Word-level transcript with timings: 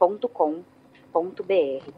contato@projetohumanos.com.br. 0.00 1.92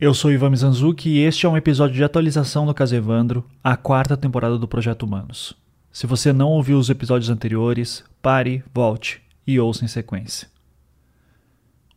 Eu 0.00 0.12
sou 0.12 0.32
Ivan 0.32 0.50
Mizanzuki 0.50 1.10
e 1.10 1.20
este 1.20 1.46
é 1.46 1.48
um 1.48 1.56
episódio 1.56 1.94
de 1.94 2.02
atualização 2.02 2.66
do 2.66 2.74
caso 2.74 2.96
Evandro, 2.96 3.44
a 3.62 3.76
quarta 3.76 4.16
temporada 4.16 4.58
do 4.58 4.66
Projeto 4.66 5.04
Humanos. 5.04 5.56
Se 5.92 6.08
você 6.08 6.32
não 6.32 6.48
ouviu 6.48 6.76
os 6.76 6.90
episódios 6.90 7.30
anteriores, 7.30 8.04
pare, 8.20 8.64
volte 8.74 9.22
e 9.46 9.60
ouça 9.60 9.84
em 9.84 9.88
sequência. 9.88 10.50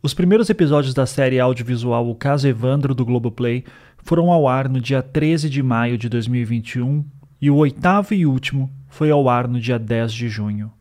Os 0.00 0.14
primeiros 0.14 0.48
episódios 0.48 0.94
da 0.94 1.04
série 1.04 1.40
audiovisual 1.40 2.08
O 2.08 2.14
Caso 2.14 2.46
Evandro 2.46 2.94
do 2.94 3.04
Globoplay 3.04 3.64
foram 4.04 4.30
ao 4.30 4.46
ar 4.46 4.68
no 4.68 4.80
dia 4.80 5.02
13 5.02 5.50
de 5.50 5.60
maio 5.60 5.98
de 5.98 6.08
2021 6.08 7.04
e 7.40 7.50
o 7.50 7.56
oitavo 7.56 8.14
e 8.14 8.24
último 8.24 8.70
foi 8.88 9.10
ao 9.10 9.28
ar 9.28 9.48
no 9.48 9.58
dia 9.58 9.80
10 9.80 10.12
de 10.12 10.28
junho. 10.28 10.75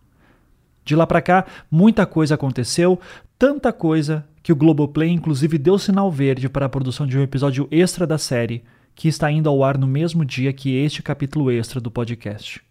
De 0.86 0.96
lá 0.96 1.08
para 1.08 1.22
cá, 1.22 1.46
muita 1.70 2.06
coisa 2.06 2.36
aconteceu, 2.36 3.00
tanta 3.40 3.74
coisa 3.74 4.24
que 4.44 4.54
o 4.54 4.56
Globoplay 4.56 5.10
inclusive 5.10 5.58
deu 5.58 5.80
sinal 5.80 6.12
verde 6.12 6.48
para 6.48 6.68
a 6.68 6.70
produção 6.70 7.08
de 7.08 7.18
um 7.18 7.24
episódio 7.24 7.68
extra 7.72 8.06
da 8.06 8.20
série, 8.20 8.64
que 8.94 9.08
está 9.08 9.32
indo 9.32 9.50
ao 9.50 9.64
ar 9.64 9.78
no 9.78 9.88
mesmo 9.88 10.24
dia 10.24 10.54
que 10.54 10.78
este 10.78 11.02
capítulo 11.02 11.52
extra 11.52 11.82
do 11.82 11.90
podcast. 11.90 12.62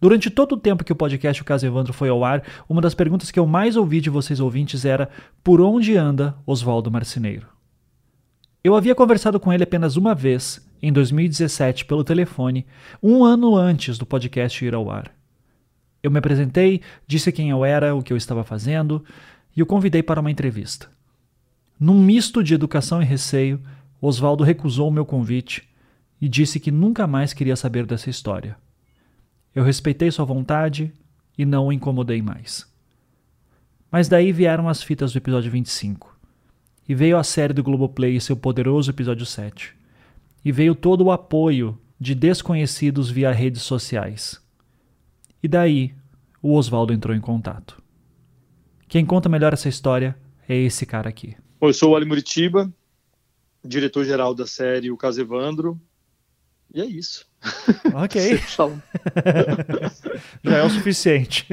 Durante 0.00 0.30
todo 0.30 0.52
o 0.52 0.56
tempo 0.56 0.84
que 0.84 0.92
o 0.92 0.96
podcast 0.96 1.42
O 1.42 1.44
Caso 1.44 1.66
Evandro 1.66 1.92
foi 1.92 2.08
ao 2.08 2.24
ar, 2.24 2.42
uma 2.68 2.80
das 2.80 2.94
perguntas 2.94 3.30
que 3.30 3.38
eu 3.38 3.46
mais 3.46 3.76
ouvi 3.76 4.00
de 4.00 4.08
vocês 4.08 4.38
ouvintes 4.38 4.84
era 4.84 5.10
por 5.42 5.60
onde 5.60 5.96
anda 5.96 6.36
Oswaldo 6.46 6.90
Marceneiro? 6.90 7.48
Eu 8.62 8.76
havia 8.76 8.94
conversado 8.94 9.40
com 9.40 9.52
ele 9.52 9.64
apenas 9.64 9.96
uma 9.96 10.14
vez, 10.14 10.64
em 10.80 10.92
2017, 10.92 11.84
pelo 11.84 12.04
telefone, 12.04 12.64
um 13.02 13.24
ano 13.24 13.56
antes 13.56 13.98
do 13.98 14.06
podcast 14.06 14.64
ir 14.64 14.74
ao 14.74 14.90
ar. 14.90 15.19
Eu 16.02 16.10
me 16.10 16.18
apresentei, 16.18 16.80
disse 17.06 17.30
quem 17.32 17.50
eu 17.50 17.64
era, 17.64 17.94
o 17.94 18.02
que 18.02 18.12
eu 18.12 18.16
estava 18.16 18.42
fazendo 18.42 19.04
e 19.56 19.62
o 19.62 19.66
convidei 19.66 20.02
para 20.02 20.20
uma 20.20 20.30
entrevista. 20.30 20.88
Num 21.78 22.02
misto 22.02 22.42
de 22.42 22.54
educação 22.54 23.02
e 23.02 23.04
receio, 23.04 23.60
Oswaldo 24.00 24.44
recusou 24.44 24.88
o 24.88 24.92
meu 24.92 25.04
convite 25.04 25.68
e 26.20 26.28
disse 26.28 26.60
que 26.60 26.70
nunca 26.70 27.06
mais 27.06 27.32
queria 27.32 27.56
saber 27.56 27.86
dessa 27.86 28.10
história. 28.10 28.56
Eu 29.54 29.64
respeitei 29.64 30.10
sua 30.10 30.24
vontade 30.24 30.92
e 31.36 31.44
não 31.44 31.66
o 31.66 31.72
incomodei 31.72 32.22
mais. 32.22 32.70
Mas 33.90 34.08
daí 34.08 34.30
vieram 34.30 34.68
as 34.68 34.82
fitas 34.82 35.12
do 35.12 35.18
episódio 35.18 35.50
25. 35.50 36.16
E 36.88 36.94
veio 36.94 37.16
a 37.16 37.24
série 37.24 37.52
do 37.52 37.62
Globoplay 37.62 38.16
e 38.16 38.20
seu 38.20 38.36
poderoso 38.36 38.90
episódio 38.90 39.26
7. 39.26 39.74
E 40.44 40.52
veio 40.52 40.74
todo 40.74 41.04
o 41.04 41.12
apoio 41.12 41.78
de 41.98 42.14
desconhecidos 42.14 43.10
via 43.10 43.32
redes 43.32 43.62
sociais. 43.62 44.39
E 45.42 45.48
daí 45.48 45.94
o 46.42 46.54
Oswaldo 46.54 46.92
entrou 46.92 47.14
em 47.14 47.20
contato. 47.20 47.80
Quem 48.88 49.06
conta 49.06 49.28
melhor 49.28 49.52
essa 49.52 49.68
história 49.68 50.16
é 50.48 50.56
esse 50.56 50.84
cara 50.84 51.08
aqui. 51.08 51.36
Eu 51.60 51.72
sou 51.72 51.92
o 51.92 51.96
Ali 51.96 52.04
Muritiba, 52.04 52.72
diretor-geral 53.64 54.34
da 54.34 54.46
série 54.46 54.90
O 54.90 54.96
Caso 54.96 55.20
Evandro, 55.20 55.80
e 56.74 56.80
é 56.80 56.86
isso. 56.86 57.28
Ok. 57.94 58.20
Já 60.44 60.58
é 60.58 60.64
o 60.64 60.70
suficiente. 60.70 61.46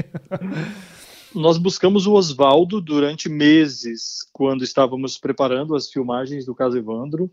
Nós 1.34 1.58
buscamos 1.58 2.06
o 2.06 2.14
Oswaldo 2.14 2.82
durante 2.82 3.30
meses, 3.30 4.28
quando 4.34 4.64
estávamos 4.64 5.18
preparando 5.18 5.76
as 5.76 5.90
filmagens 5.90 6.46
do 6.46 6.56
caso 6.56 6.78
Evandro, 6.78 7.32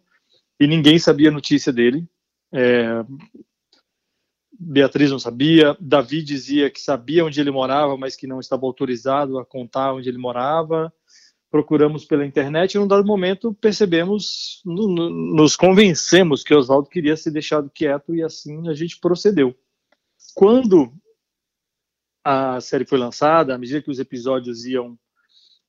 e 0.59 0.67
ninguém 0.67 0.99
sabia 0.99 1.29
a 1.29 1.33
notícia 1.33 1.73
dele. 1.73 2.07
É... 2.53 3.05
Beatriz 4.59 5.11
não 5.11 5.19
sabia, 5.19 5.77
Davi 5.81 6.23
dizia 6.23 6.71
que 6.71 6.81
sabia 6.81 7.25
onde 7.25 7.41
ele 7.41 7.51
morava, 7.51 7.97
mas 7.97 8.15
que 8.15 8.27
não 8.27 8.41
estava 8.41 8.65
autorizado 8.67 9.39
a 9.39 9.45
contar 9.45 9.93
onde 9.93 10.09
ele 10.09 10.19
morava 10.19 10.93
procuramos 11.55 12.05
pela 12.05 12.27
internet 12.27 12.75
e, 12.75 12.79
num 12.81 12.89
dado 12.89 13.07
momento, 13.07 13.55
percebemos, 13.55 14.61
no, 14.65 14.89
no, 14.89 15.09
nos 15.37 15.55
convencemos 15.55 16.43
que 16.43 16.53
Oswaldo 16.53 16.89
queria 16.89 17.17
ser 17.17 17.31
deixado 17.31 17.71
quieto 17.71 18.13
e 18.13 18.25
assim 18.25 18.69
a 18.69 18.75
gente 18.75 18.99
procedeu. 18.99 19.55
Quando 20.35 20.93
a 22.25 22.61
série 22.61 22.85
foi 22.85 22.99
lançada, 22.99 23.55
à 23.55 23.59
medida 23.59 23.81
que 23.81 23.89
os 23.89 24.01
episódios 24.01 24.67
iam, 24.67 24.99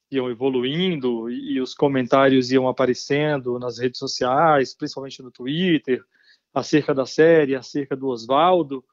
iam 0.10 0.28
evoluindo 0.28 1.30
e, 1.30 1.54
e 1.54 1.62
os 1.62 1.76
comentários 1.76 2.52
iam 2.52 2.68
aparecendo 2.68 3.60
nas 3.60 3.78
redes 3.78 4.00
sociais, 4.00 4.74
principalmente 4.74 5.22
no 5.22 5.30
Twitter, 5.30 6.04
acerca 6.56 6.96
da 6.96 7.06
série, 7.06 7.56
acerca 7.56 7.96
do 7.96 8.08
Oswaldo, 8.08 8.84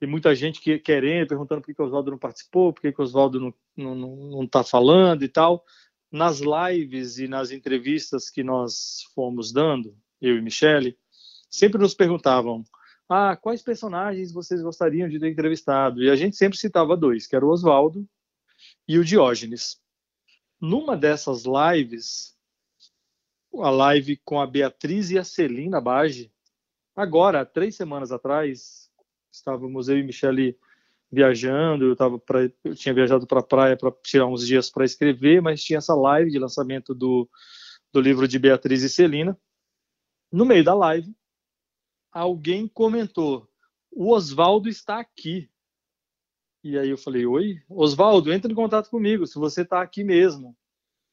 e 0.00 0.06
muita 0.06 0.32
gente 0.34 0.60
que, 0.60 0.78
querendo, 0.78 1.26
perguntando 1.26 1.60
por 1.62 1.74
que, 1.74 1.82
o 1.82 1.84
Oswaldo 1.84 2.12
não 2.12 2.18
participou, 2.18 2.72
por 2.72 2.82
que, 2.82 2.94
o 2.96 3.02
Oswaldo 3.02 3.52
não 3.76 4.44
está 4.44 4.62
tá 4.62 4.64
falando 4.64 5.24
e 5.24 5.28
tal 5.28 5.64
nas 6.10 6.40
lives 6.40 7.18
e 7.18 7.28
nas 7.28 7.50
entrevistas 7.50 8.30
que 8.30 8.42
nós 8.42 9.02
fomos 9.14 9.52
dando, 9.52 9.96
eu 10.20 10.36
e 10.36 10.42
Michele, 10.42 10.98
sempre 11.50 11.80
nos 11.80 11.94
perguntavam: 11.94 12.64
ah, 13.08 13.36
quais 13.36 13.62
personagens 13.62 14.32
vocês 14.32 14.62
gostariam 14.62 15.08
de 15.08 15.18
ter 15.18 15.30
entrevistado? 15.30 16.02
E 16.02 16.10
a 16.10 16.16
gente 16.16 16.36
sempre 16.36 16.58
citava 16.58 16.96
dois, 16.96 17.26
que 17.26 17.36
era 17.36 17.44
o 17.44 17.50
Oswaldo 17.50 18.08
e 18.86 18.98
o 18.98 19.04
Diógenes. 19.04 19.80
Numa 20.60 20.96
dessas 20.96 21.44
lives, 21.44 22.36
a 23.54 23.70
live 23.70 24.16
com 24.24 24.40
a 24.40 24.46
Beatriz 24.46 25.10
e 25.10 25.18
a 25.18 25.24
Celina 25.24 25.80
Bage, 25.80 26.32
agora, 26.98 27.46
três 27.46 27.76
semanas 27.76 28.10
atrás, 28.10 28.90
estávamos 29.32 29.88
eu 29.88 29.98
e 29.98 30.02
Michele 30.02 30.58
viajando, 31.10 31.86
eu 31.86 31.96
tava 31.96 32.18
pra, 32.18 32.50
eu 32.64 32.74
tinha 32.74 32.92
viajado 32.92 33.26
para 33.26 33.40
a 33.40 33.42
praia 33.42 33.76
para 33.76 33.90
tirar 34.02 34.26
uns 34.26 34.46
dias 34.46 34.68
para 34.68 34.84
escrever, 34.84 35.40
mas 35.40 35.62
tinha 35.62 35.78
essa 35.78 35.94
live 35.94 36.30
de 36.30 36.38
lançamento 36.38 36.94
do, 36.94 37.28
do 37.92 38.00
livro 38.00 38.26
de 38.26 38.38
Beatriz 38.38 38.82
e 38.82 38.88
Celina. 38.88 39.38
No 40.30 40.44
meio 40.44 40.64
da 40.64 40.74
live, 40.74 41.14
alguém 42.12 42.66
comentou: 42.66 43.48
"O 43.90 44.12
Oswaldo 44.12 44.68
está 44.68 44.98
aqui". 44.98 45.48
E 46.64 46.76
aí 46.76 46.90
eu 46.90 46.98
falei: 46.98 47.24
"Oi, 47.24 47.62
Oswaldo, 47.70 48.32
entra 48.32 48.50
em 48.50 48.56
contato 48.56 48.90
comigo, 48.90 49.26
se 49.26 49.38
você 49.38 49.62
está 49.62 49.80
aqui 49.80 50.02
mesmo". 50.02 50.54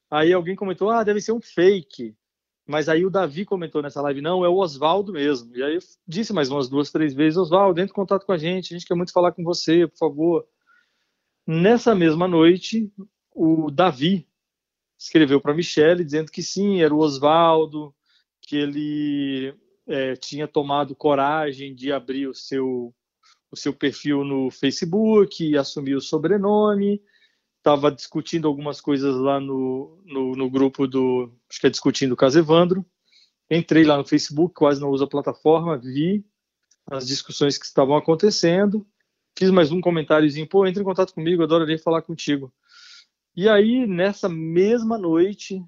Aí 0.09 0.33
alguém 0.33 0.55
comentou: 0.55 0.89
"Ah, 0.89 1.03
deve 1.03 1.21
ser 1.21 1.31
um 1.31 1.41
fake". 1.41 2.17
Mas 2.67 2.89
aí 2.89 3.05
o 3.05 3.11
Davi 3.11 3.45
comentou 3.45 3.81
nessa 3.81 4.01
live, 4.01 4.21
não, 4.21 4.43
é 4.43 4.49
o 4.49 4.57
Oswaldo 4.57 5.13
mesmo. 5.13 5.55
E 5.55 5.61
aí 5.61 5.75
eu 5.75 5.81
disse 6.07 6.33
mais 6.33 6.49
umas 6.49 6.67
duas, 6.67 6.91
três 6.91 7.13
vezes, 7.13 7.37
Oswaldo, 7.37 7.79
entre 7.79 7.91
em 7.91 7.95
contato 7.95 8.25
com 8.25 8.31
a 8.31 8.37
gente, 8.37 8.73
a 8.73 8.77
gente 8.77 8.87
quer 8.87 8.95
muito 8.95 9.13
falar 9.13 9.31
com 9.31 9.43
você, 9.43 9.87
por 9.87 9.97
favor. 9.97 10.47
Nessa 11.45 11.93
mesma 11.93 12.27
noite, 12.27 12.91
o 13.31 13.69
Davi 13.69 14.27
escreveu 14.97 15.39
para 15.39 15.53
Michele 15.53 16.03
dizendo 16.03 16.31
que 16.31 16.41
sim, 16.41 16.81
era 16.81 16.93
o 16.93 16.99
Oswaldo, 16.99 17.93
que 18.41 18.55
ele 18.55 19.53
é, 19.87 20.15
tinha 20.15 20.47
tomado 20.47 20.95
coragem 20.95 21.75
de 21.75 21.91
abrir 21.91 22.27
o 22.27 22.33
seu, 22.33 22.93
o 23.51 23.55
seu 23.55 23.73
perfil 23.73 24.23
no 24.23 24.49
Facebook 24.49 25.55
assumir 25.55 25.95
o 25.95 26.01
sobrenome, 26.01 26.99
estava 27.65 27.91
discutindo 27.91 28.47
algumas 28.47 28.79
coisas 28.79 29.15
lá 29.15 29.39
no, 29.39 29.99
no, 30.05 30.35
no, 30.35 30.49
grupo 30.51 30.85
do, 30.85 31.33
acho 31.49 31.59
que 31.59 31.65
é 31.65 31.69
discutindo 31.71 32.11
o 32.11 32.15
caso 32.15 32.37
Evandro. 32.37 32.85
Entrei 33.49 33.83
lá 33.83 33.97
no 33.97 34.05
Facebook, 34.05 34.53
quase 34.53 34.79
não 34.79 34.89
uso 34.89 35.03
a 35.03 35.09
plataforma, 35.09 35.75
vi 35.75 36.23
as 36.85 37.07
discussões 37.07 37.57
que 37.57 37.65
estavam 37.65 37.97
acontecendo, 37.97 38.85
fiz 39.35 39.49
mais 39.49 39.71
um 39.71 39.81
comentáriozinho, 39.81 40.47
pô, 40.47 40.67
entre 40.67 40.83
em 40.83 40.85
contato 40.85 41.11
comigo, 41.11 41.41
adoraria 41.41 41.79
falar 41.79 42.03
contigo. 42.03 42.53
E 43.35 43.49
aí, 43.49 43.87
nessa 43.87 44.29
mesma 44.29 44.95
noite, 44.95 45.59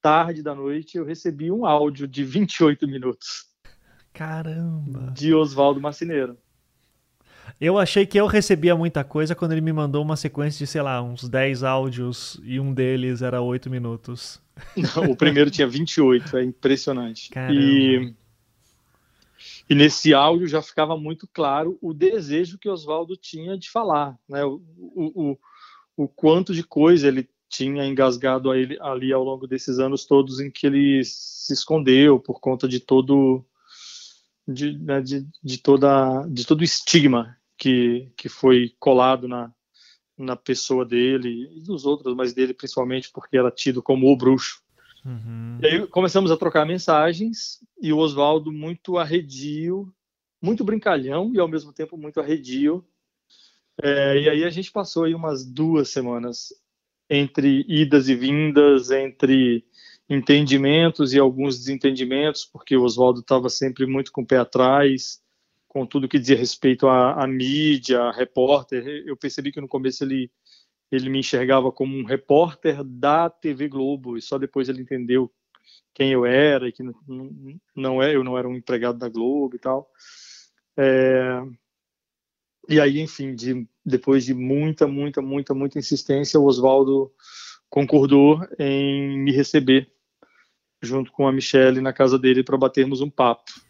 tarde 0.00 0.42
da 0.42 0.54
noite, 0.54 0.96
eu 0.96 1.04
recebi 1.04 1.52
um 1.52 1.66
áudio 1.66 2.08
de 2.08 2.24
28 2.24 2.88
minutos. 2.88 3.44
Caramba! 4.14 5.12
De 5.12 5.34
Oswaldo 5.34 5.82
Marcineiro. 5.82 6.38
Eu 7.60 7.78
achei 7.78 8.04
que 8.06 8.18
eu 8.18 8.26
recebia 8.26 8.76
muita 8.76 9.04
coisa 9.04 9.34
quando 9.34 9.52
ele 9.52 9.60
me 9.60 9.72
mandou 9.72 10.02
uma 10.02 10.16
sequência 10.16 10.64
de, 10.64 10.70
sei 10.70 10.82
lá, 10.82 11.02
uns 11.02 11.28
10 11.28 11.62
áudios 11.62 12.40
e 12.42 12.60
um 12.60 12.72
deles 12.72 13.22
era 13.22 13.40
8 13.40 13.70
minutos. 13.70 14.40
Não, 14.76 15.10
o 15.10 15.16
primeiro 15.16 15.50
tinha 15.50 15.66
28, 15.66 16.36
é 16.36 16.44
impressionante. 16.44 17.30
Caramba. 17.30 17.60
E, 17.60 18.14
E 19.68 19.74
nesse 19.74 20.14
áudio 20.14 20.46
já 20.46 20.62
ficava 20.62 20.96
muito 20.96 21.26
claro 21.26 21.76
o 21.82 21.92
desejo 21.92 22.58
que 22.58 22.68
Oswaldo 22.68 23.16
tinha 23.16 23.58
de 23.58 23.68
falar, 23.68 24.16
né? 24.28 24.44
O, 24.44 24.62
o, 24.76 25.30
o, 25.30 25.38
o, 25.96 26.08
quanto 26.08 26.54
de 26.54 26.62
coisa 26.62 27.08
ele 27.08 27.28
tinha 27.48 27.84
engasgado 27.84 28.52
ele, 28.54 28.78
ali 28.80 29.12
ao 29.12 29.24
longo 29.24 29.46
desses 29.46 29.78
anos 29.78 30.04
todos 30.04 30.40
em 30.40 30.50
que 30.50 30.66
ele 30.66 31.02
se 31.04 31.52
escondeu 31.52 32.18
por 32.18 32.40
conta 32.40 32.68
de 32.68 32.80
todo 32.80 33.44
de, 34.46 34.78
né, 34.78 35.00
de, 35.00 35.26
de 35.42 35.58
toda 35.58 36.26
de 36.28 36.46
todo 36.46 36.60
o 36.60 36.64
estigma 36.64 37.35
que, 37.56 38.10
que 38.16 38.28
foi 38.28 38.74
colado 38.78 39.26
na, 39.26 39.52
na 40.16 40.36
pessoa 40.36 40.84
dele 40.84 41.48
e 41.56 41.60
dos 41.60 41.84
outros, 41.84 42.14
mas 42.14 42.32
dele 42.32 42.54
principalmente 42.54 43.10
porque 43.12 43.36
era 43.36 43.50
tido 43.50 43.82
como 43.82 44.10
o 44.10 44.16
bruxo. 44.16 44.62
Uhum. 45.04 45.58
E 45.62 45.66
aí 45.66 45.86
começamos 45.86 46.30
a 46.30 46.36
trocar 46.36 46.66
mensagens 46.66 47.60
e 47.80 47.92
o 47.92 47.98
Oswaldo 47.98 48.50
muito 48.50 48.98
arredio, 48.98 49.92
muito 50.42 50.64
brincalhão 50.64 51.32
e 51.32 51.38
ao 51.38 51.48
mesmo 51.48 51.72
tempo 51.72 51.96
muito 51.96 52.20
arredio. 52.20 52.84
É, 53.82 54.20
e 54.20 54.28
aí 54.28 54.44
a 54.44 54.50
gente 54.50 54.72
passou 54.72 55.04
aí 55.04 55.14
umas 55.14 55.44
duas 55.44 55.90
semanas 55.90 56.48
entre 57.08 57.64
idas 57.68 58.08
e 58.08 58.14
vindas, 58.14 58.90
entre 58.90 59.64
entendimentos 60.08 61.12
e 61.12 61.18
alguns 61.18 61.58
desentendimentos, 61.58 62.44
porque 62.44 62.76
o 62.76 62.82
Oswaldo 62.82 63.20
estava 63.20 63.48
sempre 63.48 63.86
muito 63.86 64.10
com 64.10 64.22
o 64.22 64.26
pé 64.26 64.38
atrás, 64.38 65.20
com 65.76 65.84
tudo 65.84 66.08
que 66.08 66.18
dizia 66.18 66.38
respeito 66.38 66.88
à, 66.88 67.22
à 67.22 67.26
mídia, 67.26 68.00
a 68.00 68.10
repórter. 68.10 69.04
Eu 69.04 69.14
percebi 69.14 69.52
que 69.52 69.60
no 69.60 69.68
começo 69.68 70.02
ele 70.02 70.30
ele 70.90 71.10
me 71.10 71.18
enxergava 71.18 71.70
como 71.70 71.98
um 71.98 72.04
repórter 72.04 72.82
da 72.82 73.28
TV 73.28 73.68
Globo 73.68 74.16
e 74.16 74.22
só 74.22 74.38
depois 74.38 74.70
ele 74.70 74.80
entendeu 74.80 75.30
quem 75.92 76.12
eu 76.12 76.24
era 76.24 76.66
e 76.66 76.72
que 76.72 76.82
não, 76.82 76.94
não 77.74 78.02
é 78.02 78.16
eu 78.16 78.24
não 78.24 78.38
era 78.38 78.48
um 78.48 78.54
empregado 78.54 78.98
da 78.98 79.10
Globo 79.10 79.54
e 79.54 79.58
tal. 79.58 79.90
É, 80.78 81.42
e 82.70 82.80
aí, 82.80 82.98
enfim, 82.98 83.34
de, 83.34 83.68
depois 83.84 84.24
de 84.24 84.32
muita, 84.32 84.86
muita, 84.86 85.20
muita, 85.20 85.52
muita 85.52 85.78
insistência, 85.78 86.40
o 86.40 86.46
Oswaldo 86.46 87.12
concordou 87.68 88.40
em 88.58 89.18
me 89.18 89.30
receber 89.30 89.92
junto 90.80 91.12
com 91.12 91.28
a 91.28 91.32
Michelle 91.32 91.82
na 91.82 91.92
casa 91.92 92.18
dele 92.18 92.42
para 92.42 92.56
batermos 92.56 93.02
um 93.02 93.10
papo. 93.10 93.65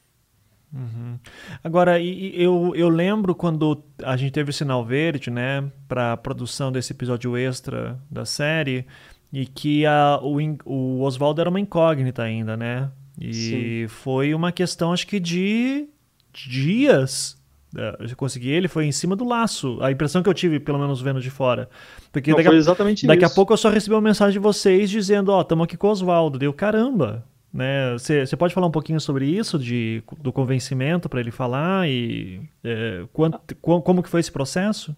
Uhum. 0.72 1.18
Agora, 1.62 2.00
eu, 2.00 2.72
eu 2.74 2.88
lembro 2.88 3.34
quando 3.34 3.82
a 4.02 4.16
gente 4.16 4.32
teve 4.32 4.50
o 4.50 4.52
sinal 4.52 4.84
verde, 4.84 5.30
né, 5.30 5.64
para 5.88 6.12
a 6.12 6.16
produção 6.16 6.70
desse 6.70 6.92
episódio 6.92 7.36
extra 7.36 7.98
da 8.10 8.24
série, 8.24 8.86
e 9.32 9.46
que 9.46 9.86
a, 9.86 10.18
o, 10.22 10.38
o 10.64 11.02
Oswaldo 11.02 11.40
era 11.40 11.50
uma 11.50 11.60
incógnita 11.60 12.22
ainda, 12.22 12.56
né? 12.56 12.90
E 13.18 13.32
Sim. 13.32 13.88
foi 13.88 14.34
uma 14.34 14.52
questão, 14.52 14.92
acho 14.92 15.06
que 15.06 15.18
de 15.18 15.88
dias. 16.32 17.36
É, 17.76 17.96
eu 18.10 18.16
consegui 18.16 18.48
ele, 18.48 18.68
foi 18.68 18.86
em 18.86 18.92
cima 18.92 19.16
do 19.16 19.24
laço. 19.24 19.78
A 19.82 19.90
impressão 19.90 20.22
que 20.22 20.28
eu 20.28 20.34
tive, 20.34 20.60
pelo 20.60 20.78
menos 20.78 21.00
vendo 21.00 21.20
de 21.20 21.30
fora. 21.30 21.68
Porque 22.12 22.30
Não, 22.30 22.36
daqui, 22.36 22.48
foi 22.48 22.56
exatamente 22.56 23.06
daqui 23.06 23.24
a 23.24 23.30
pouco 23.30 23.52
eu 23.52 23.56
só 23.56 23.68
recebi 23.68 23.94
uma 23.94 24.00
mensagem 24.00 24.34
de 24.34 24.38
vocês 24.38 24.88
dizendo: 24.88 25.30
Ó, 25.30 25.38
oh, 25.38 25.42
estamos 25.42 25.64
aqui 25.64 25.76
com 25.76 25.88
o 25.88 25.90
Oswaldo. 25.90 26.38
Deu 26.38 26.52
caramba, 26.52 27.24
né? 27.56 27.94
Você 27.94 28.36
pode 28.36 28.52
falar 28.52 28.66
um 28.66 28.72
pouquinho 28.72 29.00
sobre 29.00 29.26
isso, 29.26 29.58
de, 29.58 30.02
do 30.18 30.32
convencimento 30.32 31.08
para 31.08 31.20
ele 31.20 31.30
falar 31.30 31.88
e 31.88 32.42
é, 32.62 33.06
quanto, 33.12 33.56
como 33.56 34.02
que 34.02 34.10
foi 34.10 34.20
esse 34.20 34.30
processo? 34.30 34.94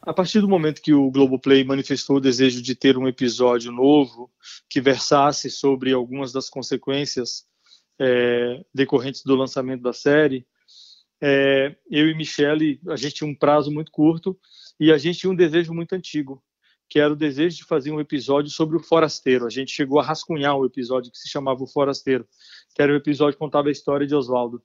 A 0.00 0.14
partir 0.14 0.40
do 0.40 0.48
momento 0.48 0.80
que 0.80 0.94
o 0.94 1.10
Globoplay 1.10 1.64
manifestou 1.64 2.16
o 2.16 2.20
desejo 2.20 2.62
de 2.62 2.74
ter 2.76 2.96
um 2.96 3.08
episódio 3.08 3.72
novo 3.72 4.30
que 4.70 4.80
versasse 4.80 5.50
sobre 5.50 5.92
algumas 5.92 6.32
das 6.32 6.48
consequências 6.48 7.44
é, 7.98 8.64
decorrentes 8.72 9.24
do 9.24 9.34
lançamento 9.34 9.82
da 9.82 9.92
série, 9.92 10.46
é, 11.20 11.74
eu 11.90 12.08
e 12.08 12.14
Michele, 12.14 12.80
a 12.88 12.96
gente 12.96 13.16
tinha 13.16 13.28
um 13.28 13.34
prazo 13.34 13.72
muito 13.72 13.90
curto 13.90 14.38
e 14.78 14.92
a 14.92 14.98
gente 14.98 15.18
tinha 15.18 15.32
um 15.32 15.36
desejo 15.36 15.74
muito 15.74 15.92
antigo, 15.94 16.40
que 16.88 16.98
era 16.98 17.12
o 17.12 17.16
desejo 17.16 17.58
de 17.58 17.64
fazer 17.64 17.90
um 17.90 18.00
episódio 18.00 18.50
sobre 18.50 18.76
o 18.76 18.82
Forasteiro. 18.82 19.46
A 19.46 19.50
gente 19.50 19.70
chegou 19.70 20.00
a 20.00 20.02
rascunhar 20.02 20.56
um 20.56 20.64
episódio 20.64 21.12
que 21.12 21.18
se 21.18 21.28
chamava 21.28 21.62
O 21.62 21.66
Forasteiro, 21.66 22.26
que 22.74 22.80
era 22.80 22.92
um 22.92 22.96
episódio 22.96 23.34
que 23.34 23.38
contava 23.38 23.68
a 23.68 23.72
história 23.72 24.06
de 24.06 24.14
Oswaldo. 24.14 24.62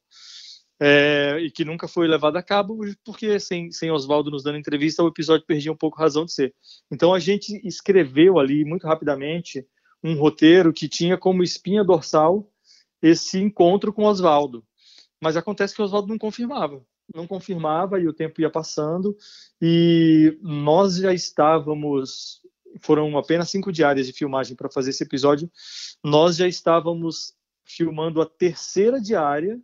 É, 0.80 1.38
e 1.40 1.52
que 1.52 1.64
nunca 1.64 1.88
foi 1.88 2.08
levado 2.08 2.36
a 2.36 2.44
cabo, 2.44 2.80
porque 3.06 3.40
sem, 3.40 3.72
sem 3.72 3.92
Oswaldo 3.92 4.32
nos 4.32 4.44
dando 4.44 4.58
entrevista, 4.58 5.04
o 5.04 5.08
episódio 5.08 5.46
perdia 5.46 5.72
um 5.72 5.78
pouco 5.78 5.98
a 5.98 6.04
razão 6.04 6.26
de 6.26 6.34
ser. 6.34 6.54
Então 6.92 7.14
a 7.14 7.20
gente 7.20 7.62
escreveu 7.66 8.40
ali, 8.40 8.66
muito 8.66 8.88
rapidamente, 8.88 9.66
um 10.04 10.16
roteiro 10.16 10.74
que 10.74 10.90
tinha 10.90 11.18
como 11.18 11.44
espinha 11.44 11.84
dorsal 11.84 12.50
esse 13.02 13.38
encontro 13.38 13.94
com 13.94 14.04
Oswaldo. 14.04 14.66
Mas 15.22 15.38
acontece 15.38 15.76
que 15.76 15.82
Oswaldo 15.82 16.08
não 16.08 16.18
confirmava 16.18 16.84
não 17.14 17.28
confirmava 17.28 18.00
e 18.00 18.08
o 18.08 18.14
tempo 18.14 18.42
ia 18.42 18.50
passando. 18.50 19.16
E 19.62 20.38
nós 20.42 20.96
já 20.98 21.14
estávamos 21.14 22.42
foram 22.82 23.16
apenas 23.18 23.50
cinco 23.50 23.72
diárias 23.72 24.08
de 24.08 24.14
filmagem 24.14 24.56
para 24.56 24.70
fazer 24.70 24.90
esse 24.90 25.04
episódio 25.04 25.48
nós 26.04 26.38
já 26.38 26.48
estávamos 26.48 27.36
filmando 27.64 28.20
a 28.20 28.26
terceira 28.26 29.00
diária 29.00 29.62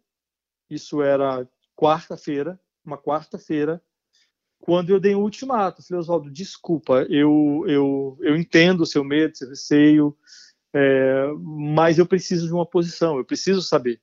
isso 0.69 1.01
era 1.01 1.47
quarta-feira 1.75 2.59
uma 2.85 2.97
quarta-feira 2.97 3.81
quando 4.59 4.91
eu 4.91 4.99
dei 4.99 5.15
um 5.15 5.23
ultimato 5.23 5.81
falei 5.81 5.99
Oswaldo 5.99 6.29
desculpa 6.29 7.05
eu 7.09 7.63
eu 7.67 8.17
eu 8.21 8.35
entendo 8.35 8.81
o 8.81 8.85
seu 8.85 9.03
medo 9.03 9.35
seu 9.35 9.49
receio 9.49 10.15
é, 10.71 11.25
mas 11.39 11.97
eu 11.97 12.05
preciso 12.05 12.45
de 12.45 12.53
uma 12.53 12.65
posição 12.65 13.17
eu 13.17 13.25
preciso 13.25 13.61
saber 13.61 13.99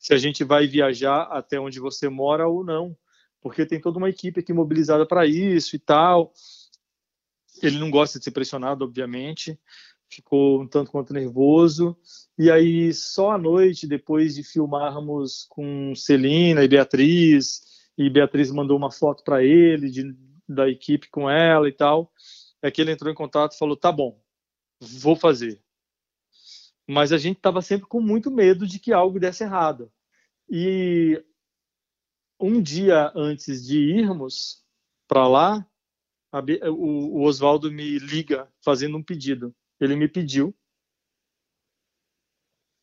se 0.00 0.14
a 0.14 0.16
gente 0.16 0.42
vai 0.42 0.66
viajar 0.66 1.24
até 1.24 1.60
onde 1.60 1.78
você 1.78 2.08
mora 2.08 2.48
ou 2.48 2.64
não, 2.64 2.96
porque 3.40 3.66
tem 3.66 3.78
toda 3.78 3.98
uma 3.98 4.08
equipe 4.08 4.40
aqui 4.40 4.52
mobilizada 4.52 5.06
para 5.06 5.26
isso 5.26 5.76
e 5.76 5.78
tal. 5.78 6.32
Ele 7.62 7.78
não 7.78 7.90
gosta 7.90 8.18
de 8.18 8.24
ser 8.24 8.30
pressionado, 8.30 8.82
obviamente, 8.82 9.60
ficou 10.08 10.62
um 10.62 10.66
tanto 10.66 10.90
quanto 10.90 11.12
nervoso. 11.12 11.94
E 12.38 12.50
aí, 12.50 12.92
só 12.94 13.32
à 13.32 13.38
noite, 13.38 13.86
depois 13.86 14.34
de 14.34 14.42
filmarmos 14.42 15.46
com 15.50 15.94
Celina 15.94 16.64
e 16.64 16.68
Beatriz, 16.68 17.60
e 17.96 18.08
Beatriz 18.08 18.50
mandou 18.50 18.78
uma 18.78 18.90
foto 18.90 19.22
para 19.22 19.44
ele 19.44 19.90
de, 19.90 20.16
da 20.48 20.66
equipe 20.66 21.10
com 21.10 21.28
ela 21.28 21.68
e 21.68 21.72
tal, 21.72 22.10
é 22.62 22.70
que 22.70 22.80
ele 22.80 22.92
entrou 22.92 23.12
em 23.12 23.14
contato 23.14 23.52
e 23.52 23.58
falou: 23.58 23.76
tá 23.76 23.92
bom, 23.92 24.18
vou 24.80 25.14
fazer 25.14 25.60
mas 26.90 27.12
a 27.12 27.18
gente 27.18 27.36
estava 27.36 27.62
sempre 27.62 27.86
com 27.86 28.00
muito 28.00 28.30
medo 28.32 28.66
de 28.66 28.80
que 28.80 28.92
algo 28.92 29.20
desse 29.20 29.44
errado. 29.44 29.92
E 30.48 31.24
um 32.38 32.60
dia 32.60 33.12
antes 33.14 33.64
de 33.64 33.78
irmos 33.78 34.64
para 35.06 35.28
lá, 35.28 35.66
a, 36.32 36.40
o, 36.68 37.18
o 37.18 37.22
Oswaldo 37.22 37.70
me 37.70 37.98
liga 38.00 38.52
fazendo 38.60 38.96
um 38.96 39.02
pedido. 39.04 39.54
Ele 39.78 39.94
me 39.94 40.08
pediu 40.08 40.52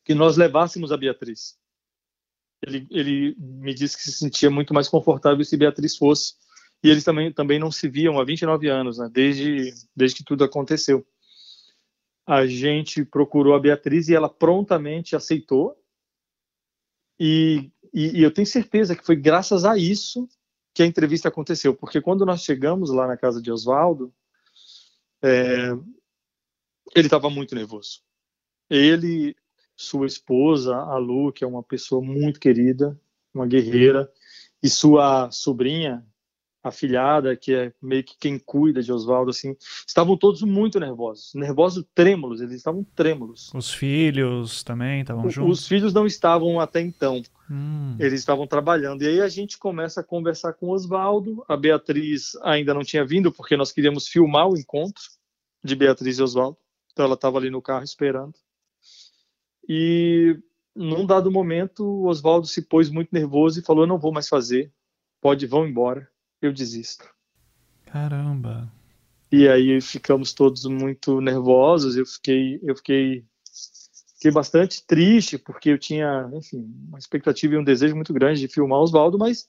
que 0.04 0.14
nós 0.14 0.38
levássemos 0.38 0.90
a 0.90 0.96
Beatriz. 0.96 1.58
Ele, 2.62 2.86
ele 2.90 3.36
me 3.38 3.74
disse 3.74 3.94
que 3.94 4.02
se 4.04 4.12
sentia 4.12 4.50
muito 4.50 4.72
mais 4.72 4.88
confortável 4.88 5.44
se 5.44 5.56
Beatriz 5.56 5.98
fosse. 5.98 6.34
E 6.82 6.88
eles 6.88 7.04
também, 7.04 7.30
também 7.30 7.58
não 7.58 7.70
se 7.70 7.88
viam 7.88 8.18
há 8.18 8.24
29 8.24 8.68
anos, 8.68 8.96
né, 8.98 9.10
desde, 9.12 9.74
desde 9.94 10.16
que 10.16 10.24
tudo 10.24 10.44
aconteceu 10.44 11.06
a 12.28 12.46
gente 12.46 13.06
procurou 13.06 13.54
a 13.54 13.58
Beatriz 13.58 14.06
e 14.08 14.14
ela 14.14 14.28
prontamente 14.28 15.16
aceitou. 15.16 15.82
E, 17.18 17.72
e, 17.92 18.18
e, 18.18 18.22
eu 18.22 18.30
tenho 18.30 18.46
certeza 18.46 18.94
que 18.94 19.04
foi 19.04 19.16
graças 19.16 19.64
a 19.64 19.78
isso 19.78 20.28
que 20.74 20.82
a 20.82 20.86
entrevista 20.86 21.28
aconteceu, 21.28 21.74
porque 21.74 22.02
quando 22.02 22.26
nós 22.26 22.42
chegamos 22.42 22.90
lá 22.90 23.06
na 23.06 23.16
casa 23.16 23.40
de 23.40 23.50
Oswaldo, 23.50 24.12
é, 25.22 25.70
ele 26.94 27.06
estava 27.06 27.30
muito 27.30 27.54
nervoso. 27.54 28.02
Ele, 28.68 29.34
sua 29.74 30.06
esposa, 30.06 30.76
a 30.76 30.98
Lu, 30.98 31.32
que 31.32 31.42
é 31.42 31.46
uma 31.46 31.62
pessoa 31.62 32.02
muito 32.02 32.38
querida, 32.38 33.00
uma 33.32 33.46
guerreira, 33.46 34.12
e 34.62 34.68
sua 34.68 35.30
sobrinha, 35.30 36.06
afilhada, 36.62 37.36
que 37.36 37.54
é 37.54 37.72
meio 37.80 38.02
que 38.02 38.16
quem 38.18 38.38
cuida 38.38 38.82
de 38.82 38.92
Oswaldo, 38.92 39.30
assim, 39.30 39.56
estavam 39.86 40.16
todos 40.16 40.42
muito 40.42 40.80
nervosos, 40.80 41.32
nervosos, 41.34 41.84
trêmulos, 41.94 42.40
eles 42.40 42.56
estavam 42.56 42.84
trêmulos. 42.94 43.50
Os 43.54 43.72
filhos 43.72 44.62
também 44.62 45.00
estavam 45.00 45.28
juntos? 45.30 45.60
Os 45.60 45.68
filhos 45.68 45.92
não 45.92 46.06
estavam 46.06 46.60
até 46.60 46.80
então, 46.80 47.22
hum. 47.50 47.96
eles 47.98 48.20
estavam 48.20 48.46
trabalhando. 48.46 49.02
E 49.02 49.06
aí 49.06 49.20
a 49.20 49.28
gente 49.28 49.58
começa 49.58 50.00
a 50.00 50.04
conversar 50.04 50.52
com 50.54 50.70
Oswaldo, 50.70 51.44
a 51.48 51.56
Beatriz 51.56 52.36
ainda 52.42 52.74
não 52.74 52.82
tinha 52.82 53.04
vindo, 53.04 53.32
porque 53.32 53.56
nós 53.56 53.72
queríamos 53.72 54.08
filmar 54.08 54.48
o 54.48 54.56
encontro 54.56 55.02
de 55.62 55.74
Beatriz 55.74 56.18
e 56.18 56.22
Oswaldo, 56.22 56.58
então 56.92 57.04
ela 57.04 57.14
estava 57.14 57.38
ali 57.38 57.50
no 57.50 57.62
carro 57.62 57.84
esperando. 57.84 58.34
E 59.68 60.36
num 60.74 61.04
dado 61.04 61.30
momento, 61.30 62.06
Oswaldo 62.06 62.46
se 62.46 62.62
pôs 62.62 62.88
muito 62.88 63.10
nervoso 63.12 63.60
e 63.60 63.62
falou: 63.62 63.82
Eu 63.82 63.88
não 63.88 63.98
vou 63.98 64.12
mais 64.12 64.28
fazer, 64.28 64.72
pode, 65.20 65.46
vão 65.46 65.66
embora 65.66 66.08
eu 66.40 66.52
desisto. 66.52 67.08
Caramba. 67.86 68.70
E 69.30 69.48
aí 69.48 69.80
ficamos 69.80 70.32
todos 70.32 70.64
muito 70.64 71.20
nervosos. 71.20 71.96
Eu 71.96 72.06
fiquei, 72.06 72.58
eu 72.62 72.74
fiquei 72.76 73.24
fiquei 74.18 74.32
bastante 74.32 74.84
triste, 74.84 75.38
porque 75.38 75.70
eu 75.70 75.78
tinha, 75.78 76.28
enfim, 76.34 76.68
uma 76.88 76.98
expectativa 76.98 77.54
e 77.54 77.58
um 77.58 77.64
desejo 77.64 77.94
muito 77.94 78.12
grande 78.12 78.40
de 78.40 78.48
filmar 78.48 78.80
Oswaldo, 78.80 79.16
mas 79.16 79.48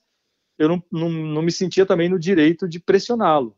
eu 0.60 0.70
não, 0.70 0.84
não, 0.92 1.10
não 1.10 1.42
me 1.42 1.52
sentia 1.52 1.88
também 1.88 2.08
no 2.08 2.20
direito 2.20 2.68
de 2.68 2.80
pressioná-lo. 2.80 3.58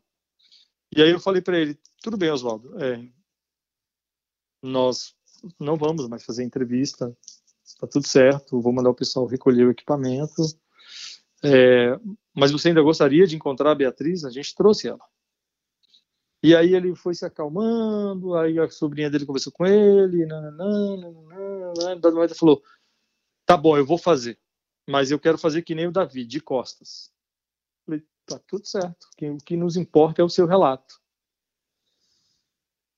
E 0.95 1.01
aí 1.01 1.11
eu 1.11 1.19
falei 1.19 1.41
para 1.41 1.59
ele, 1.59 1.77
tudo 2.01 2.15
bem, 2.15 2.31
Oswaldo, 2.31 2.81
é, 2.81 3.05
nós 4.61 5.13
não 5.59 5.75
vamos 5.75 6.07
mais 6.07 6.23
fazer 6.23 6.43
entrevista, 6.43 7.15
está 7.63 7.85
tudo 7.87 8.07
certo, 8.07 8.61
vou 8.61 8.71
mandar 8.71 8.89
o 8.89 8.95
pessoal 8.95 9.25
recolher 9.25 9.65
o 9.65 9.71
equipamento, 9.71 10.43
é, 11.43 11.99
mas 12.33 12.51
você 12.51 12.69
ainda 12.69 12.81
gostaria 12.81 13.25
de 13.25 13.35
encontrar 13.35 13.71
a 13.71 13.75
Beatriz? 13.75 14.23
A 14.23 14.29
gente 14.29 14.55
trouxe 14.55 14.87
ela. 14.87 15.03
E 16.43 16.55
aí 16.55 16.73
ele 16.73 16.95
foi 16.95 17.13
se 17.13 17.23
acalmando, 17.23 18.35
aí 18.35 18.57
a 18.57 18.67
sobrinha 18.69 19.09
dele 19.09 19.25
conversou 19.25 19.53
com 19.53 19.65
ele, 19.65 20.25
nananã, 20.25 20.97
nananã, 20.97 22.27
falou, 22.33 22.63
tá 23.45 23.55
bom, 23.55 23.77
eu 23.77 23.85
vou 23.85 23.97
fazer, 23.97 24.39
mas 24.89 25.11
eu 25.11 25.19
quero 25.19 25.37
fazer 25.37 25.61
que 25.61 25.75
nem 25.75 25.87
o 25.87 25.91
Davi, 25.91 26.25
de 26.25 26.41
costas. 26.41 27.13
Falei, 27.85 28.03
tá 28.25 28.39
tudo 28.47 28.65
certo, 28.65 29.07
o 29.21 29.37
que 29.37 29.55
nos 29.55 29.77
importa 29.77 30.21
é 30.23 30.25
o 30.25 30.29
seu 30.29 30.47
relato. 30.47 30.99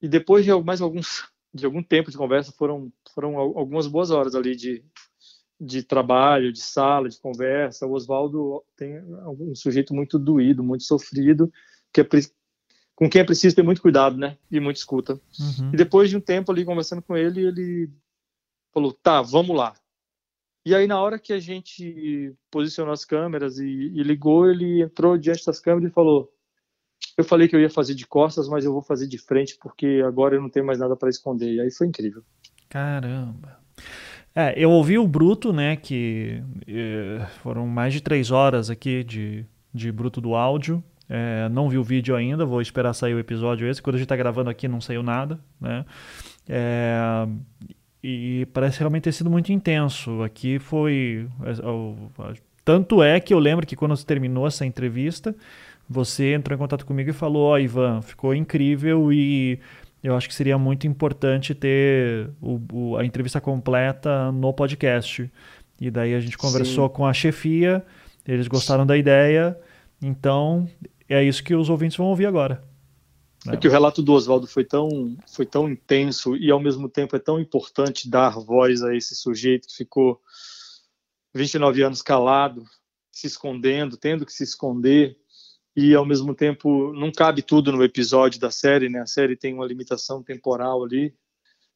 E 0.02 0.08
depois 0.08 0.46
de 0.46 0.54
mais 0.64 0.80
alguns 0.80 1.30
de 1.54 1.66
algum 1.66 1.84
tempo 1.84 2.10
de 2.10 2.18
conversa, 2.18 2.52
foram 2.52 2.92
foram 3.14 3.38
algumas 3.38 3.88
boas 3.88 4.10
horas 4.10 4.34
ali 4.36 4.56
de 4.56 4.84
de 5.64 5.84
trabalho, 5.84 6.52
de 6.52 6.60
sala, 6.60 7.10
de 7.10 7.20
conversa. 7.20 7.88
O 7.88 7.94
Oswaldo 7.94 8.64
tem 8.76 9.02
um 9.40 9.56
sujeito 9.56 9.94
muito 9.94 10.20
doído, 10.20 10.64
muito 10.64 10.84
sofrido, 10.84 11.52
que 11.92 12.02
é, 12.02 12.08
com 12.96 13.10
quem 13.10 13.22
é 13.22 13.26
preciso 13.26 13.56
ter 13.56 13.64
muito 13.64 13.82
cuidado, 13.82 14.18
né? 14.18 14.38
E 14.52 14.60
muita 14.60 14.80
escuta. 14.80 15.14
Uhum. 15.14 15.72
E 15.74 15.78
depois 15.78 16.10
de 16.10 16.18
um 16.18 16.22
tempo 16.22 16.52
ali 16.52 16.66
conversando 16.66 17.02
com 17.02 17.16
ele, 17.16 17.48
ele 17.48 17.90
falou: 18.74 18.94
tá, 18.94 19.22
vamos 19.22 19.56
lá. 19.56 19.76
E 20.66 20.74
aí, 20.74 20.88
na 20.88 21.02
hora 21.02 21.20
que 21.20 21.34
a 21.34 21.40
gente 21.40 22.34
posicionou 22.50 22.94
as 22.94 23.04
câmeras 23.04 23.58
e, 23.60 23.66
e 23.66 24.04
ligou, 24.04 24.50
ele 24.50 24.82
entrou 24.82 25.18
diante 25.18 25.46
das 25.46 25.60
câmeras 25.60 25.92
e 25.92 25.94
falou: 25.94 26.32
Eu 27.18 27.24
falei 27.24 27.48
que 27.48 27.56
eu 27.56 27.60
ia 27.60 27.70
fazer 27.70 27.96
de 27.96 28.08
costas, 28.08 28.48
mas 28.48 28.64
eu 28.64 28.72
vou 28.72 28.82
fazer 28.82 29.08
de 29.08 29.18
frente 29.18 29.58
porque 29.62 30.02
agora 30.06 30.36
eu 30.36 30.42
não 30.42 30.50
tenho 30.50 30.66
mais 30.66 30.80
nada 30.80 30.96
para 30.96 31.10
esconder. 31.10 31.54
E 31.54 31.62
aí 31.62 31.72
foi 31.72 31.88
incrível. 31.88 32.24
Caramba. 32.70 33.60
É, 34.36 34.54
eu 34.58 34.72
ouvi 34.72 34.98
o 34.98 35.08
Bruto, 35.08 35.54
né? 35.54 35.76
Que 35.76 36.42
é, 36.68 37.26
foram 37.42 37.68
mais 37.68 37.94
de 37.94 38.02
três 38.02 38.32
horas 38.32 38.70
aqui 38.70 39.04
de, 39.04 39.46
de 39.74 39.92
Bruto 39.92 40.20
do 40.20 40.36
áudio. 40.36 40.84
É, 41.08 41.48
não 41.50 41.70
vi 41.70 41.78
o 41.78 41.84
vídeo 41.84 42.16
ainda, 42.16 42.46
vou 42.46 42.62
esperar 42.62 42.94
sair 42.94 43.14
o 43.14 43.20
episódio 43.20 43.68
esse. 43.68 43.82
Quando 43.82 43.96
a 43.96 43.98
gente 44.00 44.06
está 44.06 44.16
gravando 44.16 44.50
aqui, 44.50 44.68
não 44.68 44.82
saiu 44.82 45.04
nada, 45.04 45.40
né? 45.60 45.86
É, 46.48 47.28
e 48.04 48.48
parece 48.54 48.80
realmente 48.80 49.04
ter 49.04 49.12
sido 49.12 49.30
muito 49.30 49.52
intenso. 49.52 50.24
Aqui 50.24 50.58
foi. 50.58 51.28
É, 51.44 52.34
tanto 52.66 53.04
é 53.04 53.20
que 53.20 53.34
eu 53.34 53.40
lembro 53.40 53.68
que 53.68 53.76
quando 53.76 53.96
terminou 54.04 54.48
essa 54.48 54.66
entrevista, 54.66 55.36
você 55.88 56.34
entrou 56.34 56.56
em 56.56 56.60
contato 56.60 56.86
comigo 56.86 57.10
e 57.10 57.14
falou: 57.14 57.44
Ó, 57.44 57.54
oh, 57.54 57.60
Ivan, 57.60 58.02
ficou 58.02 58.34
incrível 58.34 59.12
e 59.14 59.60
eu 60.04 60.16
acho 60.18 60.28
que 60.28 60.36
seria 60.36 60.58
muito 60.58 60.86
importante 60.86 61.56
ter 61.56 62.30
o, 62.42 62.60
o, 62.74 62.98
a 62.98 63.06
entrevista 63.06 63.40
completa 63.40 64.32
no 64.34 64.54
podcast. 64.54 65.32
E 65.80 65.90
daí 65.90 66.14
a 66.14 66.20
gente 66.20 66.38
conversou 66.38 66.90
Sim. 66.90 66.94
com 66.94 67.06
a 67.06 67.14
chefia, 67.14 67.86
eles 68.28 68.48
gostaram 68.48 68.86
da 68.86 68.98
ideia, 68.98 69.58
então 70.02 70.70
é 71.08 71.24
isso 71.24 71.44
que 71.44 71.56
os 71.56 71.70
ouvintes 71.70 71.98
vão 71.98 72.08
ouvir 72.08 72.26
agora. 72.26 72.64
É 73.48 73.58
que 73.58 73.68
o 73.68 73.72
relato 73.72 74.02
do 74.02 74.14
Oswaldo 74.14 74.48
foi 74.48 74.64
tão, 74.64 75.18
foi 75.28 75.46
tão 75.46 75.70
intenso 75.70 76.36
e 76.36 76.50
ao 76.50 76.60
mesmo 76.60 76.88
tempo 76.88 77.16
é 77.16 77.20
tão 77.20 77.40
importante 77.40 78.10
dar 78.10 78.40
voz 78.40 78.82
a 78.84 78.96
esse 78.96 79.16
sujeito 79.16 79.68
que 79.68 79.76
ficou 79.76 80.22
29 81.34 81.82
anos 81.82 82.02
calado, 82.02 82.64
se 83.12 83.28
escondendo, 83.28 83.98
tendo 83.98 84.26
que 84.26 84.32
se 84.32 84.44
esconder 84.44 85.18
e 85.76 85.96
ao 85.96 86.06
mesmo 86.06 86.36
tempo 86.36 86.94
não 86.94 87.12
cabe 87.12 87.42
tudo 87.42 87.72
no 87.72 87.84
episódio 87.84 88.40
da 88.40 88.52
série, 88.52 88.90
né? 88.90 89.02
A 89.02 89.06
série 89.08 89.36
tem 89.36 89.54
uma 89.54 89.66
limitação 89.66 90.22
temporal 90.24 90.84
ali, 90.84 91.14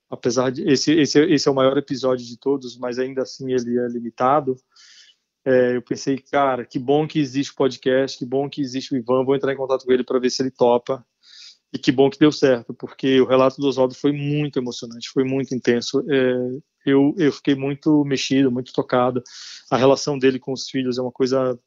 apesar 0.10 0.52
de 0.52 0.64
esse 0.70 0.92
esse, 0.94 1.20
esse 1.20 1.48
é 1.48 1.52
o 1.52 1.56
maior 1.56 1.78
episódio 1.78 2.26
de 2.26 2.38
todos, 2.38 2.78
mas 2.78 3.00
ainda 3.00 3.24
assim 3.24 3.52
ele 3.52 3.78
é 3.80 3.88
limitado. 3.88 4.56
É, 5.46 5.78
eu 5.78 5.82
pensei, 5.82 6.18
cara, 6.18 6.66
que 6.66 6.78
bom 6.78 7.08
que 7.08 7.20
existe 7.20 7.54
o 7.54 7.56
podcast, 7.56 8.18
que 8.18 8.26
bom 8.26 8.50
que 8.50 8.62
existe 8.62 8.94
o 8.94 8.98
Ivan, 8.98 9.24
vou 9.24 9.36
entrar 9.36 9.54
em 9.54 9.58
contato 9.58 9.86
com 9.86 9.92
ele 9.94 10.04
para 10.04 10.20
ver 10.20 10.30
se 10.30 10.42
ele 10.42 10.52
topa. 10.52 11.06
E 11.74 11.78
que 11.78 11.92
bom 11.92 12.10
que 12.10 12.20
deu 12.20 12.32
certo, 12.32 12.74
porque 12.74 13.20
o 13.20 13.26
relato 13.26 13.60
do 13.60 13.68
Oswaldo 13.68 13.94
foi 13.94 14.14
muito 14.14 14.58
emocionante, 14.58 15.10
foi 15.10 15.24
muito 15.26 15.54
intenso. 15.54 16.04
É, 16.10 16.60
eu, 16.86 17.14
eu 17.18 17.32
fiquei 17.32 17.56
muito 17.56 18.06
mexido, 18.06 18.52
muito 18.52 18.72
tocado. 18.72 19.22
A 19.70 19.76
relação 19.76 20.18
dele 20.18 20.40
com 20.40 20.54
os 20.54 20.70
filhos 20.70 20.98
é 20.98 21.02
uma 21.02 21.12
coisa 21.12 21.60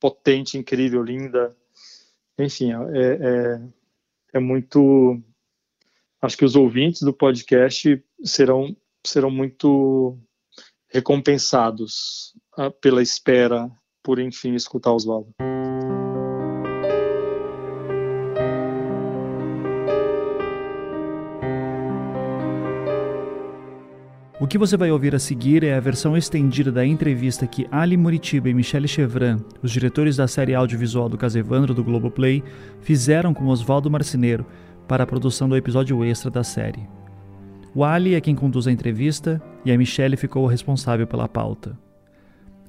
potente, 0.00 0.58
incrível, 0.58 1.02
linda. 1.02 1.56
Enfim, 2.38 2.72
é, 2.72 3.12
é, 3.20 3.60
é 4.34 4.38
muito. 4.38 5.20
Acho 6.20 6.36
que 6.36 6.44
os 6.44 6.56
ouvintes 6.56 7.02
do 7.02 7.12
podcast 7.12 8.02
serão, 8.24 8.76
serão 9.06 9.30
muito 9.30 10.18
recompensados 10.88 12.34
ah, 12.56 12.70
pela 12.70 13.02
espera 13.02 13.70
por, 14.02 14.18
enfim, 14.18 14.54
escutar 14.54 14.92
Oswaldo. 14.92 15.32
O 24.48 24.50
que 24.50 24.56
você 24.56 24.78
vai 24.78 24.90
ouvir 24.90 25.14
a 25.14 25.18
seguir 25.18 25.62
é 25.62 25.74
a 25.74 25.80
versão 25.80 26.16
estendida 26.16 26.72
da 26.72 26.82
entrevista 26.82 27.46
que 27.46 27.68
Ali 27.70 27.98
Muritiba 27.98 28.48
e 28.48 28.54
Michele 28.54 28.88
Chevran, 28.88 29.40
os 29.62 29.70
diretores 29.70 30.16
da 30.16 30.26
série 30.26 30.54
audiovisual 30.54 31.06
do 31.06 31.18
Casevandro 31.18 31.74
do 31.74 31.84
Globoplay, 31.84 32.42
fizeram 32.80 33.34
com 33.34 33.48
Oswaldo 33.48 33.90
Marceneiro 33.90 34.46
para 34.88 35.04
a 35.04 35.06
produção 35.06 35.50
do 35.50 35.54
episódio 35.54 36.02
extra 36.02 36.30
da 36.30 36.42
série. 36.42 36.88
O 37.74 37.84
Ali 37.84 38.14
é 38.14 38.22
quem 38.22 38.34
conduz 38.34 38.66
a 38.66 38.72
entrevista 38.72 39.38
e 39.66 39.70
a 39.70 39.76
Michele 39.76 40.16
ficou 40.16 40.46
responsável 40.46 41.06
pela 41.06 41.28
pauta. 41.28 41.78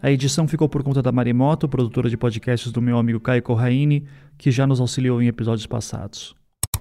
A 0.02 0.12
edição 0.12 0.50
ficou 0.50 0.68
por 0.68 0.84
conta 0.84 1.02
da 1.02 1.14
Marimoto, 1.14 1.70
produtora 1.70 2.10
de 2.10 2.18
podcasts 2.18 2.74
do 2.74 2.82
meu 2.82 2.98
amigo 2.98 3.22
Caio 3.22 3.42
Corraine, 3.42 4.06
que 4.38 4.52
já 4.52 4.68
nos 4.68 4.82
auxiliou 4.82 5.22
em 5.22 5.28
episódios 5.28 5.66
passados. 5.66 6.36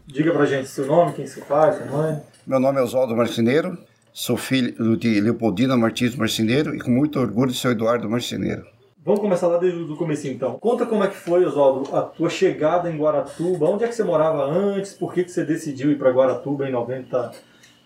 Diga 0.09 0.33
pra 0.33 0.45
gente 0.45 0.67
seu 0.67 0.87
nome, 0.87 1.13
quem 1.13 1.25
você 1.25 1.41
faz, 1.43 1.77
sua 1.77 1.87
mãe. 1.87 2.21
Meu 2.45 2.59
nome 2.59 2.81
é 2.81 2.83
Oswaldo 2.83 3.15
Marceneiro, 3.15 3.79
Sou 4.21 4.37
filho 4.37 4.97
de 4.97 5.21
Leopoldina 5.21 5.77
Martins 5.77 6.17
Marceneiro 6.17 6.75
e 6.75 6.81
com 6.81 6.91
muito 6.91 7.21
orgulho 7.21 7.53
sou 7.53 7.71
Eduardo 7.71 8.11
Marceneiro. 8.11 8.67
Vamos 9.05 9.21
começar 9.21 9.47
lá 9.47 9.59
desde 9.59 9.79
o 9.79 9.95
começo 9.95 10.27
então. 10.27 10.59
Conta 10.59 10.85
como 10.85 11.05
é 11.05 11.07
que 11.07 11.15
foi, 11.15 11.45
Oswaldo, 11.45 11.95
a 11.95 12.03
tua 12.03 12.29
chegada 12.29 12.91
em 12.91 12.99
Guaratuba. 12.99 13.67
Onde 13.67 13.85
é 13.85 13.87
que 13.87 13.95
você 13.95 14.03
morava 14.03 14.45
antes? 14.45 14.93
Por 14.93 15.15
que, 15.15 15.23
que 15.23 15.31
você 15.31 15.45
decidiu 15.45 15.93
ir 15.93 15.99
para 15.99 16.11
Guaratuba 16.11 16.69
em 16.69 16.73
90, 16.73 17.31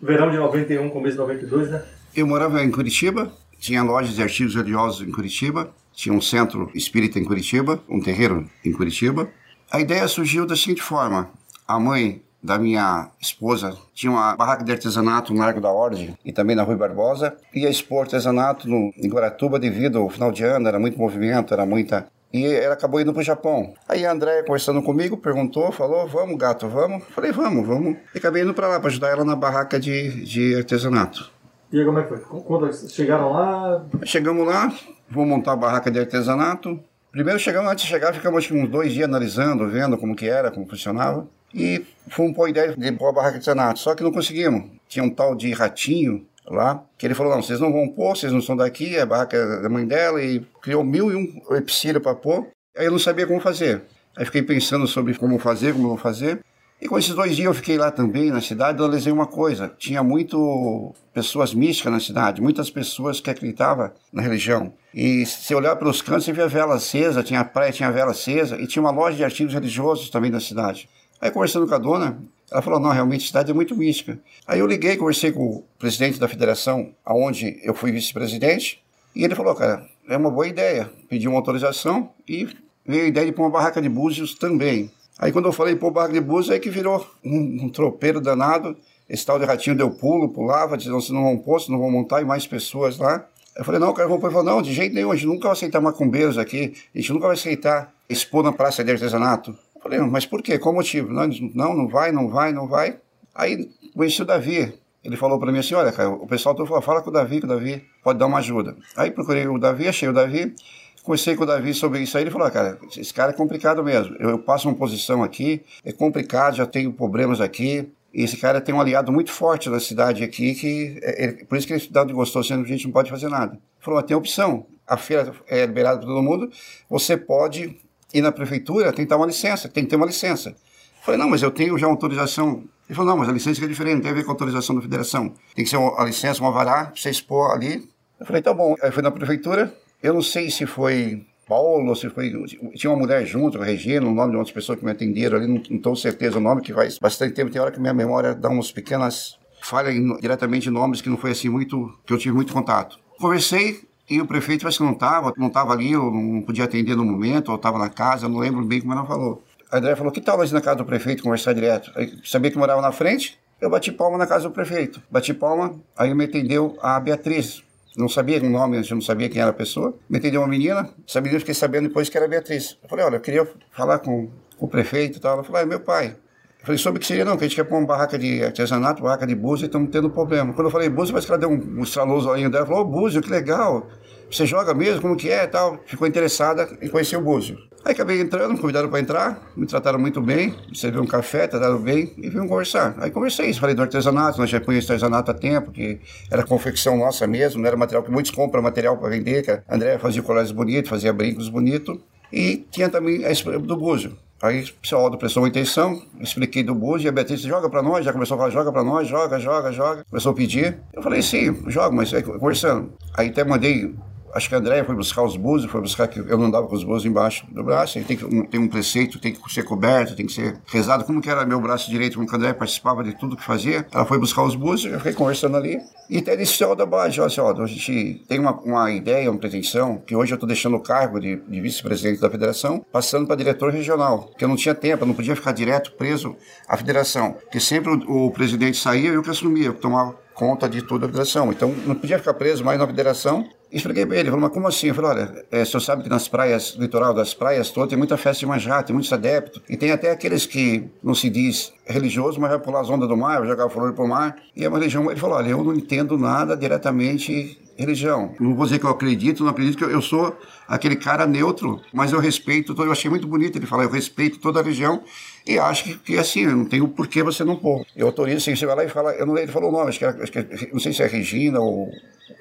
verão 0.01 0.31
de 0.31 0.37
91, 0.37 0.89
começo 0.89 1.11
de 1.11 1.21
92, 1.21 1.69
né? 1.69 1.83
Eu 2.15 2.25
morava 2.25 2.63
em 2.63 2.71
Curitiba, 2.71 3.31
tinha 3.59 3.83
lojas 3.83 4.15
de 4.15 4.23
artigos 4.23 4.55
religiosos 4.55 5.07
em 5.07 5.11
Curitiba, 5.11 5.69
tinha 5.93 6.15
um 6.15 6.21
centro 6.21 6.71
espírita 6.73 7.19
em 7.19 7.25
Curitiba, 7.25 7.79
um 7.87 8.01
terreiro 8.01 8.49
em 8.65 8.71
Curitiba. 8.71 9.29
A 9.71 9.79
ideia 9.79 10.07
surgiu 10.07 10.47
da 10.47 10.55
seguinte 10.55 10.81
forma: 10.81 11.29
a 11.67 11.79
mãe 11.79 12.23
da 12.43 12.59
minha 12.59 13.09
esposa 13.21 13.75
tinha 13.93 14.11
uma 14.11 14.35
barraca 14.35 14.63
de 14.63 14.71
artesanato 14.71 15.33
no 15.33 15.39
Largo 15.39 15.61
da 15.61 15.71
Ordem 15.71 16.17
e 16.25 16.33
também 16.33 16.55
na 16.55 16.63
Rui 16.63 16.75
Barbosa. 16.75 17.35
Ia 17.53 17.69
expor 17.69 18.01
artesanato 18.01 18.67
no, 18.67 18.93
em 18.97 19.09
Guaratuba 19.09 19.57
devido 19.57 19.99
ao 19.99 20.09
final 20.09 20.31
de 20.31 20.43
ano, 20.43 20.67
era 20.67 20.77
muito 20.77 20.99
movimento, 20.99 21.53
era 21.53 21.65
muita 21.65 22.05
e 22.33 22.47
ela 22.47 22.73
acabou 22.73 22.99
indo 22.99 23.13
para 23.13 23.19
o 23.19 23.23
Japão. 23.23 23.75
Aí 23.87 24.03
a 24.03 24.11
Andréia, 24.11 24.43
conversando 24.43 24.81
comigo, 24.81 25.15
perguntou, 25.15 25.71
falou: 25.71 26.07
Vamos, 26.07 26.35
gato, 26.35 26.67
vamos? 26.67 27.03
Falei: 27.11 27.31
Vamos, 27.31 27.65
vamos. 27.65 27.97
E 28.13 28.17
acabei 28.17 28.41
indo 28.41 28.55
para 28.55 28.67
lá 28.67 28.79
para 28.79 28.89
ajudar 28.89 29.09
ela 29.09 29.23
na 29.23 29.35
barraca 29.35 29.79
de, 29.79 30.25
de 30.25 30.55
artesanato. 30.55 31.29
E 31.71 31.79
aí, 31.79 31.85
como 31.85 31.99
é 31.99 32.03
que 32.03 32.09
foi? 32.09 32.41
Quando 32.41 32.73
chegaram 32.89 33.31
lá? 33.31 33.85
Chegamos 34.03 34.47
lá, 34.47 34.73
vou 35.07 35.27
montar 35.27 35.51
a 35.51 35.55
barraca 35.55 35.91
de 35.91 35.99
artesanato. 35.99 36.79
Primeiro 37.11 37.37
chegamos, 37.37 37.71
antes 37.71 37.85
de 37.85 37.91
chegar, 37.91 38.11
ficamos 38.11 38.49
uns 38.49 38.67
dois 38.67 38.91
dias 38.91 39.07
analisando, 39.07 39.69
vendo 39.69 39.95
como 39.99 40.15
que 40.15 40.27
era, 40.27 40.49
como 40.49 40.67
funcionava. 40.67 41.27
E 41.53 41.85
fomos 42.09 42.35
pôr 42.35 42.45
a 42.45 42.49
ideia 42.49 42.75
de 42.75 42.91
pôr 42.93 43.09
a 43.09 43.11
barraca 43.11 43.39
de 43.39 43.45
Senato, 43.45 43.79
só 43.79 43.93
que 43.93 44.03
não 44.03 44.11
conseguimos. 44.11 44.69
Tinha 44.87 45.03
um 45.03 45.09
tal 45.09 45.35
de 45.35 45.51
ratinho 45.51 46.25
lá, 46.45 46.83
que 46.97 47.05
ele 47.05 47.13
falou, 47.13 47.33
não, 47.33 47.41
vocês 47.41 47.59
não 47.59 47.71
vão 47.71 47.87
pôr, 47.87 48.15
vocês 48.15 48.31
não 48.31 48.41
são 48.41 48.55
daqui, 48.55 48.97
a 48.97 49.05
barraca 49.05 49.37
é 49.37 49.61
da 49.61 49.69
mãe 49.69 49.85
dela, 49.85 50.21
e 50.21 50.45
criou 50.61 50.83
mil 50.83 51.11
e 51.11 51.15
um 51.15 51.57
empecilho 51.57 52.01
para 52.01 52.15
pôr. 52.15 52.47
Aí 52.77 52.85
eu 52.85 52.91
não 52.91 52.99
sabia 52.99 53.27
como 53.27 53.39
fazer. 53.39 53.83
Aí 54.15 54.25
fiquei 54.25 54.41
pensando 54.41 54.87
sobre 54.87 55.13
como 55.15 55.39
fazer, 55.39 55.73
como 55.73 55.89
vou 55.89 55.97
fazer. 55.97 56.39
E 56.81 56.87
com 56.87 56.97
esses 56.97 57.13
dois 57.13 57.35
dias 57.35 57.45
eu 57.45 57.53
fiquei 57.53 57.77
lá 57.77 57.91
também 57.91 58.29
na 58.29 58.41
cidade, 58.41 58.77
eu 58.77 58.85
analisei 58.85 59.11
uma 59.11 59.25
coisa. 59.25 59.71
Tinha 59.77 60.03
muito 60.03 60.93
pessoas 61.13 61.53
místicas 61.53 61.93
na 61.93 61.99
cidade, 61.99 62.41
muitas 62.41 62.69
pessoas 62.69 63.21
que 63.21 63.29
acreditavam 63.29 63.89
na 64.11 64.21
religião. 64.21 64.73
E 64.93 65.25
se 65.25 65.55
olhar 65.55 65.77
pelos 65.77 66.01
cantos, 66.01 66.25
você 66.25 66.33
via 66.33 66.47
vela 66.47 66.75
acesa, 66.75 67.23
tinha 67.23 67.43
praia, 67.45 67.71
tinha 67.71 67.89
vela 67.89 68.11
acesa, 68.11 68.59
e 68.59 68.67
tinha 68.67 68.83
uma 68.83 68.91
loja 68.91 69.15
de 69.15 69.23
artigos 69.23 69.53
religiosos 69.53 70.09
também 70.09 70.29
na 70.29 70.41
cidade. 70.41 70.89
Aí 71.23 71.31
conversando 71.31 71.65
com 71.65 71.73
a 71.73 71.77
dona, 71.77 72.21
Ela 72.51 72.61
falou, 72.61 72.81
não, 72.81 72.89
realmente 72.89 73.23
a 73.23 73.27
cidade 73.27 73.49
é 73.49 73.53
muito 73.53 73.73
mística. 73.77 74.19
Aí 74.45 74.59
eu 74.59 74.67
liguei, 74.67 74.97
conversei 74.97 75.31
com 75.31 75.41
o 75.41 75.63
presidente 75.79 76.19
da 76.19 76.27
federação, 76.27 76.93
aonde 77.05 77.61
eu 77.63 77.73
fui 77.73 77.93
vice-presidente, 77.93 78.83
e 79.15 79.23
ele 79.23 79.33
falou, 79.33 79.55
cara, 79.55 79.87
é 80.09 80.17
uma 80.17 80.29
boa 80.29 80.45
ideia. 80.45 80.91
Pediu 81.07 81.31
uma 81.31 81.39
autorização 81.39 82.09
e 82.27 82.49
veio 82.85 83.05
a 83.05 83.07
ideia 83.07 83.25
de 83.27 83.31
pôr 83.31 83.43
uma 83.43 83.49
barraca 83.49 83.81
de 83.81 83.87
búzios 83.87 84.35
também. 84.35 84.91
Aí 85.17 85.31
quando 85.31 85.45
eu 85.45 85.53
falei 85.53 85.77
pôr 85.77 85.91
barraca 85.91 86.13
de 86.13 86.19
búzios, 86.19 86.51
aí 86.51 86.59
que 86.59 86.69
virou 86.69 87.07
um, 87.23 87.63
um 87.63 87.69
tropeiro 87.69 88.19
danado. 88.19 88.75
Esse 89.09 89.25
tal 89.25 89.39
de 89.39 89.45
ratinho 89.45 89.77
deu 89.77 89.89
pulo, 89.91 90.27
pulava, 90.27 90.75
dizendo, 90.75 90.99
vocês 90.99 91.11
não 91.11 91.23
vão 91.23 91.37
pôr, 91.37 91.61
vocês 91.61 91.69
não 91.69 91.79
vão 91.79 91.89
montar, 91.89 92.21
e 92.21 92.25
mais 92.25 92.45
pessoas 92.45 92.97
lá. 92.97 93.25
Eu 93.55 93.63
falei, 93.63 93.79
não, 93.79 93.91
o 93.91 93.93
cara 93.93 94.09
vou 94.09 94.19
falou, 94.19 94.43
não, 94.43 94.61
de 94.61 94.73
jeito 94.73 94.93
nenhum, 94.93 95.13
a 95.13 95.15
gente 95.15 95.27
nunca 95.27 95.43
vai 95.43 95.53
aceitar 95.53 95.79
macumbeiros 95.79 96.37
aqui, 96.37 96.73
a 96.93 96.97
gente 96.97 97.13
nunca 97.13 97.27
vai 97.27 97.35
aceitar 97.35 97.93
expor 98.09 98.43
na 98.43 98.51
praça 98.51 98.83
de 98.83 98.91
artesanato. 98.91 99.57
Falei, 99.83 99.99
mas 99.99 100.25
por 100.25 100.41
quê? 100.41 100.57
Qual 100.57 100.73
motivo? 100.73 101.11
Não, 101.11 101.27
não, 101.53 101.73
não 101.75 101.87
vai, 101.89 102.11
não 102.13 102.29
vai, 102.29 102.53
não 102.53 102.67
vai. 102.69 102.97
Aí 103.35 103.69
conheci 103.93 104.21
o 104.21 104.25
Davi, 104.25 104.73
ele 105.03 105.17
falou 105.17 105.37
para 105.37 105.51
mim 105.51 105.59
assim, 105.59 105.75
olha, 105.75 105.91
cara, 105.91 106.09
o 106.09 106.25
pessoal 106.25 106.55
todo 106.55 106.65
falou, 106.65 106.81
fala 106.81 107.01
com 107.01 107.09
o 107.09 107.13
Davi, 107.13 107.39
que 107.39 107.45
o 107.45 107.49
Davi 107.49 107.83
pode 108.01 108.17
dar 108.17 108.27
uma 108.27 108.37
ajuda. 108.37 108.77
Aí 108.95 109.11
procurei 109.11 109.45
o 109.45 109.59
Davi, 109.59 109.87
achei 109.89 110.07
o 110.07 110.13
Davi, 110.13 110.55
conversei 111.03 111.35
com 111.35 111.43
o 111.43 111.45
Davi 111.45 111.73
sobre 111.73 111.99
isso 111.99 112.17
aí, 112.17 112.23
ele 112.23 112.31
falou, 112.31 112.47
ah, 112.47 112.51
cara, 112.51 112.79
esse 112.95 113.13
cara 113.13 113.31
é 113.31 113.35
complicado 113.35 113.83
mesmo. 113.83 114.15
Eu, 114.17 114.29
eu 114.29 114.39
passo 114.39 114.69
uma 114.69 114.75
posição 114.75 115.21
aqui, 115.21 115.61
é 115.83 115.91
complicado, 115.91 116.55
já 116.55 116.65
tenho 116.65 116.93
problemas 116.93 117.41
aqui, 117.41 117.91
e 118.13 118.23
esse 118.23 118.37
cara 118.37 118.61
tem 118.61 118.73
um 118.73 118.79
aliado 118.79 119.11
muito 119.11 119.31
forte 119.31 119.69
na 119.69 119.81
cidade 119.81 120.23
aqui, 120.23 120.55
que 120.55 120.97
é, 121.01 121.25
é, 121.25 121.31
por 121.43 121.57
isso 121.57 121.67
que 121.67 121.73
ele 121.73 121.87
dá 121.91 122.05
de 122.05 122.13
gostou, 122.13 122.41
sendo 122.41 122.63
que 122.63 122.71
a 122.71 122.75
gente 122.75 122.85
não 122.85 122.93
pode 122.93 123.09
fazer 123.09 123.27
nada. 123.27 123.59
Falou, 123.79 124.01
tem 124.01 124.15
opção, 124.15 124.65
a 124.87 124.95
feira 124.95 125.33
é 125.47 125.65
liberada 125.65 125.97
para 125.97 126.07
todo 126.07 126.23
mundo, 126.23 126.49
você 126.89 127.17
pode 127.17 127.77
ir 128.13 128.21
na 128.21 128.31
prefeitura 128.31 128.93
tentar 128.93 129.17
uma 129.17 129.25
licença, 129.25 129.67
tem 129.67 129.83
que 129.83 129.89
ter 129.89 129.95
uma 129.95 130.05
licença. 130.05 130.49
Eu 130.49 131.05
falei, 131.05 131.19
não, 131.19 131.29
mas 131.29 131.41
eu 131.41 131.51
tenho 131.51 131.77
já 131.77 131.87
autorização 131.87 132.63
ele 132.89 132.95
falou, 132.95 133.11
não, 133.11 133.17
mas 133.17 133.29
a 133.29 133.31
licença 133.31 133.63
é 133.63 133.67
diferente, 133.67 134.01
tem 134.01 134.11
a 134.11 134.13
ver 134.13 134.23
com 134.23 134.31
a 134.31 134.33
autorização 134.33 134.75
da 134.75 134.81
federação. 134.81 135.33
Tem 135.55 135.63
que 135.63 135.69
ser 135.69 135.77
uma, 135.77 136.01
a 136.01 136.05
licença, 136.05 136.41
uma 136.41 136.51
vará, 136.51 136.85
pra 136.85 136.95
você 136.95 137.09
expor 137.09 137.51
ali. 137.51 137.87
Eu 138.19 138.25
falei, 138.25 138.41
tá 138.41 138.53
bom. 138.53 138.75
Aí 138.81 138.91
fui 138.91 139.01
na 139.01 139.11
prefeitura, 139.11 139.73
eu 140.01 140.13
não 140.13 140.21
sei 140.21 140.51
se 140.51 140.65
foi 140.65 141.25
Paulo, 141.47 141.95
se 141.95 142.09
foi. 142.09 142.31
Tinha 142.75 142.91
uma 142.91 142.99
mulher 142.99 143.25
junto, 143.25 143.57
Regina, 143.57 144.05
o 144.05 144.13
nome 144.13 144.31
de 144.31 144.37
outras 144.37 144.53
pessoas 144.53 144.79
que 144.79 144.85
me 144.85 144.91
atenderam 144.91 145.37
ali, 145.37 145.47
não, 145.47 145.61
não 145.69 145.79
tenho 145.79 145.95
certeza 145.95 146.37
o 146.37 146.41
nome, 146.41 146.61
que 146.61 146.73
faz 146.73 146.99
bastante 146.99 147.33
tempo. 147.33 147.51
Tem 147.51 147.61
hora 147.61 147.71
que 147.71 147.79
minha 147.79 147.93
memória 147.93 148.35
dá 148.35 148.49
umas 148.49 148.71
pequenas 148.71 149.37
falhas 149.61 149.95
diretamente 150.19 150.67
em 150.67 150.71
nomes 150.71 151.01
que 151.01 151.09
não 151.09 151.17
foi 151.17 151.31
assim 151.31 151.49
muito. 151.49 151.97
que 152.05 152.13
eu 152.13 152.17
tive 152.17 152.35
muito 152.35 152.51
contato. 152.51 152.99
Conversei, 153.17 153.81
e 154.13 154.21
o 154.21 154.27
prefeito 154.27 154.61
parece 154.61 154.77
que 154.77 154.83
não 154.83 154.93
estava, 154.93 155.33
não 155.37 155.47
estava 155.47 155.73
ali, 155.73 155.95
ou 155.95 156.11
não 156.11 156.41
podia 156.41 156.65
atender 156.65 156.95
no 156.95 157.03
momento, 157.03 157.49
ou 157.49 157.55
estava 157.55 157.79
na 157.79 157.89
casa, 157.89 158.29
não 158.29 158.37
lembro 158.37 158.63
bem 158.63 158.79
como 158.79 158.93
ela 158.93 159.05
falou. 159.05 159.43
A 159.71 159.77
André 159.77 159.95
falou, 159.95 160.11
que 160.11 160.21
tal 160.21 160.37
nós 160.37 160.51
ir 160.51 160.53
na 160.53 160.61
casa 160.61 160.77
do 160.77 160.85
prefeito 160.85 161.23
conversar 161.23 161.53
direto? 161.53 161.91
Aí, 161.95 162.13
sabia 162.23 162.51
que 162.51 162.57
morava 162.57 162.79
na 162.79 162.91
frente, 162.91 163.39
eu 163.59 163.69
bati 163.69 163.91
palma 163.91 164.17
na 164.17 164.27
casa 164.27 164.47
do 164.47 164.53
prefeito. 164.53 165.01
Bati 165.09 165.33
palma, 165.33 165.75
aí 165.97 166.13
me 166.13 166.25
atendeu 166.25 166.77
a 166.81 166.99
Beatriz. 166.99 167.63
Não 167.95 168.09
sabia 168.09 168.41
o 168.41 168.49
nome, 168.49 168.77
eu 168.77 168.95
não 168.95 169.01
sabia 169.01 169.29
quem 169.29 169.41
era 169.41 169.51
a 169.51 169.53
pessoa. 169.53 169.95
Me 170.09 170.17
atendeu 170.17 170.41
uma 170.41 170.47
menina, 170.47 170.89
essa 171.07 171.21
menina 171.21 171.37
eu 171.37 171.39
fiquei 171.39 171.55
sabendo 171.55 171.87
depois 171.87 172.09
que 172.09 172.17
era 172.17 172.25
a 172.25 172.29
Beatriz. 172.29 172.77
Eu 172.83 172.89
falei, 172.89 173.05
olha, 173.05 173.15
eu 173.15 173.21
queria 173.21 173.47
falar 173.71 173.99
com, 173.99 174.29
com 174.57 174.65
o 174.65 174.69
prefeito 174.69 175.17
e 175.17 175.21
tal. 175.21 175.33
Ela 175.33 175.43
falou, 175.43 175.59
ah, 175.59 175.63
é 175.63 175.65
meu 175.65 175.79
pai. 175.79 176.15
Eu 176.63 176.65
falei, 176.65 176.77
soube 176.77 176.97
que 176.97 177.05
seria 177.05 177.25
não, 177.25 177.35
que 177.35 177.43
a 177.43 177.47
gente 177.47 177.55
quer 177.55 177.65
pôr 177.65 177.77
uma 177.77 177.85
barraca 177.85 178.17
de 178.17 178.43
artesanato, 178.43 179.03
barraca 179.03 179.27
de 179.27 179.35
búzio 179.35 179.65
e 179.65 179.67
estamos 179.67 179.89
tendo 179.91 180.09
problema. 180.09 180.53
Quando 180.53 180.67
eu 180.67 180.71
falei 180.71 180.87
búzio, 180.87 181.13
parece 181.13 181.27
que 181.27 181.33
ela 181.33 181.39
deu 181.39 181.49
um, 181.49 181.79
um 181.79 181.83
estraloso 181.83 182.27
dela. 182.33 182.57
Ela 182.57 182.65
falou, 182.65 182.81
oh, 182.81 182.85
búzio, 182.85 183.21
que 183.21 183.29
legal. 183.29 183.87
Você 184.33 184.47
joga 184.47 184.73
mesmo? 184.73 184.99
Como 184.99 185.15
que 185.15 185.29
é 185.29 185.45
tal? 185.45 185.79
Ficou 185.85 186.07
interessada 186.07 186.67
em 186.81 186.89
conhecer 186.89 187.15
o 187.15 187.21
búzio. 187.21 187.55
Aí 187.85 187.91
acabei 187.91 188.19
entrando, 188.19 188.53
me 188.53 188.59
convidaram 188.59 188.89
para 188.89 188.99
entrar, 188.99 189.51
me 189.55 189.67
trataram 189.67 189.99
muito 189.99 190.19
bem, 190.19 190.55
serviram 190.73 191.03
um 191.03 191.07
café, 191.07 191.45
trataram 191.47 191.77
bem 191.77 192.13
e 192.17 192.29
vim 192.29 192.47
conversar. 192.47 192.95
Aí 192.97 193.11
conversei, 193.11 193.53
falei 193.53 193.75
do 193.75 193.83
artesanato, 193.83 194.39
nós 194.39 194.49
já 194.49 194.59
conhecemos 194.59 195.03
artesanato 195.03 195.29
há 195.29 195.33
tempo, 195.35 195.71
que 195.71 195.99
era 196.31 196.43
confecção 196.43 196.97
nossa 196.97 197.27
mesmo, 197.27 197.61
não 197.61 197.67
era 197.67 197.77
material 197.77 198.01
que 198.01 198.09
muitos 198.09 198.31
compram 198.31 198.63
material 198.63 198.97
para 198.97 199.09
vender, 199.09 199.43
que 199.43 199.51
a 199.51 199.61
André 199.69 199.99
fazia 199.99 200.23
colares 200.23 200.51
bonitos, 200.51 200.89
fazia 200.89 201.13
brincos 201.13 201.47
bonitos. 201.49 201.99
E 202.31 202.65
tinha 202.71 202.89
também 202.89 203.23
a 203.25 203.57
do 203.59 203.77
búzio. 203.77 204.17
Aí 204.41 204.63
o 204.63 204.73
pessoal 204.81 205.09
do 205.09 205.17
prestou 205.17 205.43
uma 205.43 205.49
intenção, 205.49 206.01
expliquei 206.19 206.63
do 206.63 206.73
búzio, 206.73 207.07
e 207.07 207.09
a 207.09 207.11
Beatriz 207.11 207.41
joga 207.41 207.69
para 207.69 207.83
nós, 207.83 208.03
já 208.03 208.11
começou 208.11 208.35
a 208.35 208.37
falar, 208.39 208.49
joga 208.49 208.71
para 208.71 208.83
nós, 208.83 209.07
joga, 209.07 209.39
joga, 209.39 209.71
joga. 209.71 210.03
Começou 210.09 210.31
a 210.31 210.35
pedir. 210.35 210.79
Eu 210.91 211.03
falei, 211.03 211.21
sim, 211.21 211.55
joga, 211.67 211.95
mas 211.95 212.13
aí, 212.13 212.23
conversando. 212.23 212.93
Aí 213.13 213.29
até 213.29 213.43
mandei 213.43 213.93
acho 214.33 214.49
que 214.49 214.55
a 214.55 214.57
Andréia 214.57 214.83
foi 214.83 214.95
buscar 214.95 215.23
os 215.23 215.37
búzios, 215.37 215.71
foi 215.71 215.81
buscar 215.81 216.07
que 216.07 216.19
eu 216.19 216.37
não 216.37 216.49
dava 216.49 216.67
com 216.67 216.75
os 216.75 216.83
búzios 216.83 217.05
embaixo 217.05 217.45
do 217.51 217.63
braço, 217.63 218.01
tem, 218.03 218.17
que, 218.17 218.25
um, 218.25 218.45
tem 218.45 218.59
um 218.59 218.67
preceito, 218.67 219.19
tem 219.19 219.33
que 219.33 219.53
ser 219.53 219.63
coberto, 219.63 220.15
tem 220.15 220.25
que 220.25 220.33
ser 220.33 220.59
rezado, 220.65 221.03
como 221.03 221.21
que 221.21 221.29
era 221.29 221.45
meu 221.45 221.59
braço 221.61 221.89
direito, 221.89 222.15
como 222.15 222.27
que 222.27 222.33
a 222.33 222.37
Andréia 222.37 222.53
participava 222.53 223.03
de 223.03 223.17
tudo 223.17 223.35
que 223.35 223.43
fazia, 223.43 223.85
ela 223.91 224.05
foi 224.05 224.17
buscar 224.17 224.43
os 224.43 224.55
búzios, 224.55 224.91
eu 224.91 224.99
fiquei 224.99 225.13
conversando 225.13 225.57
ali, 225.57 225.79
e 226.09 226.17
até 226.17 226.35
disse, 226.35 226.63
ó, 226.63 226.75
da 226.75 226.85
base, 226.85 227.19
ó, 227.21 227.25
a 227.25 227.65
gente 227.67 228.23
tem 228.27 228.39
uma, 228.39 228.51
uma 228.61 228.91
ideia, 228.91 229.29
uma 229.29 229.39
pretensão, 229.39 230.01
que 230.05 230.15
hoje 230.15 230.33
eu 230.33 230.35
estou 230.35 230.47
deixando 230.47 230.75
o 230.75 230.79
cargo 230.79 231.19
de, 231.19 231.35
de 231.35 231.61
vice-presidente 231.61 232.19
da 232.19 232.29
federação, 232.29 232.83
passando 232.91 233.27
para 233.27 233.35
diretor 233.35 233.71
regional, 233.71 234.31
que 234.37 234.43
eu 234.43 234.47
não 234.47 234.55
tinha 234.55 234.75
tempo, 234.75 235.03
eu 235.03 235.07
não 235.07 235.13
podia 235.13 235.35
ficar 235.35 235.51
direto 235.51 235.93
preso 235.93 236.35
à 236.67 236.75
federação, 236.75 237.33
porque 237.33 237.59
sempre 237.59 237.91
o, 237.91 238.27
o 238.27 238.31
presidente 238.31 238.77
saía 238.77 239.09
e 239.09 239.13
eu 239.13 239.23
que 239.23 239.29
assumia, 239.29 239.67
eu 239.67 239.73
tomava 239.73 240.23
conta 240.33 240.67
de 240.67 240.81
toda 240.81 241.05
a 241.05 241.09
federação. 241.09 241.51
Então, 241.51 241.73
não 241.85 241.95
podia 241.95 242.17
ficar 242.17 242.33
preso 242.33 242.63
mais 242.63 242.79
na 242.79 242.87
federação. 242.87 243.47
Expliquei 243.73 244.05
para 244.05 244.17
ele, 244.17 244.29
falou, 244.29 244.41
mas 244.41 244.51
como 244.51 244.67
assim? 244.67 244.87
Eu 244.87 244.95
falei, 244.95 245.11
olha, 245.11 245.45
é, 245.51 245.63
o 245.63 245.65
senhor 245.65 245.81
sabe 245.81 246.03
que 246.03 246.09
nas 246.09 246.27
praias, 246.27 246.75
litoral 246.77 247.11
das 247.11 247.33
praias 247.33 247.71
todas, 247.71 247.89
tem 247.89 247.97
muita 247.97 248.15
festa 248.17 248.41
de 248.41 248.45
manjá, 248.45 248.83
tem 248.83 248.93
muitos 248.93 249.11
adeptos. 249.11 249.63
E 249.67 249.75
tem 249.75 249.91
até 249.91 250.11
aqueles 250.11 250.45
que 250.45 250.87
não 251.01 251.15
se 251.15 251.27
diz 251.27 251.73
religioso, 251.85 252.39
mas 252.39 252.51
vai 252.51 252.59
pular 252.59 252.81
as 252.81 252.89
ondas 252.89 253.09
do 253.09 253.17
mar, 253.17 253.39
vai 253.39 253.47
jogar 253.47 253.67
flor 253.69 253.91
pro 253.93 254.07
mar. 254.07 254.35
E 254.55 254.63
é 254.63 254.69
uma 254.69 254.77
religião, 254.77 255.09
ele 255.09 255.19
falou, 255.19 255.37
olha, 255.37 255.49
eu 255.49 255.63
não 255.63 255.73
entendo 255.73 256.19
nada 256.19 256.55
diretamente 256.55 257.57
religião. 257.75 258.35
Não 258.39 258.55
vou 258.55 258.65
dizer 258.65 258.79
que 258.79 258.85
eu 258.85 258.89
acredito, 258.89 259.43
não 259.43 259.49
acredito 259.49 259.77
que 259.77 259.83
eu, 259.83 259.89
eu 259.89 260.01
sou 260.01 260.37
aquele 260.67 260.95
cara 260.95 261.25
neutro, 261.25 261.81
mas 261.91 262.11
eu 262.11 262.19
respeito, 262.19 262.75
eu 262.79 262.91
achei 262.91 263.09
muito 263.09 263.27
bonito 263.27 263.57
ele 263.57 263.65
falar, 263.65 263.83
eu 263.83 263.89
respeito 263.89 264.39
toda 264.39 264.59
a 264.59 264.63
religião 264.63 265.03
e 265.45 265.57
acho 265.57 265.83
que, 265.83 265.97
que 265.97 266.17
assim, 266.17 266.45
não 266.45 266.65
tem 266.65 266.81
o 266.81 266.87
porquê 266.87 267.23
você 267.23 267.43
não 267.43 267.55
pôr. 267.55 267.85
Eu 267.95 268.07
autorizo, 268.07 268.37
assim, 268.37 268.55
você 268.55 268.65
vai 268.65 268.75
lá 268.75 268.83
e 268.83 268.89
fala, 268.89 269.11
eu 269.13 269.25
não, 269.25 269.37
ele 269.37 269.51
falou 269.51 269.69
o 269.69 269.71
nome, 269.71 269.89
acho 269.89 269.99
que, 269.99 270.05
acho 270.05 270.31
que 270.31 270.69
não 270.71 270.79
sei 270.79 270.93
se 270.93 271.03
é 271.03 271.07
Regina 271.07 271.59
ou. 271.59 271.89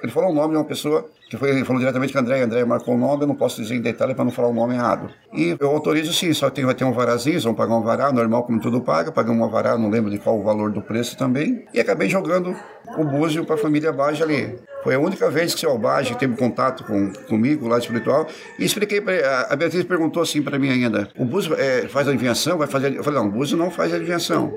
Ele 0.02 0.12
falou 0.12 0.30
o 0.30 0.34
nome 0.34 0.50
de 0.50 0.56
uma 0.56 0.64
pessoa 0.64 1.08
que 1.32 1.38
foi, 1.38 1.64
falou 1.64 1.80
diretamente 1.80 2.12
com 2.12 2.18
a 2.18 2.20
André, 2.20 2.42
André 2.42 2.62
marcou 2.62 2.94
o 2.94 2.98
nome, 2.98 3.22
eu 3.22 3.26
não 3.26 3.34
posso 3.34 3.62
dizer 3.62 3.74
em 3.74 3.80
detalhe 3.80 4.14
para 4.14 4.22
não 4.22 4.30
falar 4.30 4.48
o 4.48 4.52
nome 4.52 4.74
errado. 4.74 5.08
E 5.32 5.56
eu 5.58 5.70
autorizo 5.70 6.12
sim, 6.12 6.30
só 6.34 6.50
tem, 6.50 6.62
vai 6.62 6.74
ter 6.74 6.84
um 6.84 6.92
varazinho, 6.92 7.40
vão 7.40 7.54
pagar 7.54 7.74
um 7.74 7.82
vará, 7.82 8.12
normal 8.12 8.44
como 8.44 8.60
tudo 8.60 8.82
paga, 8.82 9.10
pagamos 9.10 9.46
um 9.46 9.50
vará, 9.50 9.78
não 9.78 9.88
lembro 9.88 10.10
de 10.10 10.18
qual 10.18 10.38
o 10.38 10.42
valor 10.42 10.70
do 10.70 10.82
preço 10.82 11.16
também, 11.16 11.64
e 11.72 11.80
acabei 11.80 12.06
jogando 12.06 12.54
o 12.98 13.04
búzio 13.04 13.46
para 13.46 13.54
a 13.54 13.58
família 13.58 13.92
Baja 13.92 14.24
ali. 14.24 14.58
Foi 14.82 14.94
a 14.94 14.98
única 14.98 15.30
vez 15.30 15.52
que 15.52 15.58
o 15.58 15.60
seu 15.60 15.70
Albage 15.70 16.16
teve 16.16 16.36
contato 16.36 16.84
com, 16.84 17.12
comigo, 17.28 17.68
lá 17.68 17.78
espiritual, 17.78 18.26
e 18.58 18.64
expliquei 18.64 19.00
para 19.00 19.46
A 19.48 19.54
Beatriz 19.54 19.84
perguntou 19.84 20.22
assim 20.22 20.42
para 20.42 20.58
mim 20.58 20.70
ainda: 20.70 21.08
o 21.16 21.24
Búzio 21.24 21.54
é, 21.54 21.86
faz 21.88 22.08
adivinhação? 22.08 22.58
Vai 22.58 22.66
fazer. 22.66 22.96
Eu 22.96 23.04
falei: 23.04 23.20
não, 23.20 23.28
o 23.28 23.30
Búzio 23.30 23.56
não 23.56 23.70
faz 23.70 23.94
adivinhação. 23.94 24.52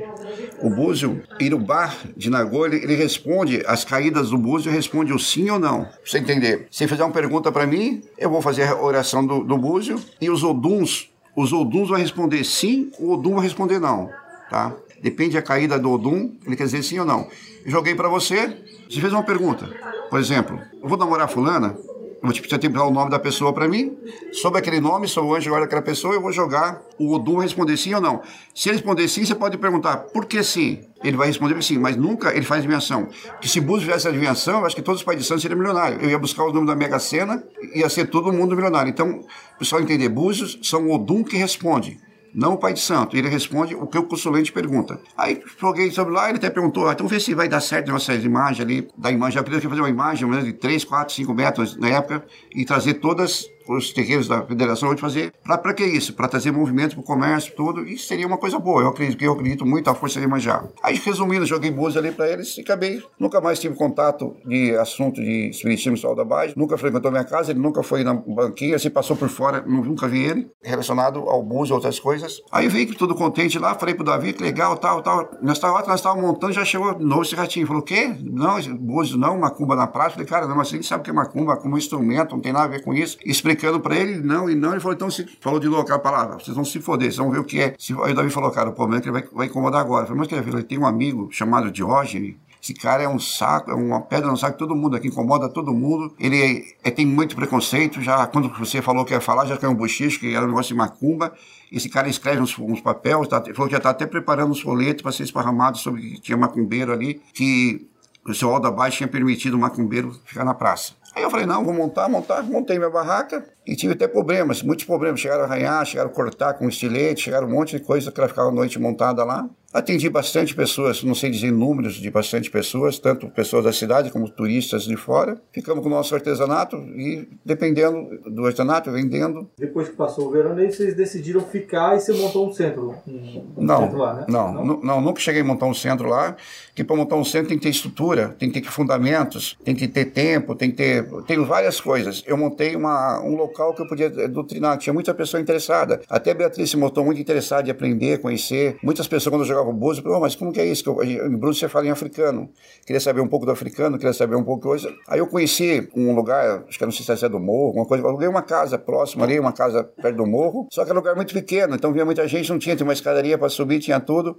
O 0.61 0.69
Búzio, 0.69 1.21
bar 1.63 1.95
de 2.17 2.29
Nagô, 2.29 2.65
ele, 2.65 2.77
ele, 2.77 2.95
responde 2.95 3.61
as 3.67 3.85
caídas 3.85 4.31
do 4.31 4.37
Búzio, 4.37 4.71
responde 4.71 5.13
o 5.13 5.19
sim 5.19 5.49
ou 5.49 5.59
não. 5.59 5.83
Pra 5.83 5.93
você 6.03 6.17
entender. 6.17 6.64
Se 6.71 6.87
fizer 6.87 7.03
uma 7.03 7.13
pergunta 7.13 7.51
para 7.51 7.65
mim, 7.65 8.03
eu 8.17 8.29
vou 8.29 8.41
fazer 8.41 8.63
a 8.63 8.81
oração 8.81 9.25
do, 9.25 9.43
do 9.43 9.57
Búzio, 9.57 9.99
e 10.19 10.29
os 10.29 10.43
Oduns, 10.43 11.11
os 11.35 11.51
Oduns 11.53 11.89
vão 11.89 11.97
responder 11.97 12.43
sim, 12.43 12.91
o 12.99 13.13
Odum 13.13 13.35
vai 13.35 13.43
responder 13.43 13.79
não. 13.79 14.09
Tá? 14.49 14.73
Depende 15.01 15.33
da 15.33 15.41
caída 15.41 15.77
do 15.77 15.91
Odum, 15.91 16.31
ele 16.45 16.55
quer 16.55 16.65
dizer 16.65 16.83
sim 16.83 16.99
ou 16.99 17.05
não. 17.05 17.27
Joguei 17.65 17.95
para 17.95 18.07
você, 18.07 18.57
você 18.89 19.01
fez 19.01 19.11
uma 19.11 19.23
pergunta. 19.23 19.69
Por 20.09 20.19
exemplo, 20.19 20.59
eu 20.81 20.87
vou 20.87 20.97
namorar 20.97 21.29
fulana, 21.29 21.77
eu 22.25 22.27
vou 22.27 22.33
te 22.33 22.41
pedir 22.41 22.75
o 22.75 22.91
nome 22.91 23.11
da 23.11 23.19
pessoa 23.19 23.53
para 23.53 23.67
mim. 23.67 23.95
Sobre 24.31 24.57
aquele 24.57 24.79
nome, 24.79 25.07
sou 25.07 25.25
o 25.25 25.35
anjo 25.35 25.47
agora 25.49 25.65
daquela 25.65 25.81
pessoa, 25.83 26.15
eu 26.15 26.21
vou 26.21 26.31
jogar 26.31 26.81
o 26.97 27.13
Odum 27.13 27.37
responder 27.37 27.77
sim 27.77 27.93
ou 27.93 28.01
não. 28.01 28.23
Se 28.53 28.67
ele 28.67 28.77
responder 28.77 29.07
sim, 29.07 29.23
você 29.23 29.35
pode 29.35 29.57
perguntar 29.59 29.97
por 29.97 30.25
que 30.25 30.43
sim. 30.43 30.81
Ele 31.03 31.15
vai 31.15 31.27
responder 31.27 31.61
sim, 31.61 31.77
mas 31.77 31.95
nunca 31.95 32.35
ele 32.35 32.43
faz 32.43 32.59
adivinhação. 32.59 33.07
Porque 33.27 33.47
se 33.47 33.61
Búzios 33.61 33.85
fizesse 33.85 34.07
adivinhação, 34.07 34.61
eu 34.61 34.65
acho 34.65 34.75
que 34.75 34.81
todos 34.81 35.01
os 35.01 35.05
pais 35.05 35.19
de 35.19 35.23
santo 35.23 35.41
seriam 35.41 35.59
milionários. 35.59 36.01
Eu 36.01 36.09
ia 36.09 36.17
buscar 36.17 36.43
os 36.45 36.53
números 36.53 36.67
da 36.67 36.75
Mega 36.75 36.97
Sena, 36.97 37.43
ia 37.75 37.87
ser 37.89 38.07
todo 38.09 38.33
mundo 38.33 38.55
milionário. 38.55 38.89
Então, 38.89 39.19
o 39.55 39.59
pessoal 39.59 39.81
entender, 39.81 40.09
Búzios 40.09 40.57
são 40.63 40.87
o 40.87 40.95
Odum 40.95 41.23
que 41.23 41.37
responde 41.37 41.99
não 42.35 42.53
o 42.53 42.57
pai 42.57 42.73
de 42.73 42.81
santo. 42.81 43.15
Ele 43.15 43.29
responde 43.29 43.73
o 43.73 43.87
que 43.87 43.97
o 43.97 44.03
consulente 44.03 44.51
pergunta. 44.51 44.99
Aí 45.17 45.41
joguei 45.59 45.89
sobre 45.89 46.13
lá, 46.13 46.27
ele 46.27 46.37
até 46.37 46.49
perguntou, 46.49 46.89
ah, 46.89 46.91
então 46.91 47.07
vê 47.07 47.19
se 47.19 47.33
vai 47.33 47.47
dar 47.47 47.61
certo 47.61 47.89
nossas 47.89 48.23
imagens 48.23 48.59
ali, 48.59 48.87
da 48.97 49.09
imagem. 49.09 49.37
Eu 49.37 49.43
queria 49.43 49.61
fazer 49.61 49.81
uma 49.81 49.89
imagem 49.89 50.29
de 50.43 50.53
3, 50.53 50.83
4, 50.83 51.15
5 51.15 51.33
metros 51.33 51.77
na 51.77 51.87
época 51.87 52.25
e 52.53 52.65
trazer 52.65 52.95
todas 52.95 53.49
os 53.67 53.91
terreiros 53.91 54.27
da 54.27 54.41
federação 54.43 54.93
de 54.93 55.01
fazer. 55.01 55.33
Para 55.43 55.73
que 55.73 55.83
isso? 55.83 56.13
Para 56.13 56.27
trazer 56.27 56.51
movimento 56.51 56.95
para 56.95 57.01
o 57.01 57.03
comércio, 57.03 57.53
tudo. 57.55 57.87
E 57.87 57.97
seria 57.97 58.27
uma 58.27 58.37
coisa 58.37 58.59
boa. 58.59 58.81
Eu 58.81 58.89
acredito, 58.89 59.23
eu 59.23 59.33
acredito 59.33 59.65
muito 59.65 59.87
na 59.87 59.95
força 59.95 60.19
de 60.19 60.27
Manjá. 60.27 60.63
Aí, 60.83 60.95
resumindo, 60.95 61.45
joguei 61.45 61.71
búzios 61.71 61.97
ali 61.97 62.11
para 62.11 62.29
eles 62.29 62.57
e 62.57 62.61
acabei. 62.61 63.01
Nunca 63.19 63.41
mais 63.41 63.59
tive 63.59 63.75
contato 63.75 64.35
de 64.45 64.75
assunto 64.75 65.21
de 65.21 65.49
espiritismo 65.49 65.97
e 65.97 66.15
da 66.15 66.23
base. 66.23 66.53
Nunca 66.55 66.77
frequentou 66.77 67.11
minha 67.11 67.23
casa, 67.23 67.51
ele 67.51 67.59
nunca 67.59 67.83
foi 67.83 68.03
na 68.03 68.13
banquinha, 68.13 68.77
se 68.79 68.89
passou 68.89 69.15
por 69.15 69.29
fora, 69.29 69.61
nunca 69.65 70.07
vi 70.07 70.23
ele, 70.23 70.49
relacionado 70.63 71.19
ao 71.19 71.43
búzio 71.43 71.73
e 71.73 71.75
outras 71.75 71.99
coisas. 71.99 72.41
Aí 72.51 72.67
veio 72.67 72.93
tudo 72.95 73.15
contente 73.15 73.57
lá, 73.59 73.75
falei 73.75 73.95
pro 73.95 74.03
Davi 74.03 74.33
que 74.33 74.43
legal, 74.43 74.77
tal, 74.77 75.01
tal. 75.01 75.29
Nessa 75.41 75.71
hora 75.71 75.85
nós 75.87 75.99
estávamos 75.99 76.25
montando, 76.25 76.53
já 76.53 76.65
chegou 76.65 76.97
novo 76.99 77.21
esse 77.23 77.35
ratinho. 77.35 77.67
Falou, 77.67 77.81
o 77.81 77.85
quê? 77.85 78.15
Não, 78.21 78.59
búzio 78.77 79.17
não, 79.17 79.37
macumba 79.39 79.75
na 79.75 79.87
praça. 79.87 80.11
Falei, 80.11 80.27
cara, 80.27 80.47
não, 80.47 80.55
mas 80.55 80.69
você 80.69 80.81
sabe 80.83 81.01
o 81.01 81.03
que 81.03 81.09
é 81.09 81.13
macumba, 81.13 81.53
macumba 81.53 81.69
é 81.69 81.75
um 81.75 81.77
instrumento, 81.77 82.31
não 82.31 82.41
tem 82.41 82.53
nada 82.53 82.65
a 82.65 82.67
ver 82.67 82.83
com 82.83 82.93
isso. 82.93 83.17
Explicando 83.55 83.79
para 83.79 83.95
ele, 83.95 84.17
não, 84.17 84.49
e 84.49 84.55
não, 84.55 84.71
ele 84.71 84.81
falou, 84.81 84.93
então, 84.93 85.09
se, 85.09 85.25
falou 85.39 85.61
de 85.61 85.67
novo 85.67 85.81
aquela 85.81 85.97
palavra, 85.97 86.37
vocês 86.37 86.53
vão 86.53 86.65
se 86.65 86.81
foder, 86.81 87.07
vocês 87.07 87.17
vão 87.17 87.31
ver 87.31 87.39
o 87.39 87.43
que 87.45 87.61
é. 87.61 87.73
Aí 88.03 88.11
o 88.11 88.13
Davi 88.13 88.29
falou, 88.29 88.51
cara, 88.51 88.69
o 88.69 88.73
problema 88.73 88.99
é 88.99 89.01
que 89.01 89.07
ele 89.07 89.19
vai, 89.19 89.29
vai 89.31 89.47
incomodar 89.47 89.79
agora. 89.79 90.03
Eu 90.03 90.07
falei, 90.07 90.19
mas 90.19 90.27
que 90.27 90.35
ele 90.35 90.63
tem 90.63 90.77
um 90.77 90.85
amigo 90.85 91.29
chamado 91.31 91.71
Diógenes, 91.71 92.35
esse 92.61 92.73
cara 92.73 93.03
é 93.03 93.07
um 93.07 93.17
saco, 93.17 93.71
é 93.71 93.73
uma 93.73 94.01
pedra 94.01 94.29
no 94.29 94.35
saco, 94.35 94.57
todo 94.57 94.75
mundo 94.75 94.97
aqui 94.97 95.07
incomoda 95.07 95.47
todo 95.47 95.73
mundo. 95.73 96.13
Ele 96.19 96.67
é, 96.83 96.89
é, 96.89 96.91
tem 96.91 97.05
muito 97.05 97.33
preconceito, 97.35 98.01
já 98.01 98.27
quando 98.27 98.49
você 98.49 98.81
falou 98.81 99.05
que 99.05 99.13
ia 99.13 99.21
falar, 99.21 99.45
já 99.45 99.55
caiu 99.55 99.71
um 99.71 99.75
bochicho, 99.75 100.19
que 100.19 100.35
era 100.35 100.43
um 100.43 100.49
negócio 100.49 100.73
de 100.73 100.77
macumba. 100.77 101.31
Esse 101.71 101.87
cara 101.87 102.09
escreve 102.09 102.41
uns, 102.41 102.59
uns 102.59 102.81
papéis, 102.81 103.27
tá, 103.29 103.41
falou 103.53 103.67
que 103.67 103.71
já 103.71 103.77
está 103.77 103.91
até 103.91 104.05
preparando 104.05 104.51
uns 104.51 104.59
folhetos 104.59 105.01
para 105.01 105.13
ser 105.13 105.23
esparramado 105.23 105.77
sobre 105.77 106.01
que 106.01 106.21
tinha 106.21 106.37
macumbeiro 106.37 106.91
ali, 106.91 107.21
que 107.33 107.87
o 108.27 108.33
seu 108.33 108.49
Alda 108.49 108.71
Baixo 108.71 108.97
tinha 108.97 109.07
permitido 109.07 109.53
o 109.53 109.59
macumbeiro 109.59 110.11
ficar 110.25 110.43
na 110.43 110.53
praça. 110.53 110.93
Aí 111.15 111.23
eu 111.23 111.31
falei, 111.31 111.45
não, 111.45 111.63
vou 111.63 111.73
montar, 111.73 112.09
montar, 112.09 112.43
montei 112.43 112.77
minha 112.77 112.89
barraca 112.89 113.45
e 113.65 113.75
tive 113.75 113.93
até 113.93 114.07
problemas, 114.07 114.61
muitos 114.61 114.85
problemas. 114.85 115.19
Chegaram 115.19 115.43
a 115.43 115.45
arranhar, 115.45 115.85
chegaram 115.85 116.09
a 116.09 116.13
cortar 116.13 116.53
com 116.53 116.67
estilete, 116.67 117.23
chegaram 117.23 117.47
um 117.47 117.51
monte 117.51 117.77
de 117.77 117.83
coisa 117.83 118.11
que 118.11 118.19
ela 118.19 118.29
ficava 118.29 118.49
a 118.49 118.51
noite 118.51 118.79
montada 118.79 119.23
lá. 119.23 119.49
Atendi 119.75 120.09
bastante 120.09 120.55
pessoas, 120.55 121.03
não 121.03 121.13
sei 121.13 121.29
dizer 121.29 121.51
números 121.51 121.95
de 121.95 122.09
bastante 122.09 122.49
pessoas, 122.49 122.97
tanto 122.97 123.27
pessoas 123.27 123.65
da 123.65 123.73
cidade 123.73 124.09
como 124.09 124.29
turistas 124.29 124.85
de 124.85 124.95
fora. 124.95 125.37
Ficamos 125.51 125.83
com 125.83 125.89
o 125.89 125.91
nosso 125.91 126.15
artesanato 126.15 126.77
e, 126.77 127.27
dependendo 127.43 128.07
do 128.25 128.45
artesanato, 128.45 128.89
vendendo. 128.89 129.49
Depois 129.59 129.89
que 129.89 129.95
passou 129.97 130.29
o 130.29 130.31
verão, 130.31 130.55
aí 130.55 130.71
vocês 130.71 130.95
decidiram 130.95 131.41
ficar 131.41 131.97
e 131.97 131.99
você 131.99 132.13
montou 132.13 132.47
um 132.47 132.53
centro, 132.53 132.95
um 133.05 133.43
não, 133.57 133.81
centro 133.81 133.97
lá, 133.97 134.13
né? 134.13 134.25
Não, 134.29 134.53
não, 134.53 134.79
não, 134.81 135.01
nunca 135.01 135.19
cheguei 135.19 135.41
a 135.41 135.43
montar 135.43 135.65
um 135.65 135.73
centro 135.73 136.07
lá, 136.07 136.37
que 136.73 136.81
para 136.81 136.95
montar 136.95 137.17
um 137.17 137.25
centro 137.25 137.49
tem 137.49 137.57
que 137.57 137.63
ter 137.63 137.69
estrutura, 137.71 138.33
tem 138.39 138.49
que 138.49 138.61
ter 138.61 138.71
fundamentos, 138.71 139.57
tem 139.65 139.75
que 139.75 139.89
ter 139.89 140.05
tempo, 140.05 140.55
tem 140.55 140.71
que 140.71 140.77
ter... 140.77 141.05
Tem 141.27 141.43
várias 141.43 141.81
coisas. 141.81 142.23
Eu 142.25 142.37
montei 142.37 142.77
uma, 142.77 143.19
um 143.19 143.35
local 143.35 143.54
que 143.73 143.81
eu 143.81 143.87
podia 143.87 144.09
doutrinar, 144.27 144.77
tinha 144.77 144.93
muita 144.93 145.13
pessoa 145.13 145.41
interessada. 145.41 146.01
Até 146.09 146.33
Beatriz 146.33 146.69
se 146.69 146.77
mostrou 146.77 147.05
muito 147.05 147.19
interessada 147.19 147.67
em 147.67 147.71
aprender, 147.71 148.19
conhecer. 148.19 148.77
Muitas 148.83 149.07
pessoas, 149.07 149.33
quando 149.33 149.41
eu 149.41 149.47
jogava 149.47 149.69
o 149.69 149.73
Bozo, 149.73 150.03
oh, 150.05 150.19
mas 150.19 150.35
como 150.35 150.51
que 150.51 150.59
é 150.59 150.65
isso? 150.65 150.83
Que 150.83 150.89
eu, 150.89 151.03
em 151.03 151.37
Bruno 151.37 151.53
você 151.53 151.67
fala 151.67 151.87
em 151.87 151.91
africano. 151.91 152.49
Queria 152.85 152.99
saber 152.99 153.21
um 153.21 153.27
pouco 153.27 153.45
do 153.45 153.51
africano, 153.51 153.97
queria 153.97 154.13
saber 154.13 154.35
um 154.35 154.43
pouco 154.43 154.61
de 154.61 154.67
coisa. 154.67 154.95
Aí 155.07 155.19
eu 155.19 155.27
conheci 155.27 155.87
um 155.95 156.13
lugar, 156.13 156.63
acho 156.67 156.77
que 156.77 156.85
não 156.85 156.91
sei 156.91 157.15
se 157.15 157.25
é 157.25 157.29
do 157.29 157.39
morro, 157.39 157.67
alguma 157.67 157.85
coisa. 157.85 158.05
Aluguei 158.05 158.27
uma 158.27 158.41
casa 158.41 158.77
próxima 158.77 159.25
ali, 159.25 159.39
uma 159.39 159.53
casa 159.53 159.83
perto 159.83 160.17
do 160.17 160.25
morro. 160.25 160.67
Só 160.71 160.83
que 160.83 160.89
era 160.89 160.99
um 160.99 161.01
lugar 161.01 161.15
muito 161.15 161.33
pequeno, 161.33 161.75
então 161.75 161.91
vinha 161.91 162.05
muita 162.05 162.27
gente, 162.27 162.49
não 162.49 162.59
tinha, 162.59 162.75
tinha 162.75 162.85
uma 162.85 162.93
escadaria 162.93 163.37
para 163.37 163.49
subir, 163.49 163.79
tinha 163.79 163.99
tudo. 163.99 164.35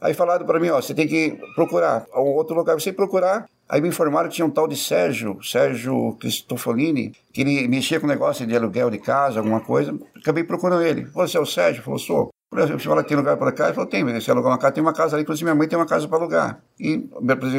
Aí 0.00 0.14
falaram 0.14 0.46
para 0.46 0.60
mim, 0.60 0.68
ó, 0.68 0.80
você 0.80 0.94
tem 0.94 1.08
que 1.08 1.36
procurar 1.54 2.06
um 2.14 2.34
outro 2.34 2.54
lugar, 2.54 2.74
você 2.74 2.92
procurar. 2.92 3.46
Aí 3.68 3.80
me 3.82 3.88
informaram 3.88 4.28
que 4.28 4.36
tinha 4.36 4.46
um 4.46 4.50
tal 4.50 4.66
de 4.66 4.76
Sérgio, 4.76 5.38
Sérgio 5.42 6.16
Cristofolini, 6.18 7.12
que 7.32 7.42
ele 7.42 7.68
mexia 7.68 8.00
com 8.00 8.06
negócio 8.06 8.46
de 8.46 8.56
aluguel 8.56 8.90
de 8.90 8.98
casa, 8.98 9.40
alguma 9.40 9.60
coisa. 9.60 9.98
Acabei 10.16 10.42
procurando 10.42 10.82
ele. 10.82 11.04
Você 11.06 11.36
é 11.36 11.40
o 11.40 11.44
Sérgio? 11.44 11.82
Falou, 11.82 11.98
sou. 11.98 12.30
Você 12.50 12.78
fala 12.78 13.02
que 13.02 13.10
tem 13.10 13.16
lugar 13.16 13.36
para 13.36 13.52
cá? 13.52 13.66
Ele 13.66 13.74
falou, 13.74 13.88
tem, 13.90 14.02
você 14.02 14.30
alugar 14.30 14.50
uma 14.50 14.58
casa, 14.58 14.72
tem 14.72 14.82
uma 14.82 14.94
casa 14.94 15.14
ali, 15.14 15.22
inclusive 15.22 15.44
minha 15.44 15.54
mãe 15.54 15.68
tem 15.68 15.78
uma 15.78 15.84
casa 15.84 16.08
para 16.08 16.16
alugar. 16.16 16.62
E 16.80 17.06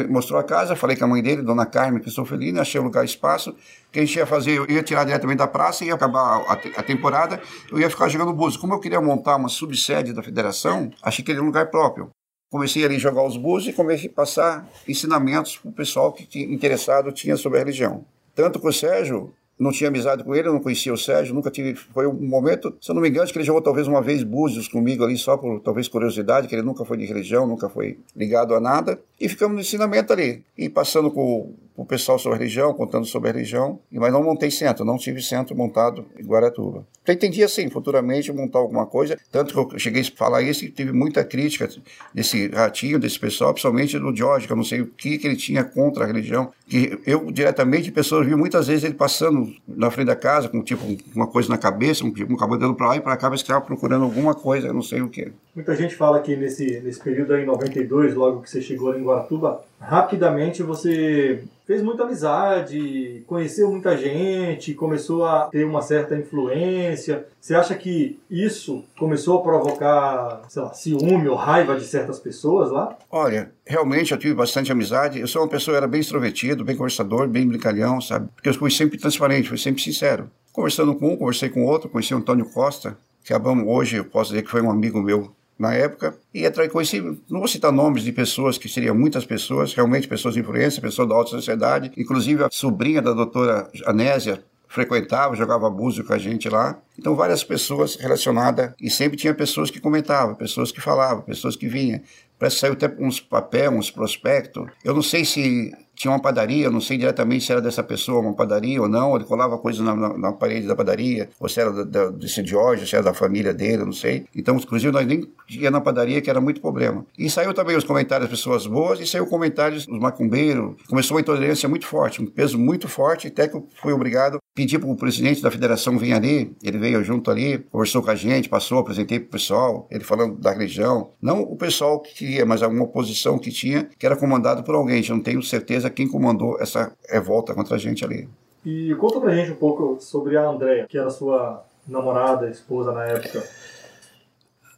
mostrou 0.08 0.38
a 0.40 0.42
casa, 0.42 0.74
falei 0.74 0.96
com 0.96 1.04
a 1.04 1.08
mãe 1.08 1.22
dele, 1.22 1.42
dona 1.42 1.64
Carmen 1.64 2.02
Cristofolini, 2.02 2.58
achei 2.58 2.80
o 2.80 2.84
lugar, 2.84 3.04
espaço, 3.04 3.54
que 3.92 4.00
a 4.00 4.04
gente 4.04 4.16
ia 4.16 4.26
fazer, 4.26 4.58
eu 4.58 4.68
ia 4.68 4.82
tirar 4.82 5.04
diretamente 5.04 5.38
da 5.38 5.46
praça, 5.46 5.84
ia 5.84 5.94
acabar 5.94 6.42
a, 6.44 6.52
a 6.54 6.82
temporada, 6.82 7.40
eu 7.70 7.78
ia 7.78 7.88
ficar 7.88 8.08
jogando 8.08 8.32
búzios. 8.32 8.60
Como 8.60 8.74
eu 8.74 8.80
queria 8.80 9.00
montar 9.00 9.36
uma 9.36 9.48
subsede 9.48 10.12
da 10.12 10.24
federação, 10.24 10.90
achei 11.00 11.24
que 11.24 11.30
era 11.30 11.40
um 11.40 11.46
lugar 11.46 11.70
próprio 11.70 12.10
comecei 12.50 12.84
ali 12.84 12.96
a 12.96 12.98
jogar 12.98 13.24
os 13.24 13.36
búzios 13.36 13.72
e 13.72 13.76
comecei 13.76 14.10
a 14.10 14.12
passar 14.12 14.68
ensinamentos 14.86 15.56
para 15.56 15.70
o 15.70 15.72
pessoal 15.72 16.12
que 16.12 16.26
tinha, 16.26 16.44
interessado 16.44 17.12
tinha 17.12 17.36
sobre 17.36 17.58
a 17.58 17.60
religião. 17.60 18.04
Tanto 18.34 18.58
com 18.58 18.68
o 18.68 18.72
Sérgio, 18.72 19.32
não 19.58 19.70
tinha 19.70 19.88
amizade 19.88 20.24
com 20.24 20.34
ele, 20.34 20.48
eu 20.48 20.54
não 20.54 20.60
conhecia 20.60 20.92
o 20.92 20.96
Sérgio, 20.96 21.34
nunca 21.34 21.50
tive. 21.50 21.74
Foi 21.74 22.06
um 22.06 22.14
momento, 22.14 22.74
se 22.80 22.90
eu 22.90 22.94
não 22.94 23.02
me 23.02 23.10
engano, 23.10 23.30
que 23.30 23.36
ele 23.36 23.44
jogou 23.44 23.60
talvez 23.60 23.86
uma 23.86 24.00
vez 24.00 24.22
búzios 24.22 24.66
comigo 24.66 25.04
ali, 25.04 25.18
só 25.18 25.36
por 25.36 25.60
talvez 25.60 25.86
curiosidade, 25.86 26.48
que 26.48 26.54
ele 26.54 26.62
nunca 26.62 26.82
foi 26.84 26.96
de 26.96 27.04
religião, 27.04 27.46
nunca 27.46 27.68
foi 27.68 27.98
ligado 28.16 28.54
a 28.54 28.60
nada. 28.60 28.98
E 29.20 29.28
ficamos 29.28 29.54
no 29.54 29.60
ensinamento 29.60 30.14
ali. 30.14 30.42
E 30.56 30.70
passando 30.70 31.10
com 31.10 31.52
o 31.80 31.84
pessoal 31.86 32.18
sobre 32.18 32.36
a 32.36 32.38
religião, 32.38 32.74
contando 32.74 33.06
sobre 33.06 33.30
a 33.30 33.32
religião, 33.32 33.80
mas 33.90 34.12
não 34.12 34.22
montei 34.22 34.50
centro, 34.50 34.84
não 34.84 34.98
tive 34.98 35.22
centro 35.22 35.56
montado 35.56 36.04
em 36.18 36.22
Guaratuba. 36.22 36.86
Pretendia, 37.02 37.48
sim, 37.48 37.70
futuramente 37.70 38.30
montar 38.30 38.58
alguma 38.58 38.84
coisa, 38.84 39.18
tanto 39.32 39.54
que 39.66 39.76
eu 39.76 39.78
cheguei 39.78 40.02
a 40.02 40.04
falar 40.14 40.42
isso 40.42 40.62
e 40.62 40.68
tive 40.68 40.92
muita 40.92 41.24
crítica 41.24 41.66
desse 42.12 42.48
ratinho, 42.48 42.98
desse 42.98 43.18
pessoal, 43.18 43.54
principalmente 43.54 43.98
do 43.98 44.14
Jorge, 44.14 44.46
que 44.46 44.52
eu 44.52 44.58
não 44.58 44.62
sei 44.62 44.82
o 44.82 44.88
que, 44.88 45.16
que 45.16 45.26
ele 45.26 45.36
tinha 45.36 45.64
contra 45.64 46.04
a 46.04 46.06
religião, 46.06 46.52
que 46.68 47.00
eu, 47.06 47.32
diretamente, 47.32 47.90
pessoas 47.90 48.26
vi 48.26 48.36
muitas 48.36 48.66
vezes 48.66 48.84
ele 48.84 48.92
passando 48.92 49.50
na 49.66 49.90
frente 49.90 50.08
da 50.08 50.16
casa 50.16 50.50
com, 50.50 50.62
tipo, 50.62 50.84
uma 51.14 51.26
coisa 51.26 51.48
na 51.48 51.56
cabeça, 51.56 52.04
um, 52.04 52.12
um 52.28 52.36
cabelo 52.36 52.74
para 52.74 52.88
lá 52.88 52.96
e 52.96 53.00
para 53.00 53.16
cá, 53.16 53.30
mas 53.30 53.40
estava 53.40 53.62
procurando 53.62 54.04
alguma 54.04 54.34
coisa, 54.34 54.68
eu 54.68 54.74
não 54.74 54.82
sei 54.82 55.00
o 55.00 55.08
que. 55.08 55.32
Muita 55.56 55.74
gente 55.74 55.96
fala 55.96 56.20
que 56.20 56.36
nesse, 56.36 56.80
nesse 56.80 57.02
período 57.02 57.32
aí, 57.32 57.42
em 57.42 57.46
92, 57.46 58.14
logo 58.14 58.42
que 58.42 58.50
você 58.50 58.60
chegou 58.60 58.94
em 58.94 59.02
Guaratuba, 59.02 59.64
rapidamente 59.80 60.62
você 60.62 61.42
fez 61.66 61.82
muita 61.82 62.02
amizade, 62.02 63.22
conheceu 63.26 63.70
muita 63.70 63.96
gente, 63.96 64.74
começou 64.74 65.24
a 65.24 65.46
ter 65.46 65.64
uma 65.64 65.80
certa 65.80 66.16
influência. 66.16 67.26
Você 67.40 67.54
acha 67.54 67.74
que 67.76 68.18
isso 68.28 68.84
começou 68.98 69.38
a 69.38 69.42
provocar, 69.42 70.42
sei 70.48 70.62
lá, 70.62 70.74
ciúme 70.74 71.28
ou 71.28 71.36
raiva 71.36 71.76
de 71.76 71.84
certas 71.84 72.18
pessoas 72.18 72.70
lá? 72.70 72.98
Olha, 73.10 73.52
realmente 73.64 74.12
eu 74.12 74.18
tive 74.18 74.34
bastante 74.34 74.72
amizade. 74.72 75.20
Eu 75.20 75.28
sou 75.28 75.42
uma 75.42 75.48
pessoa, 75.48 75.76
era 75.76 75.86
bem 75.86 76.00
extrovertido, 76.00 76.64
bem 76.64 76.76
conversador, 76.76 77.28
bem 77.28 77.46
brincalhão, 77.46 78.00
sabe? 78.00 78.28
Porque 78.34 78.48
eu 78.48 78.54
fui 78.54 78.70
sempre 78.70 78.98
transparente, 78.98 79.48
fui 79.48 79.58
sempre 79.58 79.80
sincero. 79.80 80.28
Conversando 80.52 80.94
com 80.96 81.12
um, 81.12 81.16
conversei 81.16 81.48
com 81.48 81.64
outro, 81.64 81.88
conheci 81.88 82.12
o 82.12 82.18
Antônio 82.18 82.46
Costa, 82.46 82.98
que 83.24 83.32
hoje 83.64 83.96
eu 83.96 84.04
posso 84.04 84.30
dizer 84.30 84.42
que 84.42 84.50
foi 84.50 84.60
um 84.60 84.70
amigo 84.70 85.00
meu 85.00 85.30
na 85.60 85.74
época, 85.74 86.16
e 86.32 86.46
atrás 86.46 86.72
conheci, 86.72 87.02
não 87.28 87.40
vou 87.40 87.46
citar 87.46 87.70
nomes 87.70 88.02
de 88.02 88.12
pessoas, 88.12 88.56
que 88.56 88.66
seriam 88.66 88.94
muitas 88.94 89.26
pessoas, 89.26 89.74
realmente 89.74 90.08
pessoas 90.08 90.32
de 90.32 90.40
influência, 90.40 90.80
pessoas 90.80 91.06
da 91.06 91.14
alta 91.14 91.32
sociedade, 91.32 91.92
inclusive 91.98 92.42
a 92.42 92.48
sobrinha 92.50 93.02
da 93.02 93.12
doutora 93.12 93.70
Anésia 93.84 94.42
frequentava, 94.66 95.36
jogava 95.36 95.68
búzio 95.68 96.02
com 96.02 96.14
a 96.14 96.18
gente 96.18 96.48
lá. 96.48 96.80
Então, 96.98 97.14
várias 97.14 97.44
pessoas 97.44 97.96
relacionadas, 97.96 98.72
e 98.80 98.88
sempre 98.88 99.18
tinha 99.18 99.34
pessoas 99.34 99.70
que 99.70 99.80
comentavam, 99.80 100.34
pessoas 100.34 100.72
que 100.72 100.80
falavam, 100.80 101.22
pessoas 101.22 101.56
que 101.56 101.68
vinham. 101.68 102.00
Parece 102.38 102.56
que 102.56 102.60
saiu 102.60 102.72
até 102.72 102.90
uns 102.98 103.20
papéis, 103.20 103.70
uns 103.70 103.90
prospectos. 103.90 104.66
Eu 104.82 104.94
não 104.94 105.02
sei 105.02 105.26
se 105.26 105.72
tinha 106.00 106.10
uma 106.10 106.18
padaria, 106.18 106.70
não 106.70 106.80
sei 106.80 106.96
diretamente 106.96 107.44
se 107.44 107.52
era 107.52 107.60
dessa 107.60 107.82
pessoa 107.82 108.20
uma 108.20 108.32
padaria 108.32 108.80
ou 108.80 108.88
não, 108.88 109.14
ele 109.14 109.24
colava 109.26 109.58
coisas 109.58 109.84
na, 109.84 109.94
na, 109.94 110.16
na, 110.16 110.32
parede 110.32 110.66
da 110.66 110.74
padaria, 110.74 111.28
ou 111.38 111.46
se 111.46 111.60
era 111.60 111.70
da, 111.70 111.84
da, 111.84 112.10
desse 112.10 112.42
se 112.42 112.94
era 112.94 113.04
da 113.04 113.12
família 113.12 113.52
dele, 113.52 113.84
não 113.84 113.92
sei. 113.92 114.24
Então, 114.34 114.56
inclusive, 114.56 114.90
nós 114.90 115.06
nem 115.06 115.28
ia 115.50 115.70
na 115.70 115.78
padaria, 115.78 116.22
que 116.22 116.30
era 116.30 116.40
muito 116.40 116.58
problema. 116.58 117.04
E 117.18 117.28
saiu 117.28 117.52
também 117.52 117.76
os 117.76 117.84
comentários 117.84 118.30
das 118.30 118.38
pessoas 118.38 118.66
boas, 118.66 118.98
e 118.98 119.06
saiu 119.06 119.26
comentários 119.26 119.84
dos 119.84 119.98
macumbeiros. 119.98 120.74
Começou 120.88 121.18
uma 121.18 121.20
intolerância 121.20 121.68
muito 121.68 121.86
forte, 121.86 122.22
um 122.22 122.26
peso 122.26 122.58
muito 122.58 122.88
forte, 122.88 123.28
até 123.28 123.46
que 123.46 123.56
eu 123.56 123.68
fui 123.82 123.92
obrigado 123.92 124.36
a 124.36 124.40
pedir 124.54 124.78
para 124.78 124.88
o 124.88 124.96
presidente 124.96 125.42
da 125.42 125.50
federação 125.50 125.98
vir 125.98 126.14
ali, 126.14 126.56
ele 126.62 126.78
veio 126.78 127.04
junto 127.04 127.30
ali, 127.30 127.58
conversou 127.70 128.02
com 128.02 128.10
a 128.10 128.14
gente, 128.14 128.48
passou, 128.48 128.78
apresentei 128.78 129.20
para 129.20 129.28
o 129.28 129.30
pessoal, 129.32 129.86
ele 129.90 130.02
falando 130.02 130.38
da 130.38 130.50
religião. 130.50 131.10
Não 131.20 131.42
o 131.42 131.56
pessoal 131.56 132.00
que 132.00 132.14
queria, 132.14 132.46
mas 132.46 132.62
alguma 132.62 132.84
oposição 132.84 133.38
que 133.38 133.50
tinha, 133.50 133.86
que 133.98 134.06
era 134.06 134.16
comandado 134.16 134.62
por 134.62 134.74
alguém, 134.74 135.04
eu 135.06 135.14
não 135.14 135.22
tenho 135.22 135.42
certeza 135.42 135.89
quem 135.90 136.08
comandou 136.08 136.60
essa 136.60 136.92
revolta 137.08 137.54
contra 137.54 137.76
a 137.76 137.78
gente 137.78 138.04
ali. 138.04 138.28
E 138.64 138.94
conta 138.96 139.20
pra 139.20 139.34
gente 139.34 139.52
um 139.52 139.56
pouco 139.56 140.00
sobre 140.00 140.36
a 140.36 140.46
Andréia, 140.46 140.86
que 140.86 140.98
era 140.98 141.10
sua 141.10 141.64
namorada, 141.88 142.48
esposa 142.48 142.92
na 142.92 143.04
época. 143.04 143.42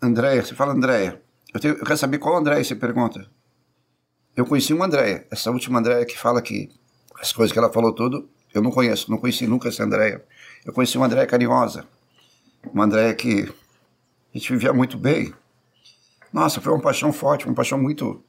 Andréia, 0.01 0.43
você 0.43 0.55
fala 0.55 0.73
Andréia. 0.73 1.21
Eu, 1.53 1.61
tenho, 1.61 1.75
eu 1.75 1.85
quero 1.85 1.97
saber 1.97 2.19
qual 2.19 2.37
Andréia 2.37 2.63
você 2.63 2.75
pergunta. 2.75 3.27
Eu 4.37 4.47
conheci 4.47 4.73
uma 4.73 4.87
Andréia, 4.87 5.27
essa 5.31 5.51
última 5.51 5.79
Andréia 5.79 6.07
que 6.07 6.19
fala 6.19 6.41
que 6.41 6.71
as 7.21 7.33
coisas 7.33 7.53
que 7.53 7.59
ela 7.59 7.73
falou 7.73 7.93
tudo, 7.93 8.29
eu 8.55 8.63
não 8.63 8.71
conheço, 8.71 9.11
não 9.11 9.19
conheci 9.19 9.47
nunca 9.47 9.69
essa 9.69 9.85
Andréia. 9.85 10.25
Eu 10.65 10.73
conheci 10.73 10.97
uma 10.97 11.07
Andréia 11.07 11.27
carinhosa, 11.27 11.85
uma 12.73 12.85
Andréia 12.85 13.15
que 13.15 13.53
a 14.35 14.39
gente 14.39 14.53
vivia 14.53 14.73
muito 14.73 14.97
bem. 14.97 15.35
Nossa, 16.33 16.61
foi 16.61 16.73
uma 16.73 16.81
paixão 16.81 17.13
forte, 17.13 17.47
uma 17.47 17.55
paixão 17.55 17.79
muito, 17.79 18.25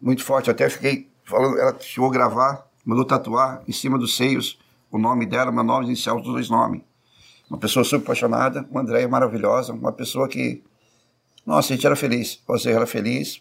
muito 0.00 0.24
forte. 0.24 0.48
Eu 0.48 0.52
até 0.52 0.68
fiquei 0.68 1.09
falando, 1.24 1.58
ela 1.58 1.78
chegou 1.80 2.08
a 2.08 2.12
gravar, 2.12 2.66
mandou 2.84 3.04
tatuar 3.04 3.62
em 3.66 3.72
cima 3.72 3.98
dos 3.98 4.16
seios 4.16 4.58
o 4.90 4.98
nome 4.98 5.24
dela, 5.26 5.52
meu 5.52 5.62
nome 5.62 5.86
inicial, 5.86 6.18
os 6.18 6.24
dois 6.24 6.50
nomes. 6.50 6.82
uma 7.48 7.58
pessoa 7.58 7.84
super 7.84 8.04
apaixonada, 8.04 8.66
uma 8.70 8.80
Andréia 8.80 9.08
maravilhosa, 9.08 9.72
uma 9.72 9.92
pessoa 9.92 10.28
que, 10.28 10.62
nossa, 11.46 11.72
a 11.72 11.76
gente 11.76 11.86
era 11.86 11.96
feliz, 11.96 12.40
você 12.46 12.70
era 12.70 12.86
feliz. 12.86 13.40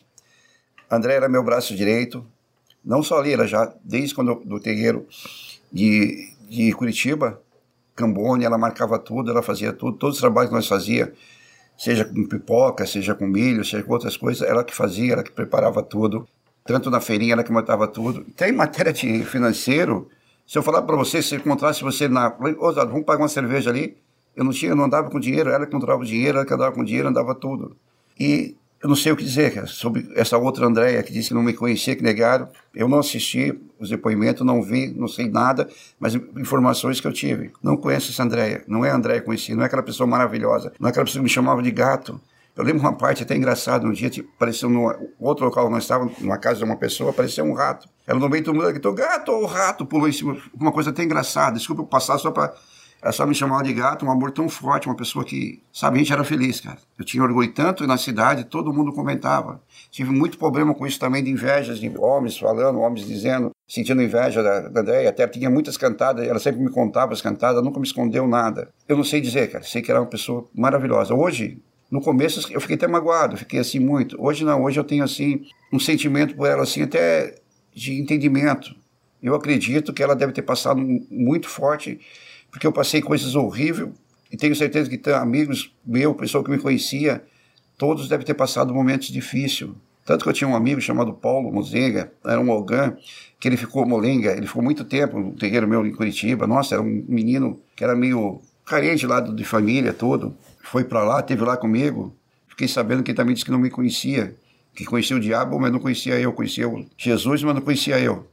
A 0.90 0.96
Andréia 0.96 1.18
era 1.18 1.30
meu 1.30 1.44
braço 1.44 1.76
direito, 1.76 2.26
não 2.84 3.04
só 3.04 3.20
ali, 3.20 3.34
ela 3.34 3.46
já, 3.46 3.72
desde 3.84 4.16
quando 4.16 4.36
do 4.46 4.60
terreiro 4.60 5.08
de, 5.72 6.34
de 6.50 6.72
Curitiba, 6.74 7.42
Cambone, 7.96 8.46
ela 8.46 8.58
marcava 8.58 8.98
tudo, 8.98 9.30
ela 9.30 9.44
fazia 9.44 9.74
tudo, 9.74 9.98
todos 9.98 10.16
os 10.16 10.22
trabalhos 10.22 10.50
que 10.50 10.56
nós 10.56 10.68
fazia, 10.68 11.14
seja 11.78 12.06
com 12.06 12.28
pipoca, 12.28 12.86
seja 12.88 13.14
com 13.14 13.28
milho, 13.28 13.64
seja 13.64 13.84
com 13.84 13.94
outras 13.94 14.18
coisas, 14.18 14.48
ela 14.48 14.64
que 14.64 14.74
fazia, 14.74 15.14
ela 15.14 15.24
que 15.24 15.32
preparava 15.32 15.84
tudo, 15.84 16.28
tanto 16.70 16.92
na 16.92 17.02
feirinha 17.02 17.34
ela 17.34 17.44
que 17.44 17.52
matava 17.52 17.88
tudo. 17.88 18.24
Tem 18.38 18.52
matéria 18.52 18.94
de 18.94 19.24
financeiro, 19.24 20.08
se 20.46 20.56
eu 20.56 20.62
falar 20.62 20.84
para 20.84 20.96
você, 20.96 21.20
se 21.20 21.36
encontrasse 21.36 21.82
você 21.82 22.08
na. 22.08 22.28
Ô, 22.60 22.72
vamos 22.72 23.06
pagar 23.06 23.24
uma 23.24 23.28
cerveja 23.28 23.72
ali. 23.72 23.98
Eu 24.36 24.44
não 24.44 24.52
tinha, 24.52 24.72
eu 24.72 24.76
não 24.76 24.84
andava 24.84 25.10
com 25.10 25.20
dinheiro, 25.20 25.50
ela 25.50 25.66
que 25.66 25.72
controlava 25.72 26.04
o 26.04 26.06
dinheiro, 26.06 26.38
ela 26.38 26.46
que 26.46 26.54
andava 26.54 26.72
com 26.72 26.84
dinheiro, 26.84 27.08
andava 27.08 27.34
tudo. 27.34 27.76
E 28.20 28.56
eu 28.84 28.88
não 28.88 28.96
sei 28.96 29.12
o 29.12 29.16
que 29.16 29.24
dizer, 29.24 29.52
cara, 29.52 29.66
sobre 29.66 30.08
essa 30.16 30.38
outra 30.38 30.68
Andréia 30.68 31.02
que 31.02 31.12
disse 31.12 31.30
que 31.30 31.34
não 31.34 31.42
me 31.42 31.54
conhecia, 31.54 31.96
que 31.96 32.04
negaram. 32.04 32.48
Eu 32.74 32.88
não 32.88 33.00
assisti 33.00 33.60
os 33.80 33.90
depoimentos, 33.90 34.46
não 34.46 34.62
vi, 34.62 34.94
não 34.96 35.08
sei 35.08 35.28
nada, 35.28 35.68
mas 36.00 36.14
informações 36.14 37.02
que 37.02 37.08
eu 37.08 37.12
tive. 37.12 37.52
Não 37.64 37.76
conheço 37.76 38.12
essa 38.12 38.22
Andréia, 38.22 38.64
não 38.68 38.86
é 38.86 38.92
a 38.92 38.96
Andréia 38.96 39.22
conhecida, 39.22 39.56
não 39.56 39.64
é 39.64 39.66
aquela 39.66 39.82
pessoa 39.82 40.06
maravilhosa, 40.06 40.72
não 40.80 40.88
é 40.88 40.92
aquela 40.92 41.06
pessoa 41.06 41.20
que 41.20 41.24
me 41.24 41.30
chamava 41.30 41.64
de 41.64 41.72
gato. 41.72 42.22
Eu 42.60 42.66
lembro 42.66 42.82
uma 42.82 42.92
parte 42.92 43.24
até 43.24 43.38
engraçada, 43.38 43.88
um 43.88 43.94
dia 43.94 44.10
tipo, 44.10 44.30
apareceu 44.36 44.70
no 44.70 44.94
outro 45.18 45.46
local 45.46 45.64
onde 45.64 45.76
nós 45.76 45.84
estávamos, 45.84 46.20
numa 46.20 46.38
casa 46.38 46.58
de 46.58 46.66
uma 46.66 46.76
pessoa, 46.76 47.12
apareceu 47.12 47.46
um 47.46 47.54
rato. 47.54 47.88
Ela 48.06 48.20
no 48.20 48.28
meio 48.28 48.44
do 48.44 48.54
mundo 48.54 48.68
gritou, 48.68 48.94
gato 48.94 49.32
ou 49.32 49.46
rato, 49.46 49.86
pulou 49.86 50.10
em 50.10 50.12
cima, 50.12 50.36
uma 50.60 50.70
coisa 50.70 50.90
até 50.90 51.02
engraçada. 51.02 51.56
Desculpa 51.56 51.84
eu 51.84 51.86
passar 51.86 52.18
só 52.18 52.32
para 52.32 52.54
ela 53.02 53.14
só 53.14 53.26
me 53.26 53.34
chamava 53.34 53.64
de 53.64 53.72
gato, 53.72 54.06
um 54.06 54.12
amor 54.12 54.32
tão 54.32 54.50
forte, 54.50 54.88
uma 54.88 54.96
pessoa 54.96 55.24
que, 55.24 55.64
sabe, 55.72 55.96
a 55.96 56.00
gente 56.00 56.12
era 56.12 56.22
feliz, 56.26 56.60
cara. 56.60 56.78
Eu 56.98 57.06
tinha 57.06 57.24
orgulho 57.24 57.50
tanto 57.54 57.88
na 57.88 57.98
cidade, 57.98 58.44
todo 58.44 58.74
mundo 58.74 58.92
comentava. 58.92 59.62
Tive 59.90 60.12
muito 60.12 60.38
problema 60.38 60.76
com 60.76 60.86
isso 60.86 61.00
também, 61.00 61.24
de 61.24 61.32
invejas 61.32 61.80
de 61.80 61.90
homens 61.98 62.38
falando, 62.38 62.80
homens 62.80 63.08
dizendo, 63.08 63.52
sentindo 63.66 64.02
inveja 64.02 64.44
da, 64.44 64.68
da 64.68 64.82
Andréia. 64.82 65.10
Até 65.10 65.26
tinha 65.30 65.50
muitas 65.50 65.78
cantadas, 65.78 66.28
ela 66.28 66.40
sempre 66.40 66.60
me 66.60 66.70
contava 66.70 67.14
as 67.14 67.22
cantadas, 67.22 67.64
nunca 67.64 67.80
me 67.80 67.86
escondeu 67.86 68.28
nada. 68.28 68.70
Eu 68.86 68.98
não 68.98 69.04
sei 69.06 69.22
dizer, 69.22 69.50
cara, 69.50 69.64
sei 69.64 69.82
que 69.82 69.90
era 69.90 70.02
uma 70.02 70.10
pessoa 70.10 70.46
maravilhosa. 70.54 71.14
Hoje, 71.14 71.62
no 71.90 72.02
começo 72.02 72.52
eu 72.52 72.62
fiquei 72.62 72.76
até 72.76 72.88
magoado, 72.88 73.38
fiquei 73.38 73.60
assim 73.60 73.80
muito. 73.80 74.16
Hoje 74.22 74.46
não, 74.46 74.64
hoje 74.64 74.80
eu 74.80 74.84
tenho 74.84 75.04
assim 75.04 75.46
um 75.74 75.80
sentimento 75.80 76.36
por 76.36 76.48
ela 76.48 76.64
assim 76.64 76.84
até 76.84 77.36
de 77.74 78.00
entendimento. 78.00 78.76
Eu 79.22 79.36
acredito 79.36 79.92
que 79.92 80.04
ela 80.04 80.16
deve 80.16 80.32
ter 80.32 80.44
passado 80.44 80.80
muito 81.10 81.50
forte, 81.50 82.00
porque 82.52 82.66
eu 82.66 82.72
passei 82.72 83.02
coisas 83.02 83.36
horríveis 83.36 83.90
e 84.32 84.38
tenho 84.38 84.56
certeza 84.56 84.90
que 84.90 85.10
amigos 85.10 85.74
meus, 85.86 86.16
pessoa 86.16 86.44
que 86.44 86.52
me 86.52 86.60
conhecia, 86.60 87.24
todos 87.78 88.08
devem 88.08 88.26
ter 88.26 88.36
passado 88.36 88.74
momentos 88.74 89.08
difíceis. 89.08 89.72
Tanto 90.06 90.24
que 90.24 90.30
eu 90.30 90.34
tinha 90.34 90.48
um 90.48 90.56
amigo 90.56 90.80
chamado 90.82 91.14
Paulo 91.14 91.52
Mozenga, 91.52 92.12
era 92.26 92.40
um 92.40 92.50
Ogan, 92.50 92.98
que 93.40 93.48
ele 93.48 93.58
ficou 93.58 93.86
molenga, 93.86 94.32
ele 94.32 94.48
ficou 94.48 94.64
muito 94.64 94.84
tempo 94.84 95.20
no 95.20 95.34
terreiro 95.34 95.68
meu 95.68 95.86
em 95.86 95.92
Curitiba. 95.92 96.48
Nossa, 96.48 96.76
era 96.76 96.82
um 96.82 97.06
menino 97.08 97.60
que 97.76 97.84
era 97.84 97.96
meio 97.96 98.42
carente 98.66 99.06
lá 99.06 99.20
de 99.20 99.44
família, 99.44 99.94
todo 99.94 100.36
foi 100.70 100.84
para 100.84 101.04
lá, 101.04 101.22
teve 101.22 101.44
lá 101.44 101.58
comigo. 101.58 102.16
Fiquei 102.48 102.68
sabendo 102.68 103.02
que 103.02 103.12
ele 103.12 103.18
também 103.18 103.34
disse 103.34 103.44
que 103.44 103.52
não 103.52 103.60
me 103.60 103.72
conhecia, 103.72 104.36
que 104.76 104.86
conhecia 104.86 105.16
o 105.16 105.20
diabo, 105.20 105.60
mas 105.60 105.72
não 105.72 105.80
conhecia 105.80 106.20
eu, 106.20 106.32
conhecia 106.32 106.66
Jesus, 106.96 107.42
mas 107.44 107.56
não 107.56 107.62
conhecia 107.62 108.00
eu. 108.00 108.30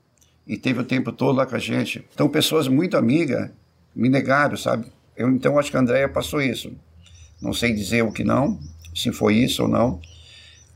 E 0.46 0.56
teve 0.58 0.80
o 0.80 0.84
tempo 0.84 1.12
todo 1.12 1.36
lá 1.36 1.46
com 1.46 1.56
a 1.56 1.58
gente. 1.58 2.04
Então, 2.12 2.28
pessoas 2.28 2.68
muito 2.68 2.96
amigas 2.96 3.50
me 3.94 4.08
negaram, 4.08 4.56
sabe? 4.56 4.86
Eu, 5.16 5.30
então, 5.30 5.58
acho 5.58 5.70
que 5.70 5.76
a 5.76 5.80
Andréia 5.80 6.08
passou 6.08 6.42
isso. 6.42 6.70
Não 7.40 7.54
sei 7.54 7.72
dizer 7.72 8.02
o 8.02 8.12
que 8.12 8.22
não, 8.22 8.60
se 8.94 9.10
foi 9.12 9.36
isso 9.36 9.62
ou 9.62 9.68
não, 9.68 10.00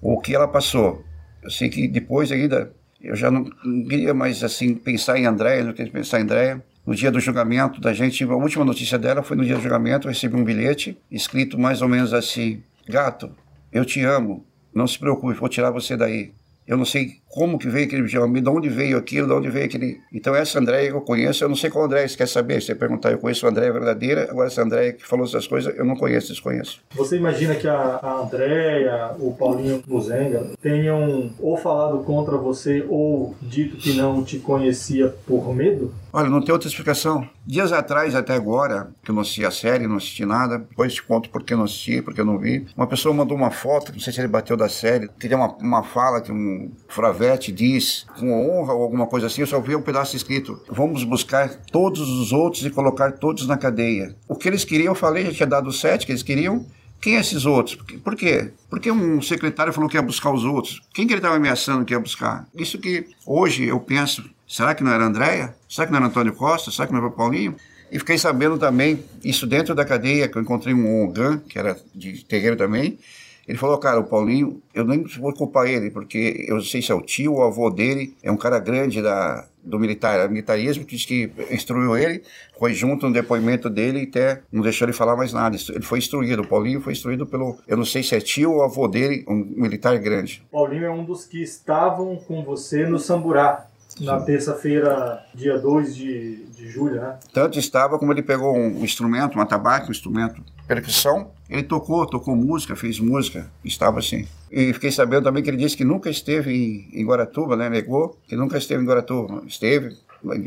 ou 0.01 0.15
o 0.15 0.21
que 0.21 0.35
ela 0.35 0.49
passou. 0.49 1.05
Eu 1.43 1.51
sei 1.51 1.69
que 1.69 1.87
depois 1.87 2.33
ainda, 2.33 2.73
eu 3.01 3.15
já 3.15 3.31
não, 3.31 3.45
queria 3.87 4.15
mais, 4.15 4.43
assim, 4.43 4.75
pensar 4.75 5.19
em 5.19 5.27
Andréia, 5.27 5.63
não 5.63 5.75
queria 5.75 5.93
pensar 5.93 6.21
em 6.21 6.23
Andréia 6.23 6.65
no 6.91 6.97
dia 6.97 7.13
do 7.13 7.21
julgamento 7.21 7.81
da 7.81 7.93
gente, 7.93 8.25
a 8.25 8.35
última 8.35 8.65
notícia 8.65 8.99
dela 8.99 9.23
foi 9.23 9.37
no 9.37 9.45
dia 9.45 9.55
do 9.55 9.63
julgamento, 9.63 10.09
eu 10.09 10.13
recebi 10.13 10.35
um 10.35 10.43
bilhete 10.43 10.99
escrito 11.09 11.57
mais 11.57 11.83
ou 11.83 11.89
menos 11.89 12.13
assim: 12.13 12.65
Gato, 12.85 13.31
eu 13.71 13.85
te 13.85 14.03
amo, 14.03 14.45
não 14.75 14.89
se 14.89 14.99
preocupe, 14.99 15.35
vou 15.35 15.49
tirar 15.49 15.71
você 15.71 15.97
daí. 15.97 16.33
Eu 16.71 16.77
não 16.77 16.85
sei 16.85 17.17
como 17.27 17.59
que 17.59 17.69
veio 17.69 17.87
aquele 17.87 18.03
nome, 18.15 18.41
de 18.41 18.49
onde 18.49 18.69
veio 18.69 18.97
aquilo, 18.97 19.27
de 19.27 19.33
onde 19.33 19.51
veio 19.51 19.67
aquele. 19.67 20.01
Então, 20.13 20.37
essa 20.37 20.61
Andréia 20.61 20.91
que 20.91 20.97
eu 20.97 21.01
conheço, 21.01 21.43
eu 21.43 21.49
não 21.49 21.57
sei 21.57 21.69
qual 21.69 21.85
Andréia 21.85 22.07
você 22.07 22.17
quer 22.17 22.29
saber. 22.29 22.61
Se 22.61 22.69
você 22.69 22.77
perguntar, 22.77 23.11
eu 23.11 23.19
conheço 23.19 23.45
a 23.45 23.51
Andréia 23.51 23.73
verdadeira, 23.73 24.29
agora 24.31 24.47
essa 24.47 24.63
Andréia 24.63 24.93
que 24.93 25.05
falou 25.05 25.27
essas 25.27 25.49
coisas, 25.49 25.77
eu 25.77 25.85
não 25.85 25.97
conheço, 25.97 26.29
desconheço. 26.29 26.81
Você 26.95 27.17
imagina 27.17 27.57
que 27.57 27.67
a, 27.67 27.99
a 28.01 28.21
Andréia, 28.21 29.11
o 29.19 29.33
Paulinho 29.33 29.83
Muzenga, 29.85 30.47
tenham 30.63 31.33
ou 31.41 31.57
falado 31.57 32.05
contra 32.05 32.37
você 32.37 32.87
ou 32.89 33.35
dito 33.43 33.77
que 33.77 33.95
não 33.95 34.23
te 34.23 34.39
conhecia 34.39 35.13
por 35.27 35.53
medo? 35.53 35.93
Olha, 36.13 36.29
não 36.29 36.41
tem 36.41 36.53
outra 36.53 36.69
explicação. 36.69 37.29
Dias 37.51 37.73
atrás, 37.73 38.15
até 38.15 38.33
agora, 38.33 38.93
que 39.03 39.11
eu 39.11 39.15
não 39.17 39.23
assisti 39.23 39.45
a 39.45 39.51
série, 39.51 39.85
não 39.85 39.97
assisti 39.97 40.25
nada, 40.25 40.57
depois 40.57 40.95
te 40.95 41.03
conto 41.03 41.29
porque 41.31 41.57
não 41.57 41.65
assisti, 41.65 42.01
porque 42.01 42.21
eu 42.21 42.25
não 42.25 42.39
vi. 42.39 42.65
Uma 42.77 42.87
pessoa 42.87 43.13
mandou 43.13 43.37
uma 43.37 43.51
foto, 43.51 43.93
não 43.93 43.99
sei 43.99 44.13
se 44.13 44.21
ele 44.21 44.29
bateu 44.29 44.57
da 44.57 44.69
série, 44.69 45.09
que 45.09 45.29
tem 45.29 45.37
uma, 45.37 45.57
uma 45.57 45.83
fala 45.83 46.21
que 46.21 46.31
um 46.31 46.71
Fravete 46.87 47.51
diz, 47.51 48.07
com 48.17 48.31
honra 48.31 48.73
ou 48.73 48.85
alguma 48.85 49.05
coisa 49.09 49.27
assim, 49.27 49.41
eu 49.41 49.49
só 49.49 49.59
vi 49.59 49.75
um 49.75 49.83
pedaço 49.83 50.15
escrito: 50.15 50.63
vamos 50.71 51.03
buscar 51.03 51.49
todos 51.73 52.09
os 52.09 52.31
outros 52.31 52.65
e 52.65 52.71
colocar 52.71 53.11
todos 53.15 53.49
na 53.49 53.59
cadeia. 53.59 54.15
O 54.29 54.37
que 54.37 54.47
eles 54.47 54.65
queriam, 54.65 54.93
eu 54.93 54.95
falei, 54.95 55.25
já 55.25 55.33
tinha 55.33 55.49
dado 55.49 55.73
sete 55.73 56.07
que 56.07 56.13
eles 56.13 56.23
queriam, 56.23 56.65
quem 57.01 57.17
é 57.17 57.21
esses 57.21 57.47
outros? 57.47 57.77
Por 58.05 58.15
quê? 58.15 58.53
Porque 58.69 58.93
um 58.93 59.21
secretário 59.23 59.73
falou 59.73 59.89
que 59.89 59.97
ia 59.97 60.03
buscar 60.03 60.31
os 60.33 60.45
outros. 60.45 60.83
Quem 60.93 61.07
que 61.07 61.15
ele 61.15 61.19
estava 61.19 61.35
ameaçando 61.35 61.85
que 61.85 61.95
ia 61.95 61.99
buscar? 61.99 62.47
Isso 62.55 62.79
que 62.79 63.09
hoje 63.27 63.65
eu 63.65 63.81
penso, 63.81 64.23
será 64.51 64.75
que 64.75 64.83
não 64.83 64.91
era 64.91 65.05
Andréia? 65.05 65.55
Será 65.69 65.87
que 65.87 65.93
não 65.93 65.99
era 65.99 66.09
Antônio 66.09 66.35
Costa? 66.35 66.73
Será 66.73 66.89
que 66.89 66.93
não 66.93 67.01
era 67.01 67.11
Paulinho? 67.11 67.55
E 67.91 67.99
fiquei 67.99 68.19
sabendo 68.19 68.59
também, 68.59 69.03
isso 69.25 69.47
dentro 69.47 69.75
da 69.75 69.85
cadeia, 69.85 70.29
que 70.29 70.37
eu 70.37 70.43
encontrei 70.43 70.75
um 70.75 71.05
Ogan, 71.05 71.39
que 71.39 71.59
era 71.59 71.77
de 71.95 72.25
terreiro 72.25 72.57
também, 72.57 72.99
ele 73.47 73.59
falou, 73.59 73.79
cara, 73.79 73.99
o 73.99 74.05
Paulinho, 74.05 74.63
eu 74.73 74.85
nem 74.85 75.03
vou 75.19 75.33
culpar 75.35 75.67
ele, 75.67 75.91
porque 75.91 76.45
eu 76.47 76.57
não 76.57 76.63
sei 76.63 76.81
se 76.83 76.93
é 76.93 76.95
o 76.95 77.01
tio 77.01 77.33
ou 77.33 77.41
o 77.41 77.43
avô 77.43 77.69
dele, 77.69 78.15
é 78.23 78.31
um 78.31 78.37
cara 78.37 78.61
grande 78.61 79.03
da, 79.03 79.45
do 79.65 79.79
militar, 79.79 80.25
o 80.29 80.31
militarismo, 80.31 80.85
que 80.85 80.97
que 80.97 81.33
instruiu 81.51 81.97
ele, 81.97 82.23
foi 82.59 82.73
junto 82.75 83.09
no 83.09 83.13
depoimento 83.13 83.69
dele 83.69 84.01
e 84.01 84.05
até 84.05 84.43
não 84.53 84.63
deixou 84.63 84.87
ele 84.87 84.93
falar 84.93 85.17
mais 85.17 85.33
nada. 85.33 85.57
Ele 85.69 85.83
foi 85.83 85.99
instruído, 85.99 86.43
o 86.43 86.47
Paulinho 86.47 86.81
foi 86.81 86.93
instruído 86.93 87.27
pelo, 87.27 87.59
eu 87.67 87.77
não 87.77 87.85
sei 87.85 88.05
se 88.05 88.15
é 88.15 88.21
tio 88.21 88.53
ou 88.53 88.63
avô 88.63 88.87
dele, 88.87 89.25
um 89.27 89.35
militar 89.35 89.99
grande. 89.99 90.45
Paulinho 90.53 90.85
é 90.85 90.91
um 90.91 91.05
dos 91.05 91.25
que 91.25 91.43
estavam 91.43 92.17
com 92.17 92.45
você 92.45 92.87
no 92.87 93.01
Samburá, 93.01 93.67
na 94.01 94.21
terça-feira, 94.21 95.25
dia 95.35 95.59
2 95.59 95.95
de, 95.95 96.45
de 96.47 96.69
julho, 96.69 97.01
né? 97.01 97.19
Tanto 97.33 97.59
estava 97.59 97.99
como 97.99 98.13
ele 98.13 98.23
pegou 98.23 98.57
um 98.57 98.85
instrumento, 98.85 99.35
uma 99.35 99.47
tabaco, 99.47 99.89
um 99.89 99.91
instrumento 99.91 100.43
percussão, 100.67 101.33
ele 101.49 101.65
tocou, 101.65 102.07
tocou 102.07 102.37
música, 102.37 102.77
fez 102.77 103.01
música, 103.01 103.51
estava 103.65 103.99
assim. 103.99 104.27
E 104.51 104.73
fiquei 104.73 104.93
sabendo 104.93 105.25
também 105.25 105.43
que 105.43 105.51
ele 105.51 105.57
disse 105.57 105.77
que 105.77 105.85
nunca 105.85 106.09
esteve 106.09 106.53
em, 106.53 107.01
em 107.01 107.05
Guaratuba, 107.05 107.57
né? 107.57 107.69
Negou 107.69 108.17
que 108.27 108.37
nunca 108.37 108.57
esteve 108.57 108.83
em 108.83 108.87
Guaratuba. 108.87 109.43
Esteve 109.47 109.97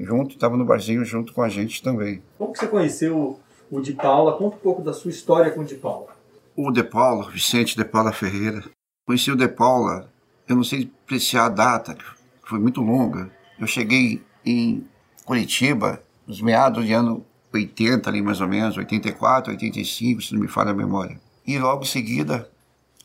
junto, 0.03 0.35
estava 0.35 0.55
no 0.55 0.65
barzinho 0.65 1.03
junto 1.03 1.33
com 1.33 1.41
a 1.41 1.49
gente 1.49 1.83
também. 1.83 2.21
Como 2.37 2.53
que 2.53 2.59
você 2.59 2.67
conheceu 2.67 3.39
o 3.69 3.81
de 3.81 3.93
Paula? 3.93 4.37
Conta 4.37 4.55
um 4.55 4.59
pouco 4.59 4.81
da 4.81 4.93
sua 4.93 5.11
história 5.11 5.51
com 5.51 5.61
o 5.61 5.65
de 5.65 5.75
Paula. 5.75 6.07
O 6.55 6.71
de 6.71 6.83
Paula, 6.83 7.29
Vicente 7.29 7.75
de 7.75 7.83
Paula 7.83 8.11
Ferreira. 8.11 8.63
Conheci 9.05 9.31
o 9.31 9.35
de 9.35 9.47
Paula, 9.47 10.09
eu 10.47 10.55
não 10.55 10.63
sei 10.63 10.89
apreciar 11.03 11.47
a 11.47 11.49
data, 11.49 11.97
foi 12.45 12.59
muito 12.59 12.79
longa. 12.79 13.29
Eu 13.59 13.67
cheguei 13.67 14.21
em 14.45 14.85
Curitiba, 15.25 16.01
nos 16.27 16.41
meados 16.41 16.85
de 16.85 16.93
ano 16.93 17.25
80 17.53 18.09
ali 18.09 18.21
mais 18.21 18.41
ou 18.41 18.47
menos, 18.47 18.77
84, 18.77 19.51
85, 19.51 20.21
se 20.21 20.33
não 20.33 20.41
me 20.41 20.47
falha 20.47 20.71
a 20.71 20.73
memória. 20.73 21.19
E 21.45 21.57
logo 21.57 21.83
em 21.83 21.87
seguida 21.87 22.49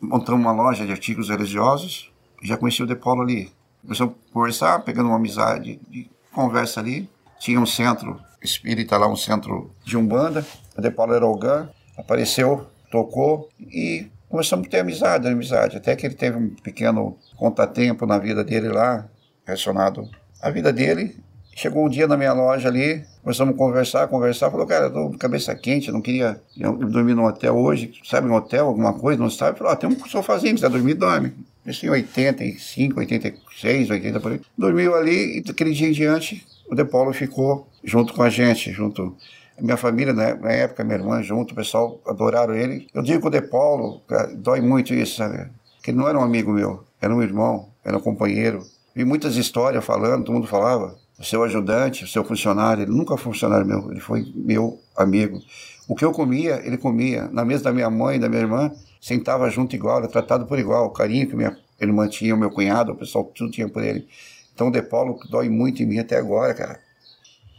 montamos 0.01 0.41
uma 0.41 0.53
loja 0.53 0.87
de 0.87 0.93
artigos 0.93 1.29
religiosos, 1.29 2.11
já 2.43 2.57
conheci 2.57 2.83
o 2.83 2.87
De 2.87 2.95
Paulo 2.95 3.23
ali. 3.23 3.53
Começamos 3.83 4.15
a 4.15 4.33
conversar, 4.33 4.79
pegando 4.81 5.09
uma 5.09 5.17
amizade, 5.17 5.81
de 5.89 6.09
conversa 6.33 6.81
ali. 6.81 7.09
Tinha 7.39 7.61
um 7.61 7.67
centro 7.67 8.21
espírita 8.43 8.97
lá, 8.97 9.09
um 9.09 9.17
centro 9.17 9.71
de 9.85 9.97
Umbanda, 9.97 10.47
o 10.77 10.81
De 10.81 10.91
Paulo 10.91 11.15
era 11.15 11.27
o 11.27 11.37
GAN, 11.37 11.69
apareceu, 11.97 12.67
tocou 12.91 13.49
e 13.61 14.07
começamos 14.29 14.67
a 14.67 14.71
ter 14.71 14.81
amizade, 14.81 15.27
amizade. 15.27 15.77
Até 15.77 15.97
que 15.97 16.07
ele 16.07 16.15
teve 16.15 16.37
um 16.37 16.51
pequeno 16.51 17.19
contratempo 17.37 18.07
na 18.07 18.19
vida 18.19 18.45
dele 18.45 18.69
lá, 18.69 19.09
relacionado 19.45 20.09
à 20.41 20.51
vida 20.51 20.73
dele. 20.73 21.17
Chegou 21.55 21.87
um 21.87 21.89
dia 21.89 22.07
na 22.07 22.17
minha 22.17 22.33
loja 22.33 22.69
ali, 22.69 23.05
Começamos 23.29 23.55
a 23.55 23.59
conversar, 23.59 24.09
conversar. 24.09 24.51
Falou, 24.51 24.67
cara, 24.67 24.87
eu 24.87 24.91
tô 24.91 25.11
com 25.11 25.19
cabeça 25.19 25.55
quente, 25.55 25.93
não 25.93 26.01
queria 26.01 26.41
dormir 26.57 27.13
num 27.13 27.27
hotel 27.27 27.55
hoje, 27.55 27.93
sabe, 28.03 28.27
um 28.27 28.33
hotel, 28.33 28.69
alguma 28.69 28.95
coisa, 28.95 29.21
não 29.21 29.29
sabe? 29.29 29.59
Falou, 29.59 29.71
ah, 29.71 29.77
tem 29.77 29.87
um 29.87 30.07
sofazinho, 30.07 30.55
quiser 30.55 30.71
dormir, 30.71 30.95
dorme. 30.95 31.35
Isso 31.67 31.85
em 31.85 31.91
85, 31.91 33.01
86, 33.01 33.91
80 33.91 34.21
por 34.21 34.33
aí. 34.33 34.41
Dormiu 34.57 34.95
ali 34.95 35.37
e 35.37 35.43
daquele 35.43 35.73
dia 35.73 35.89
em 35.89 35.93
diante, 35.93 36.43
o 36.71 36.75
De 36.75 36.87
Paulo 36.87 37.13
ficou 37.13 37.69
junto 37.85 38.15
com 38.15 38.23
a 38.23 38.31
gente, 38.31 38.73
junto 38.73 39.15
minha 39.61 39.77
família, 39.77 40.15
né, 40.15 40.33
na 40.41 40.51
época, 40.51 40.83
minha 40.83 40.97
irmã 40.97 41.23
junto, 41.23 41.53
o 41.53 41.55
pessoal 41.55 42.01
adoraram 42.07 42.55
ele. 42.55 42.87
Eu 42.95 43.03
digo 43.03 43.21
que 43.21 43.27
o 43.27 43.31
De 43.31 43.43
Paulo, 43.43 44.01
dói 44.37 44.63
muito 44.63 44.95
isso, 44.95 45.17
sabe? 45.17 45.51
Que 45.83 45.91
ele 45.91 45.99
não 45.99 46.09
era 46.09 46.19
um 46.19 46.23
amigo 46.23 46.51
meu, 46.51 46.83
era 46.99 47.15
um 47.15 47.23
irmão, 47.23 47.69
era 47.85 47.99
um 47.99 48.01
companheiro. 48.01 48.65
Vi 48.95 49.05
muitas 49.05 49.37
histórias 49.37 49.85
falando, 49.85 50.25
todo 50.25 50.35
mundo 50.35 50.47
falava, 50.47 50.97
o 51.19 51.25
seu 51.25 51.43
ajudante, 51.43 52.05
o 52.05 52.09
seu 52.09 52.25
funcionário, 52.25 52.85
ele 52.85 52.93
nunca 52.93 53.17
foi 53.17 53.33
funcionário 53.33 53.67
meu, 53.67 53.91
ele 53.91 54.01
foi 54.01 54.33
meu 54.35 54.81
amigo. 54.97 55.41
O 55.89 55.95
que 55.95 56.05
eu 56.05 56.13
comia, 56.13 56.61
ele 56.65 56.77
comia. 56.77 57.29
Na 57.33 57.45
mesa 57.45 57.65
da 57.65 57.73
minha 57.73 57.89
mãe 57.89 58.17
e 58.17 58.19
da 58.19 58.29
minha 58.29 58.43
irmã, 58.43 58.71
sentava 59.01 59.49
junto 59.49 59.75
igual, 59.75 59.99
era 59.99 60.09
tratado 60.09 60.47
por 60.47 60.59
igual. 60.59 60.87
O 60.87 60.91
carinho 60.91 61.27
que 61.27 61.35
minha 61.35 61.57
irmã 61.81 62.07
tinha, 62.07 62.35
o 62.35 62.39
meu 62.39 62.51
cunhado, 62.51 62.93
o 62.93 62.95
pessoal 62.95 63.25
tudo 63.25 63.51
tinha 63.51 63.69
por 63.69 63.83
ele. 63.83 64.07
Então 64.55 64.69
o 64.69 64.71
De 64.71 64.83
Paulo 64.83 65.19
dói 65.31 65.49
muito 65.49 65.83
em 65.83 65.87
mim 65.87 65.99
até 65.99 66.19
agora, 66.19 66.53
cara. 66.53 66.79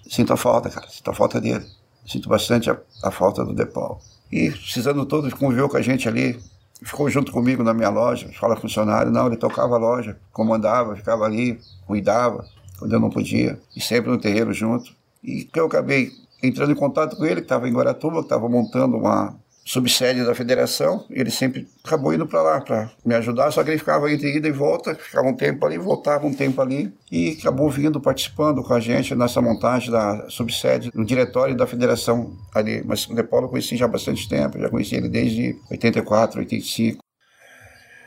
Sinto 0.08 0.34
a 0.34 0.38
falta, 0.38 0.70
cara, 0.70 0.88
sinto 0.90 1.10
a 1.10 1.14
falta 1.14 1.42
dele. 1.42 1.66
Sinto 2.06 2.30
bastante 2.30 2.70
a, 2.70 2.78
a 3.04 3.10
falta 3.10 3.44
do 3.44 3.54
De 3.54 3.66
Paulo. 3.66 4.00
E 4.32 4.52
precisando 4.52 5.06
todo, 5.06 5.36
conviveu 5.36 5.68
com 5.68 5.78
a 5.78 5.82
gente 5.82 6.08
ali, 6.08 6.40
ficou 6.82 7.10
junto 7.10 7.32
comigo 7.32 7.64
na 7.64 7.74
minha 7.74 7.90
loja, 7.90 8.30
fala 8.40 8.56
funcionário, 8.56 9.12
não, 9.12 9.28
ele 9.28 9.38
tocava 9.38 9.76
a 9.76 9.78
loja, 9.80 10.18
comandava, 10.32 10.96
ficava 10.96 11.26
ali, 11.26 11.60
cuidava, 11.86 12.46
quando 12.78 12.94
eu 12.94 13.00
não 13.00 13.10
podia, 13.10 13.60
e 13.76 13.82
sempre 13.82 14.10
no 14.10 14.18
terreiro 14.18 14.54
junto. 14.54 14.94
E 15.24 15.44
que 15.44 15.60
eu 15.60 15.66
acabei 15.66 16.12
entrando 16.42 16.72
em 16.72 16.76
contato 16.76 17.18
com 17.18 17.26
ele, 17.26 17.38
que 17.38 17.42
estava 17.42 17.68
em 17.68 17.74
Guaratuba, 17.74 18.20
que 18.20 18.24
estava 18.24 18.48
montando 18.48 18.98
uma 18.98 19.36
subsede 19.64 20.26
da 20.26 20.34
federação, 20.34 21.06
ele 21.12 21.30
sempre 21.30 21.68
acabou 21.84 22.14
indo 22.14 22.26
para 22.26 22.42
lá 22.42 22.62
para 22.62 22.92
me 23.06 23.14
ajudar, 23.16 23.52
só 23.52 23.64
que 23.64 23.70
ele 23.70 23.78
ficava 23.78 24.12
entre 24.12 24.36
ida 24.36 24.48
e 24.48 24.52
volta, 24.52 24.96
ficava 24.96 25.28
um 25.28 25.36
tempo 25.36 25.64
ali, 25.66 25.78
voltava 25.78 26.26
um 26.26 26.34
tempo 26.34 26.60
ali, 26.62 26.92
e 27.12 27.38
acabou 27.40 27.70
vindo 27.70 28.02
participando 28.02 28.64
com 28.64 28.74
a 28.74 28.80
gente 28.80 29.14
nessa 29.14 29.42
montagem 29.42 29.92
da 29.92 30.28
subsede, 30.30 30.92
no 30.96 31.06
diretório 31.06 31.56
da 31.56 31.68
federação 31.68 32.36
ali. 32.54 32.84
Mas 32.84 33.08
o 33.08 33.14
De 33.14 33.24
Paulo 33.24 33.46
eu 33.46 33.50
conheci 33.50 33.78
já 33.78 33.86
há 33.86 33.88
bastante 33.88 34.28
tempo, 34.28 34.60
já 34.60 34.70
conheci 34.70 34.96
ele 34.96 35.08
desde 35.08 35.56
84, 35.70 36.40
85. 36.40 37.04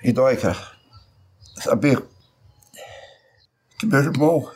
E 0.03 0.13
dói, 0.13 0.37
cara, 0.37 0.59
saber 1.61 2.03
que 3.79 3.87
meu 3.87 4.01
irmão 4.01 4.51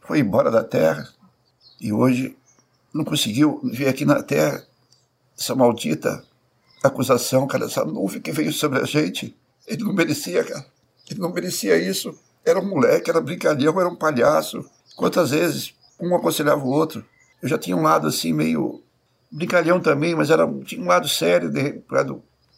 foi 0.00 0.20
embora 0.20 0.50
da 0.50 0.64
terra 0.64 1.06
e 1.78 1.92
hoje 1.92 2.34
não 2.94 3.04
conseguiu 3.04 3.60
vir 3.62 3.88
aqui 3.88 4.06
na 4.06 4.22
terra 4.22 4.62
essa 5.38 5.54
maldita 5.54 6.24
acusação, 6.82 7.46
cara, 7.46 7.66
essa 7.66 7.84
nuvem 7.84 8.20
que 8.20 8.32
veio 8.32 8.52
sobre 8.52 8.80
a 8.80 8.84
gente. 8.84 9.36
Ele 9.66 9.84
não 9.84 9.92
merecia, 9.92 10.44
cara. 10.44 10.66
Ele 11.10 11.20
não 11.20 11.32
merecia 11.32 11.76
isso. 11.76 12.18
Era 12.44 12.58
um 12.60 12.68
moleque, 12.68 13.10
era 13.10 13.20
brincalhão, 13.20 13.78
era 13.80 13.88
um 13.88 13.96
palhaço. 13.96 14.64
Quantas 14.96 15.30
vezes 15.30 15.74
um 16.00 16.14
aconselhava 16.14 16.64
o 16.64 16.70
outro. 16.70 17.04
Eu 17.42 17.48
já 17.48 17.58
tinha 17.58 17.76
um 17.76 17.82
lado 17.82 18.06
assim 18.06 18.32
meio 18.32 18.82
brincalhão 19.30 19.80
também, 19.80 20.14
mas 20.14 20.30
era 20.30 20.46
tinha 20.64 20.80
um 20.80 20.86
lado 20.86 21.08
sério 21.08 21.50
de, 21.50 21.82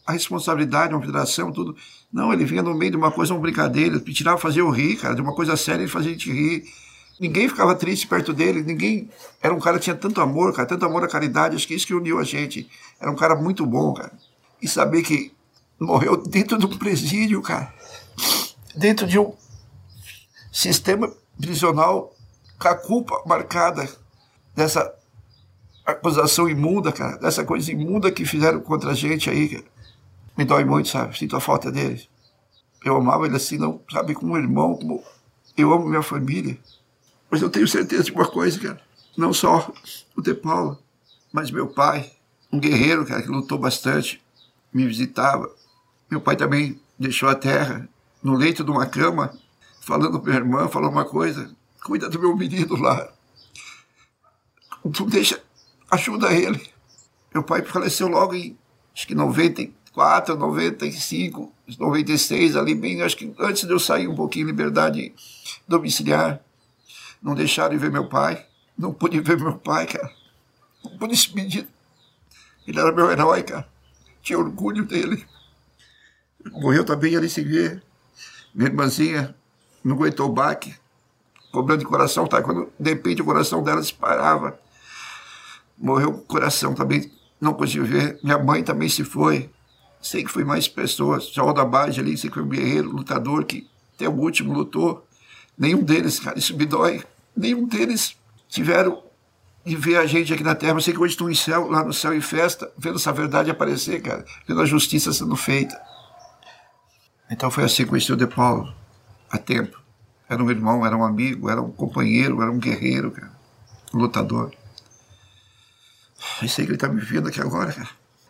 a 0.05 0.11
responsabilidade, 0.11 0.93
uma 0.93 1.01
federação, 1.01 1.51
tudo. 1.51 1.75
Não, 2.11 2.33
ele 2.33 2.45
vinha 2.45 2.63
no 2.63 2.73
meio 2.73 2.91
de 2.91 2.97
uma 2.97 3.11
coisa, 3.11 3.33
uma 3.33 3.41
brincadeira, 3.41 3.95
me 3.95 4.13
tirava, 4.13 4.37
fazia 4.37 4.61
eu 4.61 4.69
rir, 4.69 4.97
cara, 4.97 5.13
de 5.15 5.21
uma 5.21 5.35
coisa 5.35 5.55
séria, 5.55 5.81
ele 5.81 5.91
fazia 5.91 6.11
a 6.11 6.13
gente 6.13 6.31
rir. 6.31 6.63
Ninguém 7.21 7.47
ficava 7.47 7.75
triste 7.75 8.07
perto 8.07 8.33
dele, 8.33 8.63
ninguém. 8.63 9.07
Era 9.39 9.53
um 9.53 9.59
cara 9.59 9.77
que 9.77 9.83
tinha 9.83 9.95
tanto 9.95 10.19
amor, 10.19 10.51
cara, 10.55 10.67
tanto 10.67 10.83
amor 10.87 11.03
à 11.03 11.07
caridade, 11.07 11.55
acho 11.55 11.67
que 11.67 11.75
isso 11.75 11.85
que 11.85 11.93
uniu 11.93 12.17
a 12.17 12.23
gente. 12.23 12.67
Era 12.99 13.11
um 13.11 13.15
cara 13.15 13.35
muito 13.35 13.63
bom, 13.63 13.93
cara. 13.93 14.11
E 14.59 14.67
saber 14.67 15.03
que 15.03 15.31
morreu 15.79 16.17
dentro 16.17 16.57
de 16.57 16.65
um 16.65 16.75
presídio, 16.79 17.39
cara. 17.43 17.71
Dentro 18.75 19.05
de 19.05 19.19
um 19.19 19.35
sistema 20.51 21.13
prisional 21.39 22.11
com 22.57 22.67
a 22.67 22.73
culpa 22.73 23.21
marcada 23.27 23.87
dessa 24.55 24.91
acusação 25.85 26.49
imunda, 26.49 26.91
cara, 26.91 27.17
dessa 27.17 27.43
coisa 27.43 27.71
imunda 27.71 28.11
que 28.11 28.25
fizeram 28.25 28.61
contra 28.61 28.89
a 28.89 28.95
gente 28.95 29.29
aí, 29.29 29.47
cara. 29.47 29.65
Me 30.35 30.43
dói 30.43 30.65
muito, 30.65 30.89
sabe? 30.89 31.15
Sinto 31.15 31.35
a 31.35 31.39
falta 31.39 31.71
dele. 31.71 32.01
Eu 32.83 32.95
amava 32.95 33.27
ele 33.27 33.35
assim, 33.35 33.59
não, 33.59 33.79
sabe, 33.91 34.15
como 34.15 34.33
um 34.33 34.37
irmão, 34.37 34.73
como 34.73 35.03
eu 35.55 35.71
amo 35.71 35.87
minha 35.87 36.01
família. 36.01 36.57
Mas 37.31 37.41
eu 37.41 37.49
tenho 37.49 37.65
certeza 37.65 38.03
de 38.03 38.11
uma 38.11 38.27
coisa, 38.27 38.59
cara. 38.59 38.81
Não 39.17 39.33
só 39.33 39.73
o 40.17 40.21
De 40.21 40.33
Paula, 40.33 40.77
mas 41.31 41.49
meu 41.49 41.67
pai, 41.67 42.11
um 42.51 42.59
guerreiro, 42.59 43.05
cara, 43.05 43.21
que 43.21 43.29
lutou 43.29 43.57
bastante, 43.57 44.21
me 44.73 44.85
visitava. 44.85 45.49
Meu 46.09 46.19
pai 46.19 46.35
também 46.35 46.77
deixou 46.99 47.29
a 47.29 47.35
terra 47.35 47.87
no 48.21 48.35
leito 48.35 48.65
de 48.65 48.69
uma 48.69 48.85
cama, 48.85 49.33
falando 49.79 50.19
para 50.19 50.29
minha 50.29 50.43
irmã, 50.43 50.67
falou 50.67 50.91
uma 50.91 51.05
coisa: 51.05 51.49
cuida 51.85 52.09
do 52.09 52.19
meu 52.19 52.35
menino 52.35 52.75
lá. 52.75 53.09
Tu 54.91 55.05
deixa, 55.05 55.41
ajuda 55.89 56.33
ele. 56.33 56.61
Meu 57.33 57.43
pai 57.43 57.61
faleceu 57.61 58.09
logo 58.09 58.33
em, 58.33 58.57
acho 58.93 59.07
que 59.07 59.15
94, 59.15 60.35
95, 60.35 61.53
96, 61.79 62.57
ali 62.57 62.75
bem, 62.75 63.01
acho 63.01 63.15
que 63.15 63.33
antes 63.39 63.63
de 63.63 63.71
eu 63.71 63.79
sair 63.79 64.07
um 64.07 64.15
pouquinho 64.15 64.45
em 64.45 64.47
liberdade 64.47 65.13
domiciliar 65.65 66.41
não 67.21 67.35
deixaram 67.35 67.71
de 67.71 67.77
ver 67.77 67.91
meu 67.91 68.07
pai. 68.07 68.45
Não 68.77 68.93
pude 68.93 69.19
ver 69.19 69.37
meu 69.37 69.57
pai, 69.57 69.85
cara. 69.85 70.11
Não 70.83 70.97
pude 70.97 71.15
se 71.15 71.29
pedir. 71.29 71.67
Ele 72.67 72.79
era 72.79 72.91
meu 72.91 73.11
herói, 73.11 73.43
cara. 73.43 73.67
Tinha 74.21 74.39
orgulho 74.39 74.85
dele. 74.85 75.25
Morreu 76.51 76.83
também 76.83 77.15
ali 77.15 77.29
sem 77.29 77.43
ver. 77.43 77.83
Minha 78.53 78.69
irmãzinha 78.69 79.35
não 79.83 79.95
aguentou 79.95 80.29
o 80.29 80.33
baque. 80.33 80.73
Cobrando 81.51 81.79
de 81.79 81.85
coração, 81.85 82.25
tá? 82.25 82.41
Quando 82.41 82.71
de 82.79 82.89
repente 82.89 83.21
o 83.21 83.25
coração 83.25 83.61
dela 83.61 83.81
disparava. 83.81 84.59
Morreu 85.77 86.09
o 86.09 86.21
coração 86.21 86.73
também. 86.73 87.11
Não 87.39 87.53
consegui 87.53 87.85
ver. 87.85 88.19
Minha 88.23 88.39
mãe 88.39 88.63
também 88.63 88.89
se 88.89 89.03
foi. 89.03 89.49
Sei 90.01 90.23
que 90.23 90.31
foi 90.31 90.43
mais 90.43 90.67
pessoas. 90.67 91.25
João 91.31 91.53
da 91.53 91.65
Bade 91.65 91.99
ali, 91.99 92.17
sei 92.17 92.29
que 92.29 92.35
foi 92.35 92.43
um 92.43 92.49
guerreiro, 92.49 92.89
lutador 92.89 93.43
que 93.45 93.69
até 93.95 94.09
o 94.09 94.13
último 94.13 94.53
lutou. 94.53 95.05
Nenhum 95.57 95.83
deles, 95.83 96.19
cara, 96.19 96.39
isso 96.39 96.55
me 96.57 96.65
dói. 96.65 97.03
Nenhum 97.35 97.67
deles 97.67 98.15
tiveram 98.47 99.03
de 99.65 99.75
ver 99.75 99.97
a 99.97 100.05
gente 100.05 100.33
aqui 100.33 100.43
na 100.43 100.55
Terra. 100.55 100.73
Eu 100.73 100.81
sei 100.81 100.93
que 100.93 100.99
hoje 100.99 101.13
estão 101.13 101.29
em 101.29 101.35
céu, 101.35 101.69
lá 101.69 101.83
no 101.83 101.93
céu 101.93 102.13
em 102.13 102.21
festa, 102.21 102.71
vendo 102.77 102.97
essa 102.97 103.11
verdade 103.11 103.51
aparecer, 103.51 104.01
cara, 104.01 104.25
vendo 104.47 104.61
a 104.61 104.65
justiça 104.65 105.13
sendo 105.13 105.35
feita. 105.35 105.79
Então 107.29 107.49
foi 107.49 107.63
assim 107.63 107.83
que 107.83 107.89
conheci 107.89 108.11
o 108.11 108.17
De 108.17 108.27
Paulo, 108.27 108.73
há 109.29 109.37
tempo. 109.37 109.79
Era 110.27 110.43
um 110.43 110.49
irmão, 110.49 110.85
era 110.85 110.95
um 110.95 111.03
amigo, 111.03 111.49
era 111.49 111.61
um 111.61 111.71
companheiro, 111.71 112.41
era 112.41 112.51
um 112.51 112.59
guerreiro, 112.59 113.11
cara, 113.11 113.31
um 113.93 113.97
lutador. 113.99 114.51
E 116.41 116.49
sei 116.49 116.65
que 116.65 116.71
ele 116.71 116.77
está 116.77 116.87
me 116.87 117.01
vendo 117.01 117.27
aqui 117.27 117.41
agora, 117.41 117.71
cara. 117.71 117.89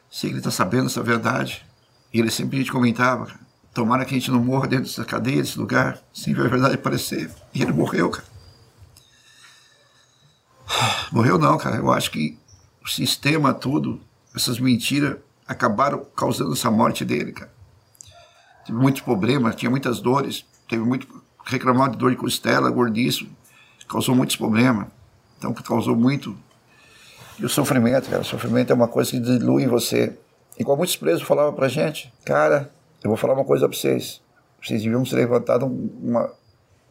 Sei 0.09 0.29
que 0.29 0.33
ele 0.33 0.39
está 0.39 0.51
sabendo 0.51 0.87
essa 0.87 1.01
verdade. 1.01 1.65
E 2.13 2.19
ele 2.19 2.29
sempre 2.29 2.57
a 2.57 2.59
gente 2.59 2.71
comentava, 2.71 3.25
cara. 3.25 3.39
Tomara 3.73 4.03
que 4.03 4.13
a 4.13 4.17
gente 4.17 4.31
não 4.31 4.43
morra 4.43 4.67
dentro 4.67 4.85
dessa 4.85 5.05
cadeia, 5.05 5.41
desse 5.41 5.57
lugar, 5.57 5.97
sem 6.13 6.33
ver 6.33 6.45
a 6.45 6.49
verdade 6.49 6.75
aparecer. 6.75 7.31
E 7.53 7.61
ele 7.61 7.71
morreu, 7.71 8.09
cara. 8.09 8.30
Morreu 11.11 11.37
não, 11.37 11.57
cara. 11.57 11.77
Eu 11.77 11.91
acho 11.91 12.11
que 12.11 12.37
o 12.83 12.87
sistema 12.87 13.53
todo, 13.53 14.01
essas 14.35 14.59
mentiras, 14.59 15.17
acabaram 15.47 16.05
causando 16.15 16.53
essa 16.53 16.71
morte 16.71 17.03
dele, 17.03 17.31
cara. 17.31 17.51
Teve 18.65 18.77
muitos 18.77 19.01
problemas, 19.01 19.55
tinha 19.55 19.69
muitas 19.69 19.99
dores, 19.99 20.45
teve 20.67 20.83
muito 20.83 21.07
reclamado 21.43 21.93
de 21.93 21.97
dor 21.97 22.11
de 22.11 22.17
costela, 22.17 22.69
gordiço, 22.69 23.27
causou 23.87 24.15
muitos 24.15 24.35
problemas. 24.35 24.87
Então, 25.37 25.53
causou 25.53 25.95
muito. 25.95 26.37
E 27.39 27.45
o 27.45 27.49
sofrimento, 27.49 28.09
cara, 28.09 28.21
o 28.21 28.25
sofrimento 28.25 28.71
é 28.71 28.75
uma 28.75 28.87
coisa 28.87 29.11
que 29.11 29.19
dilui 29.19 29.65
você. 29.65 30.17
Igual 30.57 30.77
muitos 30.77 30.95
presos 30.95 31.23
falavam 31.23 31.53
pra 31.53 31.67
gente, 31.67 32.13
cara, 32.23 32.71
eu 33.03 33.09
vou 33.09 33.17
falar 33.17 33.33
uma 33.33 33.45
coisa 33.45 33.67
para 33.67 33.75
vocês. 33.75 34.21
Vocês 34.63 34.83
deviam 34.83 35.03
ter 35.03 35.15
levantado 35.15 35.65
uma 35.65 36.31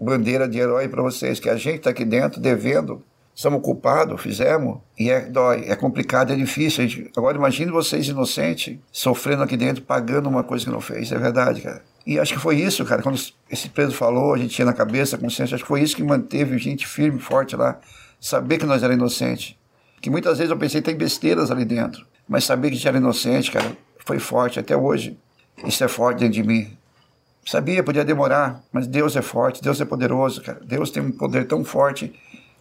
bandeira 0.01 0.49
de 0.49 0.59
herói 0.59 0.89
para 0.89 1.03
vocês, 1.03 1.39
que 1.39 1.49
a 1.49 1.57
gente 1.57 1.77
está 1.77 1.91
aqui 1.91 2.05
dentro 2.05 2.41
devendo, 2.41 3.03
somos 3.41 3.63
culpados, 3.63 4.21
fizemos, 4.21 4.81
e 4.99 5.09
é 5.09 5.23
dói, 5.23 5.65
é 5.67 5.75
complicado, 5.75 6.31
é 6.31 6.37
difícil. 6.37 6.87
Gente, 6.87 7.11
agora 7.17 7.39
imagine 7.39 7.71
vocês 7.71 8.07
inocentes, 8.07 8.77
sofrendo 8.93 9.43
aqui 9.43 9.57
dentro, 9.57 9.83
pagando 9.83 10.29
uma 10.29 10.45
coisa 10.45 10.67
que 10.67 10.71
não 10.71 10.81
fez, 10.83 11.11
é 11.11 11.19
verdade, 11.19 11.63
cara. 11.63 11.83
E 12.07 12.19
acho 12.19 12.35
que 12.35 12.39
foi 12.39 12.57
isso, 12.57 12.85
cara, 12.85 13.01
quando 13.03 13.19
esse 13.51 13.71
preso 13.71 13.95
falou, 13.95 14.35
a 14.35 14.37
gente 14.37 14.55
tinha 14.55 14.67
na 14.67 14.75
cabeça, 14.75 15.17
a 15.17 15.19
consciência, 15.19 15.55
acho 15.55 15.65
que 15.65 15.69
foi 15.69 15.81
isso 15.81 15.97
que 15.97 16.03
manteve 16.03 16.55
a 16.55 16.59
gente 16.59 16.87
firme, 16.87 17.19
forte 17.19 17.57
lá, 17.57 17.81
saber 18.21 18.59
que 18.59 18.67
nós 18.67 18.83
era 18.83 18.93
inocente. 18.93 19.59
Que 20.03 20.11
muitas 20.11 20.37
vezes 20.37 20.51
eu 20.51 20.59
pensei, 20.59 20.83
tem 20.83 20.95
besteiras 20.95 21.51
ali 21.51 21.65
dentro, 21.65 22.07
mas 22.29 22.45
saber 22.45 22.69
que 22.69 22.75
a 22.75 22.77
gente 22.77 22.89
era 22.89 22.99
inocente, 22.99 23.51
cara, 23.51 23.75
foi 24.05 24.19
forte 24.19 24.61
até 24.61 24.77
hoje. 24.77 25.17
Isso 25.65 25.83
é 25.83 25.89
forte 25.89 26.19
dentro 26.19 26.35
de 26.35 26.43
mim. 26.43 26.77
Sabia, 27.47 27.83
podia 27.83 28.05
demorar, 28.05 28.63
mas 28.71 28.87
Deus 28.87 29.17
é 29.17 29.23
forte, 29.23 29.63
Deus 29.63 29.81
é 29.81 29.87
poderoso, 29.87 30.43
cara. 30.43 30.61
Deus 30.63 30.91
tem 30.91 31.03
um 31.03 31.11
poder 31.11 31.47
tão 31.47 31.65
forte, 31.65 32.13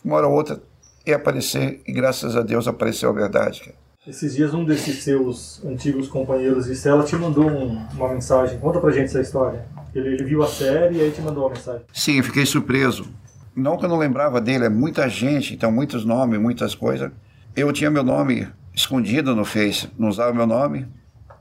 uma 0.04 0.16
hora 0.16 0.28
ou 0.28 0.34
outra 0.34 0.62
ia 1.06 1.16
aparecer, 1.16 1.82
e 1.88 1.92
graças 1.92 2.36
a 2.36 2.42
Deus 2.42 2.68
apareceu 2.68 3.10
a 3.10 3.14
verdade, 3.14 3.62
cara. 3.62 3.76
Esses 4.08 4.34
dias 4.36 4.54
um 4.54 4.64
desses 4.64 5.04
seus 5.04 5.64
antigos 5.64 6.08
companheiros 6.08 6.66
de 6.66 6.76
cela 6.76 7.04
te 7.04 7.16
mandou 7.16 7.48
um, 7.50 7.86
uma 7.94 8.10
mensagem. 8.10 8.58
Conta 8.58 8.80
pra 8.80 8.92
gente 8.92 9.06
essa 9.06 9.22
história. 9.22 9.66
Ele, 9.94 10.14
ele, 10.14 10.24
viu 10.24 10.42
a 10.42 10.48
série 10.48 10.98
e 10.98 11.02
aí 11.02 11.12
te 11.12 11.22
mandou 11.22 11.44
uma 11.44 11.50
mensagem. 11.54 11.82
Sim, 11.94 12.22
fiquei 12.24 12.46
surpreso. 12.46 13.08
Não 13.56 13.78
que 13.78 13.86
eu 13.86 13.90
não 13.90 13.98
lembrava 13.98 14.40
dele, 14.40 14.66
é 14.66 14.70
muita 14.70 15.08
gente, 15.10 15.54
então 15.54 15.72
muitos 15.72 16.06
nomes, 16.06 16.40
muitas 16.40 16.74
coisas. 16.74 17.12
eu 17.56 17.72
tinha 17.74 17.92
meu 17.92 18.04
nome 18.04 18.48
escondido 18.74 19.36
no 19.36 19.44
Face, 19.44 19.90
não 19.98 20.08
usava 20.08 20.34
meu 20.34 20.48
nome. 20.48 20.88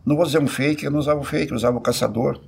Não 0.04 0.16
vou 0.16 0.24
dizer 0.24 0.38
um 0.38 0.48
fake, 0.48 0.84
eu 0.84 0.90
não 0.90 0.98
usava 0.98 1.20
o 1.20 1.24
fake, 1.24 1.52
eu 1.52 1.56
usava 1.56 1.76
o 1.76 1.80
Caçador, 1.80 2.40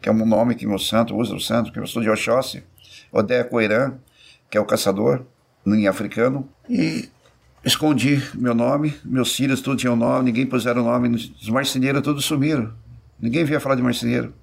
que 0.00 0.08
é 0.08 0.12
um 0.12 0.26
nome 0.26 0.54
que 0.54 0.66
meu 0.66 0.78
santo 0.78 1.16
usa, 1.16 1.34
o 1.34 1.40
santo, 1.40 1.72
que 1.72 1.78
eu 1.78 1.86
sou 1.86 2.02
de 2.02 2.10
Oxóssi. 2.10 2.62
Odeia 3.10 3.44
Coirã, 3.44 3.94
que 4.50 4.58
é 4.58 4.60
o 4.60 4.64
Caçador, 4.64 5.24
em 5.66 5.86
africano. 5.86 6.48
E 6.68 7.08
escondi 7.64 8.22
meu 8.34 8.54
nome, 8.54 8.94
meus 9.04 9.34
filhos 9.34 9.60
tudo 9.60 9.76
tinham 9.76 9.96
nome, 9.96 10.26
ninguém 10.26 10.46
puseram 10.46 10.84
nome, 10.84 11.08
os 11.14 11.48
marceneiros 11.48 12.02
todos 12.02 12.24
sumiram. 12.24 12.72
Ninguém 13.20 13.44
via 13.44 13.60
falar 13.60 13.74
de 13.76 13.82
marceneiro. 13.82 14.34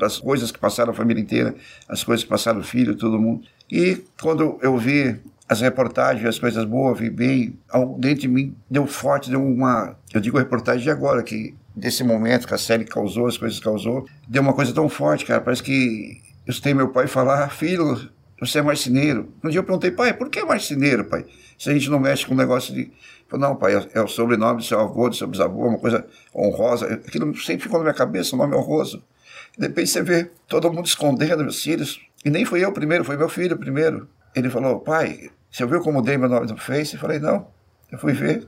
As 0.00 0.18
coisas 0.18 0.50
que 0.50 0.58
passaram 0.58 0.92
a 0.92 0.94
família 0.94 1.20
inteira, 1.20 1.54
as 1.88 2.02
coisas 2.02 2.24
que 2.24 2.30
passaram 2.30 2.60
o 2.60 2.64
filho, 2.64 2.96
todo 2.96 3.18
mundo. 3.18 3.42
E 3.70 4.02
quando 4.20 4.58
eu 4.62 4.76
vi 4.78 5.20
as 5.48 5.60
reportagens, 5.60 6.26
as 6.26 6.38
coisas 6.38 6.64
boas, 6.64 6.98
vi 6.98 7.10
bem, 7.10 7.58
dentro 7.98 8.22
de 8.22 8.28
mim 8.28 8.56
deu 8.70 8.86
forte, 8.86 9.28
deu 9.28 9.44
uma. 9.44 9.96
Eu 10.12 10.20
digo 10.20 10.38
reportagem 10.38 10.82
de 10.82 10.90
agora, 10.90 11.22
que 11.22 11.54
desse 11.76 12.02
momento 12.02 12.46
que 12.46 12.54
a 12.54 12.58
série 12.58 12.84
causou, 12.84 13.26
as 13.26 13.36
coisas 13.36 13.60
causou, 13.60 14.06
deu 14.26 14.42
uma 14.42 14.54
coisa 14.54 14.72
tão 14.72 14.88
forte, 14.88 15.26
cara. 15.26 15.40
Parece 15.40 15.62
que 15.62 16.22
eu 16.46 16.50
escutei 16.50 16.72
meu 16.72 16.88
pai 16.88 17.06
falar, 17.06 17.48
filho, 17.50 18.08
você 18.46 18.58
é 18.58 18.62
marceneiro. 18.62 19.32
Um 19.42 19.48
dia 19.48 19.60
eu 19.60 19.64
perguntei, 19.64 19.92
pai, 19.92 20.12
por 20.12 20.28
que 20.28 20.44
marceneiro, 20.44 21.04
pai? 21.04 21.24
Se 21.56 21.70
a 21.70 21.72
gente 21.72 21.88
não 21.88 22.00
mexe 22.00 22.26
com 22.26 22.34
um 22.34 22.36
negócio 22.36 22.74
de. 22.74 22.90
Não, 23.32 23.54
pai, 23.54 23.88
é 23.94 24.02
o 24.02 24.08
sobrenome 24.08 24.58
do 24.58 24.64
seu 24.64 24.80
avô, 24.80 25.08
do 25.08 25.14
seu 25.14 25.28
bisavô, 25.28 25.68
uma 25.68 25.78
coisa 25.78 26.04
honrosa. 26.34 26.86
Aquilo 26.86 27.34
sempre 27.38 27.62
ficou 27.62 27.78
na 27.78 27.84
minha 27.84 27.94
cabeça, 27.94 28.34
um 28.34 28.38
nome 28.38 28.54
honroso. 28.56 29.02
De 29.56 29.68
repente 29.68 29.88
você 29.90 30.02
vê 30.02 30.30
todo 30.48 30.70
mundo 30.72 30.86
escondendo 30.86 31.42
meus 31.42 31.62
filhos. 31.62 32.00
E 32.24 32.30
nem 32.30 32.44
fui 32.44 32.64
eu 32.64 32.72
primeiro, 32.72 33.04
foi 33.04 33.16
meu 33.16 33.28
filho 33.28 33.56
primeiro. 33.56 34.08
Ele 34.34 34.50
falou, 34.50 34.80
pai, 34.80 35.30
você 35.50 35.64
viu 35.64 35.80
como 35.80 35.98
mudei 35.98 36.18
meu 36.18 36.28
nome 36.28 36.46
no 36.46 36.56
Face? 36.58 36.94
Eu 36.94 37.00
falei, 37.00 37.20
não. 37.20 37.46
Eu 37.90 37.98
fui 37.98 38.12
ver. 38.12 38.46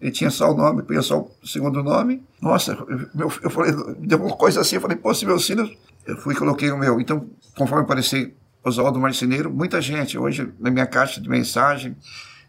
Ele 0.00 0.10
tinha 0.10 0.30
só 0.30 0.50
o 0.50 0.54
nome, 0.54 0.82
punha 0.82 1.02
só 1.02 1.20
o 1.20 1.46
segundo 1.46 1.82
nome. 1.82 2.22
Nossa, 2.40 2.72
eu, 3.16 3.32
eu 3.42 3.50
falei, 3.50 3.72
deu 3.98 4.18
uma 4.18 4.36
coisa 4.36 4.62
assim. 4.62 4.76
Eu 4.76 4.80
falei, 4.80 4.96
pô, 4.96 5.14
se 5.14 5.26
meus 5.26 5.46
filhos. 5.46 5.70
Eu 6.06 6.16
fui 6.16 6.34
e 6.34 6.36
coloquei 6.36 6.70
o 6.70 6.78
meu. 6.78 7.00
Então, 7.00 7.28
conforme 7.56 7.84
apareci 7.84 8.34
Oswaldo 8.64 8.98
Marceneiro, 8.98 9.52
muita 9.52 9.80
gente. 9.80 10.16
Hoje, 10.16 10.50
na 10.58 10.70
minha 10.70 10.86
caixa 10.86 11.20
de 11.20 11.28
mensagem, 11.28 11.94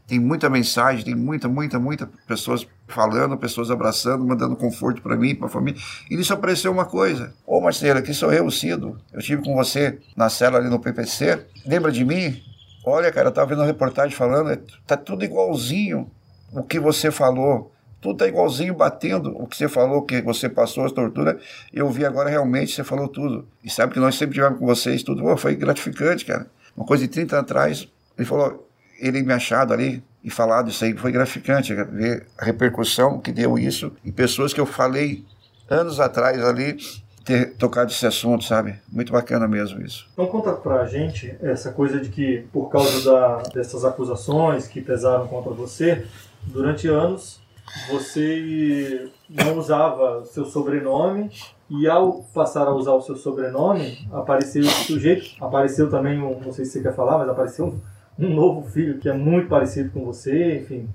tem 0.07 0.19
muita 0.19 0.49
mensagem, 0.49 1.03
tem 1.03 1.15
muita, 1.15 1.49
muita, 1.49 1.77
muita 1.77 2.09
pessoas 2.27 2.65
falando, 2.87 3.37
pessoas 3.37 3.69
abraçando, 3.69 4.25
mandando 4.25 4.55
conforto 4.55 5.01
para 5.01 5.17
mim, 5.17 5.35
para 5.35 5.47
a 5.47 5.49
família. 5.49 5.81
E 6.09 6.15
nisso 6.15 6.33
apareceu 6.33 6.71
uma 6.71 6.85
coisa. 6.85 7.33
Ô 7.45 7.59
Marcelo, 7.59 7.99
aqui 7.99 8.13
sou 8.13 8.31
eu, 8.31 8.49
Cido. 8.49 8.97
Eu 9.11 9.19
estive 9.19 9.43
com 9.43 9.53
você 9.55 9.99
na 10.15 10.29
cela 10.29 10.57
ali 10.57 10.69
no 10.69 10.79
PPC. 10.79 11.45
Lembra 11.65 11.91
de 11.91 12.05
mim? 12.05 12.41
Olha, 12.85 13.11
cara, 13.11 13.29
eu 13.29 13.33
tava 13.33 13.47
vendo 13.47 13.59
uma 13.59 13.65
reportagem 13.65 14.15
falando, 14.15 14.51
é, 14.51 14.59
tá 14.85 14.95
tudo 14.95 15.25
igualzinho 15.25 16.09
o 16.53 16.63
que 16.63 16.79
você 16.79 17.11
falou. 17.11 17.74
Tudo 18.05 18.19
tá 18.19 18.27
igualzinho, 18.27 18.75
batendo 18.75 19.35
o 19.35 19.47
que 19.47 19.57
você 19.57 19.67
falou, 19.67 20.03
que 20.03 20.21
você 20.21 20.47
passou, 20.47 20.85
as 20.85 20.91
torturas. 20.91 21.41
Eu 21.73 21.89
vi 21.89 22.05
agora 22.05 22.29
realmente, 22.29 22.71
você 22.71 22.83
falou 22.83 23.07
tudo. 23.07 23.47
E 23.63 23.69
sabe 23.69 23.93
que 23.93 23.99
nós 23.99 24.13
sempre 24.13 24.35
tivemos 24.35 24.59
com 24.59 24.65
vocês, 24.67 25.01
tudo. 25.01 25.23
Pô, 25.23 25.35
foi 25.35 25.55
gratificante, 25.55 26.23
cara. 26.23 26.45
Uma 26.77 26.85
coisa 26.85 27.01
de 27.01 27.09
30 27.09 27.35
anos 27.35 27.49
atrás, 27.49 27.87
ele 28.15 28.27
falou, 28.27 28.69
ele 28.99 29.23
me 29.23 29.33
achado 29.33 29.73
ali 29.73 30.03
e 30.23 30.29
falado 30.29 30.69
isso 30.69 30.85
aí, 30.85 30.95
foi 30.95 31.11
gratificante 31.11 31.73
ver 31.73 32.27
a 32.37 32.45
repercussão 32.45 33.19
que 33.19 33.31
deu 33.31 33.57
isso 33.57 33.91
e 34.05 34.11
pessoas 34.11 34.53
que 34.53 34.61
eu 34.61 34.67
falei 34.67 35.25
anos 35.67 35.99
atrás 35.99 36.39
ali 36.43 36.77
ter 37.23 37.55
tocado 37.55 37.91
esse 37.91 38.05
assunto, 38.05 38.43
sabe? 38.43 38.79
Muito 38.87 39.11
bacana 39.11 39.47
mesmo 39.47 39.81
isso. 39.81 40.07
Então 40.13 40.27
conta 40.27 40.51
pra 40.53 40.85
gente 40.85 41.35
essa 41.41 41.71
coisa 41.71 41.99
de 41.99 42.09
que 42.09 42.45
por 42.53 42.69
causa 42.69 43.03
da, 43.03 43.37
dessas 43.51 43.83
acusações 43.83 44.67
que 44.67 44.79
pesaram 44.79 45.27
contra 45.27 45.51
você, 45.51 46.05
durante 46.43 46.87
anos 46.87 47.43
você 47.89 49.09
não 49.29 49.57
usava 49.57 50.23
seu 50.25 50.45
sobrenome 50.45 51.29
e 51.69 51.87
ao 51.87 52.23
passar 52.33 52.67
a 52.67 52.73
usar 52.73 52.93
o 52.93 53.01
seu 53.01 53.15
sobrenome, 53.15 54.07
apareceu 54.11 54.61
esse 54.61 54.85
sujeito, 54.85 55.43
apareceu 55.43 55.89
também, 55.89 56.19
um, 56.19 56.39
não 56.39 56.51
sei 56.51 56.65
se 56.65 56.71
você 56.71 56.83
quer 56.83 56.95
falar, 56.95 57.17
mas 57.17 57.29
apareceu 57.29 57.79
um, 58.17 58.29
novo 58.33 58.69
filho 58.69 58.99
que 58.99 59.09
é 59.09 59.13
muito 59.13 59.49
parecido 59.49 59.89
com 59.89 60.05
você, 60.05 60.59
enfim. 60.59 60.87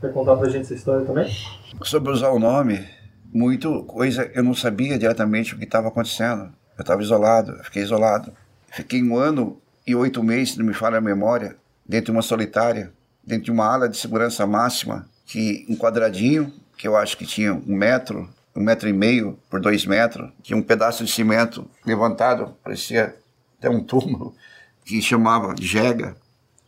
Quer 0.00 0.12
contar 0.12 0.36
pra 0.36 0.48
gente 0.48 0.62
essa 0.62 0.74
história 0.74 1.04
também? 1.04 1.30
Sobre 1.82 2.12
usar 2.12 2.30
o 2.30 2.38
nome, 2.38 2.84
muito 3.32 3.84
coisa 3.84 4.30
eu 4.34 4.42
não 4.42 4.54
sabia 4.54 4.98
diretamente 4.98 5.54
o 5.54 5.58
que 5.58 5.64
estava 5.64 5.88
acontecendo. 5.88 6.52
Eu 6.76 6.82
estava 6.82 7.02
isolado, 7.02 7.52
eu 7.52 7.64
fiquei 7.64 7.82
isolado. 7.82 8.32
Fiquei 8.68 9.02
um 9.02 9.16
ano 9.16 9.60
e 9.86 9.94
oito 9.94 10.22
meses, 10.22 10.54
se 10.54 10.58
não 10.58 10.66
me 10.66 10.74
falha 10.74 10.98
a 10.98 11.00
memória, 11.00 11.56
dentro 11.86 12.06
de 12.06 12.10
uma 12.12 12.22
solitária, 12.22 12.92
dentro 13.24 13.44
de 13.44 13.50
uma 13.50 13.66
ala 13.66 13.88
de 13.88 13.96
segurança 13.96 14.46
máxima, 14.46 15.06
que 15.26 15.66
um 15.68 15.76
quadradinho, 15.76 16.52
que 16.76 16.86
eu 16.86 16.96
acho 16.96 17.16
que 17.16 17.26
tinha 17.26 17.54
um 17.54 17.76
metro, 17.76 18.28
um 18.54 18.62
metro 18.62 18.88
e 18.88 18.92
meio 18.92 19.38
por 19.48 19.60
dois 19.60 19.86
metros, 19.86 20.30
tinha 20.42 20.56
um 20.56 20.62
pedaço 20.62 21.04
de 21.04 21.10
cimento 21.10 21.68
levantado, 21.84 22.54
parecia 22.62 23.16
até 23.58 23.70
um 23.70 23.82
túmulo, 23.82 24.34
que 24.84 25.00
chamava 25.00 25.54
jega, 25.60 26.16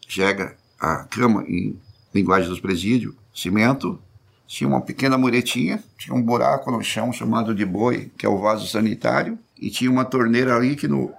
jega, 0.09 0.57
a 0.78 1.05
cama 1.05 1.44
em 1.48 1.78
linguagem 2.14 2.48
dos 2.48 2.61
presídios, 2.61 3.14
cimento, 3.34 3.98
tinha 4.46 4.68
uma 4.68 4.80
pequena 4.80 5.18
muretinha, 5.18 5.82
tinha 5.98 6.14
um 6.14 6.22
buraco 6.22 6.70
no 6.70 6.82
chão 6.82 7.12
chamado 7.12 7.55
de 7.55 7.64
boi, 7.64 8.12
que 8.16 8.26
é 8.26 8.28
o 8.28 8.38
vaso 8.38 8.66
sanitário, 8.66 9.38
e 9.59 9.70
tinha 9.70 9.90
uma 9.90 10.05
torneira 10.05 10.55
ali 10.55 10.76
que 10.76 10.86
no 10.86 11.12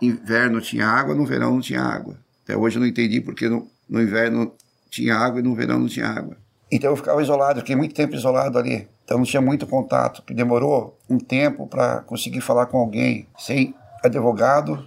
inverno 0.00 0.60
tinha 0.60 0.86
água, 0.86 1.14
no 1.14 1.24
verão 1.24 1.52
não 1.52 1.60
tinha 1.60 1.80
água. 1.80 2.16
Até 2.44 2.56
hoje 2.56 2.76
eu 2.76 2.80
não 2.80 2.86
entendi 2.86 3.20
porque 3.20 3.48
no, 3.48 3.68
no 3.88 4.02
inverno 4.02 4.52
tinha 4.90 5.16
água 5.16 5.40
e 5.40 5.42
no 5.42 5.54
verão 5.54 5.78
não 5.78 5.86
tinha 5.86 6.08
água. 6.08 6.36
Então 6.72 6.90
eu 6.90 6.96
ficava 6.96 7.20
isolado, 7.20 7.60
fiquei 7.60 7.76
muito 7.76 7.94
tempo 7.94 8.14
isolado 8.14 8.58
ali. 8.58 8.88
Então 9.04 9.18
não 9.18 9.24
tinha 9.26 9.42
muito 9.42 9.66
contato, 9.66 10.22
demorou 10.32 10.98
um 11.08 11.18
tempo 11.18 11.66
para 11.66 12.00
conseguir 12.00 12.40
falar 12.40 12.64
com 12.64 12.78
alguém, 12.78 13.28
sem 13.38 13.74
advogado, 14.02 14.82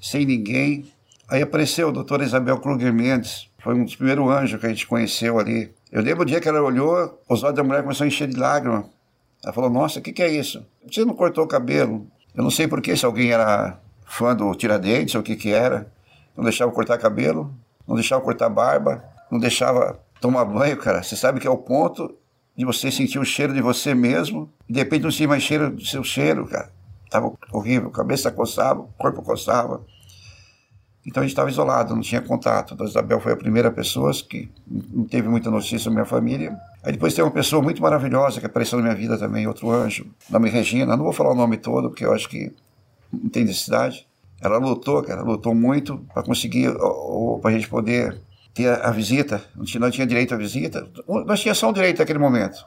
sem 0.00 0.26
ninguém. 0.26 0.84
Aí 1.30 1.40
apareceu 1.40 1.90
a 1.90 1.92
doutora 1.92 2.24
Isabel 2.24 2.58
Kruger 2.58 2.92
Mendes, 2.92 3.48
foi 3.62 3.72
um 3.76 3.84
dos 3.84 3.94
primeiros 3.94 4.28
anjos 4.28 4.58
que 4.58 4.66
a 4.66 4.68
gente 4.68 4.84
conheceu 4.84 5.38
ali. 5.38 5.72
Eu 5.92 6.02
lembro 6.02 6.22
o 6.22 6.26
dia 6.26 6.40
que 6.40 6.48
ela 6.48 6.60
olhou, 6.60 7.22
os 7.28 7.44
olhos 7.44 7.54
da 7.54 7.62
mulher 7.62 7.82
começaram 7.82 8.06
a 8.06 8.08
encher 8.08 8.26
de 8.26 8.36
lágrimas. 8.36 8.86
Ela 9.44 9.52
falou: 9.52 9.70
Nossa, 9.70 10.00
o 10.00 10.02
que, 10.02 10.12
que 10.12 10.24
é 10.24 10.28
isso? 10.28 10.66
Você 10.90 11.04
não 11.04 11.14
cortou 11.14 11.44
o 11.44 11.48
cabelo? 11.48 12.04
Eu 12.34 12.42
não 12.42 12.50
sei 12.50 12.66
porquê, 12.66 12.96
se 12.96 13.06
alguém 13.06 13.30
era 13.30 13.78
fã 14.04 14.34
do 14.34 14.52
Tiradentes 14.56 15.14
ou 15.14 15.20
o 15.20 15.24
que, 15.24 15.36
que 15.36 15.52
era. 15.52 15.86
Não 16.36 16.42
deixava 16.42 16.72
cortar 16.72 16.98
cabelo, 16.98 17.54
não 17.86 17.94
deixava 17.94 18.20
cortar 18.22 18.48
barba, 18.48 19.04
não 19.30 19.38
deixava 19.38 20.00
tomar 20.22 20.44
banho, 20.44 20.76
cara. 20.78 21.02
Você 21.02 21.16
sabe 21.16 21.40
que 21.40 21.46
é 21.46 21.50
o 21.50 21.58
ponto 21.58 22.14
de 22.56 22.64
você 22.64 22.90
sentir 22.90 23.18
o 23.18 23.24
cheiro 23.24 23.52
de 23.52 23.60
você 23.60 23.92
mesmo 23.92 24.48
e 24.68 24.72
de 24.72 24.78
repente 24.78 25.02
não 25.02 25.10
sentir 25.10 25.26
mais 25.26 25.42
cheiro 25.42 25.70
do 25.70 25.84
seu 25.84 26.04
cheiro, 26.04 26.46
cara. 26.46 26.70
Tava 27.10 27.32
horrível, 27.52 27.90
cabeça 27.90 28.30
coçava, 28.30 28.86
corpo 28.96 29.20
coçava. 29.20 29.84
Então 31.04 31.20
a 31.20 31.24
gente 31.24 31.32
estava 31.32 31.50
isolado, 31.50 31.96
não 31.96 32.00
tinha 32.00 32.22
contato. 32.22 32.80
A 32.80 32.84
Isabel 32.84 33.20
foi 33.20 33.32
a 33.32 33.36
primeira 33.36 33.72
pessoa 33.72 34.12
que 34.12 34.48
não 34.66 35.04
teve 35.04 35.28
muita 35.28 35.50
notícia 35.50 35.90
da 35.90 35.94
minha 35.94 36.06
família. 36.06 36.56
Aí 36.84 36.92
depois 36.92 37.12
tem 37.12 37.24
uma 37.24 37.30
pessoa 37.32 37.60
muito 37.60 37.82
maravilhosa 37.82 38.38
que 38.38 38.46
apareceu 38.46 38.78
na 38.78 38.84
minha 38.84 38.94
vida 38.94 39.18
também, 39.18 39.46
outro 39.48 39.68
anjo, 39.70 40.06
nome 40.30 40.48
Regina. 40.48 40.96
Não 40.96 41.02
vou 41.02 41.12
falar 41.12 41.32
o 41.32 41.34
nome 41.34 41.56
todo, 41.56 41.90
porque 41.90 42.04
eu 42.04 42.12
acho 42.12 42.28
que 42.28 42.52
não 43.12 43.28
tem 43.28 43.44
necessidade. 43.44 44.06
Ela 44.40 44.58
lutou, 44.58 45.02
cara, 45.02 45.22
lutou 45.22 45.54
muito 45.54 45.98
para 46.14 46.22
conseguir, 46.22 46.72
para 47.40 47.50
a 47.50 47.52
gente 47.52 47.68
poder 47.68 48.20
ter 48.54 48.68
a, 48.68 48.90
visita. 48.90 49.42
Não 49.56 49.90
tinha, 49.90 50.06
direito 50.06 50.34
à 50.34 50.36
visita. 50.36 50.86
Nós 51.26 51.40
tínhamos 51.40 51.58
só 51.58 51.70
um 51.70 51.72
direito 51.72 51.98
naquele 51.98 52.18
momento. 52.18 52.64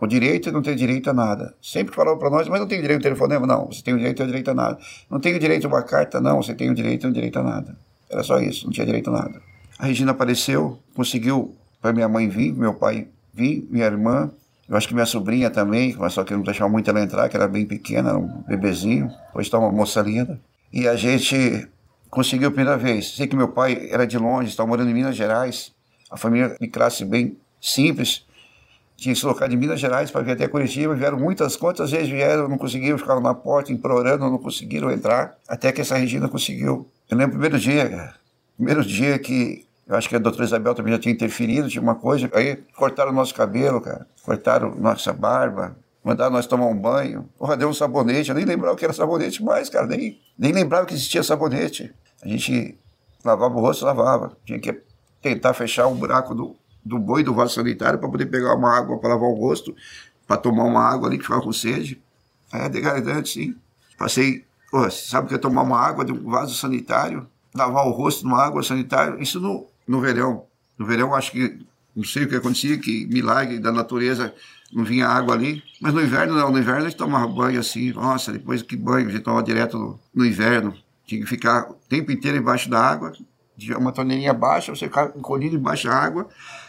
O 0.00 0.06
direito 0.06 0.52
não 0.52 0.62
tem 0.62 0.76
direito 0.76 1.10
a 1.10 1.12
nada. 1.12 1.54
Sempre 1.60 1.94
falava 1.94 2.16
para 2.16 2.30
nós, 2.30 2.48
mas 2.48 2.60
não 2.60 2.68
tem 2.68 2.80
direito 2.80 3.00
ao 3.00 3.02
telefonema? 3.02 3.46
Não, 3.46 3.66
você 3.66 3.82
tem 3.82 3.94
o 3.94 3.98
direito 3.98 4.22
ao 4.22 4.26
direito 4.26 4.50
a 4.50 4.54
nada. 4.54 4.78
Não 5.10 5.18
tem 5.18 5.34
o 5.34 5.38
direito 5.40 5.66
a 5.66 5.68
uma 5.68 5.82
carta? 5.82 6.20
Não, 6.20 6.40
você 6.40 6.54
tem 6.54 6.70
o 6.70 6.74
direito 6.74 7.06
ao 7.06 7.12
direito 7.12 7.38
a 7.38 7.42
nada. 7.42 7.76
Era 8.08 8.22
só 8.22 8.40
isso, 8.40 8.66
não 8.66 8.72
tinha 8.72 8.86
direito 8.86 9.10
a 9.10 9.12
nada. 9.12 9.42
A 9.78 9.86
Regina 9.86 10.12
apareceu, 10.12 10.78
conseguiu 10.94 11.54
para 11.80 11.92
minha 11.92 12.08
mãe 12.08 12.28
vir, 12.28 12.52
meu 12.52 12.74
pai 12.74 13.08
vir, 13.34 13.66
minha 13.70 13.86
irmã, 13.86 14.30
eu 14.68 14.76
acho 14.76 14.86
que 14.86 14.94
minha 14.94 15.06
sobrinha 15.06 15.48
também, 15.50 15.96
mas 15.98 16.12
só 16.12 16.24
que 16.24 16.34
não 16.34 16.42
deixava 16.42 16.70
muito 16.70 16.90
ela 16.90 17.00
entrar, 17.00 17.28
que 17.28 17.36
era 17.36 17.48
bem 17.48 17.64
pequena, 17.64 18.10
era 18.10 18.18
um 18.18 18.42
bebezinho, 18.46 19.10
hoje 19.34 19.48
está 19.48 19.58
uma 19.58 19.72
moça 19.72 20.00
linda. 20.02 20.38
E 20.70 20.86
a 20.86 20.94
gente 20.94 21.66
conseguiu 22.10 22.48
a 22.48 22.50
primeira 22.50 22.76
vez. 22.76 23.14
Sei 23.14 23.26
que 23.26 23.36
meu 23.36 23.48
pai 23.48 23.88
era 23.90 24.06
de 24.06 24.18
longe, 24.18 24.48
estava 24.48 24.68
morando 24.68 24.90
em 24.90 24.94
Minas 24.94 25.16
Gerais, 25.16 25.72
a 26.10 26.16
família 26.16 26.56
de 26.60 26.68
classe 26.68 27.04
bem 27.04 27.36
simples, 27.60 28.26
tinha 28.96 29.14
que 29.14 29.20
se 29.20 29.26
locar 29.26 29.48
de 29.48 29.56
Minas 29.56 29.78
Gerais 29.78 30.10
para 30.10 30.22
vir 30.22 30.32
até 30.32 30.48
Curitiba, 30.48 30.94
vieram 30.94 31.18
muitas, 31.18 31.54
quantas 31.54 31.92
vezes 31.92 32.08
vieram, 32.08 32.48
não 32.48 32.58
conseguiram, 32.58 32.98
ficaram 32.98 33.20
na 33.20 33.32
porta, 33.32 33.72
implorando, 33.72 34.28
não 34.28 34.38
conseguiram 34.38 34.90
entrar, 34.90 35.36
até 35.46 35.70
que 35.70 35.80
essa 35.80 35.96
Regina 35.96 36.28
conseguiu. 36.28 36.88
Eu 37.08 37.16
lembro 37.16 37.36
o 37.36 37.40
primeiro 37.40 37.58
dia, 37.58 38.12
primeiro 38.56 38.84
dia 38.84 39.18
que 39.18 39.64
eu 39.86 39.96
acho 39.96 40.08
que 40.08 40.16
a 40.16 40.18
doutora 40.18 40.44
Isabel 40.44 40.74
também 40.74 40.92
já 40.92 40.98
tinha 40.98 41.14
interferido, 41.14 41.68
tinha 41.68 41.80
uma 41.80 41.94
coisa, 41.94 42.28
aí 42.34 42.56
cortaram 42.76 43.10
o 43.10 43.14
nosso 43.14 43.34
cabelo, 43.34 43.80
cara, 43.80 44.06
cortaram 44.22 44.74
nossa 44.74 45.12
barba, 45.12 45.76
mandaram 46.04 46.32
nós 46.32 46.46
tomar 46.46 46.66
um 46.66 46.76
banho, 46.76 47.28
porra, 47.38 47.56
deu 47.56 47.68
um 47.68 47.74
sabonete, 47.74 48.30
eu 48.30 48.34
nem 48.34 48.44
lembrava 48.44 48.76
que 48.76 48.84
era 48.84 48.92
sabonete 48.92 49.42
mais, 49.42 49.68
cara, 49.68 49.86
nem, 49.86 50.20
nem 50.38 50.52
lembrava 50.52 50.86
que 50.86 50.94
existia 50.94 51.22
sabonete. 51.22 51.92
A 52.22 52.28
gente 52.28 52.78
lavava 53.24 53.54
o 53.54 53.60
rosto, 53.60 53.84
lavava, 53.84 54.36
tinha 54.44 54.58
que 54.58 54.80
tentar 55.20 55.54
fechar 55.54 55.86
o 55.86 55.94
buraco 55.94 56.34
do, 56.34 56.56
do 56.84 56.98
boi 56.98 57.22
do 57.22 57.34
vaso 57.34 57.54
sanitário 57.54 57.98
para 57.98 58.08
poder 58.08 58.26
pegar 58.26 58.54
uma 58.54 58.76
água 58.76 58.98
para 58.98 59.10
lavar 59.10 59.28
o 59.28 59.34
rosto, 59.34 59.74
para 60.26 60.36
tomar 60.36 60.64
uma 60.64 60.82
água 60.82 61.08
ali 61.08 61.18
que 61.18 61.24
ficava 61.24 61.42
com 61.42 61.52
sede. 61.52 62.00
É 62.52 62.68
degradante, 62.68 63.30
sim. 63.30 63.56
Passei, 63.98 64.44
pô, 64.70 64.88
sabe 64.90 65.26
o 65.26 65.28
que 65.28 65.34
é 65.34 65.38
tomar 65.38 65.62
uma 65.62 65.78
água 65.78 66.04
de 66.04 66.12
um 66.12 66.30
vaso 66.30 66.54
sanitário? 66.54 67.26
Lavar 67.54 67.86
o 67.86 67.90
rosto 67.90 68.24
numa 68.24 68.42
água 68.42 68.62
sanitária? 68.62 69.20
Isso 69.20 69.40
no, 69.40 69.66
no 69.86 70.00
verão. 70.00 70.44
No 70.78 70.86
verão, 70.86 71.14
acho 71.14 71.32
que, 71.32 71.58
não 71.94 72.04
sei 72.04 72.24
o 72.24 72.28
que 72.28 72.36
acontecia, 72.36 72.78
que 72.78 73.06
milagre 73.06 73.58
da 73.58 73.72
natureza 73.72 74.32
não 74.72 74.84
vinha 74.84 75.06
água 75.06 75.34
ali. 75.34 75.62
Mas 75.80 75.94
no 75.94 76.02
inverno, 76.02 76.34
não. 76.34 76.50
No 76.50 76.58
inverno 76.58 76.82
a 76.82 76.88
gente 76.88 76.96
tomava 76.96 77.26
banho 77.26 77.60
assim. 77.60 77.92
Nossa, 77.92 78.32
depois 78.32 78.62
que 78.62 78.76
banho, 78.76 79.08
a 79.08 79.10
gente 79.10 79.22
tomava 79.22 79.42
direto 79.42 79.78
no, 79.78 79.98
no 80.14 80.26
inverno. 80.26 80.74
Tinha 81.06 81.20
que 81.20 81.26
ficar 81.26 81.70
o 81.70 81.74
tempo 81.88 82.12
inteiro 82.12 82.36
embaixo 82.36 82.68
da 82.68 82.80
água. 82.80 83.12
Uma 83.76 83.90
torneirinha 83.90 84.32
baixa, 84.32 84.74
você 84.74 84.86
ficava 84.86 85.12
encolhido 85.16 85.56
embaixo 85.56 85.88
da 85.88 85.94
água. 85.94 86.28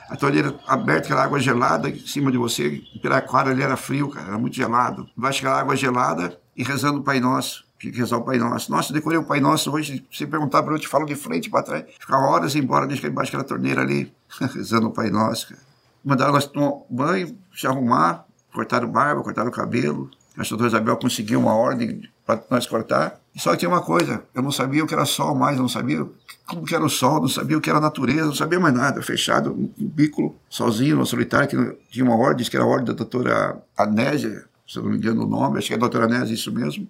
A 0.10 0.16
torneira 0.16 0.58
aberta, 0.66 1.06
aquela 1.06 1.24
água 1.24 1.40
gelada 1.40 1.90
em 1.90 2.00
cima 2.00 2.32
de 2.32 2.38
você. 2.38 2.82
Piraquara 3.02 3.52
ali 3.52 3.62
era 3.62 3.78
frio, 3.78 4.10
cara, 4.10 4.28
era 4.28 4.38
muito 4.40 4.56
gelado. 4.56 5.08
Embaixo 5.16 5.44
daquela 5.44 5.60
água 5.60 5.76
gelada 5.76 6.40
e 6.56 6.64
rezando 6.64 7.00
o 7.00 7.04
Pai 7.04 7.20
Nosso. 7.20 7.64
Tinha 7.80 7.94
que 7.94 8.00
rezar 8.00 8.18
o 8.18 8.24
Pai 8.24 8.38
Nosso. 8.38 8.72
Nossa, 8.72 8.92
eu 8.92 8.96
decorei 8.96 9.18
o 9.18 9.24
Pai 9.24 9.40
Nosso 9.40 9.72
hoje. 9.72 10.06
Se 10.12 10.26
perguntar 10.26 10.64
para 10.64 10.74
eu 10.74 10.80
te 10.80 10.88
falo 10.88 11.06
de 11.06 11.16
frente 11.16 11.50
para 11.50 11.64
trás. 11.64 11.86
Ficava 12.00 12.26
horas 12.26 12.56
embora, 12.56 12.86
deixa 12.86 13.08
embaixo 13.08 13.32
daquela 13.32 13.48
torneira 13.48 13.82
ali, 13.82 14.12
rezando 14.54 14.88
o 14.88 14.92
Pai 14.92 15.10
Nosso, 15.10 15.50
cara. 15.50 15.69
Mandaram 16.04 16.34
nós 16.34 16.46
tomar 16.46 16.82
banho, 16.90 17.38
se 17.56 17.68
arrumar, 17.68 18.26
cortaram 18.54 18.90
barba, 18.90 19.22
cortaram 19.22 19.50
o 19.50 19.54
cabelo. 19.54 20.10
A 20.38 20.44
doutora 20.44 20.68
Isabel 20.68 20.98
conseguiu 20.98 21.40
uma 21.40 21.54
ordem 21.54 22.10
para 22.26 22.42
nós 22.50 22.66
cortar. 22.66 23.20
Só 23.36 23.52
que 23.52 23.58
tinha 23.58 23.70
uma 23.70 23.82
coisa, 23.82 24.24
eu 24.34 24.42
não 24.42 24.52
sabia 24.52 24.84
o 24.84 24.88
que 24.88 24.94
era 24.94 25.06
sol 25.06 25.36
mais, 25.36 25.58
não 25.58 25.68
sabia 25.68 26.06
como 26.48 26.66
que 26.66 26.74
era 26.74 26.84
o 26.84 26.90
sol, 26.90 27.22
não 27.22 27.28
sabia 27.28 27.58
o 27.58 27.62
que 27.62 27.70
era 27.70 27.80
natureza, 27.80 28.26
não 28.26 28.36
sabia 28.36 28.60
mais 28.60 28.74
nada. 28.74 29.02
Fechado, 29.02 29.54
um 29.54 29.72
bico, 29.80 30.36
sozinho, 30.50 30.98
no 30.98 31.06
solitário, 31.06 31.48
que 31.48 31.78
tinha 31.92 32.06
uma 32.06 32.16
ordem, 32.16 32.46
que 32.46 32.56
era 32.56 32.66
a 32.66 32.68
ordem 32.68 32.86
da 32.86 32.94
doutora 32.94 33.62
Anésia, 33.78 34.46
se 34.68 34.78
eu 34.78 34.84
não 34.84 34.92
me 34.92 34.98
engano 34.98 35.26
o 35.26 35.28
nome, 35.28 35.58
acho 35.58 35.68
que 35.68 35.74
é 35.74 35.78
a 35.78 35.80
doutora 35.80 36.06
Anésia, 36.06 36.34
isso 36.34 36.52
mesmo, 36.52 36.88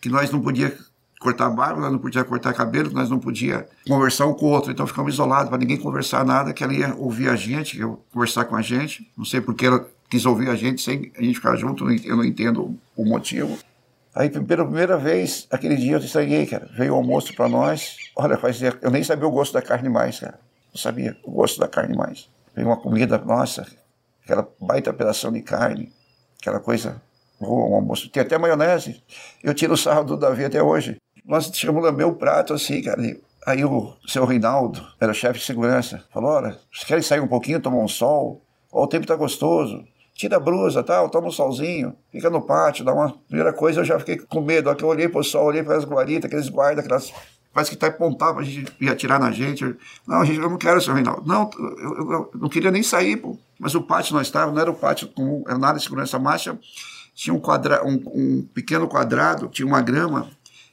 que 0.00 0.08
nós 0.08 0.30
não 0.30 0.40
podia 0.40 0.76
cortar 1.26 1.50
barba, 1.50 1.80
nós 1.80 1.90
não 1.90 1.98
podia 1.98 2.22
cortar 2.22 2.54
cabelo, 2.54 2.88
nós 2.92 3.10
não 3.10 3.18
podia 3.18 3.68
conversar 3.84 4.26
um 4.26 4.32
com 4.32 4.46
o 4.46 4.50
outro, 4.50 4.70
então 4.70 4.86
ficamos 4.86 5.14
isolados, 5.14 5.48
para 5.48 5.58
ninguém 5.58 5.76
conversar 5.76 6.24
nada, 6.24 6.52
que 6.52 6.62
ela 6.62 6.72
ia 6.72 6.94
ouvir 6.94 7.28
a 7.28 7.34
gente, 7.34 7.76
ia 7.76 7.88
conversar 8.12 8.44
com 8.44 8.54
a 8.54 8.62
gente, 8.62 9.10
não 9.16 9.24
sei 9.24 9.40
porque 9.40 9.66
ela 9.66 9.84
quis 10.08 10.24
ouvir 10.24 10.48
a 10.48 10.54
gente 10.54 10.80
sem 10.80 11.10
a 11.18 11.22
gente 11.22 11.34
ficar 11.34 11.56
junto, 11.56 11.90
eu 11.90 12.16
não 12.16 12.24
entendo 12.24 12.78
o 12.96 13.04
motivo. 13.04 13.58
Aí, 14.14 14.30
pela 14.30 14.64
primeira 14.64 14.96
vez, 14.96 15.48
aquele 15.50 15.74
dia 15.74 15.96
eu 15.96 15.98
estranhei, 15.98 16.46
cara. 16.46 16.70
Veio 16.76 16.94
o 16.94 16.96
almoço 16.96 17.34
para 17.34 17.48
nós. 17.48 17.96
Olha, 18.14 18.38
fazia, 18.38 18.72
eu 18.80 18.90
nem 18.90 19.02
sabia 19.02 19.26
o 19.26 19.30
gosto 19.30 19.52
da 19.52 19.60
carne 19.60 19.88
mais, 19.88 20.20
cara. 20.20 20.38
Não 20.72 20.80
sabia 20.80 21.16
o 21.24 21.32
gosto 21.32 21.58
da 21.58 21.66
carne 21.66 21.96
mais. 21.96 22.30
Veio 22.54 22.68
uma 22.68 22.76
comida, 22.76 23.18
nossa, 23.18 23.66
aquela 24.24 24.48
baita 24.60 24.92
pedação 24.92 25.32
de 25.32 25.42
carne, 25.42 25.92
aquela 26.40 26.60
coisa 26.60 27.02
boa, 27.40 27.68
um 27.68 27.74
almoço. 27.74 28.08
Tem 28.08 28.22
até 28.22 28.38
maionese. 28.38 29.02
Eu 29.42 29.52
tiro 29.52 29.74
o 29.74 29.76
sarro 29.76 30.04
do 30.04 30.16
Davi 30.16 30.44
até 30.44 30.62
hoje. 30.62 30.96
Nós 31.26 31.50
chegamos 31.52 31.84
a 31.84 32.06
o 32.06 32.14
prato 32.14 32.54
assim, 32.54 32.82
cara. 32.82 33.00
Aí 33.46 33.64
o 33.64 33.94
seu 34.06 34.24
Reinaldo, 34.24 34.86
era 35.00 35.12
chefe 35.12 35.38
de 35.40 35.44
segurança, 35.44 36.04
falou: 36.12 36.30
Olha, 36.30 36.58
vocês 36.72 36.84
querem 36.84 37.02
sair 37.02 37.20
um 37.20 37.28
pouquinho, 37.28 37.60
tomar 37.60 37.78
um 37.78 37.88
sol? 37.88 38.42
Ó, 38.72 38.84
o 38.84 38.86
tempo 38.86 39.06
tá 39.06 39.16
gostoso 39.16 39.84
tira 40.16 40.36
a 40.36 40.40
blusa, 40.40 40.82
tal, 40.82 41.10
toma 41.10 41.28
um 41.28 41.30
solzinho, 41.30 41.94
fica 42.10 42.30
no 42.30 42.40
pátio, 42.40 42.84
dá 42.84 42.92
uma 42.92 43.14
primeira 43.28 43.52
coisa, 43.52 43.80
eu 43.80 43.84
já 43.84 43.98
fiquei 43.98 44.16
com 44.16 44.40
medo. 44.40 44.70
A 44.70 44.74
que 44.74 44.82
eu 44.82 44.88
olhei 44.88 45.08
pro 45.08 45.22
sol, 45.22 45.44
olhei 45.44 45.62
para 45.62 45.76
as 45.76 45.84
guaritas, 45.84 46.24
aqueles 46.24 46.48
guardas, 46.48 46.84
aquelas. 46.84 47.12
Parece 47.52 47.70
que 47.70 47.76
tá 47.76 47.86
apontado, 47.86 48.38
a 48.38 48.42
gente 48.42 48.70
ia 48.80 48.92
atirar 48.92 49.20
na 49.20 49.30
gente. 49.30 49.76
Não, 50.06 50.24
gente, 50.24 50.38
eu 50.38 50.50
não 50.50 50.58
quero, 50.58 50.80
senhor 50.80 50.94
Reinaldo. 50.94 51.22
Não, 51.26 51.50
eu, 51.58 51.78
eu, 51.78 52.12
eu, 52.12 52.30
não 52.34 52.48
queria 52.48 52.70
nem 52.70 52.82
sair, 52.82 53.16
pô. 53.16 53.38
Mas 53.58 53.74
o 53.74 53.82
pátio 53.82 54.14
nós 54.14 54.26
estávamos, 54.26 54.54
não 54.54 54.62
era 54.62 54.70
o 54.70 54.74
pátio 54.74 55.08
com 55.08 55.42
era 55.46 55.58
nada 55.58 55.78
de 55.78 55.84
segurança 55.84 56.18
marcha, 56.18 56.58
tinha 57.14 57.32
um, 57.32 57.40
quadra, 57.40 57.82
um, 57.84 58.02
um 58.06 58.48
pequeno 58.54 58.86
quadrado, 58.86 59.48
tinha 59.48 59.66
uma 59.66 59.80
grama, 59.80 60.28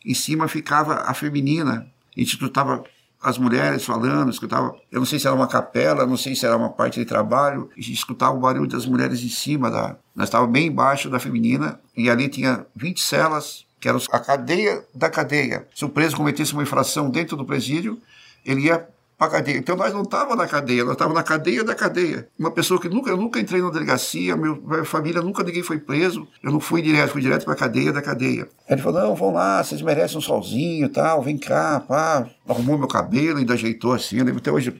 em 0.05 0.13
cima 0.13 0.47
ficava 0.47 1.01
a 1.05 1.13
feminina. 1.13 1.87
A 2.15 2.19
gente 2.19 2.43
estava 2.43 2.83
as 3.23 3.37
mulheres 3.37 3.85
falando, 3.85 4.29
escutava, 4.29 4.75
eu 4.91 4.99
não 4.99 5.05
sei 5.05 5.17
se 5.17 5.25
era 5.25 5.35
uma 5.35 5.47
capela, 5.47 6.05
não 6.05 6.17
sei 6.17 6.35
se 6.35 6.45
era 6.45 6.57
uma 6.57 6.69
parte 6.69 6.99
de 6.99 7.05
trabalho, 7.05 7.69
e 7.77 7.93
escutava 7.93 8.35
o 8.35 8.39
barulho 8.39 8.67
das 8.67 8.85
mulheres 8.85 9.23
em 9.23 9.29
cima 9.29 9.71
da, 9.71 9.95
nós 10.13 10.27
estávamos 10.27 10.51
bem 10.51 10.67
embaixo 10.67 11.09
da 11.09 11.19
feminina, 11.19 11.79
e 11.95 12.09
ali 12.09 12.27
tinha 12.27 12.65
20 12.75 13.01
celas, 13.01 13.65
que 13.79 13.87
era 13.87 13.97
a 14.11 14.19
cadeia 14.19 14.83
da 14.93 15.09
cadeia. 15.09 15.67
Se 15.73 15.85
o 15.85 15.89
preso 15.89 16.17
cometesse 16.17 16.51
uma 16.51 16.63
infração 16.63 17.09
dentro 17.09 17.37
do 17.37 17.45
presídio, 17.45 17.97
ele 18.45 18.63
ia 18.63 18.85
para 19.17 19.31
cadeia. 19.31 19.57
Então 19.57 19.75
nós 19.75 19.93
não 19.93 20.01
estávamos 20.01 20.37
na 20.37 20.47
cadeia, 20.47 20.83
nós 20.83 20.93
estávamos 20.93 21.17
na 21.17 21.23
cadeia 21.23 21.63
da 21.63 21.75
cadeia. 21.75 22.27
Uma 22.37 22.51
pessoa 22.51 22.79
que 22.79 22.89
nunca, 22.89 23.09
eu 23.09 23.17
nunca 23.17 23.39
entrei 23.39 23.61
na 23.61 23.69
delegacia, 23.69 24.35
minha 24.35 24.85
família 24.85 25.21
nunca 25.21 25.43
ninguém 25.43 25.63
foi 25.63 25.79
preso, 25.79 26.27
eu 26.41 26.51
não 26.51 26.59
fui 26.59 26.81
direto, 26.81 27.11
fui 27.11 27.21
direto 27.21 27.45
para 27.45 27.53
a 27.53 27.57
cadeia 27.57 27.91
da 27.91 28.01
cadeia. 28.01 28.47
Ele 28.69 28.81
falou: 28.81 29.01
não, 29.01 29.15
vão 29.15 29.33
lá, 29.33 29.63
vocês 29.63 29.81
merecem 29.81 30.17
um 30.17 30.21
solzinho 30.21 30.89
tal, 30.89 31.21
vem 31.21 31.37
cá, 31.37 31.79
pá. 31.79 32.27
Arrumou 32.45 32.77
meu 32.77 32.89
cabelo, 32.89 33.37
ainda 33.37 33.53
ajeitou 33.53 33.93
assim, 33.93 34.17
eu 34.17 34.25
lembro 34.25 34.39
até 34.41 34.51
hoje, 34.51 34.73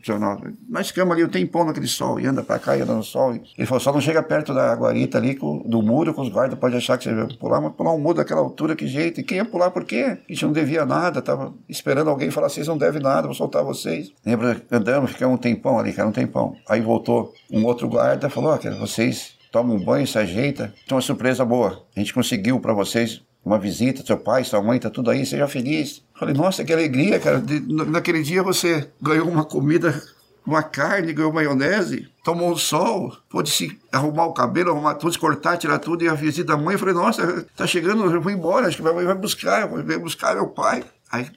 nós 0.67 0.89
ficamos 0.89 1.13
ali 1.13 1.23
um 1.23 1.29
tempão 1.29 1.63
naquele 1.63 1.87
sol, 1.87 2.19
e 2.19 2.25
anda 2.25 2.43
para 2.43 2.59
cá 2.59 2.75
e 2.75 2.81
anda 2.81 2.93
no 2.93 3.03
sol. 3.03 3.33
Ele 3.33 3.65
falou: 3.65 3.79
só 3.79 3.93
não 3.93 4.01
chega 4.01 4.21
perto 4.21 4.53
da 4.53 4.73
guarita 4.73 5.17
ali, 5.17 5.35
do 5.35 5.81
muro, 5.81 6.13
com 6.13 6.21
os 6.21 6.29
guardas, 6.29 6.59
pode 6.59 6.75
achar 6.75 6.97
que 6.97 7.05
você 7.05 7.13
vai 7.13 7.27
pular, 7.37 7.61
mas 7.61 7.73
pular 7.73 7.93
um 7.93 7.99
muro 7.99 8.17
daquela 8.17 8.41
altura, 8.41 8.75
que 8.75 8.85
jeito? 8.85 9.21
E 9.21 9.23
quem 9.23 9.37
ia 9.37 9.45
pular 9.45 9.71
por 9.71 9.85
quê? 9.85 10.17
A 10.29 10.33
gente 10.33 10.45
não 10.45 10.51
devia 10.51 10.85
nada, 10.85 11.21
tava 11.21 11.53
esperando 11.69 12.09
alguém 12.09 12.29
falar: 12.29 12.49
vocês 12.49 12.67
não 12.67 12.77
devem 12.77 13.01
nada, 13.01 13.27
vou 13.27 13.35
soltar 13.35 13.63
vocês. 13.63 14.11
Lembra, 14.25 14.61
andamos, 14.71 15.11
ficamos 15.11 15.35
um 15.35 15.41
tempão 15.41 15.77
ali, 15.77 15.91
cara, 15.91 16.07
um 16.07 16.13
tempão. 16.13 16.55
Aí 16.67 16.79
voltou 16.79 17.33
um 17.51 17.65
outro 17.65 17.87
guarda, 17.87 18.29
falou: 18.29 18.51
ó, 18.51 18.55
oh, 18.55 18.79
vocês 18.79 19.33
tomam 19.51 19.75
um 19.75 19.83
banho, 19.83 20.07
se 20.07 20.17
ajeita. 20.17 20.73
Então, 20.85 20.95
uma 20.95 21.01
surpresa 21.01 21.43
boa. 21.43 21.85
A 21.95 21.99
gente 21.99 22.13
conseguiu 22.13 22.59
para 22.59 22.73
vocês 22.73 23.21
uma 23.45 23.59
visita, 23.59 24.05
seu 24.05 24.17
pai, 24.17 24.43
sua 24.43 24.61
mãe, 24.61 24.79
tá 24.79 24.89
tudo 24.89 25.11
aí, 25.11 25.25
seja 25.25 25.47
feliz. 25.47 26.01
Falei, 26.17 26.33
nossa, 26.33 26.63
que 26.63 26.71
alegria, 26.71 27.19
cara. 27.19 27.39
De, 27.39 27.59
naquele 27.59 28.23
dia 28.23 28.41
você 28.41 28.89
ganhou 29.01 29.27
uma 29.27 29.43
comida, 29.43 30.01
uma 30.45 30.63
carne, 30.63 31.13
ganhou 31.13 31.33
maionese, 31.33 32.07
tomou 32.23 32.51
um 32.51 32.55
sol, 32.55 33.15
pôde 33.29 33.51
se 33.51 33.77
arrumar 33.91 34.25
o 34.25 34.33
cabelo, 34.33 34.71
arrumar 34.71 34.95
tudo, 34.95 35.19
cortar, 35.19 35.57
tirar 35.57 35.79
tudo, 35.79 36.03
e 36.03 36.07
a 36.07 36.13
visita 36.13 36.55
da 36.55 36.57
mãe. 36.57 36.77
falei, 36.77 36.93
nossa, 36.93 37.45
tá 37.55 37.67
chegando, 37.67 38.05
eu 38.05 38.21
vou 38.21 38.31
embora, 38.31 38.67
acho 38.67 38.77
que 38.77 38.83
minha 38.83 38.93
mãe 38.93 39.05
vai 39.05 39.15
buscar, 39.15 39.67
vai 39.67 39.97
buscar 39.97 40.35
meu 40.35 40.47
pai. 40.47 40.83
Aí 41.11 41.29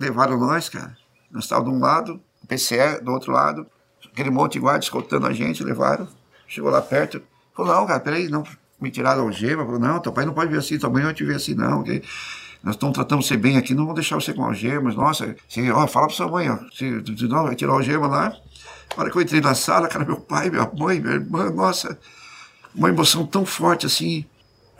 levaram 0.00 0.38
nós, 0.38 0.68
cara. 0.70 0.96
Nós 1.36 1.44
estávamos 1.44 1.70
de 1.70 1.76
um 1.76 1.80
lado, 1.80 2.20
o 2.42 2.46
PCR 2.46 3.02
do 3.04 3.12
outro 3.12 3.30
lado, 3.30 3.66
aquele 4.10 4.30
monte 4.30 4.54
de 4.54 4.60
guarda 4.60 4.82
escoltando 4.82 5.26
a 5.26 5.32
gente, 5.32 5.62
levaram. 5.62 6.08
Chegou 6.48 6.70
lá 6.70 6.80
perto, 6.80 7.20
falou, 7.54 7.74
não, 7.74 7.86
cara, 7.86 8.00
peraí, 8.00 8.28
não, 8.28 8.42
me 8.80 8.90
tiraram 8.90 9.20
a 9.20 9.24
algema, 9.24 9.64
falou, 9.64 9.78
não, 9.78 10.00
teu 10.00 10.12
pai 10.12 10.24
não 10.24 10.32
pode 10.32 10.50
ver 10.50 10.58
assim, 10.58 10.78
tua 10.78 10.88
mãe 10.88 11.02
vai 11.02 11.12
te 11.12 11.24
ver 11.24 11.36
assim, 11.36 11.54
não, 11.54 11.80
okay? 11.80 12.02
nós 12.62 12.74
estamos 12.74 12.94
tratando 12.94 13.22
você 13.22 13.36
bem 13.36 13.56
aqui, 13.56 13.74
não 13.74 13.84
vamos 13.84 13.96
deixar 13.96 14.16
você 14.16 14.32
com 14.32 14.42
algemas, 14.42 14.96
nossa, 14.96 15.36
ó, 15.74 15.86
fala 15.86 16.06
pra 16.06 16.16
sua 16.16 16.28
mãe, 16.28 16.50
ó, 16.50 16.56
você, 16.56 16.90
não, 17.28 17.44
vai 17.44 17.54
tirar 17.54 17.72
a 17.72 17.74
algema 17.76 18.06
lá, 18.06 18.30
na 18.96 19.02
hora 19.02 19.10
que 19.10 19.16
eu 19.16 19.22
entrei 19.22 19.40
na 19.40 19.54
sala, 19.54 19.88
cara, 19.88 20.04
meu 20.04 20.16
pai, 20.16 20.50
minha 20.50 20.68
mãe, 20.76 20.98
minha 20.98 21.14
irmã, 21.14 21.50
nossa, 21.50 21.98
uma 22.74 22.88
emoção 22.88 23.26
tão 23.26 23.44
forte 23.44 23.86
assim, 23.86 24.24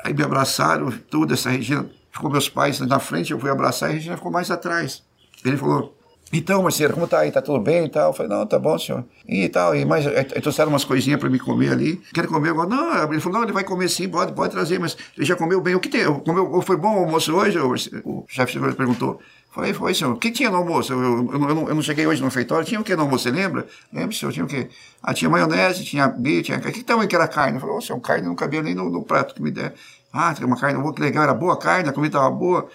aí 0.04 0.12
me 0.12 0.22
abraçaram, 0.22 0.90
tudo, 1.10 1.34
essa 1.34 1.50
Regina, 1.50 1.88
ficou 2.10 2.30
meus 2.30 2.48
pais 2.48 2.80
na 2.80 2.98
frente, 2.98 3.32
eu 3.32 3.38
fui 3.38 3.50
abraçar, 3.50 3.90
e 3.90 3.92
a 3.92 3.94
Regina 3.94 4.16
ficou 4.16 4.32
mais 4.32 4.50
atrás, 4.50 5.04
ele 5.44 5.56
falou, 5.56 5.95
então, 6.32 6.62
Marcelo, 6.62 6.94
como 6.94 7.06
tá 7.06 7.20
aí? 7.20 7.30
Tá 7.30 7.40
tudo 7.40 7.60
bem 7.60 7.84
e 7.84 7.88
tal? 7.88 8.08
Eu 8.08 8.12
falei, 8.12 8.30
não, 8.30 8.44
tá 8.44 8.58
bom, 8.58 8.76
senhor. 8.78 9.04
E 9.28 9.48
tal, 9.48 9.76
e 9.76 9.84
mais, 9.84 10.04
trouxeram 10.42 10.70
umas 10.70 10.84
coisinhas 10.84 11.20
para 11.20 11.30
me 11.30 11.38
comer 11.38 11.70
ali. 11.70 11.96
Quer 12.12 12.26
comer 12.26 12.50
agora? 12.50 12.68
Não, 12.68 13.12
ele 13.12 13.20
falou, 13.20 13.38
não, 13.38 13.44
ele 13.44 13.52
vai 13.52 13.62
comer 13.62 13.88
sim, 13.88 14.08
pode, 14.08 14.32
pode 14.32 14.52
trazer, 14.52 14.78
mas 14.80 14.96
ele 15.16 15.24
já 15.24 15.36
comeu 15.36 15.60
bem. 15.60 15.76
O 15.76 15.80
que 15.80 15.88
tem? 15.88 16.04
Comeu, 16.20 16.60
foi 16.62 16.76
bom 16.76 16.96
o 16.96 16.98
almoço 17.04 17.32
hoje? 17.34 17.58
O 17.58 18.24
chefe 18.26 18.46
de 18.46 18.52
segurança 18.54 18.76
perguntou. 18.76 19.20
Falei, 19.56 19.72
foi, 19.72 19.94
senhor. 19.94 20.12
O 20.12 20.18
que 20.18 20.30
tinha 20.30 20.50
no 20.50 20.58
almoço? 20.58 20.92
Eu, 20.92 21.00
eu, 21.00 21.32
eu, 21.32 21.38
não, 21.38 21.68
eu, 21.68 21.74
não, 21.74 21.82
cheguei 21.82 22.06
hoje 22.06 22.20
no 22.20 22.26
refeitório. 22.26 22.66
Tinha 22.66 22.78
o 22.80 22.84
que 22.84 22.94
no 22.94 23.02
almoço? 23.02 23.22
Você 23.22 23.30
lembra? 23.30 23.66
Lembra, 23.90 24.14
senhor? 24.14 24.30
Tinha 24.32 24.44
o 24.44 24.48
quê? 24.48 24.68
Ah, 25.02 25.14
tinha 25.14 25.30
maionese, 25.30 25.82
tinha 25.82 26.08
bife, 26.08 26.42
tinha... 26.42 26.60
Que 26.60 26.82
tamanho 26.82 27.08
que 27.08 27.16
era 27.16 27.26
carne? 27.26 27.58
Falei, 27.58 27.74
ô, 27.74 27.80
senhor, 27.80 27.98
carne 28.00 28.26
não 28.26 28.34
cabia 28.34 28.62
nem 28.62 28.74
no, 28.74 28.90
no, 28.90 29.02
prato 29.02 29.34
que 29.34 29.40
me 29.40 29.50
der. 29.50 29.74
Ah, 30.12 30.34
tem 30.34 30.44
uma 30.44 30.60
carne 30.60 30.78
boa, 30.78 30.92
que 30.92 31.00
legal, 31.00 31.22
era 31.22 31.32
boa 31.32 31.54
a 31.54 31.56
carne, 31.56 31.88
a 31.88 31.92
comida 31.92 32.18
estava 32.18 32.30
boa. 32.34 32.68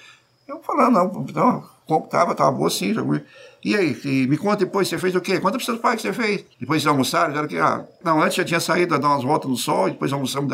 Eu 0.47 0.59
falando, 0.63 0.93
não, 0.93 1.25
não, 1.33 1.63
tava, 2.01 2.35
tava 2.35 2.51
boa 2.51 2.69
sim, 2.69 2.93
comi. 2.93 3.21
E 3.63 3.75
aí, 3.75 3.95
e 4.05 4.27
me 4.27 4.37
conta 4.37 4.65
depois, 4.65 4.87
você 4.87 4.97
fez 4.97 5.13
o 5.13 5.21
quê? 5.21 5.39
Conta 5.39 5.57
para 5.57 5.65
seus 5.65 5.79
pais 5.79 6.01
que 6.01 6.07
você 6.07 6.13
fez. 6.13 6.43
Depois 6.59 6.81
de 6.81 6.87
almoçaram, 6.87 7.33
já 7.33 7.47
que, 7.47 7.57
ah, 7.59 7.85
não, 8.03 8.19
antes 8.21 8.35
já 8.35 8.43
tinha 8.43 8.59
saído 8.59 8.95
a 8.95 8.97
dar 8.97 9.09
umas 9.09 9.23
voltas 9.23 9.49
no 9.49 9.55
sol, 9.55 9.89
depois 9.89 10.11
almoçamos, 10.11 10.51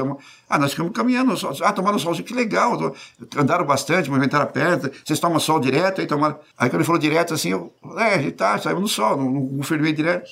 ah, 0.49 0.59
nós 0.59 0.71
ficamos 0.71 0.91
caminhando 0.91 1.35
sol. 1.37 1.53
Ah, 1.61 1.71
tomaram 1.71 1.97
sol, 1.97 2.13
que 2.15 2.33
legal, 2.33 2.93
andaram 3.37 3.65
bastante, 3.65 4.09
movimentaram 4.09 4.43
a 4.43 4.47
perna, 4.47 4.91
vocês 5.05 5.19
tomam 5.19 5.39
sol 5.39 5.59
direto, 5.59 6.01
aí 6.01 6.07
tomaram. 6.07 6.37
Aí 6.57 6.69
quando 6.69 6.81
ele 6.81 6.83
falou 6.83 6.99
direto 6.99 7.33
assim, 7.33 7.51
eu, 7.51 7.73
é, 7.97 8.15
a 8.15 8.17
gente 8.17 8.33
tá, 8.33 8.57
saímos 8.59 8.81
no 8.81 8.87
sol, 8.89 9.15
não, 9.15 9.31
não 9.31 9.93
direto. 9.93 10.29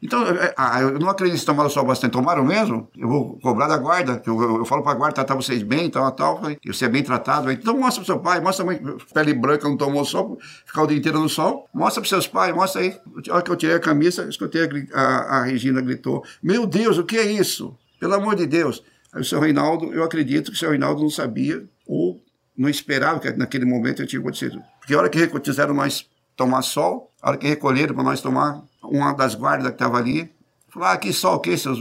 Então, 0.00 0.24
é, 0.24 0.54
ah, 0.56 0.80
eu 0.80 0.98
não 0.98 1.10
acredito 1.10 1.40
que 1.40 1.46
tomaram 1.46 1.68
sol 1.68 1.84
bastante. 1.84 2.12
Tomaram 2.12 2.44
mesmo? 2.44 2.88
Eu 2.96 3.08
vou 3.08 3.38
cobrar 3.40 3.66
da 3.66 3.76
guarda. 3.76 4.22
Eu, 4.24 4.40
eu, 4.40 4.56
eu 4.58 4.64
falo 4.64 4.82
pra 4.82 4.94
guarda 4.94 5.16
tratar 5.16 5.34
vocês 5.34 5.62
bem, 5.62 5.90
tal, 5.90 6.10
tal. 6.12 6.40
E 6.64 6.72
você 6.72 6.84
é 6.84 6.88
bem 6.88 7.02
tratado. 7.02 7.50
Então 7.50 7.76
mostra 7.76 8.02
pro 8.02 8.12
seu 8.12 8.20
pai, 8.20 8.40
mostra 8.40 8.64
a 8.64 8.66
mãe, 8.66 8.80
pele 9.12 9.34
branca, 9.34 9.68
não 9.68 9.76
tomou 9.76 10.04
sol, 10.04 10.38
ficar 10.64 10.82
o 10.82 10.86
dia 10.86 10.96
inteiro 10.96 11.18
no 11.18 11.28
sol. 11.28 11.68
Mostra 11.74 12.00
pros 12.00 12.10
seus 12.10 12.28
pais, 12.28 12.54
mostra 12.54 12.80
aí. 12.80 12.96
A 13.28 13.34
hora 13.34 13.42
que 13.42 13.50
eu 13.50 13.56
tirei 13.56 13.74
a 13.74 13.80
camisa, 13.80 14.28
escutei 14.28 14.62
a, 14.94 15.00
a, 15.00 15.38
a 15.38 15.44
Regina 15.44 15.80
gritou: 15.80 16.24
Meu 16.40 16.64
Deus, 16.64 16.96
o 16.96 17.04
que 17.04 17.18
é 17.18 17.26
isso? 17.32 17.76
Pelo 17.98 18.14
amor 18.14 18.36
de 18.36 18.46
Deus. 18.46 18.84
Aí 19.12 19.20
o 19.20 19.24
seu 19.24 19.40
Reinaldo, 19.40 19.92
eu 19.92 20.04
acredito 20.04 20.52
que 20.52 20.56
o 20.56 20.58
seu 20.58 20.70
Reinaldo 20.70 21.02
não 21.02 21.10
sabia 21.10 21.64
ou 21.86 22.20
não 22.56 22.68
esperava 22.68 23.18
que 23.18 23.32
naquele 23.32 23.64
momento 23.64 24.02
eu 24.02 24.06
tinha 24.06 24.20
acontecido. 24.20 24.62
Porque 24.78 24.94
a 24.94 24.98
hora 24.98 25.08
que 25.08 25.28
fizeram 25.44 25.74
nós 25.74 26.06
tomar 26.36 26.62
sol, 26.62 27.10
a 27.20 27.30
hora 27.30 27.38
que 27.38 27.48
recolheram 27.48 27.94
para 27.94 28.04
nós 28.04 28.20
tomar, 28.20 28.62
uma 28.90 29.12
das 29.12 29.34
guardas 29.34 29.68
que 29.68 29.74
estava 29.74 29.98
ali, 29.98 30.30
falou, 30.68 30.88
ah, 30.88 30.96
que 30.96 31.12
sol 31.12 31.36
o 31.36 31.40
quê, 31.40 31.56
seus, 31.56 31.78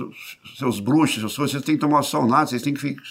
seus 0.58 0.80
bruxos, 0.80 1.36
vocês 1.36 1.64
têm 1.64 1.76
que 1.76 1.82
tomar 1.82 2.04
sol 2.04 2.28
nada, 2.28 2.48
vocês 2.48 2.62
têm 2.62 2.74
que 2.74 2.80
ficar, 2.80 3.04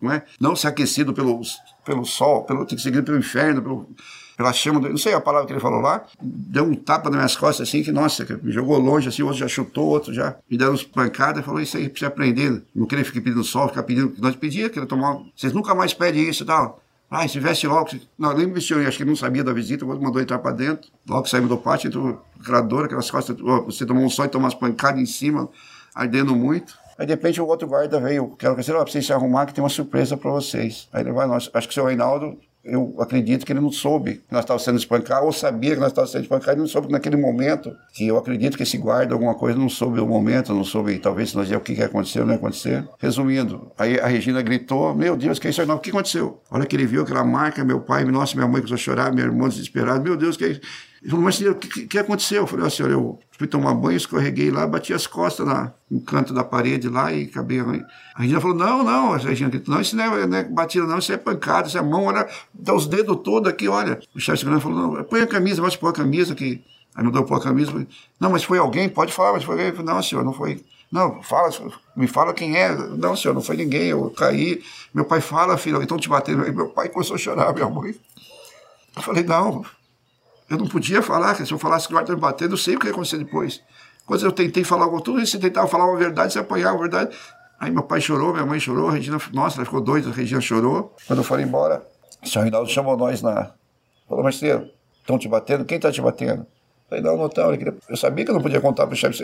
não 0.00 0.12
é? 0.12 0.24
Não 0.40 0.56
ser 0.56 0.68
aquecido 0.68 1.12
pelo, 1.12 1.40
pelo 1.84 2.04
sol, 2.04 2.44
pelo, 2.44 2.64
tem 2.64 2.76
que 2.76 2.82
seguir 2.82 3.02
pelo 3.02 3.18
inferno, 3.18 3.60
pelo, 3.60 3.88
pela 4.36 4.52
chama, 4.52 4.80
do, 4.80 4.88
não 4.88 4.96
sei 4.96 5.12
a 5.12 5.20
palavra 5.20 5.46
que 5.46 5.52
ele 5.52 5.60
falou 5.60 5.80
lá, 5.80 6.04
deu 6.20 6.64
um 6.64 6.74
tapa 6.74 7.10
nas 7.10 7.16
minhas 7.16 7.36
costas 7.36 7.68
assim, 7.68 7.82
que 7.82 7.90
nossa, 7.90 8.24
me 8.42 8.52
jogou 8.52 8.78
longe 8.78 9.08
assim, 9.08 9.22
outro 9.22 9.38
já 9.38 9.48
chutou, 9.48 9.86
outro 9.86 10.14
já 10.14 10.36
me 10.48 10.56
deram 10.56 10.72
uns 10.72 10.84
pancadas, 10.84 11.44
falou, 11.44 11.60
isso 11.60 11.76
aí 11.76 11.88
precisa 11.88 12.08
aprender, 12.08 12.62
não 12.74 12.86
querer 12.86 13.04
ficar 13.04 13.20
pedindo 13.20 13.42
sol, 13.42 13.68
ficar 13.68 13.82
pedindo, 13.82 14.14
nós 14.18 14.36
pedíamos 14.36 14.72
que 14.72 14.78
ele 14.78 14.86
tomar, 14.86 15.18
vocês 15.36 15.52
nunca 15.52 15.74
mais 15.74 15.92
pedem 15.92 16.28
isso 16.28 16.44
e 16.44 16.46
tal. 16.46 16.80
Ah, 17.10 17.26
se 17.26 17.40
veste 17.40 17.66
logo. 17.66 17.88
Não, 18.18 18.34
nem 18.34 18.52
vestiu, 18.52 18.86
acho 18.86 18.98
que 18.98 19.04
não 19.04 19.16
sabia 19.16 19.42
da 19.42 19.52
visita, 19.52 19.84
o 19.84 19.88
outro 19.88 20.04
mandou 20.04 20.20
entrar 20.20 20.38
para 20.38 20.52
dentro. 20.52 20.90
Logo 21.08 21.26
saímos 21.26 21.48
do 21.48 21.56
pátio, 21.56 21.88
entrou 21.88 22.22
dor, 22.66 22.84
aquelas 22.84 23.10
costas, 23.10 23.36
você 23.64 23.86
tomou 23.86 24.04
um 24.04 24.10
sol 24.10 24.26
e 24.26 24.28
tomou 24.28 24.44
umas 24.44 24.54
pancadas 24.54 25.00
em 25.00 25.06
cima, 25.06 25.48
ardendo 25.94 26.36
muito. 26.36 26.78
Aí 26.98 27.06
de 27.06 27.12
repente 27.12 27.40
o 27.40 27.46
outro 27.46 27.66
guarda 27.66 27.98
veio, 28.00 28.34
quero 28.36 28.56
que 28.56 28.62
vocês 28.62 29.06
se 29.06 29.12
arrumar 29.12 29.46
que 29.46 29.54
tem 29.54 29.62
uma 29.62 29.70
surpresa 29.70 30.16
para 30.16 30.30
vocês. 30.30 30.88
Aí 30.92 31.02
ele 31.02 31.12
vai, 31.12 31.26
nós, 31.26 31.48
acho 31.54 31.66
que 31.66 31.72
o 31.72 31.74
seu 31.74 31.86
Reinaldo 31.86 32.38
eu 32.64 32.94
acredito 33.00 33.46
que 33.46 33.52
ele 33.52 33.60
não 33.60 33.72
soube 33.72 34.14
que 34.16 34.32
nós 34.32 34.40
estávamos 34.40 34.64
sendo 34.64 34.78
espancados, 34.78 35.24
ou 35.24 35.32
sabia 35.32 35.74
que 35.74 35.80
nós 35.80 35.88
estávamos 35.88 36.12
sendo 36.12 36.22
espancados, 36.22 36.58
e 36.58 36.60
não 36.60 36.66
soube 36.66 36.90
naquele 36.90 37.16
momento, 37.16 37.74
que 37.94 38.06
eu 38.06 38.18
acredito 38.18 38.56
que 38.56 38.62
esse 38.62 38.76
guarda, 38.76 39.14
alguma 39.14 39.34
coisa, 39.34 39.58
não 39.58 39.68
soube 39.68 40.00
o 40.00 40.06
momento, 40.06 40.52
não 40.52 40.64
soube, 40.64 40.98
talvez, 40.98 41.32
nós 41.34 41.50
o 41.50 41.60
que, 41.60 41.74
que 41.74 41.82
aconteceu, 41.82 42.24
não 42.24 42.32
ia 42.32 42.38
acontecer. 42.38 42.86
Resumindo, 42.98 43.72
aí 43.78 43.98
a 43.98 44.06
Regina 44.06 44.42
gritou, 44.42 44.94
meu 44.94 45.16
Deus, 45.16 45.38
que 45.38 45.46
é 45.46 45.50
isso? 45.50 45.64
Não, 45.64 45.76
o 45.76 45.78
que 45.78 45.90
aconteceu? 45.90 46.42
A 46.50 46.56
hora 46.56 46.66
que 46.66 46.76
ele 46.76 46.86
viu 46.86 47.02
aquela 47.02 47.24
marca, 47.24 47.64
meu 47.64 47.80
pai, 47.80 48.04
nossa, 48.04 48.34
minha 48.34 48.46
mãe 48.46 48.60
começou 48.60 48.74
a 48.74 48.78
chorar, 48.78 49.12
meu 49.12 49.24
irmão 49.24 49.48
desesperado, 49.48 50.02
meu 50.02 50.16
Deus, 50.16 50.36
que 50.36 50.44
é 50.44 50.48
isso? 50.48 50.60
Ele 51.00 51.10
falou, 51.10 51.24
mas 51.24 51.40
o 51.40 51.54
que, 51.54 51.86
que 51.86 51.98
aconteceu? 51.98 52.42
Eu 52.42 52.46
falei, 52.46 52.66
ó, 52.66 52.68
senhor, 52.68 52.90
eu 52.90 53.18
fui 53.38 53.46
tomar 53.46 53.72
banho, 53.72 53.96
escorreguei 53.96 54.50
lá, 54.50 54.66
bati 54.66 54.92
as 54.92 55.06
costas 55.06 55.46
na, 55.46 55.72
no 55.88 56.00
canto 56.00 56.34
da 56.34 56.42
parede 56.42 56.88
lá 56.88 57.12
e 57.12 57.24
acabei. 57.24 57.60
A 57.60 58.20
Regina 58.22 58.40
falou, 58.40 58.56
não, 58.56 58.82
não, 58.82 59.12
a 59.12 59.16
Regina 59.16 59.50
não, 59.66 59.80
isso 59.80 59.96
não 59.96 60.16
é, 60.16 60.26
não 60.26 60.36
é 60.36 60.42
batida, 60.42 60.84
não, 60.84 60.98
isso 60.98 61.12
é 61.12 61.16
pancada, 61.16 61.68
isso 61.68 61.78
é 61.78 61.82
mão, 61.82 62.06
olha, 62.06 62.28
dá 62.52 62.74
os 62.74 62.88
dedos 62.88 63.16
todos 63.22 63.48
aqui, 63.48 63.68
olha. 63.68 64.00
O 64.12 64.18
chefe 64.18 64.40
segurança 64.40 64.62
falou, 64.62 64.96
não, 64.96 65.04
põe 65.04 65.20
a 65.20 65.26
camisa, 65.26 65.62
vai 65.62 65.70
pôr 65.76 65.88
a 65.88 65.92
camisa 65.92 66.34
que. 66.34 66.60
Aí 66.96 67.04
não 67.04 67.12
deu 67.12 67.22
pôr 67.22 67.36
a 67.36 67.40
camisa. 67.40 67.70
Falei, 67.70 67.86
não, 68.18 68.30
mas 68.30 68.42
foi 68.42 68.58
alguém? 68.58 68.88
Pode 68.88 69.12
falar, 69.12 69.34
mas 69.34 69.44
foi 69.44 69.54
alguém? 69.54 69.70
Falei, 69.70 69.94
não, 69.94 70.02
senhor, 70.02 70.24
não 70.24 70.32
foi. 70.32 70.64
Não, 70.90 71.22
fala, 71.22 71.50
me 71.94 72.08
fala 72.08 72.34
quem 72.34 72.56
é. 72.56 72.74
Não, 72.74 73.14
senhor, 73.14 73.34
não 73.34 73.42
foi 73.42 73.56
ninguém, 73.56 73.88
eu 73.90 74.10
caí. 74.10 74.60
Meu 74.92 75.04
pai 75.04 75.20
fala, 75.20 75.56
filho, 75.56 75.80
então 75.80 75.96
te 75.96 76.08
bateram. 76.08 76.42
Aí 76.42 76.50
meu 76.50 76.70
pai 76.70 76.88
começou 76.88 77.14
a 77.14 77.18
chorar, 77.18 77.54
minha 77.54 77.68
mãe. 77.68 77.94
Eu 78.96 79.02
falei, 79.02 79.22
não, 79.22 79.64
eu 80.48 80.56
não 80.56 80.66
podia 80.66 81.02
falar, 81.02 81.34
se 81.34 81.52
eu 81.52 81.58
falasse 81.58 81.86
que 81.86 81.92
o 81.92 81.96
guarda 81.96 82.14
me 82.14 82.20
batendo, 82.20 82.54
eu 82.54 82.58
sei 82.58 82.76
o 82.76 82.78
que 82.78 82.86
ia 82.86 82.92
acontecer 82.92 83.18
depois. 83.18 83.62
Quando 84.06 84.24
eu 84.24 84.32
tentei 84.32 84.64
falar 84.64 84.84
alguma 84.84 85.02
tudo 85.02 85.20
isso, 85.20 85.38
tentava 85.38 85.68
falar 85.68 85.84
uma 85.84 85.98
verdade, 85.98 86.32
você 86.32 86.38
apanhava 86.38 86.76
a 86.76 86.80
verdade. 86.80 87.16
Aí 87.60 87.70
meu 87.70 87.82
pai 87.82 88.00
chorou, 88.00 88.32
minha 88.32 88.46
mãe 88.46 88.58
chorou, 88.58 88.88
a 88.88 88.92
Regina, 88.92 89.20
nossa, 89.32 89.58
ela 89.58 89.64
ficou 89.64 89.80
doida, 89.80 90.08
a 90.08 90.12
Regina 90.12 90.40
chorou. 90.40 90.94
Quando 91.06 91.18
eu 91.18 91.24
fui 91.24 91.42
embora, 91.42 91.86
o 92.22 92.26
senhor 92.26 92.44
Reinaldo 92.44 92.70
chamou 92.70 92.96
nós 92.96 93.20
na. 93.20 93.52
Falou, 94.08 94.24
Marcelo, 94.24 94.66
estão 95.00 95.18
te 95.18 95.28
batendo? 95.28 95.64
Quem 95.64 95.76
está 95.76 95.92
te 95.92 96.00
batendo? 96.00 96.46
Falei, 96.88 97.04
não, 97.04 97.16
não 97.18 97.26
estão. 97.26 97.52
Eu 97.88 97.96
sabia 97.96 98.24
que 98.24 98.30
eu 98.30 98.34
não 98.34 98.40
podia 98.40 98.60
contar 98.62 98.86
para 98.86 98.94
o 98.94 98.96
chefe. 98.96 99.22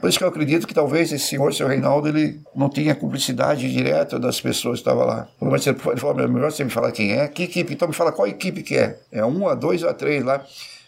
Por 0.00 0.08
isso 0.08 0.18
que 0.18 0.24
eu 0.24 0.28
acredito 0.28 0.66
que 0.66 0.74
talvez 0.74 1.12
esse 1.12 1.26
senhor, 1.26 1.54
senhor 1.54 1.68
Reinaldo, 1.68 2.08
ele 2.08 2.40
não 2.54 2.68
tinha 2.68 2.92
cumplicidade 2.94 3.72
direta 3.72 4.18
das 4.18 4.40
pessoas 4.40 4.80
que 4.80 4.88
estavam 4.88 5.06
lá. 5.06 5.28
Ele 5.40 5.74
falou, 5.96 6.28
melhor 6.28 6.50
você 6.50 6.64
me 6.64 6.70
falar 6.70 6.90
quem 6.90 7.12
é. 7.12 7.28
Que 7.28 7.44
equipe? 7.44 7.72
Então 7.72 7.86
me 7.86 7.94
fala 7.94 8.10
qual 8.10 8.26
equipe 8.26 8.62
que 8.62 8.76
é. 8.76 8.98
É 9.12 9.24
um, 9.24 9.46
a 9.46 9.54
dois 9.54 9.84
ou 9.84 9.90
a 9.90 9.94
três 9.94 10.24
lá. 10.24 10.44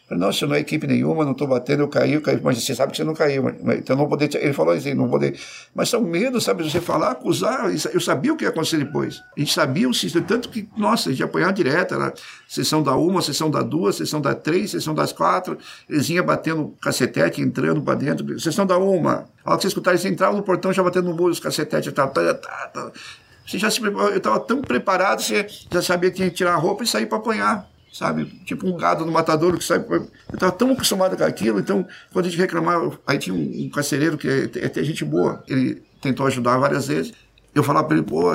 Falei, 0.09 0.23
não, 0.23 0.33
senhor, 0.33 0.51
não 0.51 0.57
é 0.57 0.61
equipe 0.61 0.87
nenhuma, 0.87 1.25
não 1.25 1.33
estou 1.33 1.49
batendo, 1.49 1.83
eu 1.83 1.89
caí, 1.89 2.13
eu 2.13 2.23
caí. 2.23 2.41
Mas 2.41 2.63
você 2.63 2.77
sabe 2.77 2.93
que 2.93 2.97
você 2.97 3.03
não 3.03 3.13
caiu. 3.13 3.43
Mas, 3.43 3.79
então 3.79 3.97
não 3.97 4.07
poder. 4.07 4.33
Ele 4.37 4.53
falou 4.53 4.73
assim, 4.73 4.95
não 4.95 5.09
poder. 5.09 5.37
Mas 5.75 5.89
são 5.89 6.01
medos, 6.01 6.45
sabe? 6.45 6.63
Você 6.63 6.81
falar, 6.81 7.11
acusar. 7.11 7.69
Eu 7.93 8.01
sabia 8.01 8.33
o 8.33 8.37
que 8.37 8.45
ia 8.45 8.51
acontecer 8.51 8.79
depois. 8.79 9.21
A 9.37 9.41
gente 9.41 9.53
sabia 9.53 9.89
o 9.89 9.93
sistema, 9.93 10.25
tanto 10.25 10.49
que, 10.49 10.69
nossa, 10.77 11.09
a 11.09 11.13
gente 11.13 11.25
apanhava 11.25 11.53
direto. 11.53 11.95
Era 11.95 12.15
sessão 12.47 12.85
da 12.85 12.95
uma, 12.95 13.21
sessão 13.21 13.51
da 13.51 13.63
duas, 13.63 13.97
sessão 13.97 14.21
da 14.21 14.33
três, 14.33 14.71
sessão 14.71 14.95
das 14.95 15.13
quatro. 15.13 15.59
Eles 15.91 16.09
iam 16.09 16.25
batendo 16.25 16.73
cacetete, 16.81 17.43
entrando 17.43 17.83
para 17.83 17.97
dentro. 17.97 18.39
Sessão 18.39 18.65
da 18.65 18.79
uma. 18.79 19.29
A 19.45 19.51
hora 19.51 19.57
que 19.57 19.63
você 19.63 19.69
escutava, 19.69 19.97
eles 19.97 20.05
entravam 20.05 20.37
no 20.37 20.45
portão 20.45 20.73
já 20.73 20.85
batendo 20.85 21.09
no 21.09 21.17
muro 21.17 21.33
os 21.33 21.41
cacetetes. 21.41 21.93
Tá, 21.93 22.07
tá, 22.07 22.33
tá, 22.33 22.71
tá. 22.73 22.93
Você 23.45 23.59
já 23.59 23.69
se 23.71 23.81
eu 23.83 24.17
estava 24.17 24.39
tão 24.39 24.63
preparado, 24.63 25.21
você 25.21 25.47
já 25.69 25.83
sabia 25.83 26.11
que 26.11 26.17
tinha 26.17 26.31
que 26.31 26.37
tirar 26.37 26.55
a 26.55 26.57
roupa 26.57 26.85
e 26.85 26.87
sair 26.87 27.07
para 27.07 27.19
apanhar 27.19 27.76
sabe? 27.97 28.27
Tipo 28.45 28.67
um 28.67 28.77
gado 28.77 29.07
no 29.07 29.13
matadouro 29.13 29.59
que 29.59 29.65
sai. 29.65 29.85
Eu 29.89 30.09
estava 30.33 30.53
tão 30.53 30.73
acostumado 30.73 31.17
com 31.17 31.25
aquilo, 31.25 31.59
então, 31.59 31.87
quando 32.13 32.27
a 32.27 32.29
gente 32.29 32.39
reclamava, 32.39 32.99
aí 33.07 33.19
tinha 33.19 33.35
um, 33.35 33.67
um 33.67 33.71
carcereiro 33.71 34.19
que 34.19 34.29
é, 34.29 34.81
é 34.81 34.85
gente 34.85 35.05
boa, 35.05 35.43
ele 35.49 35.83
tentou 36.01 36.27
ajudar 36.27 36.59
várias 36.59 36.89
vezes. 36.89 37.13
Eu 37.55 37.63
falava 37.63 37.89
para 37.89 37.97
ele, 37.97 38.07
pô, 38.07 38.31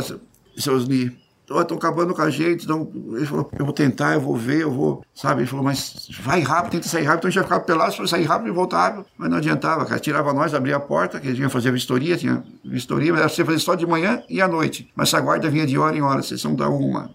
seus 0.58 0.88
Ni, 0.88 1.16
estão 1.48 1.78
acabando 1.78 2.14
com 2.14 2.22
a 2.22 2.30
gente. 2.30 2.64
Então, 2.64 2.92
ele 3.14 3.26
falou, 3.26 3.52
eu 3.58 3.66
vou 3.66 3.74
tentar, 3.74 4.14
eu 4.14 4.22
vou 4.22 4.36
ver, 4.36 4.62
eu 4.62 4.72
vou, 4.72 5.06
sabe? 5.14 5.42
Ele 5.42 5.48
falou, 5.48 5.64
mas 5.64 6.08
vai 6.22 6.42
rápido, 6.42 6.72
tenta 6.72 6.88
sair 6.88 7.04
rápido. 7.04 7.20
Então 7.20 7.28
a 7.28 7.32
gente 7.32 7.36
já 7.36 7.44
ficava 7.44 7.64
pelado, 7.64 7.96
para 7.96 8.08
sair 8.08 8.24
rápido 8.24 8.48
e 8.48 8.52
voltar 8.52 8.88
rápido. 8.88 9.06
Mas 9.18 9.30
não 9.30 9.38
adiantava, 9.38 9.86
cara. 9.86 10.00
Tirava 10.00 10.34
nós, 10.34 10.54
abria 10.54 10.78
a 10.78 10.80
porta, 10.80 11.20
que 11.20 11.28
a 11.28 11.32
gente 11.32 11.42
ia 11.42 11.50
fazer 11.50 11.72
vistoria, 11.72 12.18
tinha 12.18 12.44
vistoria, 12.64 13.12
mas 13.12 13.22
era 13.22 13.30
você 13.30 13.46
fazer 13.46 13.60
só 13.60 13.76
de 13.76 13.86
manhã 13.86 14.24
e 14.30 14.42
à 14.42 14.48
noite. 14.48 14.90
Mas 14.96 15.10
essa 15.10 15.20
guarda 15.20 15.50
vinha 15.50 15.68
de 15.68 15.78
hora 15.78 15.96
em 15.96 16.02
hora, 16.02 16.24
sessão 16.24 16.56
da 16.56 16.70
uma 16.70 17.12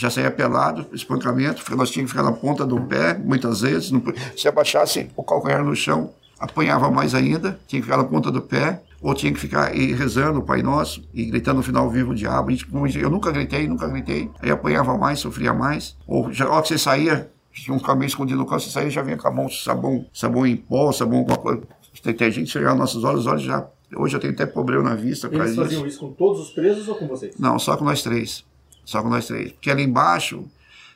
já 0.00 0.08
saía 0.08 0.30
pelado, 0.30 0.86
espancamento, 0.94 1.62
nós 1.76 1.90
tínhamos 1.90 2.10
que 2.10 2.18
ficar 2.18 2.22
na 2.22 2.32
ponta 2.32 2.64
do 2.64 2.80
pé, 2.80 3.18
muitas 3.18 3.60
vezes. 3.60 3.90
Não, 3.90 4.02
se 4.34 4.48
abaixasse 4.48 5.10
o 5.14 5.22
calcanhar 5.22 5.62
no 5.62 5.76
chão, 5.76 6.10
apanhava 6.38 6.90
mais 6.90 7.14
ainda, 7.14 7.60
tinha 7.66 7.82
que 7.82 7.86
ficar 7.86 7.98
na 7.98 8.04
ponta 8.04 8.30
do 8.30 8.40
pé, 8.40 8.80
ou 9.02 9.14
tinha 9.14 9.30
que 9.30 9.38
ficar 9.38 9.76
e 9.76 9.92
rezando 9.92 10.38
o 10.38 10.42
Pai 10.42 10.62
Nosso 10.62 11.02
e 11.12 11.26
gritando 11.26 11.58
no 11.58 11.62
final 11.62 11.90
vivo 11.90 12.12
o 12.12 12.14
diabo. 12.14 12.50
Eu 12.98 13.10
nunca 13.10 13.30
gritei, 13.30 13.68
nunca 13.68 13.86
gritei. 13.88 14.30
Aí 14.40 14.50
apanhava 14.50 14.96
mais, 14.96 15.18
sofria 15.18 15.52
mais. 15.52 15.96
Ou 16.06 16.32
já, 16.32 16.48
ó, 16.48 16.62
que 16.62 16.68
você 16.68 16.78
saía, 16.78 17.30
tinha 17.52 17.76
um 17.76 17.80
caminho 17.80 18.06
escondido 18.06 18.38
no 18.38 18.46
carro, 18.46 18.60
você 18.60 18.70
saía 18.70 18.88
já 18.88 19.02
vinha 19.02 19.18
com 19.18 19.28
a 19.28 19.30
mão 19.30 19.50
sabão, 19.50 20.06
sabão 20.14 20.46
em 20.46 20.56
pó, 20.56 20.92
sabão 20.92 21.18
alguma 21.18 21.36
coisa. 21.36 21.62
Tem 22.02 22.32
gente 22.32 22.50
chegar 22.50 22.70
nos 22.70 22.78
nossos 22.78 23.04
olhos, 23.04 23.20
os 23.20 23.26
olhos 23.26 23.42
já. 23.42 23.66
Hoje 23.94 24.16
eu 24.16 24.20
tenho 24.20 24.32
até 24.32 24.46
problema 24.46 24.82
na 24.82 24.94
vista. 24.94 25.28
Eles 25.30 25.56
faziam 25.56 25.80
isso. 25.80 25.86
isso 25.86 26.00
com 26.00 26.12
todos 26.12 26.40
os 26.40 26.50
presos 26.52 26.88
ou 26.88 26.94
com 26.94 27.06
vocês? 27.06 27.34
Não, 27.38 27.58
só 27.58 27.76
com 27.76 27.84
nós 27.84 28.02
três. 28.02 28.44
Só 28.84 29.02
com 29.02 29.08
nós 29.08 29.26
três. 29.26 29.52
Porque 29.52 29.70
ali 29.70 29.82
embaixo 29.82 30.44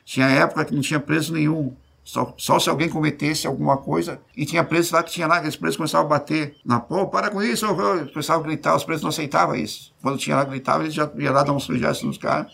tinha 0.03 0.27
época 0.27 0.65
que 0.65 0.73
não 0.73 0.81
tinha 0.81 0.99
preso 0.99 1.33
nenhum. 1.33 1.75
Só, 2.03 2.35
só 2.37 2.59
se 2.59 2.69
alguém 2.69 2.87
cometesse 2.87 3.47
alguma 3.47 3.77
coisa. 3.77 4.19
E 4.37 4.45
tinha 4.45 4.63
presos 4.63 4.91
lá 4.91 5.01
que 5.01 5.11
tinha 5.11 5.25
lá, 5.25 5.41
que 5.41 5.47
os 5.47 5.55
presos 5.55 5.75
começavam 5.75 6.05
a 6.05 6.09
bater 6.09 6.55
na 6.63 6.79
pô, 6.79 7.07
para 7.07 7.31
com 7.31 7.41
isso, 7.41 7.65
começavam 8.13 8.43
a 8.43 8.47
gritar, 8.47 8.75
os 8.75 8.83
presos 8.83 9.01
não 9.01 9.09
aceitavam 9.09 9.55
isso. 9.55 9.91
Quando 10.03 10.19
tinha 10.19 10.35
lá, 10.35 10.43
gritava, 10.43 10.83
eles 10.83 10.93
já 10.93 11.09
iam 11.17 11.33
lá 11.33 11.41
dar 11.41 11.51
um 11.51 11.59
sujeito 11.59 12.05
nos 12.05 12.19
caras. 12.19 12.51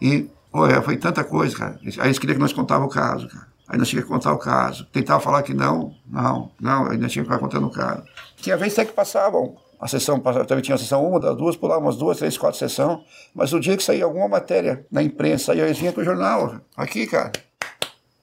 E, 0.00 0.26
olha, 0.50 0.80
foi 0.80 0.96
tanta 0.96 1.22
coisa, 1.22 1.54
cara. 1.54 1.78
Aí 1.98 2.06
eles 2.06 2.18
queriam 2.18 2.36
que 2.36 2.40
nós 2.40 2.54
contava 2.54 2.82
o 2.82 2.88
caso, 2.88 3.28
cara. 3.28 3.46
Aí 3.68 3.78
nós 3.78 3.88
tínhamos 3.88 4.08
que 4.08 4.14
contar 4.14 4.32
o 4.32 4.38
caso. 4.38 4.86
Tentava 4.86 5.20
falar 5.20 5.42
que 5.42 5.52
não, 5.52 5.94
não, 6.06 6.50
não, 6.58 6.90
ainda 6.90 7.08
tinha 7.08 7.22
que 7.22 7.30
ficar 7.30 7.38
contando 7.38 7.66
o 7.66 7.70
caso. 7.70 8.04
Tinha 8.36 8.56
vezes 8.56 8.78
até 8.78 8.86
que 8.86 8.94
passavam 8.94 9.56
a 9.82 9.88
sessão, 9.88 10.20
também 10.20 10.62
tinha 10.62 10.76
a 10.76 10.78
sessão 10.78 11.04
uma, 11.04 11.18
das 11.18 11.36
duas, 11.36 11.56
pulava 11.56 11.80
umas 11.80 11.96
duas, 11.96 12.16
três, 12.16 12.38
quatro 12.38 12.56
sessão. 12.56 13.02
Mas 13.34 13.52
o 13.52 13.58
dia 13.58 13.76
que 13.76 13.82
saía 13.82 14.04
alguma 14.04 14.28
matéria 14.28 14.86
na 14.88 15.02
imprensa, 15.02 15.50
aí 15.50 15.60
eles 15.60 15.76
vinham 15.76 15.92
com 15.92 16.00
o 16.00 16.04
jornal. 16.04 16.60
Aqui, 16.76 17.04
cara. 17.04 17.32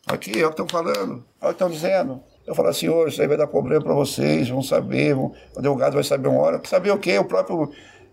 Aqui, 0.07 0.39
é 0.41 0.45
o 0.45 0.53
que 0.53 0.61
estão 0.61 0.69
falando. 0.69 1.21
É 1.41 1.43
o 1.43 1.47
que 1.49 1.55
estão 1.55 1.69
dizendo. 1.69 2.23
Eu 2.47 2.55
falo, 2.55 2.73
senhor, 2.73 3.09
isso 3.09 3.21
aí 3.21 3.27
vai 3.27 3.35
dar 3.35 3.45
problema 3.45 3.83
para 3.83 3.93
vocês, 3.93 4.47
vão 4.47 4.63
saber, 4.63 5.13
vão, 5.13 5.33
o 5.53 5.59
advogado 5.59 5.95
vai 5.95 6.03
saber 6.03 6.29
uma 6.29 6.39
hora. 6.39 6.61
Saber 6.63 6.91
o 6.91 6.97
quê? 6.97 7.19
O 7.19 7.25
próprio 7.25 7.69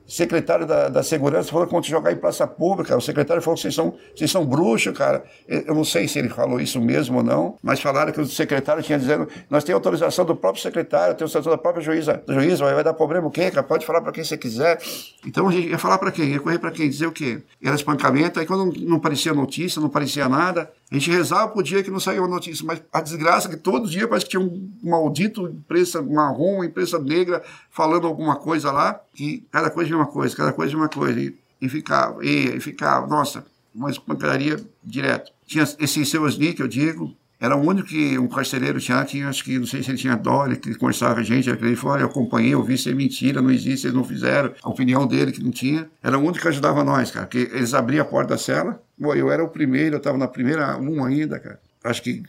secretário 0.07 0.67
da, 0.67 0.89
da 0.89 1.03
Segurança 1.03 1.51
falou 1.51 1.67
que 1.67 1.71
quando 1.71 1.85
jogar 1.87 2.13
em 2.13 2.17
praça 2.17 2.47
pública, 2.47 2.97
o 2.97 3.01
secretário 3.01 3.43
falou 3.43 3.57
que 3.57 3.63
vocês 3.63 3.75
são, 3.75 3.95
vocês 4.15 4.31
são 4.31 4.45
bruxos, 4.45 4.97
cara. 4.97 5.25
Eu 5.49 5.75
não 5.75 5.85
sei 5.85 6.07
se 6.07 6.19
ele 6.19 6.29
falou 6.29 6.61
isso 6.61 6.81
mesmo 6.81 7.19
ou 7.19 7.23
não, 7.25 7.57
mas 7.63 7.81
falaram 7.81 8.13
que 8.13 8.21
o 8.21 8.27
secretário 8.27 8.83
tinha 8.83 8.99
dizendo, 8.99 9.29
nós 9.51 9.65
temos 9.65 9.77
autorização 9.77 10.25
do 10.25 10.37
próprio 10.37 10.63
secretário, 10.63 11.15
temos 11.15 11.35
autorização 11.35 11.53
da 11.53 11.59
própria 11.59 11.83
juíza. 11.83 12.23
Juiz, 12.29 12.61
vai, 12.61 12.75
vai 12.75 12.85
dar 12.85 12.95
problema 12.95 13.27
o 13.27 13.31
quê, 13.31 13.51
cara? 13.51 13.67
Pode 13.67 13.85
falar 13.85 14.01
para 14.01 14.13
quem 14.13 14.25
você 14.25 14.37
quiser. 14.37 14.79
Então 15.27 15.51
ia 15.51 15.79
falar 15.79 15.99
para 15.99 16.13
quem? 16.13 16.31
Ia 16.31 16.41
correr 16.41 16.59
para 16.59 16.71
quem? 16.71 16.89
Dizer 16.89 17.07
o 17.07 17.13
quê? 17.13 17.43
Era 17.63 17.75
espancamento, 17.75 18.39
aí 18.39 18.47
quando 18.47 18.73
não 18.81 19.01
parecia 19.01 19.33
notícia, 19.35 19.81
não 19.81 19.89
parecia 19.89 20.29
nada, 20.29 20.71
A 20.91 20.95
gente 20.95 21.11
rezava 21.11 21.51
por 21.51 21.64
dia 21.64 21.82
que 21.82 21.91
não 21.91 21.99
saía 21.99 22.20
uma 22.20 22.28
notícia, 22.28 22.64
mas 22.64 22.80
a 22.93 23.01
desgraça 23.01 23.49
é 23.49 23.51
que 23.51 23.57
todo 23.57 23.89
dia 23.89 24.07
parece 24.07 24.24
que 24.24 24.30
tinha 24.30 24.43
um 24.43 24.70
maldito 24.82 25.49
imprensa 25.49 26.01
marrom, 26.01 26.62
imprensa 26.62 26.99
negra 26.99 27.43
falando 27.70 28.07
alguma 28.07 28.37
coisa 28.37 28.70
lá, 28.70 29.01
e 29.18 29.45
cada 29.51 29.68
coisa 29.68 29.89
de 29.89 29.95
uma 29.97 30.07
coisa, 30.07 30.37
cada 30.37 30.53
coisa 30.53 30.70
de 30.70 30.76
uma 30.76 30.89
coisa, 30.89 31.18
e, 31.18 31.37
e 31.61 31.68
ficava, 31.68 32.24
e, 32.24 32.57
e 32.57 32.61
ficava, 32.61 33.05
nossa, 33.09 33.45
uma 33.74 33.93
pancadaria 33.95 34.64
direto. 34.82 35.32
Tinha 35.45 35.64
esse 35.64 36.07
seu 36.07 36.22
que 36.28 36.62
eu 36.62 36.68
digo, 36.68 37.12
era 37.47 37.57
o 37.57 37.61
único 37.61 37.88
que 37.88 38.18
um 38.18 38.26
carcereiro 38.26 38.80
tinha, 38.80 39.05
que 39.05 39.22
acho 39.22 39.44
que 39.44 39.59
não 39.59 39.66
sei 39.66 39.82
se 39.82 39.90
ele 39.90 39.99
tinha 39.99 40.16
dó, 40.16 40.47
ele 40.47 40.57
conversava 40.74 41.20
a 41.20 41.22
gente, 41.22 41.49
ele 41.49 41.76
falou, 41.76 41.94
olha, 41.94 42.03
eu 42.03 42.09
acompanhei, 42.09 42.55
eu 42.55 42.62
vi 42.62 42.74
isso 42.74 42.88
é 42.88 42.94
mentira, 42.94 43.40
não 43.40 43.51
existe, 43.51 43.86
eles 43.86 43.97
não 43.97 44.03
fizeram. 44.03 44.53
A 44.62 44.68
opinião 44.68 45.07
dele 45.07 45.30
que 45.30 45.42
não 45.42 45.53
tinha. 45.53 45.88
Era 46.03 46.18
o 46.18 46.20
único 46.20 46.40
que 46.40 46.49
ajudava 46.49 46.82
nós, 46.82 47.11
cara, 47.11 47.26
porque 47.26 47.49
eles 47.53 47.72
abriam 47.72 48.03
a 48.03 48.05
porta 48.05 48.34
da 48.34 48.38
cela, 48.38 48.82
eu 48.99 49.30
era 49.30 49.44
o 49.44 49.49
primeiro, 49.49 49.94
eu 49.94 49.99
estava 49.99 50.18
na 50.18 50.26
primeira 50.26 50.76
um 50.76 51.05
ainda, 51.05 51.38
cara. 51.38 51.61
Acho 51.84 52.03
que 52.03 52.22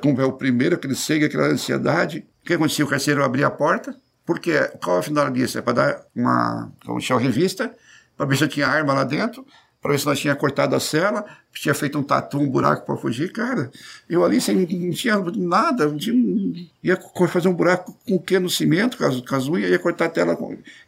como 0.00 0.20
é 0.20 0.24
o 0.24 0.32
primeiro, 0.32 0.76
aquele 0.76 0.94
segue, 0.94 1.26
aquela 1.26 1.48
ansiedade. 1.48 2.24
O 2.42 2.46
que 2.46 2.54
acontecia? 2.54 2.84
O 2.84 2.88
carcereiro 2.88 3.24
abria 3.24 3.48
a 3.48 3.50
porta, 3.50 3.94
porque 4.24 4.58
qual 4.82 4.96
é 4.96 5.00
a 5.00 5.02
final 5.02 5.30
disso? 5.30 5.58
É 5.58 5.62
para 5.62 5.72
dar 5.72 6.00
uma, 6.14 6.72
como 6.86 7.00
chama, 7.00 7.20
revista, 7.20 7.74
para 8.16 8.26
ver 8.26 8.36
se 8.36 8.48
tinha 8.48 8.68
arma 8.68 8.94
lá 8.94 9.04
dentro, 9.04 9.44
para 9.82 9.92
ver 9.92 9.98
se 9.98 10.06
nós 10.06 10.20
tinha 10.20 10.36
cortado 10.36 10.76
a 10.76 10.80
cela, 10.80 11.24
tinha 11.52 11.74
feito 11.74 11.98
um 11.98 12.04
tatu, 12.04 12.38
um 12.38 12.48
buraco 12.48 12.86
para 12.86 12.96
fugir, 12.96 13.32
cara. 13.32 13.68
Eu 14.08 14.24
ali 14.24 14.40
sem, 14.40 14.54
não 14.56 14.90
tinha 14.92 15.18
nada, 15.36 15.86
não 15.86 15.98
tinha, 15.98 16.68
ia 16.82 16.96
fazer 17.28 17.48
um 17.48 17.52
buraco 17.52 17.94
com 18.06 18.14
o 18.14 18.20
que 18.20 18.38
no 18.38 18.48
cimento, 18.48 18.96
com 18.96 19.34
as, 19.34 19.48
unhas, 19.48 19.70
ia 19.70 19.78
cortar 19.80 20.04
a 20.04 20.08
tela. 20.08 20.38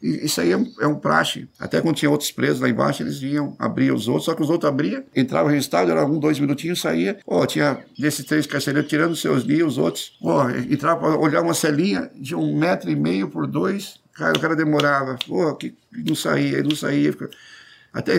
Isso 0.00 0.40
aí 0.40 0.52
é 0.52 0.56
um, 0.56 0.72
é 0.80 0.86
um, 0.86 0.94
praxe. 0.94 1.48
Até 1.58 1.80
quando 1.80 1.96
tinha 1.96 2.10
outros 2.10 2.30
presos 2.30 2.60
lá 2.60 2.68
embaixo, 2.68 3.02
eles 3.02 3.18
vinham 3.18 3.56
abrir 3.58 3.92
os 3.92 4.06
outros, 4.06 4.26
só 4.26 4.34
que 4.34 4.42
os 4.42 4.48
outros 4.48 4.70
abriam, 4.70 5.02
entravam 5.14 5.50
registrado, 5.50 5.90
era 5.90 6.06
um, 6.06 6.18
dois 6.20 6.38
minutinhos, 6.38 6.80
saía. 6.80 7.18
Ó, 7.26 7.44
tinha 7.46 7.84
desses 7.98 8.24
três 8.24 8.46
carcereiros 8.46 8.88
tirando 8.88 9.16
seus 9.16 9.44
dias, 9.44 9.66
os 9.66 9.78
outros, 9.78 10.16
ó, 10.22 10.48
entrava 10.50 11.00
para 11.00 11.18
olhar 11.18 11.42
uma 11.42 11.54
celinha 11.54 12.08
de 12.14 12.36
um 12.36 12.56
metro 12.56 12.88
e 12.88 12.94
meio 12.94 13.28
por 13.28 13.48
dois, 13.48 14.00
cara, 14.12 14.38
o 14.38 14.40
cara 14.40 14.54
demorava, 14.54 15.18
pô, 15.26 15.52
que 15.56 15.74
não 15.92 16.14
saía, 16.14 16.62
não 16.62 16.76
saía. 16.76 17.12
Até 17.94 18.14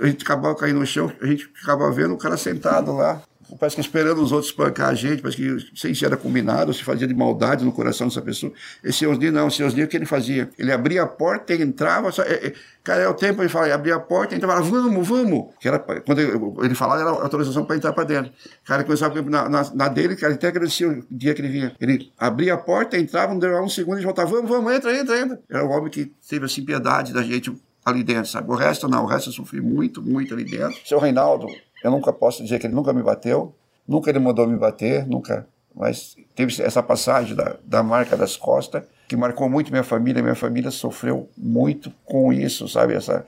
a 0.00 0.06
gente 0.06 0.22
acabava 0.22 0.54
caindo 0.54 0.78
no 0.78 0.86
chão, 0.86 1.12
a 1.20 1.26
gente 1.26 1.50
acabava 1.62 1.90
vendo 1.90 2.14
o 2.14 2.16
cara 2.16 2.36
sentado 2.36 2.92
lá, 2.92 3.20
parece 3.58 3.76
que 3.76 3.82
esperando 3.82 4.22
os 4.22 4.32
outros 4.32 4.50
espancar 4.50 4.88
a 4.88 4.94
gente, 4.94 5.20
parece 5.20 5.36
que 5.36 5.48
não 5.48 5.76
sei 5.76 5.94
se 5.94 6.04
era 6.04 6.16
combinado, 6.16 6.72
se 6.72 6.82
fazia 6.82 7.06
de 7.06 7.14
maldade 7.14 7.64
no 7.64 7.72
coração 7.72 8.08
dessa 8.08 8.22
pessoa. 8.22 8.52
Esse 8.82 9.06
Osni 9.06 9.30
não, 9.30 9.48
esse 9.48 9.62
Osni 9.62 9.82
o 9.82 9.88
que 9.88 9.96
ele 9.96 10.06
fazia? 10.06 10.50
Ele 10.58 10.72
abria 10.72 11.02
a 11.02 11.06
porta, 11.06 11.52
ele 11.52 11.64
entrava, 11.64 12.10
só, 12.10 12.22
é, 12.22 12.34
é, 12.34 12.54
cara, 12.82 13.02
é 13.02 13.08
o 13.08 13.14
tempo, 13.14 13.42
ele 13.42 13.48
falava, 13.48 13.74
abria 13.74 13.96
a 13.96 14.00
porta, 14.00 14.34
entrava, 14.34 14.60
vamos, 14.62 15.06
vamos. 15.06 15.54
Que 15.60 15.68
era, 15.68 15.78
quando 15.78 16.20
ele, 16.20 16.32
ele 16.62 16.74
falava, 16.74 17.00
era 17.00 17.10
autorização 17.10 17.64
para 17.64 17.76
entrar 17.76 17.92
para 17.92 18.04
dentro. 18.04 18.32
O 18.62 18.66
cara 18.66 18.84
começava 18.84 19.20
na, 19.22 19.48
na, 19.48 19.74
na 19.74 19.88
dele, 19.88 20.16
cara, 20.16 20.34
até 20.34 20.48
agradecia 20.48 20.88
o 20.88 21.04
dia 21.10 21.34
que 21.34 21.40
ele 21.40 21.48
vinha. 21.48 21.74
Ele 21.80 22.12
abria 22.18 22.54
a 22.54 22.58
porta, 22.58 22.98
entrava, 22.98 23.34
deu 23.34 23.60
um 23.62 23.68
segundo 23.68 24.00
e 24.00 24.04
voltava, 24.04 24.30
vamos, 24.30 24.48
vamos, 24.48 24.72
entra, 24.72 24.96
entra, 24.96 25.18
entra. 25.18 25.40
Era 25.48 25.64
um 25.64 25.70
homem 25.70 25.90
que 25.90 26.12
teve 26.28 26.44
assim 26.44 26.64
piedade 26.64 27.12
da 27.12 27.22
gente 27.22 27.52
ali 27.84 28.02
dentro, 28.02 28.30
sabe? 28.30 28.50
O 28.50 28.54
resto 28.54 28.88
não, 28.88 29.04
o 29.04 29.06
resto 29.06 29.28
eu 29.28 29.32
sofri 29.32 29.60
muito, 29.60 30.02
muito 30.02 30.32
ali 30.32 30.44
dentro. 30.44 30.80
Seu 30.86 30.98
Reinaldo, 30.98 31.46
eu 31.82 31.90
nunca 31.90 32.12
posso 32.12 32.42
dizer 32.42 32.58
que 32.58 32.66
ele 32.66 32.74
nunca 32.74 32.92
me 32.92 33.02
bateu, 33.02 33.54
nunca 33.86 34.10
ele 34.10 34.18
mandou 34.18 34.46
me 34.46 34.56
bater, 34.56 35.06
nunca, 35.06 35.46
mas 35.74 36.16
teve 36.34 36.62
essa 36.62 36.82
passagem 36.82 37.36
da, 37.36 37.56
da 37.64 37.82
marca 37.82 38.16
das 38.16 38.36
costas 38.36 38.84
que 39.06 39.16
marcou 39.16 39.48
muito 39.50 39.70
minha 39.70 39.84
família, 39.84 40.22
minha 40.22 40.34
família 40.34 40.70
sofreu 40.70 41.28
muito 41.36 41.92
com 42.04 42.32
isso, 42.32 42.66
sabe? 42.68 42.94
Essa 42.94 43.24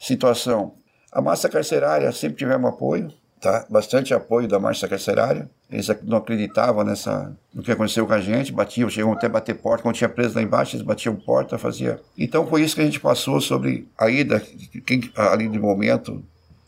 situação. 0.00 0.74
A 1.12 1.20
massa 1.20 1.48
carcerária 1.48 2.10
sempre 2.12 2.38
tivemos 2.38 2.68
apoio, 2.68 3.12
tá? 3.40 3.66
Bastante 3.68 4.14
apoio 4.14 4.48
da 4.48 4.58
massa 4.58 4.88
carcerária. 4.88 5.48
Eles 5.70 5.88
não 6.04 6.18
acreditavam 6.18 6.84
nessa, 6.84 7.36
no 7.52 7.62
que 7.62 7.72
aconteceu 7.72 8.06
com 8.06 8.12
a 8.12 8.20
gente, 8.20 8.52
batiam, 8.52 8.88
chegam 8.88 9.12
até 9.12 9.28
bater 9.28 9.54
porta, 9.54 9.82
quando 9.82 9.96
tinha 9.96 10.08
preso 10.08 10.36
lá 10.36 10.42
embaixo, 10.42 10.76
eles 10.76 10.86
batiam 10.86 11.16
porta, 11.16 11.58
fazia. 11.58 12.00
Então 12.16 12.46
foi 12.46 12.62
isso 12.62 12.74
que 12.74 12.82
a 12.82 12.84
gente 12.84 13.00
passou 13.00 13.40
sobre 13.40 13.88
a 13.98 14.08
ida, 14.08 14.40
quem, 14.84 15.10
ali 15.16 15.48
de 15.48 15.58
momento, 15.58 16.22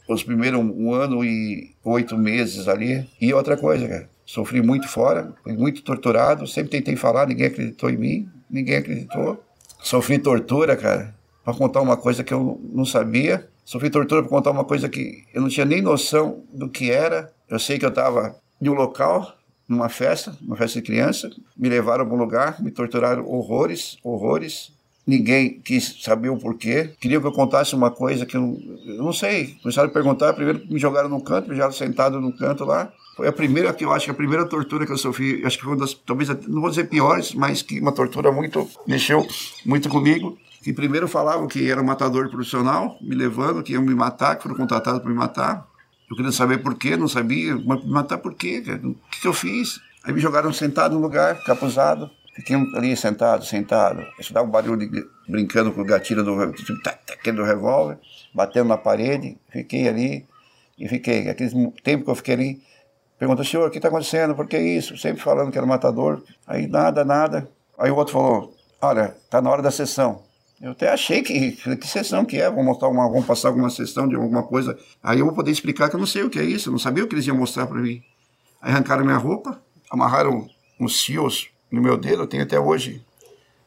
os 0.09 0.25
primeiros 0.25 0.61
um 0.61 0.93
ano 0.93 1.25
e 1.25 1.75
oito 1.85 2.17
meses 2.17 2.67
ali. 2.67 3.09
E 3.21 3.33
outra 3.33 3.57
coisa, 3.57 3.87
cara, 3.87 4.11
sofri 4.25 4.63
muito 4.63 4.89
fora, 4.89 5.33
fui 5.45 5.53
muito 5.53 5.83
torturado, 5.83 6.47
sempre 6.47 6.71
tentei 6.71 6.97
falar, 6.97 7.27
ninguém 7.27 7.47
acreditou 7.47 7.91
em 7.91 7.97
mim, 7.97 8.29
ninguém 8.51 8.77
acreditou. 8.77 9.43
Sofri 9.81 10.19
tortura, 10.19 10.77
cara, 10.77 11.15
para 11.45 11.55
contar 11.55 11.81
uma 11.81 11.97
coisa 11.97 12.25
que 12.25 12.35
eu 12.35 12.61
não 12.73 12.85
sabia. 12.85 13.49
Sofri 13.69 13.91
tortura 13.91 14.23
para 14.23 14.31
contar 14.31 14.51
uma 14.51 14.65
coisa 14.65 14.89
que 14.89 15.25
eu 15.35 15.43
não 15.43 15.49
tinha 15.51 15.67
nem 15.67 15.83
noção 15.83 16.43
do 16.51 16.71
que 16.71 16.91
era. 16.91 17.31
Eu 17.51 17.59
sei 17.59 17.79
que 17.79 17.85
eu 17.85 17.91
estava 17.91 18.35
de 18.59 18.71
um 18.71 18.73
local, 18.73 19.37
numa 19.69 19.91
festa, 19.91 20.35
uma 20.41 20.57
festa 20.57 20.81
de 20.81 20.87
criança, 20.87 21.29
me 21.55 21.69
levaram 21.69 22.07
para 22.07 22.15
um 22.15 22.19
lugar, 22.19 22.63
me 22.63 22.71
torturaram 22.71 23.29
horrores, 23.29 23.99
horrores. 24.03 24.73
Ninguém 25.07 25.61
quis 25.61 25.97
saber 26.03 26.31
o 26.31 26.39
porquê. 26.39 26.93
Queria 26.99 27.21
que 27.21 27.27
eu 27.27 27.33
contasse 27.33 27.75
uma 27.75 27.91
coisa 27.91 28.25
que 28.25 28.39
eu, 28.39 28.59
eu 28.87 29.03
não 29.03 29.13
sei. 29.13 29.59
Começaram 29.61 29.91
a 29.91 29.93
perguntar, 29.93 30.33
primeiro 30.33 30.63
me 30.67 30.79
jogaram 30.79 31.11
no 31.11 31.23
canto, 31.23 31.51
me 31.51 31.55
jogaram 31.55 31.75
sentado 31.75 32.19
no 32.23 32.35
canto 32.35 32.65
lá. 32.65 32.91
Foi 33.19 33.29
a 33.29 33.33
primeira 33.33 33.75
que 33.75 33.85
eu 33.85 33.93
acho 33.93 34.07
que 34.07 34.11
a 34.11 34.15
primeira 34.15 34.47
tortura 34.47 34.87
que 34.87 34.93
eu 34.93 34.97
sofri, 34.97 35.45
acho 35.45 35.59
que 35.59 35.65
foi 35.65 35.75
uma 35.75 35.81
das, 35.81 35.93
talvez, 35.93 36.31
não 36.49 36.63
vou 36.63 36.71
dizer 36.71 36.89
piores, 36.89 37.35
mas 37.35 37.61
que 37.61 37.79
uma 37.81 37.93
tortura 37.93 38.33
muito, 38.33 38.67
mexeu 38.87 39.27
muito 39.67 39.91
comigo. 39.91 40.39
Que 40.69 40.75
primeiro 40.75 41.09
falavam 41.09 41.49
que 41.49 41.71
era 41.71 41.81
um 41.81 41.85
matador 41.85 42.29
profissional, 42.29 42.99
me 43.01 43.15
levando, 43.15 43.63
que 43.63 43.73
iam 43.73 43.83
me 43.83 43.95
matar, 43.95 44.37
que 44.37 44.43
foram 44.43 44.55
contratados 44.55 45.01
para 45.01 45.11
me 45.11 45.17
matar. 45.17 45.67
Eu 46.11 46.15
queria 46.15 46.31
saber 46.31 46.59
por 46.59 46.75
quê, 46.75 46.95
não 46.95 47.09
sabia. 47.09 47.57
Mas 47.57 47.83
matar 47.87 48.19
por 48.19 48.35
quê? 48.35 48.63
O 48.85 48.95
que, 49.11 49.23
que 49.23 49.27
eu 49.27 49.33
fiz? 49.33 49.81
Aí 50.05 50.13
me 50.13 50.21
jogaram 50.21 50.53
sentado 50.53 50.95
no 50.95 51.01
lugar, 51.01 51.43
capuzado. 51.43 52.11
Fiquei 52.37 52.55
ali 52.75 52.95
sentado, 52.99 53.47
sentado. 53.47 54.05
Isso 54.21 54.31
dava 54.35 54.47
um 54.47 54.51
barulho 54.51 54.77
de, 54.77 55.07
brincando 55.27 55.73
com 55.73 55.81
o 55.81 55.85
gatilho 55.87 56.23
do, 56.23 56.53
tipo, 56.53 57.33
do 57.33 57.45
revólver, 57.45 57.99
batendo 58.35 58.69
na 58.69 58.77
parede. 58.77 59.39
Fiquei 59.51 59.89
ali 59.89 60.27
e 60.79 60.87
fiquei. 60.87 61.31
Aquele 61.31 61.73
tempo 61.83 62.05
que 62.05 62.11
eu 62.11 62.15
fiquei 62.15 62.35
ali, 62.35 62.63
perguntou, 63.19 63.43
senhor, 63.43 63.67
o 63.67 63.71
que 63.71 63.79
está 63.79 63.89
acontecendo? 63.89 64.35
Por 64.35 64.47
que 64.47 64.59
isso? 64.59 64.99
Sempre 64.99 65.23
falando 65.23 65.51
que 65.51 65.57
era 65.57 65.67
matador. 65.67 66.23
Aí 66.47 66.67
nada, 66.67 67.07
nada. 67.07 67.49
Aí 67.79 67.91
o 67.91 67.97
outro 67.97 68.13
falou, 68.13 68.55
olha, 68.83 69.17
tá 69.31 69.41
na 69.41 69.49
hora 69.49 69.63
da 69.63 69.71
sessão. 69.71 70.28
Eu 70.61 70.73
até 70.73 70.89
achei 70.89 71.23
que, 71.23 71.53
que 71.53 71.87
sessão 71.87 72.25
que 72.25 72.37
é, 72.37 72.51
vão 72.51 72.65
mostrar 72.65 72.89
uma, 72.89 73.09
vão 73.09 73.23
passar 73.23 73.49
alguma 73.49 73.71
sessão 73.71 74.09
de 74.09 74.17
alguma 74.17 74.43
coisa. 74.43 74.77
Aí 75.03 75.21
eu 75.21 75.27
vou 75.27 75.35
poder 75.35 75.53
explicar 75.53 75.89
que 75.89 75.95
eu 75.95 76.01
não 76.01 76.07
sei 76.07 76.25
o 76.25 76.31
que 76.31 76.39
é 76.39 76.45
isso, 76.45 76.69
eu 76.69 76.73
não 76.73 76.79
sabia 76.79 77.05
o 77.05 77.07
que 77.07 77.15
eles 77.15 77.27
iam 77.27 77.37
mostrar 77.37 77.67
para 77.67 77.79
mim. 77.79 78.03
Aí 78.61 78.73
arrancaram 78.73 79.05
minha 79.05 79.17
roupa, 79.17 79.63
amarraram 79.89 80.49
uns 80.81 81.03
fios 81.03 81.49
no 81.71 81.81
meu 81.81 81.97
dedo, 81.97 82.23
eu 82.23 82.27
tenho 82.27 82.43
até 82.43 82.59
hoje, 82.59 83.05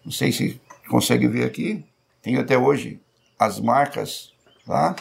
não 0.03 0.11
sei 0.11 0.31
se 0.33 0.59
consegue 0.89 1.27
ver 1.27 1.45
aqui, 1.45 1.83
tenho 2.21 2.41
até 2.41 2.57
hoje 2.57 2.99
as 3.39 3.59
marcas 3.59 4.33
lá. 4.67 4.95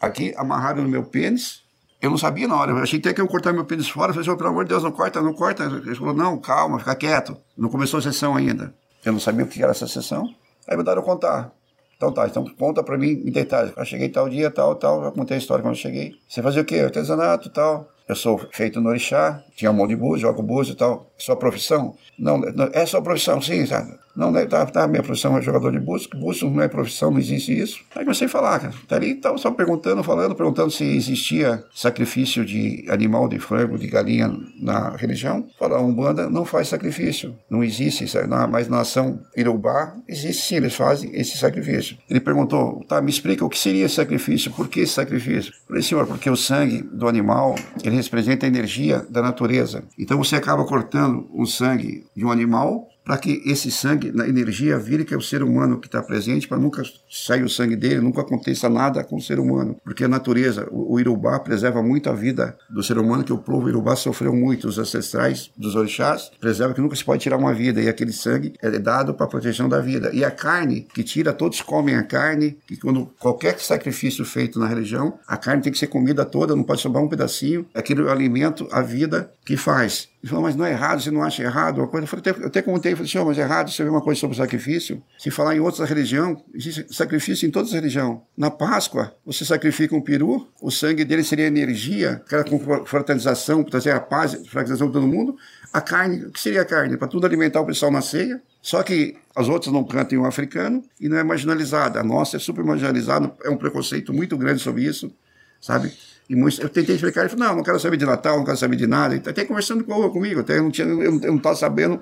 Aqui 0.00 0.34
amarraram 0.36 0.82
no 0.82 0.88
meu 0.88 1.04
pênis. 1.04 1.64
Eu 2.00 2.10
não 2.10 2.18
sabia 2.18 2.46
na 2.46 2.54
hora, 2.54 2.72
eu 2.72 2.76
achei 2.78 2.98
até 2.98 3.14
que 3.14 3.20
eu 3.20 3.26
cortar 3.26 3.52
meu 3.52 3.64
pênis 3.64 3.88
fora. 3.88 4.10
Eu 4.10 4.14
falei, 4.14 4.30
oh, 4.30 4.36
pelo 4.36 4.50
amor 4.50 4.64
de 4.64 4.68
Deus, 4.68 4.82
não 4.82 4.92
corta, 4.92 5.22
não 5.22 5.32
corta. 5.32 5.64
Ele 5.64 5.94
falou, 5.94 6.12
não, 6.12 6.38
calma, 6.38 6.78
fica 6.78 6.94
quieto. 6.94 7.34
Não 7.56 7.70
começou 7.70 7.98
a 7.98 8.02
sessão 8.02 8.36
ainda. 8.36 8.74
Eu 9.02 9.12
não 9.12 9.20
sabia 9.20 9.44
o 9.44 9.48
que 9.48 9.62
era 9.62 9.72
essa 9.72 9.88
sessão. 9.88 10.28
Aí 10.68 10.76
mandaram 10.76 11.02
contar. 11.02 11.52
Então 11.96 12.12
tá, 12.12 12.26
então 12.26 12.44
conta 12.58 12.82
pra 12.82 12.98
mim 12.98 13.10
em 13.10 13.30
detalhes. 13.30 13.72
Eu 13.76 13.84
cheguei 13.84 14.08
tal 14.08 14.28
dia, 14.28 14.50
tal, 14.50 14.74
tal, 14.74 15.04
já 15.04 15.10
contei 15.10 15.36
a 15.36 15.38
história 15.38 15.62
quando 15.62 15.74
eu 15.74 15.80
cheguei. 15.80 16.14
Você 16.28 16.42
fazia 16.42 16.62
o 16.62 16.64
quê? 16.64 16.80
Artesanato, 16.80 17.50
tal. 17.50 17.88
Eu 18.08 18.14
sou 18.14 18.38
feito 18.52 18.80
no 18.80 18.90
orixá, 18.90 19.42
tinha 19.56 19.72
mão 19.72 19.86
de 19.86 19.96
búzio, 19.96 20.28
jogo 20.28 20.42
búzio 20.42 20.72
e 20.72 20.76
tal. 20.76 21.10
Sua 21.16 21.36
profissão? 21.36 21.94
Não, 22.18 22.38
não 22.38 22.68
é 22.72 22.84
sua 22.86 23.02
profissão, 23.02 23.40
sim, 23.40 23.64
sabe? 23.66 23.98
Não, 24.16 24.30
né, 24.30 24.46
tá, 24.46 24.64
tá, 24.64 24.86
minha 24.86 25.02
profissão 25.02 25.36
é 25.36 25.42
jogador 25.42 25.72
de 25.72 25.80
búzio, 25.80 26.08
búzio 26.14 26.48
não 26.48 26.62
é 26.62 26.68
profissão, 26.68 27.10
não 27.10 27.18
existe 27.18 27.58
isso. 27.58 27.80
Aí 27.96 28.04
comecei 28.04 28.26
a 28.28 28.30
falar, 28.30 28.60
cara. 28.60 28.74
Tá 28.86 28.94
ali, 28.94 29.16
tava 29.16 29.36
só 29.38 29.50
perguntando, 29.50 30.04
falando, 30.04 30.36
perguntando 30.36 30.70
se 30.70 30.84
existia 30.84 31.64
sacrifício 31.74 32.44
de 32.44 32.84
animal, 32.88 33.28
de 33.28 33.40
frango, 33.40 33.76
de 33.76 33.88
galinha 33.88 34.32
na 34.60 34.90
religião. 34.96 35.48
Falar, 35.58 35.80
Umbanda 35.80 36.30
não 36.30 36.44
faz 36.44 36.68
sacrifício, 36.68 37.34
não 37.50 37.64
existe, 37.64 38.04
mas 38.48 38.68
na 38.68 38.82
ação 38.82 39.20
Irubá 39.36 39.96
existe 40.08 40.46
sim, 40.46 40.56
eles 40.56 40.74
fazem 40.74 41.10
esse 41.12 41.36
sacrifício. 41.36 41.96
Ele 42.08 42.20
perguntou, 42.20 42.84
tá, 42.88 43.02
me 43.02 43.10
explica 43.10 43.44
o 43.44 43.48
que 43.48 43.58
seria 43.58 43.86
esse 43.86 43.96
sacrifício, 43.96 44.52
por 44.52 44.68
que 44.68 44.80
esse 44.80 44.92
sacrifício? 44.92 45.50
Eu 45.52 45.66
falei, 45.66 45.82
senhor, 45.82 46.06
porque 46.06 46.30
o 46.30 46.36
sangue 46.36 46.82
do 46.82 47.08
animal, 47.08 47.56
ele 47.82 47.93
representa 47.94 48.46
a 48.46 48.48
energia 48.48 49.04
da 49.08 49.22
natureza. 49.22 49.84
Então 49.98 50.18
você 50.18 50.36
acaba 50.36 50.64
cortando 50.64 51.28
o 51.32 51.46
sangue 51.46 52.06
de 52.14 52.24
um 52.24 52.30
animal 52.30 52.88
para 53.04 53.18
que 53.18 53.42
esse 53.44 53.70
sangue, 53.70 54.10
na 54.10 54.26
energia, 54.26 54.78
vire 54.78 55.04
que 55.04 55.12
é 55.12 55.16
o 55.16 55.22
ser 55.22 55.42
humano 55.42 55.78
que 55.78 55.86
está 55.86 56.02
presente, 56.02 56.48
para 56.48 56.58
nunca 56.58 56.82
sair 57.10 57.42
o 57.42 57.48
sangue 57.48 57.76
dele, 57.76 58.00
nunca 58.00 58.22
aconteça 58.22 58.68
nada 58.68 59.04
com 59.04 59.16
o 59.16 59.20
ser 59.20 59.38
humano. 59.38 59.76
Porque 59.84 60.04
a 60.04 60.08
natureza, 60.08 60.66
o, 60.70 60.94
o 60.94 61.00
Irubá 61.00 61.38
preserva 61.38 61.82
muito 61.82 62.08
a 62.08 62.14
vida 62.14 62.56
do 62.70 62.82
ser 62.82 62.98
humano, 62.98 63.22
que 63.22 63.32
o 63.32 63.38
povo 63.38 63.68
Irubá 63.68 63.94
sofreu 63.94 64.34
muito, 64.34 64.66
os 64.66 64.78
ancestrais 64.78 65.50
dos 65.56 65.74
orixás, 65.74 66.30
preserva 66.40 66.72
que 66.72 66.80
nunca 66.80 66.96
se 66.96 67.04
pode 67.04 67.22
tirar 67.22 67.36
uma 67.36 67.52
vida, 67.52 67.80
e 67.80 67.88
aquele 67.88 68.12
sangue 68.12 68.54
é 68.62 68.70
dado 68.78 69.12
para 69.14 69.26
a 69.26 69.28
proteção 69.28 69.68
da 69.68 69.80
vida. 69.80 70.10
E 70.12 70.24
a 70.24 70.30
carne 70.30 70.86
que 70.94 71.02
tira, 71.02 71.32
todos 71.32 71.60
comem 71.60 71.96
a 71.96 72.02
carne, 72.02 72.56
que 72.66 72.76
quando 72.76 73.06
qualquer 73.18 73.58
sacrifício 73.60 74.24
feito 74.24 74.58
na 74.58 74.66
religião, 74.66 75.18
a 75.26 75.36
carne 75.36 75.62
tem 75.62 75.72
que 75.72 75.78
ser 75.78 75.88
comida 75.88 76.24
toda, 76.24 76.56
não 76.56 76.64
pode 76.64 76.80
sobrar 76.80 77.02
um 77.02 77.08
pedacinho, 77.08 77.66
aquele 77.74 78.08
alimento, 78.08 78.66
a 78.72 78.80
vida 78.80 79.30
que 79.44 79.56
faz. 79.56 80.08
Ele 80.24 80.30
falou, 80.30 80.44
mas 80.44 80.56
não 80.56 80.64
é 80.64 80.70
errado, 80.70 81.02
você 81.02 81.10
não 81.10 81.22
acha 81.22 81.42
errado? 81.42 81.76
Uma 81.76 81.86
coisa, 81.86 82.04
eu, 82.04 82.08
falei, 82.08 82.24
eu 82.40 82.46
até 82.46 82.62
contei, 82.62 82.94
falei, 82.94 83.06
senhor, 83.06 83.26
mas 83.26 83.36
é 83.36 83.42
errado 83.42 83.70
você 83.70 83.84
ver 83.84 83.90
uma 83.90 84.00
coisa 84.00 84.18
sobre 84.18 84.34
sacrifício? 84.34 85.02
Se 85.18 85.30
falar 85.30 85.54
em 85.54 85.60
outras 85.60 85.86
religiões, 85.86 86.38
existe 86.54 86.86
sacrifício 86.94 87.46
em 87.46 87.50
todas 87.50 87.68
as 87.68 87.74
religiões. 87.74 88.20
Na 88.34 88.50
Páscoa, 88.50 89.14
você 89.22 89.44
sacrifica 89.44 89.94
um 89.94 90.00
peru, 90.00 90.48
o 90.62 90.70
sangue 90.70 91.04
dele 91.04 91.22
seria 91.22 91.44
energia, 91.46 92.22
aquela 92.24 92.42
para 92.42 93.02
trazer 93.04 93.90
a 93.90 94.00
paz, 94.00 94.32
fraternização 94.48 94.90
para 94.90 94.98
todo 94.98 95.06
mundo. 95.06 95.36
A 95.70 95.82
carne, 95.82 96.24
o 96.24 96.32
que 96.32 96.40
seria 96.40 96.62
a 96.62 96.64
carne? 96.64 96.96
Para 96.96 97.06
tudo 97.06 97.26
alimentar 97.26 97.60
o 97.60 97.66
pessoal 97.66 97.92
na 97.92 98.00
ceia. 98.00 98.40
Só 98.62 98.82
que 98.82 99.18
as 99.36 99.46
outras 99.50 99.70
não 99.74 99.84
cantam 99.84 100.22
o 100.22 100.24
africano 100.24 100.82
e 100.98 101.06
não 101.06 101.18
é 101.18 101.22
marginalizada. 101.22 102.00
A 102.00 102.02
nossa 102.02 102.38
é 102.38 102.40
super 102.40 102.64
marginalizada, 102.64 103.30
é 103.44 103.50
um 103.50 103.58
preconceito 103.58 104.10
muito 104.10 104.38
grande 104.38 104.62
sobre 104.62 104.84
isso, 104.84 105.14
sabe? 105.60 105.92
E 106.28 106.34
eu 106.34 106.68
tentei 106.68 106.94
explicar, 106.94 107.20
ele 107.20 107.30
falou, 107.30 107.46
não, 107.46 107.56
não 107.56 107.62
quero 107.62 107.78
saber 107.78 107.96
de 107.96 108.06
Natal, 108.06 108.38
não 108.38 108.44
quero 108.44 108.56
saber 108.56 108.76
de 108.76 108.86
nada. 108.86 109.14
Até 109.14 109.44
conversando 109.44 109.84
com, 109.84 110.10
comigo, 110.10 110.40
até 110.40 110.58
eu 110.58 110.62
não 110.62 110.70
tinha, 110.70 110.86
eu 110.86 111.12
não 111.12 111.36
estava 111.36 111.54
sabendo. 111.54 112.00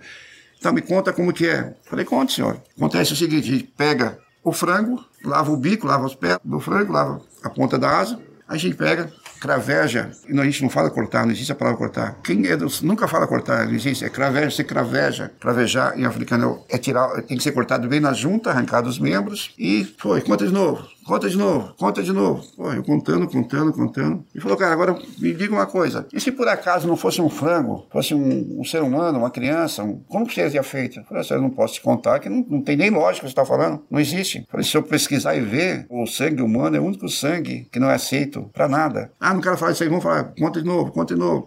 Então 0.58 0.72
me 0.72 0.80
conta 0.80 1.12
como 1.12 1.32
que 1.32 1.46
é. 1.46 1.74
Falei, 1.82 2.04
conta, 2.04 2.32
senhor. 2.32 2.56
Acontece 2.76 3.12
o 3.12 3.16
seguinte, 3.16 3.48
a 3.48 3.52
gente 3.52 3.64
pega 3.76 4.18
o 4.44 4.52
frango, 4.52 5.04
lava 5.24 5.50
o 5.50 5.56
bico, 5.56 5.86
lava 5.86 6.06
os 6.06 6.14
pés 6.14 6.38
do 6.44 6.60
frango, 6.60 6.92
lava 6.92 7.20
a 7.42 7.50
ponta 7.50 7.78
da 7.78 7.98
asa, 7.98 8.18
a 8.46 8.56
gente 8.56 8.76
pega, 8.76 9.10
craveja, 9.40 10.12
e 10.28 10.38
a 10.38 10.44
gente 10.44 10.62
não 10.62 10.70
fala 10.70 10.90
cortar, 10.90 11.24
não 11.24 11.32
existe 11.32 11.50
a 11.50 11.54
palavra 11.54 11.78
cortar. 11.78 12.18
Quem 12.22 12.46
é 12.46 12.56
dos, 12.56 12.82
nunca 12.82 13.08
fala 13.08 13.26
cortar, 13.26 13.66
não 13.66 13.74
existe, 13.74 14.04
é 14.04 14.08
craveja, 14.08 14.50
você 14.50 14.62
craveja. 14.62 15.32
Cravejar 15.40 15.98
em 15.98 16.04
africano 16.04 16.62
é 16.68 16.78
tirar, 16.78 17.22
tem 17.22 17.36
que 17.36 17.42
ser 17.42 17.52
cortado 17.52 17.88
bem 17.88 17.98
na 17.98 18.12
junta, 18.12 18.50
arrancar 18.50 18.82
dos 18.82 18.98
membros, 18.98 19.52
e 19.58 19.84
foi, 19.98 20.20
conta 20.20 20.46
de 20.46 20.52
novo. 20.52 20.86
Conta 21.05 21.28
de 21.28 21.36
novo, 21.36 21.74
conta 21.74 22.03
de 22.03 22.12
novo. 22.12 22.44
Pô, 22.57 22.72
eu 22.72 22.82
contando, 22.82 23.28
contando, 23.28 23.72
contando. 23.72 24.24
E 24.34 24.40
falou, 24.40 24.57
cara, 24.57 24.72
agora 24.72 24.96
me 25.18 25.34
diga 25.34 25.53
uma 25.53 25.66
coisa. 25.66 26.07
E 26.12 26.20
se 26.20 26.30
por 26.30 26.46
acaso 26.46 26.86
não 26.86 26.96
fosse 26.96 27.20
um 27.20 27.28
frango, 27.28 27.86
fosse 27.90 28.14
um, 28.14 28.61
um 28.61 28.64
ser 28.64 28.82
humano, 28.82 29.18
uma 29.18 29.30
criança, 29.30 29.82
um, 29.82 29.98
como 30.09 30.26
que 30.26 30.34
você 30.34 30.62
feito? 30.62 31.00
Eu 31.00 31.05
falei, 31.05 31.24
eu 31.30 31.42
não 31.42 31.50
posso 31.50 31.74
te 31.74 31.80
contar, 31.80 32.20
que 32.20 32.28
não, 32.28 32.46
não 32.48 32.62
tem 32.62 32.76
nem 32.76 32.90
lógica 32.90 33.26
você 33.26 33.32
está 33.32 33.44
falando. 33.44 33.82
Não 33.90 33.98
existe. 33.98 34.38
Eu 34.38 34.46
falei, 34.48 34.64
se 34.64 34.76
eu 34.76 34.82
pesquisar 34.82 35.34
e 35.34 35.40
ver, 35.40 35.86
o 35.90 36.07
sangue 36.07 36.42
humano 36.42 36.76
é 36.76 36.80
o 36.80 36.84
único 36.84 37.09
sangue 37.09 37.68
que 37.72 37.80
não 37.80 37.90
é 37.90 37.94
aceito 37.94 38.48
para 38.53 38.68
nada. 38.68 39.11
Ah, 39.18 39.34
não 39.34 39.40
quero 39.40 39.57
falar 39.57 39.72
isso 39.72 39.82
aí, 39.82 39.88
vamos 39.88 40.05
falar, 40.05 40.32
conta 40.38 40.61
de 40.61 40.66
novo, 40.66 40.92
conta 40.92 41.14
de 41.14 41.20
novo. 41.20 41.46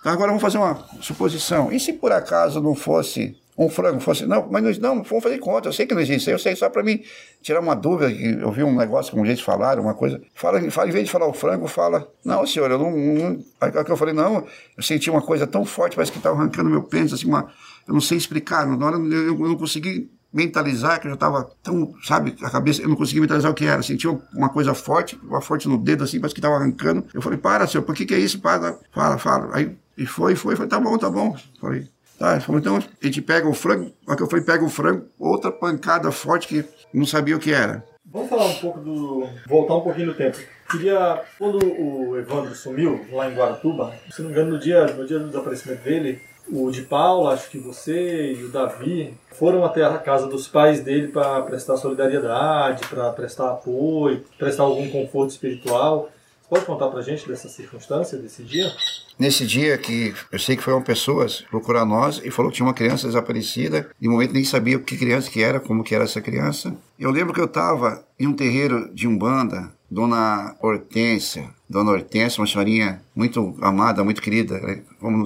Então 0.00 0.12
agora 0.12 0.28
vamos 0.28 0.42
fazer 0.42 0.58
uma 0.58 0.84
suposição. 1.00 1.72
E 1.72 1.78
se 1.78 1.92
por 1.92 2.12
acaso 2.12 2.60
não 2.60 2.74
fosse 2.74 3.36
um 3.58 3.68
frango 3.68 4.00
fosse. 4.00 4.26
Não, 4.26 4.46
mas 4.50 4.78
não, 4.78 4.96
não 4.96 5.02
vamos 5.02 5.22
fazer 5.22 5.38
conta. 5.38 5.68
Eu 5.68 5.72
sei 5.72 5.86
que 5.86 5.94
não 5.94 6.00
existe. 6.00 6.30
Eu 6.30 6.38
sei 6.38 6.54
só 6.54 6.68
para 6.68 6.82
mim 6.82 7.02
tirar 7.40 7.60
uma 7.60 7.74
dúvida. 7.74 8.10
Eu 8.10 8.50
vi 8.52 8.62
um 8.62 8.76
negócio 8.76 9.12
que 9.12 9.18
um 9.18 9.24
jeito 9.24 9.42
falaram, 9.42 9.82
uma 9.82 9.94
coisa. 9.94 10.20
Fala, 10.34 10.60
fala, 10.70 10.88
em 10.88 10.92
vez 10.92 11.04
de 11.06 11.10
falar 11.10 11.26
o 11.26 11.32
frango, 11.32 11.66
fala. 11.66 12.06
Não, 12.24 12.46
senhor, 12.46 12.70
eu 12.70 12.78
não. 12.78 12.90
não 12.90 13.44
aí 13.60 13.72
que 13.84 13.90
eu 13.90 13.96
falei, 13.96 14.12
não, 14.14 14.44
eu 14.76 14.82
senti 14.82 15.10
uma 15.10 15.22
coisa 15.22 15.46
tão 15.46 15.64
forte, 15.64 15.96
parece 15.96 16.12
que 16.12 16.18
estava 16.18 16.36
arrancando 16.36 16.68
meu 16.68 16.82
pênis, 16.82 17.12
assim, 17.12 17.26
uma. 17.26 17.50
Eu 17.88 17.94
não 17.94 18.00
sei 18.00 18.18
explicar. 18.18 18.66
Na 18.66 18.86
hora 18.86 18.96
eu, 18.96 19.12
eu 19.12 19.38
não 19.38 19.56
consegui 19.56 20.10
mentalizar, 20.32 21.00
que 21.00 21.06
eu 21.06 21.10
já 21.10 21.14
estava 21.14 21.50
tão, 21.62 21.94
sabe, 22.02 22.36
a 22.42 22.50
cabeça, 22.50 22.82
eu 22.82 22.88
não 22.90 22.96
conseguia 22.96 23.22
mentalizar 23.22 23.50
o 23.50 23.54
que 23.54 23.64
era. 23.64 23.82
Senti 23.82 24.06
uma 24.06 24.50
coisa 24.50 24.74
forte, 24.74 25.18
uma 25.24 25.40
forte 25.40 25.66
no 25.66 25.78
dedo, 25.78 26.04
assim, 26.04 26.20
parece 26.20 26.34
que 26.34 26.40
estava 26.40 26.56
arrancando. 26.56 27.06
Eu 27.14 27.22
falei, 27.22 27.38
para, 27.38 27.66
senhor, 27.66 27.84
por 27.84 27.94
que, 27.94 28.04
que 28.04 28.14
é 28.14 28.18
isso? 28.18 28.38
Para, 28.40 28.78
fala, 28.92 29.16
fala. 29.16 29.56
Aí, 29.56 29.74
e 29.96 30.04
foi, 30.04 30.36
foi, 30.36 30.54
foi, 30.54 30.66
tá 30.66 30.78
bom, 30.78 30.98
tá 30.98 31.08
bom. 31.08 31.34
Falei, 31.58 31.88
Tá, 32.18 32.38
então 32.48 32.76
a 32.76 33.06
gente 33.06 33.20
pega 33.20 33.46
o 33.46 33.52
frango, 33.52 33.92
a 34.08 34.16
que 34.16 34.22
eu 34.22 34.26
falei, 34.26 34.44
pega 34.44 34.64
o 34.64 34.70
frango, 34.70 35.06
outra 35.18 35.52
pancada 35.52 36.10
forte 36.10 36.48
que 36.48 36.64
não 36.92 37.04
sabia 37.04 37.36
o 37.36 37.38
que 37.38 37.52
era. 37.52 37.84
Vamos 38.06 38.30
falar 38.30 38.46
um 38.46 38.54
pouco 38.54 38.80
do. 38.80 39.28
voltar 39.46 39.76
um 39.76 39.80
pouquinho 39.82 40.06
no 40.06 40.14
tempo. 40.14 40.38
Queria, 40.70 41.22
quando 41.38 41.58
o 41.58 42.18
Evandro 42.18 42.54
sumiu 42.54 43.04
lá 43.12 43.28
em 43.28 43.34
Guaratuba, 43.34 43.92
se 44.10 44.22
não 44.22 44.28
me 44.28 44.34
engano, 44.34 44.52
no 44.52 44.58
dia, 44.58 44.86
no 44.86 45.06
dia 45.06 45.18
do 45.18 45.26
desaparecimento 45.26 45.82
dele, 45.82 46.20
o 46.50 46.70
de 46.70 46.82
Paula, 46.82 47.34
acho 47.34 47.50
que 47.50 47.58
você 47.58 48.32
e 48.32 48.44
o 48.44 48.48
Davi 48.48 49.14
foram 49.32 49.64
até 49.64 49.84
a 49.84 49.98
casa 49.98 50.26
dos 50.26 50.48
pais 50.48 50.80
dele 50.80 51.08
para 51.08 51.42
prestar 51.42 51.76
solidariedade, 51.76 52.86
para 52.88 53.10
prestar 53.12 53.50
apoio, 53.50 54.24
prestar 54.38 54.62
algum 54.62 54.88
conforto 54.88 55.30
espiritual. 55.30 56.08
Pode 56.48 56.64
contar 56.64 56.88
para 56.88 57.02
gente 57.02 57.26
dessa 57.26 57.48
circunstância, 57.48 58.16
desse 58.16 58.42
dia? 58.42 58.72
Nesse 59.18 59.44
dia 59.44 59.76
que 59.76 60.14
eu 60.30 60.38
sei 60.38 60.56
que 60.56 60.62
foi 60.62 60.74
uma 60.74 60.82
pessoa 60.82 61.26
procurar 61.50 61.84
nós 61.84 62.20
e 62.22 62.30
falou 62.30 62.50
que 62.50 62.56
tinha 62.56 62.66
uma 62.66 62.74
criança 62.74 63.06
desaparecida, 63.06 63.90
de 63.98 64.08
momento 64.08 64.32
nem 64.32 64.44
sabia 64.44 64.76
o 64.76 64.80
que 64.80 64.96
criança 64.96 65.30
que 65.30 65.42
era, 65.42 65.58
como 65.58 65.82
que 65.82 65.94
era 65.94 66.04
essa 66.04 66.20
criança. 66.20 66.76
Eu 66.98 67.10
lembro 67.10 67.34
que 67.34 67.40
eu 67.40 67.46
estava 67.46 68.04
em 68.18 68.28
um 68.28 68.32
terreiro 68.32 68.88
de 68.94 69.08
Umbanda, 69.08 69.72
Dona 69.90 70.54
Hortência, 70.60 71.50
Dona 71.68 71.92
Hortência, 71.92 72.40
uma 72.40 72.46
senhorinha 72.46 73.02
muito 73.14 73.56
amada, 73.60 74.04
muito 74.04 74.22
querida. 74.22 74.56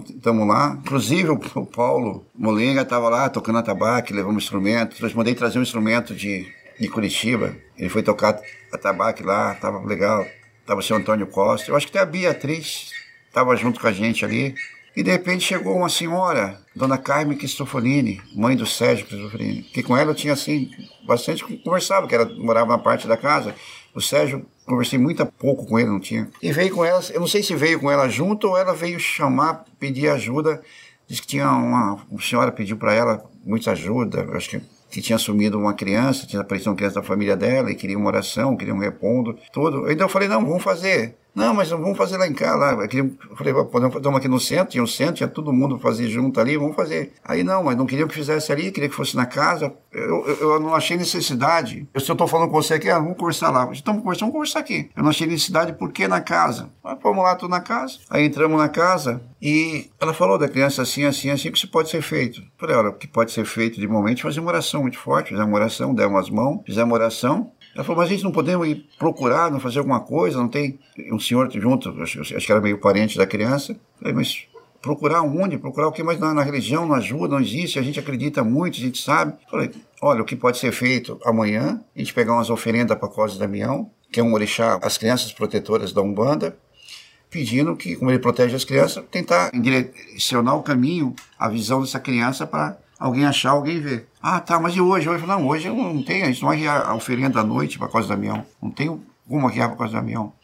Estamos 0.08 0.48
lá. 0.48 0.78
Inclusive 0.82 1.30
o 1.30 1.66
Paulo 1.66 2.24
Molenga 2.34 2.82
estava 2.82 3.08
lá 3.08 3.28
tocando 3.28 3.58
atabaque, 3.58 4.12
levou 4.12 4.32
um 4.32 4.38
instrumento. 4.38 4.96
Eu 5.04 5.10
mandei 5.14 5.34
trazer 5.34 5.58
um 5.58 5.62
instrumento 5.62 6.14
de, 6.14 6.46
de 6.78 6.88
Curitiba. 6.88 7.54
Ele 7.76 7.88
foi 7.88 8.02
tocar 8.02 8.40
atabaque 8.72 9.22
lá, 9.22 9.52
estava 9.52 9.84
legal. 9.84 10.26
Estava 10.70 10.82
o 10.82 10.84
seu 10.84 10.96
Antônio 10.96 11.26
Costa. 11.26 11.68
Eu 11.68 11.74
acho 11.74 11.88
que 11.88 11.98
até 11.98 11.98
a 11.98 12.08
Beatriz 12.08 12.92
estava 13.26 13.56
junto 13.56 13.80
com 13.80 13.88
a 13.88 13.92
gente 13.92 14.24
ali. 14.24 14.54
E 14.96 15.02
de 15.02 15.10
repente 15.10 15.42
chegou 15.42 15.76
uma 15.76 15.88
senhora, 15.88 16.60
Dona 16.76 16.96
Carmen 16.96 17.36
Cristofolini, 17.36 18.22
mãe 18.32 18.56
do 18.56 18.64
Sérgio 18.64 19.04
Cristofolini, 19.04 19.64
que 19.64 19.82
com 19.82 19.96
ela 19.96 20.12
eu 20.12 20.14
tinha 20.14 20.32
assim, 20.32 20.70
bastante 21.04 21.42
conversava, 21.64 22.06
que 22.06 22.14
ela 22.14 22.24
morava 22.36 22.68
na 22.68 22.78
parte 22.78 23.08
da 23.08 23.16
casa. 23.16 23.52
O 23.92 24.00
Sérgio, 24.00 24.46
conversei 24.64 24.96
muito 24.96 25.26
pouco 25.26 25.66
com 25.66 25.76
ele, 25.76 25.88
não 25.88 25.98
tinha. 25.98 26.30
E 26.40 26.52
veio 26.52 26.72
com 26.72 26.84
ela, 26.84 27.02
eu 27.10 27.18
não 27.18 27.26
sei 27.26 27.42
se 27.42 27.56
veio 27.56 27.80
com 27.80 27.90
ela 27.90 28.08
junto 28.08 28.46
ou 28.46 28.56
ela 28.56 28.72
veio 28.72 29.00
chamar, 29.00 29.64
pedir 29.80 30.08
ajuda. 30.08 30.62
Diz 31.08 31.18
que 31.18 31.26
tinha 31.26 31.50
uma, 31.50 32.00
uma 32.08 32.22
senhora 32.22 32.52
pediu 32.52 32.76
para 32.76 32.94
ela 32.94 33.24
muita 33.44 33.72
ajuda, 33.72 34.24
acho 34.36 34.50
que 34.50 34.62
que 34.90 35.00
tinha 35.00 35.16
assumido 35.16 35.58
uma 35.58 35.72
criança, 35.72 36.26
tinha 36.26 36.42
aparecido 36.42 36.70
uma 36.70 36.76
criança 36.76 36.96
da 36.96 37.06
família 37.06 37.36
dela 37.36 37.70
e 37.70 37.74
queria 37.74 37.96
uma 37.96 38.08
oração, 38.08 38.56
queria 38.56 38.74
um 38.74 38.78
repondo, 38.78 39.38
tudo. 39.52 39.90
Então 39.90 40.06
eu 40.06 40.10
falei, 40.10 40.28
não, 40.28 40.44
vamos 40.44 40.62
fazer. 40.62 41.16
Não, 41.34 41.54
mas 41.54 41.70
vamos 41.70 41.96
fazer 41.96 42.16
lá 42.16 42.26
em 42.26 42.34
casa. 42.34 42.56
Lá. 42.56 42.72
Eu 42.72 43.36
falei, 43.36 43.52
podemos 43.52 43.94
fazer 43.94 44.08
uma 44.08 44.18
aqui 44.18 44.28
no 44.28 44.40
centro, 44.40 44.72
tinha 44.72 44.82
um 44.82 44.86
centro, 44.86 45.14
tinha 45.14 45.28
todo 45.28 45.52
mundo 45.52 45.78
fazer 45.78 46.08
junto 46.08 46.40
ali, 46.40 46.56
vamos 46.56 46.76
fazer. 46.76 47.12
Aí 47.24 47.42
não, 47.42 47.64
mas 47.64 47.76
não 47.76 47.86
queria 47.86 48.06
que 48.06 48.14
fizesse 48.14 48.52
ali, 48.52 48.70
queria 48.70 48.88
que 48.88 48.94
fosse 48.94 49.16
na 49.16 49.26
casa. 49.26 49.72
Eu, 49.92 50.26
eu, 50.26 50.36
eu 50.40 50.60
não 50.60 50.74
achei 50.74 50.96
necessidade. 50.96 51.88
Eu, 51.92 52.00
se 52.00 52.10
eu 52.10 52.14
estou 52.14 52.26
falando 52.26 52.50
com 52.50 52.62
você 52.62 52.74
aqui, 52.74 52.88
ah, 52.88 52.98
vamos 52.98 53.16
conversar 53.16 53.50
lá. 53.50 53.62
Então 53.72 53.94
vamos 53.94 54.02
conversar, 54.02 54.20
vamos 54.20 54.34
conversar 54.34 54.60
aqui. 54.60 54.90
Eu 54.96 55.02
não 55.02 55.10
achei 55.10 55.26
necessidade 55.26 55.72
porque 55.74 56.06
na 56.06 56.20
casa. 56.20 56.70
Mas 56.82 56.98
vamos 57.02 57.22
lá, 57.22 57.36
tudo 57.36 57.50
na 57.50 57.60
casa. 57.60 57.98
Aí 58.08 58.24
entramos 58.24 58.58
na 58.58 58.68
casa 58.68 59.22
e 59.40 59.90
ela 60.00 60.12
falou 60.12 60.36
da 60.38 60.48
criança 60.48 60.82
assim, 60.82 61.04
assim, 61.04 61.30
assim, 61.30 61.50
que 61.50 61.56
isso 61.56 61.70
pode 61.70 61.88
ser 61.88 62.02
feito. 62.02 62.40
Eu 62.40 62.46
falei, 62.58 62.76
olha, 62.76 62.88
o 62.90 62.94
que 62.94 63.08
pode 63.08 63.32
ser 63.32 63.44
feito 63.44 63.80
de 63.80 63.88
momento, 63.88 64.22
fazer 64.22 64.40
uma 64.40 64.50
oração 64.50 64.82
muito 64.82 64.98
forte, 64.98 65.30
fizemos 65.30 65.48
uma 65.48 65.56
oração, 65.56 65.94
demos 65.94 66.20
as 66.20 66.30
mãos, 66.30 66.60
fizemos 66.66 66.90
uma 66.90 66.94
oração, 66.94 67.50
ela 67.74 67.84
falou, 67.84 67.98
mas 67.98 68.08
a 68.08 68.12
gente 68.12 68.24
não 68.24 68.32
podemos 68.32 68.66
ir 68.66 68.86
procurar, 68.98 69.50
não 69.50 69.60
fazer 69.60 69.78
alguma 69.78 70.00
coisa, 70.00 70.38
não 70.38 70.48
tem 70.48 70.78
um 71.12 71.20
senhor 71.20 71.50
junto, 71.52 71.90
acho, 72.02 72.20
acho 72.20 72.46
que 72.46 72.52
era 72.52 72.60
meio 72.60 72.78
parente 72.78 73.16
da 73.16 73.26
criança. 73.26 73.76
falei, 73.98 74.12
mas 74.12 74.46
procurar 74.82 75.22
onde? 75.22 75.58
Procurar 75.58 75.88
o 75.88 75.92
que? 75.92 76.02
Mas 76.02 76.18
na, 76.18 76.34
na, 76.34 76.42
religião 76.42 76.86
não 76.86 76.94
ajuda, 76.94 77.34
não 77.34 77.40
existe, 77.40 77.78
a 77.78 77.82
gente 77.82 78.00
acredita 78.00 78.42
muito, 78.42 78.78
a 78.78 78.80
gente 78.80 79.00
sabe. 79.00 79.34
falei, 79.50 79.70
olha, 80.02 80.22
o 80.22 80.24
que 80.24 80.34
pode 80.34 80.58
ser 80.58 80.72
feito 80.72 81.20
amanhã, 81.24 81.80
a 81.94 81.98
gente 81.98 82.12
pegar 82.12 82.32
umas 82.32 82.50
oferendas 82.50 82.98
para 82.98 83.08
Cosa 83.08 83.38
Damião, 83.38 83.90
que 84.10 84.18
é 84.18 84.22
um 84.22 84.32
orixá, 84.32 84.78
as 84.82 84.98
crianças 84.98 85.32
protetoras 85.32 85.92
da 85.92 86.02
Umbanda, 86.02 86.56
pedindo 87.30 87.76
que, 87.76 87.94
como 87.94 88.10
ele 88.10 88.18
protege 88.18 88.56
as 88.56 88.64
crianças, 88.64 89.04
tentar 89.10 89.50
direcionar 89.52 90.56
o 90.56 90.62
caminho, 90.62 91.14
a 91.38 91.48
visão 91.48 91.80
dessa 91.80 92.00
criança 92.00 92.44
para 92.46 92.76
alguém 93.00 93.24
achar, 93.24 93.52
alguém 93.52 93.80
ver. 93.80 94.06
Ah, 94.22 94.38
tá, 94.38 94.60
mas 94.60 94.76
e 94.76 94.80
hoje? 94.80 95.08
Hoje 95.08 95.26
não, 95.26 95.48
hoje 95.48 95.66
eu 95.66 95.74
não 95.74 96.02
tenho, 96.02 96.24
a 96.24 96.28
gente 96.28 96.42
não 96.42 96.50
vai 96.50 96.58
guiar 96.58 96.86
a 96.86 96.94
oferenda 96.94 97.40
à 97.40 97.44
noite 97.44 97.78
para 97.78 97.88
a 97.88 98.00
do 98.02 98.06
Damião. 98.06 98.44
Não 98.62 98.70
tem 98.70 99.00
como 99.26 99.48
guiar 99.48 99.74
para 99.74 99.86
a 99.86 99.88
do 99.88 99.94
Damião. 99.94 100.34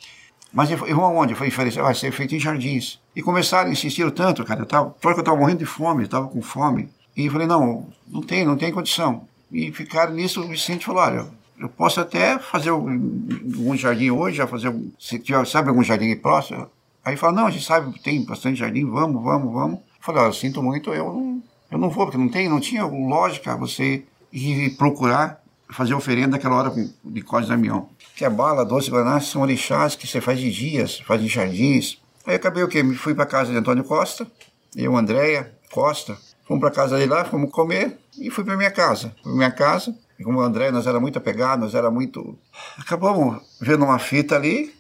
Mas 0.53 0.71
eu, 0.71 0.87
eu 0.87 1.05
aonde? 1.05 1.35
Eu 1.35 1.37
falei, 1.37 1.71
vai 1.71 1.95
ser 1.95 2.11
feito 2.13 2.35
em 2.35 2.41
jardins. 2.41 2.99
E 3.15 3.21
começaram, 3.21 3.71
insistiram 3.71 4.11
tanto, 4.11 4.43
cara. 4.43 4.63
Eu 4.63 4.67
tava, 4.67 4.95
que 4.99 5.07
eu 5.07 5.11
estava 5.11 5.37
morrendo 5.37 5.59
de 5.59 5.67
fome, 5.67 6.03
eu 6.03 6.07
estava 6.07 6.29
com 6.29 6.41
fome. 6.41 6.89
E 7.15 7.27
eu 7.27 7.33
falei, 7.33 7.47
não, 7.47 7.87
não 8.09 8.23
tem, 8.23 8.45
não 8.45 8.57
tem 8.57 8.73
condição. 8.73 9.29
E 9.53 9.71
ficaram 9.71 10.15
nisso, 10.15 10.41
o 10.41 10.49
Vicente 10.49 10.87
falou, 10.87 11.03
olha, 11.03 11.27
eu 11.59 11.69
posso 11.69 12.01
até 12.01 12.39
fazer 12.39 12.71
algum 12.71 13.77
jardim 13.77 14.11
hoje, 14.11 14.39
já 14.39 14.47
fazer, 14.47 14.75
se 14.99 15.19
tiver, 15.19 15.47
sabe 15.47 15.69
algum 15.69 15.83
jardim 15.83 16.15
próximo? 16.17 16.69
Aí 17.05 17.17
fala, 17.17 17.33
não, 17.35 17.47
a 17.47 17.51
gente 17.51 17.65
sabe, 17.65 17.99
tem 18.01 18.25
bastante 18.25 18.59
jardim, 18.59 18.85
vamos, 18.85 19.23
vamos, 19.23 19.53
vamos. 19.53 19.79
Eu 19.79 19.85
falei, 20.01 20.23
olha, 20.23 20.33
sinto 20.33 20.63
muito, 20.63 20.93
eu 20.93 21.13
não, 21.13 21.43
Eu 21.77 21.81
não 21.81 21.91
vou, 21.91 22.07
porque 22.07 22.17
não 22.17 22.31
tem, 22.31 22.49
não 22.49 22.59
tinha 22.59 22.87
lógica 22.87 23.55
você 23.55 24.03
ir 24.33 24.71
procurar 24.79 25.43
fazer 25.69 25.93
oferenda 25.93 26.29
naquela 26.29 26.57
hora 26.57 26.73
de 27.05 27.21
código 27.21 27.51
Damião. 27.51 27.91
Que 28.15 28.25
a 28.25 28.31
bala, 28.31 28.65
doce, 28.65 28.91
guaraná 28.91 29.21
são 29.21 29.43
orixás 29.43 29.95
que 29.95 30.07
você 30.07 30.19
faz 30.19 30.41
de 30.41 30.51
dias, 30.51 31.01
faz 31.01 31.21
em 31.21 31.29
jardins. 31.29 31.99
Aí 32.25 32.37
acabei 32.37 32.63
o 32.63 32.69
quê? 32.69 32.83
Me 32.83 32.95
fui 32.95 33.15
para 33.15 33.27
casa 33.27 33.53
de 33.53 33.59
Antônio 33.59 33.85
Costa, 33.85 34.27
eu, 34.75 34.97
Andréia 34.97 35.53
Costa, 35.71 36.17
fomos 36.49 36.63
para 36.63 36.71
casa 36.71 36.97
dele 36.97 37.11
lá, 37.11 37.27
fomos 37.27 37.51
comer 37.51 37.99
e 38.19 38.31
fui 38.31 38.43
para 38.43 38.57
minha 38.57 38.71
casa. 38.71 39.13
Fui 39.23 39.25
pra 39.25 39.33
minha 39.33 39.51
casa, 39.51 39.95
e 40.19 40.25
como 40.25 40.39
o 40.39 40.43
André, 40.43 40.71
nós 40.71 40.87
era 40.87 40.99
muito 40.99 41.19
apegados, 41.19 41.63
nós 41.63 41.75
era 41.75 41.91
muito... 41.91 42.39
Acabamos 42.79 43.43
vendo 43.61 43.85
uma 43.85 43.99
fita 43.99 44.35
ali 44.35 44.75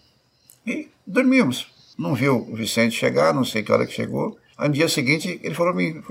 e 0.67 0.89
dormimos. 1.07 1.67
Não 1.99 2.15
viu 2.15 2.49
o 2.51 2.57
Vicente 2.57 2.97
chegar, 2.97 3.35
não 3.35 3.45
sei 3.45 3.63
que 3.63 3.71
hora 3.71 3.85
que 3.85 3.93
chegou. 3.93 4.39
Aí 4.57 4.69
no 4.69 4.75
dia 4.75 4.89
seguinte 4.89 5.39
ele 5.43 5.55
falou 5.55 5.75
me 5.75 6.03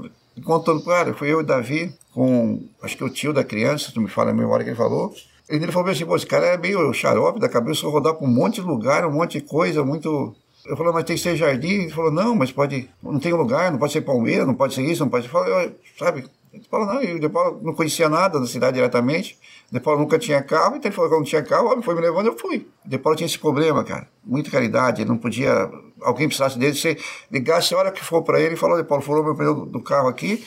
contando, 0.43 0.83
cara, 0.83 1.13
foi 1.13 1.31
eu 1.31 1.41
e 1.41 1.43
Davi 1.43 1.93
com, 2.13 2.63
acho 2.81 2.97
que 2.97 3.03
o 3.03 3.09
tio 3.09 3.33
da 3.33 3.43
criança, 3.43 3.91
tu 3.93 4.01
me 4.01 4.09
fala 4.09 4.31
a 4.31 4.33
memória 4.33 4.63
que 4.63 4.71
ele 4.71 4.77
falou. 4.77 5.13
Ele 5.47 5.71
falou 5.71 5.89
assim, 5.89 6.05
pô, 6.05 6.15
esse 6.15 6.25
cara 6.25 6.45
é 6.47 6.57
meio 6.57 6.91
xarope 6.93 7.39
da 7.39 7.47
cabeça, 7.47 7.87
rodar 7.87 8.15
por 8.15 8.27
um 8.27 8.31
monte 8.31 8.55
de 8.55 8.61
lugar, 8.61 9.05
um 9.05 9.11
monte 9.11 9.39
de 9.39 9.41
coisa, 9.41 9.83
muito... 9.83 10.35
Eu 10.65 10.75
falei, 10.75 10.91
mas 10.91 11.03
tem 11.03 11.15
que 11.15 11.21
ser 11.21 11.35
jardim? 11.35 11.83
Ele 11.83 11.91
falou, 11.91 12.11
não, 12.11 12.35
mas 12.35 12.51
pode, 12.51 12.89
não 13.03 13.19
tem 13.19 13.31
lugar, 13.31 13.71
não 13.71 13.77
pode 13.77 13.93
ser 13.93 14.01
Palmeiras, 14.01 14.47
não 14.47 14.55
pode 14.55 14.73
ser 14.73 14.81
isso, 14.81 15.03
não 15.03 15.09
pode 15.09 15.27
ser... 15.27 15.35
Eu 15.35 15.39
falei, 15.39 15.75
sabe, 15.99 16.25
ele 16.55 16.63
falou, 16.71 16.87
não, 16.87 17.03
e 17.03 17.29
Paulo 17.29 17.59
não 17.61 17.73
conhecia 17.73 18.07
nada 18.07 18.39
da 18.39 18.47
cidade 18.47 18.75
diretamente. 18.75 19.37
O 19.71 19.73
De 19.73 19.79
Paulo 19.79 19.99
nunca 19.99 20.19
tinha 20.19 20.41
carro, 20.41 20.75
então 20.75 20.89
ele 20.89 20.95
falou 20.95 21.09
que 21.09 21.17
não 21.17 21.23
tinha 21.23 21.43
carro, 21.43 21.67
homem 21.67 21.81
foi 21.81 21.95
me 21.95 22.01
levando, 22.01 22.27
eu 22.27 22.37
fui. 22.37 22.67
O 22.85 22.89
De 22.89 22.97
Paulo 22.97 23.17
tinha 23.17 23.25
esse 23.25 23.39
problema, 23.39 23.83
cara. 23.83 24.07
Muita 24.23 24.49
caridade, 24.51 25.01
ele 25.01 25.09
não 25.09 25.17
podia. 25.17 25.69
Alguém 26.01 26.27
precisasse 26.27 26.57
dele, 26.59 26.75
você 26.75 26.97
ligasse 27.31 27.73
a 27.73 27.77
hora 27.77 27.91
que 27.91 28.03
for 28.03 28.21
para 28.21 28.39
ele 28.39 28.53
e 28.53 28.57
falou, 28.57 28.83
Paulo, 28.83 29.03
falou 29.03 29.23
meu 29.23 29.35
pneu 29.35 29.65
do 29.65 29.81
carro 29.81 30.07
aqui, 30.07 30.45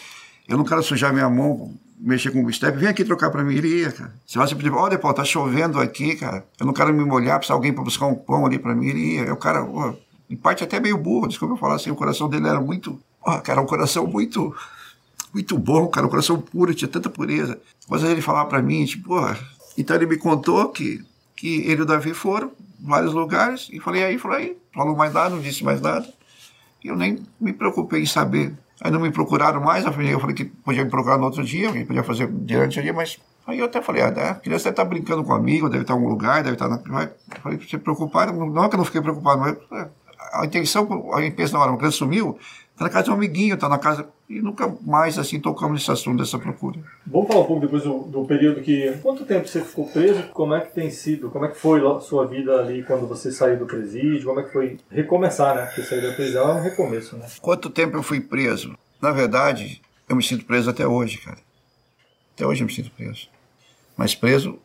eu 0.49 0.57
não 0.57 0.65
quero 0.65 0.83
sujar 0.83 1.13
minha 1.13 1.29
mão, 1.29 1.75
mexer 1.99 2.31
com 2.31 2.45
o 2.45 2.53
step, 2.53 2.79
vem 2.79 2.89
aqui 2.89 3.05
trocar 3.05 3.31
para 3.31 3.43
mim. 3.43 3.57
Ele 3.57 3.81
ia, 3.81 3.93
cara. 3.93 4.15
Se 4.27 4.39
você 4.39 4.55
pedir, 4.55 4.71
De 4.71 4.99
Paulo, 4.99 5.15
tá 5.15 5.25
chovendo 5.25 5.81
aqui, 5.81 6.17
cara. 6.17 6.45
Eu 6.59 6.67
não 6.67 6.73
quero 6.73 6.93
me 6.93 7.05
molhar, 7.05 7.39
precisa 7.39 7.55
alguém 7.55 7.73
para 7.73 7.83
buscar 7.83 8.07
um 8.07 8.15
pão 8.15 8.47
ali 8.47 8.59
para 8.59 8.75
mim. 8.75 8.89
Ele 8.89 9.17
ia. 9.17 9.33
O 9.33 9.37
cara, 9.37 9.67
em 10.31 10.37
parte 10.37 10.63
até 10.63 10.79
meio 10.79 10.97
burro, 10.97 11.27
desculpa 11.27 11.55
eu 11.55 11.59
falar 11.59 11.75
assim, 11.75 11.91
o 11.91 11.97
coração 11.97 12.29
dele 12.29 12.47
era 12.47 12.61
muito. 12.61 12.99
Cara, 13.43 13.61
um 13.61 13.67
coração 13.67 14.07
muito 14.07 14.55
muito 15.33 15.59
bom, 15.59 15.87
cara, 15.89 16.07
um 16.07 16.11
coração 16.11 16.41
puro, 16.41 16.75
tinha 16.75 16.89
tanta 16.89 17.11
pureza. 17.11 17.59
Mas 17.89 18.05
aí 18.05 18.13
ele 18.13 18.23
falava 18.23 18.49
para 18.49 18.63
mim, 18.63 18.85
tipo, 18.85 19.09
porra. 19.09 19.39
Então 19.77 19.97
ele 19.97 20.07
me 20.07 20.17
contou 20.17 20.69
que, 20.69 21.05
que 21.37 21.63
ele 21.63 21.81
e 21.81 21.83
o 21.83 21.87
Davi 21.87 22.13
foram 22.13 22.51
vários 22.81 23.13
lugares, 23.13 23.69
e 23.73 23.81
falei, 23.81 24.05
aí, 24.05 24.19
falei, 24.19 24.57
falou 24.73 24.97
mais 24.97 25.13
nada, 25.13 25.31
não 25.31 25.41
disse 25.41 25.65
mais 25.65 25.81
nada. 25.81 26.07
E 26.83 26.89
eu 26.89 26.97
nem 26.97 27.23
me 27.41 27.53
preocupei 27.53 28.03
em 28.03 28.07
saber. 28.07 28.55
Aí 28.81 28.91
não 28.91 29.01
me 29.01 29.11
procuraram 29.11 29.61
mais, 29.61 29.85
eu 29.85 30.21
falei 30.21 30.35
que 30.35 30.45
podia 30.45 30.85
me 30.85 30.91
procurar 30.91 31.19
no 31.19 31.25
outro 31.25 31.45
dia, 31.45 31.73
que 31.73 31.85
podia 31.85 32.05
fazer 32.05 32.29
durante 32.29 32.79
o 32.79 32.83
dia, 32.83 32.93
mas 32.93 33.19
aí 33.45 33.59
eu 33.59 33.65
até 33.65 33.83
falei, 33.83 34.03
ah, 34.03 34.09
a 34.09 34.35
criança 34.35 34.65
deve 34.65 34.71
estar 34.71 34.85
brincando 34.85 35.25
com 35.25 35.33
um 35.33 35.35
amigo, 35.35 35.69
deve 35.69 35.83
estar 35.83 35.95
em 35.95 35.97
algum 35.97 36.09
lugar, 36.09 36.45
deve 36.45 36.55
estar 36.55 36.69
na. 36.69 36.77
Eu 36.77 37.41
falei, 37.43 37.59
você 37.59 37.77
preocupado? 37.77 38.33
Não 38.33 38.65
é 38.65 38.69
que 38.69 38.75
eu 38.77 38.79
não 38.79 38.85
fiquei 38.85 39.01
preocupado, 39.01 39.41
mas 39.41 39.57
é, 39.73 39.89
a 40.33 40.47
intenção, 40.47 41.13
a 41.13 41.31
pensa 41.31 41.55
na 41.55 41.61
hora, 41.61 41.73
uma 41.73 41.79
criança 41.79 41.97
sumiu, 41.97 42.39
Tá 42.79 42.85
na 42.85 42.91
casa 42.91 43.05
de 43.07 43.11
um 43.11 43.15
amiguinho, 43.15 43.57
tá 43.57 43.69
na 43.69 43.77
casa. 43.77 44.09
E 44.31 44.41
nunca 44.41 44.73
mais 44.83 45.19
assim 45.19 45.41
tocamos 45.41 45.81
nesse 45.81 45.91
assunto 45.91 46.19
dessa 46.19 46.39
procura. 46.39 46.79
Vamos 47.05 47.27
falar 47.27 47.41
um 47.41 47.45
pouco 47.45 47.63
depois 47.63 47.83
do, 47.83 48.05
do, 48.05 48.25
período 48.25 48.61
que. 48.61 48.93
Quanto 49.03 49.25
tempo 49.25 49.49
você 49.49 49.61
ficou 49.63 49.89
preso? 49.89 50.23
Como 50.33 50.55
é 50.55 50.61
que 50.61 50.73
tem 50.73 50.89
sido? 50.89 51.29
Como 51.29 51.45
é 51.45 51.49
que 51.49 51.59
foi 51.59 51.85
a 51.85 51.99
sua 51.99 52.25
vida 52.27 52.57
ali 52.57 52.85
quando 52.85 53.09
você 53.09 53.33
saiu 53.33 53.59
do 53.59 53.67
presídio? 53.67 54.29
Como 54.29 54.39
é 54.39 54.45
que 54.45 54.53
foi 54.53 54.79
recomeçar, 54.89 55.57
né? 55.57 55.67
Porque 55.67 55.83
sair 55.83 56.01
da 56.01 56.13
prisão 56.13 56.51
é 56.51 56.55
um 56.55 56.63
recomeço, 56.63 57.17
né? 57.17 57.27
Quanto 57.43 57.69
tempo 57.69 57.97
eu 57.97 58.03
fui 58.03 58.21
preso? 58.21 58.79
Na 59.03 59.11
verdade, 59.11 59.83
eu 60.09 60.15
me 60.15 60.23
sinto 60.23 60.45
preso 60.45 60.71
até 60.71 60.87
hoje, 60.87 61.19
cara. 61.19 61.39
Até 62.35 62.47
hoje 62.47 62.63
eu 62.63 62.67
me 62.67 62.73
sinto 62.73 62.93
preso. 62.93 63.29
Mas 63.97 64.15
preso, 64.15 64.57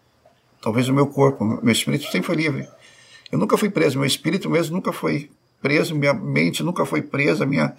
talvez 0.61 0.87
o 0.87 0.93
meu 0.93 1.07
corpo, 1.07 1.43
meu 1.43 1.71
espírito 1.71 2.03
sempre 2.11 2.27
foi 2.27 2.35
livre. 2.35 2.67
Eu 3.31 3.39
nunca 3.39 3.57
fui 3.57 3.71
preso, 3.71 3.97
meu 3.97 4.05
espírito 4.05 4.51
mesmo 4.51 4.75
nunca 4.75 4.93
foi 4.93 5.31
preso, 5.63 5.95
minha 5.95 6.13
mente 6.13 6.61
nunca 6.61 6.85
foi 6.85 7.01
presa, 7.01 7.45
minha 7.45 7.73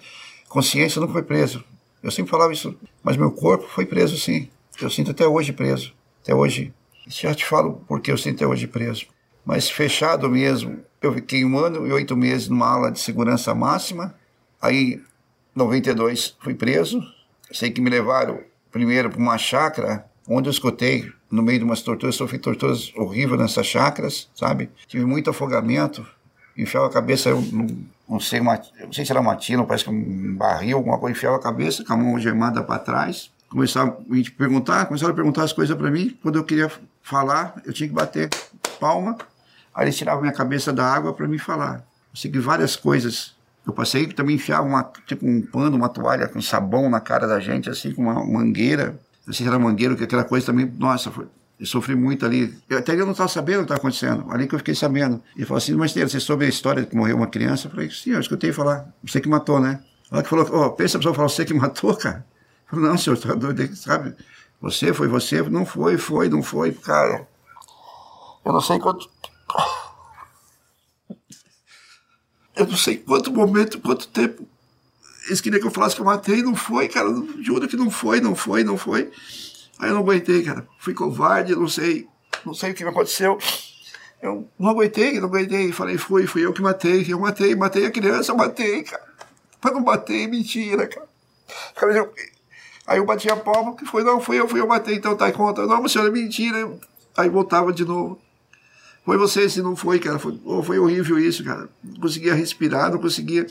consciência 0.55 1.01
nunca 1.01 1.11
foi 1.11 1.23
presa. 1.23 1.61
Eu 2.01 2.09
sempre 2.09 2.31
falava 2.31 2.53
isso, 2.53 2.77
mas 3.03 3.17
meu 3.17 3.29
corpo 3.29 3.67
foi 3.67 3.85
preso 3.85 4.17
sim. 4.17 4.47
Eu 4.81 4.89
sinto 4.89 5.11
até 5.11 5.27
hoje 5.27 5.51
preso. 5.51 5.93
Até 6.23 6.33
hoje. 6.33 6.73
Já 7.07 7.35
te 7.35 7.45
falo 7.45 7.83
porque 7.89 8.09
eu 8.09 8.17
sinto 8.17 8.35
até 8.35 8.47
hoje 8.47 8.65
preso. 8.65 9.05
Mas 9.45 9.69
fechado 9.69 10.29
mesmo, 10.29 10.79
eu 11.01 11.13
fiquei 11.13 11.43
um 11.43 11.59
ano 11.59 11.85
e 11.85 11.91
oito 11.91 12.15
meses 12.15 12.47
numa 12.47 12.67
ala 12.67 12.89
de 12.89 13.01
segurança 13.01 13.53
máxima. 13.53 14.15
Aí, 14.61 15.01
92, 15.53 16.37
fui 16.39 16.55
preso. 16.55 17.01
Sei 17.51 17.69
que 17.69 17.81
me 17.81 17.89
levaram 17.89 18.39
primeiro 18.71 19.09
para 19.09 19.19
uma 19.19 19.37
chácara, 19.37 20.05
onde 20.27 20.47
eu 20.47 20.51
escutei, 20.51 21.11
no 21.29 21.43
meio 21.43 21.59
de 21.59 21.65
umas 21.65 21.81
torturas, 21.81 22.15
sofri 22.15 22.39
torturas 22.39 22.93
horríveis 22.95 23.41
nessas 23.41 23.67
chácaras, 23.67 24.29
sabe? 24.33 24.69
Tive 24.87 25.05
muito 25.05 25.29
afogamento, 25.29 26.07
enfiava 26.57 26.87
a 26.87 26.89
cabeça, 26.89 27.29
eu 27.29 27.41
não, 27.41 27.67
não 28.07 28.19
sei, 28.19 28.39
uma, 28.39 28.59
não 28.79 28.93
sei 28.93 29.05
se 29.05 29.11
era 29.11 29.19
uma 29.19 29.35
tina, 29.35 29.63
parece 29.65 29.83
que 29.83 29.89
um 29.89 30.35
barril, 30.35 30.77
alguma 30.77 30.97
coisa, 30.97 31.17
enfiava 31.17 31.35
a 31.35 31.41
cabeça 31.41 31.83
com 31.83 31.93
a 31.93 31.97
mão 31.97 32.19
gemada 32.19 32.63
para 32.63 32.79
trás. 32.79 33.31
Começava 33.49 33.91
a 33.91 34.37
perguntar, 34.37 34.85
começaram 34.85 35.13
a 35.13 35.15
perguntar 35.15 35.43
as 35.43 35.53
coisas 35.53 35.75
para 35.77 35.89
mim. 35.89 36.17
Quando 36.21 36.37
eu 36.37 36.43
queria 36.43 36.71
falar, 37.01 37.61
eu 37.65 37.71
tinha 37.71 37.87
que 37.87 37.95
bater 37.95 38.29
palma. 38.79 39.17
Aí 39.73 39.85
eles 39.85 39.97
tiravam 39.97 40.21
minha 40.21 40.33
cabeça 40.33 40.71
da 40.73 40.85
água 40.85 41.13
para 41.13 41.27
me 41.27 41.37
falar. 41.37 41.85
Eu 42.13 42.17
segui 42.17 42.39
várias 42.39 42.75
coisas. 42.75 43.35
Eu 43.65 43.73
passei 43.73 44.07
também 44.07 44.35
enfiava 44.35 44.67
uma, 44.67 44.83
tipo 45.05 45.27
um 45.27 45.41
pano, 45.41 45.75
uma 45.75 45.89
toalha 45.89 46.27
com 46.27 46.41
sabão 46.41 46.89
na 46.89 46.99
cara 46.99 47.27
da 47.27 47.39
gente, 47.39 47.69
assim, 47.69 47.93
com 47.93 48.03
uma 48.03 48.23
mangueira. 48.25 48.99
Não 49.25 49.33
sei 49.33 49.43
se 49.45 49.49
era 49.49 49.57
mangueira, 49.57 49.95
que 49.95 50.03
aquela 50.03 50.23
coisa 50.23 50.45
também, 50.45 50.71
nossa, 50.77 51.09
foi, 51.09 51.25
eu 51.59 51.65
sofri 51.65 51.95
muito 51.95 52.25
ali. 52.25 52.53
Eu, 52.69 52.77
até 52.77 52.93
eu 52.93 53.05
não 53.05 53.11
estava 53.11 53.29
sabendo 53.29 53.57
o 53.57 53.59
que 53.59 53.63
estava 53.73 53.79
acontecendo. 53.79 54.31
Ali 54.31 54.47
que 54.47 54.55
eu 54.55 54.59
fiquei 54.59 54.75
sabendo. 54.75 55.21
Ele 55.35 55.45
falou 55.45 55.57
assim, 55.57 55.73
mas 55.73 55.93
você 55.93 56.19
soube 56.19 56.45
a 56.45 56.49
história 56.49 56.85
que 56.85 56.95
morreu 56.95 57.15
uma 57.15 57.27
criança? 57.27 57.67
Eu 57.67 57.71
falei, 57.71 57.89
sim, 57.89 58.11
eu 58.11 58.19
escutei 58.19 58.51
falar. 58.51 58.93
Você 59.03 59.21
que 59.21 59.29
matou, 59.29 59.59
né? 59.59 59.81
Ela 60.11 60.21
que 60.21 60.29
falou, 60.29 60.45
oh, 60.51 60.71
pensa 60.71 60.97
a 60.97 60.99
pessoa 60.99 61.15
falar, 61.15 61.29
você 61.29 61.45
que 61.45 61.53
matou, 61.53 61.95
cara? 61.97 62.25
Eu 62.65 62.77
falei, 62.77 62.89
não, 62.89 62.97
senhor, 62.97 63.15
está 63.15 63.33
doido, 63.33 63.75
sabe? 63.75 64.15
Você, 64.61 64.93
foi 64.93 65.07
você? 65.07 65.41
Não 65.43 65.65
foi, 65.65 65.97
foi, 65.97 66.29
não 66.29 66.43
foi, 66.43 66.71
cara. 66.73 67.27
Eu 68.43 68.53
não 68.53 68.61
sei 68.61 68.79
quanto... 68.79 69.09
Eu 72.55 72.65
não 72.65 72.77
sei 72.77 72.95
quanto 72.95 73.33
momento, 73.33 73.81
quanto 73.81 74.07
tempo 74.07 74.47
eles 75.27 75.41
queriam 75.41 75.59
que 75.59 75.67
eu 75.67 75.71
falasse 75.71 75.95
que 75.95 76.01
eu 76.01 76.05
matei, 76.05 76.41
não 76.41 76.55
foi, 76.55 76.87
cara. 76.87 77.09
Juro 77.41 77.67
que 77.67 77.75
não 77.75 77.89
foi, 77.89 78.21
não 78.21 78.35
foi, 78.35 78.63
não 78.63 78.77
foi. 78.77 79.11
Aí 79.79 79.89
eu 79.89 79.93
não 79.93 80.01
aguentei, 80.01 80.43
cara. 80.43 80.67
Fui 80.79 80.93
covarde, 80.93 81.55
não 81.55 81.67
sei, 81.67 82.07
não 82.45 82.53
sei 82.53 82.71
o 82.71 82.73
que 82.73 82.83
aconteceu. 82.83 83.37
Eu 84.21 84.47
não 84.57 84.69
aguentei, 84.69 85.19
não 85.19 85.27
aguentei. 85.27 85.71
Falei, 85.71 85.97
fui, 85.97 86.25
fui 86.25 86.45
eu 86.45 86.53
que 86.53 86.61
matei. 86.61 87.05
Eu 87.07 87.19
matei, 87.19 87.55
matei 87.55 87.85
a 87.85 87.91
criança, 87.91 88.33
matei, 88.33 88.83
cara. 88.83 89.03
Mas 89.61 89.73
não 89.73 89.81
matei, 89.81 90.27
mentira, 90.27 90.87
cara. 90.87 91.07
Aí 92.87 92.99
eu 92.99 93.05
bati 93.05 93.29
a 93.29 93.35
palma, 93.35 93.75
que 93.75 93.85
foi, 93.85 94.03
não, 94.03 94.21
fui 94.21 94.39
eu, 94.39 94.47
fui 94.47 94.59
eu 94.59 94.67
matei, 94.67 94.95
então 94.95 95.17
tá 95.17 95.27
em 95.29 95.33
conta. 95.33 95.65
Não, 95.65 95.87
senhora, 95.87 96.09
é 96.09 96.13
mentira. 96.13 96.71
Aí 97.17 97.29
voltava 97.29 97.73
de 97.73 97.83
novo. 97.83 98.19
Foi 99.03 99.17
você, 99.17 99.49
se 99.49 99.61
não 99.61 99.75
foi, 99.75 99.99
cara. 99.99 100.19
Foi, 100.19 100.39
oh, 100.45 100.61
foi 100.61 100.79
horrível 100.79 101.17
isso, 101.17 101.43
cara. 101.43 101.69
Não 101.83 101.99
conseguia 101.99 102.33
respirar, 102.33 102.91
não 102.91 102.99
conseguia. 102.99 103.45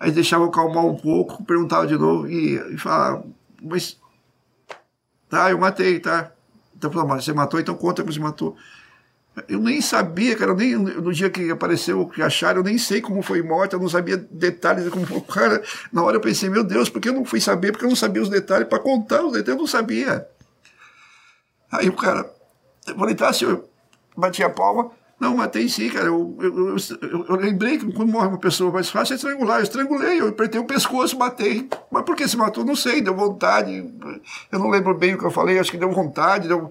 Aí 0.00 0.10
deixava 0.10 0.44
eu 0.44 0.50
calmar 0.50 0.84
um 0.84 0.96
pouco, 0.96 1.44
perguntava 1.44 1.86
de 1.86 1.96
novo 1.96 2.28
e, 2.28 2.54
e 2.74 2.78
falava, 2.78 3.24
mas 3.60 3.98
Tá, 5.28 5.50
eu 5.50 5.58
matei, 5.58 6.00
tá? 6.00 6.32
Então 6.76 6.90
falou, 6.90 7.08
mas 7.08 7.24
você 7.24 7.32
matou, 7.32 7.60
então 7.60 7.74
conta 7.74 8.02
que 8.02 8.12
você 8.12 8.20
matou. 8.20 8.56
Eu 9.48 9.60
nem 9.60 9.80
sabia, 9.80 10.34
cara, 10.36 10.54
nem 10.54 10.74
no 10.74 11.12
dia 11.12 11.30
que 11.30 11.50
apareceu, 11.50 12.06
que 12.08 12.22
acharam, 12.22 12.60
eu 12.60 12.64
nem 12.64 12.78
sei 12.78 13.00
como 13.00 13.22
foi 13.22 13.42
morta, 13.42 13.76
eu 13.76 13.80
não 13.80 13.88
sabia 13.88 14.16
detalhes 14.16 14.84
de 14.84 14.90
como 14.90 15.06
foi. 15.06 15.20
Cara, 15.20 15.62
na 15.92 16.02
hora 16.02 16.16
eu 16.16 16.20
pensei, 16.20 16.48
meu 16.48 16.64
Deus, 16.64 16.88
por 16.88 17.00
que 17.00 17.08
eu 17.08 17.12
não 17.12 17.24
fui 17.24 17.40
saber? 17.40 17.70
Porque 17.72 17.84
eu 17.84 17.88
não 17.88 17.96
sabia 17.96 18.22
os 18.22 18.28
detalhes, 18.28 18.66
para 18.66 18.80
contar 18.80 19.22
os 19.22 19.32
detalhes, 19.32 19.48
eu 19.48 19.56
não 19.58 19.66
sabia. 19.66 20.26
Aí 21.70 21.88
o 21.88 21.92
cara, 21.92 22.28
eu 22.86 22.96
falei, 22.96 23.14
tá, 23.14 23.32
senhor, 23.32 23.64
bati 24.16 24.42
a 24.42 24.50
palma, 24.50 24.90
não, 25.20 25.36
matei 25.36 25.68
sim, 25.68 25.88
cara. 25.88 26.06
Eu, 26.06 26.36
eu, 26.40 26.76
eu, 26.76 27.26
eu, 27.28 27.36
lembrei 27.36 27.76
que 27.76 27.92
quando 27.92 28.12
morre 28.12 28.28
uma 28.28 28.38
pessoa 28.38 28.70
mais 28.70 28.88
fácil 28.88 29.14
é 29.14 29.16
estrangular. 29.16 29.58
Eu 29.58 29.64
estrangulei, 29.64 30.20
eu 30.20 30.28
apertei 30.28 30.60
o 30.60 30.64
pescoço, 30.64 31.18
matei. 31.18 31.68
Mas 31.90 32.04
por 32.04 32.14
que 32.14 32.28
se 32.28 32.36
matou? 32.36 32.64
Não 32.64 32.76
sei, 32.76 33.00
deu 33.00 33.16
vontade. 33.16 33.92
Eu 34.52 34.58
não 34.60 34.70
lembro 34.70 34.94
bem 34.96 35.14
o 35.14 35.18
que 35.18 35.24
eu 35.24 35.30
falei, 35.30 35.58
acho 35.58 35.72
que 35.72 35.76
deu 35.76 35.90
vontade. 35.90 36.46
Deu... 36.46 36.70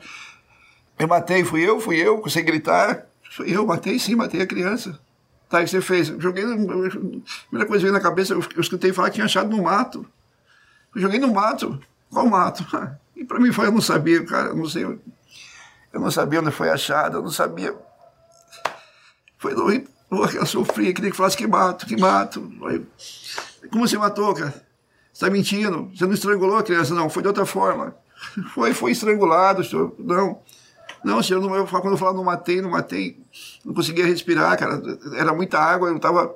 Eu 0.97 1.07
matei, 1.09 1.43
fui 1.43 1.61
eu, 1.61 1.81
fui 1.81 1.97
eu, 1.97 2.23
sem 2.29 2.45
gritar. 2.45 3.05
Eu, 3.39 3.65
matei 3.65 3.99
sim, 3.99 4.15
matei 4.15 4.41
a 4.41 4.47
criança. 4.47 4.97
Tá, 5.49 5.59
o 5.59 5.63
que 5.63 5.69
você 5.69 5.81
fez? 5.81 6.07
Joguei. 6.07 6.43
A 6.43 6.47
primeira 6.47 6.87
coisa 7.51 7.67
que 7.67 7.79
veio 7.79 7.93
na 7.93 7.99
cabeça, 7.99 8.33
eu, 8.33 8.41
eu 8.55 8.61
escutei 8.61 8.93
falar 8.93 9.09
que 9.09 9.15
tinha 9.15 9.25
achado 9.25 9.49
no 9.49 9.61
mato. 9.61 10.05
Eu 10.95 11.01
joguei 11.01 11.19
no 11.19 11.33
mato. 11.33 11.79
Qual 12.09 12.25
mato? 12.25 12.65
E 13.17 13.25
para 13.25 13.39
mim 13.39 13.51
foi, 13.51 13.65
eu 13.65 13.71
não 13.71 13.81
sabia, 13.81 14.23
cara, 14.23 14.49
eu 14.49 14.55
não 14.55 14.69
sei. 14.69 14.83
Eu 14.83 15.99
não 15.99 16.11
sabia 16.11 16.39
onde 16.39 16.51
foi 16.51 16.69
achado, 16.69 17.17
eu 17.17 17.23
não 17.23 17.31
sabia 17.31 17.75
foi 19.37 19.55
doido. 19.55 19.89
Eu 20.09 20.45
sofri, 20.45 20.93
queria 20.93 21.11
que 21.11 21.17
falasse 21.17 21.35
que 21.35 21.45
mato, 21.45 21.85
que 21.85 21.97
mato. 21.97 22.49
Como 23.69 23.87
você 23.87 23.97
matou, 23.97 24.33
cara? 24.33 24.51
Você 24.51 25.25
está 25.25 25.29
mentindo. 25.29 25.91
Você 25.93 26.05
não 26.05 26.13
estrangulou 26.13 26.57
a 26.57 26.63
criança, 26.63 26.93
não. 26.93 27.09
Foi 27.09 27.21
de 27.21 27.27
outra 27.27 27.45
forma. 27.45 27.95
Foi, 28.53 28.73
foi 28.73 28.91
estrangulado, 28.91 29.63
senhor. 29.63 29.93
Não. 29.99 30.39
Não, 31.03 31.21
senhor, 31.21 31.39
não, 31.39 31.55
eu, 31.55 31.67
quando 31.67 31.91
eu 31.91 31.97
falava 31.97 32.17
não 32.17 32.23
matei, 32.23 32.61
não 32.61 32.71
matei, 32.71 33.17
não 33.63 33.73
conseguia 33.73 34.05
respirar, 34.05 34.57
cara. 34.57 34.81
Era 35.15 35.33
muita 35.33 35.59
água, 35.59 35.89
eu 35.89 35.99
tava. 35.99 36.35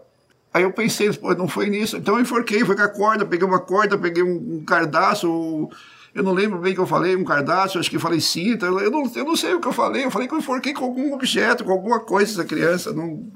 Aí 0.53 0.63
eu 0.63 0.71
pensei, 0.71 1.11
pô, 1.13 1.33
não 1.33 1.47
foi 1.47 1.69
nisso. 1.69 1.97
Então 1.97 2.15
eu 2.15 2.21
enforquei, 2.21 2.63
foi 2.63 2.75
com 2.75 2.83
a 2.83 2.87
corda, 2.87 3.25
peguei 3.25 3.47
uma 3.47 3.59
corda, 3.59 3.97
peguei 3.97 4.21
um, 4.21 4.57
um 4.57 4.63
cardaço, 4.63 5.69
eu 6.13 6.23
não 6.23 6.33
lembro 6.33 6.59
bem 6.59 6.73
o 6.73 6.75
que 6.75 6.81
eu 6.81 6.87
falei, 6.87 7.15
um 7.15 7.23
cardaço, 7.23 7.79
acho 7.79 7.89
que 7.89 7.97
falei 7.97 8.19
cinta, 8.19 8.65
eu 8.65 8.91
não, 8.91 9.11
eu 9.15 9.25
não 9.25 9.35
sei 9.35 9.53
o 9.53 9.61
que 9.61 9.67
eu 9.67 9.73
falei, 9.73 10.05
eu 10.05 10.11
falei 10.11 10.27
que 10.27 10.33
eu 10.33 10.39
enforquei 10.39 10.73
com 10.73 10.83
algum 10.83 11.13
objeto, 11.13 11.63
com 11.63 11.71
alguma 11.71 11.99
coisa 11.99 12.33
essa 12.33 12.45
criança. 12.45 12.91
Não, 12.91 13.31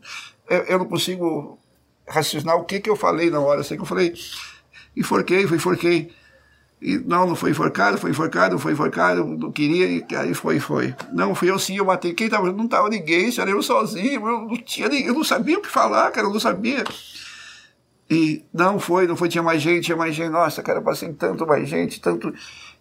eu, 0.50 0.60
eu 0.64 0.80
não 0.80 0.86
consigo 0.86 1.58
raciocinar 2.08 2.56
o 2.58 2.66
que, 2.66 2.80
que 2.80 2.90
eu 2.90 2.96
falei 2.96 3.30
na 3.30 3.40
hora. 3.40 3.62
Eu 3.62 3.64
sei 3.64 3.78
que 3.78 3.84
eu 3.84 3.88
falei, 3.88 4.14
enforquei, 4.96 5.48
foi 5.48 5.58
enforquei. 5.58 6.12
E 6.82 6.98
não, 7.00 7.26
não 7.26 7.36
foi 7.36 7.52
enforcado, 7.52 7.98
foi 7.98 8.12
enforcado, 8.12 8.60
foi 8.60 8.74
enforcado, 8.74 9.26
não 9.26 9.52
queria, 9.52 9.88
e 9.88 10.16
aí 10.16 10.34
foi, 10.34 10.60
foi. 10.60 10.94
Não, 11.14 11.34
fui 11.34 11.50
eu 11.50 11.58
sim, 11.58 11.78
eu 11.78 11.86
matei. 11.86 12.14
Quem 12.14 12.30
tava? 12.30 12.52
Não 12.52 12.68
tava 12.68 12.90
ninguém, 12.90 13.32
era 13.40 13.50
eu 13.50 13.64
sozinho, 13.64 14.28
eu 14.28 14.42
não 14.42 14.58
tinha 14.58 14.88
eu 14.88 15.14
não 15.14 15.24
sabia 15.24 15.58
o 15.58 15.62
que 15.62 15.70
falar, 15.70 16.12
cara, 16.12 16.28
eu 16.28 16.34
não 16.34 16.40
sabia. 16.40 16.84
E 18.10 18.44
não 18.54 18.80
foi, 18.80 19.08
não 19.08 19.16
foi, 19.16 19.30
tinha 19.30 19.42
mais 19.42 19.62
gente, 19.62 19.86
tinha 19.86 19.98
mais 19.98 20.14
gente. 20.14 20.30
Nossa, 20.30 20.62
cara, 20.62 20.82
passei 20.82 21.12
tanto 21.14 21.48
mais 21.48 21.68
gente, 21.68 22.00
tanto. 22.00 22.32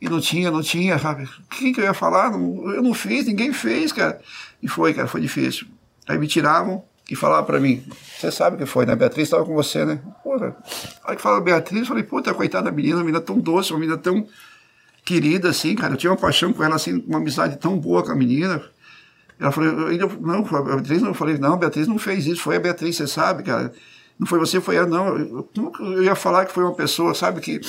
E 0.05 0.09
não 0.09 0.21
tinha, 0.21 0.51
não 0.51 0.61
tinha, 0.61 0.99
sabe? 0.99 1.27
Quem 1.49 1.73
que 1.73 1.81
eu 1.81 1.85
ia 1.85 1.95
falar? 1.95 2.31
Eu 2.35 2.83
não 2.83 2.93
fiz, 2.93 3.25
ninguém 3.25 3.55
fez, 3.55 3.91
cara. 3.91 4.21
E 4.63 4.69
foi, 4.69 4.93
cara, 4.93 5.09
foi 5.09 5.23
difícil. 5.23 5.67
Aí 6.07 6.19
me 6.19 6.27
tiravam, 6.27 6.85
e 7.11 7.17
falava 7.17 7.47
para 7.47 7.59
mim, 7.59 7.83
você 8.19 8.31
sabe 8.31 8.57
o 8.57 8.59
que 8.59 8.67
foi, 8.67 8.85
né? 8.85 8.95
Beatriz 8.95 9.25
estava 9.25 9.47
com 9.47 9.55
você, 9.55 9.83
né? 9.85 10.01
Porra. 10.23 10.55
Aí 11.05 11.17
que 11.17 11.23
fala 11.23 11.41
Beatriz, 11.41 11.81
eu 11.81 11.87
falei, 11.87 12.03
puta, 12.03 12.35
coitada 12.35 12.67
da 12.67 12.71
menina, 12.71 12.97
uma 12.97 13.05
menina 13.05 13.21
tão 13.21 13.39
doce, 13.39 13.73
uma 13.73 13.81
menina 13.81 13.97
tão 13.97 14.27
querida, 15.07 15.49
assim, 15.49 15.75
cara. 15.75 15.95
Eu 15.95 15.97
tinha 15.97 16.11
uma 16.11 16.19
paixão 16.19 16.53
com 16.53 16.63
ela, 16.63 16.77
assim, 16.77 17.03
uma 17.07 17.19
amizade 17.19 17.57
tão 17.57 17.79
boa 17.79 18.03
com 18.03 18.13
a 18.13 18.15
menina. 18.15 18.63
Ela 19.41 19.53
falou, 19.53 19.87
ainda, 19.87 20.07
não, 20.21 20.43
Beatriz 20.43 21.01
não, 21.01 21.09
eu 21.09 21.15
falei, 21.15 21.39
não, 21.39 21.57
Beatriz 21.57 21.89
não 21.89 21.99
fez 21.99 22.27
isso, 22.27 22.43
foi 22.43 22.57
a 22.57 22.61
Beatriz, 22.61 22.97
você 22.97 23.07
sabe, 23.07 23.43
cara. 23.43 23.73
Não 24.19 24.27
foi 24.27 24.39
você, 24.39 24.61
foi 24.61 24.77
ela, 24.77 24.87
não. 24.87 25.17
Eu, 25.17 25.49
eu, 25.57 25.73
eu 25.81 26.03
ia 26.05 26.15
falar 26.15 26.45
que 26.45 26.53
foi 26.53 26.63
uma 26.63 26.75
pessoa, 26.75 27.15
sabe, 27.15 27.41
que 27.41 27.61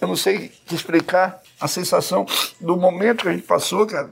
eu 0.00 0.08
não 0.08 0.16
sei 0.16 0.52
te 0.66 0.74
explicar 0.74 1.40
a 1.60 1.68
sensação 1.68 2.26
do 2.60 2.76
momento 2.76 3.22
que 3.22 3.28
a 3.28 3.32
gente 3.32 3.46
passou, 3.46 3.86
cara. 3.86 4.10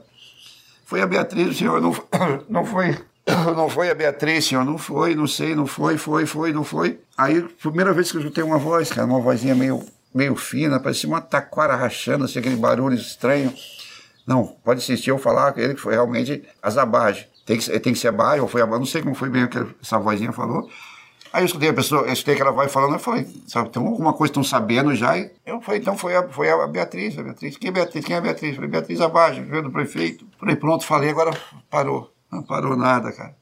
Foi 0.85 1.01
a 1.01 1.07
Beatriz, 1.07 1.57
senhor, 1.57 1.81
não, 1.81 1.95
não 2.49 2.65
foi 2.65 2.97
não 3.55 3.69
foi 3.69 3.89
a 3.89 3.95
Beatriz, 3.95 4.45
senhor, 4.45 4.63
não 4.63 4.77
foi, 4.77 5.15
não 5.15 5.27
sei, 5.27 5.55
não 5.55 5.65
foi, 5.65 5.97
foi, 5.97 6.25
foi, 6.25 6.53
não 6.53 6.63
foi. 6.63 6.99
Aí, 7.17 7.41
primeira 7.41 7.91
vez 7.91 8.11
que 8.11 8.17
eu 8.17 8.21
escutei 8.21 8.43
uma 8.43 8.57
voz, 8.57 8.89
cara, 8.89 9.07
uma 9.07 9.19
vozinha 9.19 9.55
meio, 9.55 9.83
meio 10.13 10.35
fina, 10.35 10.79
parecia 10.79 11.09
uma 11.09 11.21
taquara 11.21 11.75
rachando, 11.75 12.25
assim, 12.25 12.39
aquele 12.39 12.55
barulho 12.55 12.95
estranho. 12.95 13.53
Não, 14.27 14.55
pode 14.63 14.79
assistir 14.79 15.09
eu 15.09 15.17
falar 15.17 15.53
com 15.53 15.59
ele 15.59 15.75
que 15.75 15.81
foi 15.81 15.93
realmente 15.93 16.43
Azabage. 16.61 17.27
Tem 17.45 17.57
que, 17.57 17.79
tem 17.79 17.93
que 17.93 17.99
ser 17.99 18.09
Abaje, 18.09 18.41
ou 18.41 18.47
foi 18.47 18.61
Abaje, 18.61 18.79
não 18.79 18.87
sei 18.87 19.01
como 19.01 19.15
foi 19.15 19.29
bem 19.29 19.47
que 19.47 19.63
essa 19.81 19.99
vozinha 19.99 20.31
falou. 20.31 20.69
Aí 21.35 21.41
eu 21.41 21.47
escutei 21.47 21.67
a 21.67 21.73
pessoa, 21.73 22.03
eu 22.03 22.13
escutei 22.13 22.35
aquela 22.35 22.51
voz 22.51 22.71
falando, 22.71 22.93
eu 22.93 22.99
falei, 22.99 23.27
sabe, 23.45 23.67
então 23.67 23.85
alguma 23.85 24.13
coisa 24.13 24.31
estão 24.31 24.41
sabendo 24.41 24.95
já. 24.95 25.17
E 25.17 25.29
eu 25.45 25.59
falei, 25.59 25.81
então 25.81 25.97
foi 25.97 26.15
a, 26.15 26.25
foi 26.29 26.49
a 26.49 26.65
Beatriz, 26.65 27.19
a 27.19 27.23
Beatriz. 27.23 27.57
Quem 27.57 27.67
é 27.67 27.71
Beatriz? 27.73 28.05
Quem 28.05 28.15
é 28.15 28.21
Beatriz? 28.21 28.51
Eu 28.51 28.55
falei, 28.55 28.69
Beatriz 28.69 29.01
Abage, 29.01 29.41
veio 29.41 29.63
do 29.63 29.69
prefeito. 29.69 30.25
Falei, 30.39 30.55
pronto, 30.55 30.85
falei, 30.85 31.09
agora 31.09 31.37
parou. 31.69 32.09
Não 32.31 32.41
parou 32.41 32.77
nada, 32.77 33.11
cara. 33.11 33.35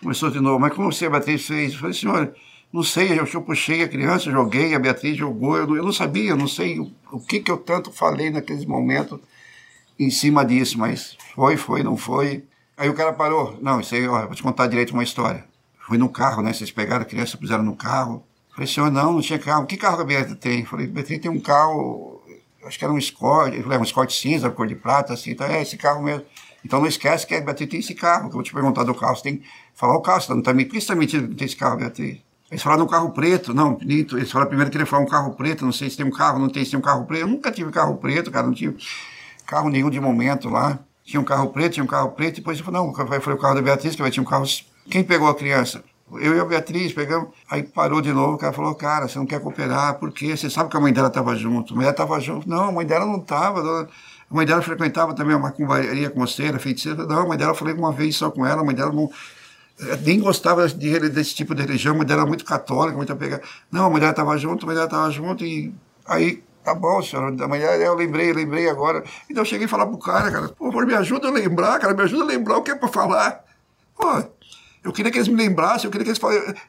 Começou 0.00 0.30
de 0.30 0.40
novo. 0.40 0.58
Mas 0.58 0.72
como 0.72 0.90
você, 0.90 1.04
a 1.04 1.10
Beatriz, 1.10 1.46
fez? 1.46 1.74
Eu 1.74 1.80
falei, 1.80 1.92
senhora, 1.92 2.34
não 2.72 2.82
sei, 2.82 3.12
eu, 3.12 3.26
eu 3.26 3.42
puxei 3.42 3.82
a 3.82 3.88
criança, 3.88 4.30
joguei, 4.30 4.74
a 4.74 4.78
Beatriz 4.78 5.14
jogou, 5.14 5.58
eu 5.58 5.66
não, 5.66 5.76
eu 5.76 5.84
não 5.84 5.92
sabia, 5.92 6.30
eu 6.30 6.36
não 6.36 6.48
sei 6.48 6.80
o, 6.80 6.90
o, 7.12 7.20
que, 7.20 7.40
que 7.40 7.50
eu 7.50 7.58
tanto 7.58 7.92
falei 7.92 8.30
naqueles 8.30 8.64
momentos 8.64 9.20
em 9.98 10.08
cima 10.08 10.46
disso, 10.46 10.78
mas 10.78 11.14
foi, 11.34 11.58
foi, 11.58 11.82
não 11.82 11.94
foi. 11.94 12.42
Aí 12.74 12.88
o 12.88 12.94
cara 12.94 13.12
parou. 13.12 13.58
Não, 13.60 13.80
isso 13.80 13.94
aí, 13.94 14.08
ó, 14.08 14.24
vou 14.24 14.34
te 14.34 14.42
contar 14.42 14.66
direito 14.66 14.94
uma 14.94 15.02
história. 15.02 15.44
Fui 15.88 15.96
no 15.96 16.10
carro, 16.10 16.42
né? 16.42 16.52
Vocês 16.52 16.70
pegaram 16.70 17.00
a 17.00 17.06
criança, 17.06 17.38
puseram 17.38 17.64
no 17.64 17.74
carro. 17.74 18.22
Falei, 18.50 18.66
senhor, 18.66 18.90
não, 18.90 19.14
não 19.14 19.22
tinha 19.22 19.38
carro. 19.38 19.64
Que 19.64 19.74
carro 19.74 20.02
a 20.02 20.04
Beatriz 20.04 20.36
tem? 20.38 20.62
Falei, 20.62 20.86
Beatriz 20.86 21.18
tem 21.18 21.30
um 21.30 21.40
carro, 21.40 22.22
acho 22.66 22.78
que 22.78 22.84
era 22.84 22.92
um 22.92 22.98
Escort, 22.98 23.54
um 23.54 23.82
Escort 23.82 24.10
cinza, 24.10 24.50
cor 24.50 24.66
de 24.66 24.74
prata, 24.74 25.14
assim, 25.14 25.30
então 25.30 25.46
é 25.46 25.62
esse 25.62 25.78
carro 25.78 26.02
mesmo. 26.02 26.26
Então 26.62 26.78
não 26.78 26.86
esquece 26.86 27.26
que 27.26 27.34
a 27.34 27.40
Beatriz 27.40 27.70
tem 27.70 27.80
esse 27.80 27.94
carro, 27.94 28.24
que 28.24 28.28
eu 28.28 28.32
vou 28.32 28.42
te 28.42 28.52
perguntar 28.52 28.84
do 28.84 28.94
carro. 28.94 29.16
Você 29.16 29.22
tem 29.22 29.36
que 29.38 29.46
falar 29.74 29.96
o 29.96 30.02
carro, 30.02 30.20
você 30.20 30.34
não 30.34 30.54
me. 30.54 30.66
Por 30.66 30.72
que 30.72 30.80
você 30.80 30.84
está 30.84 30.94
mentindo 30.94 31.26
que 31.26 31.34
tem 31.36 31.46
esse 31.46 31.56
carro, 31.56 31.78
Beatriz? 31.78 32.18
Eles 32.50 32.62
falaram 32.62 32.84
um 32.84 32.88
carro 32.88 33.10
preto, 33.10 33.54
não, 33.54 33.78
eles 33.80 34.30
falaram 34.30 34.48
primeiro 34.48 34.70
que 34.70 34.76
ele 34.76 34.84
falou 34.84 35.06
um 35.06 35.08
carro 35.08 35.32
preto, 35.32 35.64
não 35.64 35.72
sei 35.72 35.88
se 35.88 35.96
tem 35.96 36.04
um 36.04 36.10
carro, 36.10 36.38
não 36.38 36.50
tem 36.50 36.62
se 36.66 36.70
tem 36.70 36.78
um 36.78 36.82
carro 36.82 37.06
preto. 37.06 37.22
Eu 37.22 37.28
nunca 37.28 37.50
tive 37.50 37.70
carro 37.70 37.96
preto, 37.96 38.30
cara, 38.30 38.46
não 38.46 38.54
tive 38.54 38.76
carro 39.46 39.70
nenhum 39.70 39.88
de 39.88 40.00
momento 40.00 40.50
lá. 40.50 40.78
Tinha 41.02 41.20
um 41.20 41.24
carro 41.24 41.48
preto, 41.48 41.74
tinha 41.74 41.84
um 41.84 41.86
carro 41.86 42.10
preto, 42.10 42.36
depois 42.36 42.58
eu 42.58 42.64
falei, 42.66 42.82
não, 42.82 42.92
foi 43.22 43.32
o 43.32 43.38
carro 43.38 43.54
da 43.54 43.62
Beatriz, 43.62 43.96
que 43.96 44.02
vai 44.02 44.10
tinha 44.10 44.22
um 44.22 44.26
carro. 44.26 44.44
Quem 44.90 45.04
pegou 45.04 45.28
a 45.28 45.34
criança? 45.34 45.82
Eu 46.12 46.34
e 46.36 46.40
a 46.40 46.44
Beatriz 46.44 46.92
pegamos. 46.92 47.28
Aí 47.50 47.62
parou 47.62 48.00
de 48.00 48.12
novo, 48.12 48.34
o 48.34 48.38
cara 48.38 48.52
falou, 48.52 48.74
cara, 48.74 49.06
você 49.06 49.18
não 49.18 49.26
quer 49.26 49.40
cooperar, 49.40 49.98
por 49.98 50.10
quê? 50.10 50.36
Você 50.36 50.48
sabe 50.48 50.70
que 50.70 50.76
a 50.76 50.80
mãe 50.80 50.92
dela 50.92 51.08
estava 51.08 51.36
junto. 51.36 51.74
A 51.74 51.78
dela 51.78 51.90
estava 51.90 52.18
junto. 52.20 52.48
Não, 52.48 52.64
a 52.68 52.72
mãe 52.72 52.86
dela 52.86 53.04
não 53.04 53.18
estava. 53.18 53.88
A 54.30 54.34
mãe 54.34 54.46
dela 54.46 54.62
frequentava 54.62 55.14
também 55.14 55.34
a 55.34 55.38
macumbaria 55.38 56.12
era 56.46 56.58
feiticeira. 56.58 57.04
Não, 57.06 57.20
a 57.20 57.26
mãe 57.26 57.36
dela, 57.36 57.52
eu 57.52 57.54
falei 57.54 57.74
uma 57.74 57.92
vez 57.92 58.16
só 58.16 58.30
com 58.30 58.46
ela, 58.46 58.62
a 58.62 58.64
mãe 58.64 58.74
dela 58.74 58.92
não, 58.92 59.10
eh, 59.80 59.98
nem 60.04 60.20
gostava 60.20 60.66
de, 60.68 61.08
desse 61.08 61.34
tipo 61.34 61.54
de 61.54 61.62
religião, 61.62 61.94
a 61.94 61.98
mãe 61.98 62.06
dela 62.06 62.22
era 62.22 62.28
muito 62.28 62.44
católica, 62.44 62.96
muito 62.96 63.12
apegada. 63.12 63.42
Não, 63.70 63.86
a 63.86 63.90
mãe 63.90 64.00
dela 64.00 64.12
estava 64.12 64.36
junto, 64.36 64.64
a 64.64 64.66
mãe 64.66 64.74
dela 64.74 64.86
estava 64.86 65.10
junto, 65.10 65.44
e 65.44 65.72
aí, 66.06 66.42
tá 66.62 66.74
bom, 66.74 67.02
senhora, 67.02 67.32
da 67.32 67.48
manhã 67.48 67.68
eu 67.68 67.94
lembrei, 67.94 68.32
lembrei 68.32 68.68
agora. 68.68 69.02
Então 69.30 69.42
eu 69.42 69.46
cheguei 69.46 69.66
a 69.66 69.68
falar 69.68 69.86
pro 69.86 69.98
cara, 69.98 70.30
cara, 70.30 70.48
por 70.48 70.66
favor, 70.66 70.86
me 70.86 70.94
ajuda 70.94 71.28
a 71.28 71.30
lembrar, 71.30 71.78
cara, 71.78 71.94
me 71.94 72.02
ajuda 72.02 72.24
a 72.24 72.26
lembrar 72.26 72.58
o 72.58 72.62
que 72.62 72.70
é 72.70 72.74
para 72.74 72.88
falar. 72.88 73.44
Pô, 73.96 74.22
eu 74.88 74.92
queria 74.92 75.12
que 75.12 75.18
eles 75.18 75.28
me 75.28 75.36
lembrassem, 75.36 75.84
eu 75.84 75.90
queria 75.90 76.02
que 76.02 76.10
eles 76.10 76.20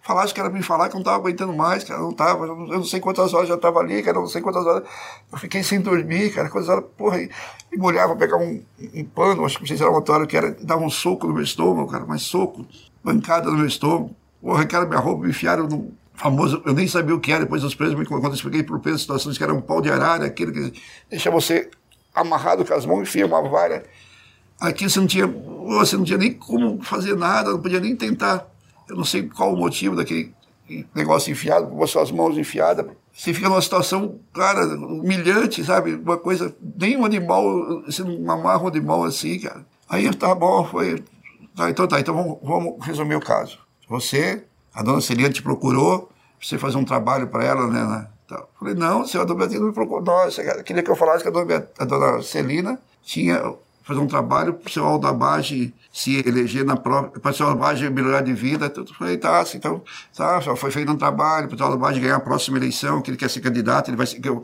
falassem 0.01 0.33
que 0.33 0.41
era 0.41 0.49
me 0.49 0.61
falar 0.61 0.89
que 0.89 0.95
eu 0.95 0.97
não 0.97 1.01
estava 1.01 1.17
aguentando 1.17 1.53
mais, 1.53 1.85
cara, 1.85 2.01
eu 2.01 2.03
não 2.03 2.11
estava, 2.11 2.45
eu 2.45 2.55
não 2.55 2.83
sei 2.83 2.99
quantas 2.99 3.33
horas 3.33 3.47
já 3.47 3.55
estava 3.55 3.79
ali, 3.79 4.03
cara, 4.03 4.17
eu 4.17 4.21
não 4.21 4.27
sei 4.27 4.41
quantas 4.41 4.65
horas. 4.65 4.83
Eu 5.31 5.37
fiquei 5.37 5.63
sem 5.63 5.79
dormir, 5.79 6.33
cara, 6.33 6.49
quantas 6.49 6.67
horas, 6.67 6.83
porra, 6.97 7.21
e, 7.21 7.29
e 7.71 7.77
molhava, 7.77 8.17
pegava 8.17 8.43
um, 8.43 8.61
um 8.93 9.05
pano, 9.05 9.45
acho 9.45 9.55
que 9.55 9.61
não 9.61 9.67
sei 9.69 9.77
se 9.77 9.83
era 9.83 9.91
uma 9.91 10.01
toalha, 10.01 10.27
que 10.27 10.35
era, 10.35 10.51
dava 10.61 10.83
um 10.83 10.89
soco 10.89 11.27
no 11.27 11.33
meu 11.33 11.43
estômago, 11.43 11.89
cara, 11.89 12.03
mas 12.05 12.23
soco, 12.23 12.65
bancada 13.01 13.49
no 13.49 13.55
meu 13.55 13.67
estômago. 13.67 14.13
Porra, 14.41 14.65
cara, 14.65 14.85
minha 14.85 14.99
roupa 14.99 15.23
me 15.23 15.29
enfiaram 15.29 15.65
no 15.65 15.93
famoso, 16.13 16.61
eu 16.65 16.73
nem 16.73 16.89
sabia 16.89 17.15
o 17.15 17.21
que 17.21 17.31
era, 17.31 17.45
depois 17.45 17.61
dos 17.61 17.73
presos, 17.73 17.95
quando 18.05 18.25
eu 18.25 18.33
expliquei 18.33 18.63
para 18.63 18.75
o 18.75 18.81
preso 18.81 18.99
situações 18.99 19.37
que 19.37 19.43
era 19.45 19.53
um 19.53 19.61
pau 19.61 19.79
de 19.79 19.89
arara, 19.89 20.25
aquele 20.25 20.51
que 20.51 20.81
deixa 21.09 21.31
você 21.31 21.69
amarrado 22.13 22.65
com 22.65 22.73
as 22.73 22.85
mãos, 22.85 23.03
enfia 23.03 23.25
uma 23.25 23.41
vara 23.41 23.85
Aqui 24.59 24.89
você 24.89 24.99
não 24.99 25.07
tinha, 25.07 25.25
você 25.25 25.95
não 25.95 26.03
tinha 26.03 26.17
nem 26.17 26.33
como 26.33 26.83
fazer 26.83 27.15
nada, 27.15 27.51
não 27.51 27.61
podia 27.61 27.79
nem 27.79 27.95
tentar. 27.95 28.45
Eu 28.87 28.95
não 28.95 29.05
sei 29.05 29.23
qual 29.23 29.53
o 29.53 29.57
motivo 29.57 29.95
daquele 29.95 30.33
negócio 30.93 31.31
enfiado, 31.31 31.67
com 31.67 31.83
as 31.83 31.89
suas 31.89 32.11
mãos 32.11 32.37
enfiadas. 32.37 32.85
Você 33.13 33.33
fica 33.33 33.49
numa 33.49 33.61
situação, 33.61 34.19
cara, 34.33 34.65
humilhante, 34.65 35.63
sabe? 35.63 35.95
Uma 35.95 36.17
coisa, 36.17 36.55
nem 36.77 36.97
um 36.97 37.05
animal, 37.05 37.83
você 37.83 38.03
não 38.03 38.31
amarra 38.31 38.63
um 38.63 38.67
animal 38.67 39.03
assim, 39.03 39.39
cara. 39.39 39.65
Aí 39.89 40.13
tá 40.13 40.33
bom, 40.35 40.65
foi. 40.65 41.03
Tá, 41.55 41.69
então 41.69 41.87
tá, 41.87 41.99
então 41.99 42.15
vamos, 42.15 42.37
vamos 42.41 42.85
resumir 42.85 43.15
o 43.15 43.21
caso. 43.21 43.59
Você, 43.87 44.43
a 44.73 44.83
dona 44.83 45.01
Celina 45.01 45.29
te 45.29 45.41
procurou, 45.41 46.09
você 46.41 46.57
fazer 46.57 46.77
um 46.77 46.85
trabalho 46.85 47.27
para 47.27 47.43
ela, 47.43 47.67
né? 47.67 48.07
tá. 48.27 48.45
Falei, 48.57 48.75
não, 48.75 49.05
senhora 49.05 49.27
dona 49.27 49.39
Beatriz 49.39 49.59
não 49.59 49.67
me 49.67 49.73
procurou. 49.73 50.03
Nossa, 50.03 50.63
queria 50.63 50.83
que 50.83 50.91
eu 50.91 50.95
falasse 50.95 51.23
que 51.23 51.29
a 51.29 51.31
dona, 51.31 51.67
a 51.77 51.85
dona 51.85 52.21
Celina 52.21 52.79
tinha 53.01 53.41
fazer 53.89 54.01
um 54.01 54.07
trabalho 54.07 54.53
para 54.53 54.69
o 54.69 54.71
seu 54.71 54.85
Aldabage 54.85 55.73
se 55.91 56.17
eleger 56.25 56.63
na 56.63 56.77
própria, 56.77 57.19
para 57.19 57.31
o 57.31 57.33
seu 57.33 57.47
Aldabage 57.47 57.89
melhorar 57.89 58.21
de 58.21 58.33
vida. 58.33 58.71
Eu 58.75 58.85
falei, 58.85 59.17
tá, 59.17 59.39
assim, 59.39 59.57
então, 59.57 59.81
tá, 60.15 60.39
foi 60.55 60.69
feito 60.69 60.91
um 60.91 60.95
trabalho 60.95 61.47
para 61.47 61.55
o 61.55 61.57
seu 61.57 61.65
Aldabage 61.65 61.99
ganhar 61.99 62.17
a 62.17 62.19
próxima 62.19 62.57
eleição, 62.57 63.01
que 63.01 63.09
ele 63.09 63.17
quer 63.17 63.29
ser 63.29 63.41
candidato, 63.41 63.89
ele 63.89 63.97
vai 63.97 64.05
ser. 64.05 64.23
Eu, 64.23 64.41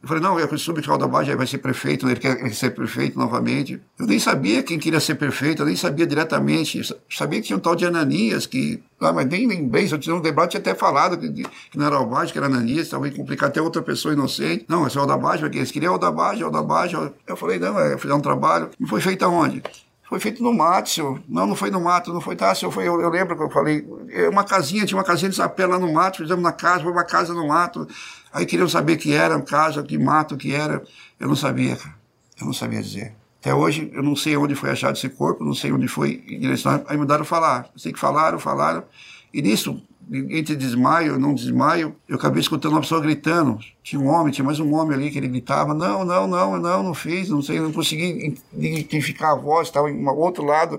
eu 0.00 0.06
falei, 0.06 0.22
não, 0.22 0.38
eu 0.38 0.58
soube 0.58 0.80
que 0.80 0.88
o 0.88 0.92
Aldabage 0.92 1.34
vai 1.34 1.46
ser 1.46 1.58
prefeito, 1.58 2.08
ele 2.08 2.20
quer 2.20 2.54
ser 2.54 2.70
prefeito 2.70 3.18
novamente. 3.18 3.80
Eu 3.98 4.06
nem 4.06 4.18
sabia 4.18 4.62
quem 4.62 4.78
queria 4.78 5.00
ser 5.00 5.16
prefeito, 5.16 5.62
eu 5.62 5.66
nem 5.66 5.74
sabia 5.74 6.06
diretamente. 6.06 6.78
Eu 6.78 6.84
sabia 7.10 7.40
que 7.40 7.48
tinha 7.48 7.56
um 7.56 7.60
tal 7.60 7.74
de 7.74 7.84
Ananias, 7.84 8.46
que. 8.46 8.80
Ah, 9.00 9.12
mas 9.12 9.26
nem 9.26 9.46
lembrei, 9.46 9.88
se 9.88 9.94
eu 9.94 9.98
tinha 9.98 10.14
um 10.14 10.20
debate, 10.20 10.52
tinha 10.52 10.60
até 10.60 10.74
falado 10.74 11.18
que, 11.18 11.28
que 11.70 11.78
não 11.78 11.86
era 11.86 11.96
Aldabage, 11.96 12.32
que 12.32 12.38
era 12.38 12.46
Ananias, 12.46 12.88
talvez 12.88 13.14
complicar 13.14 13.48
até 13.48 13.60
outra 13.60 13.82
pessoa 13.82 14.14
inocente. 14.14 14.64
Não, 14.68 14.86
é 14.86 14.88
só 14.88 15.00
Aldabage, 15.00 15.42
porque 15.42 15.58
eles 15.58 15.72
queriam 15.72 15.92
Aldabage, 15.94 16.44
Aldabage. 16.44 16.94
Eu 17.26 17.36
falei, 17.36 17.58
não, 17.58 17.78
é 17.78 17.98
fazer 17.98 18.14
um 18.14 18.20
trabalho. 18.20 18.70
E 18.78 18.86
foi 18.86 19.00
feito 19.00 19.24
aonde? 19.24 19.62
Foi 20.08 20.18
feito 20.18 20.42
no 20.42 20.54
mato, 20.54 20.88
senhor. 20.88 21.20
Não, 21.28 21.46
não 21.46 21.54
foi 21.54 21.70
no 21.70 21.80
mato, 21.80 22.12
não 22.14 22.20
foi, 22.20 22.34
tá, 22.34 22.54
senhor, 22.54 22.72
foi, 22.72 22.88
eu, 22.88 22.98
eu 22.98 23.10
lembro 23.10 23.36
que 23.36 23.42
eu 23.42 23.50
falei, 23.50 23.86
é 24.10 24.26
uma 24.26 24.42
casinha, 24.42 24.86
tinha 24.86 24.96
uma 24.96 25.04
casinha 25.04 25.28
de 25.28 25.36
sapé 25.36 25.66
lá 25.66 25.78
no 25.78 25.92
mato, 25.92 26.18
fizemos 26.18 26.42
na 26.42 26.50
casa, 26.50 26.82
foi 26.82 26.92
uma 26.92 27.04
casa 27.04 27.34
no 27.34 27.46
mato. 27.46 27.86
Aí 28.32 28.46
queriam 28.46 28.68
saber 28.68 28.96
que 28.96 29.12
era, 29.12 29.38
casa, 29.42 29.82
que 29.82 29.98
mato 29.98 30.36
que 30.36 30.54
era. 30.54 30.82
Eu 31.20 31.28
não 31.28 31.36
sabia, 31.36 31.76
cara. 31.76 31.94
Eu 32.40 32.46
não 32.46 32.54
sabia 32.54 32.82
dizer. 32.82 33.14
Até 33.40 33.54
hoje, 33.54 33.90
eu 33.92 34.02
não 34.02 34.16
sei 34.16 34.34
onde 34.36 34.54
foi 34.54 34.70
achado 34.70 34.96
esse 34.96 35.10
corpo, 35.10 35.44
não 35.44 35.54
sei 35.54 35.72
onde 35.72 35.86
foi 35.86 36.16
direcionado. 36.16 36.84
Aí 36.88 36.96
mudaram 36.96 37.24
falar. 37.24 37.68
Eu 37.74 37.78
sei 37.78 37.92
que 37.92 37.98
falaram, 37.98 38.38
falaram. 38.38 38.84
E 39.32 39.42
nisso, 39.42 39.82
entre 40.10 40.56
desmaio 40.56 41.16
e 41.16 41.18
não 41.18 41.34
desmaio, 41.34 41.94
eu 42.08 42.16
acabei 42.16 42.40
escutando 42.40 42.72
uma 42.72 42.80
pessoa 42.80 43.00
gritando. 43.00 43.58
Tinha 43.82 44.00
um 44.00 44.08
homem, 44.08 44.32
tinha 44.32 44.44
mais 44.44 44.58
um 44.58 44.74
homem 44.74 44.94
ali 44.94 45.10
que 45.10 45.18
ele 45.18 45.28
gritava: 45.28 45.74
Não, 45.74 46.04
não, 46.04 46.26
não, 46.26 46.58
não, 46.58 46.82
não 46.82 46.94
fiz, 46.94 47.28
não 47.28 47.42
sei, 47.42 47.60
não 47.60 47.72
consegui 47.72 48.34
identificar 48.52 49.32
a 49.32 49.36
voz, 49.36 49.68
estava 49.68 49.90
em 49.90 49.94
um 49.94 50.08
outro 50.08 50.44
lado. 50.44 50.78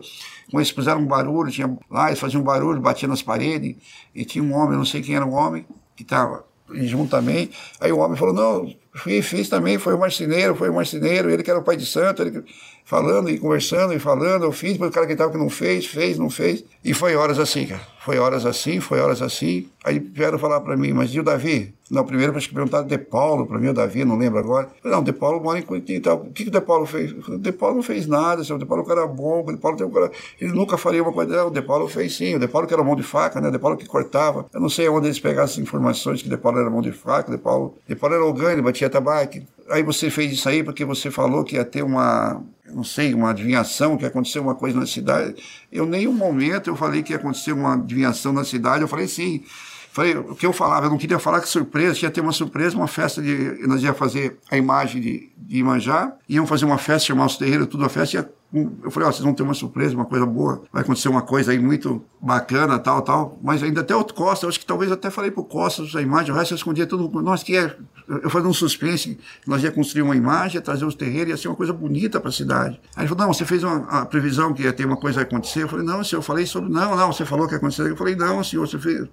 Quando 0.50 0.62
eles 0.62 0.72
fizeram 0.72 1.02
um 1.02 1.06
barulho, 1.06 1.52
tinha, 1.52 1.78
lá 1.90 2.08
eles 2.08 2.20
faziam 2.20 2.42
um 2.42 2.46
barulho, 2.46 2.82
batiam 2.82 3.10
nas 3.10 3.22
paredes, 3.22 3.76
e 4.16 4.26
tinha 4.26 4.44
um 4.44 4.54
homem, 4.54 4.78
não 4.78 4.86
sei 4.86 5.02
quem 5.02 5.16
era 5.16 5.26
o 5.26 5.32
homem, 5.32 5.66
que 5.96 6.04
estava 6.04 6.44
junto 6.72 7.12
também. 7.12 7.50
Aí 7.80 7.92
o 7.92 8.00
homem 8.00 8.18
falou: 8.18 8.34
Não, 8.34 8.74
fiz, 8.96 9.26
fiz 9.28 9.50
também, 9.50 9.78
foi 9.78 9.94
o 9.94 10.00
marceneiro, 10.00 10.56
foi 10.56 10.70
o 10.70 10.74
marceneiro, 10.74 11.30
ele 11.30 11.44
que 11.44 11.52
era 11.52 11.60
o 11.60 11.64
pai 11.64 11.78
de 11.78 11.86
santo, 11.86 12.22
ele 12.24 12.44
falando 12.90 13.30
e 13.30 13.38
conversando 13.38 13.94
e 13.94 14.00
falando, 14.00 14.46
eu 14.46 14.52
fiz, 14.52 14.74
depois 14.74 14.90
o 14.90 14.94
cara 14.94 15.06
que 15.06 15.14
estava 15.14 15.32
que 15.32 15.38
não 15.38 15.48
fez, 15.48 15.86
fez, 15.86 16.18
não 16.18 16.28
fez. 16.28 16.66
E 16.84 16.92
foi 16.92 17.16
horas 17.16 17.38
assim, 17.38 17.68
cara. 17.68 17.82
Foi 18.00 18.18
horas 18.18 18.48
assim, 18.48 18.80
foi 18.80 19.00
horas 19.00 19.22
assim. 19.22 19.68
Aí 19.84 20.00
vieram 20.00 20.40
falar 20.40 20.60
para 20.62 20.76
mim, 20.76 20.92
mas 20.92 21.14
e 21.14 21.20
o 21.20 21.24
Davi? 21.24 21.72
Não, 21.92 22.04
primeiro 22.04 22.36
acho 22.36 22.50
que 22.50 22.56
perguntaram 22.56 22.88
De 22.88 22.98
Paulo 22.98 23.46
para 23.46 23.60
mim, 23.60 23.68
o 23.68 23.74
Davi, 23.76 24.04
não 24.04 24.18
lembro 24.18 24.40
agora. 24.40 24.70
Não, 24.84 25.04
De 25.04 25.14
Paulo 25.14 25.40
mora 25.40 25.60
em 25.60 25.62
Curitiba. 25.62 26.16
O 26.16 26.32
que, 26.32 26.44
que 26.44 26.50
o 26.50 26.52
De 26.52 26.62
Paulo 26.62 26.88
fez? 26.88 27.12
O 27.28 27.38
De 27.38 27.52
Paulo 27.52 27.76
não 27.76 27.84
fez 27.84 28.08
nada, 28.08 28.42
o 28.42 28.58
De 28.58 28.66
Paulo 28.66 28.82
é 28.82 28.86
um 28.86 28.88
cara 28.88 29.06
bom, 29.06 29.44
o 29.46 29.52
De 29.52 29.58
Paulo 29.58 29.78
tem 29.78 29.86
um 29.86 29.92
cara... 29.92 30.12
Ele 30.42 30.52
nunca 30.52 30.76
faria 30.76 31.04
uma 31.04 31.14
coisa. 31.14 31.36
Não, 31.36 31.48
o 31.50 31.52
De 31.52 31.62
Paulo 31.62 31.88
fez 31.88 32.16
sim, 32.16 32.34
o 32.34 32.40
De 32.40 32.48
Paulo 32.48 32.68
que 32.68 32.74
era 32.74 32.84
mão 32.84 32.96
de 32.96 33.04
faca, 33.04 33.40
né? 33.40 33.50
O 33.50 33.52
De 33.52 33.60
Paulo 33.60 33.78
que 33.78 33.86
cortava. 33.86 34.48
Eu 34.52 34.60
não 34.60 34.70
sei 34.70 34.90
onde 34.90 35.06
eles 35.06 35.20
pegaram 35.20 35.44
essas 35.44 35.60
informações 35.60 36.24
que 36.24 36.28
o 36.28 36.32
De 36.32 36.38
Paulo 36.38 36.58
era 36.58 36.72
mão 36.72 36.82
de 36.82 36.92
faca, 36.92 37.30
o 37.30 37.36
De 37.36 37.40
Paulo, 37.40 37.76
de 37.88 37.96
Paulo 37.96 38.16
era 38.16 38.26
orgânico, 38.26 38.64
batia 38.64 38.90
tabaco. 38.90 39.38
Aí 39.70 39.84
você 39.84 40.10
fez 40.10 40.32
isso 40.32 40.50
aí 40.50 40.64
porque 40.64 40.84
você 40.84 41.12
falou 41.12 41.44
que 41.44 41.56
ia 41.56 41.64
ter 41.64 41.84
uma, 41.84 42.42
não 42.74 42.84
sei, 42.84 43.14
uma 43.14 43.30
adivinhação, 43.30 43.98
que 43.98 44.04
ia 44.04 44.10
acontecer 44.10 44.40
uma 44.40 44.56
coisa 44.56 44.80
na 44.80 44.86
cidade. 44.86 45.36
Eu, 45.72 45.86
nenhum 45.86 46.14
momento, 46.14 46.70
eu 46.70 46.76
falei 46.76 47.04
que 47.04 47.14
ia 47.14 47.18
acontecer 47.18 47.52
uma 47.52 47.74
adivinhação 47.74 48.34
na 48.34 48.44
cidade. 48.44 48.82
Eu 48.82 48.88
falei 48.88 49.08
sim. 49.08 49.44
Falei, 49.92 50.16
o 50.16 50.36
que 50.36 50.46
eu 50.46 50.54
falava, 50.54 50.86
eu 50.86 50.90
não 50.90 50.98
queria 50.98 51.18
falar 51.18 51.42
que 51.42 51.50
surpresa, 51.50 52.00
ia 52.04 52.12
ter 52.12 52.22
uma 52.22 52.32
surpresa, 52.32 52.76
uma 52.76 52.88
festa 52.88 53.22
de. 53.22 53.68
Nós 53.68 53.82
ia 53.82 53.94
fazer 53.94 54.38
a 54.50 54.56
imagem 54.56 55.02
de, 55.02 55.32
de 55.36 55.58
Imanjá, 55.58 56.14
iam 56.28 56.46
fazer 56.46 56.66
uma 56.66 56.78
festa, 56.78 57.08
chamar 57.08 57.26
os 57.26 57.38
terreiros, 57.38 57.68
tudo 57.68 57.86
a 57.86 57.90
festa, 57.90 58.18
ia 58.18 58.30
eu 58.52 58.90
falei, 58.90 59.08
ó, 59.08 59.12
vocês 59.12 59.24
vão 59.24 59.34
ter 59.34 59.44
uma 59.44 59.54
surpresa, 59.54 59.94
uma 59.94 60.06
coisa 60.06 60.26
boa, 60.26 60.64
vai 60.74 60.82
acontecer 60.82 61.08
uma 61.08 61.22
coisa 61.22 61.52
aí 61.52 61.60
muito 61.60 62.04
bacana, 62.20 62.80
tal, 62.80 63.04
tal. 63.04 63.38
Mas 63.44 63.62
ainda 63.62 63.82
até 63.82 63.96
o 63.96 64.04
Costa, 64.04 64.48
acho 64.48 64.60
que 64.60 64.66
talvez 64.66 64.92
até 64.92 65.12
falei 65.12 65.30
pro 65.30 65.44
Costa 65.44 65.84
a 65.96 66.02
imagem, 66.02 66.32
o 66.32 66.36
resto 66.36 66.54
eu 66.54 66.56
escondia 66.56 66.88
tudo. 66.88 67.22
Nós 67.22 67.44
que 67.44 67.56
é. 67.56 67.76
Eu 68.08 68.28
fazia 68.28 68.50
um 68.50 68.54
suspense, 68.54 69.20
nós 69.46 69.64
ia 69.64 69.72
construir 69.72 70.02
uma 70.02 70.16
imagem, 70.16 70.56
ia 70.56 70.62
trazer 70.62 70.84
os 70.84 70.96
terreiros, 70.96 71.30
ia 71.30 71.38
ser 71.38 71.48
uma 71.48 71.56
coisa 71.56 71.72
bonita 71.72 72.20
para 72.20 72.30
a 72.30 72.32
cidade. 72.34 72.82
Aí 72.96 73.04
ele 73.04 73.08
falou, 73.08 73.28
não, 73.28 73.34
você 73.34 73.46
fez 73.46 73.64
uma 73.64 74.04
previsão 74.08 74.52
que 74.52 74.64
ia 74.64 74.74
ter 74.74 74.84
uma 74.84 74.98
coisa 74.98 75.20
a 75.20 75.24
acontecer. 75.24 75.62
Eu 75.62 75.68
falei, 75.68 75.86
não, 75.86 76.04
senhor, 76.04 76.18
eu 76.18 76.24
falei 76.24 76.48
sobre. 76.48 76.72
Não, 76.72 76.96
não, 76.96 77.14
você 77.14 77.24
falou 77.24 77.46
que 77.46 77.54
ia 77.54 77.58
acontecer. 77.58 77.88
Eu 77.88 77.96
falei, 77.96 78.16
não, 78.16 78.44
senhor, 78.44 78.68
você 78.68 78.80
fez. 78.80 79.08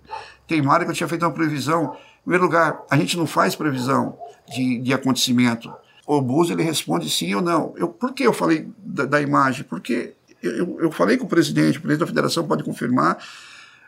Queimaram 0.46 0.86
que 0.86 0.92
eu 0.92 0.94
tinha 0.94 1.08
feito 1.08 1.26
uma 1.26 1.32
previsão. 1.32 1.94
Em 2.20 2.22
primeiro 2.22 2.44
lugar, 2.44 2.80
a 2.90 2.96
gente 2.96 3.18
não 3.18 3.26
faz 3.26 3.54
previsão 3.54 4.16
de, 4.48 4.78
de 4.78 4.94
acontecimento 4.94 5.70
o 6.06 6.22
Bus 6.22 6.50
ele 6.50 6.62
responde 6.62 7.10
sim 7.10 7.34
ou 7.34 7.42
não. 7.42 7.74
Eu, 7.76 7.88
por 7.88 8.14
que 8.14 8.22
eu 8.22 8.32
falei 8.32 8.68
da, 8.78 9.04
da 9.04 9.20
imagem? 9.20 9.64
Porque 9.64 10.14
eu, 10.42 10.78
eu, 10.80 10.92
falei 10.92 11.16
com 11.16 11.24
o 11.24 11.28
presidente, 11.28 11.78
o 11.78 11.80
presidente 11.80 12.00
da 12.00 12.06
federação 12.06 12.46
pode 12.46 12.62
confirmar, 12.62 13.18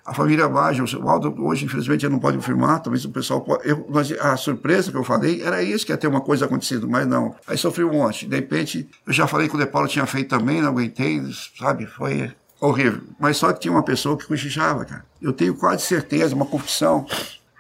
a 0.05 0.15
família 0.15 0.49
Baggio, 0.49 0.85
o 1.01 1.09
Aldo 1.09 1.35
hoje 1.45 1.67
infelizmente 1.67 2.05
ele 2.05 2.15
não 2.15 2.19
pode 2.19 2.39
confirmar, 2.39 2.83
talvez 2.83 3.05
o 3.05 3.11
pessoal 3.11 3.45
eu, 3.63 3.87
mas 3.91 4.11
a 4.13 4.37
surpresa 4.39 4.91
que 4.91 4.97
eu 4.97 5.05
falei 5.05 5.43
era 5.43 5.63
isso, 5.63 5.85
que 5.85 5.93
ia 5.93 5.99
ter 5.99 6.07
uma 6.07 6.23
coisa 6.23 6.47
acontecido, 6.47 6.89
mas 6.89 7.07
não. 7.07 7.35
Aí 7.47 7.59
sofri 7.59 7.85
um 7.85 7.93
monte. 7.93 8.27
De 8.27 8.35
repente, 8.35 8.89
eu 9.07 9.13
já 9.13 9.27
falei 9.27 9.49
que 9.49 9.55
o 9.55 9.59
De 9.59 9.67
Paulo 9.67 9.87
tinha 9.87 10.07
feito 10.07 10.31
também, 10.31 10.63
não 10.63 10.71
aguentei, 10.71 11.23
sabe? 11.59 11.87
Foi 11.87 12.33
horrível. 12.59 13.03
Mas 13.21 13.37
só 13.37 13.53
que 13.53 13.61
tinha 13.61 13.71
uma 13.73 13.83
pessoa 13.83 14.17
que 14.17 14.27
cochichava, 14.27 14.85
cara. 14.85 15.05
Eu 15.21 15.33
tenho 15.33 15.55
quase 15.55 15.83
certeza, 15.83 16.35
uma 16.35 16.47
confissão, 16.47 17.07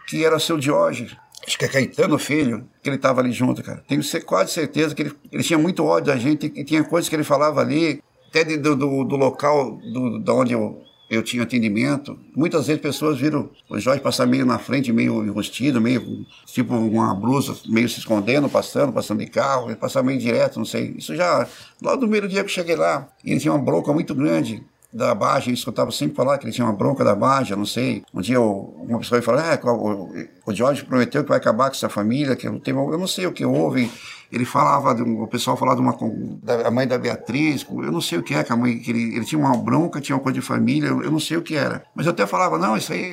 que 0.07 0.25
era 0.25 0.39
seu 0.39 0.59
Diógenes 0.59 1.15
acho 1.49 1.59
que 1.59 1.65
é 1.65 1.69
Caetano 1.69 2.19
Filho, 2.19 2.69
que 2.83 2.89
ele 2.89 2.97
estava 2.97 3.21
ali 3.21 3.33
junto, 3.33 3.63
cara. 3.63 3.83
Tenho 3.89 4.03
quase 4.25 4.53
certeza 4.53 4.95
que 4.95 5.03
ele, 5.03 5.13
ele 5.33 5.43
tinha 5.43 5.59
muito 5.59 5.85
ódio 5.85 6.13
da 6.13 6.17
gente 6.17 6.53
e 6.55 6.65
tinha 6.65 6.85
coisas 6.85 7.09
que 7.09 7.17
ele 7.17 7.25
falava 7.25 7.61
ali, 7.61 8.03
até 8.29 8.45
de, 8.45 8.57
do, 8.59 8.77
do, 8.77 9.05
do, 9.05 9.17
local 9.17 9.77
do, 9.93 10.19
da 10.19 10.35
onde 10.35 10.53
eu, 10.53 10.83
eu 11.11 11.23
tinha 11.23 11.43
atendimento. 11.43 12.19
Muitas 12.37 12.67
vezes 12.67 12.83
pessoas 12.83 13.19
viram 13.19 13.49
o 13.69 13.81
Jorge 13.81 14.03
passar 14.03 14.27
meio 14.27 14.45
na 14.45 14.59
frente, 14.59 14.93
meio 14.93 15.25
enrustido, 15.25 15.81
meio 15.81 16.27
tipo 16.47 16.75
uma 16.75 17.15
blusa, 17.15 17.57
meio 17.67 17.89
se 17.89 17.99
escondendo, 17.99 18.49
passando, 18.49 18.93
passando 18.93 19.21
de 19.21 19.27
carro, 19.27 19.69
ele 19.69 19.77
passava 19.77 20.07
meio 20.07 20.19
direto, 20.19 20.59
não 20.59 20.67
sei. 20.67 20.95
Isso 20.99 21.17
já, 21.17 21.49
lá 21.83 21.95
do 21.95 22.01
primeiro 22.01 22.29
dia 22.29 22.45
que 22.45 22.51
eu 22.51 22.55
cheguei 22.55 22.77
lá, 22.77 23.09
ele 23.25 23.41
tinha 23.41 23.53
uma 23.53 23.63
bronca 23.63 23.93
muito 23.93 24.15
grande 24.15 24.63
da 24.93 25.15
Baja, 25.15 25.51
eu 25.51 25.55
escutava 25.55 25.91
sempre 25.91 26.17
falar, 26.17 26.39
que 26.39 26.47
ele 26.47 26.53
tinha 26.53 26.67
uma 26.67 26.73
bronca 26.73 27.05
da 27.05 27.15
Baja, 27.15 27.55
não 27.55 27.67
sei. 27.67 28.03
Um 28.13 28.21
dia 28.21 28.41
uma 28.41 28.99
pessoa 28.99 29.21
falou, 29.21 29.41
é, 29.41 29.61
o, 29.63 30.27
o 30.47 30.55
Jorge 30.55 30.85
prometeu 30.85 31.23
que 31.23 31.29
vai 31.29 31.39
acabar 31.39 31.69
com 31.69 31.77
essa 31.77 31.89
família, 31.89 32.35
que 32.35 32.49
eu, 32.49 32.59
tenho, 32.59 32.93
eu 32.93 32.99
não 32.99 33.07
sei 33.07 33.27
o 33.27 33.33
que 33.33 33.45
houve. 33.45 33.91
Ele 34.33 34.45
falava, 34.45 34.95
de, 34.95 35.03
o 35.03 35.27
pessoal 35.27 35.57
falava 35.57 35.81
de 35.81 35.87
uma, 35.87 35.97
da 36.43 36.71
mãe 36.71 36.87
da 36.87 36.99
Beatriz, 36.99 37.67
eu 37.69 37.93
não 37.93 38.01
sei 38.01 38.19
o 38.19 38.23
que 38.23 38.35
é, 38.35 38.43
que 38.43 38.53
a 38.53 38.57
mãe, 38.57 38.79
que 38.79 38.91
ele, 38.91 39.17
ele 39.17 39.25
tinha 39.25 39.39
uma 39.39 39.57
bronca, 39.57 40.01
tinha 40.01 40.17
uma 40.17 40.23
coisa 40.23 40.39
de 40.39 40.45
família, 40.45 40.89
eu, 40.89 41.03
eu 41.03 41.11
não 41.11 41.21
sei 41.21 41.37
o 41.37 41.43
que 41.43 41.55
era. 41.55 41.85
Mas 41.95 42.07
eu 42.07 42.13
até 42.13 42.27
falava, 42.27 42.59
não, 42.59 42.77
isso 42.77 42.93
aí 42.93 43.11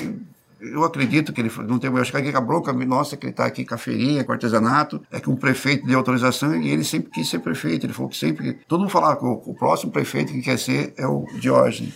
eu 0.73 0.83
acredito 0.83 1.31
que 1.31 1.41
ele 1.41 1.51
não 1.67 1.77
tem. 1.79 1.89
Eu 1.89 1.97
acho 1.97 2.11
que 2.11 2.17
a 2.17 2.41
bronca 2.41 2.73
nossa 2.73 3.15
que 3.15 3.25
ele 3.25 3.31
está 3.31 3.45
aqui 3.45 3.65
com 3.65 3.75
a 3.75 3.77
feirinha, 3.77 4.23
com 4.23 4.31
artesanato, 4.31 5.01
é 5.11 5.19
que 5.19 5.29
um 5.29 5.35
prefeito 5.35 5.85
deu 5.85 5.97
autorização 5.97 6.55
e 6.55 6.69
ele 6.69 6.83
sempre 6.83 7.11
quis 7.11 7.29
ser 7.29 7.39
prefeito. 7.39 7.85
Ele 7.85 7.93
falou 7.93 8.09
que 8.09 8.17
sempre. 8.17 8.59
Todo 8.67 8.81
mundo 8.81 8.89
falava 8.89 9.17
que 9.17 9.25
o, 9.25 9.41
o 9.45 9.53
próximo 9.53 9.91
prefeito 9.91 10.33
que 10.33 10.41
quer 10.41 10.57
ser 10.57 10.93
é 10.97 11.05
o 11.05 11.25
Diógenes. 11.39 11.93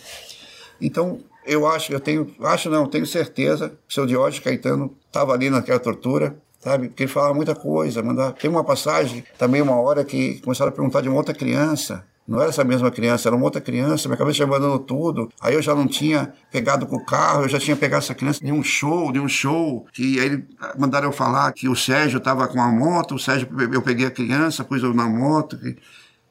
Então, 0.81 1.19
eu 1.45 1.65
acho, 1.65 1.91
eu 1.91 1.99
tenho. 1.99 2.29
Acho 2.41 2.69
não, 2.69 2.85
tenho 2.85 3.05
certeza 3.05 3.69
que 3.69 3.75
o 3.89 3.93
seu 3.93 4.05
Diógenes 4.05 4.43
Caetano 4.43 4.95
estava 5.07 5.33
ali 5.33 5.49
naquela 5.49 5.79
tortura, 5.79 6.37
sabe? 6.59 6.89
Porque 6.89 7.03
ele 7.03 7.11
falava 7.11 7.33
muita 7.33 7.55
coisa. 7.55 8.03
Mandava, 8.03 8.33
tem 8.33 8.49
uma 8.49 8.63
passagem, 8.63 9.23
também 9.37 9.61
uma 9.61 9.79
hora 9.79 10.03
que 10.03 10.39
começaram 10.41 10.69
a 10.69 10.73
perguntar 10.73 11.01
de 11.01 11.09
uma 11.09 11.17
outra 11.17 11.33
criança. 11.33 12.05
Não 12.29 12.39
era 12.39 12.49
essa 12.49 12.63
mesma 12.63 12.91
criança, 12.91 13.27
era 13.27 13.35
uma 13.35 13.43
outra 13.43 13.59
criança, 13.59 14.07
minha 14.07 14.15
cabeça 14.15 14.37
já 14.37 14.45
mandando 14.45 14.77
tudo. 14.77 15.31
Aí 15.41 15.55
eu 15.55 15.63
já 15.63 15.73
não 15.73 15.87
tinha 15.87 16.31
pegado 16.51 16.85
com 16.85 16.97
o 16.97 17.03
carro, 17.03 17.41
eu 17.41 17.49
já 17.49 17.57
tinha 17.57 17.75
pegado 17.75 18.03
essa 18.03 18.13
criança 18.13 18.39
de 18.45 18.51
um 18.51 18.61
show, 18.61 19.11
de 19.11 19.19
um 19.19 19.27
show, 19.27 19.87
que 19.91 20.19
aí 20.19 20.45
mandaram 20.77 21.07
eu 21.07 21.11
falar 21.11 21.51
que 21.53 21.67
o 21.67 21.75
Sérgio 21.75 22.19
estava 22.19 22.47
com 22.47 22.61
a 22.61 22.71
moto, 22.71 23.15
o 23.15 23.19
Sérgio, 23.19 23.49
eu 23.73 23.81
peguei 23.81 24.05
a 24.05 24.11
criança, 24.11 24.63
pus 24.63 24.83
eu 24.83 24.93
na 24.93 25.09
moto. 25.09 25.57
Que, 25.57 25.75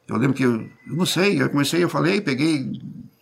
eu 0.07 0.15
lembro 0.15 0.37
que, 0.37 0.43
eu, 0.43 0.61
eu 0.61 0.95
não 0.95 1.05
sei, 1.05 1.41
eu 1.41 1.49
comecei, 1.49 1.83
eu 1.83 1.89
falei, 1.89 2.21
peguei, 2.21 2.71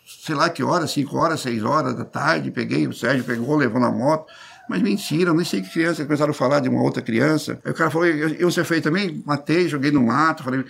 sei 0.06 0.36
lá 0.36 0.48
que 0.48 0.62
horas, 0.62 0.92
5 0.92 1.18
horas, 1.18 1.40
6 1.42 1.64
horas 1.64 1.96
da 1.96 2.06
tarde, 2.06 2.52
peguei, 2.52 2.88
o 2.88 2.94
Sérgio 2.94 3.24
pegou, 3.24 3.58
levou 3.58 3.82
na 3.82 3.90
moto. 3.90 4.32
Mas 4.70 4.84
mentira, 4.84 5.32
eu 5.32 5.34
nem 5.34 5.46
sei 5.46 5.64
que 5.64 5.72
criança, 5.72 6.06
começaram 6.06 6.30
a 6.30 6.34
falar 6.36 6.60
de 6.60 6.70
uma 6.70 6.84
outra 6.84 7.02
criança. 7.02 7.60
Aí 7.66 7.72
o 7.72 7.74
cara 7.74 7.90
falou, 7.90 8.06
eu, 8.06 8.36
eu 8.36 8.52
você 8.52 8.64
fez 8.64 8.84
também? 8.84 9.24
Matei, 9.26 9.68
joguei 9.68 9.90
no 9.90 10.04
mato, 10.04 10.44
falei, 10.44 10.64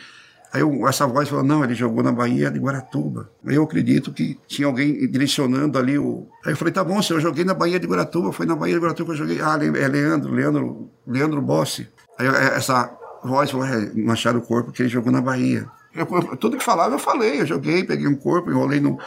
Aí 0.53 0.61
eu, 0.61 0.87
essa 0.87 1.05
voz 1.05 1.27
falou, 1.27 1.43
não, 1.43 1.63
ele 1.63 1.75
jogou 1.75 2.01
na 2.01 2.11
Bahia 2.11 2.49
de 2.49 2.57
Guaratuba. 2.57 3.29
Aí 3.45 3.55
eu 3.55 3.63
acredito 3.63 4.13
que 4.13 4.39
tinha 4.47 4.67
alguém 4.67 5.09
direcionando 5.09 5.77
ali 5.77 5.97
o... 5.97 6.27
Aí 6.45 6.53
eu 6.53 6.57
falei, 6.57 6.73
tá 6.73 6.83
bom, 6.83 7.01
senhor, 7.01 7.19
eu 7.19 7.23
joguei 7.23 7.43
na 7.43 7.53
Bahia 7.53 7.79
de 7.79 7.85
Guaratuba, 7.85 8.31
foi 8.31 8.45
na 8.45 8.55
Bahia 8.55 8.75
de 8.75 8.79
Guaratuba 8.79 9.13
que 9.13 9.21
eu 9.21 9.27
joguei. 9.27 9.41
Ah, 9.41 9.59
é 9.61 9.87
Leandro, 9.87 10.31
Leandro, 10.31 10.89
Leandro 11.05 11.41
Bossi. 11.41 11.87
Aí 12.17 12.27
é, 12.27 12.55
essa 12.55 12.89
voz 13.23 13.51
falou, 13.51 13.65
é, 13.65 13.91
não 13.93 14.13
acharam 14.13 14.39
o 14.39 14.41
corpo 14.41 14.71
que 14.71 14.81
ele 14.81 14.89
jogou 14.89 15.11
na 15.11 15.21
Bahia. 15.21 15.67
Eu, 15.93 16.05
tudo 16.37 16.57
que 16.57 16.63
falava 16.63 16.95
eu 16.95 16.99
falei, 16.99 17.41
eu 17.41 17.45
joguei, 17.45 17.83
peguei 17.83 18.07
um 18.07 18.15
corpo, 18.15 18.49
enrolei 18.49 18.79
no... 18.79 18.97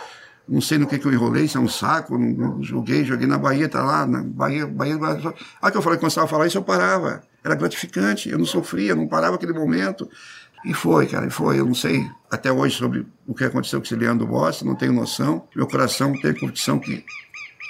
Não 0.49 0.61
sei 0.61 0.79
no 0.79 0.87
que 0.87 0.99
que 0.99 1.07
eu 1.07 1.13
enrolei, 1.13 1.47
se 1.47 1.57
é 1.57 1.61
um 1.61 1.69
saco, 1.69 2.19
não, 2.19 2.29
não, 2.29 2.63
joguei, 2.63 3.05
joguei 3.05 3.27
na 3.27 3.39
Bahia, 3.39 3.69
tá 3.69 3.85
lá, 3.85 4.05
na 4.05 4.21
Bahia, 4.25 4.67
Bahia, 4.67 4.99
Bahia. 4.99 5.33
Ah, 5.63 5.71
que 5.71 5.77
eu 5.77 5.83
falei, 5.83 5.97
começava 5.97 6.25
a 6.25 6.29
falar 6.29 6.49
isso, 6.49 6.59
eu 6.59 6.63
parava. 6.63 7.23
Era 7.45 7.55
gratificante, 7.55 8.29
eu 8.29 8.37
não 8.37 8.45
sofria, 8.45 8.97
não 8.97 9.07
parava 9.07 9.37
aquele 9.37 9.53
momento. 9.53 10.11
E 10.65 10.75
foi, 10.75 11.07
cara, 11.07 11.27
e 11.27 11.31
foi. 11.31 11.59
Eu 11.59 11.67
não 11.67 11.75
sei 11.75 12.07
até 12.31 12.53
hoje 12.53 12.77
sobre 12.77 13.07
o 13.27 13.35
que 13.35 13.45
aconteceu 13.45 13.81
com 13.81 13.87
esse 13.87 13.95
Leandro 13.95 14.27
Bossa, 14.27 14.65
não 14.65 14.75
tenho 14.75 14.93
noção. 14.93 15.47
Meu 15.55 15.67
coração 15.67 16.13
tem 16.21 16.35
convicção 16.35 16.79
que 16.79 17.05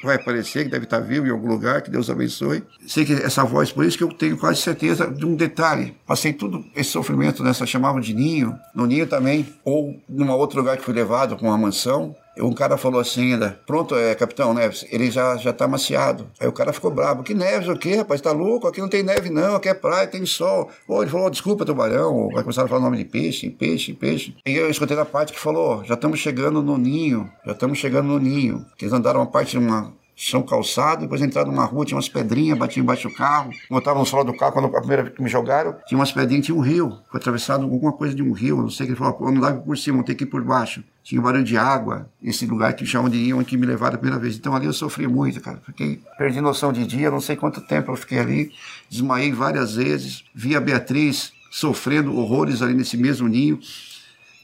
vai 0.02 0.16
aparecer, 0.16 0.64
que 0.64 0.70
deve 0.70 0.84
estar 0.84 1.00
vivo 1.00 1.26
em 1.26 1.30
algum 1.30 1.48
lugar, 1.48 1.82
que 1.82 1.90
Deus 1.90 2.08
abençoe. 2.08 2.62
Sei 2.86 3.04
que 3.04 3.12
essa 3.12 3.44
voz, 3.44 3.70
por 3.70 3.84
isso 3.84 3.98
que 3.98 4.04
eu 4.04 4.08
tenho 4.08 4.36
quase 4.36 4.60
certeza 4.60 5.06
de 5.06 5.26
um 5.26 5.34
detalhe. 5.34 5.94
Passei 6.06 6.32
tudo 6.32 6.64
esse 6.74 6.90
sofrimento 6.90 7.42
nessa, 7.42 7.66
chamavam 7.66 8.00
de 8.00 8.14
ninho, 8.14 8.58
no 8.74 8.86
ninho 8.86 9.06
também, 9.06 9.46
ou 9.64 10.00
numa 10.08 10.34
outro 10.34 10.58
lugar 10.58 10.76
que 10.76 10.84
fui 10.84 10.94
levado 10.94 11.36
com 11.36 11.46
uma 11.46 11.58
mansão, 11.58 12.14
um 12.38 12.52
cara 12.52 12.76
falou 12.76 13.00
assim 13.00 13.32
ainda, 13.32 13.60
pronto, 13.66 13.94
é, 13.94 14.14
capitão 14.14 14.54
Neves, 14.54 14.86
ele 14.90 15.10
já, 15.10 15.36
já 15.36 15.52
tá 15.52 15.66
maciado. 15.66 16.26
Aí 16.38 16.46
o 16.46 16.52
cara 16.52 16.72
ficou 16.72 16.90
bravo, 16.90 17.22
que 17.22 17.34
Neves 17.34 17.68
o 17.68 17.76
quê, 17.76 17.96
rapaz, 17.96 18.20
tá 18.20 18.32
louco? 18.32 18.66
Aqui 18.66 18.80
não 18.80 18.88
tem 18.88 19.02
neve 19.02 19.30
não, 19.30 19.56
aqui 19.56 19.68
é 19.68 19.74
praia, 19.74 20.06
tem 20.06 20.24
sol. 20.24 20.70
Pô, 20.86 21.02
ele 21.02 21.10
falou, 21.10 21.30
desculpa, 21.30 21.64
tubarão, 21.64 22.28
vai 22.32 22.42
começar 22.42 22.64
a 22.64 22.68
falar 22.68 22.80
o 22.80 22.84
nome 22.84 22.98
de 22.98 23.04
peixe, 23.04 23.50
peixe, 23.50 23.92
peixe. 23.92 24.34
E 24.46 24.54
eu 24.54 24.70
escutei 24.70 24.96
na 24.96 25.04
parte 25.04 25.32
que 25.32 25.40
falou, 25.40 25.84
já 25.84 25.94
estamos 25.94 26.18
chegando 26.18 26.62
no 26.62 26.78
ninho, 26.78 27.30
já 27.44 27.52
estamos 27.52 27.78
chegando 27.78 28.06
no 28.06 28.18
ninho. 28.18 28.64
Eles 28.80 28.92
andaram 28.92 29.20
uma 29.20 29.26
parte 29.26 29.58
uma 29.58 29.92
chão 30.22 30.42
calçado, 30.42 31.00
depois 31.00 31.22
entrar 31.22 31.46
numa 31.46 31.64
rua, 31.64 31.86
tinha 31.86 31.96
umas 31.96 32.08
pedrinhas, 32.08 32.58
batia 32.58 32.82
embaixo 32.82 33.08
do 33.08 33.14
carro, 33.14 33.50
botava 33.70 33.98
no 33.98 34.04
solo 34.04 34.22
do 34.22 34.36
carro, 34.36 34.52
quando 34.52 34.66
a 34.66 34.78
primeira 34.78 35.02
vez 35.04 35.16
que 35.16 35.22
me 35.22 35.30
jogaram, 35.30 35.74
tinha 35.86 35.98
umas 35.98 36.12
pedrinhas, 36.12 36.44
tinha 36.44 36.56
um 36.56 36.60
rio, 36.60 36.98
foi 37.10 37.18
atravessado 37.18 37.64
alguma 37.64 37.90
coisa 37.90 38.14
de 38.14 38.22
um 38.22 38.32
rio, 38.32 38.58
não 38.58 38.68
sei 38.68 38.84
o 38.84 38.86
que 38.88 38.92
ele 38.92 38.98
falou, 38.98 39.32
não 39.32 39.40
dá 39.40 39.54
por 39.54 39.78
cima, 39.78 39.96
não 39.96 40.04
tem 40.04 40.14
que 40.14 40.24
ir 40.24 40.26
por 40.26 40.44
baixo. 40.44 40.84
Tinha 41.02 41.18
um 41.18 41.24
barulho 41.24 41.42
de 41.42 41.56
água, 41.56 42.06
esse 42.22 42.44
lugar 42.44 42.74
que 42.74 42.84
chamam 42.84 43.08
de 43.08 43.16
iam 43.16 43.42
que 43.42 43.56
me 43.56 43.64
levaram 43.64 43.94
a 43.94 43.98
primeira 43.98 44.20
vez. 44.22 44.36
Então 44.36 44.54
ali 44.54 44.66
eu 44.66 44.74
sofri 44.74 45.06
muito, 45.08 45.40
cara. 45.40 45.60
Fiquei, 45.64 45.98
perdi 46.18 46.38
noção 46.42 46.70
de 46.70 46.86
dia, 46.86 47.10
não 47.10 47.20
sei 47.20 47.34
quanto 47.34 47.62
tempo 47.62 47.90
eu 47.90 47.96
fiquei 47.96 48.18
ali, 48.18 48.52
desmaiei 48.90 49.32
várias 49.32 49.76
vezes, 49.76 50.22
vi 50.34 50.54
a 50.54 50.60
Beatriz 50.60 51.32
sofrendo 51.50 52.14
horrores 52.14 52.60
ali 52.60 52.74
nesse 52.74 52.98
mesmo 52.98 53.26
ninho. 53.26 53.58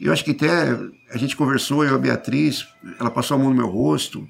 Eu 0.01 0.11
acho 0.11 0.25
que 0.25 0.31
até 0.31 0.75
a 1.13 1.19
gente 1.19 1.37
conversou, 1.37 1.85
eu 1.85 1.93
e 1.93 1.95
a 1.95 1.99
Beatriz, 1.99 2.67
ela 2.99 3.11
passou 3.11 3.35
a 3.35 3.39
mão 3.39 3.51
no 3.51 3.57
meu 3.57 3.69
rosto, 3.69 4.27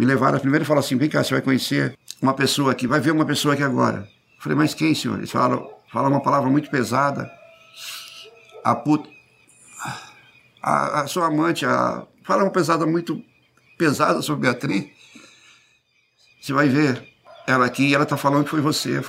me 0.00 0.06
levaram 0.06 0.38
primeiro 0.38 0.64
e 0.64 0.66
falaram 0.66 0.84
assim: 0.84 0.96
vem 0.96 1.10
cá, 1.10 1.22
você 1.22 1.34
vai 1.34 1.42
conhecer 1.42 1.94
uma 2.22 2.32
pessoa 2.32 2.72
aqui, 2.72 2.86
vai 2.86 3.00
ver 3.00 3.10
uma 3.10 3.26
pessoa 3.26 3.52
aqui 3.52 3.62
agora. 3.62 3.98
Eu 3.98 4.42
falei, 4.42 4.56
mas 4.56 4.72
quem, 4.72 4.94
senhor? 4.94 5.18
Eles 5.18 5.30
falaram, 5.30 5.70
falaram 5.92 6.14
uma 6.14 6.22
palavra 6.22 6.48
muito 6.48 6.70
pesada. 6.70 7.30
A 8.64 8.74
puta. 8.74 9.06
A, 10.62 11.02
a 11.02 11.06
sua 11.06 11.26
amante, 11.26 11.66
a, 11.66 12.06
fala 12.22 12.44
uma 12.44 12.50
pesada 12.50 12.86
muito 12.86 13.22
pesada 13.76 14.22
sobre 14.22 14.48
Beatriz. 14.48 14.86
Você 16.40 16.54
vai 16.54 16.68
ver 16.70 17.06
ela 17.46 17.66
aqui 17.66 17.88
e 17.88 17.94
ela 17.94 18.04
está 18.04 18.16
falando 18.16 18.44
que 18.44 18.50
foi 18.50 18.62
você. 18.62 19.02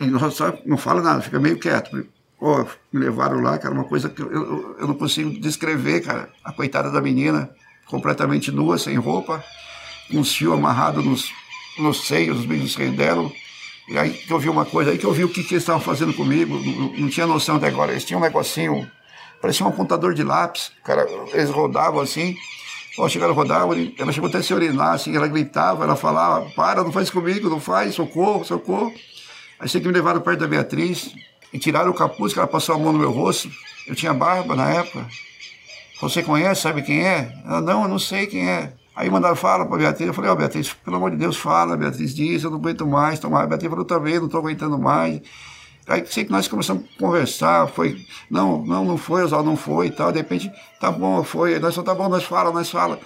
e 0.00 0.06
não, 0.06 0.20
não 0.66 0.76
fala 0.76 1.00
nada, 1.00 1.22
fica 1.22 1.40
meio 1.40 1.58
quieto. 1.58 2.06
Pô, 2.38 2.66
me 2.92 3.00
levaram 3.00 3.40
lá, 3.40 3.56
cara, 3.56 3.74
uma 3.74 3.84
coisa 3.84 4.10
que 4.10 4.20
eu, 4.20 4.76
eu 4.78 4.86
não 4.86 4.94
consigo 4.94 5.40
descrever, 5.40 6.02
cara. 6.02 6.28
A 6.44 6.52
coitada 6.52 6.90
da 6.90 7.00
menina, 7.00 7.48
completamente 7.86 8.52
nua, 8.52 8.76
sem 8.76 8.96
roupa 8.96 9.42
um 10.12 10.24
fio 10.24 10.52
amarrado 10.52 11.02
nos, 11.02 11.32
nos 11.78 12.06
seios, 12.06 12.44
nos 12.44 12.72
seios 12.72 12.96
dela. 12.96 13.30
E 13.88 13.98
aí 13.98 14.10
que 14.10 14.30
eu 14.30 14.38
vi 14.38 14.48
uma 14.48 14.64
coisa, 14.64 14.90
aí 14.90 14.98
que 14.98 15.06
eu 15.06 15.12
vi 15.12 15.24
o 15.24 15.28
que, 15.28 15.42
que 15.42 15.54
eles 15.54 15.62
estavam 15.62 15.80
fazendo 15.80 16.12
comigo, 16.12 16.58
não, 16.58 16.92
não, 16.92 17.08
tinha 17.08 17.26
noção 17.26 17.56
até 17.56 17.68
agora. 17.68 17.92
Eles 17.92 18.04
tinham 18.04 18.20
um 18.20 18.24
negocinho, 18.24 18.90
parecia 19.40 19.64
um 19.64 19.68
apontador 19.68 20.12
de 20.12 20.22
lápis, 20.22 20.72
cara, 20.84 21.06
eles 21.32 21.50
rodavam 21.50 22.00
assim. 22.00 22.36
Chegaram, 23.08 23.32
rodavam, 23.32 23.76
ela 23.96 24.10
chegou 24.10 24.28
até 24.28 24.38
a 24.38 24.42
se 24.42 24.52
urinar, 24.52 24.94
assim, 24.94 25.14
ela 25.14 25.28
gritava, 25.28 25.84
ela 25.84 25.94
falava, 25.94 26.50
para, 26.56 26.82
não 26.82 26.90
faz 26.90 27.08
comigo, 27.08 27.48
não 27.48 27.60
faz, 27.60 27.94
socorro, 27.94 28.44
socorro. 28.44 28.92
Aí 29.60 29.68
sei 29.68 29.80
que 29.80 29.86
me 29.86 29.92
levaram 29.92 30.20
perto 30.20 30.40
da 30.40 30.48
Beatriz 30.48 31.14
e 31.52 31.60
tiraram 31.60 31.92
o 31.92 31.94
capuz, 31.94 32.32
que 32.32 32.40
ela 32.40 32.48
passou 32.48 32.74
a 32.74 32.78
mão 32.78 32.92
no 32.92 32.98
meu 32.98 33.12
rosto. 33.12 33.48
Eu 33.86 33.94
tinha 33.94 34.12
barba 34.12 34.56
na 34.56 34.68
época. 34.68 35.06
Você 36.00 36.22
conhece, 36.22 36.62
sabe 36.62 36.82
quem 36.82 37.06
é? 37.06 37.32
Ela, 37.44 37.60
não, 37.60 37.82
eu 37.82 37.88
não 37.88 37.98
sei 37.98 38.26
quem 38.26 38.48
é. 38.48 38.72
Aí 38.98 39.08
mandaram, 39.08 39.36
fala 39.36 39.64
para 39.64 39.76
Beatriz. 39.78 40.08
Eu 40.08 40.12
falei, 40.12 40.28
ó, 40.28 40.32
oh, 40.32 40.36
Beatriz, 40.36 40.72
pelo 40.72 40.96
amor 40.96 41.12
de 41.12 41.16
Deus, 41.16 41.36
fala. 41.36 41.76
Beatriz 41.76 42.12
disse, 42.12 42.44
eu 42.44 42.50
não 42.50 42.58
aguento 42.58 42.84
mais 42.84 43.20
tomar. 43.20 43.44
A 43.44 43.46
Beatriz 43.46 43.70
falou, 43.70 43.84
também, 43.84 44.16
não 44.16 44.26
estou 44.26 44.40
aguentando 44.40 44.76
mais. 44.76 45.20
Aí 45.86 46.04
sei 46.04 46.24
que 46.24 46.32
nós 46.32 46.48
começamos 46.48 46.82
a 46.82 46.98
conversar, 46.98 47.68
foi, 47.68 48.04
não, 48.28 48.66
não, 48.66 48.84
não 48.84 48.98
foi, 48.98 49.22
Oswaldo, 49.22 49.48
não 49.48 49.56
foi 49.56 49.86
e 49.86 49.90
tal. 49.92 50.10
De 50.10 50.18
repente, 50.18 50.50
tá 50.80 50.90
bom, 50.90 51.22
foi. 51.22 51.54
Aí 51.54 51.60
nós 51.60 51.76
falamos, 51.76 51.94
tá 51.94 51.94
bom, 51.94 52.08
nós 52.08 52.24
fala, 52.24 52.50
nós 52.50 52.68
fala. 52.68 52.98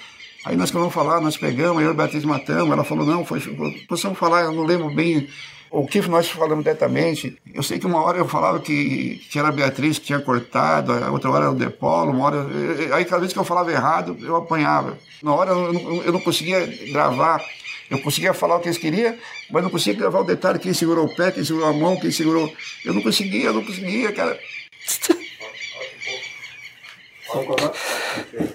Aí 0.47 0.57
nós 0.57 0.71
vamos 0.71 0.95
falar, 0.95 1.21
nós 1.21 1.37
pegamos, 1.37 1.83
eu 1.83 1.89
e 1.89 1.91
a 1.91 1.95
Beatriz 1.95 2.25
matamos. 2.25 2.73
Ela 2.73 2.85
falou, 2.85 3.05
não, 3.05 3.23
foi, 3.23 3.41
possamos 3.87 4.19
falar, 4.19 4.45
eu 4.45 4.53
não 4.53 4.63
lembro 4.63 4.95
bem 4.95 5.29
o 5.73 5.87
que 5.87 6.03
nós 6.03 6.29
falamos 6.29 6.63
diretamente. 6.63 7.41
Eu 7.53 7.63
sei 7.63 7.79
que 7.79 7.87
uma 7.87 8.03
hora 8.03 8.19
eu 8.19 8.29
falava 8.29 8.61
que, 8.61 9.17
que 9.31 9.39
era 9.39 9.49
a 9.49 9.53
Beatriz 9.53 9.99
que 9.99 10.05
tinha 10.05 10.21
cortado, 10.21 10.93
a 10.93 11.11
outra 11.11 11.31
hora 11.31 11.45
era 11.47 11.53
o 11.53 11.57
Depolo, 11.57 12.13
uma 12.13 12.27
hora. 12.27 12.47
Aí 12.95 13.07
cada 13.07 13.21
vez 13.21 13.33
que 13.33 13.39
eu 13.39 13.45
falava 13.45 13.73
errado, 13.73 14.17
eu 14.21 14.37
apanhava. 14.37 14.99
Na 15.23 15.35
hora 15.35 15.51
eu 15.51 15.73
não, 15.73 16.03
eu 16.03 16.13
não 16.13 16.21
conseguia 16.21 16.67
gravar. 16.93 17.43
Eu 17.89 17.99
conseguia 18.01 18.35
falar 18.35 18.57
o 18.57 18.61
que 18.61 18.69
eles 18.69 18.79
queriam, 18.79 19.17
mas 19.51 19.63
não 19.63 19.71
conseguia 19.71 19.99
gravar 19.99 20.21
o 20.21 20.25
detalhe, 20.25 20.59
quem 20.59 20.73
segurou 20.73 21.07
o 21.07 21.15
pé, 21.15 21.31
quem 21.31 21.45
segurou 21.45 21.69
a 21.69 21.73
mão, 21.73 21.99
quem 21.99 22.11
segurou. 22.11 22.51
Eu 22.85 22.95
não 22.95 23.03
conseguia, 23.03 23.47
eu 23.47 23.55
não 23.55 23.65
conseguia, 23.65 24.13
cara. 24.13 24.39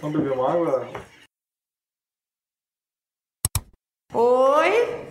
Vamos 0.02 0.20
beber 0.20 0.34
uma 0.34 0.52
água? 0.52 0.90
Oi? 4.14 5.08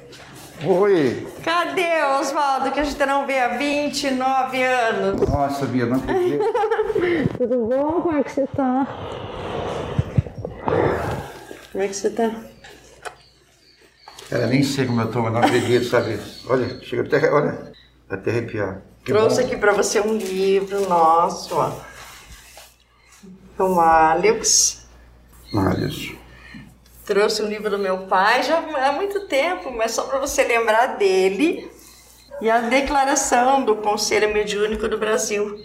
Oi! 0.64 1.26
Cadê 1.44 2.02
Oswaldo, 2.18 2.70
que 2.72 2.80
a 2.80 2.84
gente 2.84 3.04
não 3.04 3.26
vê 3.26 3.38
há 3.38 3.56
29 3.58 4.62
anos? 4.62 5.20
Nossa, 5.28 5.66
Bia, 5.66 5.84
não 5.86 5.96
acredito. 5.98 6.44
Tudo 7.36 7.66
bom? 7.66 8.00
Como 8.00 8.16
é 8.18 8.22
que 8.22 8.32
você 8.32 8.46
tá? 8.46 8.86
Como 11.72 11.84
é 11.84 11.88
que 11.88 11.94
você 11.94 12.10
tá? 12.10 12.30
Cara, 14.30 14.46
nem 14.46 14.62
sei 14.62 14.86
como 14.86 15.00
eu 15.02 15.10
tô, 15.10 15.20
mas 15.22 15.32
não 15.32 15.40
acredito, 15.40 15.84
sabe? 15.86 16.18
Olha, 16.48 16.80
chega 16.82 17.02
até, 17.02 17.30
olha, 17.30 17.72
até 18.08 18.30
arrepiar. 18.30 18.80
Que 19.04 19.12
Trouxe 19.12 19.40
bom. 19.42 19.46
aqui 19.46 19.56
pra 19.56 19.72
você 19.72 20.00
um 20.00 20.16
livro 20.16 20.88
nosso, 20.88 21.54
ó. 21.54 21.72
O 23.62 23.78
Alex. 23.80 24.86
Alex. 25.54 26.12
Trouxe 27.06 27.40
um 27.40 27.46
livro 27.46 27.70
do 27.70 27.78
meu 27.78 27.98
pai 28.06 28.42
já 28.42 28.58
há 28.58 28.92
muito 28.92 29.28
tempo, 29.28 29.70
mas 29.70 29.92
só 29.92 30.02
para 30.02 30.18
você 30.18 30.42
lembrar 30.42 30.96
dele. 30.96 31.70
E 32.40 32.50
a 32.50 32.60
declaração 32.62 33.64
do 33.64 33.76
Conselho 33.76 34.34
Mediúnico 34.34 34.88
do 34.88 34.98
Brasil. 34.98 35.56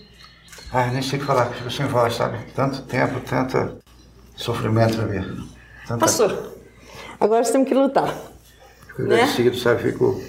Ah, 0.71 0.85
nem 0.87 1.01
sei 1.01 1.17
o 1.17 1.21
que 1.21 1.27
falar, 1.27 1.47
fico 1.47 1.69
sem 1.71 1.87
voz, 1.87 2.15
sabe? 2.15 2.37
Tanto 2.55 2.83
tempo, 2.83 3.19
tanto 3.21 3.79
sofrimento 4.35 4.97
na 4.97 5.03
minha. 5.03 5.23
Tanta... 5.87 5.99
Passou. 5.99 6.55
Agora 7.19 7.43
você 7.43 7.51
tem 7.53 7.65
que 7.65 7.73
lutar. 7.73 8.15
Fico 8.87 9.01
né? 9.01 9.15
agradecido, 9.15 9.57
sabe? 9.57 9.81
Fico. 9.81 10.23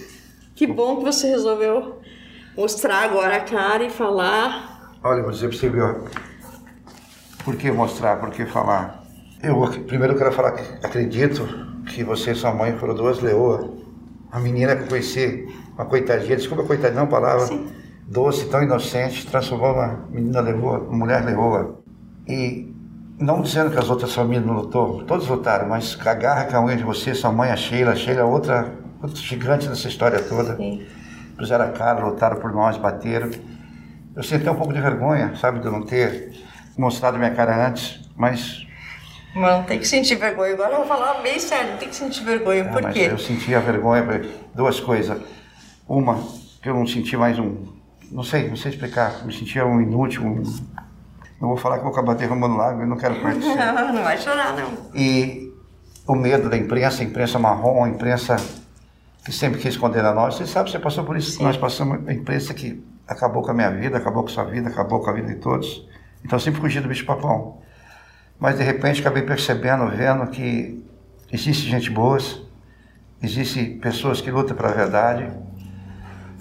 Que 0.56 0.66
bom 0.66 0.96
que 0.96 1.04
você 1.04 1.28
resolveu 1.28 2.00
mostrar 2.56 3.02
agora 3.04 3.36
a 3.36 3.40
cara 3.40 3.84
e 3.84 3.90
falar. 3.90 4.96
Olha, 5.04 5.22
vou 5.22 5.30
dizer 5.30 5.48
para 5.48 5.58
você, 5.58 5.68
viu? 5.68 6.08
Por 7.44 7.56
que 7.56 7.70
mostrar? 7.70 8.16
Por 8.16 8.30
que 8.30 8.46
falar? 8.46 9.01
Eu 9.42 9.60
primeiro 9.88 10.16
quero 10.16 10.30
falar 10.30 10.52
que 10.52 10.62
acredito 10.86 11.48
que 11.86 12.04
você 12.04 12.30
e 12.30 12.34
sua 12.34 12.54
mãe 12.54 12.78
foram 12.78 12.94
duas 12.94 13.20
leoas. 13.20 13.68
A 14.30 14.38
menina 14.38 14.76
que 14.76 14.84
eu 14.84 14.86
conheci, 14.86 15.48
uma 15.74 15.84
coitadinha, 15.84 16.36
desculpa 16.36 16.62
coitadinha, 16.62 17.00
não 17.00 17.08
palavra, 17.08 17.46
Sim. 17.46 17.66
doce, 18.06 18.46
tão 18.48 18.62
inocente, 18.62 19.26
transformou 19.26 19.72
uma 19.72 20.06
menina 20.10 20.40
leoa, 20.40 20.78
uma 20.78 20.96
mulher 20.96 21.24
leoa. 21.24 21.82
E 22.28 22.72
não 23.18 23.42
dizendo 23.42 23.72
que 23.72 23.78
as 23.78 23.90
outras 23.90 24.14
famílias 24.14 24.46
não 24.46 24.54
lutou, 24.54 25.02
todos 25.04 25.26
lutaram, 25.26 25.68
mas 25.68 25.98
a 26.06 26.14
garra 26.14 26.44
que 26.44 26.54
a 26.54 26.62
unha 26.62 26.76
de 26.76 26.84
você, 26.84 27.12
sua 27.12 27.32
mãe, 27.32 27.50
a 27.50 27.56
Sheila, 27.56 27.92
a 27.92 27.96
Sheila 27.96 28.20
é 28.20 28.24
outra, 28.24 28.72
outra 29.02 29.16
gigante 29.16 29.68
nessa 29.68 29.88
história 29.88 30.20
toda. 30.22 30.56
Sim. 30.56 30.86
Puseram 31.36 31.64
a 31.64 31.70
cara, 31.70 32.06
lutaram 32.06 32.36
por 32.36 32.52
nós, 32.52 32.78
bateram. 32.78 33.28
Eu 34.14 34.22
senti 34.22 34.48
um 34.48 34.54
pouco 34.54 34.72
de 34.72 34.80
vergonha, 34.80 35.34
sabe, 35.34 35.58
de 35.58 35.66
não 35.66 35.82
ter 35.82 36.32
mostrado 36.78 37.18
minha 37.18 37.32
cara 37.32 37.66
antes, 37.66 38.08
mas 38.16 38.66
Mano, 39.34 39.64
tem 39.64 39.78
que 39.78 39.86
sentir 39.86 40.16
vergonha. 40.16 40.52
Agora 40.52 40.72
eu 40.72 40.78
vou 40.78 40.86
falar 40.86 41.22
bem 41.22 41.38
sério, 41.38 41.78
tem 41.78 41.88
que 41.88 41.96
sentir 41.96 42.22
vergonha. 42.22 42.64
Por 42.66 42.84
é, 42.84 42.92
quê? 42.92 43.08
Eu 43.10 43.18
senti 43.18 43.54
a 43.54 43.60
vergonha 43.60 44.02
por 44.02 44.26
duas 44.54 44.78
coisas. 44.78 45.20
Uma, 45.88 46.22
que 46.62 46.68
eu 46.68 46.74
não 46.74 46.86
senti 46.86 47.16
mais 47.16 47.38
um. 47.38 47.56
Não 48.10 48.22
sei, 48.22 48.48
não 48.48 48.56
sei 48.56 48.72
explicar. 48.72 49.24
Me 49.24 49.32
sentia 49.32 49.66
um 49.66 49.80
inútil. 49.80 50.22
Um, 50.22 50.42
não 51.40 51.48
vou 51.48 51.56
falar 51.56 51.78
que 51.78 51.84
vou 51.84 51.92
acabar 51.92 52.14
derramando 52.14 52.56
lágrimas, 52.56 52.84
eu 52.84 52.90
não 52.90 52.96
quero 52.96 53.20
participar. 53.20 53.72
Não, 53.74 53.92
não 53.94 54.02
vai 54.04 54.16
chorar, 54.16 54.54
não. 54.54 54.70
E 54.94 55.52
o 56.06 56.14
medo 56.14 56.48
da 56.48 56.56
imprensa, 56.56 57.02
a 57.02 57.04
imprensa 57.04 57.36
marrom, 57.36 57.82
a 57.82 57.88
imprensa 57.88 58.36
que 59.24 59.32
sempre 59.32 59.60
quis 59.60 59.76
condenar 59.76 60.14
nós. 60.14 60.36
Você 60.36 60.46
sabe, 60.46 60.70
você 60.70 60.78
passou 60.78 61.02
por 61.04 61.16
isso. 61.16 61.32
Sim. 61.32 61.42
Nós 61.42 61.56
passamos 61.56 62.06
a 62.06 62.12
imprensa 62.12 62.54
que 62.54 62.84
acabou 63.08 63.42
com 63.42 63.50
a 63.50 63.54
minha 63.54 63.70
vida, 63.70 63.96
acabou 63.96 64.22
com 64.22 64.28
a 64.28 64.32
sua 64.32 64.44
vida, 64.44 64.68
acabou 64.68 65.00
com 65.00 65.10
a 65.10 65.12
vida 65.12 65.28
de 65.28 65.36
todos. 65.36 65.84
Então 66.24 66.36
eu 66.36 66.40
sempre 66.40 66.60
fugi 66.60 66.80
do 66.80 66.88
bicho 66.88 67.04
papão. 67.04 67.61
Mas 68.38 68.56
de 68.56 68.62
repente 68.62 69.00
acabei 69.00 69.22
percebendo, 69.22 69.86
vendo 69.88 70.26
que 70.28 70.84
existe 71.32 71.68
gente 71.68 71.90
boa, 71.90 72.18
existe 73.22 73.64
pessoas 73.80 74.20
que 74.20 74.30
lutam 74.30 74.56
pela 74.56 74.72
verdade. 74.72 75.30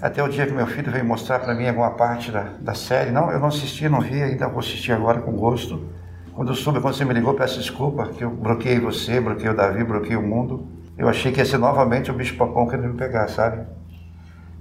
Até 0.00 0.22
o 0.22 0.28
dia 0.28 0.46
que 0.46 0.52
meu 0.52 0.66
filho 0.66 0.90
veio 0.90 1.04
mostrar 1.04 1.38
para 1.38 1.54
mim 1.54 1.68
alguma 1.68 1.92
parte 1.92 2.32
da, 2.32 2.54
da 2.60 2.74
série. 2.74 3.12
Não, 3.12 3.30
eu 3.30 3.38
não 3.38 3.48
assisti, 3.48 3.88
não 3.88 4.00
vi, 4.00 4.20
ainda 4.20 4.48
vou 4.48 4.58
assistir 4.58 4.90
agora 4.92 5.20
com 5.20 5.32
gosto. 5.32 5.88
Quando 6.34 6.48
eu 6.48 6.54
soube, 6.54 6.80
quando 6.80 6.94
você 6.94 7.04
me 7.04 7.14
ligou, 7.14 7.34
peço 7.34 7.60
desculpa, 7.60 8.08
que 8.08 8.24
eu 8.24 8.30
bloqueei 8.30 8.80
você, 8.80 9.20
bloqueei 9.20 9.50
o 9.50 9.56
Davi, 9.56 9.84
bloqueei 9.84 10.16
o 10.16 10.22
mundo. 10.22 10.66
Eu 10.98 11.08
achei 11.08 11.30
que 11.30 11.38
ia 11.38 11.44
ser 11.44 11.58
novamente 11.58 12.10
o 12.10 12.14
bicho 12.14 12.36
papão 12.36 12.66
querendo 12.66 12.88
me 12.88 12.98
pegar, 12.98 13.28
sabe? 13.28 13.64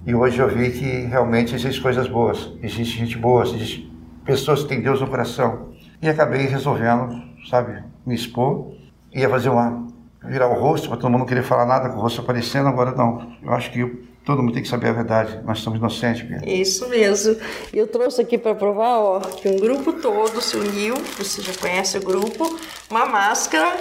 E 0.06 0.14
hoje 0.14 0.40
eu 0.40 0.49
vi 0.49 0.72
que 0.72 1.06
realmente 1.06 1.56
existem 1.56 1.82
coisas 1.82 2.08
boas, 2.08 2.52
existe 2.62 2.99
gente 2.99 3.18
boa, 3.18 3.44
existe 3.44 3.91
pessoas 4.26 4.64
que 4.64 4.70
têm 4.70 4.82
Deus 4.82 4.99
no 4.99 5.08
coração. 5.08 5.70
E 6.02 6.10
acabei 6.10 6.48
resolvendo 6.48 7.32
sabe, 7.49 7.84
me 8.06 8.15
expor, 8.15 8.73
ia 9.14 9.30
fazer 9.30 9.49
uma. 9.49 9.88
virar 10.23 10.48
o 10.48 10.60
rosto, 10.60 10.88
para 10.88 10.98
todo 10.98 11.10
mundo 11.10 11.22
não 11.22 11.26
querer 11.26 11.44
falar 11.44 11.65
nada 11.65 11.90
com 11.90 11.98
o 11.98 12.02
rosto 12.02 12.22
aparecendo, 12.22 12.68
agora 12.68 12.91
não. 12.91 13.36
Eu 13.41 13.53
acho 13.53 13.72
que 13.72 13.86
todo 14.23 14.41
mundo 14.41 14.53
tem 14.53 14.61
que 14.61 14.69
saber 14.69 14.90
a 14.90 14.94
verdade, 14.94 15.40
nós 15.44 15.60
somos 15.60 15.80
inocentes, 15.80 16.23
Bia. 16.23 16.41
Isso 16.45 16.88
mesmo. 16.90 17.36
E 17.73 17.78
eu 17.78 17.88
trouxe 17.88 18.22
aqui 18.22 18.38
para 18.38 18.53
provar, 18.53 18.99
ó, 18.99 19.19
que 19.19 19.48
um 19.49 19.57
grupo 19.57 19.94
todo 19.94 20.41
se 20.41 20.57
uniu, 20.57 20.95
você 21.18 21.41
já 21.41 21.53
conhece 21.53 21.98
o 21.98 22.02
grupo, 22.02 22.60
uma 22.90 23.06
máscara, 23.06 23.78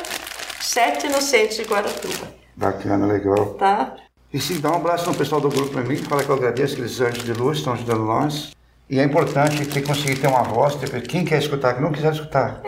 Sete 0.60 1.06
Inocentes 1.06 1.56
de 1.56 1.64
Guaratuba. 1.64 2.28
Bacana, 2.56 3.06
legal. 3.06 3.54
Tá? 3.54 3.96
E 4.32 4.40
sim, 4.40 4.60
dá 4.60 4.70
um 4.70 4.76
abraço 4.76 5.10
no 5.10 5.16
pessoal 5.16 5.40
do 5.40 5.48
grupo 5.48 5.70
para 5.70 5.82
mim, 5.82 5.96
fala 5.96 6.22
que 6.22 6.30
eu 6.30 6.36
agradeço 6.36 6.74
aqueles 6.74 7.00
anjos 7.00 7.24
de 7.24 7.32
luz 7.32 7.52
que 7.52 7.58
estão 7.58 7.72
ajudando 7.72 8.04
nós. 8.04 8.52
E 8.90 8.98
é 8.98 9.04
importante 9.04 9.64
ter 9.66 9.82
conseguir 9.82 10.16
ter 10.16 10.26
uma 10.26 10.42
voz, 10.42 10.76
quem 11.08 11.24
quer 11.24 11.38
escutar, 11.38 11.74
que 11.74 11.80
não 11.80 11.92
quiser 11.92 12.12
escutar. 12.12 12.60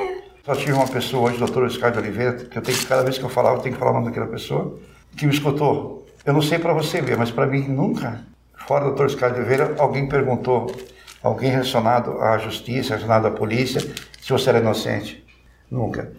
Só 0.45 0.55
tive 0.55 0.73
uma 0.73 0.87
pessoa 0.87 1.29
hoje, 1.29 1.35
o 1.35 1.41
doutor 1.41 1.65
Oscar 1.65 1.91
de 1.91 1.99
Oliveira, 1.99 2.35
que 2.35 2.57
eu 2.57 2.63
tenho 2.63 2.79
que, 2.79 2.87
cada 2.87 3.03
vez 3.03 3.19
que 3.19 3.25
eu 3.25 3.29
falar, 3.29 3.55
eu 3.55 3.59
tenho 3.59 3.75
que 3.75 3.79
falar 3.81 3.91
o 3.91 3.95
nome 3.95 4.07
daquela 4.07 4.29
pessoa, 4.29 4.79
que 5.17 5.27
me 5.27 5.35
escutou. 5.35 6.07
Eu 6.25 6.33
não 6.33 6.41
sei 6.41 6.61
para 6.61 6.73
você 6.73 7.03
ver, 7.03 7.17
mas 7.19 7.33
para 7.33 7.45
mim 7.45 7.67
nunca, 7.67 8.21
fora 8.55 8.85
do 8.85 8.91
doutor 8.91 9.07
Oscar 9.07 9.33
de 9.33 9.41
Oliveira, 9.41 9.75
alguém 9.79 10.09
perguntou, 10.09 10.73
alguém 11.21 11.51
relacionado 11.51 12.21
à 12.23 12.39
justiça, 12.39 12.91
relacionado 12.91 13.27
à 13.27 13.33
polícia, 13.33 13.81
se 13.81 14.33
você 14.33 14.51
era 14.51 14.61
inocente. 14.61 15.27
Nunca. 15.69 16.13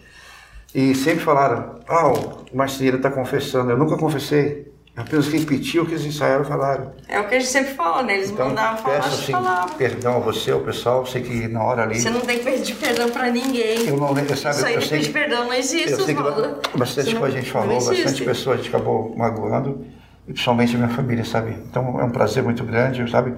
E 0.76 0.94
sempre 0.96 1.24
falaram, 1.24 1.80
ah, 1.88 2.10
o 2.10 2.46
Marcinheiro 2.54 2.98
está 2.98 3.10
confessando. 3.10 3.72
Eu 3.72 3.78
nunca 3.78 3.96
confessei. 3.96 4.73
Apenas 4.96 5.28
repeti 5.28 5.80
o 5.80 5.86
que 5.88 5.94
eles 5.94 6.06
ensaiaram 6.06 6.44
e 6.44 6.48
falaram. 6.48 6.92
É 7.08 7.20
o 7.20 7.28
que 7.28 7.34
a 7.34 7.40
gente 7.40 7.50
sempre 7.50 7.74
fala, 7.74 8.04
né? 8.04 8.14
Eles 8.14 8.30
Então, 8.30 8.50
mandavam 8.50 8.78
falar, 8.78 9.02
peço 9.02 9.32
assim, 9.34 9.76
perdão 9.76 10.18
a 10.18 10.20
você, 10.20 10.52
o 10.54 10.60
pessoal, 10.60 11.04
sei 11.08 11.24
que 11.24 11.48
na 11.48 11.64
hora 11.64 11.82
ali... 11.82 12.00
Você 12.00 12.12
não 12.12 12.22
tem 12.22 12.38
que 12.38 12.46
pedir 12.46 12.76
perdão 12.76 13.10
pra 13.10 13.32
ninguém. 13.32 13.88
Eu 13.88 13.98
não 13.98 14.14
lembro, 14.14 14.38
sabe, 14.38 14.56
Isso 14.56 14.66
aí 14.68 14.76
eu 14.76 14.80
de 14.82 14.90
pedir 14.90 15.08
que- 15.08 15.14
perdão 15.14 15.46
não 15.46 15.54
existe, 15.54 15.92
Eu 15.94 16.00
sei 16.00 16.14
que 16.14 16.78
bastante 16.78 17.16
coisa 17.16 17.38
a 17.38 17.42
gente 17.42 17.52
falou, 17.52 17.84
bastante 17.84 18.24
pessoas 18.24 18.60
a 18.60 18.62
gente 18.62 18.70
acabou 18.70 19.16
magoando, 19.18 19.84
e 20.28 20.32
principalmente 20.34 20.76
a 20.76 20.78
minha 20.78 20.90
família, 20.90 21.26
sabe? 21.26 21.56
Então 21.70 22.00
é 22.00 22.04
um 22.04 22.12
prazer 22.12 22.44
muito 22.44 22.64
grande, 22.64 23.10
sabe? 23.10 23.34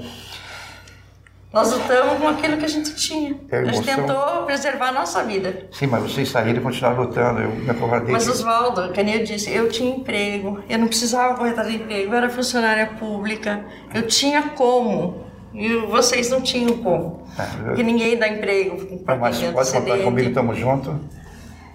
Nós 1.55 1.71
lutamos 1.71 2.19
com 2.19 2.27
aquilo 2.27 2.57
que 2.57 2.65
a 2.65 2.67
gente 2.67 2.93
tinha. 2.95 3.33
É 3.49 3.59
a 3.59 3.61
a 3.61 3.63
gente 3.71 3.85
tentou 3.85 4.43
preservar 4.45 4.89
a 4.89 4.91
nossa 4.91 5.23
vida. 5.23 5.67
Sim, 5.71 5.87
mas 5.87 6.03
vocês 6.03 6.27
saíram 6.27 6.59
e 6.59 6.61
continuaram 6.61 7.03
lutando, 7.03 7.39
eu 7.39 7.49
me 7.49 7.69
acovardei. 7.69 8.11
Mas 8.11 8.27
Oswaldo, 8.27 8.91
que 8.91 9.01
nem 9.01 9.19
eu 9.19 9.23
disse, 9.23 9.53
eu 9.53 9.69
tinha 9.69 9.95
emprego, 9.95 10.59
eu 10.67 10.77
não 10.77 10.87
precisava 10.87 11.35
correr 11.35 11.51
atrás 11.51 11.69
de 11.69 11.77
emprego, 11.77 12.11
eu 12.11 12.17
era 12.17 12.29
funcionária 12.29 12.87
pública, 12.99 13.63
eu 13.93 14.05
tinha 14.05 14.49
como. 14.49 15.23
E 15.53 15.77
vocês 15.87 16.29
não 16.29 16.41
tinham 16.41 16.77
como. 16.79 17.25
É, 17.39 17.43
Porque 17.67 17.83
ninguém 17.83 18.17
dá 18.17 18.27
emprego 18.27 18.97
para 18.97 19.15
Mas 19.15 19.41
pode 19.41 19.71
contar 19.71 19.97
comigo, 19.99 20.27
estamos 20.27 20.57
juntos. 20.57 20.93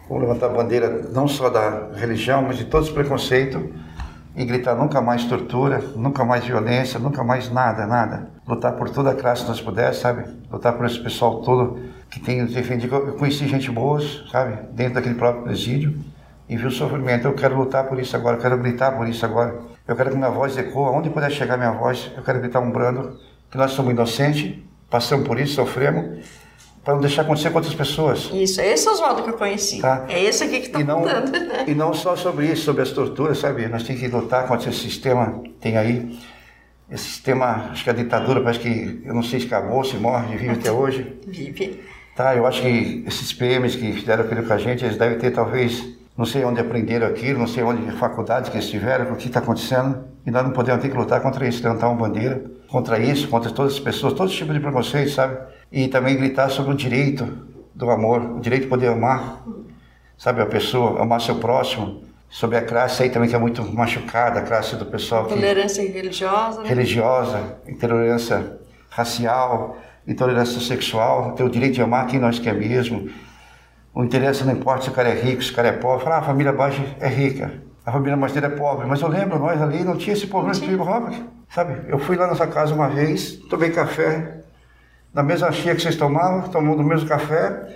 Vamos 0.07 0.25
levantar 0.25 0.47
a 0.47 0.51
bandeira 0.51 1.09
não 1.11 1.27
só 1.27 1.49
da 1.49 1.89
religião, 1.95 2.43
mas 2.43 2.59
de 2.59 2.67
todos 2.67 2.89
os 2.89 2.95
preconceitos 2.95 3.63
e 4.35 4.45
gritar 4.45 4.75
nunca 4.75 5.01
mais 5.01 5.25
tortura, 5.25 5.79
nunca 5.97 6.25
mais 6.25 6.45
violência, 6.45 6.99
nunca 6.99 7.23
mais 7.25 7.51
nada, 7.51 7.87
nada. 7.87 8.31
Lutar 8.47 8.73
por 8.73 8.91
toda 8.91 9.11
a 9.11 9.15
classe 9.15 9.43
que 9.43 9.49
nós 9.49 9.61
puder, 9.61 9.93
sabe? 9.95 10.25
Lutar 10.51 10.75
por 10.75 10.87
esse 10.87 10.99
pessoal 10.99 11.41
todo 11.43 11.79
que 12.11 12.21
tem 12.21 12.45
defendido. 12.47 12.95
Eu 12.95 13.15
conheci 13.15 13.47
gente 13.49 13.71
boa, 13.71 14.01
sabe? 14.31 14.57
Dentro 14.73 14.95
daquele 14.95 15.15
próprio 15.15 15.45
presídio 15.45 15.99
e 16.49 16.57
vi 16.57 16.67
o 16.67 16.71
sofrimento. 16.71 17.27
Eu 17.27 17.35
quero 17.35 17.57
lutar 17.57 17.85
por 17.85 17.99
isso 17.99 18.17
agora, 18.17 18.37
eu 18.37 18.41
quero 18.41 18.59
gritar 18.59 18.93
por 18.93 19.09
isso 19.09 19.25
agora. 19.25 19.61
Eu 19.87 19.97
quero 19.97 20.11
que 20.11 20.17
minha 20.17 20.31
voz 20.31 20.57
ecoe, 20.57 20.87
aonde 20.87 21.11
puder 21.11 21.31
chegar 21.31 21.57
minha 21.57 21.73
voz, 21.73 22.11
eu 22.17 22.23
quero 22.23 22.41
gritar 22.41 22.61
um 22.61 22.71
brando 22.71 23.19
que 23.51 23.59
nós 23.59 23.73
somos 23.73 23.93
inocentes, 23.93 24.59
passamos 24.89 25.27
por 25.27 25.39
isso, 25.39 25.55
sofremos, 25.55 26.25
para 26.85 26.95
não 26.95 27.01
deixar 27.01 27.23
acontecer 27.23 27.51
com 27.51 27.59
outras 27.59 27.75
pessoas. 27.75 28.31
Isso, 28.33 28.61
é 28.61 28.73
esse 28.73 28.89
Oswaldo 28.89 29.23
que 29.23 29.31
eu 29.31 29.37
conheci. 29.37 29.81
Tá. 29.81 30.07
É 30.09 30.23
esse 30.23 30.45
aqui 30.45 30.61
que 30.61 30.67
está 30.67 30.85
contando, 30.85 31.31
né? 31.31 31.65
e 31.67 31.75
não 31.75 31.93
só 31.93 32.17
sobre 32.17 32.47
isso, 32.47 32.63
sobre 32.63 32.83
as 32.83 32.91
torturas, 32.91 33.39
sabe? 33.39 33.67
Nós 33.69 33.83
temos 33.83 34.01
que 34.01 34.09
lutar 34.09 34.47
contra 34.47 34.71
esse 34.71 34.79
sistema 34.79 35.41
que 35.43 35.51
tem 35.51 35.77
aí. 35.77 36.19
Esse 36.91 37.05
sistema, 37.05 37.69
acho 37.71 37.85
que 37.85 37.91
a 37.91 37.93
ditadura 37.93 38.41
parece 38.41 38.61
que, 38.61 39.03
eu 39.05 39.15
não 39.15 39.23
sei 39.23 39.41
se 39.41 39.47
acabou, 39.47 39.85
se 39.85 39.97
morre, 39.97 40.37
vive 40.37 40.51
até 40.51 40.73
hoje. 40.73 41.21
Vive. 41.27 41.81
Tá, 42.17 42.35
eu 42.35 42.47
acho 42.47 42.61
que 42.61 43.05
esses 43.07 43.33
PMs 43.33 43.77
que 43.77 43.93
fizeram 43.93 44.25
aquilo 44.25 44.43
com 44.43 44.53
a 44.53 44.59
gente, 44.59 44.85
eles 44.85 44.97
devem 44.97 45.17
ter 45.17 45.31
talvez, 45.31 45.87
não 46.17 46.25
sei 46.25 46.45
onde 46.45 46.61
aprenderam 46.61 47.07
aquilo, 47.07 47.39
não 47.39 47.47
sei 47.47 47.63
onde, 47.63 47.91
faculdades 47.93 48.51
que 48.51 48.57
eles 48.57 48.69
tiveram, 48.69 49.13
o 49.13 49.17
que 49.17 49.29
está 49.29 49.39
acontecendo. 49.39 50.05
E 50.27 50.31
nós 50.31 50.43
não 50.43 50.51
podemos 50.51 50.83
ter 50.83 50.91
que 50.91 50.97
lutar 50.97 51.23
contra 51.23 51.47
isso, 51.47 51.63
levantar 51.63 51.89
uma 51.89 51.97
bandeira 51.97 52.43
contra 52.69 52.99
isso, 52.99 53.29
contra 53.29 53.51
todas 53.51 53.75
as 53.75 53.81
pessoas, 53.81 54.13
todo 54.13 54.31
tipo 54.31 54.53
de 54.53 54.61
preconceito, 54.61 55.11
sabe? 55.11 55.39
E 55.73 55.89
também 55.89 56.17
gritar 56.17 56.49
sobre 56.51 56.73
o 56.73 56.77
direito 56.77 57.27
do 57.75 57.91
amor, 57.91 58.23
o 58.23 58.41
direito 58.41 58.63
de 58.63 58.69
poder 58.69 58.89
amar, 58.89 59.45
sabe? 60.19 60.43
A 60.43 60.47
pessoa, 60.47 61.01
amar 61.01 61.21
seu 61.21 61.37
próximo, 61.37 62.03
sobre 62.29 62.57
a 62.57 62.63
classe 62.63 63.03
aí 63.03 63.11
também 63.11 63.29
que 63.29 63.35
é 63.35 63.39
muito 63.39 63.63
machucada, 63.75 64.41
a 64.41 64.43
classe 64.43 64.77
do 64.77 64.87
pessoal 64.87 65.25
que 65.25 65.35
Tolerância 65.35 65.83
religiosa, 65.83 66.63
né? 66.63 66.69
religiosa, 66.69 67.59
intolerância 67.67 68.59
racial, 68.89 69.77
intolerância 70.07 70.61
sexual, 70.61 71.33
ter 71.33 71.43
o 71.43 71.51
direito 71.51 71.75
de 71.75 71.83
amar 71.83 72.07
quem 72.07 72.21
nós 72.21 72.39
quer 72.39 72.55
mesmo. 72.55 73.11
O 73.93 74.05
interesse 74.05 74.45
não 74.45 74.53
importa 74.53 74.85
se 74.85 74.89
o 74.91 74.93
cara 74.93 75.09
é 75.09 75.21
rico, 75.21 75.43
se 75.43 75.51
o 75.51 75.55
cara 75.55 75.69
é 75.69 75.73
pobre. 75.73 76.05
Fala, 76.05 76.17
ah, 76.17 76.19
a 76.21 76.23
família 76.23 76.53
baixa 76.53 76.83
é 77.01 77.09
rica, 77.09 77.53
a 77.85 77.91
família 77.91 78.17
mais 78.17 78.33
dele 78.33 78.47
é 78.47 78.51
pobre. 78.51 78.87
Mas 78.87 79.01
eu 79.01 79.09
lembro, 79.09 79.39
nós 79.39 79.61
ali 79.61 79.83
não 79.83 79.97
tinha 79.97 80.15
esse 80.15 80.27
problema 80.29 80.55
de 80.55 80.75
Robert. 80.77 81.21
Sabe, 81.49 81.89
eu 81.89 81.99
fui 81.99 82.17
lá 82.17 82.29
na 82.29 82.37
sua 82.37 82.47
casa 82.47 82.73
uma 82.73 82.89
vez, 82.89 83.33
tomei 83.49 83.71
café, 83.71 84.40
na 85.13 85.23
mesma 85.23 85.51
chia 85.53 85.75
que 85.75 85.83
vocês 85.83 85.97
tomavam, 85.97 86.49
tomamos 86.51 86.77
do 86.79 86.85
mesmo 86.85 87.09
café. 87.09 87.69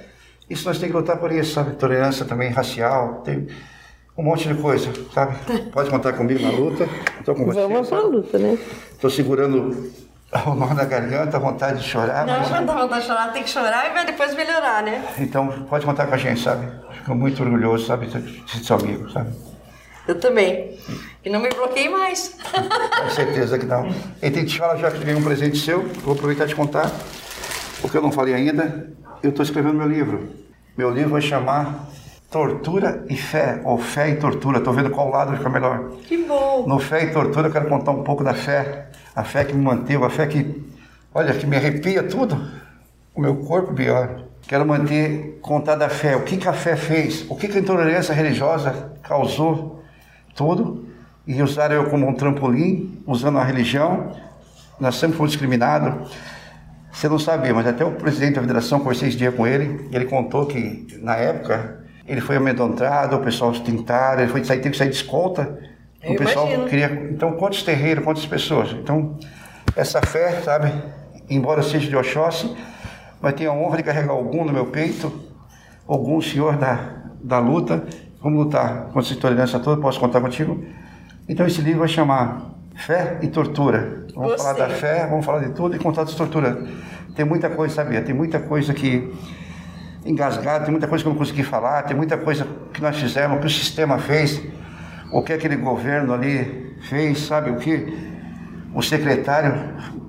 Isso 0.48 0.66
nós 0.68 0.78
temos 0.78 0.92
que 0.92 0.98
lutar 1.00 1.16
por 1.16 1.32
isso, 1.32 1.54
sabe? 1.54 1.74
Tolerância 1.76 2.24
também 2.24 2.50
racial, 2.50 3.22
tem 3.24 3.48
um 4.16 4.22
monte 4.22 4.46
de 4.46 4.54
coisa, 4.54 4.90
sabe? 5.12 5.36
Pode 5.72 5.90
contar 5.90 6.12
comigo 6.12 6.40
na 6.42 6.50
luta. 6.50 6.86
Estou 7.18 7.34
com 7.34 7.44
você. 7.46 7.60
Vamos 7.60 7.88
pra 7.88 7.98
sabe? 8.00 8.10
luta, 8.16 8.38
né? 8.38 8.58
Estou 8.92 9.10
segurando 9.10 9.90
o 10.46 10.54
nó 10.54 10.74
na 10.74 10.84
garganta, 10.84 11.36
a 11.36 11.40
vontade 11.40 11.80
de 11.80 11.88
chorar. 11.88 12.26
Não, 12.26 12.38
mas- 12.38 12.48
quando 12.48 12.66
dá 12.66 12.74
vontade 12.74 13.00
de 13.02 13.06
chorar, 13.06 13.32
tem 13.32 13.42
que 13.42 13.50
chorar 13.50 13.90
e 13.90 13.94
vai 13.94 14.04
depois 14.06 14.34
melhorar, 14.34 14.82
né? 14.82 15.04
Então, 15.18 15.48
pode 15.68 15.84
contar 15.86 16.06
com 16.06 16.14
a 16.14 16.18
gente, 16.18 16.40
sabe? 16.42 16.66
Fico 16.98 17.14
muito 17.14 17.42
orgulhoso, 17.42 17.86
sabe, 17.86 18.06
de 18.06 18.42
ser 18.50 18.58
seu 18.64 18.76
amigo, 18.76 19.10
sabe? 19.10 19.30
Eu 20.06 20.18
também. 20.20 20.78
E 21.24 21.30
não 21.30 21.40
me 21.40 21.48
bloqueei 21.48 21.88
mais. 21.88 22.36
Com 22.52 23.10
certeza 23.10 23.58
que 23.58 23.64
não. 23.64 23.88
E 24.22 24.30
que 24.30 24.44
te 24.44 24.58
falar 24.58 24.76
já 24.76 24.90
que 24.90 24.98
ganhei 24.98 25.18
um 25.18 25.24
presente 25.24 25.58
seu, 25.58 25.82
vou 26.02 26.14
aproveitar 26.14 26.44
e 26.44 26.48
te 26.48 26.54
contar, 26.54 26.90
o 27.82 27.88
que 27.88 27.96
eu 27.96 28.02
não 28.02 28.12
falei 28.12 28.34
ainda. 28.34 28.90
Eu 29.22 29.30
estou 29.30 29.42
escrevendo 29.42 29.74
meu 29.74 29.88
livro. 29.88 30.28
Meu 30.76 30.90
livro 30.90 31.12
vai 31.12 31.22
chamar 31.22 31.88
Tortura 32.30 33.06
e 33.08 33.16
Fé, 33.16 33.62
ou 33.64 33.78
Fé 33.78 34.10
e 34.10 34.16
Tortura. 34.16 34.58
Estou 34.58 34.74
vendo 34.74 34.90
qual 34.90 35.08
lado 35.08 35.36
fica 35.36 35.48
melhor. 35.48 35.90
Que 36.06 36.18
bom. 36.18 36.66
No 36.66 36.78
Fé 36.78 37.04
e 37.04 37.12
Tortura 37.12 37.48
eu 37.48 37.52
quero 37.52 37.68
contar 37.68 37.92
um 37.92 38.02
pouco 38.02 38.22
da 38.22 38.34
fé, 38.34 38.88
a 39.14 39.24
fé 39.24 39.44
que 39.44 39.54
me 39.54 39.62
manteve, 39.62 40.04
a 40.04 40.10
fé 40.10 40.26
que, 40.26 40.62
olha, 41.14 41.32
que 41.32 41.46
me 41.46 41.56
arrepia 41.56 42.02
tudo, 42.02 42.36
o 43.14 43.20
meu 43.20 43.36
corpo 43.36 43.72
pior. 43.72 44.24
Quero 44.46 44.66
manter, 44.66 45.38
contar 45.40 45.76
da 45.76 45.88
fé, 45.88 46.16
o 46.16 46.22
que, 46.22 46.36
que 46.36 46.48
a 46.48 46.52
fé 46.52 46.76
fez, 46.76 47.24
o 47.30 47.36
que, 47.36 47.48
que 47.48 47.56
a 47.56 47.60
intolerância 47.60 48.12
religiosa 48.12 48.92
causou, 49.02 49.83
tudo, 50.34 50.86
e 51.26 51.42
usar 51.42 51.70
eu 51.72 51.88
como 51.88 52.06
um 52.06 52.14
trampolim, 52.14 53.02
usando 53.06 53.38
a 53.38 53.44
religião. 53.44 54.12
Nós 54.78 54.96
sempre 54.96 55.16
fomos 55.16 55.32
discriminados. 55.32 56.10
Você 56.92 57.08
não 57.08 57.18
sabia, 57.18 57.52
mas 57.52 57.66
até 57.66 57.84
o 57.84 57.92
presidente 57.92 58.34
da 58.34 58.40
federação, 58.40 58.78
conversei 58.78 59.08
esse 59.08 59.16
dia 59.16 59.32
com 59.32 59.46
ele, 59.46 59.88
e 59.90 59.96
ele 59.96 60.04
contou 60.04 60.46
que, 60.46 60.86
na 61.00 61.16
época, 61.16 61.84
ele 62.06 62.20
foi 62.20 62.36
amedrontado, 62.36 63.16
o 63.16 63.20
pessoal 63.20 63.52
tentaram, 63.52 64.22
ele 64.22 64.30
foi 64.30 64.44
sair, 64.44 64.58
teve 64.58 64.70
que 64.70 64.76
sair 64.76 64.90
de 64.90 64.96
escolta. 64.96 65.58
Eu 66.02 66.12
o 66.12 66.16
pessoal 66.16 66.46
imagino. 66.46 66.68
queria. 66.68 67.08
Então, 67.10 67.32
quantos 67.32 67.62
terreiros, 67.62 68.04
quantas 68.04 68.26
pessoas? 68.26 68.70
Então, 68.72 69.18
essa 69.74 70.00
fé, 70.02 70.40
sabe, 70.42 70.70
embora 71.28 71.62
seja 71.62 71.88
de 71.88 71.96
Oxóssi, 71.96 72.54
mas 73.20 73.34
tenho 73.34 73.50
a 73.50 73.54
honra 73.54 73.78
de 73.78 73.82
carregar 73.82 74.12
algum 74.12 74.44
no 74.44 74.52
meu 74.52 74.66
peito, 74.66 75.12
algum 75.86 76.20
senhor 76.20 76.56
da, 76.56 77.04
da 77.22 77.38
luta. 77.38 77.84
Vamos 78.24 78.46
lutar 78.46 78.84
contra 78.84 79.00
essa 79.00 79.12
intolerância 79.12 79.58
toda, 79.60 79.82
posso 79.82 80.00
contar 80.00 80.18
contigo? 80.18 80.64
Então, 81.28 81.46
esse 81.46 81.60
livro 81.60 81.80
vai 81.80 81.88
chamar 81.88 82.54
Fé 82.74 83.18
e 83.20 83.28
Tortura. 83.28 84.06
Vamos 84.14 84.40
falar 84.40 84.54
da 84.54 84.70
fé, 84.70 85.06
vamos 85.06 85.26
falar 85.26 85.40
de 85.40 85.50
tudo 85.50 85.76
e 85.76 85.78
contar 85.78 86.04
das 86.04 86.14
torturas. 86.14 86.56
Tem 87.14 87.22
muita 87.26 87.50
coisa, 87.50 87.74
sabia? 87.74 88.00
Tem 88.00 88.14
muita 88.14 88.40
coisa 88.40 88.72
que 88.72 89.12
engasgado, 90.06 90.64
tem 90.64 90.72
muita 90.72 90.88
coisa 90.88 91.04
que 91.04 91.08
eu 91.08 91.12
não 91.12 91.18
consegui 91.18 91.42
falar, 91.42 91.82
tem 91.82 91.94
muita 91.94 92.16
coisa 92.16 92.46
que 92.72 92.80
nós 92.80 92.96
fizemos, 92.96 93.40
que 93.40 93.46
o 93.46 93.50
sistema 93.50 93.98
fez, 93.98 94.42
o 95.12 95.20
que 95.20 95.34
aquele 95.34 95.56
governo 95.56 96.14
ali 96.14 96.74
fez, 96.88 97.26
sabe? 97.26 97.50
O 97.50 97.56
que 97.56 97.94
o 98.74 98.80
secretário 98.80 99.54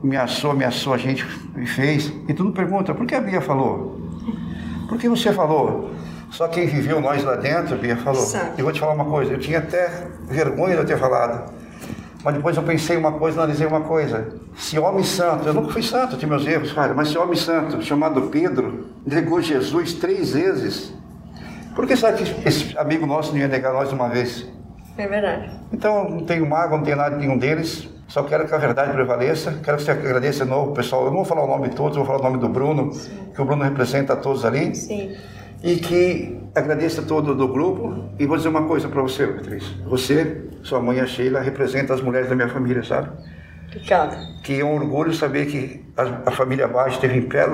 ameaçou, 0.01 0.51
ameaçou 0.51 0.93
a 0.93 0.97
gente 0.97 1.25
e 1.57 1.65
fez. 1.65 2.13
E 2.29 2.33
tu 2.33 2.45
não 2.45 2.53
pergunta, 2.53 2.93
por 2.93 3.05
que 3.05 3.13
a 3.13 3.19
Bia 3.19 3.41
falou? 3.41 3.99
Por 4.87 4.97
que 4.97 5.09
você 5.09 5.33
falou? 5.33 5.91
Só 6.31 6.47
quem 6.47 6.67
viveu 6.67 6.99
nós 6.99 7.23
lá 7.23 7.35
dentro, 7.35 7.77
Bia, 7.77 7.95
falou. 7.97 8.21
Sabe. 8.21 8.51
E 8.57 8.61
vou 8.61 8.71
te 8.71 8.79
falar 8.79 8.93
uma 8.93 9.05
coisa, 9.05 9.33
eu 9.33 9.39
tinha 9.39 9.59
até 9.59 10.07
vergonha 10.27 10.75
de 10.75 10.81
eu 10.81 10.85
ter 10.85 10.97
falado. 10.97 11.53
Mas 12.23 12.33
depois 12.33 12.57
eu 12.57 12.63
pensei 12.63 12.97
uma 12.97 13.11
coisa, 13.13 13.39
analisei 13.39 13.67
uma 13.67 13.81
coisa. 13.81 14.27
Se 14.57 14.79
homem 14.79 15.03
santo, 15.03 15.47
eu 15.47 15.53
nunca 15.53 15.71
fui 15.71 15.83
santo, 15.83 16.17
tinha 16.17 16.27
meus 16.27 16.45
erros, 16.45 16.73
cara, 16.73 16.93
mas 16.93 17.09
se 17.09 17.17
homem 17.17 17.35
santo, 17.35 17.81
chamado 17.83 18.23
Pedro, 18.23 18.87
negou 19.05 19.39
Jesus 19.41 19.93
três 19.93 20.33
vezes, 20.33 20.91
por 21.75 21.85
que 21.85 21.95
sabe 21.97 22.23
que 22.23 22.47
esse 22.47 22.75
amigo 22.77 23.05
nosso 23.05 23.31
não 23.31 23.39
ia 23.39 23.47
negar 23.49 23.73
nós 23.73 23.91
uma 23.91 24.07
vez? 24.07 24.47
É 24.97 25.07
verdade. 25.07 25.51
Então, 25.73 26.09
não 26.09 26.25
tenho 26.25 26.49
mágoa, 26.49 26.77
não 26.77 26.85
tenho 26.85 26.95
nada 26.95 27.15
de 27.15 27.21
nenhum 27.21 27.37
deles. 27.37 27.89
Só 28.07 28.23
quero 28.23 28.47
que 28.47 28.55
a 28.55 28.57
verdade 28.57 28.93
prevaleça. 28.93 29.59
Quero 29.61 29.77
que 29.77 29.83
você 29.83 29.91
agradeça 29.91 30.45
de 30.45 30.49
novo, 30.49 30.73
pessoal. 30.73 31.03
Eu 31.03 31.09
não 31.09 31.17
vou 31.17 31.25
falar 31.25 31.43
o 31.43 31.47
nome 31.47 31.69
de 31.69 31.75
todos, 31.75 31.97
vou 31.97 32.05
falar 32.05 32.19
o 32.19 32.23
nome 32.23 32.37
do 32.37 32.47
Bruno, 32.47 32.91
que 33.33 33.41
o 33.41 33.45
Bruno 33.45 33.63
representa 33.63 34.13
a 34.13 34.15
todos 34.15 34.45
ali. 34.45 34.73
Sim. 34.73 35.13
E 35.65 35.77
que 35.77 36.39
agradeço 36.53 37.01
a 37.01 37.03
todo 37.03 37.33
do 37.33 37.47
grupo 37.47 38.11
e 38.19 38.25
vou 38.27 38.37
dizer 38.37 38.49
uma 38.49 38.63
coisa 38.67 38.87
para 38.87 39.01
você, 39.01 39.25
Beatriz. 39.25 39.63
Você, 39.87 40.45
sua 40.61 40.79
mãe 40.79 40.99
a 40.99 41.07
Sheila, 41.07 41.39
representa 41.41 41.93
as 41.95 42.01
mulheres 42.01 42.29
da 42.29 42.35
minha 42.35 42.47
família, 42.47 42.83
sabe? 42.83 43.09
Obrigada. 43.67 44.15
Que 44.43 44.59
é 44.61 44.63
um 44.63 44.75
orgulho 44.75 45.11
saber 45.11 45.47
que 45.47 45.83
a, 45.97 46.29
a 46.29 46.31
família 46.31 46.67
Baixo 46.67 46.95
esteve 46.95 47.17
em 47.17 47.23
pé, 47.23 47.47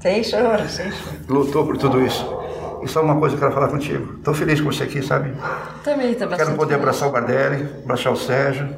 Sem 0.00 0.24
choro, 0.24 0.68
sem 0.68 0.90
choro. 0.90 1.16
lutou 1.28 1.64
por 1.64 1.78
tudo 1.78 2.04
isso. 2.04 2.26
Isso 2.82 2.98
é 2.98 3.02
uma 3.02 3.16
coisa 3.16 3.36
que 3.36 3.42
eu 3.44 3.48
quero 3.48 3.60
falar 3.60 3.70
contigo. 3.72 4.14
Estou 4.18 4.34
feliz 4.34 4.60
com 4.60 4.72
você 4.72 4.84
aqui, 4.84 5.02
sabe? 5.02 5.32
Também 5.84 6.14
tá 6.14 6.26
Quero 6.26 6.56
poder 6.56 6.74
feliz. 6.74 6.82
abraçar 6.82 7.08
o 7.08 7.12
Bardelli, 7.12 7.68
abraçar 7.84 8.12
o 8.12 8.16
Sérgio, 8.16 8.68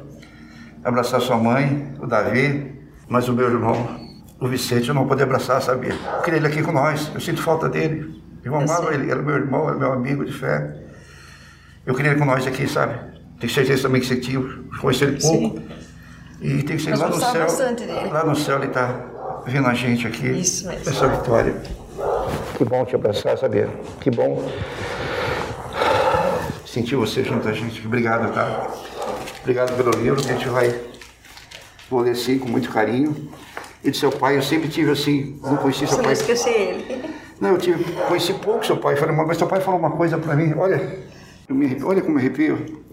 abraçar 0.83 1.21
sua 1.21 1.37
mãe, 1.37 1.93
o 1.99 2.05
Davi, 2.05 2.79
mas 3.07 3.27
o 3.27 3.33
meu 3.33 3.49
irmão, 3.49 4.02
o 4.43 4.47
Vicente, 4.49 4.89
eu 4.89 4.95
não 4.95 5.07
poder 5.07 5.23
abraçar, 5.23 5.61
sabe? 5.61 5.87
Eu 5.87 6.21
queria 6.21 6.37
ele 6.37 6.47
aqui 6.47 6.61
com 6.61 6.73
nós, 6.73 7.09
eu 7.13 7.21
sinto 7.21 7.41
falta 7.41 7.69
dele. 7.69 8.21
Eu 8.43 8.53
amava 8.53 8.93
ele, 8.93 9.09
era 9.09 9.21
meu 9.21 9.35
irmão, 9.35 9.69
era 9.69 9.77
meu 9.77 9.93
amigo 9.93 10.25
de 10.25 10.33
fé. 10.33 10.75
Eu 11.85 11.95
queria 11.95 12.11
ele 12.11 12.19
com 12.19 12.25
nós 12.25 12.45
aqui, 12.45 12.67
sabe? 12.67 12.93
Tenho 13.39 13.53
certeza 13.53 13.83
também 13.83 14.01
que 14.01 14.07
você 14.07 14.17
tinha, 14.17 14.41
conheci 14.81 15.05
ele 15.05 15.21
pouco. 15.21 15.61
E 16.41 16.61
tem 16.63 16.75
que 16.75 16.83
ser 16.83 16.89
Nós 16.89 16.99
lá 16.99 17.09
no 17.09 17.19
céu. 17.21 17.47
Lá 18.11 18.25
no 18.25 18.35
céu 18.35 18.57
ele 18.57 18.67
está 18.67 19.43
vendo 19.45 19.65
a 19.65 19.73
gente 19.73 20.05
aqui. 20.05 20.27
Isso 20.27 20.67
mesmo. 20.67 20.89
Essa 20.89 21.07
vitória. 21.07 21.55
Que 22.57 22.65
bom 22.65 22.83
te 22.83 22.95
abraçar, 22.95 23.37
sabia? 23.37 23.69
Que 24.01 24.11
bom 24.11 24.51
sentir 26.65 26.97
você 26.97 27.23
junto 27.23 27.47
a 27.47 27.53
gente. 27.53 27.85
Obrigado, 27.87 28.33
tá? 28.33 28.67
Obrigado 29.41 29.73
pelo 29.77 29.91
livro, 29.91 30.19
a 30.19 30.23
gente 30.23 30.49
vai 30.49 30.81
vou 31.89 32.01
ler 32.01 32.11
assim 32.11 32.37
com 32.37 32.49
muito 32.49 32.69
carinho. 32.69 33.31
E 33.83 33.91
de 33.91 33.97
seu 33.97 34.11
pai, 34.11 34.37
eu 34.37 34.41
sempre 34.41 34.69
tive 34.69 34.91
assim, 34.91 35.37
não 35.43 35.57
conheci 35.57 35.79
seu 35.79 35.89
Você 35.89 35.95
não 35.97 36.03
pai. 36.03 36.13
esqueci 36.13 36.49
ele. 36.49 37.03
Não, 37.41 37.49
eu 37.49 37.57
tive, 37.57 37.83
conheci 38.07 38.33
pouco 38.33 38.65
seu 38.65 38.77
pai. 38.77 38.95
Falei, 38.95 39.15
mas 39.15 39.37
seu 39.37 39.47
pai 39.47 39.59
falou 39.59 39.79
uma 39.79 39.91
coisa 39.91 40.17
pra 40.17 40.35
mim, 40.35 40.53
olha, 40.57 40.99
eu 41.49 41.55
me 41.55 41.83
olha 41.83 42.01
como 42.01 42.15
eu 42.17 42.19
arrepio. 42.19 42.83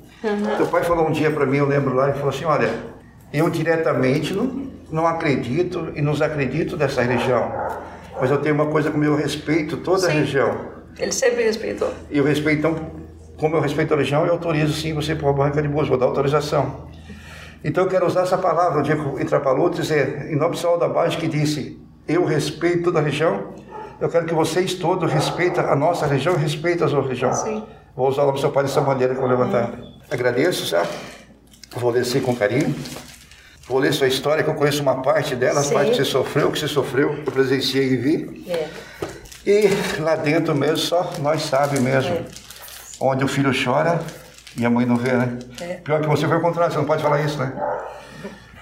Seu 0.56 0.66
pai 0.66 0.82
falou 0.82 1.06
um 1.08 1.12
dia 1.12 1.30
pra 1.30 1.46
mim, 1.46 1.58
eu 1.58 1.66
lembro 1.66 1.94
lá, 1.94 2.08
ele 2.08 2.14
falou 2.14 2.30
assim, 2.30 2.44
olha, 2.44 2.70
eu 3.32 3.48
diretamente 3.48 4.34
não, 4.34 4.68
não 4.90 5.06
acredito 5.06 5.92
e 5.94 6.02
nos 6.02 6.20
acredito 6.20 6.76
dessa 6.76 7.02
religião. 7.02 7.50
Mas 8.20 8.30
eu 8.30 8.38
tenho 8.38 8.54
uma 8.56 8.66
coisa 8.66 8.90
como 8.90 9.04
eu 9.04 9.14
respeito 9.14 9.76
toda 9.78 10.06
a 10.06 10.10
Sim. 10.10 10.16
religião. 10.16 10.58
Ele 10.98 11.12
sempre 11.12 11.44
respeitou. 11.44 11.94
E 12.10 12.18
eu 12.18 12.24
respeito, 12.24 12.58
então, 12.58 12.76
como 13.38 13.56
eu 13.56 13.60
respeito 13.60 13.94
a 13.94 13.96
religião, 13.96 14.26
eu 14.26 14.32
autorizo 14.32 14.72
sim 14.74 14.92
você 14.92 15.14
para 15.14 15.26
uma 15.26 15.32
barranca 15.32 15.62
de 15.62 15.68
boas, 15.68 15.88
vou 15.88 15.96
dar 15.96 16.06
autorização. 16.06 16.88
Então 17.62 17.84
eu 17.84 17.90
quero 17.90 18.06
usar 18.06 18.22
essa 18.22 18.38
palavra, 18.38 18.80
o 18.80 18.82
dia 18.82 18.96
que 18.96 19.02
eu 19.02 19.20
entrar 19.20 19.40
para 19.40 19.50
a 19.50 19.54
luta, 19.54 19.76
dizer, 19.80 20.30
em 20.30 20.36
nome 20.36 20.56
do 20.56 20.76
da 20.78 20.88
Baixa 20.88 21.18
que 21.18 21.28
disse, 21.28 21.78
eu 22.08 22.24
respeito 22.24 22.84
toda 22.84 22.98
a 22.98 23.02
religião, 23.02 23.52
eu 24.00 24.08
quero 24.08 24.24
que 24.24 24.34
vocês 24.34 24.74
todos 24.74 25.12
respeitem 25.12 25.62
a 25.62 25.76
nossa 25.76 26.06
religião 26.06 26.34
e 26.34 26.38
respeitem 26.38 26.86
a 26.86 26.88
sua 26.88 27.02
religião. 27.02 27.34
Sim. 27.34 27.62
Vou 27.94 28.08
usar 28.08 28.22
o 28.22 28.26
nome 28.26 28.38
do 28.38 28.40
seu 28.40 28.50
pai 28.50 28.62
dessa 28.62 28.80
maneira 28.80 29.14
que 29.14 29.20
eu 29.20 29.28
vou 29.28 29.30
levantar. 29.30 29.72
Agradeço, 30.10 30.66
certo? 30.66 30.92
Vou 31.76 31.90
ler 31.90 32.00
assim 32.00 32.20
com 32.20 32.34
carinho. 32.34 32.74
Vou 33.68 33.78
ler 33.78 33.92
sua 33.92 34.08
história, 34.08 34.42
que 34.42 34.50
eu 34.50 34.54
conheço 34.54 34.82
uma 34.82 35.02
parte 35.02 35.36
dela, 35.36 35.60
a 35.60 35.64
parte 35.64 35.90
que 35.90 35.96
você 35.96 36.04
sofreu, 36.04 36.50
que 36.50 36.58
você 36.58 36.66
sofreu, 36.66 37.14
eu 37.14 37.32
presenciei 37.32 37.92
e 37.92 37.96
vi. 37.96 38.44
É. 38.48 38.68
E 39.46 40.00
lá 40.00 40.16
dentro 40.16 40.54
mesmo, 40.54 40.78
só 40.78 41.12
nós 41.20 41.42
sabemos 41.42 41.80
mesmo. 41.80 42.14
É. 42.14 42.24
Onde 42.98 43.24
o 43.24 43.28
filho 43.28 43.52
chora 43.52 44.00
e 44.56 44.64
a 44.64 44.70
mãe 44.70 44.86
não 44.86 44.96
vê, 44.96 45.12
né? 45.12 45.38
É. 45.60 45.74
Pior 45.74 46.00
que 46.00 46.08
você 46.08 46.26
foi 46.26 46.36
o 46.36 46.40
contrário, 46.40 46.72
você 46.72 46.78
não 46.78 46.86
pode 46.86 47.02
falar 47.02 47.22
isso, 47.22 47.38
né? 47.38 47.52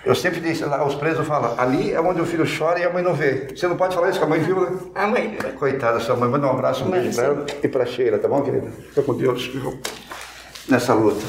Eu 0.05 0.15
sempre 0.15 0.41
disse, 0.41 0.65
lá, 0.65 0.87
os 0.87 0.95
presos 0.95 1.27
falam, 1.27 1.55
ali 1.59 1.93
é 1.93 2.01
onde 2.01 2.21
o 2.21 2.27
filho 2.27 2.45
chora 2.47 2.79
e 2.79 2.85
a 2.85 2.93
mãe 2.93 3.03
não 3.03 3.15
vê. 3.15 3.49
Você 3.55 3.67
não 3.69 3.77
pode 3.77 3.95
falar 3.95 4.09
isso, 4.09 4.19
que 4.19 4.25
a 4.25 4.29
mãe 4.29 4.41
viu, 4.41 4.61
né? 4.61 4.79
A 4.95 5.07
mãe. 5.07 5.37
Coitada 5.59 5.99
da 5.99 6.01
sua 6.01 6.17
mãe, 6.17 6.31
manda 6.31 6.47
um 6.47 6.51
abraço, 6.51 6.85
um 6.85 6.91
beijo 6.91 7.15
pra 7.15 7.25
ela 7.25 7.47
e 7.63 7.69
pra 7.69 7.85
Sheila, 7.85 8.19
tá 8.19 8.29
bom, 8.29 8.43
querida? 8.43 8.71
Fica 8.71 9.03
com 9.03 9.15
Deus 9.15 9.47
viu? 9.47 9.79
nessa 10.69 10.95
luta. 10.95 11.23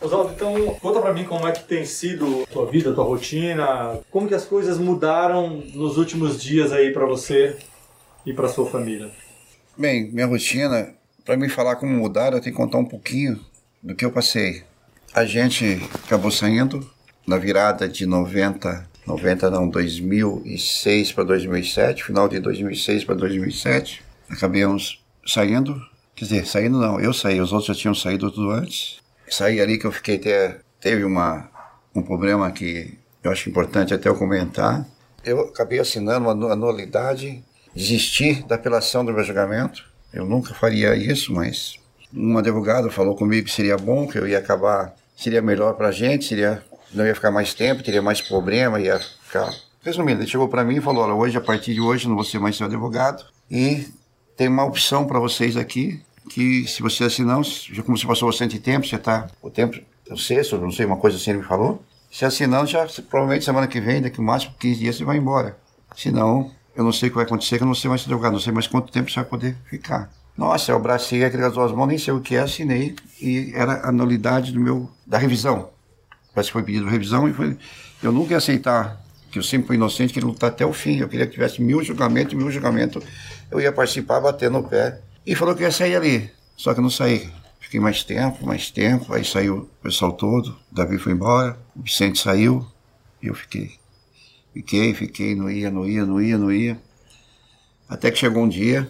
Oswaldo, 0.00 0.32
então 0.32 0.74
conta 0.80 1.00
pra 1.00 1.12
mim 1.12 1.24
como 1.24 1.46
é 1.46 1.52
que 1.52 1.64
tem 1.64 1.84
sido 1.84 2.42
a 2.42 2.52
tua 2.52 2.66
vida, 2.66 2.90
a 2.90 2.94
tua 2.94 3.04
rotina, 3.04 4.00
como 4.10 4.26
que 4.26 4.34
as 4.34 4.44
coisas 4.44 4.78
mudaram 4.78 5.62
nos 5.74 5.96
últimos 5.96 6.42
dias 6.42 6.72
aí 6.72 6.92
pra 6.92 7.06
você 7.06 7.56
e 8.26 8.32
pra 8.32 8.48
sua 8.48 8.66
família. 8.66 9.10
Bem, 9.76 10.10
minha 10.12 10.26
rotina, 10.26 10.94
para 11.24 11.36
mim 11.36 11.48
falar 11.48 11.76
como 11.76 11.92
mudar, 11.92 12.32
eu 12.32 12.40
tenho 12.40 12.54
que 12.54 12.60
contar 12.62 12.78
um 12.78 12.84
pouquinho 12.84 13.40
do 13.82 13.94
que 13.94 14.04
eu 14.04 14.10
passei. 14.12 14.64
A 15.14 15.24
gente 15.24 15.80
acabou 16.04 16.30
saindo 16.30 16.88
na 17.26 17.36
virada 17.36 17.88
de 17.88 18.06
90, 18.06 18.88
90 19.06 19.50
não, 19.50 19.68
2006 19.68 21.12
para 21.12 21.24
2007, 21.24 22.04
final 22.04 22.28
de 22.28 22.40
2006 22.40 23.04
para 23.04 23.14
2007. 23.14 24.02
Acabamos 24.30 25.02
saindo, 25.26 25.80
quer 26.14 26.24
dizer, 26.24 26.46
saindo 26.46 26.78
não, 26.80 26.98
eu 27.00 27.12
saí, 27.12 27.40
os 27.40 27.52
outros 27.52 27.68
já 27.76 27.80
tinham 27.80 27.94
saído 27.94 28.30
tudo 28.30 28.50
antes. 28.50 28.98
Saí 29.28 29.60
ali 29.60 29.78
que 29.78 29.86
eu 29.86 29.92
fiquei 29.92 30.16
até, 30.16 30.58
teve 30.80 31.04
uma, 31.04 31.48
um 31.94 32.02
problema 32.02 32.50
que 32.50 32.98
eu 33.22 33.30
acho 33.30 33.48
importante 33.48 33.94
até 33.94 34.08
eu 34.08 34.16
comentar. 34.16 34.84
Eu 35.24 35.40
acabei 35.42 35.78
assinando 35.78 36.26
uma 36.26 36.32
anu- 36.32 36.50
anualidade, 36.50 37.44
desistir 37.74 38.42
da 38.44 38.56
apelação 38.56 39.04
do 39.04 39.12
meu 39.12 39.22
julgamento. 39.22 39.84
Eu 40.12 40.26
nunca 40.26 40.52
faria 40.54 40.94
isso, 40.94 41.32
mas 41.32 41.78
um 42.14 42.36
advogado 42.36 42.90
falou 42.90 43.16
comigo 43.16 43.46
que 43.46 43.52
seria 43.52 43.76
bom, 43.76 44.06
que 44.06 44.18
eu 44.18 44.28
ia 44.28 44.38
acabar, 44.38 44.94
seria 45.16 45.40
melhor 45.40 45.74
para 45.74 45.88
a 45.88 45.92
gente, 45.92 46.26
seria, 46.26 46.62
não 46.92 47.06
ia 47.06 47.14
ficar 47.14 47.30
mais 47.30 47.54
tempo, 47.54 47.82
teria 47.82 48.02
mais 48.02 48.20
problema, 48.20 48.78
ia 48.78 48.98
ficar. 48.98 49.50
Resumindo, 49.82 50.20
ele 50.20 50.28
chegou 50.28 50.48
para 50.48 50.64
mim 50.64 50.76
e 50.76 50.80
falou: 50.80 51.04
Olha, 51.04 51.14
hoje, 51.14 51.36
a 51.36 51.40
partir 51.40 51.74
de 51.74 51.80
hoje, 51.80 52.06
não 52.06 52.14
vou 52.14 52.24
ser 52.24 52.38
mais 52.38 52.56
seu 52.56 52.66
advogado 52.66 53.24
e 53.50 53.88
tem 54.36 54.48
uma 54.48 54.64
opção 54.64 55.06
para 55.06 55.18
vocês 55.18 55.56
aqui, 55.56 56.00
que 56.30 56.66
se 56.66 56.82
você 56.82 57.04
assinar, 57.04 57.42
já 57.42 57.82
como 57.82 57.96
você 57.96 58.06
passou 58.06 58.28
bastante 58.28 58.58
tempo, 58.58 58.86
já 58.86 58.96
está 58.96 59.28
o 59.40 59.50
tempo, 59.50 59.78
o 60.10 60.16
sexto, 60.16 60.58
não 60.58 60.70
sei, 60.70 60.86
uma 60.86 60.96
coisa 60.96 61.16
assim 61.16 61.30
ele 61.30 61.40
me 61.40 61.44
falou. 61.44 61.82
Se 62.10 62.24
assinando, 62.26 62.66
já 62.66 62.86
provavelmente 63.08 63.44
semana 63.44 63.66
que 63.66 63.80
vem, 63.80 64.02
daqui 64.02 64.18
no 64.18 64.24
máximo 64.24 64.54
15 64.58 64.78
dias, 64.78 64.96
você 64.96 65.04
vai 65.04 65.16
embora. 65.16 65.56
Se 65.96 66.10
não, 66.10 66.50
eu 66.74 66.84
não 66.84 66.92
sei 66.92 67.08
o 67.08 67.12
que 67.12 67.16
vai 67.16 67.24
acontecer, 67.24 67.58
que 67.58 67.62
eu 67.62 67.66
não 67.66 67.74
sei 67.74 67.88
mais 67.88 68.02
se 68.02 68.06
advogado, 68.06 68.32
não 68.32 68.40
sei 68.40 68.52
mais 68.52 68.66
quanto 68.66 68.92
tempo 68.92 69.10
você 69.10 69.16
vai 69.16 69.24
poder 69.24 69.56
ficar. 69.68 70.10
Nossa, 70.36 70.72
eu 70.72 70.76
abracei 70.76 71.24
aquelas 71.24 71.52
duas 71.52 71.72
mãos, 71.72 71.86
nem 71.86 71.98
sei 71.98 72.14
o 72.14 72.20
que 72.20 72.36
é, 72.36 72.40
assinei, 72.40 72.96
e 73.20 73.52
era 73.54 73.86
a 73.86 73.92
nulidade 73.92 74.52
do 74.52 74.60
meu, 74.60 74.90
da 75.06 75.18
revisão. 75.18 75.70
Parece 76.34 76.48
que 76.48 76.52
foi 76.54 76.62
pedido 76.62 76.86
revisão 76.86 77.28
e 77.28 77.32
foi. 77.32 77.58
Eu 78.02 78.10
nunca 78.10 78.32
ia 78.32 78.38
aceitar, 78.38 79.02
que 79.30 79.38
eu 79.38 79.42
sempre 79.42 79.68
fui 79.68 79.76
inocente, 79.76 80.12
queria 80.12 80.28
lutar 80.28 80.50
até 80.50 80.64
o 80.64 80.72
fim. 80.72 80.98
Eu 80.98 81.08
queria 81.08 81.26
que 81.26 81.32
tivesse 81.32 81.60
mil 81.60 81.82
julgamentos, 81.82 82.34
mil 82.34 82.50
julgamentos. 82.50 83.04
Eu 83.50 83.60
ia 83.60 83.72
participar, 83.72 84.20
bater 84.20 84.50
no 84.50 84.62
pé. 84.62 85.00
E 85.26 85.34
falou 85.34 85.54
que 85.54 85.62
ia 85.62 85.70
sair 85.70 85.94
ali. 85.94 86.30
Só 86.56 86.72
que 86.72 86.80
eu 86.80 86.82
não 86.82 86.90
saí. 86.90 87.30
Fiquei 87.60 87.80
mais 87.80 88.02
tempo, 88.02 88.46
mais 88.46 88.70
tempo. 88.70 89.12
Aí 89.14 89.24
saiu 89.24 89.56
o 89.56 89.82
pessoal 89.82 90.12
todo. 90.12 90.48
O 90.70 90.74
Davi 90.74 90.98
foi 90.98 91.12
embora. 91.12 91.58
O 91.74 91.82
Vicente 91.82 92.18
saiu. 92.18 92.66
E 93.22 93.28
eu 93.28 93.34
fiquei. 93.34 93.81
Fiquei, 94.52 94.92
fiquei, 94.94 95.34
não 95.34 95.50
ia, 95.50 95.70
não 95.70 95.88
ia, 95.88 96.04
não 96.04 96.20
ia, 96.20 96.38
não 96.38 96.52
ia. 96.52 96.78
Até 97.88 98.10
que 98.10 98.18
chegou 98.18 98.42
um 98.44 98.48
dia, 98.48 98.88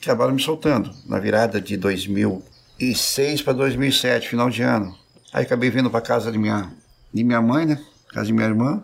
acabaram 0.00 0.34
me 0.34 0.40
soltando. 0.42 0.90
Na 1.06 1.18
virada 1.18 1.60
de 1.60 1.76
2006 1.76 3.42
para 3.42 3.52
2007, 3.54 4.28
final 4.28 4.50
de 4.50 4.62
ano. 4.62 4.94
Aí 5.32 5.44
acabei 5.44 5.70
vindo 5.70 5.90
para 5.90 6.00
casa 6.00 6.30
de 6.30 6.38
minha, 6.38 6.70
de 7.12 7.24
minha 7.24 7.40
mãe, 7.40 7.66
né? 7.66 7.80
Casa 8.08 8.26
de 8.26 8.32
minha 8.32 8.46
irmã. 8.46 8.82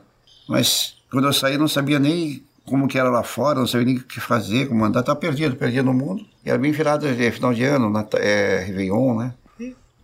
Mas 0.48 0.96
quando 1.10 1.26
eu 1.26 1.32
saí, 1.32 1.54
eu 1.54 1.58
não 1.60 1.68
sabia 1.68 1.98
nem 1.98 2.42
como 2.64 2.88
que 2.88 2.98
era 2.98 3.10
lá 3.10 3.22
fora, 3.22 3.58
não 3.60 3.66
sabia 3.66 3.86
nem 3.86 3.96
o 3.96 4.02
que 4.04 4.20
fazer, 4.20 4.68
como 4.68 4.84
andar. 4.84 5.00
Estava 5.00 5.18
perdido, 5.18 5.56
perdido 5.56 5.84
no 5.84 5.94
mundo. 5.94 6.24
E 6.44 6.48
era 6.50 6.58
bem 6.58 6.72
virada, 6.72 7.08
é, 7.08 7.30
final 7.30 7.52
de 7.52 7.64
ano, 7.64 7.90
Nata- 7.90 8.18
é, 8.18 8.60
Réveillon, 8.64 9.18
né? 9.18 9.34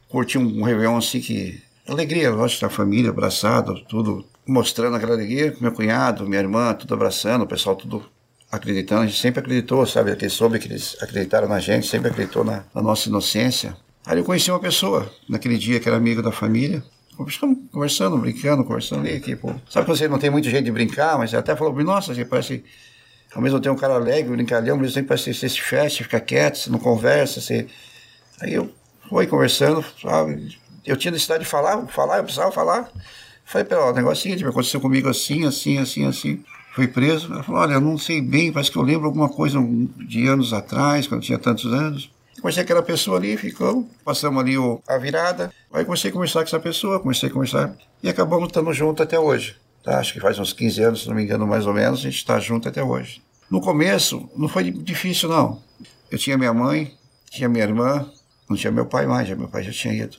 Curti 0.09 0.37
um, 0.39 0.61
um 0.61 0.63
Réveillon 0.63 0.97
assim 0.97 1.21
que... 1.21 1.63
Alegria, 1.89 2.31
lógico, 2.31 2.61
da 2.63 2.69
família, 2.71 3.11
abraçado, 3.11 3.75
tudo 3.89 4.25
mostrando 4.53 4.97
aquela 4.97 5.15
alegria. 5.15 5.57
Meu 5.61 5.73
cunhado, 5.73 6.29
minha 6.29 6.41
irmã, 6.41 6.75
tudo 6.75 6.95
abraçando, 6.95 7.43
o 7.43 7.47
pessoal 7.47 7.75
tudo 7.75 8.05
acreditando. 8.51 9.03
A 9.03 9.07
gente 9.07 9.19
sempre 9.19 9.41
acreditou, 9.41 9.87
sabe? 9.87 10.15
Que 10.15 10.29
soube 10.29 10.59
que 10.59 10.69
eles 10.69 10.97
acreditaram 11.01 11.49
na 11.49 11.59
gente, 11.59 11.87
sempre 11.87 12.11
acreditou 12.11 12.45
na, 12.45 12.65
na 12.75 12.83
nossa 12.83 13.09
inocência. 13.09 13.77
Aí 14.05 14.19
eu 14.19 14.25
conheci 14.25 14.51
uma 14.51 14.61
pessoa, 14.61 15.11
naquele 15.29 15.57
dia, 15.57 15.81
que 15.81 15.89
era 15.89 15.97
amigo 15.97 16.23
da 16.23 16.33
família. 16.33 16.83
Ficamos 17.27 17.59
conversando, 17.71 18.19
brincando, 18.19 18.65
conversando 18.65 19.07
ali, 19.07 19.37
pô. 19.37 19.55
Sabe 19.71 19.87
que 19.87 19.97
você 19.97 20.09
não 20.09 20.19
tem 20.19 20.29
muito 20.31 20.51
jeito 20.51 20.65
de 20.65 20.73
brincar, 20.73 21.17
mas 21.19 21.33
até 21.35 21.55
falou, 21.55 21.73
nossa, 21.83 22.15
você 22.15 22.25
parece... 22.25 22.65
Ao 23.35 23.41
mesmo 23.41 23.61
tempo 23.61 23.77
um 23.77 23.79
cara 23.79 23.95
alegre, 23.95 24.31
brincalhão, 24.31 24.75
ao 24.75 24.81
mesmo 24.81 24.95
tempo 24.95 25.09
parece 25.09 25.25
que 25.25 25.35
você 25.35 25.49
se 25.49 25.61
fecha, 25.61 26.05
fica 26.05 26.21
quieto, 26.21 26.59
você 26.59 26.71
não 26.71 26.79
conversa, 26.79 27.41
você... 27.41 27.67
Aí 28.41 28.55
eu 28.55 28.71
fui 29.09 29.27
conversando, 29.27 29.85
sabe? 30.03 30.59
Eu 30.85 30.97
tinha 30.97 31.13
necessidade 31.13 31.45
de 31.45 31.49
falar, 31.49 31.87
falar, 31.87 32.19
eu 32.19 32.25
precisava 32.25 32.51
falar. 32.51 32.91
Falei 33.45 33.67
ela, 33.71 33.91
o 33.91 33.95
negócio 33.95 34.21
é 34.21 34.23
seguinte, 34.23 34.47
aconteceu 34.47 34.81
comigo 34.81 35.09
assim, 35.09 35.45
assim, 35.47 35.79
assim, 35.79 36.07
assim. 36.07 36.45
Fui 36.75 36.89
preso. 36.89 37.33
Ela 37.33 37.43
falou, 37.43 37.61
olha, 37.61 37.75
eu 37.75 37.81
não 37.81 37.99
sei 37.99 38.21
bem, 38.21 38.53
parece 38.53 38.71
que 38.71 38.79
eu 38.79 38.83
lembro 38.83 39.07
alguma 39.07 39.29
coisa 39.29 39.59
de 40.07 40.27
anos 40.27 40.53
atrás, 40.53 41.07
quando 41.07 41.21
eu 41.21 41.27
tinha 41.27 41.39
tantos 41.39 41.73
anos. 41.73 42.11
Conheci 42.41 42.61
aquela 42.61 42.83
pessoa 42.83 43.19
ali, 43.19 43.37
ficou, 43.37 43.89
passamos 44.05 44.43
ali 44.43 44.55
a 44.89 44.99
virada. 44.99 45.53
Aí 45.73 45.85
comecei 45.85 46.11
a 46.11 46.13
conversar 46.13 46.41
com 46.41 46.47
essa 46.47 46.59
pessoa, 46.59 46.99
comecei 46.99 47.29
a 47.29 47.33
conversar 47.33 47.75
e 48.03 48.09
acabamos 48.09 48.49
estando 48.49 48.73
juntos 48.73 49.03
até 49.03 49.19
hoje. 49.19 49.57
Tá? 49.83 49.99
Acho 49.99 50.13
que 50.13 50.21
faz 50.21 50.39
uns 50.39 50.53
15 50.53 50.83
anos, 50.83 51.03
se 51.03 51.09
não 51.09 51.15
me 51.15 51.23
engano, 51.23 51.47
mais 51.47 51.67
ou 51.67 51.75
menos, 51.75 52.01
a 52.01 52.03
gente 52.03 52.17
está 52.17 52.41
junto 52.41 52.69
até 52.69 52.83
hoje. 52.83 53.23
No 53.51 53.61
começo, 53.61 54.29
não 54.37 54.49
foi 54.49 54.71
difícil, 54.71 55.29
não. 55.29 55.63
Eu 56.11 56.19
tinha 56.19 56.39
minha 56.39 56.53
mãe, 56.55 56.93
tinha 57.31 57.49
minha 57.49 57.65
irmã, 57.65 58.11
não 58.49 58.57
tinha 58.57 58.71
meu 58.71 58.87
pai 58.87 59.07
mais, 59.07 59.29
meu 59.29 59.49
pai 59.49 59.63
já 59.63 59.73
tinha 59.73 59.95
ido. 59.95 60.17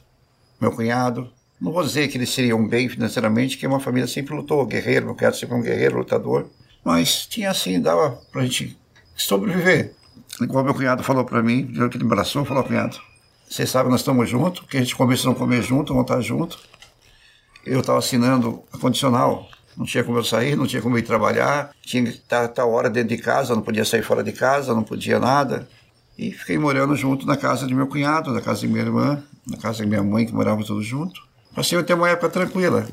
Meu 0.62 0.72
cunhado, 0.72 1.32
não 1.64 1.72
vou 1.72 1.82
dizer 1.82 2.10
que 2.10 2.18
eles 2.18 2.30
seriam 2.30 2.68
bem 2.68 2.90
financeiramente, 2.90 3.58
que 3.58 3.66
uma 3.66 3.80
família 3.80 4.06
sempre 4.06 4.36
lutou, 4.36 4.66
guerreiro, 4.66 5.06
meu 5.06 5.16
cunhado 5.16 5.38
sempre 5.38 5.56
um 5.56 5.62
guerreiro, 5.62 5.98
lutador, 5.98 6.46
mas 6.84 7.26
tinha 7.26 7.50
assim, 7.50 7.80
dava 7.80 8.20
pra 8.34 8.44
gente 8.44 8.78
sobreviver. 9.16 9.94
Igual 10.42 10.66
meu 10.66 10.74
cunhado 10.74 11.02
falou 11.04 11.24
para 11.24 11.42
mim, 11.42 11.66
viu 11.66 11.90
que 11.90 11.96
ele 11.96 12.04
me 12.04 12.12
abraçou, 12.12 12.44
falou, 12.44 12.66
cunhado, 12.66 13.00
você 13.50 13.66
sabe, 13.66 13.90
nós 13.90 14.02
estamos 14.02 14.30
juntos, 14.30 14.66
que 14.70 14.76
a 14.76 14.82
gente 14.82 14.94
começa 14.94 15.26
a 15.26 15.28
não 15.28 15.34
comer 15.36 15.62
junto, 15.62 15.94
vamos 15.94 16.10
estar 16.10 16.20
junto. 16.20 16.60
Eu 17.66 17.80
estava 17.80 18.00
assinando 18.00 18.62
a 18.74 18.78
condicional, 18.78 19.48
não 19.78 19.86
tinha 19.86 20.04
como 20.04 20.18
eu 20.18 20.24
sair, 20.26 20.58
não 20.58 20.68
tinha 20.68 20.82
como 20.82 20.98
ir 20.98 21.04
trabalhar, 21.04 21.72
tinha 21.82 22.04
que 22.04 22.10
estar 22.10 22.50
tal 22.50 22.74
hora 22.74 22.90
dentro 22.90 23.16
de 23.16 23.24
casa, 23.24 23.56
não 23.56 23.62
podia 23.62 23.86
sair 23.86 24.04
fora 24.04 24.22
de 24.22 24.34
casa, 24.34 24.76
não 24.76 24.84
podia 24.84 25.18
nada. 25.18 25.66
E 26.18 26.30
fiquei 26.30 26.58
morando 26.58 26.94
junto 26.94 27.26
na 27.26 27.38
casa 27.38 27.66
de 27.66 27.74
meu 27.74 27.88
cunhado, 27.88 28.34
na 28.34 28.42
casa 28.42 28.60
de 28.60 28.68
minha 28.68 28.84
irmã, 28.84 29.24
na 29.48 29.56
casa 29.56 29.78
de 29.78 29.90
minha 29.90 30.04
mãe, 30.04 30.26
que 30.26 30.34
morava 30.34 30.62
todos 30.66 30.86
junto. 30.86 31.32
Passei 31.56 31.78
até 31.78 31.94
uma 31.94 32.10
época 32.10 32.30
tranquila. 32.30 32.88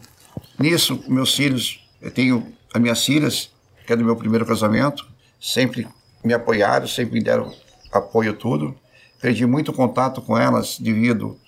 Nisso, 0.59 1.03
meus 1.09 1.35
filhos, 1.35 1.87
eu 2.01 2.11
tenho 2.11 2.53
as 2.73 2.81
minhas 2.81 3.05
filhas, 3.05 3.51
que 3.87 3.93
é 3.93 3.97
do 3.97 4.05
meu 4.05 4.17
primeiro 4.17 4.47
casamento, 4.47 5.07
sempre 5.41 5.89
me 6.25 6.35
apoiaram, 6.35 6.87
sempre 6.87 7.15
me 7.15 7.25
deram 7.25 7.53
apoio 7.91 8.35
tudo. 8.35 8.77
Perdi 9.21 9.47
muito 9.47 9.73
contato 9.73 10.23
com 10.23 10.37
elas 10.37 10.79
devido 10.79 11.39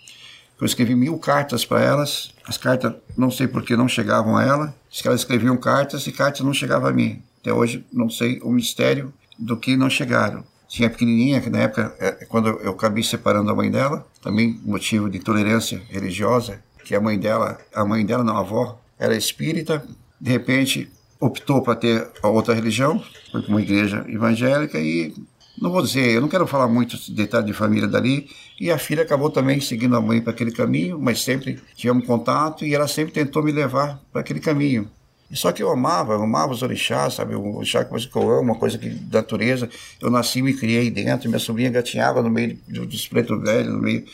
eu 0.63 0.67
escrevi 0.67 0.95
mil 0.95 1.19
cartas 1.19 1.65
para 1.65 1.81
elas. 1.81 2.33
As 2.47 2.57
cartas, 2.57 2.95
não 3.17 3.33
sei 3.33 3.49
por 3.49 3.65
que 3.65 3.77
não 3.77 3.89
chegavam 3.89 4.37
a 4.37 4.45
ela. 4.45 4.73
Diz 4.89 5.03
que 5.03 5.09
elas 5.09 5.23
escreviam 5.23 5.57
cartas 5.57 6.07
e 6.07 6.13
cartas 6.13 6.41
não 6.43 6.55
chegavam 6.55 6.89
a 6.89 6.93
mim. 6.93 7.21
Até 7.41 7.53
hoje 7.53 7.85
não 7.93 8.09
sei 8.09 8.39
o 8.45 8.53
mistério 8.53 9.13
do 9.37 9.57
que 9.57 9.77
não 9.77 9.91
chegaram. 9.91 10.45
Tinha 10.69 10.89
pequenininha, 10.89 11.41
que 11.41 11.51
na 11.51 11.63
época, 11.63 11.93
é, 11.99 12.13
quando 12.27 12.49
eu 12.61 12.71
acabei 12.71 13.03
separando 13.03 13.51
a 13.51 13.57
mãe 13.57 13.73
dela, 13.73 14.07
também 14.23 14.61
motivo 14.65 15.11
de 15.11 15.19
tolerância 15.19 15.83
religiosa, 15.91 16.63
que 16.85 16.95
a 16.95 17.01
mãe 17.01 17.19
dela, 17.19 17.59
a 17.75 17.85
mãe 17.85 18.05
dela 18.05 18.25
não, 18.25 18.37
a 18.37 18.41
avó, 18.41 18.81
era 18.99 19.17
espírita, 19.17 19.85
de 20.21 20.31
repente 20.31 20.91
optou 21.19 21.63
para 21.63 21.77
ter 21.77 22.09
outra 22.23 22.55
religião, 22.55 23.03
foi 23.31 23.43
para 23.43 23.51
uma 23.51 23.63
igreja 23.63 24.05
evangélica 24.09 24.79
e 24.79 25.15
não 25.61 25.71
vou 25.71 25.83
dizer, 25.83 26.11
eu 26.11 26.21
não 26.21 26.29
quero 26.29 26.47
falar 26.47 26.67
muito 26.67 26.97
detalhes 27.13 27.47
de 27.47 27.53
família 27.53 27.87
dali, 27.87 28.29
e 28.61 28.71
a 28.71 28.79
filha 28.79 29.03
acabou 29.03 29.31
também 29.31 29.61
seguindo 29.61 29.95
a 29.97 30.01
mãe 30.01 30.21
para 30.21 30.33
aquele 30.33 30.51
caminho, 30.51 30.99
mas 30.99 31.23
sempre 31.23 31.61
tivemos 31.75 32.07
contato 32.07 32.65
e 32.65 32.75
ela 32.75 32.89
sempre 32.89 33.13
tentou 33.13 33.43
me 33.43 33.53
levar 33.53 34.01
para 34.11 34.21
aquele 34.21 34.41
caminho. 34.41 34.91
Só 35.35 35.51
que 35.51 35.63
eu 35.63 35.71
amava, 35.71 36.13
eu 36.13 36.23
amava 36.23 36.53
os 36.53 36.63
orixás, 36.63 37.15
sabe? 37.15 37.35
O 37.35 37.57
orixá 37.57 37.81
é 37.81 37.85
coisa 37.85 38.07
que 38.07 38.15
eu 38.15 38.31
amo, 38.31 38.43
uma 38.43 38.55
coisa 38.55 38.77
que 38.77 38.91
da 38.91 39.21
natureza. 39.21 39.69
Eu 40.01 40.11
nasci 40.11 40.41
e 40.41 40.43
me 40.43 40.53
criei 40.53 40.91
dentro, 40.91 41.29
minha 41.29 41.39
sobrinha 41.39 41.71
gatinhava 41.71 42.23
no 42.23 42.29
meio 42.29 42.59
dos 42.69 43.09
pretos 43.09 43.41
velhos, 43.41 43.73
no 43.73 43.81
meio 43.81 44.05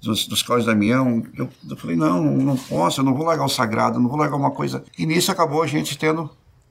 dos, 0.00 0.26
dos 0.26 0.42
Cláudio 0.42 0.66
Damião. 0.66 1.22
Eu, 1.36 1.48
eu 1.68 1.76
falei, 1.76 1.96
não, 1.96 2.22
não 2.22 2.56
posso, 2.56 3.00
eu 3.00 3.04
não 3.04 3.14
vou 3.14 3.26
largar 3.26 3.44
o 3.44 3.48
sagrado, 3.48 4.00
não 4.00 4.08
vou 4.08 4.18
largar 4.18 4.36
uma 4.36 4.50
coisa. 4.50 4.84
E 4.98 5.06
nisso 5.06 5.30
acabou 5.30 5.62
a 5.62 5.66
gente 5.66 5.96
tendo 5.98 6.30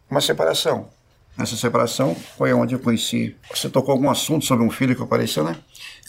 uma 0.10 0.22
separação. 0.22 0.88
Nessa 1.38 1.56
separação 1.56 2.16
foi 2.38 2.52
onde 2.52 2.76
eu 2.76 2.80
conheci. 2.80 3.36
Você 3.50 3.70
tocou 3.70 3.94
algum 3.94 4.10
assunto 4.10 4.46
sobre 4.46 4.66
um 4.66 4.70
filho 4.70 4.96
que 4.96 5.02
apareceu, 5.02 5.44
né? 5.44 5.56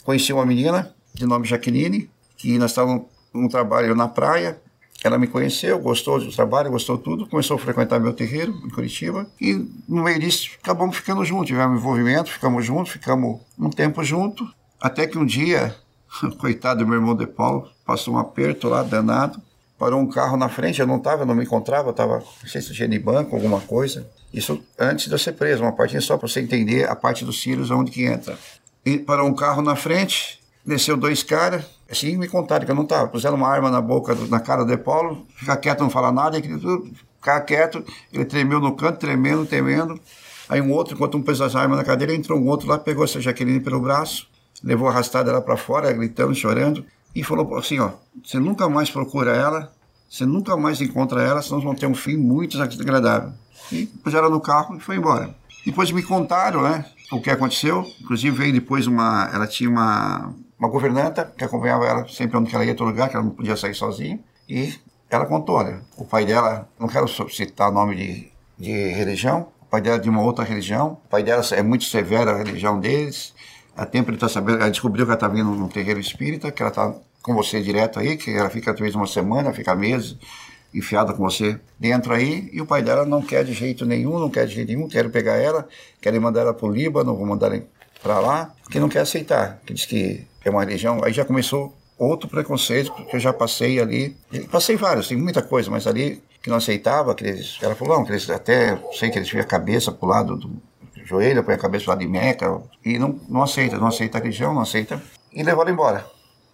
Conheci 0.03 0.33
uma 0.33 0.45
menina 0.45 0.93
de 1.13 1.25
nome 1.25 1.47
Jaqueline, 1.47 2.09
que 2.35 2.57
nós 2.57 2.71
estávamos 2.71 3.03
num 3.33 3.47
trabalho 3.47 3.95
na 3.95 4.07
praia. 4.07 4.59
Ela 5.03 5.17
me 5.17 5.27
conheceu, 5.27 5.79
gostou 5.79 6.19
do 6.19 6.31
trabalho, 6.31 6.69
gostou 6.69 6.97
tudo, 6.97 7.27
começou 7.27 7.55
a 7.55 7.59
frequentar 7.59 7.99
meu 7.99 8.13
terreiro 8.13 8.53
em 8.63 8.69
Curitiba 8.69 9.25
e 9.39 9.53
no 9.87 10.03
meio 10.03 10.19
disso 10.19 10.51
acabamos 10.61 10.95
ficando 10.95 11.25
juntos, 11.25 11.47
tivemos 11.47 11.79
envolvimento, 11.79 12.29
ficamos 12.29 12.63
juntos, 12.63 12.91
ficamos 12.91 13.39
um 13.57 13.69
tempo 13.69 14.03
juntos, 14.03 14.47
até 14.79 15.07
que 15.07 15.17
um 15.17 15.25
dia, 15.25 15.75
coitado 16.39 16.83
do 16.83 16.87
meu 16.87 16.99
irmão 16.99 17.15
De 17.15 17.27
Paulo, 17.27 17.69
passou 17.85 18.15
um 18.15 18.17
aperto 18.17 18.67
lá 18.67 18.83
danado, 18.83 19.41
parou 19.77 19.99
um 19.99 20.07
carro 20.07 20.37
na 20.37 20.49
frente, 20.49 20.79
eu 20.79 20.87
não 20.87 20.97
estava, 20.97 21.25
não 21.25 21.33
me 21.33 21.43
encontrava, 21.43 21.89
estava, 21.89 22.19
não 22.19 22.49
sei 22.49 22.61
se 22.61 22.73
tinha 22.73 22.87
de 22.87 22.99
banco, 22.99 23.35
alguma 23.35 23.59
coisa, 23.61 24.07
isso 24.33 24.63
antes 24.77 25.07
de 25.07 25.11
eu 25.13 25.19
ser 25.19 25.33
preso, 25.33 25.63
uma 25.63 25.71
partinha 25.71 26.01
só 26.01 26.17
para 26.17 26.27
você 26.27 26.39
entender 26.39 26.87
a 26.89 26.95
parte 26.95 27.25
dos 27.25 27.41
cílios 27.41 27.71
onde 27.71 27.91
que 27.91 28.05
entra. 28.05 28.37
E 28.85 28.97
parou 28.97 29.27
um 29.27 29.33
carro 29.33 29.61
na 29.61 29.75
frente, 29.75 30.39
desceu 30.65 30.95
dois 30.95 31.23
caras, 31.23 31.65
assim 31.89 32.15
me 32.17 32.27
contaram 32.27 32.65
que 32.65 32.71
eu 32.71 32.75
não 32.75 32.83
estava, 32.83 33.07
puseram 33.07 33.35
uma 33.35 33.47
arma 33.47 33.69
na 33.69 33.81
boca, 33.81 34.15
na 34.29 34.39
cara 34.39 34.63
do 34.63 34.77
Paulo, 34.77 35.25
ficar 35.35 35.57
quieto, 35.57 35.81
não 35.81 35.89
falar 35.89 36.11
nada, 36.11 36.37
e 36.37 36.41
ficar 36.41 37.41
quieto, 37.41 37.83
ele 38.13 38.25
tremeu 38.25 38.59
no 38.59 38.75
canto, 38.75 38.99
tremendo, 38.99 39.45
tremendo. 39.45 39.99
Aí 40.47 40.61
um 40.61 40.71
outro, 40.71 40.95
enquanto 40.95 41.17
um 41.17 41.21
pôs 41.21 41.39
as 41.39 41.55
armas 41.55 41.77
na 41.77 41.83
cadeira, 41.83 42.13
entrou 42.13 42.39
um 42.39 42.47
outro 42.47 42.67
lá, 42.67 42.77
pegou 42.77 43.03
essa 43.03 43.21
Jaqueline 43.21 43.59
pelo 43.59 43.79
braço, 43.79 44.27
levou 44.63 44.87
arrastada 44.87 45.31
ela 45.31 45.41
para 45.41 45.57
fora, 45.57 45.91
gritando, 45.91 46.33
chorando, 46.35 46.85
e 47.15 47.23
falou 47.23 47.57
assim, 47.57 47.79
ó, 47.79 47.91
você 48.23 48.39
nunca 48.39 48.69
mais 48.69 48.89
procura 48.89 49.35
ela, 49.35 49.71
você 50.09 50.25
nunca 50.25 50.57
mais 50.57 50.81
encontra 50.81 51.21
ela, 51.21 51.41
senão 51.41 51.61
vão 51.61 51.75
ter 51.75 51.87
um 51.87 51.95
fim 51.95 52.17
muito 52.17 52.57
desagradável 52.57 53.33
e 53.71 53.85
puseram 53.85 54.29
no 54.29 54.41
carro 54.41 54.75
e 54.75 54.79
foi 54.79 54.97
embora. 54.97 55.33
Depois 55.65 55.91
me 55.91 56.03
contaram, 56.03 56.63
né, 56.63 56.85
o 57.11 57.21
que 57.21 57.29
aconteceu. 57.29 57.85
Inclusive 58.01 58.35
veio 58.35 58.53
depois 58.53 58.87
uma, 58.87 59.29
ela 59.33 59.47
tinha 59.47 59.69
uma, 59.69 60.33
uma 60.57 60.69
governanta 60.69 61.31
que 61.37 61.43
acompanhava 61.43 61.85
ela 61.85 62.07
sempre 62.07 62.37
onde 62.37 62.53
ela 62.53 62.65
ia, 62.65 62.75
todo 62.75 62.87
lugar, 62.87 63.09
que 63.09 63.15
ela 63.15 63.23
não 63.23 63.31
podia 63.31 63.55
sair 63.55 63.75
sozinha. 63.75 64.19
E 64.49 64.73
ela 65.09 65.25
contou, 65.25 65.63
né, 65.63 65.81
o 65.97 66.05
pai 66.05 66.25
dela, 66.25 66.67
não 66.79 66.87
quero 66.87 67.07
citar 67.29 67.71
nome 67.71 67.95
de, 67.95 68.31
de 68.57 68.89
religião, 68.91 69.47
o 69.61 69.65
pai 69.65 69.81
dela 69.81 69.97
é 69.97 69.99
de 69.99 70.09
uma 70.09 70.21
outra 70.21 70.43
religião, 70.43 70.97
o 71.05 71.09
pai 71.09 71.23
dela 71.23 71.43
é 71.51 71.63
muito 71.63 71.85
severo 71.85 72.31
a 72.31 72.37
religião 72.37 72.79
deles. 72.79 73.33
Há 73.75 73.85
tempo 73.85 74.09
ele 74.09 74.17
está 74.17 74.27
sabendo, 74.27 74.59
ela 74.59 74.69
descobriu 74.69 75.05
que 75.05 75.11
ela 75.11 75.17
está 75.17 75.27
vindo 75.27 75.49
no 75.51 75.69
terreiro 75.69 75.99
espírita, 75.99 76.51
que 76.51 76.61
ela 76.61 76.69
está 76.69 76.93
com 77.21 77.33
você 77.33 77.61
direto 77.61 77.99
aí, 77.99 78.17
que 78.17 78.31
ela 78.31 78.49
fica 78.49 78.73
talvez 78.73 78.95
uma 78.95 79.07
semana, 79.07 79.53
fica 79.53 79.75
meses, 79.75 80.17
enfiada 80.73 81.13
com 81.13 81.23
você 81.23 81.59
dentro 81.79 82.13
aí, 82.13 82.49
e 82.51 82.61
o 82.61 82.65
pai 82.65 82.81
dela 82.81 83.05
não 83.05 83.21
quer 83.21 83.43
de 83.43 83.53
jeito 83.53 83.85
nenhum, 83.85 84.19
não 84.19 84.29
quer 84.29 84.45
de 84.45 84.55
jeito 84.55 84.69
nenhum, 84.69 84.87
quero 84.87 85.09
pegar 85.09 85.35
ela, 85.35 85.67
querem 86.01 86.19
mandar 86.19 86.41
ela 86.41 86.53
para 86.53 86.67
o 86.67 86.71
Líbano, 86.71 87.15
vou 87.15 87.25
mandar 87.25 87.53
ela 87.53 87.63
para 88.01 88.19
lá, 88.19 88.53
que 88.69 88.79
não 88.79 88.89
quer 88.89 88.99
aceitar, 88.99 89.59
que 89.65 89.73
diz 89.73 89.85
que 89.85 90.25
é 90.43 90.49
uma 90.49 90.63
religião. 90.63 91.03
Aí 91.03 91.13
já 91.13 91.23
começou 91.23 91.77
outro 91.97 92.27
preconceito 92.27 92.91
que 92.91 93.15
eu 93.15 93.19
já 93.19 93.31
passei 93.31 93.79
ali, 93.79 94.17
passei 94.49 94.75
vários, 94.75 95.07
tem 95.07 95.17
muita 95.17 95.41
coisa, 95.41 95.69
mas 95.69 95.85
ali 95.85 96.21
que 96.41 96.49
não 96.49 96.57
aceitava, 96.57 97.13
que 97.13 97.23
eles, 97.23 97.59
ela 97.61 97.75
falou, 97.75 97.97
não, 97.97 98.05
que 98.05 98.11
eles 98.11 98.27
até, 98.29 98.75
sei 98.93 99.11
que 99.11 99.19
eles 99.19 99.27
tinham 99.27 99.43
a 99.43 99.47
cabeça 99.47 99.91
pro 99.91 100.07
lado 100.07 100.35
do 100.35 100.61
joelho, 101.11 101.43
põe 101.43 101.55
a 101.55 101.57
cabeça 101.57 101.89
lado 101.89 101.99
de 101.99 102.07
Meca, 102.07 102.61
e 102.83 102.97
não, 102.97 103.19
não 103.27 103.43
aceita, 103.43 103.77
não 103.77 103.87
aceita 103.87 104.17
a 104.17 104.21
religião, 104.21 104.53
não 104.53 104.61
aceita, 104.61 105.01
e 105.31 105.43
levou 105.43 105.63
ela 105.63 105.71
embora. 105.71 106.05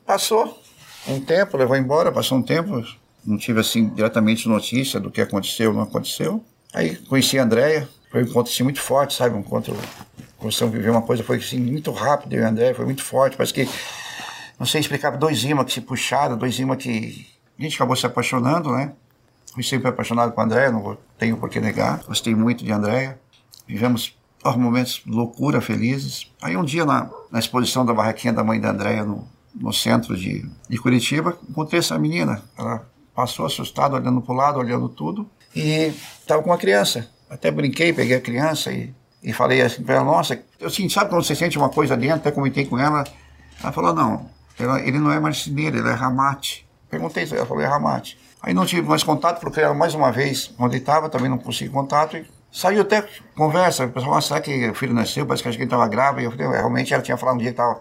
Passou 0.06 0.60
um 1.08 1.20
tempo, 1.20 1.58
levou 1.58 1.76
embora, 1.76 2.12
passou 2.12 2.38
um 2.38 2.42
tempo, 2.42 2.84
não 3.26 3.38
tive 3.38 3.60
assim 3.60 3.90
diretamente 3.90 4.48
notícia 4.48 5.00
do 5.00 5.12
que 5.12 5.22
aconteceu 5.22 5.74
não 5.74 5.82
aconteceu. 5.82 6.44
Aí 6.74 6.96
conheci 6.96 7.38
a 7.40 7.44
Andréia, 7.44 7.88
foi 8.12 8.24
um 8.24 8.26
encontro 8.26 8.52
assim, 8.52 8.64
muito 8.64 8.82
forte, 8.82 9.14
sabe? 9.14 9.36
Um 9.36 9.40
encontro, 9.40 9.76
começamos 10.38 10.74
a 10.74 10.78
viver 10.78 10.90
uma 10.90 11.02
coisa, 11.02 11.24
foi 11.24 11.38
assim, 11.38 11.60
muito 11.60 11.92
rápido, 11.92 12.34
eu 12.34 12.42
e 12.42 12.46
a 12.46 12.50
Andréia, 12.50 12.76
foi 12.76 12.86
muito 12.86 13.04
forte, 13.04 13.38
parece 13.38 13.54
que, 13.54 13.68
não 14.60 14.66
sei 14.66 14.82
explicar, 14.82 15.12
dois 15.12 15.44
imãs 15.44 15.66
que 15.66 15.74
se 15.74 15.82
puxaram, 15.82 16.38
dois 16.38 16.58
imãs 16.60 16.82
que 16.82 17.28
a 17.60 17.62
gente 17.62 17.76
acabou 17.76 17.96
se 17.96 18.06
apaixonando, 18.06 18.72
né? 18.72 18.94
Fui 19.54 19.64
sempre 19.64 19.88
apaixonado 19.88 20.32
com 20.34 20.42
a 20.42 20.44
Andréia, 20.44 20.72
não 20.72 20.98
tenho 21.18 21.38
por 21.38 21.50
que 21.50 21.60
negar, 21.60 22.04
gostei 22.08 22.36
muito 22.36 22.64
de 22.64 22.72
Andréia, 22.72 23.20
vivemos 23.68 24.17
momentos 24.56 25.02
de 25.06 25.12
loucura, 25.12 25.60
felizes. 25.60 26.32
Aí 26.42 26.56
um 26.56 26.64
dia 26.64 26.86
na, 26.86 27.10
na 27.32 27.40
exposição 27.40 27.86
da 27.86 27.94
barraquinha 27.94 28.32
da 28.32 28.44
mãe 28.44 28.60
da 28.60 28.70
Andréia 28.70 29.04
no, 29.04 29.28
no 29.54 29.74
centro 29.74 30.16
de, 30.16 30.48
de 30.70 30.78
Curitiba, 30.78 31.38
encontrei 31.50 31.80
essa 31.80 31.98
menina, 31.98 32.44
ela 32.58 32.88
passou 33.16 33.46
assustado, 33.46 33.96
olhando 33.96 34.22
para 34.22 34.34
o 34.34 34.38
lado, 34.38 34.60
olhando 34.60 34.88
tudo, 34.88 35.28
e 35.56 35.92
estava 36.22 36.42
com 36.44 36.52
uma 36.52 36.58
criança. 36.58 37.10
Até 37.30 37.50
brinquei, 37.50 37.92
peguei 37.92 38.16
a 38.16 38.22
criança 38.22 38.72
e, 38.72 38.94
e 39.24 39.34
falei 39.34 39.62
assim 39.62 39.84
para 39.84 39.96
ela, 39.96 40.06
nossa, 40.06 40.40
eu 40.60 40.68
assim, 40.68 40.88
sabe 40.88 41.10
quando 41.10 41.24
você 41.24 41.36
sente 41.36 41.58
uma 41.58 41.70
coisa 41.70 41.98
dentro? 41.98 42.18
Até 42.18 42.32
comentei 42.32 42.66
com 42.66 42.78
ela. 42.78 43.04
Ela 43.62 43.72
falou, 43.72 43.94
não, 43.94 44.30
ela, 44.60 44.80
ele 44.82 45.00
não 45.00 45.12
é 45.12 45.20
marceneiro, 45.20 45.78
ele 45.78 45.90
é 45.90 45.94
ramate. 45.94 46.68
Perguntei 46.90 47.28
ela 47.32 47.46
falou, 47.46 47.64
é 47.64 47.68
ramate. 47.68 48.18
Aí 48.42 48.54
não 48.54 48.66
tive 48.66 48.88
mais 48.88 49.04
contato, 49.04 49.40
procurei 49.40 49.66
ela 49.66 49.74
mais 49.74 49.94
uma 49.94 50.12
vez 50.12 50.54
onde 50.60 50.78
estava, 50.78 51.10
também 51.10 51.30
não 51.30 51.38
consegui 51.38 51.72
contato. 51.72 52.18
E 52.18 52.26
saiu 52.58 52.82
até 52.82 53.08
conversa, 53.36 53.86
o 53.86 53.92
pessoal, 53.92 54.16
ah, 54.16 54.22
será 54.22 54.42
que 54.42 54.70
o 54.70 54.74
filho 54.74 54.94
nasceu? 54.94 55.28
Parece 55.28 55.44
que 55.44 55.50
a 55.50 55.52
gente 55.52 55.64
estava 55.66 55.88
grávida. 55.88 56.24
Eu 56.24 56.32
falei, 56.32 56.48
realmente 56.48 56.92
ela 56.92 57.04
tinha 57.04 57.16
falado 57.16 57.36
um 57.36 57.38
dia 57.38 57.50
que 57.50 57.54
estava. 57.54 57.80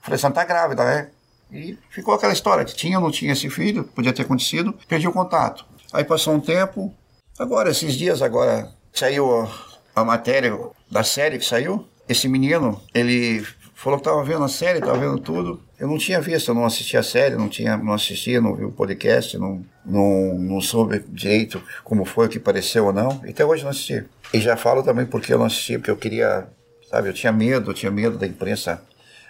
Falei, 0.00 0.18
você 0.18 0.26
não 0.26 0.30
está 0.30 0.44
grávida, 0.44 0.82
é? 0.82 1.10
E 1.52 1.78
ficou 1.90 2.12
aquela 2.12 2.32
história 2.32 2.64
que 2.64 2.74
tinha 2.74 2.98
ou 2.98 3.04
não 3.04 3.10
tinha 3.12 3.32
esse 3.32 3.48
filho, 3.48 3.84
podia 3.84 4.12
ter 4.12 4.22
acontecido, 4.22 4.74
perdi 4.88 5.06
o 5.06 5.12
contato. 5.12 5.64
Aí 5.92 6.02
passou 6.02 6.34
um 6.34 6.40
tempo, 6.40 6.92
agora, 7.38 7.70
esses 7.70 7.94
dias 7.94 8.20
agora, 8.20 8.68
saiu 8.92 9.48
a 9.94 10.04
matéria 10.04 10.58
da 10.90 11.04
série 11.04 11.38
que 11.38 11.44
saiu. 11.44 11.86
Esse 12.08 12.28
menino, 12.28 12.80
ele 12.92 13.46
falou 13.74 13.98
que 13.98 14.08
estava 14.08 14.24
vendo 14.24 14.44
a 14.44 14.48
série, 14.48 14.80
estava 14.80 14.98
vendo 14.98 15.20
tudo. 15.20 15.62
Eu 15.78 15.88
não 15.88 15.98
tinha 15.98 16.20
visto, 16.20 16.50
eu 16.50 16.54
não 16.54 16.64
assistia 16.64 17.00
a 17.00 17.02
série, 17.02 17.36
não, 17.36 17.48
tinha, 17.48 17.76
não 17.76 17.92
assistia, 17.92 18.40
não 18.40 18.54
vi 18.54 18.64
o 18.64 18.72
podcast, 18.72 19.36
não, 19.36 19.62
não, 19.84 20.38
não 20.38 20.60
soube 20.60 21.04
direito 21.08 21.62
como 21.84 22.04
foi, 22.04 22.26
o 22.26 22.28
que 22.30 22.38
pareceu 22.38 22.86
ou 22.86 22.92
não. 22.92 23.20
Até 23.28 23.44
hoje 23.44 23.62
não 23.62 23.70
assisti. 23.70 24.04
E 24.32 24.40
já 24.40 24.56
falo 24.56 24.82
também 24.82 25.04
porque 25.04 25.34
eu 25.34 25.38
não 25.38 25.44
assisti, 25.44 25.76
porque 25.76 25.90
eu 25.90 25.96
queria, 25.96 26.46
sabe, 26.90 27.10
eu 27.10 27.12
tinha 27.12 27.30
medo, 27.30 27.70
eu 27.70 27.74
tinha 27.74 27.90
medo 27.90 28.16
da 28.16 28.26
imprensa 28.26 28.82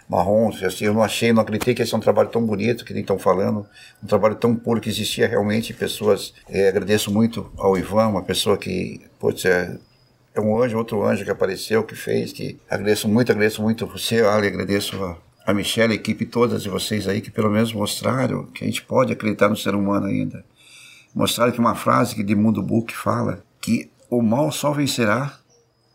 marrom, 0.08 0.52
eu 0.80 0.94
não 0.94 1.02
achei, 1.02 1.32
não 1.32 1.42
acreditei 1.42 1.74
que 1.74 1.82
esse 1.82 1.92
é 1.92 1.96
um 1.96 2.00
trabalho 2.00 2.28
tão 2.28 2.44
bonito 2.44 2.84
que 2.84 2.92
nem 2.92 3.00
estão 3.00 3.18
falando, 3.18 3.66
um 4.00 4.06
trabalho 4.06 4.36
tão 4.36 4.54
puro 4.54 4.80
que 4.80 4.88
existia 4.88 5.26
realmente 5.26 5.74
pessoas, 5.74 6.32
é, 6.48 6.68
agradeço 6.68 7.12
muito 7.12 7.50
ao 7.58 7.76
Ivan, 7.76 8.06
uma 8.06 8.22
pessoa 8.22 8.56
que, 8.56 9.00
putz, 9.18 9.44
é, 9.44 9.76
é 10.32 10.40
um 10.40 10.62
anjo, 10.62 10.78
outro 10.78 11.02
anjo 11.04 11.24
que 11.24 11.30
apareceu, 11.30 11.82
que 11.82 11.96
fez, 11.96 12.32
que 12.32 12.56
agradeço 12.70 13.08
muito, 13.08 13.32
agradeço 13.32 13.60
muito 13.60 13.84
você, 13.84 14.20
Ali, 14.20 14.46
agradeço 14.46 15.02
a, 15.02 15.18
a 15.46 15.54
Michelle, 15.54 15.92
a 15.92 15.96
equipe 15.96 16.26
todas 16.26 16.64
de 16.64 16.68
vocês 16.68 17.06
aí 17.06 17.20
que 17.20 17.30
pelo 17.30 17.48
menos 17.48 17.72
mostraram 17.72 18.46
que 18.46 18.64
a 18.64 18.66
gente 18.66 18.82
pode 18.82 19.12
acreditar 19.12 19.48
no 19.48 19.56
ser 19.56 19.76
humano 19.76 20.06
ainda. 20.06 20.44
Mostraram 21.14 21.52
que 21.52 21.60
uma 21.60 21.76
frase 21.76 22.16
que 22.16 22.24
de 22.24 22.34
Mundo 22.34 22.60
Book 22.60 22.94
fala 22.94 23.44
que 23.60 23.88
o 24.10 24.20
mal 24.20 24.50
só 24.50 24.72
vencerá 24.72 25.38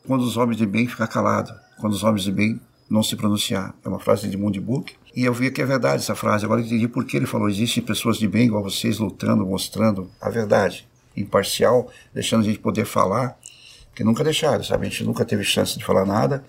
quando 0.07 0.21
os 0.21 0.37
homens 0.37 0.57
de 0.57 0.65
bem 0.65 0.87
ficar 0.87 1.07
calados, 1.07 1.53
quando 1.79 1.91
os 1.91 2.03
homens 2.03 2.23
de 2.23 2.31
bem 2.31 2.59
não 2.89 3.03
se 3.03 3.15
pronunciar. 3.17 3.75
É 3.83 3.89
uma 3.89 3.99
frase 3.99 4.29
de 4.29 4.37
Mundo 4.37 4.59
Book. 4.61 4.95
E 5.13 5.25
eu 5.25 5.33
vi 5.33 5.51
que 5.51 5.61
é 5.61 5.65
verdade 5.65 6.01
essa 6.01 6.15
frase. 6.15 6.45
Agora 6.45 6.61
eu 6.61 6.65
entendi 6.65 6.87
por 6.87 7.05
que 7.05 7.17
ele 7.17 7.25
falou. 7.25 7.49
Existem 7.49 7.83
pessoas 7.83 8.17
de 8.17 8.27
bem 8.27 8.45
igual 8.45 8.63
vocês 8.63 8.99
lutando, 8.99 9.45
mostrando 9.45 10.09
a 10.19 10.29
verdade, 10.29 10.87
imparcial, 11.15 11.91
deixando 12.13 12.41
a 12.41 12.45
gente 12.45 12.59
poder 12.59 12.85
falar, 12.85 13.37
que 13.93 14.03
nunca 14.03 14.23
deixaram, 14.23 14.63
sabe? 14.63 14.87
A 14.87 14.89
gente 14.89 15.03
nunca 15.03 15.25
teve 15.25 15.43
chance 15.43 15.77
de 15.77 15.83
falar 15.83 16.05
nada. 16.05 16.43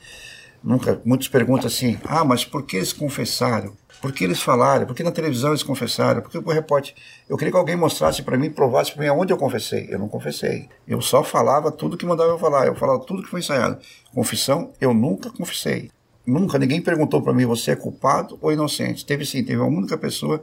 Nunca, 0.63 1.01
muitos 1.05 1.29
perguntam 1.29 1.67
assim: 1.67 1.99
ah, 2.05 2.25
mas 2.25 2.45
por 2.45 2.65
que 2.65 2.77
eles 2.77 2.93
confessaram? 2.93 3.77
Por 4.01 4.13
que 4.13 4.25
eles 4.25 4.43
falaram? 4.43 4.87
Por 4.87 4.97
que 4.97 5.03
na 5.03 5.13
televisão 5.13 5.51
eles 5.51 5.63
confessaram? 5.63 6.23
Por 6.23 6.31
que 6.31 6.39
o 6.39 6.51
repórter? 6.51 6.95
Eu 7.29 7.37
queria 7.37 7.53
que 7.53 7.57
alguém 7.57 7.77
mostrasse 7.77 8.23
para 8.23 8.37
mim, 8.37 8.51
provasse 8.51 8.93
para 8.93 9.03
mim 9.03 9.09
aonde 9.09 9.33
eu 9.33 9.37
confessei. 9.37 9.87
Eu 9.89 9.99
não 9.99 10.09
confessei. 10.09 10.69
Eu 10.87 11.01
só 11.01 11.23
falava 11.23 11.71
tudo 11.71 11.97
que 11.97 12.05
mandava 12.05 12.31
eu 12.31 12.39
falar. 12.39 12.67
Eu 12.67 12.75
falava 12.75 13.05
tudo 13.05 13.23
que 13.23 13.29
foi 13.29 13.41
ensaiado. 13.41 13.79
Confissão, 14.13 14.73
eu 14.81 14.93
nunca 14.93 15.31
confessei. 15.31 15.91
Nunca 16.27 16.59
ninguém 16.59 16.81
perguntou 16.81 17.23
para 17.23 17.33
mim: 17.33 17.45
você 17.45 17.73
é 17.73 17.77
culpado 17.77 18.39
ou 18.41 18.53
inocente? 18.53 19.07
Teve 19.07 19.25
sim, 19.25 19.45
teve 19.45 19.61
uma 19.61 19.69
única 19.69 19.97
pessoa 19.97 20.43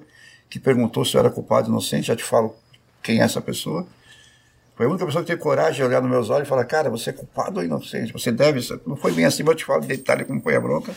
que 0.50 0.60
perguntou 0.60 1.04
se 1.04 1.16
eu 1.16 1.20
era 1.20 1.30
culpado 1.30 1.68
ou 1.68 1.74
inocente. 1.74 2.08
Já 2.08 2.16
te 2.16 2.24
falo 2.24 2.56
quem 3.04 3.20
é 3.20 3.24
essa 3.24 3.42
pessoa. 3.42 3.86
Foi 4.80 4.86
a 4.86 4.90
única 4.90 5.06
pessoa 5.06 5.22
que 5.22 5.28
teve 5.28 5.42
coragem 5.42 5.74
de 5.74 5.84
olhar 5.84 6.02
nos 6.02 6.10
meus 6.10 6.30
olhos 6.30 6.48
e 6.48 6.50
falar, 6.50 6.64
cara, 6.64 6.90
você 6.90 7.10
é 7.10 7.14
culpado 7.14 7.60
ou 7.60 7.66
inocente? 7.66 8.14
Você 8.14 8.32
deve. 8.32 8.66
Não 8.88 8.96
foi 8.96 9.12
bem 9.12 9.26
assim, 9.26 9.44
mas 9.44 9.52
eu 9.52 9.58
te 9.58 9.66
falo 9.66 9.82
de 9.82 9.88
detalhe 9.88 10.24
como 10.24 10.42
foi 10.42 10.56
a 10.56 10.62
bronca. 10.62 10.96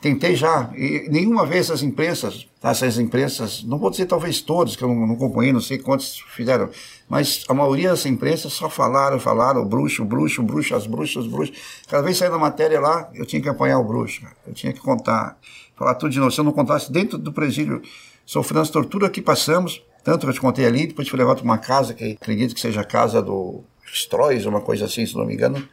Tentei 0.00 0.34
já, 0.34 0.72
e 0.76 1.06
nenhuma 1.08 1.46
vez 1.46 1.66
essas 1.66 1.84
imprensas, 1.84 2.48
essas 2.60 2.98
imprensas, 2.98 3.62
não 3.62 3.78
vou 3.78 3.90
dizer 3.90 4.06
talvez 4.06 4.40
todas, 4.40 4.74
que 4.74 4.82
eu 4.82 4.88
não, 4.88 5.06
não 5.06 5.14
acompanhei, 5.14 5.52
não 5.52 5.60
sei 5.60 5.78
quantos 5.78 6.24
fizeram, 6.34 6.68
mas 7.08 7.44
a 7.48 7.54
maioria 7.54 7.90
das 7.90 8.04
imprensas 8.06 8.52
só 8.54 8.68
falaram, 8.68 9.20
falaram, 9.20 9.64
bruxo, 9.64 10.04
bruxo, 10.04 10.42
bruxo, 10.42 10.74
as 10.74 10.88
bruxas, 10.88 11.28
bruxos. 11.28 11.56
Cada 11.86 12.02
vez 12.02 12.16
saindo 12.16 12.34
a 12.34 12.40
matéria 12.40 12.80
lá, 12.80 13.08
eu 13.14 13.24
tinha 13.24 13.40
que 13.40 13.48
apanhar 13.48 13.78
o 13.78 13.84
bruxo, 13.84 14.26
eu 14.44 14.52
tinha 14.52 14.72
que 14.72 14.80
contar, 14.80 15.38
falar 15.76 15.94
tudo 15.94 16.10
de 16.10 16.18
novo. 16.18 16.32
Se 16.32 16.40
eu 16.40 16.44
não 16.44 16.50
contasse 16.50 16.90
dentro 16.90 17.16
do 17.16 17.32
presídio, 17.32 17.80
sofrendo 18.26 18.62
as 18.62 18.70
torturas 18.70 19.10
que 19.10 19.22
passamos, 19.22 19.80
tanto 20.02 20.20
que 20.20 20.30
eu 20.30 20.34
te 20.34 20.40
contei 20.40 20.66
ali, 20.66 20.86
depois 20.86 21.08
fui 21.08 21.18
levado 21.18 21.36
para 21.36 21.44
uma 21.44 21.58
casa 21.58 21.94
que 21.94 22.16
acredito 22.20 22.54
que 22.54 22.60
seja 22.60 22.80
a 22.80 22.84
casa 22.84 23.22
do 23.22 23.62
Strois, 23.86 24.46
uma 24.46 24.60
coisa 24.60 24.86
assim, 24.86 25.04
se 25.06 25.14
não 25.16 25.24
me 25.24 25.34
engano. 25.34 25.66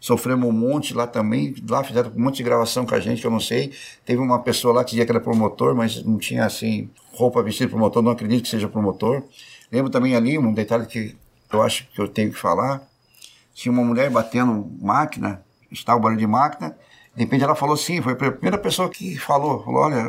Sofremos 0.00 0.48
um 0.48 0.52
monte 0.52 0.94
lá 0.94 1.06
também, 1.06 1.54
lá 1.68 1.82
fizeram 1.82 2.12
um 2.14 2.20
monte 2.20 2.36
de 2.36 2.44
gravação 2.44 2.86
com 2.86 2.94
a 2.94 3.00
gente, 3.00 3.20
que 3.20 3.26
eu 3.26 3.30
não 3.30 3.40
sei. 3.40 3.72
Teve 4.04 4.20
uma 4.20 4.38
pessoa 4.40 4.72
lá 4.72 4.84
que 4.84 4.90
dizia 4.90 5.04
que 5.04 5.10
era 5.10 5.20
promotor, 5.20 5.74
mas 5.74 6.02
não 6.04 6.18
tinha 6.18 6.44
assim 6.44 6.88
roupa 7.12 7.42
vestida 7.42 7.68
promotor, 7.68 8.02
não 8.02 8.12
acredito 8.12 8.44
que 8.44 8.48
seja 8.48 8.68
promotor. 8.68 9.24
Lembro 9.72 9.90
também 9.90 10.14
ali 10.14 10.38
um 10.38 10.52
detalhe 10.52 10.86
que 10.86 11.16
eu 11.52 11.62
acho 11.62 11.88
que 11.88 12.00
eu 12.00 12.06
tenho 12.06 12.30
que 12.30 12.38
falar. 12.38 12.82
Tinha 13.52 13.72
uma 13.72 13.82
mulher 13.82 14.08
batendo 14.08 14.70
máquina, 14.80 15.42
estava 15.70 15.98
o 15.98 16.02
barulho 16.02 16.20
de 16.20 16.26
máquina, 16.26 16.76
de 17.14 17.24
repente 17.24 17.42
ela 17.42 17.56
falou 17.56 17.74
assim, 17.74 18.00
foi 18.00 18.12
a 18.12 18.16
primeira 18.16 18.56
pessoa 18.56 18.88
que 18.88 19.18
falou, 19.18 19.64
falou, 19.64 19.82
olha, 19.82 20.04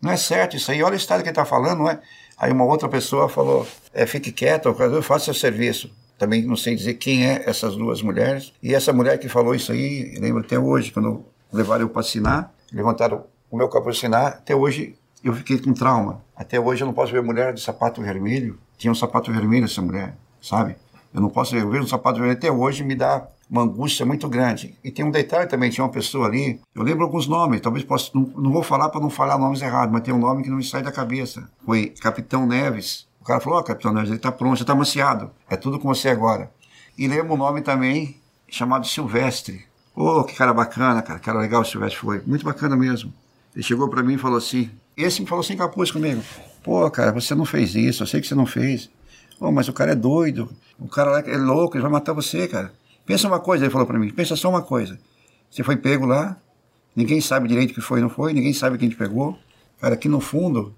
não 0.00 0.10
é 0.10 0.16
certo 0.16 0.56
isso 0.56 0.70
aí, 0.70 0.82
olha 0.82 0.94
o 0.94 0.96
estado 0.96 1.18
que 1.18 1.28
ele 1.28 1.32
está 1.32 1.44
falando, 1.44 1.80
não 1.80 1.90
é? 1.90 2.00
Aí 2.38 2.52
uma 2.52 2.64
outra 2.64 2.88
pessoa 2.88 3.28
falou, 3.28 3.66
é, 3.94 4.04
fique 4.04 4.30
quieto, 4.30 4.68
eu 4.68 5.02
faço 5.02 5.26
seu 5.26 5.34
serviço. 5.34 5.90
Também 6.18 6.42
não 6.42 6.56
sei 6.56 6.74
dizer 6.74 6.94
quem 6.94 7.26
é 7.26 7.42
essas 7.46 7.76
duas 7.76 8.02
mulheres. 8.02 8.52
E 8.62 8.74
essa 8.74 8.92
mulher 8.92 9.18
que 9.18 9.28
falou 9.28 9.54
isso 9.54 9.72
aí, 9.72 10.16
lembro 10.18 10.40
até 10.42 10.58
hoje, 10.58 10.90
quando 10.90 11.24
levaram 11.52 11.82
eu 11.82 11.88
para 11.88 12.00
assinar, 12.00 12.52
levantaram 12.72 13.24
o 13.50 13.56
meu 13.56 13.68
capô 13.68 13.90
assinar, 13.90 14.26
até 14.28 14.54
hoje 14.54 14.96
eu 15.22 15.34
fiquei 15.34 15.58
com 15.58 15.72
trauma. 15.72 16.22
Até 16.34 16.60
hoje 16.60 16.82
eu 16.82 16.86
não 16.86 16.94
posso 16.94 17.12
ver 17.12 17.22
mulher 17.22 17.52
de 17.52 17.60
sapato 17.60 18.02
vermelho. 18.02 18.58
Tinha 18.76 18.90
um 18.90 18.94
sapato 18.94 19.32
vermelho 19.32 19.64
essa 19.64 19.80
mulher, 19.80 20.14
sabe? 20.42 20.76
Eu 21.14 21.20
não 21.20 21.30
posso 21.30 21.54
ver, 21.54 21.80
um 21.80 21.86
sapato 21.86 22.18
vermelho 22.18 22.36
até 22.36 22.50
hoje 22.50 22.84
me 22.84 22.94
dá 22.94 23.26
uma 23.48 23.62
angústia 23.62 24.04
muito 24.04 24.28
grande. 24.28 24.76
E 24.82 24.90
tem 24.90 25.04
um 25.04 25.10
detalhe 25.10 25.48
também, 25.48 25.70
tinha 25.70 25.84
uma 25.84 25.90
pessoa 25.90 26.26
ali, 26.26 26.60
eu 26.74 26.82
lembro 26.82 27.04
alguns 27.04 27.26
nomes, 27.26 27.60
talvez 27.60 27.84
possa, 27.84 28.10
não, 28.14 28.22
não 28.36 28.52
vou 28.52 28.62
falar 28.62 28.88
para 28.88 29.00
não 29.00 29.10
falar 29.10 29.38
nomes 29.38 29.62
errados, 29.62 29.92
mas 29.92 30.02
tem 30.02 30.12
um 30.12 30.18
nome 30.18 30.42
que 30.42 30.50
não 30.50 30.56
me 30.56 30.64
sai 30.64 30.82
da 30.82 30.92
cabeça. 30.92 31.48
Foi 31.64 31.86
Capitão 32.00 32.46
Neves. 32.46 33.06
O 33.20 33.24
cara 33.24 33.40
falou, 33.40 33.58
ó, 33.58 33.60
oh, 33.60 33.64
Capitão 33.64 33.92
Neves, 33.92 34.10
ele 34.10 34.18
tá 34.18 34.30
pronto, 34.30 34.58
já 34.58 34.64
tá 34.64 34.74
maciado, 34.74 35.30
é 35.48 35.56
tudo 35.56 35.78
com 35.78 35.88
você 35.88 36.08
agora. 36.08 36.50
E 36.98 37.06
lembro 37.06 37.34
um 37.34 37.36
nome 37.36 37.60
também 37.60 38.16
chamado 38.48 38.86
Silvestre. 38.86 39.64
Ô, 39.94 40.20
oh, 40.20 40.24
que 40.24 40.34
cara 40.34 40.52
bacana, 40.52 41.02
cara, 41.02 41.18
cara 41.18 41.38
legal 41.40 41.62
o 41.62 41.64
Silvestre 41.64 41.98
foi, 41.98 42.22
muito 42.26 42.44
bacana 42.44 42.76
mesmo. 42.76 43.12
Ele 43.54 43.64
chegou 43.64 43.88
para 43.88 44.02
mim 44.02 44.14
e 44.14 44.18
falou 44.18 44.36
assim, 44.36 44.70
esse 44.96 45.20
me 45.20 45.26
falou 45.26 45.42
sem 45.42 45.56
capuz 45.56 45.90
comigo. 45.90 46.22
Pô, 46.62 46.90
cara, 46.90 47.12
você 47.12 47.34
não 47.34 47.44
fez 47.44 47.74
isso, 47.74 48.02
eu 48.02 48.06
sei 48.06 48.20
que 48.20 48.26
você 48.26 48.34
não 48.34 48.46
fez. 48.46 48.90
Pô, 49.38 49.50
mas 49.52 49.68
o 49.68 49.72
cara 49.72 49.92
é 49.92 49.94
doido, 49.94 50.48
o 50.78 50.88
cara 50.88 51.20
é 51.20 51.36
louco, 51.36 51.76
ele 51.76 51.82
vai 51.82 51.90
matar 51.90 52.12
você, 52.12 52.46
cara. 52.48 52.72
Pensa 53.06 53.28
uma 53.28 53.38
coisa, 53.40 53.64
ele 53.64 53.72
falou 53.72 53.86
para 53.86 53.98
mim, 53.98 54.10
pensa 54.10 54.34
só 54.34 54.50
uma 54.50 54.62
coisa. 54.62 54.98
Você 55.48 55.62
foi 55.62 55.76
pego 55.76 56.04
lá, 56.04 56.36
ninguém 56.94 57.20
sabe 57.20 57.48
direito 57.48 57.70
o 57.70 57.74
que 57.74 57.80
foi 57.80 58.00
não 58.00 58.10
foi, 58.10 58.32
ninguém 58.32 58.52
sabe 58.52 58.76
quem 58.76 58.88
te 58.88 58.96
pegou. 58.96 59.38
Cara, 59.80 59.94
aqui 59.94 60.08
no 60.08 60.20
fundo, 60.20 60.74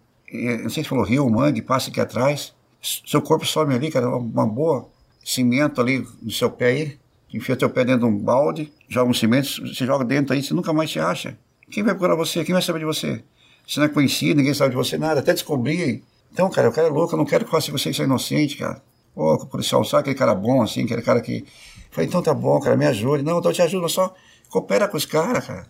não 0.63 0.69
sei 0.69 0.83
se 0.83 0.89
falou 0.89 1.05
rio, 1.05 1.29
mangue, 1.31 1.63
passa 1.63 1.91
aqui 1.91 2.01
atrás. 2.01 2.53
Seu 2.81 3.23
corpo 3.23 3.47
some 3.47 3.75
ali, 3.75 3.91
cara, 3.91 4.09
uma 4.15 4.47
boa 4.47 4.89
cimento 5.25 5.81
ali 5.81 6.07
no 6.23 6.31
seu 6.31 6.51
pé 6.51 6.67
aí. 6.67 6.99
Enfia 7.33 7.57
teu 7.57 7.69
pé 7.69 7.85
dentro 7.85 8.07
de 8.09 8.15
um 8.15 8.19
balde, 8.19 8.73
joga 8.89 9.11
um 9.11 9.15
cimento, 9.15 9.49
você 9.67 9.85
joga 9.85 10.05
dentro 10.05 10.35
aí, 10.35 10.43
você 10.43 10.55
nunca 10.55 10.73
mais 10.73 10.91
te 10.91 10.99
acha. 10.99 11.37
Quem 11.71 11.83
vai 11.83 11.95
procurar 11.95 12.15
você? 12.15 12.45
Quem 12.45 12.55
vai 12.55 12.63
saber 12.63 12.79
de 12.79 12.87
você? 12.87 13.23
Você 13.67 13.81
não 13.81 13.87
é 13.87 13.89
conhecido, 13.91 14.39
ninguém 14.39 14.55
sabe 14.55 14.71
de 14.71 14.77
você 14.77 14.97
nada, 14.97 15.21
até 15.21 15.35
descobrir. 15.35 16.03
Então, 16.33 16.49
cara, 16.49 16.71
o 16.71 16.73
cara 16.73 16.89
é 16.89 16.91
louco, 16.91 17.15
eu 17.15 17.19
não 17.19 17.27
quero 17.27 17.45
que 17.45 17.51
você 17.51 17.77
seja 17.77 18.05
inocente, 18.05 18.57
cara. 18.57 18.83
Ô, 19.15 19.35
oh, 19.35 19.47
policial, 19.47 19.85
sabe 19.85 20.03
aquele 20.03 20.17
cara 20.17 20.35
bom, 20.35 20.63
assim, 20.63 20.85
aquele 20.85 21.03
cara 21.03 21.21
que 21.21 21.45
Falei, 21.91 22.09
então 22.09 22.23
tá 22.23 22.35
bom, 22.35 22.61
cara, 22.61 22.77
me 22.77 22.87
ajude. 22.87 23.23
Não, 23.23 23.39
então 23.39 23.51
eu 23.51 23.55
te 23.55 23.63
ajudo, 23.63 23.89
só 23.89 24.15
coopera 24.49 24.89
com 24.89 24.97
os 24.97 25.05
caras, 25.05 25.47
cara. 25.47 25.67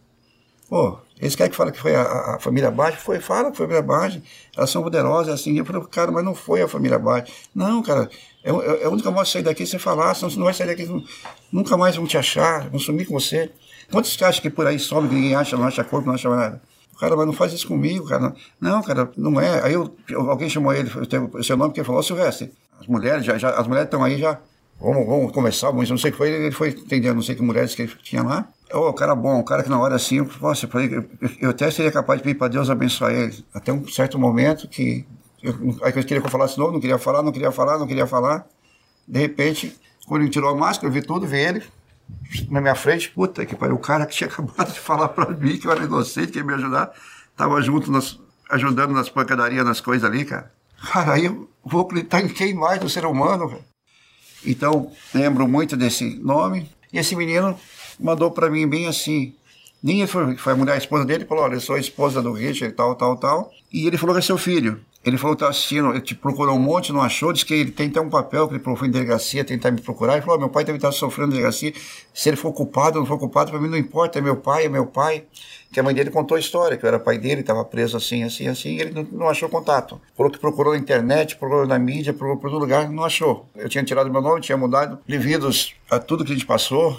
Pô, 0.69 0.99
esse 1.21 1.37
cara 1.37 1.49
que 1.49 1.57
fala 1.57 1.73
que 1.73 1.81
foi 1.81 1.95
a, 1.95 2.03
a 2.03 2.39
família 2.39 2.71
Bage, 2.71 2.99
foi, 2.99 3.21
fala 3.21 3.51
que 3.51 3.57
foi 3.57 3.65
a 3.65 3.69
família 3.69 3.83
Bage, 3.83 4.23
elas 4.55 4.69
são 4.69 4.83
poderosas, 4.83 5.33
assim. 5.33 5.57
Eu 5.57 5.65
falei, 5.65 5.83
cara, 5.91 6.13
mas 6.13 6.23
não 6.23 6.35
foi 6.35 6.61
a 6.61 6.69
família 6.69 6.99
Bage. 6.99 7.33
Não, 7.55 7.83
cara, 7.83 8.11
é, 8.45 8.51
é, 8.51 8.85
a 8.85 8.91
única 8.91 9.11
modo 9.11 9.25
de 9.25 9.31
sair 9.31 9.43
daqui 9.43 9.67
você 9.67 9.79
falar, 9.79 10.15
senão 10.15 10.31
você 10.31 10.37
não 10.37 10.45
vai 10.45 10.53
sair 10.53 10.67
daqui, 10.67 10.87
nunca 11.51 11.77
mais 11.77 11.97
vão 11.97 12.07
te 12.07 12.19
achar, 12.19 12.69
vão 12.69 12.79
sumir 12.79 13.07
com 13.07 13.19
você. 13.19 13.51
Quantos 13.91 14.15
caras 14.17 14.35
acham 14.35 14.43
que 14.43 14.51
por 14.51 14.67
aí 14.67 14.79
some, 14.79 15.09
que 15.09 15.15
ninguém 15.15 15.35
acha, 15.35 15.57
não 15.57 15.65
acha 15.65 15.83
corpo, 15.83 16.07
não 16.07 16.15
acha 16.15 16.29
nada? 16.29 16.61
Cara, 17.01 17.17
mas 17.17 17.27
não 17.27 17.33
faz 17.33 17.53
isso 17.53 17.67
comigo, 17.67 18.07
cara. 18.07 18.35
Não, 18.61 18.83
cara, 18.83 19.11
não 19.17 19.41
é. 19.41 19.63
Aí 19.63 19.73
eu, 19.73 19.97
alguém 20.29 20.51
chamou 20.51 20.75
ele, 20.75 20.91
o 21.33 21.43
seu 21.43 21.57
nome, 21.57 21.73
que 21.73 21.83
falou, 21.83 22.03
Silvestre, 22.03 22.53
as 22.79 22.87
mulheres, 22.87 23.25
já, 23.25 23.39
já, 23.39 23.51
as 23.51 23.67
mulheres 23.67 23.87
estão 23.87 24.05
aí 24.05 24.19
já 24.19 24.39
Vamos, 24.81 25.07
vamos 25.07 25.33
começar, 25.33 25.73
mas 25.73 25.91
não 25.91 25.99
sei 25.99 26.11
o 26.11 26.13
que 26.13 26.19
foi, 26.19 26.31
ele 26.31 26.53
foi 26.53 26.69
entendendo, 26.71 27.17
não 27.17 27.23
sei 27.23 27.35
que 27.35 27.43
mulheres 27.43 27.75
que 27.75 27.83
ele 27.83 27.93
tinha 28.03 28.23
lá. 28.23 28.49
Ô, 28.73 28.89
oh, 28.89 28.93
cara 28.93 29.15
bom, 29.15 29.41
um 29.41 29.43
cara 29.43 29.63
que 29.65 29.69
na 29.69 29.81
hora 29.81 29.97
assim, 29.97 30.21
nossa, 30.41 30.67
eu, 30.67 30.71
falei, 30.71 31.09
eu, 31.41 31.51
até 31.51 31.69
seria 31.71 31.91
capaz 31.91 32.21
de 32.21 32.25
pedir 32.25 32.39
para 32.39 32.49
Deus 32.49 32.71
abençoar 32.71 33.13
ele. 33.13 33.45
Até 33.53 33.73
um 33.73 33.87
certo 33.89 34.19
momento 34.19 34.69
que 34.69 35.05
eu, 35.43 35.53
aí 35.83 35.93
eu 35.95 36.05
queria 36.05 36.21
que 36.21 36.27
eu 36.27 36.31
falasse 36.31 36.57
novo, 36.57 36.73
não 36.73 36.81
queria 36.81 36.99
falar, 36.99 37.23
não 37.23 37.33
queria 37.33 37.51
falar, 37.51 37.79
não 37.79 37.87
queria 37.89 38.07
falar. 38.07 38.47
De 39.07 39.19
repente, 39.19 39.77
quando 40.07 40.23
ele 40.23 40.31
tirou 40.31 40.51
a 40.51 40.55
máscara, 40.55 40.89
eu 40.89 40.93
vi 40.93 41.03
tudo, 41.03 41.27
vi 41.27 41.39
ele 41.39 41.63
na 42.49 42.61
minha 42.61 42.75
frente. 42.77 43.11
Puta 43.11 43.45
que 43.45 43.57
pariu, 43.57 43.75
o 43.75 43.81
cara 43.81 44.07
que 44.07 44.15
tinha 44.15 44.29
acabado 44.31 44.73
de 44.73 44.79
falar 44.79 45.09
para 45.09 45.31
mim 45.31 45.59
que 45.59 45.67
eu 45.67 45.73
era 45.73 45.85
inocente, 45.85 46.33
que 46.33 46.39
ia 46.39 46.45
me 46.45 46.55
ajudar, 46.55 46.93
tava 47.37 47.61
junto, 47.63 47.91
nas, 47.91 48.19
ajudando 48.49 48.93
nas 48.93 49.09
pancadarias, 49.09 49.65
nas 49.65 49.81
coisas 49.81 50.09
ali, 50.09 50.25
cara. 50.25 50.53
Cara, 50.93 51.15
aí 51.15 51.25
eu 51.25 51.51
vou 51.65 51.81
acreditar 51.81 52.21
em 52.21 52.29
quem 52.29 52.55
mais 52.55 52.79
do 52.79 52.89
ser 52.89 53.05
humano, 53.05 53.49
velho. 53.49 53.68
Então, 54.45 54.91
lembro 55.15 55.49
muito 55.49 55.77
desse 55.77 56.17
nome. 56.17 56.69
E 56.93 56.99
esse 56.99 57.15
menino 57.17 57.59
mandou 57.99 58.31
para 58.31 58.51
mim 58.51 58.67
bem 58.67 58.87
assim. 58.87 59.35
Nem 59.83 60.07
foi, 60.07 60.37
foi 60.37 60.53
a 60.53 60.57
mulher, 60.57 60.75
a 60.75 60.79
esposa 60.79 61.05
dele, 61.05 61.25
falou: 61.25 61.45
Olha, 61.45 61.55
eu 61.55 61.61
sou 61.61 61.77
a 61.77 61.81
esposa 61.81 62.21
do 62.21 62.33
Richard, 62.33 62.75
tal, 62.75 62.95
tal, 62.95 63.17
tal. 63.17 63.53
E 63.73 63.87
ele 63.87 63.97
falou 63.97 64.15
que 64.15 64.21
é 64.21 64.23
seu 64.23 64.39
filho. 64.39 64.81
Ele 65.09 65.19
falou 65.19 65.35
que 65.35 65.43
estava 65.43 65.51
assistindo, 65.51 65.91
ele 65.91 66.01
te 66.01 66.15
procurou 66.15 66.55
um 66.55 66.59
monte, 66.59 66.93
não 66.93 67.03
achou, 67.03 67.33
disse 67.33 67.45
que 67.45 67.55
ele 67.55 67.71
tem 67.71 67.89
até 67.89 68.01
um 68.01 68.11
papel 68.11 68.47
que 68.47 68.55
ele 68.55 68.77
foi 68.77 68.89
em 68.89 68.91
delegacia 68.91 69.45
tentar 69.45 69.71
me 69.71 69.81
procurar. 69.81 70.15
Ele 70.15 70.23
falou: 70.23 70.37
oh, 70.37 70.41
meu 70.41 70.49
pai 70.49 70.65
deve 70.65 70.77
estar 70.79 70.93
sofrendo 70.93 71.33
delegacia. 71.33 71.73
Se 72.15 72.29
ele 72.29 72.37
for 72.37 72.53
culpado 72.53 72.99
ou 72.99 73.01
não 73.03 73.07
for 73.07 73.19
culpado, 73.19 73.51
para 73.51 73.61
mim 73.61 73.69
não 73.69 73.77
importa, 73.77 74.19
é 74.19 74.23
meu 74.23 74.37
pai, 74.37 74.67
é 74.67 74.69
meu 74.69 74.87
pai. 74.87 75.25
Que 75.73 75.81
a 75.81 75.83
mãe 75.83 75.95
dele 75.95 76.11
contou 76.11 76.37
a 76.37 76.41
história, 76.41 76.77
que 76.77 76.85
eu 76.85 76.89
era 76.89 76.99
pai 76.99 77.19
dele, 77.19 77.43
estava 77.43 77.63
preso 77.65 77.97
assim, 77.97 78.23
assim, 78.23 78.49
assim, 78.49 78.77
e 78.77 78.81
ele 78.81 78.91
não, 78.91 79.03
não, 79.21 79.29
achou 79.29 79.49
contato. 79.51 80.01
Falou 80.17 80.33
que 80.33 80.39
procurou 80.39 80.73
na 80.73 80.79
internet, 80.79 81.37
procurou 81.37 81.67
na 81.67 81.79
mídia, 81.79 82.15
procurou 82.15 82.39
por 82.39 82.51
todo 82.51 82.61
lugar, 82.61 82.91
não 82.91 83.05
achou. 83.05 83.47
Eu 83.55 83.69
tinha 83.69 83.85
tirado 83.85 84.11
meu 84.11 84.23
nome, 84.23 84.41
tinha 84.41 84.57
mudado, 84.57 84.99
devido 85.07 85.51
a 85.91 85.99
tudo 85.99 86.25
que 86.25 86.33
a 86.33 86.35
gente 86.35 86.47
passou. 86.47 86.99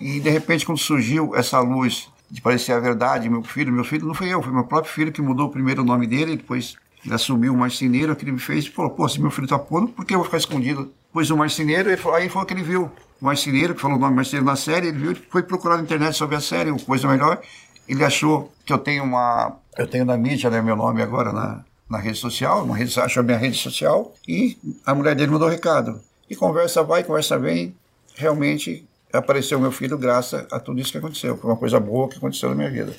E 0.00 0.20
de 0.20 0.30
repente, 0.30 0.64
quando 0.64 0.78
surgiu 0.78 1.34
essa 1.34 1.58
luz 1.58 2.08
de 2.30 2.40
parecer 2.40 2.72
a 2.72 2.78
verdade, 2.78 3.28
meu 3.28 3.42
filho, 3.42 3.72
meu 3.72 3.84
filho 3.84 4.06
não 4.06 4.14
foi 4.14 4.28
eu, 4.28 4.42
foi 4.42 4.52
meu 4.52 4.64
próprio 4.64 4.92
filho 4.92 5.10
que 5.10 5.22
mudou 5.22 5.48
primeiro 5.48 5.82
o 5.82 5.84
nome 5.84 6.06
dele, 6.06 6.36
depois 6.36 6.76
ele 6.76 6.87
assumiu 7.14 7.52
o 7.52 7.56
marceneiro, 7.56 8.14
que 8.16 8.24
ele 8.24 8.32
me 8.32 8.38
fez 8.38 8.64
e 8.64 8.70
falou, 8.70 8.90
pô, 8.90 9.08
se 9.08 9.20
meu 9.20 9.30
filho 9.30 9.46
tá 9.46 9.58
pondo, 9.58 9.88
por 9.88 10.04
que 10.04 10.14
eu 10.14 10.18
vou 10.18 10.24
ficar 10.24 10.38
escondido? 10.38 10.92
Pois 11.12 11.30
o 11.30 11.36
marceneiro, 11.36 11.96
falou, 11.98 12.18
aí 12.18 12.28
foi 12.28 12.44
que 12.44 12.54
ele 12.54 12.62
viu. 12.62 12.90
O 13.20 13.24
marceneiro, 13.24 13.74
que 13.74 13.80
falou 13.80 13.96
o 13.96 14.00
nome 14.00 14.14
marceneiro 14.14 14.46
na 14.46 14.56
série, 14.56 14.88
ele 14.88 14.98
viu, 14.98 15.10
ele 15.10 15.20
foi 15.30 15.42
procurar 15.42 15.76
na 15.76 15.82
internet 15.82 16.16
sobre 16.16 16.36
a 16.36 16.40
série, 16.40 16.72
coisa 16.84 17.08
melhor. 17.08 17.40
Ele 17.88 18.04
achou 18.04 18.52
que 18.64 18.72
eu 18.72 18.78
tenho 18.78 19.02
uma. 19.02 19.56
Eu 19.76 19.86
tenho 19.86 20.04
na 20.04 20.16
mídia, 20.16 20.50
né, 20.50 20.60
meu 20.60 20.76
nome 20.76 21.02
agora 21.02 21.32
na, 21.32 21.64
na 21.88 21.98
rede 21.98 22.18
social, 22.18 22.64
uma 22.64 22.76
rede, 22.76 22.98
achou 23.00 23.22
a 23.22 23.24
minha 23.24 23.38
rede 23.38 23.56
social, 23.56 24.12
e 24.26 24.58
a 24.84 24.94
mulher 24.94 25.14
dele 25.14 25.32
mandou 25.32 25.48
recado. 25.48 26.00
E 26.28 26.36
conversa 26.36 26.82
vai, 26.82 27.02
conversa 27.02 27.38
vem, 27.38 27.74
realmente 28.14 28.86
apareceu 29.12 29.58
meu 29.58 29.72
filho 29.72 29.96
graças 29.96 30.46
a 30.52 30.60
tudo 30.60 30.80
isso 30.80 30.92
que 30.92 30.98
aconteceu. 30.98 31.36
Foi 31.36 31.50
uma 31.50 31.56
coisa 31.56 31.80
boa 31.80 32.08
que 32.08 32.18
aconteceu 32.18 32.50
na 32.50 32.54
minha 32.54 32.70
vida. 32.70 32.94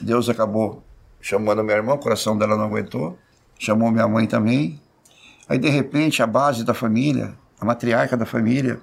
Deus 0.00 0.28
acabou 0.28 0.82
chamando 1.20 1.62
minha 1.62 1.76
irmã, 1.76 1.94
o 1.94 1.98
coração 1.98 2.36
dela 2.36 2.56
não 2.56 2.64
aguentou 2.64 3.16
chamou 3.62 3.92
minha 3.92 4.08
mãe 4.08 4.26
também. 4.26 4.80
Aí, 5.48 5.56
de 5.56 5.68
repente, 5.68 6.20
a 6.20 6.26
base 6.26 6.64
da 6.64 6.74
família, 6.74 7.34
a 7.60 7.64
matriarca 7.64 8.16
da 8.16 8.26
família, 8.26 8.80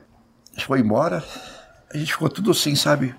foi 0.66 0.80
embora. 0.80 1.22
A 1.94 1.98
gente 1.98 2.14
ficou 2.14 2.30
tudo 2.30 2.52
assim, 2.52 2.76
sabe? 2.76 3.14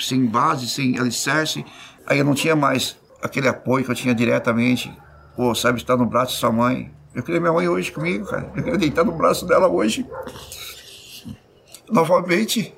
Sem 0.00 0.24
base, 0.24 0.66
sem 0.66 0.98
alicerce. 0.98 1.64
Aí 2.06 2.18
eu 2.18 2.24
não 2.24 2.34
tinha 2.34 2.56
mais 2.56 2.96
aquele 3.22 3.46
apoio 3.46 3.84
que 3.84 3.90
eu 3.90 3.94
tinha 3.94 4.14
diretamente. 4.14 4.90
Pô, 5.36 5.54
sabe, 5.54 5.78
estar 5.78 5.98
no 5.98 6.06
braço 6.06 6.32
de 6.32 6.38
sua 6.38 6.50
mãe. 6.50 6.90
Eu 7.14 7.22
queria 7.22 7.40
minha 7.40 7.52
mãe 7.52 7.68
hoje 7.68 7.92
comigo, 7.92 8.24
cara. 8.24 8.50
Eu 8.56 8.62
queria 8.62 8.78
deitar 8.78 9.04
no 9.04 9.12
braço 9.12 9.46
dela 9.46 9.68
hoje. 9.68 10.06
Novamente. 11.90 12.74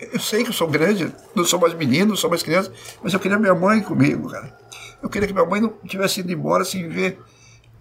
Eu 0.00 0.18
sei 0.18 0.42
que 0.42 0.48
eu 0.48 0.54
sou 0.54 0.66
grande, 0.66 1.12
não 1.36 1.44
sou 1.44 1.60
mais 1.60 1.74
menino, 1.74 2.08
não 2.08 2.16
sou 2.16 2.30
mais 2.30 2.42
criança, 2.42 2.72
mas 3.02 3.12
eu 3.12 3.20
queria 3.20 3.38
minha 3.38 3.54
mãe 3.54 3.82
comigo, 3.82 4.30
cara. 4.30 4.58
Eu 5.02 5.08
queria 5.08 5.26
que 5.26 5.34
minha 5.34 5.46
mãe 5.46 5.60
não 5.60 5.70
tivesse 5.86 6.20
ido 6.20 6.32
embora 6.32 6.64
sem 6.64 6.88
ver 6.88 7.18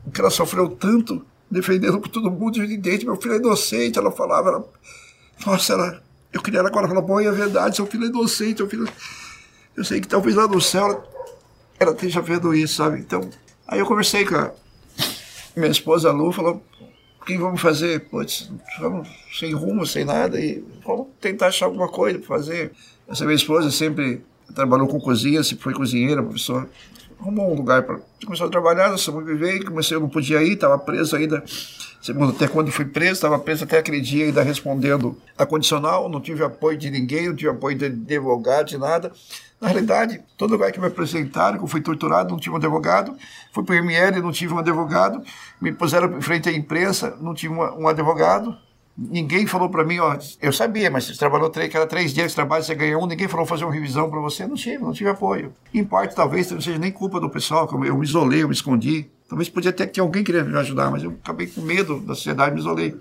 o 0.05 0.11
que 0.11 0.21
ela 0.21 0.29
sofreu 0.29 0.69
tanto, 0.69 1.25
defendendo 1.49 1.99
por 1.99 2.09
todo 2.09 2.31
mundo, 2.31 2.65
de. 2.65 3.05
Meu 3.05 3.15
filho 3.17 3.33
é 3.33 3.37
inocente, 3.37 3.99
ela 3.99 4.11
falava. 4.11 4.49
Ela, 4.49 4.65
nossa, 5.45 5.73
ela, 5.73 6.03
eu 6.31 6.41
queria 6.41 6.59
ela 6.59 6.69
agora 6.69 6.87
falar, 6.87 7.01
mãe, 7.01 7.25
é 7.25 7.31
verdade, 7.31 7.75
seu 7.75 7.85
filho 7.85 8.05
é 8.05 8.07
inocente, 8.07 8.57
seu 8.57 8.69
filho. 8.69 8.87
Eu 9.75 9.83
sei 9.83 9.99
que 9.99 10.07
talvez 10.07 10.35
lá 10.35 10.47
no 10.47 10.61
céu 10.61 10.85
ela, 10.85 11.03
ela 11.79 11.91
esteja 11.91 12.21
vendo 12.21 12.53
isso, 12.53 12.75
sabe? 12.75 12.99
Então, 12.99 13.29
aí 13.67 13.79
eu 13.79 13.85
conversei 13.85 14.25
com 14.25 14.35
a 14.35 14.51
minha 15.55 15.71
esposa 15.71 16.11
Lu, 16.11 16.31
falou, 16.31 16.63
o 17.21 17.25
que 17.25 17.37
vamos 17.37 17.61
fazer? 17.61 18.09
Putz, 18.09 18.51
vamos 18.79 19.07
sem 19.37 19.53
rumo, 19.53 19.85
sem 19.85 20.05
nada, 20.05 20.39
e 20.39 20.63
vamos 20.85 21.07
tentar 21.19 21.47
achar 21.47 21.65
alguma 21.65 21.87
coisa 21.87 22.17
para 22.17 22.27
fazer. 22.27 22.71
Essa 23.07 23.25
minha 23.25 23.35
esposa 23.35 23.71
sempre 23.71 24.21
trabalhou 24.53 24.87
com 24.87 24.99
cozinha, 24.99 25.43
sempre 25.43 25.63
foi 25.63 25.73
cozinheira, 25.73 26.23
professor 26.23 26.67
arrumou 27.19 27.51
um 27.51 27.55
lugar 27.55 27.83
para 27.83 27.99
começar 28.25 28.45
a 28.45 28.49
trabalhar, 28.49 28.97
sobreviver, 28.97 29.65
comecei, 29.65 29.95
eu 29.95 30.01
não 30.01 30.09
podia 30.09 30.41
ir, 30.41 30.53
estava 30.53 30.77
preso 30.77 31.15
ainda, 31.15 31.43
segundo 32.01 32.31
até 32.31 32.47
quando 32.47 32.71
fui 32.71 32.85
preso, 32.85 33.13
estava 33.13 33.37
preso 33.37 33.65
até 33.65 33.79
aquele 33.79 33.99
dia 33.99 34.25
ainda 34.25 34.41
respondendo 34.41 35.17
a 35.37 35.45
condicional, 35.45 36.07
não 36.07 36.21
tive 36.21 36.43
apoio 36.43 36.77
de 36.77 36.89
ninguém, 36.89 37.27
não 37.27 37.35
tive 37.35 37.49
apoio 37.49 37.77
de 37.77 37.85
advogado, 37.85 38.67
de 38.67 38.77
nada. 38.77 39.11
Na 39.59 39.67
realidade, 39.67 40.21
todo 40.37 40.51
lugar 40.51 40.71
que 40.71 40.79
me 40.79 40.87
apresentaram, 40.87 41.57
que 41.57 41.63
eu 41.65 41.67
fui 41.67 41.81
torturado, 41.81 42.29
não 42.29 42.39
tive 42.39 42.51
um 42.51 42.57
advogado, 42.57 43.17
fui 43.51 43.63
para 43.63 43.75
o 43.75 43.77
ML, 43.77 44.21
não 44.21 44.31
tive 44.31 44.53
um 44.53 44.57
advogado, 44.57 45.21
me 45.59 45.73
puseram 45.73 46.17
em 46.17 46.21
frente 46.21 46.47
à 46.47 46.51
imprensa, 46.53 47.17
não 47.19 47.33
tive 47.33 47.53
um 47.53 47.85
advogado, 47.85 48.57
ninguém 48.99 49.47
falou 49.47 49.69
para 49.69 49.85
mim, 49.85 49.99
ó, 49.99 50.17
eu 50.41 50.51
sabia, 50.51 50.91
mas 50.91 51.05
você 51.05 51.15
trabalhou 51.15 51.49
três, 51.49 51.71
cada 51.71 51.87
três 51.87 52.13
dias 52.13 52.31
de 52.31 52.35
trabalho, 52.35 52.63
você 52.63 52.75
ganhou 52.75 53.03
um, 53.03 53.07
ninguém 53.07 53.27
falou 53.27 53.45
fazer 53.45 53.63
uma 53.63 53.73
revisão 53.73 54.09
para 54.09 54.19
você, 54.19 54.45
não 54.45 54.55
tive, 54.55 54.79
não 54.79 54.91
tive 54.91 55.09
apoio. 55.09 55.53
Em 55.73 55.83
parte, 55.83 56.15
talvez 56.15 56.51
não 56.51 56.59
seja 56.59 56.77
nem 56.77 56.91
culpa 56.91 57.19
do 57.19 57.29
pessoal, 57.29 57.67
como 57.67 57.85
eu 57.85 57.97
me 57.97 58.05
isolei, 58.05 58.43
eu 58.43 58.47
me 58.47 58.53
escondi. 58.53 59.09
Talvez 59.29 59.47
podia 59.47 59.69
até 59.69 59.85
ter 59.85 60.01
alguém 60.01 60.23
querendo 60.23 60.49
me 60.49 60.57
ajudar, 60.57 60.91
mas 60.91 61.03
eu 61.03 61.11
acabei 61.11 61.47
com 61.47 61.61
medo 61.61 61.99
da 61.99 62.15
sociedade, 62.15 62.53
me 62.53 62.59
isolei. 62.59 62.97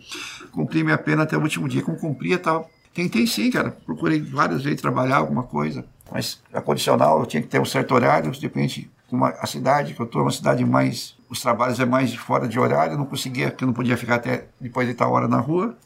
Cumpri 0.52 0.84
minha 0.84 0.98
pena 0.98 1.22
até 1.22 1.36
o 1.36 1.40
último 1.40 1.66
dia. 1.66 1.82
Como 1.82 1.96
cumpria, 1.96 2.38
tal. 2.38 2.70
Tentei 2.92 3.26
sim, 3.26 3.50
cara. 3.50 3.70
Procurei 3.86 4.20
várias 4.20 4.62
vezes 4.62 4.80
trabalhar 4.80 5.16
alguma 5.16 5.42
coisa, 5.42 5.86
mas 6.12 6.38
a 6.52 6.60
condicional 6.60 7.20
eu 7.20 7.26
tinha 7.26 7.42
que 7.42 7.48
ter 7.48 7.58
um 7.58 7.64
certo 7.64 7.94
horário, 7.94 8.30
de 8.30 8.40
repente, 8.40 8.90
uma, 9.10 9.30
a 9.30 9.46
cidade, 9.46 9.94
que 9.94 10.00
eu 10.00 10.06
estou, 10.06 10.20
uma 10.20 10.30
cidade 10.30 10.64
mais 10.64 11.16
os 11.28 11.40
trabalhos 11.40 11.78
é 11.78 11.84
mais 11.84 12.14
fora 12.14 12.48
de 12.48 12.58
horário, 12.58 12.96
não 12.96 13.04
conseguia, 13.04 13.50
porque 13.50 13.64
eu 13.64 13.66
não 13.66 13.74
podia 13.74 13.96
ficar 13.96 14.16
até 14.16 14.46
depois 14.60 14.88
de 14.88 14.94
tal 14.94 15.12
hora 15.12 15.28
na 15.28 15.38
rua. 15.38 15.76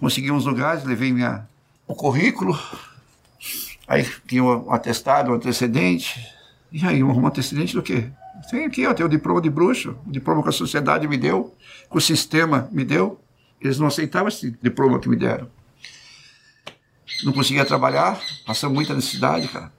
Consegui 0.00 0.30
uns 0.30 0.44
lugares, 0.44 0.84
levei 0.84 1.12
minha, 1.12 1.48
o 1.86 1.94
currículo, 1.94 2.58
aí 3.86 4.04
tinha 4.26 4.42
um 4.42 4.72
atestado, 4.72 5.30
um 5.30 5.34
antecedente. 5.34 6.20
E 6.72 6.84
aí, 6.84 7.02
um 7.02 7.26
antecedente 7.26 7.74
do 7.74 7.82
quê? 7.82 8.10
Tem 8.50 8.64
aqui, 8.64 8.86
ó, 8.86 8.92
tem 8.92 9.06
o 9.06 9.08
diploma 9.08 9.40
de 9.40 9.48
bruxo, 9.48 9.96
o 10.06 10.10
diploma 10.10 10.42
que 10.42 10.48
a 10.48 10.52
sociedade 10.52 11.08
me 11.08 11.16
deu, 11.16 11.54
que 11.90 11.96
o 11.96 12.00
sistema 12.00 12.68
me 12.70 12.84
deu. 12.84 13.20
Eles 13.60 13.78
não 13.78 13.86
aceitavam 13.86 14.28
esse 14.28 14.50
diploma 14.62 14.98
que 14.98 15.08
me 15.08 15.16
deram. 15.16 15.48
Não 17.24 17.32
conseguia 17.32 17.64
trabalhar, 17.64 18.20
passamos 18.44 18.74
muita 18.74 18.94
necessidade, 18.94 19.48
cara. 19.48 19.72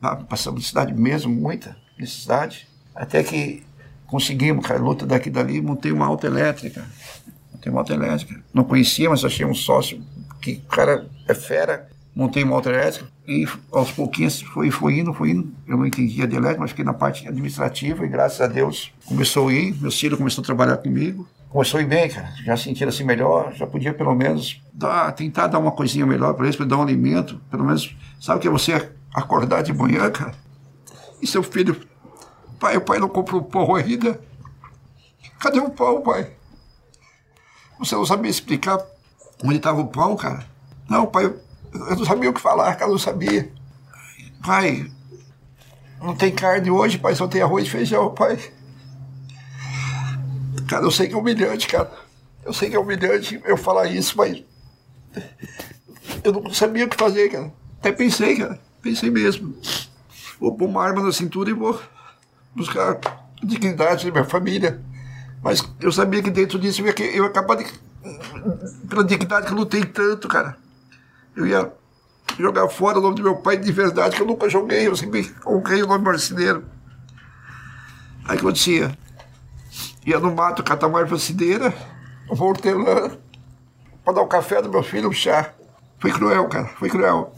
Ah, 0.00 0.16
passamos 0.16 0.60
necessidade 0.60 0.92
mesmo, 0.92 1.32
muita 1.32 1.76
necessidade. 1.96 2.66
Até 2.94 3.22
que 3.22 3.62
Conseguimos, 4.12 4.66
cara, 4.66 4.78
luta 4.78 5.06
daqui 5.06 5.30
e 5.30 5.32
dali, 5.32 5.62
montei 5.62 5.90
uma 5.90 6.04
auto 6.04 6.26
elétrica. 6.26 6.84
Montei 7.50 7.72
uma 7.72 7.80
auto 7.80 7.94
elétrica. 7.94 8.38
Não 8.52 8.62
conhecia, 8.62 9.08
mas 9.08 9.24
achei 9.24 9.46
um 9.46 9.54
sócio 9.54 10.02
que 10.38 10.56
cara 10.68 11.06
é 11.26 11.32
fera. 11.32 11.88
Montei 12.14 12.44
uma 12.44 12.54
auto 12.54 12.68
elétrica 12.68 13.08
e 13.26 13.48
aos 13.72 13.90
pouquinhos 13.90 14.42
foi, 14.42 14.70
foi 14.70 14.98
indo, 14.98 15.14
foi 15.14 15.30
indo. 15.30 15.50
Eu 15.66 15.78
não 15.78 15.86
entendia 15.86 16.26
de 16.26 16.36
elétrica, 16.36 16.60
mas 16.60 16.72
fiquei 16.72 16.84
na 16.84 16.92
parte 16.92 17.26
administrativa 17.26 18.04
e 18.04 18.08
graças 18.08 18.38
a 18.42 18.46
Deus 18.46 18.92
começou 19.06 19.48
a 19.48 19.54
ir. 19.54 19.80
Meu 19.80 19.90
filho 19.90 20.18
começou 20.18 20.42
a 20.42 20.44
trabalhar 20.44 20.76
comigo. 20.76 21.26
Começou 21.48 21.80
a 21.80 21.82
ir 21.82 21.86
bem, 21.86 22.10
cara. 22.10 22.34
Já 22.44 22.54
sentindo 22.54 22.90
assim 22.90 23.04
melhor, 23.04 23.54
já 23.54 23.66
podia 23.66 23.94
pelo 23.94 24.14
menos 24.14 24.60
dar, 24.74 25.10
tentar 25.12 25.46
dar 25.46 25.58
uma 25.58 25.72
coisinha 25.72 26.04
melhor 26.04 26.34
para 26.34 26.44
eles, 26.44 26.56
para 26.56 26.66
dar 26.66 26.76
um 26.76 26.82
alimento. 26.82 27.40
Pelo 27.50 27.64
menos, 27.64 27.96
sabe 28.20 28.42
que 28.42 28.46
é 28.46 28.50
você 28.50 28.90
acordar 29.14 29.62
de 29.62 29.72
manhã, 29.72 30.10
cara? 30.10 30.34
E 31.22 31.26
seu 31.26 31.42
filho 31.42 31.74
Pai, 32.62 32.76
o 32.76 32.80
pai 32.80 33.00
não 33.00 33.08
comprou 33.08 33.42
pão 33.42 33.74
ainda. 33.74 34.20
Cadê 35.40 35.58
o 35.58 35.68
pão, 35.68 36.00
pai? 36.00 36.30
Você 37.80 37.96
não 37.96 38.06
sabia 38.06 38.30
explicar 38.30 38.78
onde 39.42 39.56
estava 39.56 39.80
o 39.80 39.88
pão, 39.88 40.14
cara? 40.14 40.46
Não, 40.88 41.04
pai, 41.04 41.24
eu 41.24 41.96
não 41.96 42.04
sabia 42.04 42.30
o 42.30 42.32
que 42.32 42.40
falar, 42.40 42.72
cara, 42.76 42.88
não 42.88 43.00
sabia. 43.00 43.52
Pai, 44.46 44.88
não 46.00 46.14
tem 46.14 46.32
carne 46.32 46.70
hoje, 46.70 47.00
pai, 47.00 47.16
só 47.16 47.26
tem 47.26 47.42
arroz 47.42 47.66
e 47.66 47.70
feijão, 47.70 48.14
pai. 48.14 48.38
Cara, 50.68 50.84
eu 50.84 50.90
sei 50.92 51.08
que 51.08 51.14
é 51.14 51.18
humilhante, 51.18 51.66
cara. 51.66 51.90
Eu 52.44 52.52
sei 52.52 52.70
que 52.70 52.76
é 52.76 52.78
humilhante 52.78 53.42
eu 53.44 53.56
falar 53.56 53.88
isso, 53.88 54.16
mas. 54.16 54.44
Eu 56.22 56.32
não 56.32 56.54
sabia 56.54 56.84
o 56.84 56.88
que 56.88 56.96
fazer, 56.96 57.28
cara. 57.28 57.52
Até 57.80 57.90
pensei, 57.90 58.36
cara. 58.36 58.60
Pensei 58.80 59.10
mesmo. 59.10 59.52
Vou 60.38 60.56
pôr 60.56 60.68
uma 60.68 60.84
arma 60.84 61.02
na 61.02 61.10
cintura 61.10 61.50
e 61.50 61.54
vou 61.54 61.76
buscar 62.54 62.98
dignidade 63.42 64.06
da 64.06 64.12
minha 64.12 64.24
família. 64.24 64.80
Mas 65.42 65.62
eu 65.80 65.90
sabia 65.90 66.22
que 66.22 66.30
dentro 66.30 66.58
disso 66.58 66.82
eu 66.82 66.86
ia, 66.86 66.94
eu 67.16 67.24
ia 67.24 67.30
acabar 67.30 67.56
de, 67.56 67.66
pela 68.88 69.04
dignidade 69.04 69.46
que 69.46 69.52
eu 69.52 69.56
lutei 69.56 69.84
tanto, 69.84 70.28
cara. 70.28 70.56
Eu 71.34 71.46
ia 71.46 71.72
jogar 72.38 72.68
fora 72.68 72.98
o 72.98 73.02
nome 73.02 73.16
do 73.16 73.22
meu 73.22 73.36
pai 73.36 73.56
de 73.56 73.72
verdade, 73.72 74.16
que 74.16 74.22
eu 74.22 74.26
nunca 74.26 74.48
joguei, 74.48 74.86
eu 74.86 74.96
sempre 74.96 75.28
coloquei 75.28 75.82
o 75.82 75.86
nome 75.86 76.04
marceneiro. 76.04 76.64
Aí 78.24 78.38
acontecia? 78.38 78.96
Ia 80.06 80.18
no 80.18 80.34
mato 80.34 80.62
catar 80.62 80.86
uma 80.86 81.00
ervacideira, 81.00 81.74
uma 82.30 82.44
hortelã, 82.44 83.16
para 84.04 84.14
dar 84.14 84.22
o 84.22 84.26
café 84.26 84.62
do 84.62 84.68
meu 84.68 84.82
filho, 84.82 85.08
um 85.08 85.12
chá. 85.12 85.52
Foi 85.98 86.10
cruel, 86.10 86.48
cara, 86.48 86.68
foi 86.78 86.88
cruel. 86.88 87.34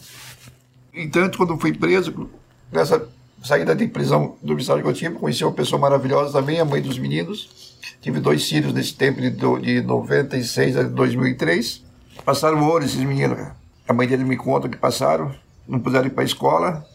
Entanto, 0.93 1.39
quando 1.39 1.59
fui 1.59 1.73
preso, 1.73 2.31
nessa 2.73 3.07
saída 3.45 3.75
de 3.75 3.87
prisão 3.87 4.37
do 4.43 4.57
eu 4.59 4.93
tive, 4.93 5.15
conheci 5.17 5.45
uma 5.45 5.53
pessoa 5.53 5.79
maravilhosa 5.79 6.33
também, 6.33 6.59
a 6.59 6.65
mãe 6.65 6.81
dos 6.81 6.99
meninos. 6.99 7.77
Tive 8.01 8.19
dois 8.19 8.49
filhos 8.49 8.73
nesse 8.73 8.95
tempo 8.95 9.21
de, 9.21 9.31
de 9.31 9.83
96 9.83 10.77
a 10.79 10.83
2003. 10.83 11.85
Passaram 12.25 12.67
ouro 12.67 12.85
esses 12.85 12.97
meninos. 12.97 13.39
A 13.87 13.93
mãe 13.93 14.09
dele 14.09 14.25
me 14.25 14.37
conta 14.37 14.69
que 14.69 14.79
passaram, 14.79 15.35
não 15.69 15.79
puderam 15.79 16.07
ir 16.07 16.11
para 16.11 16.23
a 16.23 16.27
escola, 16.27 16.87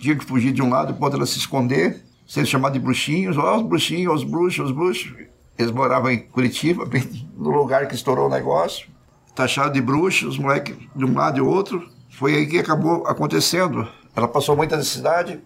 tinha 0.00 0.16
que 0.16 0.24
fugir 0.24 0.52
de 0.52 0.62
um 0.62 0.70
lado 0.70 0.94
para 0.94 1.04
outro 1.04 1.26
se 1.26 1.38
esconder. 1.38 2.02
sendo 2.26 2.46
chamado 2.46 2.72
de 2.72 2.78
bruxinhos, 2.80 3.36
ó, 3.36 3.56
os 3.56 3.62
bruxinhos, 3.62 4.22
os 4.22 4.24
bruxos, 4.24 4.66
os 4.66 4.72
bruxos. 4.72 5.12
Eles 5.56 5.70
moravam 5.70 6.10
em 6.10 6.18
Curitiba, 6.18 6.88
no 7.36 7.50
lugar 7.50 7.86
que 7.86 7.94
estourou 7.94 8.26
o 8.26 8.30
negócio. 8.30 8.88
Taxaram 9.34 9.72
de 9.72 9.80
bruxos, 9.80 10.30
os 10.30 10.38
moleques 10.38 10.76
de 10.94 11.04
um 11.04 11.14
lado 11.14 11.38
e 11.38 11.40
outro. 11.40 11.88
Foi 12.10 12.34
aí 12.34 12.46
que 12.46 12.58
acabou 12.58 13.06
acontecendo. 13.06 13.86
Ela 14.16 14.28
passou 14.28 14.56
muita 14.56 14.76
necessidade, 14.76 15.40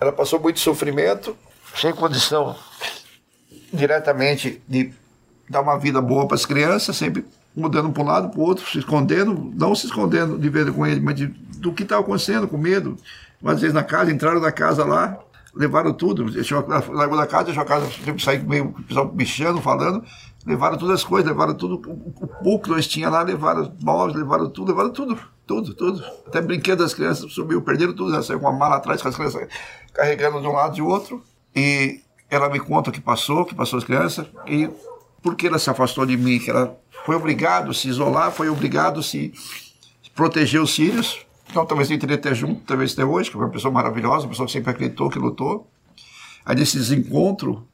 ela 0.00 0.12
passou 0.12 0.40
muito 0.40 0.58
sofrimento, 0.58 1.36
sem 1.76 1.92
condição 1.92 2.56
diretamente 3.72 4.60
de 4.66 4.92
dar 5.48 5.60
uma 5.60 5.78
vida 5.78 6.00
boa 6.00 6.26
para 6.26 6.36
as 6.36 6.46
crianças, 6.46 6.96
sempre 6.96 7.24
mudando 7.54 7.90
para 7.90 8.02
um 8.02 8.06
lado 8.06 8.28
para 8.30 8.40
o 8.40 8.42
outro, 8.42 8.68
se 8.68 8.78
escondendo, 8.78 9.52
não 9.54 9.74
se 9.74 9.86
escondendo 9.86 10.38
de 10.38 10.48
ver 10.48 10.72
com 10.72 10.86
ele, 10.86 11.00
mas 11.00 11.16
de, 11.16 11.26
do 11.26 11.72
que 11.72 11.82
estava 11.82 12.00
acontecendo, 12.00 12.48
com 12.48 12.56
medo. 12.56 12.96
Às 13.44 13.60
vezes 13.60 13.74
na 13.74 13.82
casa, 13.82 14.10
entraram 14.10 14.40
na 14.40 14.52
casa 14.52 14.84
lá, 14.84 15.18
levaram 15.54 15.92
tudo, 15.92 16.30
deixou, 16.30 16.64
largou 16.66 17.16
da 17.16 17.26
casa, 17.26 17.44
deixou 17.44 17.62
a 17.62 17.66
casa, 17.66 17.90
sempre 18.04 18.22
sair 18.22 18.42
meio, 18.42 18.74
bichando, 19.12 19.60
falando, 19.60 20.04
levaram 20.46 20.78
todas 20.78 21.00
as 21.00 21.04
coisas, 21.04 21.28
levaram 21.28 21.54
tudo, 21.54 21.74
o, 21.74 22.26
pouco 22.26 22.64
que 22.64 22.70
nós 22.70 22.86
tínhamos 22.86 23.18
lá, 23.18 23.22
levaram 23.22 23.72
móveis, 23.82 24.16
levaram 24.16 24.48
tudo, 24.48 24.68
levaram 24.68 24.90
tudo, 24.90 25.18
tudo, 25.46 25.74
tudo. 25.74 26.04
Até 26.26 26.40
brinquedo 26.40 26.78
das 26.78 26.94
crianças 26.94 27.32
subiu, 27.32 27.62
perderam 27.62 27.94
tudo, 27.94 28.22
saiu 28.22 28.40
com 28.40 28.46
uma 28.46 28.58
mala 28.58 28.76
atrás, 28.76 29.02
com 29.02 29.08
as 29.08 29.16
crianças 29.16 29.48
carregando 29.92 30.40
de 30.40 30.46
um 30.46 30.52
lado 30.52 30.72
e 30.72 30.76
de 30.76 30.82
outro, 30.82 31.22
e 31.54 32.00
ela 32.28 32.48
me 32.48 32.60
conta 32.60 32.90
o 32.90 32.92
que 32.92 33.00
passou, 33.00 33.40
o 33.40 33.44
que 33.44 33.54
passou 33.54 33.78
as 33.78 33.84
crianças, 33.84 34.26
e 34.46 34.70
por 35.22 35.34
que 35.34 35.46
ela 35.46 35.58
se 35.58 35.68
afastou 35.68 36.06
de 36.06 36.16
mim, 36.16 36.38
que 36.38 36.50
ela 36.50 36.78
foi 37.04 37.16
obrigado 37.16 37.70
a 37.70 37.74
se 37.74 37.88
isolar, 37.88 38.30
foi 38.30 38.48
obrigado 38.48 39.00
a 39.00 39.02
se 39.02 39.32
proteger 40.14 40.60
os 40.60 40.74
filhos. 40.74 41.26
Então, 41.48 41.66
talvez 41.66 41.88
nem 41.88 41.98
teria 41.98 42.16
até 42.16 42.32
junto, 42.32 42.60
talvez 42.62 42.92
até 42.92 43.04
hoje, 43.04 43.28
que 43.28 43.36
foi 43.36 43.44
uma 43.44 43.50
pessoa 43.50 43.72
maravilhosa, 43.72 44.24
uma 44.24 44.30
pessoa 44.30 44.46
que 44.46 44.52
sempre 44.52 44.70
acreditou, 44.70 45.10
que 45.10 45.18
lutou. 45.18 45.68
Aí, 46.44 46.54
nesse 46.54 46.76
desencontro, 46.76 47.66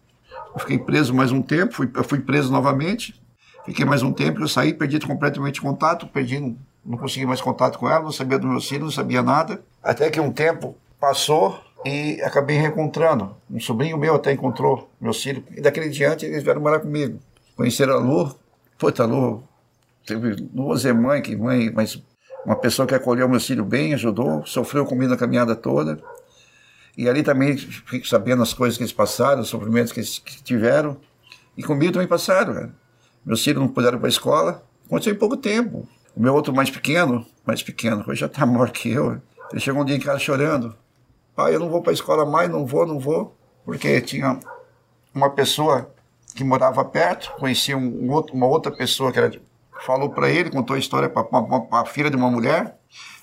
eu 0.57 0.61
fiquei 0.61 0.79
preso 0.79 1.13
mais 1.13 1.31
um 1.31 1.43
tempo, 1.43 1.75
fui, 1.75 1.91
eu 1.95 2.03
fui 2.03 2.19
preso 2.19 2.51
novamente. 2.51 3.21
Fiquei 3.67 3.85
mais 3.85 4.03
um 4.03 4.11
tempo, 4.11 4.41
eu 4.41 4.49
saí, 4.49 4.73
perdi 4.73 4.99
completamente 5.01 5.61
contato, 5.61 6.07
perdi, 6.07 6.41
não, 6.41 6.57
não 6.83 6.97
consegui 6.97 7.27
mais 7.27 7.43
contato 7.43 7.79
com 7.79 7.87
ela, 7.87 8.05
não 8.05 8.13
sabia 8.13 8.39
do 8.39 8.47
meu 8.47 8.61
filho, 8.61 8.85
não 8.85 8.91
sabia 8.91 9.23
nada. 9.23 9.61
Até 9.83 10.09
que 10.09 10.19
um 10.19 10.33
tempo 10.33 10.75
passou 10.99 11.61
e 11.85 12.23
acabei 12.23 12.57
reencontrando. 12.57 13.37
Um 13.51 13.61
sobrinho 13.61 13.99
meu 13.99 14.15
até 14.15 14.33
encontrou 14.33 14.91
meu 14.99 15.13
filho. 15.13 15.45
E 15.55 15.61
daquele 15.61 15.91
diante 15.91 16.25
eles 16.25 16.43
vieram 16.43 16.61
morar 16.63 16.81
comigo. 16.81 17.19
Conheceram 17.55 17.95
a 17.95 17.99
Lu, 17.99 18.35
Puta, 18.79 19.05
Lu, 19.05 19.43
teve 20.07 20.37
duas 20.37 20.85
é 20.85 20.93
mãe, 20.93 21.21
que 21.21 21.37
mãe, 21.37 21.71
mas 21.71 22.03
uma 22.45 22.57
pessoa 22.57 22.87
que 22.87 22.95
acolheu 22.95 23.29
meu 23.29 23.41
filho 23.41 23.65
bem, 23.65 23.93
ajudou, 23.93 24.45
sofreu 24.47 24.87
comigo 24.87 25.11
na 25.11 25.17
caminhada 25.17 25.57
toda. 25.57 25.99
E 26.97 27.09
ali 27.09 27.23
também 27.23 27.57
fico 27.57 28.07
sabendo 28.07 28.43
as 28.43 28.55
coisas 28.55 28.77
que 28.79 28.83
eles 28.83 28.93
passaram, 28.93 29.43
os 29.43 29.49
sofrimentos 29.49 29.93
que 29.93 30.01
eles 30.01 30.19
tiveram. 30.43 30.97
E 31.57 31.63
comigo 31.63 31.93
também 31.93 32.09
passaram. 32.09 32.55
Né? 32.55 32.71
Meus 33.25 33.45
filhos 33.45 33.61
não 33.61 33.69
puderam 33.69 33.99
ir 33.99 34.01
para 34.01 34.09
a 34.09 34.11
escola. 34.11 34.63
Aconteceu 34.87 35.13
em 35.13 35.19
pouco 35.19 35.37
tempo. 35.37 35.87
O 36.17 36.23
meu 36.23 36.35
outro 36.35 36.55
mais 36.55 36.71
pequeno, 36.71 37.27
mais 37.45 37.63
pequeno, 37.63 38.03
hoje 38.09 38.21
já 38.21 38.27
está 38.27 38.45
maior 38.47 38.71
que 38.71 38.91
eu. 38.91 39.21
Ele 39.53 39.61
chegou 39.61 39.83
um 39.83 39.85
dia 39.85 39.95
em 39.95 40.01
casa 40.01 40.19
chorando. 40.19 40.75
Pai, 41.35 41.55
eu 41.55 41.61
não 41.61 41.69
vou 41.69 41.83
para 41.83 41.93
a 41.93 41.95
escola 41.95 42.25
mais, 42.25 42.49
não 42.49 42.65
vou, 42.65 42.87
não 42.87 42.99
vou. 42.99 43.37
Porque 43.65 44.01
tinha 44.01 44.41
uma 45.15 45.31
pessoa 45.31 45.91
que 46.35 46.43
morava 46.43 46.83
perto, 46.85 47.33
conhecia 47.33 47.77
um 47.77 48.11
outro, 48.11 48.35
uma 48.35 48.47
outra 48.47 48.73
pessoa 48.73 49.13
que 49.13 49.19
era, 49.19 49.31
falou 49.85 50.09
para 50.11 50.31
ele, 50.31 50.51
contou 50.51 50.77
a 50.77 50.79
história 50.79 51.11
para 51.11 51.27
a 51.73 51.85
filha 51.85 52.11
de 52.11 52.17
uma 52.17 52.31
mulher. 52.31 52.79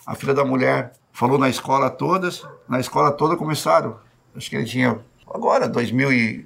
A 0.06 0.14
filha 0.16 0.34
da 0.34 0.45
mulher 0.45 0.94
falou 1.14 1.38
na 1.38 1.48
escola 1.48 1.90
todas, 1.90 2.45
na 2.68 2.80
escola 2.80 3.11
toda 3.11 3.38
começaram. 3.38 3.98
Acho 4.35 4.49
que 4.49 4.56
ele 4.56 4.65
tinha 4.65 4.99
agora 5.31 5.69
2000 5.69 6.11
e, 6.11 6.45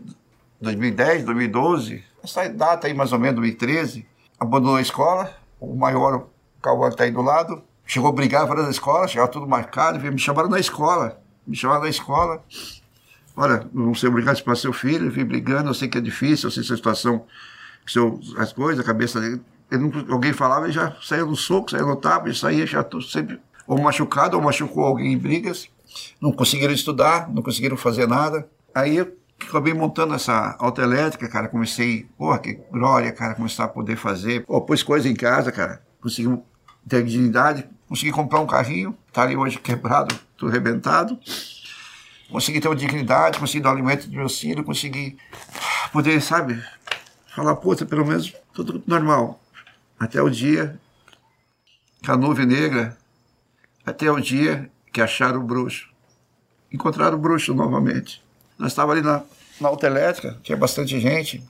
2010, 0.60 1.24
2012, 1.24 2.04
essa 2.24 2.50
data 2.50 2.88
aí 2.88 2.94
mais 2.94 3.14
ou 3.14 3.20
menos 3.20 3.36
2013, 3.36 4.06
abandonou 4.40 4.76
a 4.76 4.82
escola. 4.82 5.34
O 5.60 5.76
maior, 5.76 6.16
o 6.16 6.30
Cauã 6.62 6.90
está 6.90 7.06
aí 7.06 7.12
do 7.12 7.22
lado, 7.22 7.64
chegou 7.86 8.10
a 8.10 8.12
brigar 8.12 8.46
fora 8.46 8.64
da 8.64 8.70
escola, 8.70 9.08
chegava 9.08 9.32
tudo 9.32 9.48
marcado, 9.48 10.00
me 10.00 10.20
chamaram 10.20 10.50
na 10.50 10.60
escola, 10.60 11.20
me 11.48 11.56
chamaram 11.56 11.84
na 11.84 11.90
escola. 11.90 12.44
Olha, 13.36 13.68
não 13.72 13.96
sei 13.96 14.10
obrigado 14.10 14.42
para 14.44 14.56
seu 14.56 14.74
filho, 14.74 15.10
vim 15.10 15.24
brigando, 15.24 15.70
eu 15.70 15.74
sei 15.74 15.88
que 15.88 15.98
é 15.98 16.02
difícil, 16.02 16.48
eu 16.48 16.52
sei 16.52 16.64
se 16.64 16.74
a 16.74 16.76
situação, 16.76 17.26
seu, 17.86 18.20
as 18.38 18.52
coisas, 18.52 18.84
a 18.84 18.86
cabeça 18.86 19.20
dele. 19.22 19.42
Não, 19.70 19.92
alguém 20.14 20.34
falava, 20.34 20.66
ele 20.66 20.74
já 20.74 20.96
saía 21.02 21.26
no 21.26 21.36
soco, 21.36 21.72
saía 21.72 21.86
no 21.86 21.96
tapa, 21.96 22.28
ele 22.28 22.36
saía 22.36 22.66
já 22.66 22.86
sempre 23.10 23.40
ou 23.68 23.80
machucado 23.80 24.38
ou 24.38 24.44
machucou 24.44 24.84
alguém 24.84 25.14
em 25.14 25.18
brigas. 25.18 25.70
Não 26.22 26.32
conseguiram 26.32 26.74
estudar, 26.74 27.30
não 27.30 27.42
conseguiram 27.42 27.78
fazer 27.78 28.08
nada. 28.08 28.50
Aí 28.74 28.98
eu 28.98 29.14
acabei 29.40 29.74
montando 29.74 30.14
essa 30.14 30.56
autoelétrica, 30.60 31.28
cara. 31.28 31.48
Comecei, 31.48 32.08
porra, 32.18 32.40
que 32.40 32.54
glória, 32.72 33.12
cara, 33.12 33.36
começar 33.36 33.66
a 33.66 33.68
poder 33.68 33.98
fazer. 33.98 34.46
Pô, 34.46 34.62
pus 34.62 34.82
coisa 34.82 35.10
em 35.10 35.16
casa, 35.16 35.52
cara. 35.52 35.82
Consegui 36.02 36.40
ter 36.88 37.04
dignidade, 37.04 37.68
consegui 37.90 38.12
comprar 38.12 38.40
um 38.40 38.48
carrinho, 38.48 38.98
tá 39.12 39.24
ali 39.24 39.36
hoje 39.36 39.60
quebrado, 39.60 40.16
tudo 40.38 40.50
arrebentado 40.50 41.20
consegui 42.32 42.60
ter 42.60 42.68
uma 42.68 42.76
dignidade, 42.76 43.40
consegui 43.40 43.64
dar 43.64 43.72
alimento 43.72 44.08
do 44.08 44.16
meu 44.16 44.30
filho, 44.30 44.64
consegui 44.64 45.18
poder, 45.92 46.22
sabe, 46.22 46.62
falar, 47.36 47.56
puta, 47.56 47.86
pelo 47.86 48.06
menos 48.06 48.34
tudo 48.54 48.84
normal. 48.86 49.40
Até 50.00 50.22
o 50.22 50.30
dia 50.30 50.80
que 52.02 52.12
a 52.12 52.18
nuvem 52.18 52.46
negra, 52.46 52.98
até 53.88 54.12
o 54.12 54.20
dia 54.20 54.70
que 54.92 55.00
acharam 55.02 55.40
o 55.40 55.44
bruxo. 55.44 55.88
Encontraram 56.72 57.18
o 57.18 57.22
bruxo 57.22 57.54
novamente. 57.54 58.22
Nós 58.60 58.74
estávamos 58.74 58.98
ali 58.98 59.08
na, 59.08 59.24
na 59.62 59.70
autoelétrica, 59.70 60.38
tinha 60.44 60.58
bastante 60.58 61.00
gente. 61.00 61.42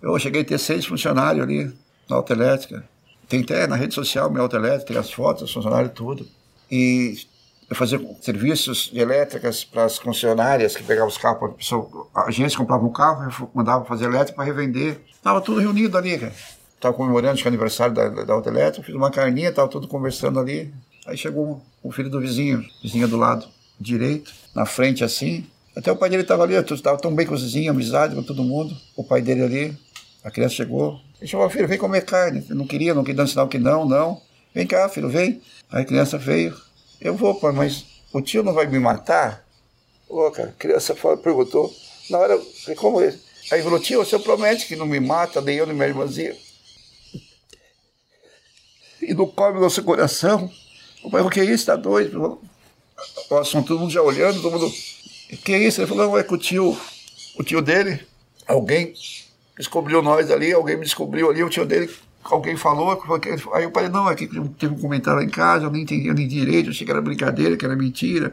Eu 0.00 0.16
cheguei 0.20 0.42
a 0.42 0.44
ter 0.44 0.58
seis 0.58 0.86
funcionários 0.86 1.42
ali 1.42 1.74
na 2.08 2.16
autoelétrica. 2.16 2.88
Tem 3.28 3.42
até 3.42 3.66
na 3.66 3.74
rede 3.74 3.94
social 3.94 4.30
minha 4.30 4.42
autoelétrica, 4.42 4.86
tem 4.86 4.96
as 4.96 5.10
fotos, 5.10 5.42
os 5.42 5.52
funcionários, 5.52 5.92
tudo. 5.92 6.24
E 6.70 7.18
eu 7.68 7.74
fazia 7.74 8.00
serviços 8.20 8.88
de 8.92 9.00
elétricas 9.00 9.64
para 9.64 9.84
as 9.84 9.98
concessionárias 9.98 10.76
que 10.76 10.84
pegavam 10.84 11.08
os 11.08 11.18
carros, 11.18 11.52
a, 12.14 12.28
agência 12.28 12.56
comprava 12.56 12.84
um 12.84 12.92
carro, 12.92 13.50
mandava 13.52 13.84
fazer 13.84 14.04
elétrica 14.04 14.36
para 14.36 14.44
revender. 14.44 15.00
Estava 15.10 15.40
tudo 15.40 15.58
reunido 15.58 15.98
ali, 15.98 16.16
cara. 16.16 16.32
Estava 16.76 16.94
comemorando 16.94 17.42
o 17.42 17.48
aniversário 17.48 17.92
da, 17.92 18.08
da 18.08 18.34
Auto 18.34 18.48
Elétrica, 18.48 18.86
fiz 18.86 18.94
uma 18.94 19.10
carninha, 19.10 19.48
estava 19.48 19.66
tudo 19.66 19.88
conversando 19.88 20.38
ali. 20.38 20.72
Aí 21.06 21.16
chegou 21.16 21.60
o 21.82 21.90
filho 21.90 22.08
do 22.08 22.20
vizinho, 22.20 22.64
vizinha 22.82 23.08
do 23.08 23.16
lado 23.16 23.46
direito, 23.78 24.32
na 24.54 24.64
frente 24.64 25.02
assim. 25.02 25.44
Até 25.74 25.90
o 25.90 25.96
pai 25.96 26.10
dele 26.10 26.22
estava 26.22 26.42
ali, 26.44 26.54
estava 26.54 26.98
tão 26.98 27.14
bem 27.14 27.26
com 27.26 27.34
os 27.34 27.42
vizinhos, 27.42 27.74
amizade 27.74 28.14
com 28.14 28.22
todo 28.22 28.44
mundo. 28.44 28.76
O 28.94 29.02
pai 29.02 29.22
dele 29.22 29.42
ali, 29.42 29.78
a 30.22 30.30
criança 30.30 30.54
chegou. 30.54 31.00
Ele 31.20 31.28
chamou, 31.28 31.48
filho, 31.48 31.66
vem 31.66 31.78
comer 31.78 32.04
carne. 32.04 32.44
Eu 32.48 32.54
não 32.54 32.66
queria, 32.66 32.94
não 32.94 33.02
queria 33.02 33.16
dar 33.16 33.26
sinal 33.26 33.48
que 33.48 33.58
não, 33.58 33.86
não. 33.86 34.20
Vem 34.54 34.66
cá, 34.66 34.88
filho, 34.88 35.08
vem. 35.08 35.40
Aí 35.70 35.82
a 35.82 35.84
criança 35.84 36.18
veio, 36.18 36.54
eu 37.00 37.16
vou, 37.16 37.34
pai, 37.34 37.52
mas 37.52 37.84
o 38.12 38.20
tio 38.20 38.42
não 38.42 38.52
vai 38.52 38.66
me 38.66 38.78
matar? 38.78 39.44
Ô, 40.08 40.30
cara, 40.30 40.50
a 40.50 40.52
criança 40.52 40.94
perguntou. 40.94 41.74
Na 42.10 42.18
hora, 42.18 42.38
como 42.76 43.00
ele? 43.00 43.18
Aí 43.50 43.62
falou, 43.62 43.80
tio, 43.80 44.04
você 44.04 44.18
promete 44.18 44.66
que 44.66 44.76
não 44.76 44.86
me 44.86 45.00
mata, 45.00 45.40
nem 45.40 45.56
eu, 45.56 45.66
nem 45.66 45.74
minha 45.74 45.88
irmãzinha. 45.88 46.36
E 49.00 49.14
não 49.14 49.26
come 49.26 49.58
nosso 49.58 49.82
coração. 49.82 50.50
O 51.02 51.10
pai 51.10 51.20
falou, 51.20 51.30
que 51.30 51.42
isso, 51.42 51.66
tá 51.66 51.76
doido? 51.76 52.40
O 53.30 53.36
assunto, 53.36 53.68
todo 53.68 53.80
mundo 53.80 53.92
já 53.92 54.02
olhando, 54.02 54.40
todo 54.40 54.52
mundo... 54.52 54.72
Que 55.44 55.56
isso? 55.56 55.80
Ele 55.80 55.88
falou, 55.88 56.06
não, 56.06 56.18
é 56.18 56.22
que 56.22 56.34
o 56.34 56.38
tio, 56.38 56.78
o 57.38 57.42
tio 57.42 57.62
dele, 57.62 58.00
alguém 58.46 58.92
descobriu 59.56 60.02
nós 60.02 60.30
ali, 60.30 60.52
alguém 60.52 60.76
me 60.76 60.84
descobriu 60.84 61.30
ali, 61.30 61.42
o 61.42 61.48
tio 61.48 61.64
dele 61.64 61.90
alguém 62.24 62.56
falou, 62.56 62.90
aí 63.52 63.64
eu 63.64 63.70
falei, 63.72 63.88
não, 63.88 64.08
é 64.08 64.14
que 64.14 64.26
teve 64.26 64.74
um 64.74 64.78
comentário 64.78 65.20
lá 65.20 65.24
em 65.24 65.28
casa, 65.28 65.66
eu 65.66 65.70
nem 65.70 65.82
entendia 65.82 66.14
nem 66.14 66.28
direito, 66.28 66.66
eu 66.66 66.70
achei 66.70 66.84
que 66.84 66.90
era 66.90 67.00
brincadeira, 67.00 67.56
que 67.56 67.64
era 67.64 67.74
mentira. 67.74 68.32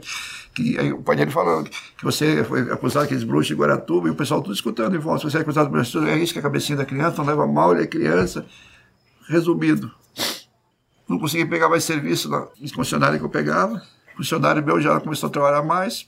Que, 0.53 0.77
aí 0.77 0.93
o 0.93 1.01
pai 1.01 1.15
dele 1.15 1.31
falou 1.31 1.63
que 1.63 2.03
você 2.03 2.43
foi 2.43 2.61
acusado 2.71 3.05
aqueles 3.05 3.23
bruxos 3.23 3.47
de 3.47 3.55
Guaratuba, 3.55 4.07
e 4.07 4.11
o 4.11 4.15
pessoal 4.15 4.41
tudo 4.41 4.53
escutando 4.53 4.95
em 4.95 4.99
voz, 4.99 5.23
você 5.23 5.37
é 5.37 5.41
acusado 5.41 5.67
de 5.67 5.73
bruxos, 5.73 6.05
é 6.05 6.17
isso 6.17 6.33
que 6.33 6.39
é 6.39 6.41
a 6.41 6.43
cabecinha 6.43 6.77
da 6.77 6.85
criança, 6.85 7.17
não 7.17 7.25
leva 7.25 7.47
mal, 7.47 7.73
ele 7.73 7.83
é 7.83 7.87
criança. 7.87 8.45
Resumido, 9.27 9.91
não 11.09 11.19
consegui 11.19 11.45
pegar 11.45 11.67
mais 11.67 11.83
serviço 11.83 12.29
na 12.29 12.47
concessionária 12.75 13.17
que 13.17 13.25
eu 13.25 13.29
pegava, 13.29 13.81
o 14.13 14.17
funcionário 14.17 14.63
meu 14.63 14.79
já 14.79 14.99
começou 14.99 15.27
a 15.27 15.31
trabalhar 15.31 15.63
mais, 15.63 16.07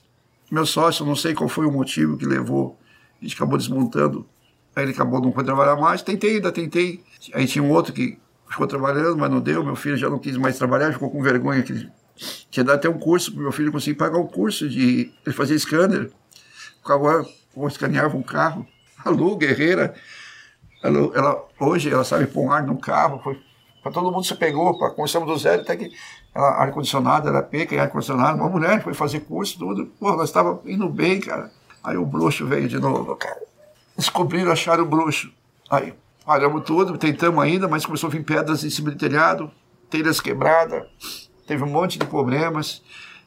meu 0.50 0.64
sócio, 0.64 1.04
não 1.04 1.16
sei 1.16 1.34
qual 1.34 1.48
foi 1.48 1.66
o 1.66 1.72
motivo 1.72 2.16
que 2.16 2.24
levou, 2.24 2.78
a 3.20 3.24
gente 3.24 3.34
acabou 3.34 3.58
desmontando 3.58 4.26
Aí 4.74 4.84
ele 4.84 4.92
acabou, 4.92 5.20
não 5.20 5.32
foi 5.32 5.44
trabalhar 5.44 5.76
mais. 5.76 6.02
Tentei, 6.02 6.36
ainda 6.36 6.50
tentei. 6.50 7.02
Aí 7.34 7.46
tinha 7.46 7.62
um 7.62 7.70
outro 7.70 7.92
que 7.92 8.18
ficou 8.48 8.66
trabalhando, 8.66 9.16
mas 9.18 9.30
não 9.30 9.40
deu. 9.40 9.62
Meu 9.62 9.76
filho 9.76 9.96
já 9.96 10.08
não 10.08 10.18
quis 10.18 10.36
mais 10.36 10.56
trabalhar, 10.56 10.92
ficou 10.92 11.10
com 11.10 11.22
vergonha. 11.22 11.62
Que 11.62 11.90
tinha 12.50 12.64
dado 12.64 12.76
até 12.76 12.88
um 12.88 12.98
curso 12.98 13.32
para 13.32 13.42
meu 13.42 13.52
filho 13.52 13.70
conseguir 13.70 13.96
pagar 13.96 14.18
o 14.18 14.22
um 14.22 14.26
curso 14.26 14.68
de. 14.68 15.12
Ele 15.24 15.34
fazia 15.34 15.58
scanner. 15.58 16.10
Ficava, 16.78 17.26
escaneava 17.68 18.16
um 18.16 18.22
carro. 18.22 18.66
A 19.04 19.10
Lu, 19.10 19.36
guerreira, 19.36 19.94
ela, 20.82 21.10
ela, 21.14 21.48
hoje 21.60 21.90
ela 21.90 22.04
sabe 22.04 22.26
pôr 22.26 22.44
um 22.44 22.52
ar 22.52 22.62
no 22.62 22.78
carro. 22.78 23.20
Foi, 23.22 23.38
para 23.82 23.90
todo 23.90 24.12
mundo 24.12 24.24
se 24.24 24.34
pegou, 24.36 24.78
para 24.78 24.90
começamos 24.90 25.28
do 25.28 25.36
zero, 25.36 25.62
até 25.62 25.76
que 25.76 25.92
ar-condicionado, 26.34 27.28
era 27.28 27.42
peca 27.42 27.80
ar-condicionado. 27.82 28.38
Uma 28.38 28.48
mulher 28.48 28.82
foi 28.82 28.94
fazer 28.94 29.20
curso, 29.20 29.58
tudo. 29.58 29.86
Pô, 29.98 30.14
nós 30.16 30.28
estava 30.28 30.60
indo 30.64 30.88
bem, 30.88 31.20
cara. 31.20 31.50
Aí 31.82 31.96
o 31.96 32.06
bruxo 32.06 32.46
veio 32.46 32.68
de 32.68 32.78
novo, 32.78 33.16
cara. 33.16 33.42
Descobriram, 33.96 34.52
acharam 34.52 34.84
o 34.84 34.86
bruxo. 34.86 35.32
Aí 35.68 35.92
paramos 36.24 36.62
tudo, 36.64 36.96
tentamos 36.96 37.42
ainda, 37.42 37.66
mas 37.66 37.84
começou 37.84 38.08
a 38.08 38.10
vir 38.10 38.24
pedras 38.24 38.62
em 38.62 38.70
cima 38.70 38.90
do 38.90 38.96
telhado, 38.96 39.50
telhas 39.90 40.20
quebradas, 40.20 40.84
teve 41.46 41.64
um 41.64 41.68
monte 41.68 41.98
de 41.98 42.06
problemas. 42.06 42.82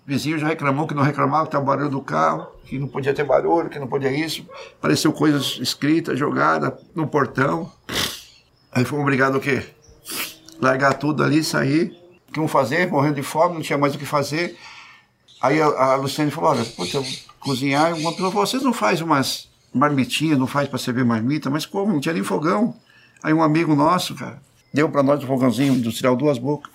Vizinho 0.06 0.38
já 0.38 0.48
reclamou 0.48 0.88
que 0.88 0.94
não 0.94 1.03
reclamava, 1.03 1.44
que 1.44 1.49
estava 1.49 1.65
barulho 1.65 1.90
do 1.90 1.99
carro, 1.99 2.48
que 2.64 2.77
não 2.77 2.88
podia 2.88 3.14
ter 3.14 3.23
barulho, 3.23 3.69
que 3.69 3.80
não 3.80 3.88
podia 3.88 4.11
isso. 4.11 4.48
Apareceu 4.77 5.11
coisas 5.11 5.57
escritas, 5.60 6.18
jogadas 6.18 6.73
no 6.94 7.07
portão. 7.07 7.72
Aí 8.72 8.86
fomos 8.86 9.03
obrigados 9.03 9.38
o 9.38 9.41
quê? 9.41 9.74
Largar 10.61 10.94
tudo 10.94 11.23
ali, 11.23 11.44
sair. 11.44 11.95
O 12.27 12.32
que 12.32 12.40
vamos 12.40 12.52
fazer? 12.52 12.90
Morrendo 12.90 13.15
de 13.15 13.23
fome, 13.23 13.56
não 13.56 13.61
tinha 13.61 13.77
mais 13.77 13.95
o 13.95 13.98
que 13.98 14.06
fazer. 14.06 14.57
Aí 15.41 15.61
a, 15.61 15.65
a 15.65 15.95
Luciane 15.95 16.32
falou, 16.32 16.52
olha, 16.52 16.65
puta, 16.65 17.03
cozinhar. 17.40 17.98
E 17.98 18.02
uma 18.02 18.11
pessoa 18.11 18.32
falou, 18.32 18.48
vocês 18.48 18.64
não 18.64 18.73
fazem 18.73 19.03
umas 19.03 19.49
marmitinhas, 19.73 20.40
não 20.40 20.48
faz 20.48 20.68
para 20.68 20.80
servir 20.80 21.06
marmita? 21.06 21.49
Mas 21.49 21.65
como? 21.65 21.94
Não 21.94 21.99
tinha 21.99 22.14
nem 22.14 22.23
fogão. 22.23 22.76
Aí 23.22 23.34
um 23.34 23.44
amigo 23.44 23.76
nosso, 23.76 24.15
cara, 24.15 24.41
deu 24.73 24.90
para 24.90 25.03
nós 25.03 25.23
um 25.23 25.27
fogãozinho 25.27 25.73
industrial, 25.73 26.15
duas 26.15 26.38
bocas. 26.38 26.72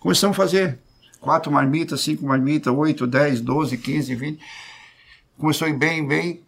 Começamos 0.00 0.36
a 0.36 0.42
fazer 0.42 0.78
quatro 1.20 1.50
marmitas, 1.50 2.00
cinco 2.00 2.24
marmitas, 2.24 2.72
oito, 2.72 3.06
dez, 3.06 3.40
doze, 3.40 3.76
quinze, 3.76 4.14
vinte. 4.14 4.40
Começou 5.36 5.66
a 5.66 5.70
ir 5.70 5.74
bem, 5.74 6.06
bem. 6.06 6.42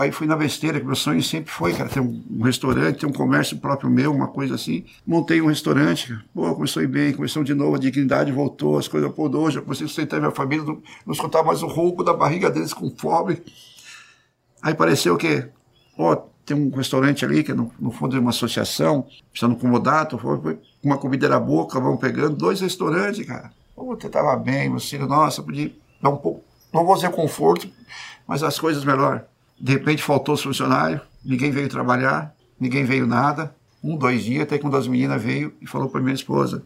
Aí 0.00 0.10
fui 0.10 0.26
na 0.26 0.34
besteira, 0.34 0.80
que 0.80 0.86
meu 0.86 0.96
sonho 0.96 1.22
sempre 1.22 1.52
foi, 1.52 1.74
cara, 1.74 1.90
ter 1.90 2.00
um, 2.00 2.40
restaurante, 2.42 3.00
ter 3.00 3.06
um 3.06 3.12
comércio 3.12 3.58
próprio 3.58 3.90
meu, 3.90 4.10
uma 4.10 4.28
coisa 4.28 4.54
assim. 4.54 4.82
Montei 5.06 5.42
um 5.42 5.48
restaurante. 5.48 6.18
Pô, 6.32 6.54
começou 6.54 6.80
a 6.80 6.84
ir 6.84 6.86
bem, 6.86 7.12
começou 7.12 7.44
de 7.44 7.52
novo, 7.52 7.76
a 7.76 7.78
dignidade 7.78 8.32
voltou, 8.32 8.78
as 8.78 8.88
coisas, 8.88 9.12
pô, 9.12 9.28
hoje 9.28 9.58
eu 9.58 9.62
comecei 9.62 9.84
a 9.84 9.88
sustentar 9.88 10.18
minha 10.18 10.30
família, 10.30 10.64
não, 10.64 10.82
não 11.04 11.12
escutar 11.12 11.42
mais 11.42 11.62
o 11.62 11.66
rouco 11.66 12.02
da 12.02 12.14
barriga 12.14 12.50
deles 12.50 12.72
com 12.72 12.88
fome. 12.96 13.42
Aí 14.62 14.72
pareceu 14.72 15.18
que, 15.18 15.46
ó, 15.98 16.16
tem 16.46 16.56
um 16.56 16.74
restaurante 16.74 17.22
ali, 17.22 17.44
que 17.44 17.52
é 17.52 17.54
no, 17.54 17.70
no 17.78 17.90
fundo 17.90 18.12
de 18.12 18.20
uma 18.20 18.30
associação, 18.30 19.06
precisando 19.30 19.58
foi, 20.18 20.58
uma 20.82 20.96
comida 20.96 21.26
era 21.26 21.38
boa, 21.38 21.64
acabamos 21.64 22.00
pegando 22.00 22.34
dois 22.36 22.62
restaurantes, 22.62 23.26
cara. 23.26 23.52
Puta, 23.76 24.08
tava 24.08 24.34
bem, 24.36 24.70
meu 24.70 24.80
filho, 24.80 25.06
nossa, 25.06 25.42
podia 25.42 25.70
dar 26.00 26.08
um 26.08 26.16
pouco, 26.16 26.42
não 26.72 26.86
vou 26.86 26.94
dizer 26.94 27.10
conforto, 27.10 27.68
mas 28.26 28.42
as 28.42 28.58
coisas 28.58 28.82
melhor. 28.82 29.26
De 29.60 29.72
repente 29.72 30.02
faltou 30.02 30.34
os 30.34 30.42
funcionários, 30.42 31.02
ninguém 31.24 31.50
veio 31.50 31.68
trabalhar, 31.68 32.34
ninguém 32.58 32.84
veio 32.84 33.06
nada. 33.06 33.54
Um, 33.82 33.96
dois 33.96 34.24
dias, 34.24 34.42
até 34.42 34.58
que 34.58 34.64
uma 34.64 34.72
das 34.72 34.86
meninas 34.86 35.22
veio 35.22 35.52
e 35.60 35.66
falou 35.66 35.88
para 35.88 36.00
minha 36.00 36.14
esposa: 36.14 36.62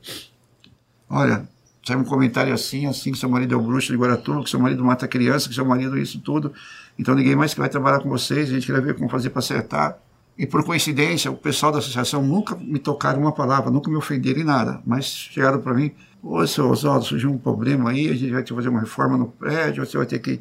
Olha, 1.09 1.49
saiu 1.85 2.01
um 2.01 2.05
comentário 2.05 2.53
assim, 2.53 2.87
assim, 2.87 3.13
que 3.13 3.19
seu 3.19 3.29
marido 3.29 3.55
é 3.55 3.57
o 3.57 3.63
bruxo 3.63 3.93
de 3.93 3.99
Guaratuba, 3.99 4.43
que 4.43 4.51
seu 4.51 4.59
marido 4.59 4.85
mata 4.85 5.07
criança, 5.07 5.49
que 5.49 5.55
seu 5.55 5.65
marido 5.65 5.99
isso 5.99 6.21
tudo. 6.21 6.53
Então 6.99 7.15
ninguém 7.15 7.37
mais 7.37 7.53
que 7.53 7.61
vai 7.61 7.69
trabalhar 7.69 8.01
com 8.01 8.09
vocês, 8.09 8.49
a 8.49 8.53
gente 8.55 8.67
quer 8.67 8.81
ver 8.81 8.95
como 8.95 9.09
fazer 9.09 9.31
para 9.31 9.41
acertar. 9.41 9.99
E 10.37 10.47
por 10.47 10.65
coincidência, 10.65 11.31
o 11.31 11.37
pessoal 11.37 11.71
da 11.71 11.79
associação 11.79 12.23
nunca 12.23 12.57
me 12.57 12.79
tocaram 12.79 13.21
uma 13.21 13.33
palavra, 13.33 13.71
nunca 13.71 13.89
me 13.89 13.97
ofenderam 13.97 14.41
em 14.41 14.45
nada, 14.45 14.81
mas 14.85 15.07
chegaram 15.07 15.61
para 15.61 15.75
mim: 15.75 15.93
Ô, 16.23 16.45
seu 16.47 16.69
Oswaldo, 16.69 17.05
surgiu 17.05 17.31
um 17.31 17.39
problema 17.39 17.91
aí, 17.91 18.09
a 18.09 18.15
gente 18.15 18.33
vai 18.33 18.43
ter 18.43 18.49
que 18.49 18.55
fazer 18.55 18.69
uma 18.69 18.81
reforma 18.81 19.17
no 19.17 19.27
prédio, 19.27 19.85
você 19.85 19.97
vai 19.97 20.07
ter 20.07 20.19
que 20.19 20.41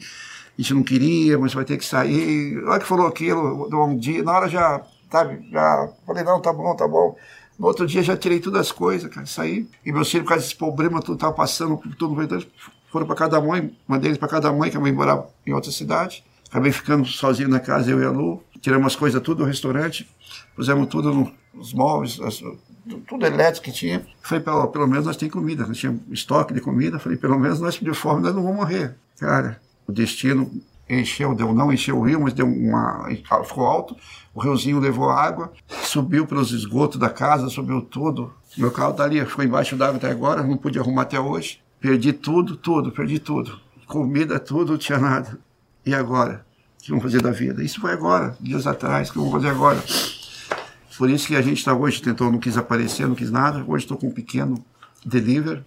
a 0.58 0.62
gente 0.62 0.74
não 0.74 0.84
queria, 0.84 1.38
mas 1.38 1.54
vai 1.54 1.66
ter 1.66 1.78
que 1.78 1.86
sair. 1.86 2.62
Na 2.62 2.72
hora 2.72 2.80
que 2.80 2.86
falou 2.86 3.08
aquilo, 3.08 3.68
um 3.86 3.98
dia, 3.98 4.24
na 4.24 4.32
hora 4.32 4.48
já, 4.48 4.82
sabe, 5.12 5.48
já 5.52 5.90
falei, 6.06 6.24
não, 6.24 6.42
tá 6.42 6.54
bom, 6.54 6.76
tá 6.76 6.88
bom. 6.88 7.16
No 7.58 7.68
outro 7.68 7.86
dia 7.86 8.04
já 8.04 8.18
tirei 8.18 8.40
todas 8.40 8.62
as 8.62 8.72
coisas, 8.72 9.12
cara, 9.12 9.26
saí. 9.26 9.68
E 9.86 9.92
meus 9.92 10.10
filhos, 10.10 10.24
por 10.26 10.30
causa 10.30 10.44
desse 10.44 10.56
problema, 10.56 11.02
tudo 11.02 11.18
tava 11.18 11.34
passando, 11.34 11.78
tudo 11.98 12.16
foram 12.92 13.08
para 13.08 13.16
cada 13.16 13.42
mãe, 13.42 13.76
mandei 13.88 14.12
eles 14.12 14.20
para 14.20 14.28
cada 14.28 14.54
mãe, 14.54 14.70
que 14.70 14.78
a 14.78 14.80
mãe 14.80 14.92
morava 14.92 15.28
em 15.48 15.54
outra 15.54 15.72
cidade. 15.72 16.24
Acabei 16.48 16.72
ficando 16.72 17.04
sozinho 17.08 17.50
na 17.50 17.60
casa, 17.60 17.90
eu 17.90 18.00
e 18.00 18.06
a 18.06 18.12
Lu. 18.12 18.44
Tiramos 18.62 18.86
as 18.86 18.96
coisas 18.96 19.20
tudo 19.22 19.40
do 19.40 19.46
restaurante, 19.46 20.08
pusemos 20.56 20.88
tudo 20.88 21.32
nos 21.52 21.74
móveis, 21.74 22.20
as, 22.22 22.40
tudo 23.08 23.26
elétrico 23.26 23.66
que 23.66 23.72
tinha. 23.72 24.06
Falei, 24.22 24.44
pelo, 24.44 24.68
pelo 24.68 24.88
menos 24.88 25.08
nós 25.08 25.18
temos 25.18 25.34
comida, 25.34 25.66
nós 25.66 25.78
tínhamos 25.78 26.02
estoque 26.12 26.54
de 26.54 26.62
comida. 26.62 27.00
Falei, 27.00 27.18
pelo 27.18 27.40
menos 27.40 27.60
nós 27.60 27.76
de 27.76 27.94
fome 27.94 28.22
nós 28.22 28.36
não 28.36 28.44
vamos 28.44 28.58
morrer. 28.58 28.96
Cara, 29.20 29.60
o 29.88 29.92
destino 29.92 30.52
encheu, 30.90 31.34
deu 31.34 31.54
não 31.54 31.72
encheu 31.72 31.98
o 31.98 32.04
rio, 32.04 32.22
mas 32.22 32.34
deu 32.34 32.46
uma 32.46 33.08
ficou 33.46 33.66
alto. 33.66 33.96
O 34.34 34.42
riozinho 34.42 34.80
levou 34.80 35.10
água, 35.10 35.52
subiu 35.68 36.26
pelos 36.26 36.52
esgotos 36.52 37.00
da 37.00 37.10
casa, 37.10 37.50
subiu 37.50 37.82
tudo. 37.82 38.34
Meu 38.58 38.72
carro 38.72 38.94
tá 38.94 39.04
ali, 39.04 39.24
ficou 39.26 39.44
embaixo 39.44 39.76
d'água 39.76 39.98
até 39.98 40.10
agora, 40.10 40.44
não 40.44 40.58
pude 40.58 40.80
arrumar 40.80 41.04
até 41.04 41.20
hoje. 41.20 41.60
Perdi 41.80 42.14
tudo, 42.14 42.56
tudo, 42.56 42.92
perdi 42.92 43.20
tudo. 43.20 43.60
Comida, 43.88 44.40
tudo, 44.40 44.72
não 44.74 44.78
tinha 44.78 44.98
nada. 44.98 45.38
E 45.86 45.94
agora? 45.94 46.46
O 46.80 46.84
que 46.84 46.90
vamos 46.90 47.04
fazer 47.04 47.22
da 47.22 47.32
vida? 47.32 47.64
Isso 47.64 47.80
foi 47.80 47.92
agora, 47.92 48.36
dias 48.40 48.68
atrás, 48.68 49.10
o 49.10 49.14
que 49.14 49.18
vamos 49.20 49.34
fazer 49.34 49.50
agora? 49.50 49.84
Por 50.98 51.10
isso 51.10 51.28
que 51.28 51.36
a 51.36 51.42
gente 51.42 51.58
está 51.58 51.74
hoje, 51.74 52.02
tentou, 52.02 52.32
não 52.32 52.40
quis 52.40 52.58
aparecer, 52.58 53.08
não 53.08 53.16
quis 53.16 53.32
nada. 53.32 53.64
Hoje 53.68 53.86
estou 53.86 53.98
com 53.98 54.08
um 54.08 54.12
pequeno 54.12 54.64
delivery. 55.06 55.64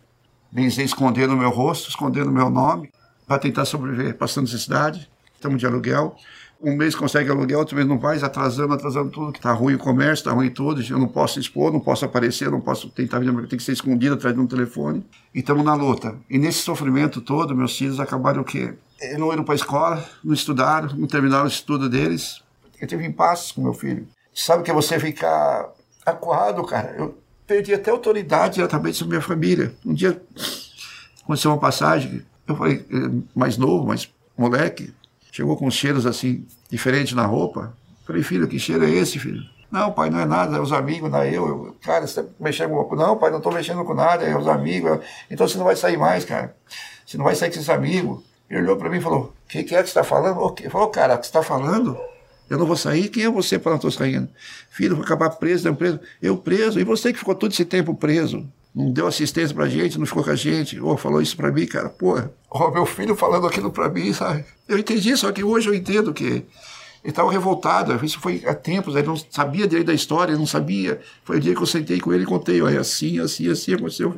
Pensei 0.55 0.85
escondendo 0.85 1.35
o 1.35 1.37
meu 1.37 1.51
rosto, 1.51 1.89
escondendo 1.89 2.31
o 2.31 2.33
meu 2.33 2.49
nome 2.49 2.91
para 3.27 3.39
tentar 3.39 3.65
sobreviver, 3.65 4.17
passando 4.17 4.45
necessidade. 4.45 5.09
Estamos 5.35 5.59
de 5.59 5.67
aluguel. 5.67 6.17
Um 6.63 6.75
mês 6.75 6.95
consegue 6.95 7.31
aluguel, 7.31 7.59
outro 7.59 7.77
mês 7.77 7.87
não 7.87 7.99
vai, 7.99 8.19
atrasando, 8.19 8.73
atrasando 8.73 9.11
tudo, 9.11 9.31
que 9.31 9.39
está 9.39 9.53
ruim 9.53 9.75
o 9.75 9.79
comércio, 9.79 10.23
está 10.23 10.33
ruim 10.33 10.49
tudo. 10.49 10.83
Eu 10.83 10.99
não 10.99 11.09
posso 11.09 11.39
expor, 11.39 11.71
não 11.71 11.81
posso 11.81 12.05
aparecer, 12.07 12.51
não 12.51 12.63
posso 12.63 12.89
tentar 12.89 13.19
vir, 13.19 13.31
tem 13.47 13.59
que 13.59 13.63
ser 13.63 13.73
escondido 13.73 14.15
atrás 14.15 14.35
de 14.35 14.41
um 14.41 14.47
telefone. 14.47 15.05
E 15.35 15.41
estamos 15.41 15.65
na 15.65 15.75
luta. 15.75 16.17
E 16.31 16.39
nesse 16.39 16.61
sofrimento 16.61 17.21
todo, 17.21 17.55
meus 17.55 17.77
filhos 17.77 18.01
acabaram 18.01 18.41
o 18.41 18.45
quê? 18.45 18.73
Eles 18.99 19.19
não 19.19 19.31
iram 19.31 19.45
para 19.45 19.53
a 19.53 19.57
escola, 19.57 20.09
não 20.25 20.33
estudaram, 20.33 20.97
não 20.97 21.07
terminaram 21.07 21.45
o 21.45 21.49
estudo 21.49 21.91
deles. 21.91 22.43
Eu 22.81 22.87
tive 22.87 23.05
impasses 23.05 23.53
com 23.53 23.63
meu 23.63 23.75
filho. 23.75 24.09
Sabe 24.35 24.63
que 24.63 24.71
é 24.71 24.75
você 24.75 24.99
ficar 24.99 25.69
acuado, 26.07 26.65
cara? 26.65 26.95
Eu 26.97 27.19
perdi 27.47 27.75
até 27.75 27.91
autoridade 27.91 28.55
diretamente 28.55 28.97
sobre 28.97 29.17
minha 29.17 29.23
família. 29.23 29.75
Um 29.85 29.93
dia 29.93 30.23
aconteceu 31.23 31.51
uma 31.51 31.61
passagem 31.61 32.25
eu 32.47 32.57
falei, 32.57 32.85
mais 33.35 33.57
novo, 33.57 33.87
mais 33.87 34.11
moleque, 34.37 34.93
chegou 35.33 35.57
com 35.57 35.71
cheiros 35.71 36.07
assim, 36.07 36.47
diferentes 36.71 37.15
na 37.15 37.27
roupa. 37.27 37.77
Falei, 38.07 38.23
filho, 38.23 38.47
que 38.47 38.59
cheiro 38.59 38.85
é 38.85 38.91
esse, 38.91 39.19
filho? 39.19 39.43
Não, 39.71 39.93
pai, 39.93 40.11
não 40.11 40.21
é 40.21 40.25
nada, 40.25 40.57
é 40.57 40.61
os 40.61 40.73
amigos, 40.73 41.11
não 41.11 41.21
é 41.21 41.29
eu. 41.29 41.47
eu 41.47 41.77
cara, 41.83 42.07
você 42.07 42.23
tá 42.23 42.29
mexendo 42.39 42.71
com... 42.71 42.95
Não, 42.95 43.19
pai, 43.19 43.31
não 43.31 43.39
estou 43.39 43.53
mexendo 43.53 43.85
com 43.85 43.95
nada, 43.95 44.25
é 44.25 44.37
os 44.37 44.47
amigos. 44.47 45.01
Então 45.31 45.47
você 45.47 45.59
não 45.59 45.65
vai 45.65 45.77
sair 45.77 45.97
mais, 45.97 46.25
cara. 46.25 46.55
Você 47.05 47.19
não 47.19 47.25
vai 47.25 47.35
sair 47.35 47.51
com 47.51 47.57
esses 47.57 47.69
amigos. 47.69 48.23
Ele 48.49 48.61
olhou 48.61 48.77
para 48.77 48.89
mim 48.89 48.99
e 48.99 49.01
falou, 49.01 49.35
o 49.45 49.49
que, 49.49 49.65
que, 49.65 49.75
é 49.75 49.83
que 49.83 49.89
você 49.89 49.99
está 49.99 50.05
falando? 50.05 50.55
Ele 50.61 50.71
falou, 50.71 50.89
cara, 50.89 51.15
o 51.15 51.19
que 51.19 51.27
você 51.27 51.31
está 51.31 51.43
falando? 51.43 51.99
Eu 52.49 52.59
não 52.59 52.67
vou 52.67 52.77
sair? 52.77 53.09
Quem 53.09 53.25
é 53.25 53.31
você 53.31 53.59
para 53.59 53.71
não 53.71 53.77
estou 53.77 53.91
saindo? 53.91 54.29
Filho, 54.71 54.95
vou 54.95 55.05
acabar 55.05 55.31
preso, 55.31 55.67
eu 55.67 55.75
preso. 55.75 56.01
Eu 56.23 56.37
preso? 56.37 56.79
E 56.79 56.85
você 56.85 57.13
que 57.13 57.19
ficou 57.19 57.35
todo 57.35 57.51
esse 57.51 57.65
tempo 57.65 57.93
preso? 57.93 58.47
Não 58.77 58.93
deu 58.93 59.07
assistência 59.07 59.57
pra 59.57 59.67
gente, 59.67 59.99
não 59.99 60.05
ficou 60.05 60.23
com 60.23 60.31
a 60.31 60.37
gente, 60.37 60.79
ou 60.79 60.99
falou 60.99 61.23
isso 61.23 61.35
pra 61.35 61.51
mim, 61.51 61.67
cara, 61.67 61.89
porra, 61.89 62.31
oh, 62.51 62.71
meu 62.71 62.85
filho 62.85 63.17
falando 63.17 63.47
aquilo 63.47 63.71
pra 63.71 63.89
mim, 63.89 64.13
sabe? 64.13 64.45
Eu 64.69 64.79
entendi, 64.79 65.17
só 65.17 65.33
que 65.33 65.43
hoje 65.43 65.71
eu 65.71 65.75
entendo 65.75 66.13
que 66.13 66.25
ele 66.25 67.13
estava 67.13 67.33
revoltado, 67.33 68.05
isso 68.05 68.21
foi 68.21 68.43
há 68.47 68.55
tempos, 68.55 68.95
ele 68.95 69.07
não 69.07 69.17
sabia 69.17 69.67
direito 69.67 69.87
da 69.87 69.95
história, 69.95 70.33
ele 70.33 70.41
não 70.41 70.47
sabia. 70.47 71.01
Foi 71.25 71.39
o 71.39 71.41
dia 71.41 71.55
que 71.55 71.63
eu 71.63 71.67
sentei 71.67 72.01
com 72.01 72.13
ele 72.13 72.25
e 72.25 72.27
contei, 72.27 72.61
olha, 72.61 72.81
assim, 72.81 73.19
assim, 73.21 73.49
assim 73.49 73.73
aconteceu. 73.73 74.15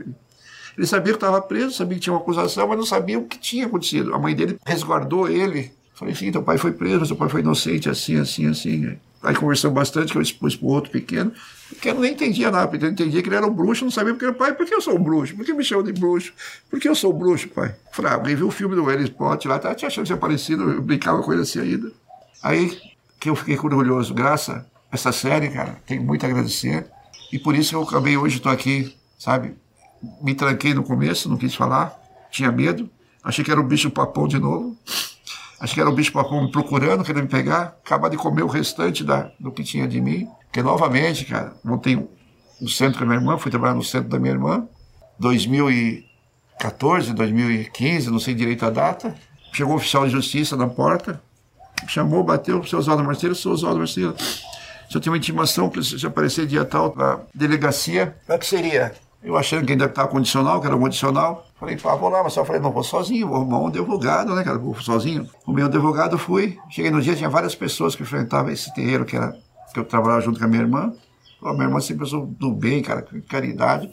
Ele 0.76 0.86
sabia 0.86 1.12
que 1.12 1.18
estava 1.18 1.40
preso, 1.40 1.72
sabia 1.72 1.96
que 1.96 2.02
tinha 2.02 2.14
uma 2.14 2.20
acusação, 2.20 2.66
mas 2.66 2.78
não 2.78 2.86
sabia 2.86 3.18
o 3.18 3.26
que 3.26 3.38
tinha 3.38 3.66
acontecido. 3.66 4.14
A 4.14 4.18
mãe 4.18 4.34
dele 4.34 4.58
resguardou 4.64 5.28
ele. 5.28 5.70
Falei, 5.94 6.14
sim, 6.14 6.32
teu 6.32 6.42
pai 6.42 6.56
foi 6.56 6.72
preso, 6.72 7.06
teu 7.06 7.16
pai 7.16 7.28
foi 7.28 7.42
inocente, 7.42 7.90
assim, 7.90 8.18
assim, 8.18 8.46
assim. 8.46 8.96
Aí 9.22 9.34
conversamos 9.34 9.74
bastante, 9.74 10.12
que 10.12 10.18
eu 10.18 10.22
expus 10.22 10.56
para 10.56 10.68
outro 10.68 10.90
pequeno. 10.90 11.32
Porque 11.68 11.90
eu 11.90 11.94
não 11.94 12.04
entendia 12.04 12.50
nada, 12.50 12.76
eu 12.76 12.90
entendia 12.90 13.22
que 13.22 13.28
ele 13.28 13.36
era 13.36 13.46
um 13.46 13.52
bruxo, 13.52 13.84
não 13.84 13.90
sabia 13.90 14.14
porque 14.14 14.24
era 14.24 14.34
pai, 14.34 14.54
por 14.54 14.64
que 14.64 14.74
eu 14.74 14.80
sou 14.80 14.96
um 14.96 15.02
bruxo? 15.02 15.36
Por 15.36 15.44
que 15.44 15.52
me 15.52 15.62
chamam 15.62 15.84
de 15.84 15.92
bruxo? 15.92 16.32
Por 16.70 16.80
que 16.80 16.88
eu 16.88 16.94
sou 16.94 17.14
um 17.14 17.18
bruxo, 17.18 17.48
pai? 17.48 17.74
Falei, 17.92 18.10
ah, 18.10 18.14
alguém 18.14 18.34
viu 18.34 18.48
o 18.48 18.50
filme 18.50 18.74
do 18.74 18.84
Harry 18.84 19.10
Potter 19.10 19.50
lá, 19.50 19.58
tá 19.58 19.74
te 19.74 19.84
achando 19.84 20.04
que 20.04 20.06
tinha 20.06 20.16
aparecido, 20.16 20.70
eu 20.70 20.82
brincava 20.82 21.22
com 21.22 21.32
ele 21.32 21.42
assim 21.42 21.60
ainda. 21.60 21.92
Aí 22.42 22.78
que 23.20 23.28
eu 23.28 23.36
fiquei 23.36 23.56
orgulhoso, 23.56 24.14
graças 24.14 24.56
a 24.56 24.64
essa 24.90 25.12
série, 25.12 25.50
cara, 25.50 25.78
tenho 25.86 26.02
muito 26.02 26.24
a 26.24 26.28
agradecer. 26.28 26.86
E 27.32 27.38
por 27.38 27.54
isso 27.54 27.74
eu 27.74 27.82
acabei 27.82 28.16
hoje, 28.16 28.36
estou 28.36 28.50
aqui, 28.50 28.96
sabe? 29.18 29.54
Me 30.22 30.34
tranquei 30.34 30.72
no 30.72 30.82
começo, 30.82 31.28
não 31.28 31.36
quis 31.36 31.54
falar, 31.54 31.94
tinha 32.30 32.50
medo, 32.50 32.88
achei 33.22 33.44
que 33.44 33.50
era 33.50 33.60
um 33.60 33.66
bicho 33.66 33.90
papão 33.90 34.26
de 34.26 34.38
novo. 34.38 34.76
Acho 35.60 35.74
que 35.74 35.80
era 35.80 35.90
o 35.90 35.92
bicho 35.92 36.12
papão 36.12 36.44
me 36.44 36.52
procurando, 36.52 37.02
querendo 37.02 37.24
me 37.24 37.28
pegar, 37.28 37.76
acabar 37.84 38.08
de 38.08 38.16
comer 38.16 38.42
o 38.42 38.46
restante 38.46 39.02
da, 39.02 39.32
do 39.40 39.50
que 39.50 39.64
tinha 39.64 39.88
de 39.88 40.00
mim. 40.00 40.28
Porque 40.48 40.62
novamente, 40.62 41.24
cara, 41.24 41.54
montei 41.62 41.96
um, 41.96 42.08
centro 42.66 42.98
com 42.98 43.04
a 43.04 43.06
minha 43.06 43.20
irmã, 43.20 43.38
fui 43.38 43.50
trabalhar 43.50 43.74
no 43.74 43.84
centro 43.84 44.08
da 44.08 44.18
minha 44.18 44.32
irmã, 44.32 44.66
2014, 45.18 47.12
2015, 47.12 48.10
não 48.10 48.18
sei 48.18 48.34
direito 48.34 48.64
a 48.66 48.70
data. 48.70 49.14
Chegou 49.52 49.74
o 49.74 49.76
oficial 49.76 50.04
de 50.06 50.12
justiça 50.12 50.56
na 50.56 50.66
porta, 50.66 51.22
chamou, 51.86 52.24
bateu, 52.24 52.64
seu 52.64 52.78
Oswaldo 52.78 53.04
Marcelo, 53.04 53.34
seu 53.34 53.52
Oswaldo 53.52 53.78
Marcelo. 53.78 54.14
Se 54.18 54.96
eu 54.96 55.00
tenho 55.00 55.12
uma 55.12 55.18
intimação, 55.18 55.68
preciso 55.68 56.06
aparecer 56.06 56.46
dia 56.46 56.64
tal 56.64 56.94
na 56.96 57.20
delegacia, 57.34 58.16
o 58.26 58.38
que 58.38 58.46
seria? 58.46 58.94
Eu 59.22 59.36
achando 59.36 59.66
que 59.66 59.72
ainda 59.72 59.86
estava 59.86 60.08
condicional, 60.08 60.60
que 60.60 60.66
era 60.66 60.76
um 60.76 60.80
condicional. 60.80 61.46
Falei, 61.58 61.76
pá, 61.76 61.94
vou 61.96 62.08
lá, 62.08 62.22
mas 62.22 62.32
só 62.32 62.44
falei, 62.44 62.62
não, 62.62 62.70
vou 62.70 62.84
sozinho, 62.84 63.26
vou 63.26 63.36
arrumar 63.36 63.58
um 63.58 63.66
advogado, 63.66 64.34
né, 64.34 64.44
cara, 64.44 64.58
vou 64.58 64.74
sozinho. 64.80 65.28
O 65.44 65.52
meu 65.52 65.66
advogado 65.66 66.16
fui, 66.16 66.56
cheguei 66.70 66.90
no 66.90 67.02
dia, 67.02 67.16
tinha 67.16 67.28
várias 67.28 67.54
pessoas 67.54 67.96
que 67.96 68.02
enfrentavam 68.02 68.52
esse 68.52 68.72
terreiro 68.72 69.04
que 69.04 69.16
era, 69.16 69.36
que 69.72 69.80
eu 69.80 69.84
trabalhava 69.84 70.20
junto 70.20 70.38
com 70.38 70.44
a 70.44 70.48
minha 70.48 70.62
irmã. 70.62 70.92
A 71.42 71.52
minha 71.52 71.64
irmã 71.64 71.80
sempre 71.80 72.04
pessoa 72.04 72.26
do 72.26 72.52
bem, 72.52 72.82
cara, 72.82 73.06
caridade, 73.28 73.90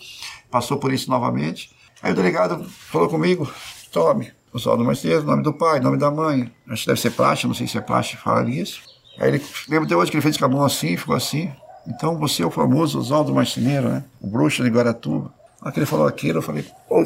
passou 0.49 0.77
por 0.77 0.91
isso 0.91 1.09
novamente. 1.09 1.71
Aí 2.01 2.11
o 2.11 2.15
delegado 2.15 2.63
falou 2.63 3.07
comigo, 3.07 3.47
tome, 3.91 4.31
sol 4.59 4.77
do 4.77 4.83
nome 4.83 5.43
do 5.43 5.53
pai, 5.53 5.79
nome 5.79 5.97
da 5.97 6.09
mãe. 6.09 6.51
Acho 6.67 6.83
que 6.83 6.87
deve 6.87 7.01
ser 7.01 7.11
plástico, 7.11 7.47
não 7.49 7.55
sei 7.55 7.67
se 7.67 7.77
é 7.77 7.81
plástico, 7.81 8.23
fala 8.23 8.49
isso. 8.49 8.81
Aí 9.19 9.29
ele, 9.29 9.43
lembro 9.69 9.85
até 9.85 9.95
hoje 9.95 10.11
que 10.11 10.17
ele 10.17 10.21
fez 10.21 10.37
com 10.37 10.45
a 10.45 10.49
mão 10.49 10.63
assim, 10.63 10.97
ficou 10.97 11.15
assim. 11.15 11.51
Então 11.87 12.17
você 12.17 12.43
é 12.43 12.45
o 12.45 12.51
famoso 12.51 12.99
Oswaldo 12.99 13.33
Marceneiro, 13.33 13.89
né? 13.89 14.03
O 14.19 14.27
bruxo 14.27 14.63
de 14.63 14.69
Guaratuba. 14.69 15.33
Na 15.61 15.71
que 15.71 15.79
ele 15.79 15.85
falou 15.85 16.07
aquilo, 16.07 16.39
eu 16.39 16.41
falei, 16.41 16.65
pô, 16.87 17.03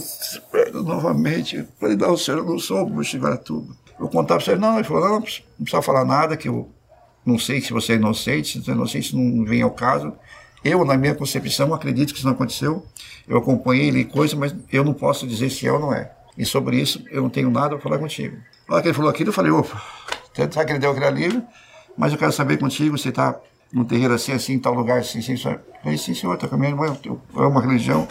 novamente. 0.84 1.58
Eu 1.58 1.68
falei, 1.80 1.96
não, 1.96 2.18
senhor, 2.18 2.40
eu 2.40 2.46
não 2.46 2.60
sou 2.60 2.82
o 2.82 2.86
bruxo 2.86 3.12
de 3.12 3.20
Guaratuba. 3.20 3.74
Eu 4.00 4.08
contava 4.08 4.42
para 4.42 4.54
ele, 4.54 4.62
não, 4.62 4.76
ele 4.76 4.84
falou, 4.84 5.04
não, 5.04 5.14
não 5.16 5.22
precisa 5.22 5.82
falar 5.82 6.06
nada, 6.06 6.38
que 6.38 6.48
eu 6.48 6.70
não 7.30 7.40
sei 7.40 7.62
se 7.62 7.72
você 7.72 7.94
é 7.94 7.96
inocente, 7.96 8.54
se 8.54 8.66
você 8.66 8.72
é 8.72 8.74
inocente, 8.74 9.16
não 9.16 9.46
vem 9.46 9.62
ao 9.62 9.72
caso. 9.72 10.14
Eu, 10.64 10.84
na 10.84 10.98
minha 10.98 11.16
concepção, 11.16 11.74
acredito 11.74 12.12
que 12.12 12.18
isso 12.18 12.28
não 12.28 12.34
aconteceu. 12.34 12.86
Eu 13.28 13.38
acompanhei, 13.38 13.90
li 13.90 14.04
coisas, 14.04 14.38
mas 14.38 14.54
eu 14.72 14.84
não 14.84 14.94
posso 14.94 15.26
dizer 15.26 15.50
se 15.50 15.68
é 15.68 15.72
ou 15.72 15.80
não 15.80 15.94
é. 15.94 16.12
E 16.38 16.46
sobre 16.46 16.80
isso, 16.82 17.04
eu 17.12 17.22
não 17.22 17.30
tenho 17.30 17.50
nada 17.50 17.70
para 17.70 17.80
falar 17.80 18.00
contigo. 18.00 18.38
Na 18.68 18.76
hora 18.76 18.82
que 18.82 18.90
ele 18.90 18.96
falou 18.96 19.10
aquilo, 19.10 19.30
eu 19.30 19.34
falei, 19.34 19.52
opa, 19.52 19.82
sabe 20.52 20.66
que 20.66 20.72
ele 20.72 20.80
deu 20.80 20.92
aquele 20.92 21.06
alívio, 21.06 21.44
mas 21.98 22.12
eu 22.12 22.18
quero 22.18 22.32
saber 22.32 22.58
contigo, 22.58 22.98
você 22.98 23.10
está 23.10 23.40
num 23.72 23.86
terreiro 23.86 24.14
assim, 24.14 24.32
assim, 24.32 24.54
em 24.54 24.60
tal 24.60 24.74
lugar, 24.74 25.00
assim, 25.00 25.20
assim. 25.20 25.34
Eu 25.34 25.60
falei, 25.84 25.98
sim, 25.98 26.14
senhor, 26.14 26.34
estou 26.34 26.50
com 26.50 26.56
a 26.56 26.58
minha 26.58 26.72
irmã, 26.72 26.98
eu 27.06 27.22
amo 27.36 27.60
a 27.60 27.62
religião, 27.62 28.08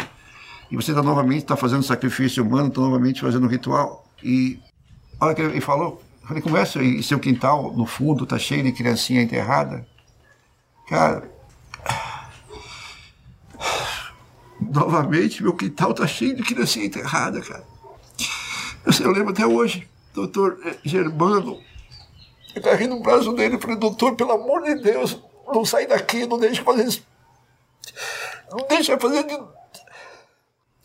e 0.71 0.77
você 0.77 0.91
está 0.91 1.03
novamente 1.03 1.39
está 1.39 1.57
fazendo 1.57 1.83
sacrifício 1.83 2.45
humano, 2.45 2.69
está 2.69 2.81
novamente 2.81 3.21
fazendo 3.21 3.47
um 3.47 3.49
ritual. 3.49 4.07
E 4.23 4.59
a 5.19 5.27
hora 5.27 5.35
que 5.35 5.43
ele 5.43 5.61
falou, 5.61 6.03
falei, 6.29 6.43
conversa, 6.43 6.83
e 6.83 7.03
seu 7.03 7.19
quintal, 7.19 7.73
no 7.73 7.87
fundo, 7.87 8.25
está 8.25 8.39
cheio 8.39 8.63
de 8.63 8.73
criancinha 8.73 9.23
enterrada. 9.23 9.87
Cara, 10.87 11.31
novamente, 14.61 15.43
meu 15.43 15.57
quintal 15.57 15.93
está 15.93 16.07
cheio 16.07 16.37
de 16.37 16.43
criancinha 16.43 16.85
enterrada, 16.85 17.41
cara. 17.41 17.65
Eu, 18.85 19.07
eu 19.07 19.13
lembro 19.13 19.31
até 19.31 19.47
hoje, 19.47 19.89
doutor 20.15 20.61
eh, 20.65 20.77
Germano, 20.85 21.59
eu 22.55 22.63
carreguei 22.63 22.87
no 22.87 23.01
braço 23.01 23.33
dele 23.33 23.57
e 23.57 23.61
falei, 23.61 23.77
doutor, 23.77 24.15
pelo 24.15 24.33
amor 24.33 24.63
de 24.63 24.75
Deus, 24.77 25.19
não 25.47 25.65
sai 25.65 25.87
daqui, 25.87 26.27
não 26.27 26.39
deixe 26.39 26.63
fazer 26.63 26.87
isso. 26.87 27.03
Não 28.51 28.67
deixa 28.69 28.99
fazer 28.99 29.25
de 29.25 29.39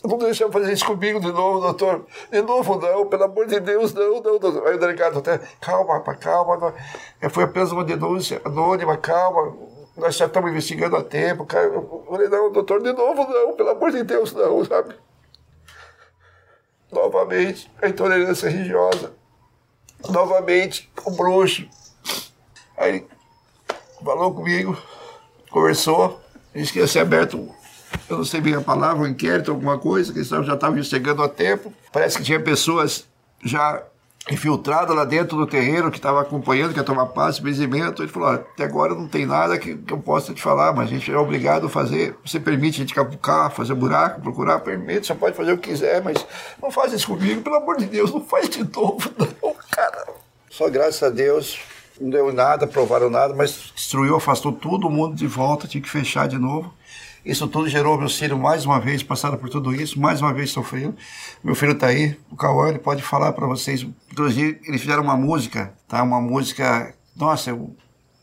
não 0.03 0.17
deixa 0.17 0.51
fazer 0.51 0.73
isso 0.73 0.85
comigo 0.85 1.19
de 1.19 1.31
novo, 1.31 1.61
doutor. 1.61 2.05
De 2.29 2.41
novo, 2.41 2.77
não, 2.77 3.05
pelo 3.07 3.23
amor 3.23 3.47
de 3.47 3.59
Deus, 3.59 3.93
não, 3.93 4.21
não, 4.21 4.37
doutor. 4.37 4.67
Aí 4.67 4.75
o 4.75 4.79
delegado 4.79 5.19
até, 5.19 5.37
calma, 5.61 6.01
calma. 6.01 6.73
Não. 7.21 7.29
Foi 7.29 7.45
apenas 7.45 7.71
uma 7.71 7.85
denúncia 7.85 8.41
anônima, 8.43 8.97
calma. 8.97 9.55
Nós 9.95 10.15
já 10.17 10.25
estamos 10.25 10.51
investigando 10.51 10.97
há 10.97 11.03
tempo. 11.03 11.45
Cara. 11.45 11.67
Eu 11.67 12.05
falei, 12.09 12.27
não, 12.27 12.51
doutor, 12.51 12.81
de 12.81 12.91
novo, 12.91 13.23
não, 13.23 13.53
pelo 13.53 13.69
amor 13.69 13.91
de 13.91 14.03
Deus, 14.03 14.33
não, 14.33 14.65
sabe? 14.65 14.93
Novamente, 16.91 17.71
a 17.81 17.87
intolerância 17.87 18.49
religiosa. 18.49 19.13
Novamente, 20.09 20.91
o 21.05 21.11
bruxo. 21.11 21.65
Aí 22.77 23.07
falou 24.03 24.33
comigo, 24.33 24.77
conversou, 25.49 26.19
disse 26.53 26.73
que 26.73 26.79
ia 26.79 26.87
ser 26.87 26.99
aberto 26.99 27.49
eu 28.09 28.17
não 28.17 28.25
sei 28.25 28.41
bem 28.41 28.55
a 28.55 28.61
palavra, 28.61 29.03
um 29.03 29.07
inquérito, 29.07 29.51
alguma 29.51 29.77
coisa, 29.77 30.13
que 30.13 30.23
já 30.23 30.53
estava 30.53 30.81
chegando 30.83 31.23
a 31.23 31.29
tempo. 31.29 31.73
Parece 31.91 32.17
que 32.17 32.23
tinha 32.23 32.39
pessoas 32.39 33.07
já 33.43 33.81
infiltradas 34.31 34.95
lá 34.95 35.03
dentro 35.03 35.35
do 35.35 35.45
terreiro 35.45 35.91
que 35.91 35.97
estava 35.97 36.21
acompanhando, 36.21 36.71
que 36.71 36.79
ia 36.79 36.83
tomar 36.83 37.07
passe, 37.07 37.41
benzimento. 37.41 38.01
Ele 38.01 38.11
falou: 38.11 38.29
até 38.29 38.63
agora 38.63 38.95
não 38.95 39.07
tem 39.07 39.25
nada 39.25 39.57
que, 39.57 39.75
que, 39.75 39.93
eu 39.93 39.99
possa 39.99 40.33
te 40.33 40.41
falar, 40.41 40.73
mas 40.73 40.89
a 40.89 40.93
gente 40.93 41.11
é 41.11 41.17
obrigado 41.17 41.67
a 41.67 41.69
fazer. 41.69 42.15
Você 42.25 42.39
permite 42.39 42.75
a 42.75 42.79
gente 42.79 42.93
capucar, 42.93 43.51
fazer 43.51 43.73
buraco, 43.73 44.21
procurar, 44.21 44.59
permite, 44.59 45.07
você 45.07 45.15
pode 45.15 45.35
fazer 45.35 45.53
o 45.53 45.57
que 45.57 45.69
quiser, 45.69 46.01
mas 46.01 46.25
não 46.61 46.71
faz 46.71 46.93
isso 46.93 47.07
comigo, 47.07 47.41
pelo 47.41 47.57
amor 47.57 47.77
de 47.77 47.85
Deus, 47.85 48.13
não 48.13 48.23
faz 48.23 48.49
de 48.49 48.63
novo, 48.63 49.09
não, 49.41 49.55
cara. 49.71 50.07
Só 50.49 50.69
graças 50.69 51.01
a 51.01 51.09
Deus 51.09 51.59
não 51.99 52.09
deu 52.09 52.33
nada, 52.33 52.65
provaram 52.67 53.09
nada, 53.09 53.33
mas 53.33 53.71
destruiu, 53.75 54.15
afastou 54.15 54.51
todo 54.51 54.89
mundo 54.89 55.15
de 55.15 55.27
volta, 55.27 55.67
tinha 55.67 55.81
que 55.81 55.89
fechar 55.89 56.27
de 56.27 56.37
novo. 56.37 56.73
Isso 57.25 57.47
tudo 57.47 57.69
gerou 57.69 57.97
meu 57.97 58.09
filho 58.09 58.37
mais 58.37 58.65
uma 58.65 58.81
vez, 58.81 59.01
passado 59.01 59.37
por 59.37 59.49
tudo 59.49 59.73
isso, 59.73 59.97
mais 59.99 60.19
uma 60.21 60.33
vez 60.33 60.51
sofrendo. 60.51 60.95
Meu 61.41 61.55
filho 61.55 61.71
está 61.71 61.87
aí, 61.87 62.17
o 62.29 62.35
Cauã, 62.35 62.67
ele 62.67 62.79
pode 62.79 63.01
falar 63.01 63.31
para 63.31 63.47
vocês. 63.47 63.87
Inclusive, 64.11 64.59
eles 64.65 64.81
fizeram 64.81 65.01
uma 65.03 65.15
música, 65.15 65.73
tá? 65.87 66.03
Uma 66.03 66.19
música, 66.19 66.93
nossa, 67.15 67.51
eu, 67.51 67.73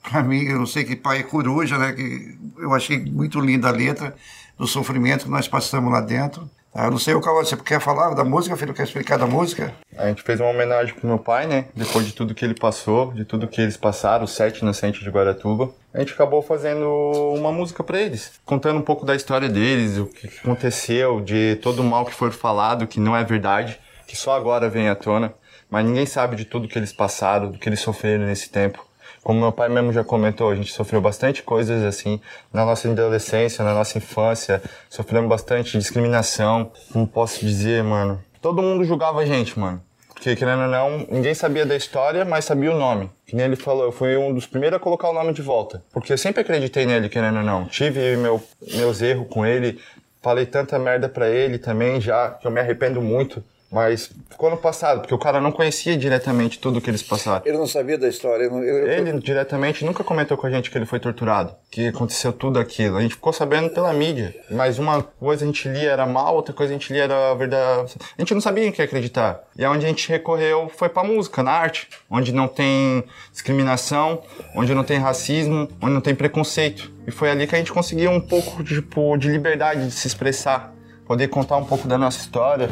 pra 0.02 0.22
mim, 0.22 0.42
eu 0.42 0.58
não 0.58 0.66
sei 0.66 0.84
que 0.84 0.94
pai 0.94 1.20
é 1.20 1.22
coruja, 1.22 1.78
né? 1.78 1.92
Que 1.92 2.36
eu 2.58 2.74
achei 2.74 3.02
muito 3.02 3.40
linda 3.40 3.68
a 3.68 3.72
letra 3.72 4.14
do 4.58 4.66
sofrimento 4.66 5.24
que 5.24 5.30
nós 5.30 5.48
passamos 5.48 5.90
lá 5.90 6.02
dentro. 6.02 6.50
Ah, 6.72 6.88
não 6.88 6.98
sei 6.98 7.14
o 7.14 7.20
que 7.20 7.28
você 7.28 7.56
quer 7.56 7.80
falar 7.80 8.14
da 8.14 8.22
música, 8.22 8.56
filho? 8.56 8.72
Quer 8.72 8.84
explicar 8.84 9.18
da 9.18 9.26
música? 9.26 9.74
A 9.98 10.06
gente 10.06 10.22
fez 10.22 10.38
uma 10.38 10.50
homenagem 10.50 10.94
pro 10.94 11.08
meu 11.08 11.18
pai, 11.18 11.46
né? 11.46 11.66
Depois 11.74 12.06
de 12.06 12.12
tudo 12.12 12.32
que 12.32 12.44
ele 12.44 12.54
passou, 12.54 13.12
de 13.12 13.24
tudo 13.24 13.48
que 13.48 13.60
eles 13.60 13.76
passaram, 13.76 14.24
os 14.24 14.30
sete 14.30 14.60
inocentes 14.60 15.02
de 15.02 15.10
Guaratuba. 15.10 15.72
A 15.92 15.98
gente 15.98 16.12
acabou 16.12 16.40
fazendo 16.42 16.86
uma 17.34 17.50
música 17.50 17.82
para 17.82 18.00
eles, 18.00 18.40
contando 18.44 18.78
um 18.78 18.82
pouco 18.82 19.04
da 19.04 19.16
história 19.16 19.48
deles, 19.48 19.98
o 19.98 20.06
que 20.06 20.28
aconteceu, 20.28 21.20
de 21.20 21.56
todo 21.56 21.80
o 21.80 21.84
mal 21.84 22.04
que 22.04 22.14
foi 22.14 22.30
falado, 22.30 22.86
que 22.86 23.00
não 23.00 23.16
é 23.16 23.24
verdade, 23.24 23.80
que 24.06 24.16
só 24.16 24.36
agora 24.36 24.68
vem 24.68 24.88
à 24.88 24.94
tona. 24.94 25.34
Mas 25.68 25.84
ninguém 25.84 26.06
sabe 26.06 26.36
de 26.36 26.44
tudo 26.44 26.68
que 26.68 26.78
eles 26.78 26.92
passaram, 26.92 27.50
do 27.50 27.58
que 27.58 27.68
eles 27.68 27.80
sofreram 27.80 28.26
nesse 28.26 28.48
tempo. 28.48 28.84
Como 29.22 29.40
meu 29.40 29.52
pai 29.52 29.68
mesmo 29.68 29.92
já 29.92 30.02
comentou, 30.02 30.50
a 30.50 30.54
gente 30.56 30.72
sofreu 30.72 31.00
bastante 31.00 31.42
coisas 31.42 31.82
assim 31.84 32.20
na 32.52 32.64
nossa 32.64 32.90
adolescência, 32.90 33.64
na 33.64 33.74
nossa 33.74 33.98
infância. 33.98 34.62
Sofremos 34.88 35.28
bastante 35.28 35.76
discriminação. 35.76 36.72
Como 36.92 37.06
posso 37.06 37.40
dizer, 37.40 37.84
mano? 37.84 38.20
Todo 38.40 38.62
mundo 38.62 38.84
julgava 38.84 39.20
a 39.20 39.26
gente, 39.26 39.58
mano. 39.58 39.82
Porque, 40.20 40.36
querendo 40.36 40.62
ou 40.64 40.68
não, 40.68 41.06
ninguém 41.10 41.34
sabia 41.34 41.64
da 41.64 41.74
história, 41.74 42.26
mas 42.26 42.44
sabia 42.44 42.70
o 42.70 42.78
nome. 42.78 43.10
Que 43.26 43.34
nem 43.34 43.46
ele 43.46 43.56
falou, 43.56 43.84
eu 43.84 43.92
fui 43.92 44.16
um 44.18 44.34
dos 44.34 44.46
primeiros 44.46 44.76
a 44.76 44.80
colocar 44.80 45.08
o 45.08 45.14
nome 45.14 45.32
de 45.32 45.40
volta. 45.40 45.82
Porque 45.92 46.12
eu 46.12 46.18
sempre 46.18 46.42
acreditei 46.42 46.84
nele, 46.84 47.08
querendo 47.08 47.38
ou 47.38 47.42
não. 47.42 47.64
Tive 47.64 48.16
meu, 48.18 48.42
meus 48.74 49.00
erros 49.00 49.26
com 49.30 49.46
ele, 49.46 49.80
falei 50.20 50.44
tanta 50.44 50.78
merda 50.78 51.08
pra 51.08 51.30
ele 51.30 51.58
também, 51.58 52.02
já 52.02 52.32
que 52.32 52.46
eu 52.46 52.50
me 52.50 52.60
arrependo 52.60 53.00
muito. 53.00 53.42
Mas 53.70 54.10
ficou 54.28 54.50
no 54.50 54.56
passado, 54.56 55.00
porque 55.00 55.14
o 55.14 55.18
cara 55.18 55.40
não 55.40 55.52
conhecia 55.52 55.96
diretamente 55.96 56.58
tudo 56.58 56.78
o 56.78 56.82
que 56.82 56.90
eles 56.90 57.04
passaram. 57.04 57.42
Ele 57.46 57.56
não 57.56 57.68
sabia 57.68 57.96
da 57.96 58.08
história. 58.08 58.46
Ele, 58.46 58.56
ele, 58.56 59.10
ele, 59.10 59.20
diretamente 59.20 59.84
nunca 59.84 60.02
comentou 60.02 60.36
com 60.36 60.44
a 60.44 60.50
gente 60.50 60.68
que 60.70 60.76
ele 60.76 60.86
foi 60.86 60.98
torturado, 60.98 61.54
que 61.70 61.86
aconteceu 61.86 62.32
tudo 62.32 62.58
aquilo. 62.58 62.96
A 62.96 63.00
gente 63.00 63.14
ficou 63.14 63.32
sabendo 63.32 63.70
pela 63.70 63.92
mídia. 63.92 64.34
Mas 64.50 64.80
uma 64.80 65.02
coisa 65.02 65.44
a 65.44 65.46
gente 65.46 65.68
lia 65.68 65.92
era 65.92 66.04
mal, 66.04 66.34
outra 66.34 66.52
coisa 66.52 66.72
a 66.72 66.76
gente 66.76 66.92
lia 66.92 67.04
era 67.04 67.32
verdade. 67.34 67.94
A 68.18 68.20
gente 68.20 68.34
não 68.34 68.40
sabia 68.40 68.66
em 68.66 68.72
que 68.72 68.82
acreditar. 68.82 69.40
E 69.56 69.64
onde 69.64 69.86
a 69.86 69.88
gente 69.88 70.08
recorreu 70.08 70.68
foi 70.68 70.88
pra 70.88 71.04
música, 71.04 71.40
na 71.40 71.52
arte, 71.52 71.88
onde 72.10 72.32
não 72.32 72.48
tem 72.48 73.04
discriminação, 73.30 74.20
onde 74.56 74.74
não 74.74 74.82
tem 74.82 74.98
racismo, 74.98 75.68
onde 75.80 75.94
não 75.94 76.00
tem 76.00 76.14
preconceito. 76.14 76.90
E 77.06 77.12
foi 77.12 77.30
ali 77.30 77.46
que 77.46 77.54
a 77.54 77.58
gente 77.58 77.72
conseguiu 77.72 78.10
um 78.10 78.20
pouco 78.20 78.64
tipo, 78.64 79.16
de 79.16 79.28
liberdade 79.28 79.86
de 79.86 79.92
se 79.92 80.08
expressar, 80.08 80.74
poder 81.06 81.28
contar 81.28 81.56
um 81.56 81.64
pouco 81.64 81.86
da 81.86 81.96
nossa 81.96 82.18
história, 82.18 82.68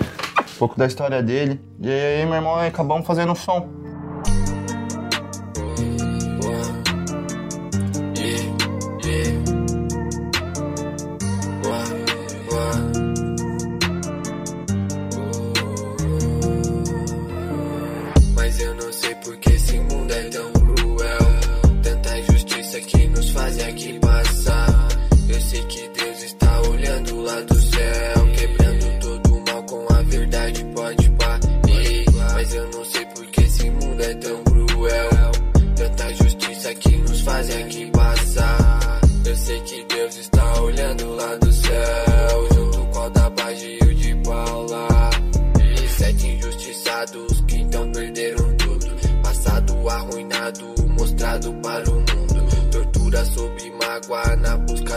um 0.59 0.67
pouco 0.67 0.77
da 0.77 0.87
história 0.87 1.23
dele. 1.23 1.61
E 1.81 1.89
aí, 1.89 2.27
meu 2.27 2.35
irmão, 2.35 2.57
acabamos 2.57 3.07
fazendo 3.07 3.31
um 3.31 3.37
som. 3.37 3.79
Aqui 23.69 23.99
passar. 23.99 24.89
Eu 25.29 25.41
sei 25.41 25.63
que 25.67 25.88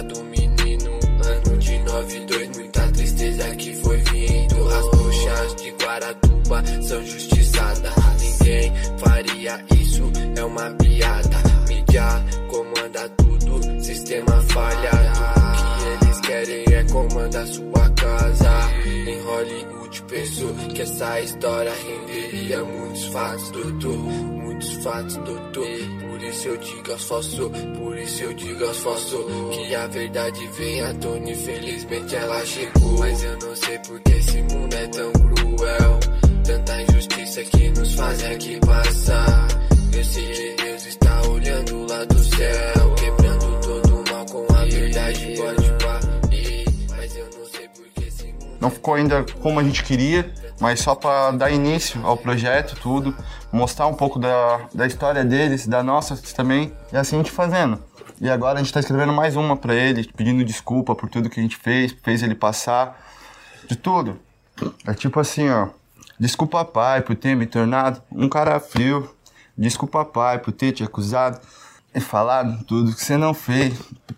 do 0.03 0.23
menino. 0.23 0.91
Ano 1.23 1.57
de 1.57 1.77
92, 1.79 2.57
muita 2.57 2.91
tristeza 2.91 3.55
que 3.55 3.75
foi 3.75 3.97
vindo. 3.97 4.69
As 4.69 4.89
bruxas 4.89 5.55
de 5.55 5.71
Guaratuba 5.71 6.63
são 6.81 7.05
justiçadas. 7.05 7.30
Essa 20.91 21.21
história 21.21 21.71
renderia 21.73 22.63
muitos 22.63 23.05
fatos, 23.05 23.49
doutor. 23.51 23.97
Muitos 23.97 24.71
fatos, 24.83 25.15
doutor. 25.17 25.67
Por 26.01 26.21
isso 26.21 26.47
eu 26.49 26.57
digo 26.57 26.91
aos 26.91 27.03
falsos, 27.03 27.51
por 27.77 27.97
isso 27.97 28.23
eu 28.23 28.33
digo 28.33 28.65
aos 28.65 28.77
falsos 28.77 29.25
Que 29.55 29.75
a 29.75 29.87
verdade 29.87 30.47
vem 30.57 30.81
à 30.81 30.93
tona, 30.95 31.31
infelizmente 31.31 32.15
ela 32.15 32.45
chegou. 32.45 32.99
Mas 32.99 33.23
eu 33.23 33.37
não 33.39 33.55
sei 33.55 33.79
porque 33.79 34.11
esse 34.11 34.41
mundo 34.41 34.73
é 34.73 34.87
tão 34.87 35.11
cruel. 35.13 35.99
Tanta 36.43 36.81
injustiça 36.81 37.43
que 37.43 37.69
nos 37.69 37.93
fazem 37.93 38.33
aqui 38.33 38.59
passar. 38.59 39.47
Eu 39.93 40.03
sei 40.03 40.31
que 40.33 40.63
Deus 40.63 40.85
está 40.85 41.21
olhando 41.29 41.85
lá 41.89 42.05
do 42.05 42.23
céu 42.23 42.95
Quebrando 42.95 43.59
todo 43.59 43.95
o 43.95 44.11
mal 44.11 44.25
com 44.25 44.53
a 44.53 44.65
verdade 44.65 45.35
pode 45.35 45.69
mundo 45.69 45.81
Não 48.61 48.69
ficou 48.69 48.93
ainda 48.93 49.25
como 49.41 49.59
a 49.59 49.63
gente 49.63 49.83
queria, 49.83 50.31
mas 50.61 50.79
só 50.79 50.93
para 50.93 51.31
dar 51.31 51.51
início 51.51 52.05
ao 52.05 52.15
projeto, 52.15 52.75
tudo, 52.79 53.15
mostrar 53.51 53.87
um 53.87 53.95
pouco 53.95 54.19
da, 54.19 54.61
da 54.73 54.85
história 54.85 55.25
deles, 55.25 55.65
da 55.65 55.81
nossa 55.81 56.15
também, 56.35 56.71
e 56.93 56.95
assim 56.95 57.15
a 57.15 57.17
gente 57.17 57.31
fazendo. 57.31 57.79
E 58.21 58.29
agora 58.29 58.59
a 58.59 58.63
gente 58.63 58.71
tá 58.71 58.79
escrevendo 58.79 59.11
mais 59.11 59.35
uma 59.35 59.57
para 59.57 59.73
ele, 59.73 60.07
pedindo 60.15 60.45
desculpa 60.45 60.93
por 60.93 61.09
tudo 61.09 61.31
que 61.31 61.39
a 61.39 61.43
gente 61.43 61.57
fez, 61.57 61.95
fez 62.03 62.21
ele 62.21 62.35
passar, 62.35 62.95
de 63.67 63.75
tudo. 63.75 64.19
É 64.85 64.93
tipo 64.93 65.19
assim, 65.19 65.49
ó. 65.49 65.69
Desculpa, 66.19 66.63
pai, 66.63 67.01
por 67.01 67.15
ter 67.15 67.35
me 67.35 67.47
tornado 67.47 67.99
um 68.11 68.29
cara 68.29 68.59
frio. 68.59 69.09
Desculpa, 69.57 70.05
pai, 70.05 70.37
por 70.37 70.51
ter 70.51 70.71
te 70.71 70.83
acusado 70.83 71.39
e 71.95 71.99
falado 71.99 72.63
tudo 72.65 72.93
que 72.93 73.03
você 73.03 73.17
não 73.17 73.33
fez. 73.33 73.73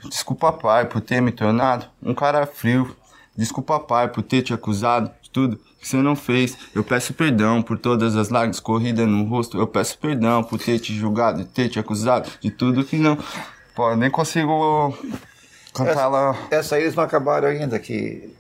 Desculpa, 0.09 0.51
pai, 0.51 0.83
por 0.83 0.99
ter 0.99 1.21
me 1.21 1.31
tornado 1.31 1.85
um 2.01 2.13
cara 2.13 2.45
frio. 2.45 2.93
Desculpa, 3.37 3.79
pai, 3.79 4.09
por 4.09 4.21
ter 4.21 4.41
te 4.41 4.53
acusado 4.53 5.09
tudo 5.33 5.57
que 5.79 5.87
você 5.87 5.97
não 5.97 6.15
fez. 6.15 6.57
Eu 6.73 6.83
peço 6.83 7.13
perdão 7.13 7.61
por 7.61 7.77
todas 7.77 8.15
as 8.15 8.29
lágrimas 8.29 8.59
corridas 8.59 9.07
no 9.07 9.23
rosto. 9.25 9.57
Eu 9.57 9.67
peço 9.67 9.97
perdão 9.97 10.43
por 10.43 10.59
ter 10.59 10.79
te 10.79 10.93
julgado 10.93 11.43
ter 11.45 11.67
te 11.67 11.79
acusado 11.79 12.29
de 12.39 12.49
tudo 12.51 12.85
que 12.85 12.95
não. 12.97 13.17
Pô, 13.75 13.95
nem 13.95 14.09
consigo 14.09 14.95
cantar 15.73 16.07
lá. 16.07 16.37
Essa 16.51 16.75
aí 16.75 16.83
eles 16.83 16.95
não 16.95 17.03
acabaram 17.03 17.47
ainda, 17.47 17.79
que 17.79 18.33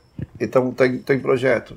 tá, 0.75 0.85
em- 1.15 1.19
projeto. 1.19 1.75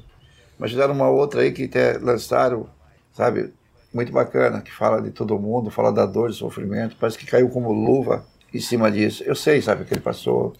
Mas 0.58 0.70
fizeram 0.70 0.94
uma 0.94 1.08
outra 1.08 1.40
aí 1.42 1.52
que 1.52 1.64
até 1.64 1.98
lançaram, 1.98 2.68
sabe, 3.12 3.52
muito 3.92 4.12
bacana, 4.12 4.60
que 4.60 4.72
fala 4.72 5.00
de 5.02 5.10
todo 5.10 5.38
mundo, 5.38 5.70
fala 5.70 5.92
da 5.92 6.06
dor, 6.06 6.28
do 6.28 6.34
sofrimento, 6.34 6.96
parece 7.00 7.18
que 7.18 7.26
caiu 7.26 7.48
como 7.48 7.72
luva 7.72 8.24
em 8.52 8.60
cima 8.60 8.90
disso. 8.90 9.22
Eu 9.26 9.34
sei, 9.34 9.60
sabe, 9.60 9.82
o 9.82 9.84
que 9.86 9.94
ele 9.94 10.00
passou. 10.00 10.54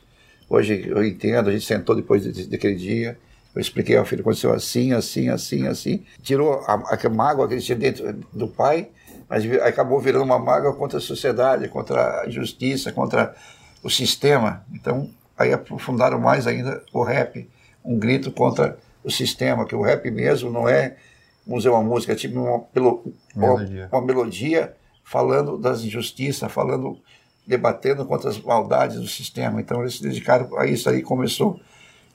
Hoje 0.49 0.87
eu 0.89 1.05
entendo, 1.05 1.49
a 1.49 1.53
gente 1.53 1.65
sentou 1.65 1.95
depois 1.95 2.23
de- 2.23 2.47
daquele 2.47 2.77
dia, 2.77 3.19
eu 3.57 3.61
expliquei 3.63 3.97
ao 3.97 4.05
filho, 4.05 4.21
aconteceu 4.21 4.53
assim, 4.53 4.93
assim, 4.93 5.31
assim, 5.31 5.67
assim. 5.67 6.05
Tirou 6.23 6.63
a, 6.67 6.75
a 6.75 7.09
mágoa 7.09 7.49
que 7.49 7.55
ele 7.55 7.63
tinha 7.63 7.79
dentro 7.79 8.13
do 8.31 8.47
pai, 8.47 8.91
mas 9.31 9.51
acabou 9.63 9.99
virando 9.99 10.25
uma 10.25 10.39
mágoa 10.39 10.75
contra 10.75 10.99
a 10.99 11.01
sociedade, 11.01 11.67
contra 11.69 12.21
a 12.21 12.29
justiça, 12.29 12.93
contra 12.93 13.35
o 13.83 13.89
sistema. 13.89 14.63
Então, 14.75 15.09
aí 15.39 15.55
aprofundaram 15.55 16.21
mais 16.21 16.47
ainda 16.47 16.83
o 16.93 17.03
rap, 17.03 17.49
um 17.83 17.99
grito 17.99 18.31
contra 18.31 18.79
o 19.03 19.11
sistema, 19.11 19.65
que 19.65 19.75
o 19.75 19.81
rap 19.81 20.11
mesmo 20.11 20.51
não 20.51 20.69
é, 20.69 20.97
dizer, 21.47 21.71
uma 21.71 21.83
música, 21.83 22.13
é 22.13 22.17
tipo 22.17 22.39
uma, 22.39 22.63
Melodia. 23.35 23.89
uma, 23.91 23.99
uma 23.99 24.07
melodia 24.07 24.75
falando 25.03 25.57
das 25.57 25.83
injustiças, 25.83 26.53
falando, 26.53 26.99
debatendo 27.47 28.05
contra 28.05 28.29
as 28.29 28.39
maldades 28.39 29.01
do 29.01 29.09
sistema. 29.09 29.63
Então, 29.63 29.81
eles 29.81 29.95
se 29.95 30.03
dedicaram 30.03 30.59
a 30.59 30.67
isso 30.67 30.91
aí, 30.91 31.01
começou. 31.01 31.59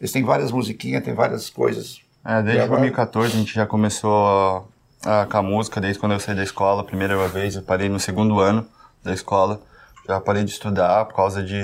Eles 0.02 0.12
têm 0.12 0.24
várias 0.24 0.52
musiquinhas, 0.52 1.04
tem 1.04 1.14
várias 1.14 1.50
coisas. 1.50 2.02
É, 2.26 2.36
desde 2.42 2.54
Gravaram. 2.58 2.82
2014 2.82 3.36
a 3.36 3.40
gente 3.40 3.54
já 3.54 3.66
começou 3.68 4.68
a, 5.06 5.22
a- 5.22 5.26
com 5.28 5.38
a 5.38 5.42
música, 5.44 5.80
desde 5.80 6.00
quando 6.00 6.14
eu 6.14 6.20
saí 6.20 6.36
da 6.36 6.44
escola, 6.44 6.84
primeira 6.84 7.16
vez, 7.28 7.56
eu 7.56 7.62
parei 7.62 7.88
no 7.88 8.00
segundo 8.00 8.40
ano 8.40 8.68
da 9.04 9.14
escola. 9.14 9.62
Já 10.08 10.20
parei 10.20 10.44
de 10.44 10.50
estudar 10.52 11.06
por 11.06 11.16
causa 11.16 11.44
de 11.44 11.62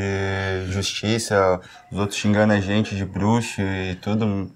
justiça, 0.70 1.60
os 1.92 1.98
outros 1.98 2.20
xingando 2.20 2.54
a 2.54 2.60
gente 2.60 2.96
de 2.96 3.04
bruxo 3.04 3.60
e 3.62 3.96
tudo. 3.96 4.50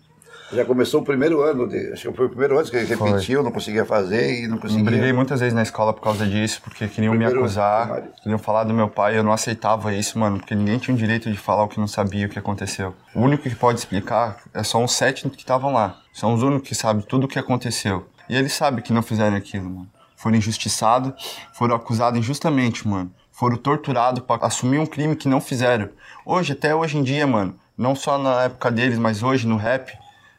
Já 0.54 0.66
começou 0.66 1.02
o 1.02 1.04
primeiro 1.04 1.42
ano, 1.42 1.68
de, 1.68 1.94
acho 1.94 2.10
que 2.10 2.16
foi 2.18 2.26
o 2.26 2.30
primeiro 2.30 2.60
ano 2.60 2.70
que 2.70 2.76
ele 2.76 2.96
Foi. 2.96 3.10
repetiu, 3.12 3.42
não 3.42 3.52
conseguia 3.52 3.86
fazer 3.86 4.44
e 4.44 4.48
não 4.48 4.58
Eu 4.58 4.62
conseguia. 4.62 4.84
briguei 4.84 5.14
muitas 5.14 5.40
vezes 5.40 5.54
na 5.54 5.62
escola 5.64 5.94
por 5.94 6.02
causa 6.02 6.26
disso, 6.26 6.62
porque 6.62 6.88
queriam 6.88 7.14
me 7.14 7.20
Primeiro 7.20 7.40
acusar, 7.40 7.84
primário. 7.84 8.12
queriam 8.22 8.38
falar 8.40 8.64
do 8.66 8.74
meu 8.74 8.90
pai, 8.90 9.18
eu 9.18 9.24
não 9.24 9.32
aceitava 9.32 9.94
isso, 9.94 10.20
mano, 10.20 10.40
porque 10.40 10.54
ninguém 10.54 10.78
tinha 10.78 10.94
o 10.94 10.98
direito 10.98 11.32
de 11.32 11.38
falar 11.38 11.64
o 11.64 11.68
que 11.70 11.80
não 11.80 11.88
sabia 11.88 12.26
o 12.26 12.30
que 12.30 12.38
aconteceu. 12.38 12.94
O 13.16 13.22
único 13.22 13.44
que 13.44 13.56
pode 13.56 13.80
explicar 13.80 14.38
é 14.54 14.62
só 14.64 14.84
os 14.84 14.92
sete 14.94 15.30
que 15.30 15.38
estavam 15.38 15.72
lá. 15.74 15.98
São 16.14 16.34
os 16.34 16.44
únicos 16.44 16.68
que 16.68 16.76
sabem 16.76 17.02
tudo 17.02 17.26
o 17.26 17.28
que 17.28 17.40
aconteceu. 17.40 18.06
E 18.28 18.36
eles 18.36 18.52
sabem 18.54 18.84
que 18.84 18.92
não 18.92 19.02
fizeram 19.02 19.38
aquilo, 19.38 19.70
mano. 19.70 19.90
Foram 20.18 20.36
injustiçados, 20.36 21.14
foram 21.54 21.76
acusados 21.76 22.20
injustamente, 22.20 22.88
mano. 22.88 23.12
Foram 23.32 23.56
torturados 23.58 24.22
para 24.24 24.46
assumir 24.46 24.80
um 24.80 24.86
crime 24.86 25.16
que 25.16 25.28
não 25.28 25.40
fizeram. 25.42 25.90
Hoje, 26.26 26.52
até 26.54 26.76
hoje 26.76 26.98
em 26.98 27.04
dia, 27.04 27.26
mano, 27.26 27.56
não 27.78 27.96
só 27.96 28.18
na 28.18 28.44
época 28.44 28.70
deles, 28.70 29.00
mas 29.00 29.24
hoje 29.24 29.48
no 29.48 29.58
rap, 29.58 29.92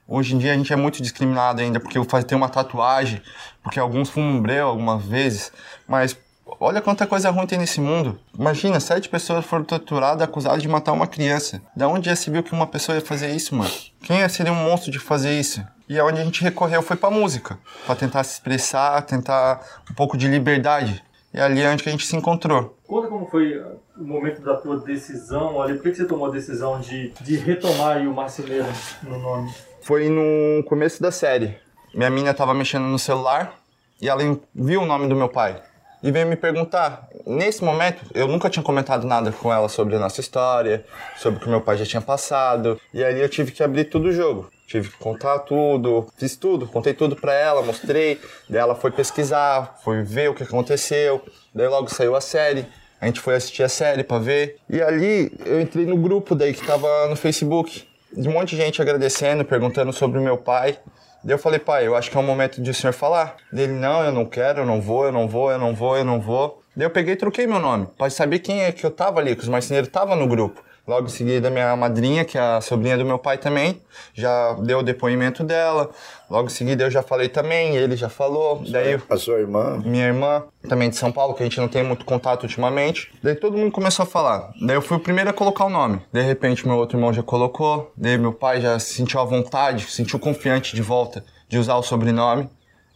Hoje 0.06 0.34
em 0.34 0.38
dia 0.38 0.52
a 0.52 0.56
gente 0.56 0.72
é 0.72 0.76
muito 0.76 1.00
discriminado 1.02 1.60
ainda, 1.60 1.80
porque 1.80 2.02
faz- 2.04 2.24
tenho 2.24 2.40
uma 2.40 2.48
tatuagem, 2.48 3.22
porque 3.62 3.78
alguns 3.78 4.10
fumam 4.10 4.40
breu 4.40 4.66
algumas 4.68 5.02
vezes, 5.04 5.52
mas 5.86 6.16
olha 6.60 6.82
quanta 6.82 7.06
coisa 7.06 7.30
ruim 7.30 7.46
tem 7.46 7.58
nesse 7.58 7.80
mundo. 7.80 8.18
Imagina, 8.38 8.78
sete 8.80 9.08
pessoas 9.08 9.44
foram 9.44 9.64
torturadas 9.64 10.22
acusadas 10.22 10.60
de 10.60 10.68
matar 10.68 10.92
uma 10.92 11.06
criança. 11.06 11.62
Da 11.74 11.88
onde 11.88 12.10
já 12.10 12.16
se 12.16 12.30
viu 12.30 12.42
que 12.42 12.52
uma 12.52 12.66
pessoa 12.66 12.96
ia 12.96 13.00
fazer 13.04 13.30
isso, 13.34 13.54
mano? 13.54 13.70
Quem 14.02 14.18
ia- 14.18 14.28
seria 14.28 14.52
um 14.52 14.56
monstro 14.64 14.90
de 14.90 14.98
fazer 14.98 15.38
isso? 15.38 15.64
E 15.88 15.98
aonde 15.98 16.20
a 16.20 16.24
gente 16.24 16.42
recorreu 16.42 16.82
foi 16.82 16.96
pra 16.96 17.10
música, 17.10 17.58
pra 17.86 17.94
tentar 17.94 18.24
se 18.24 18.34
expressar, 18.34 19.00
tentar 19.02 19.60
um 19.90 19.94
pouco 19.94 20.16
de 20.16 20.26
liberdade. 20.28 21.02
E 21.34 21.40
ali 21.40 21.62
é 21.62 21.70
onde 21.70 21.88
a 21.88 21.90
gente 21.90 22.06
se 22.06 22.14
encontrou. 22.14 22.76
Conta 22.86 23.08
como 23.08 23.26
foi 23.26 23.56
uh, 23.58 23.78
o 23.96 24.04
momento 24.04 24.42
da 24.42 24.54
tua 24.56 24.78
decisão 24.78 25.62
ali. 25.62 25.74
Por 25.74 25.84
que 25.84 25.94
você 25.94 26.04
tomou 26.04 26.26
a 26.26 26.30
decisão 26.30 26.78
de, 26.80 27.10
de 27.22 27.36
retomar 27.36 27.98
o 28.06 28.14
Marceneiro 28.14 28.66
no 29.02 29.18
nome? 29.18 29.50
Foi 29.82 30.08
no 30.08 30.62
começo 30.62 31.02
da 31.02 31.10
série. 31.10 31.56
Minha 31.92 32.08
mina 32.08 32.32
tava 32.32 32.54
mexendo 32.54 32.84
no 32.84 33.00
celular 33.00 33.58
e 34.00 34.08
ela 34.08 34.22
viu 34.54 34.82
o 34.82 34.86
nome 34.86 35.08
do 35.08 35.16
meu 35.16 35.28
pai. 35.28 35.60
E 36.00 36.10
veio 36.12 36.24
me 36.26 36.36
perguntar. 36.36 37.08
Nesse 37.26 37.64
momento, 37.64 38.04
eu 38.14 38.28
nunca 38.28 38.48
tinha 38.48 38.62
comentado 38.62 39.04
nada 39.08 39.32
com 39.32 39.52
ela 39.52 39.68
sobre 39.68 39.96
a 39.96 39.98
nossa 39.98 40.20
história, 40.20 40.84
sobre 41.16 41.40
o 41.40 41.42
que 41.42 41.48
meu 41.48 41.60
pai 41.60 41.76
já 41.76 41.84
tinha 41.84 42.00
passado. 42.00 42.80
E 42.94 43.02
ali 43.02 43.20
eu 43.20 43.28
tive 43.28 43.50
que 43.50 43.60
abrir 43.60 43.86
tudo 43.86 44.08
o 44.08 44.12
jogo. 44.12 44.48
Tive 44.68 44.88
que 44.88 44.98
contar 44.98 45.40
tudo, 45.40 46.06
fiz 46.16 46.36
tudo, 46.36 46.68
contei 46.68 46.94
tudo 46.94 47.16
pra 47.16 47.34
ela, 47.34 47.60
mostrei. 47.60 48.20
Daí 48.48 48.60
ela 48.60 48.76
foi 48.76 48.92
pesquisar, 48.92 49.80
foi 49.82 50.04
ver 50.04 50.30
o 50.30 50.34
que 50.34 50.44
aconteceu. 50.44 51.20
Daí 51.52 51.66
logo 51.66 51.92
saiu 51.92 52.14
a 52.14 52.20
série. 52.20 52.66
A 53.00 53.06
gente 53.06 53.20
foi 53.20 53.34
assistir 53.34 53.64
a 53.64 53.68
série 53.68 54.04
pra 54.04 54.18
ver. 54.18 54.58
E 54.70 54.80
ali 54.80 55.32
eu 55.44 55.60
entrei 55.60 55.86
no 55.86 55.96
grupo 55.96 56.36
daí 56.36 56.54
que 56.54 56.64
tava 56.64 57.08
no 57.08 57.16
Facebook. 57.16 57.90
Um 58.16 58.32
monte 58.32 58.50
de 58.50 58.56
gente 58.56 58.82
agradecendo, 58.82 59.44
perguntando 59.44 59.92
sobre 59.92 60.18
o 60.18 60.22
meu 60.22 60.36
pai. 60.36 60.78
Daí 61.24 61.34
eu 61.34 61.38
falei, 61.38 61.58
pai, 61.58 61.86
eu 61.86 61.94
acho 61.94 62.10
que 62.10 62.16
é 62.16 62.20
o 62.20 62.22
momento 62.22 62.60
de 62.60 62.70
o 62.70 62.74
senhor 62.74 62.92
falar. 62.92 63.36
Dele, 63.52 63.72
não, 63.72 64.04
eu 64.04 64.12
não 64.12 64.26
quero, 64.26 64.60
eu 64.60 64.66
não 64.66 64.80
vou, 64.80 65.06
eu 65.06 65.12
não 65.12 65.28
vou, 65.28 65.50
eu 65.50 65.58
não 65.58 65.74
vou, 65.74 65.96
eu 65.96 66.04
não 66.04 66.20
vou. 66.20 66.62
Daí 66.76 66.86
eu 66.86 66.90
peguei 66.90 67.14
e 67.14 67.16
troquei 67.16 67.46
meu 67.46 67.60
nome, 67.60 67.86
pra 67.96 68.10
saber 68.10 68.40
quem 68.40 68.62
é 68.62 68.72
que 68.72 68.84
eu 68.84 68.90
tava 68.90 69.20
ali, 69.20 69.36
que 69.36 69.42
os 69.42 69.48
marceneiros 69.48 69.88
estavam 69.88 70.16
no 70.16 70.26
grupo. 70.26 70.62
Logo 70.86 71.06
em 71.06 71.10
seguida, 71.10 71.48
minha 71.48 71.76
madrinha, 71.76 72.24
que 72.24 72.36
é 72.36 72.40
a 72.40 72.60
sobrinha 72.60 72.98
do 72.98 73.04
meu 73.04 73.16
pai 73.16 73.38
também, 73.38 73.80
já 74.12 74.54
deu 74.54 74.80
o 74.80 74.82
depoimento 74.82 75.44
dela. 75.44 75.90
Logo 76.28 76.48
em 76.48 76.50
seguida, 76.50 76.84
eu 76.84 76.90
já 76.90 77.02
falei 77.04 77.28
também, 77.28 77.76
ele 77.76 77.94
já 77.96 78.08
falou. 78.08 78.60
Daí 78.68 79.00
A 79.08 79.16
sua 79.16 79.38
irmã. 79.38 79.80
minha 79.84 80.06
irmã, 80.06 80.42
também 80.68 80.90
de 80.90 80.96
São 80.96 81.12
Paulo, 81.12 81.34
que 81.34 81.42
a 81.42 81.46
gente 81.46 81.60
não 81.60 81.68
tem 81.68 81.84
muito 81.84 82.04
contato 82.04 82.42
ultimamente. 82.42 83.12
Daí 83.22 83.36
todo 83.36 83.56
mundo 83.56 83.70
começou 83.70 84.02
a 84.02 84.06
falar. 84.06 84.52
Daí 84.60 84.76
eu 84.76 84.82
fui 84.82 84.96
o 84.96 85.00
primeiro 85.00 85.30
a 85.30 85.32
colocar 85.32 85.66
o 85.66 85.70
nome. 85.70 86.00
De 86.12 86.20
repente 86.20 86.66
meu 86.66 86.76
outro 86.76 86.98
irmão 86.98 87.12
já 87.12 87.22
colocou. 87.22 87.92
Daí 87.96 88.18
meu 88.18 88.32
pai 88.32 88.60
já 88.60 88.76
se 88.80 88.94
sentiu 88.94 89.20
à 89.20 89.24
vontade, 89.24 89.84
se 89.84 89.92
sentiu 89.92 90.18
confiante 90.18 90.74
de 90.74 90.82
volta 90.82 91.24
de 91.48 91.58
usar 91.58 91.76
o 91.76 91.82
sobrenome. 91.82 92.48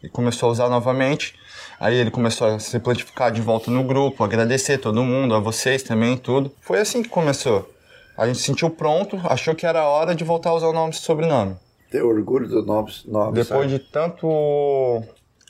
E 0.02 0.08
começou 0.08 0.48
a 0.48 0.52
usar 0.52 0.68
novamente. 0.68 1.36
Aí 1.78 1.94
ele 1.94 2.10
começou 2.10 2.48
a 2.48 2.58
se 2.58 2.80
plantificar 2.80 3.30
de 3.30 3.40
volta 3.40 3.70
no 3.70 3.84
grupo, 3.84 4.24
agradecer 4.24 4.78
todo 4.78 5.04
mundo, 5.04 5.34
a 5.34 5.40
vocês 5.40 5.82
também, 5.84 6.16
tudo. 6.16 6.50
Foi 6.60 6.80
assim 6.80 7.02
que 7.02 7.08
começou. 7.08 7.75
A 8.16 8.26
gente 8.26 8.38
se 8.38 8.44
sentiu 8.44 8.70
pronto, 8.70 9.20
achou 9.24 9.54
que 9.54 9.66
era 9.66 9.84
hora 9.84 10.14
de 10.14 10.24
voltar 10.24 10.50
a 10.50 10.54
usar 10.54 10.68
o 10.68 10.72
nome 10.72 10.92
e 10.92 10.96
sobrenome. 10.96 11.56
Ter 11.90 12.02
orgulho 12.02 12.48
do 12.48 12.64
nome. 12.64 12.90
nome 13.06 13.32
Depois 13.34 13.70
sabe? 13.70 13.78
de 13.78 13.78
tanto 13.78 15.02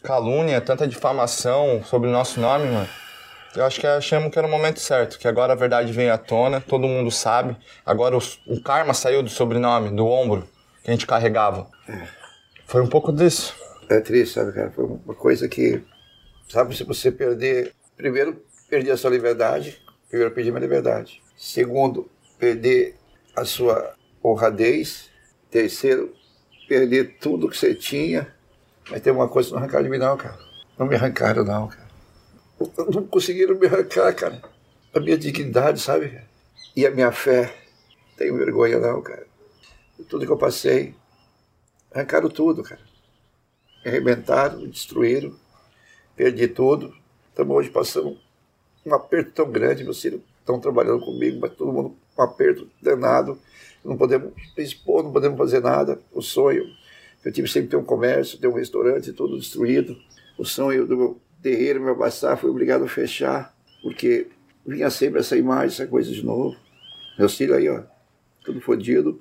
calúnia, 0.02 0.60
tanta 0.60 0.86
difamação 0.86 1.82
sobre 1.84 2.08
o 2.08 2.12
nosso 2.12 2.40
nome, 2.40 2.66
mano, 2.66 2.88
eu 3.56 3.64
acho 3.64 3.80
que 3.80 3.86
achamos 3.86 4.30
que 4.30 4.38
era 4.38 4.46
o 4.46 4.50
momento 4.50 4.78
certo, 4.80 5.18
que 5.18 5.26
agora 5.26 5.52
a 5.52 5.56
verdade 5.56 5.92
vem 5.92 6.10
à 6.10 6.18
tona, 6.18 6.60
todo 6.60 6.86
mundo 6.86 7.10
sabe. 7.10 7.56
Agora 7.84 8.16
os- 8.16 8.38
o 8.46 8.60
karma 8.60 8.92
saiu 8.92 9.22
do 9.22 9.30
sobrenome, 9.30 9.90
do 9.90 10.06
ombro 10.06 10.46
que 10.84 10.90
a 10.90 10.92
gente 10.92 11.06
carregava. 11.06 11.66
Foi 12.66 12.82
um 12.82 12.86
pouco 12.88 13.12
disso. 13.12 13.54
É 13.88 14.00
triste, 14.00 14.34
sabe, 14.34 14.52
cara? 14.52 14.70
Foi 14.72 14.84
uma 14.84 15.14
coisa 15.14 15.48
que, 15.48 15.82
sabe, 16.48 16.76
se 16.76 16.84
você 16.84 17.10
perder. 17.10 17.72
Primeiro, 17.96 18.42
perder 18.68 18.90
a 18.90 18.96
sua 18.96 19.10
liberdade. 19.10 19.78
Primeiro, 20.08 20.34
perder 20.34 20.50
a 20.50 20.52
minha 20.52 20.62
liberdade. 20.62 21.22
Segundo, 21.36 22.08
perder 22.38 22.96
a 23.34 23.44
sua 23.44 23.94
honradez. 24.24 25.10
Terceiro, 25.50 26.14
perder 26.68 27.18
tudo 27.18 27.48
que 27.48 27.56
você 27.56 27.74
tinha. 27.74 28.34
Mas 28.90 29.00
tem 29.00 29.12
uma 29.12 29.28
coisa 29.28 29.48
que 29.48 29.54
não 29.54 29.62
arrancaram 29.62 29.84
de 29.84 29.90
mim, 29.90 29.98
não, 29.98 30.16
cara. 30.16 30.38
Não 30.78 30.86
me 30.86 30.94
arrancaram, 30.94 31.44
não, 31.44 31.68
cara. 31.68 31.86
Não 32.92 33.06
conseguiram 33.06 33.58
me 33.58 33.66
arrancar, 33.66 34.14
cara. 34.14 34.42
A 34.94 35.00
minha 35.00 35.18
dignidade, 35.18 35.80
sabe? 35.80 36.20
E 36.74 36.86
a 36.86 36.90
minha 36.90 37.12
fé. 37.12 37.54
Tenho 38.16 38.36
vergonha, 38.36 38.78
não, 38.78 39.02
cara. 39.02 39.26
Tudo 40.08 40.24
que 40.24 40.32
eu 40.32 40.38
passei. 40.38 40.94
Arrancaram 41.92 42.28
tudo, 42.28 42.62
cara. 42.62 42.80
Me 43.84 43.90
arrebentaram, 43.90 44.60
me 44.60 44.68
destruíram. 44.68 45.34
Perdi 46.14 46.48
tudo. 46.48 46.94
Estamos 47.28 47.56
hoje 47.56 47.70
passando 47.70 48.18
um 48.84 48.94
aperto 48.94 49.32
tão 49.32 49.50
grande. 49.50 49.84
Meus 49.84 50.00
filhos 50.00 50.22
estão 50.46 50.60
trabalhando 50.60 51.04
comigo, 51.04 51.40
mas 51.40 51.52
todo 51.54 51.72
mundo 51.72 51.96
um 52.16 52.22
aperto 52.22 52.68
danado. 52.80 53.36
Não 53.84 53.96
podemos 53.96 54.32
expor, 54.56 55.02
não 55.02 55.12
podemos 55.12 55.36
fazer 55.36 55.60
nada. 55.60 55.98
O 56.12 56.22
sonho. 56.22 56.64
Eu 57.24 57.32
tive 57.32 57.48
sempre 57.48 57.70
ter 57.70 57.76
um 57.76 57.84
comércio, 57.84 58.38
ter 58.38 58.46
um 58.46 58.54
restaurante, 58.54 59.12
tudo 59.12 59.36
destruído. 59.36 59.96
O 60.38 60.44
sonho 60.44 60.86
do 60.86 60.96
meu 60.96 61.20
terreiro, 61.42 61.80
meu 61.80 61.92
abaçar, 61.92 62.36
foi 62.38 62.48
obrigado 62.48 62.84
a 62.84 62.88
fechar, 62.88 63.54
porque 63.82 64.28
vinha 64.64 64.88
sempre 64.90 65.20
essa 65.20 65.36
imagem, 65.36 65.66
essa 65.66 65.86
coisa 65.86 66.10
de 66.12 66.24
novo. 66.24 66.56
Meus 67.18 67.36
filhos 67.36 67.56
aí, 67.56 67.68
ó, 67.68 67.82
tudo 68.44 68.60
fodido. 68.60 69.18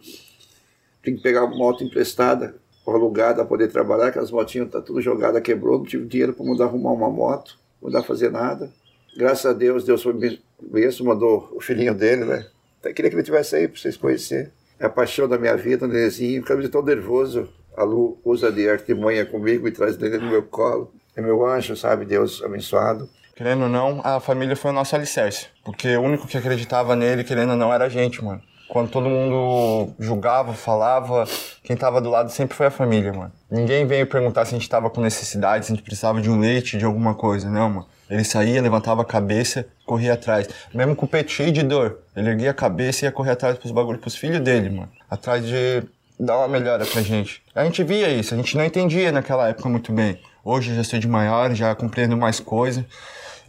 Tem 1.01 1.15
que 1.15 1.21
pegar 1.21 1.45
uma 1.45 1.55
moto 1.55 1.83
emprestada, 1.83 2.55
alugada, 2.85 3.37
para 3.37 3.45
poder 3.45 3.71
trabalhar, 3.71 4.11
que 4.11 4.19
as 4.19 4.29
motinhas 4.29 4.69
tá 4.69 4.81
tudo 4.81 5.01
jogada, 5.01 5.41
quebrou, 5.41 5.79
não 5.79 5.85
tive 5.85 6.05
dinheiro 6.05 6.33
para 6.33 6.45
mudar 6.45 6.65
arrumar 6.65 6.91
uma 6.91 7.09
moto, 7.09 7.57
mudar 7.81 8.03
fazer 8.03 8.31
nada. 8.31 8.71
Graças 9.15 9.45
a 9.45 9.53
Deus, 9.53 9.85
Deus 9.85 10.03
foi 10.03 10.13
mesmo, 10.61 11.05
mandou 11.05 11.49
o 11.53 11.61
filhinho 11.61 11.93
dele, 11.93 12.25
né? 12.25 12.45
Até 12.79 12.93
queria 12.93 13.09
que 13.09 13.15
ele 13.15 13.23
tivesse 13.23 13.55
aí 13.55 13.67
para 13.67 13.79
vocês 13.79 13.95
conhecerem. 13.95 14.51
É 14.79 14.85
a 14.85 14.89
paixão 14.89 15.27
da 15.27 15.37
minha 15.37 15.55
vida, 15.55 15.85
o 15.85 15.87
Nenezinho, 15.87 16.41
ficava 16.41 16.67
tão 16.67 16.83
nervoso. 16.83 17.47
A 17.77 17.83
Lu 17.83 18.19
usa 18.23 18.51
de 18.51 18.69
artimanha 18.69 19.25
comigo 19.25 19.67
e 19.67 19.71
traz 19.71 20.01
ele 20.01 20.17
no 20.17 20.29
meu 20.29 20.43
colo. 20.43 20.93
É 21.15 21.21
meu 21.21 21.45
anjo, 21.45 21.75
sabe? 21.75 22.05
Deus 22.05 22.43
abençoado. 22.43 23.09
Querendo 23.35 23.63
ou 23.63 23.69
não, 23.69 24.01
a 24.03 24.19
família 24.19 24.55
foi 24.55 24.71
o 24.71 24.73
nosso 24.73 24.95
alicerce. 24.95 25.47
Porque 25.63 25.95
o 25.95 26.01
único 26.01 26.27
que 26.27 26.37
acreditava 26.37 26.95
nele, 26.95 27.23
querendo 27.23 27.51
ou 27.51 27.57
não, 27.57 27.73
era 27.73 27.85
a 27.85 27.89
gente, 27.89 28.23
mano. 28.23 28.41
Quando 28.67 28.89
todo 28.89 29.07
mundo 29.07 29.93
julgava, 29.99 30.53
falava, 30.53 31.25
quem 31.63 31.77
tava 31.77 32.01
do 32.01 32.09
lado 32.09 32.31
sempre 32.31 32.55
foi 32.55 32.65
a 32.65 32.71
família, 32.71 33.13
mano. 33.13 33.31
Ninguém 33.49 33.85
veio 33.85 34.07
perguntar 34.07 34.45
se 34.45 34.55
a 34.55 34.57
gente 34.57 34.69
tava 34.69 34.89
com 34.89 35.01
necessidade, 35.01 35.65
se 35.65 35.71
a 35.71 35.75
gente 35.75 35.83
precisava 35.83 36.19
de 36.19 36.29
um 36.29 36.39
leite, 36.39 36.77
de 36.77 36.85
alguma 36.85 37.13
coisa, 37.13 37.49
não, 37.49 37.69
mano. 37.69 37.87
Ele 38.09 38.23
saía, 38.23 38.61
levantava 38.61 39.01
a 39.01 39.05
cabeça, 39.05 39.65
corria 39.85 40.13
atrás. 40.13 40.47
Mesmo 40.73 40.95
com 40.95 41.05
o 41.05 41.09
peito 41.09 41.31
cheio 41.31 41.51
de 41.51 41.63
dor, 41.63 41.99
ele 42.15 42.29
erguia 42.29 42.51
a 42.51 42.53
cabeça 42.53 43.03
e 43.03 43.07
ia 43.07 43.11
correr 43.11 43.31
atrás 43.31 43.57
pros 43.57 43.71
bagulhos, 43.71 44.01
pros 44.01 44.15
filhos 44.15 44.39
dele, 44.39 44.69
mano. 44.69 44.89
Atrás 45.09 45.45
de 45.45 45.83
dar 46.19 46.37
uma 46.37 46.47
melhora 46.47 46.85
pra 46.85 47.01
gente. 47.01 47.41
A 47.53 47.63
gente 47.63 47.83
via 47.83 48.09
isso, 48.09 48.33
a 48.33 48.37
gente 48.37 48.55
não 48.57 48.63
entendia 48.63 49.11
naquela 49.11 49.49
época 49.49 49.69
muito 49.69 49.91
bem. 49.91 50.19
Hoje 50.43 50.71
eu 50.71 50.75
já 50.75 50.83
sou 50.83 50.99
de 50.99 51.07
maior, 51.07 51.53
já 51.53 51.73
compreendo 51.73 52.15
mais 52.15 52.39
coisas, 52.39 52.85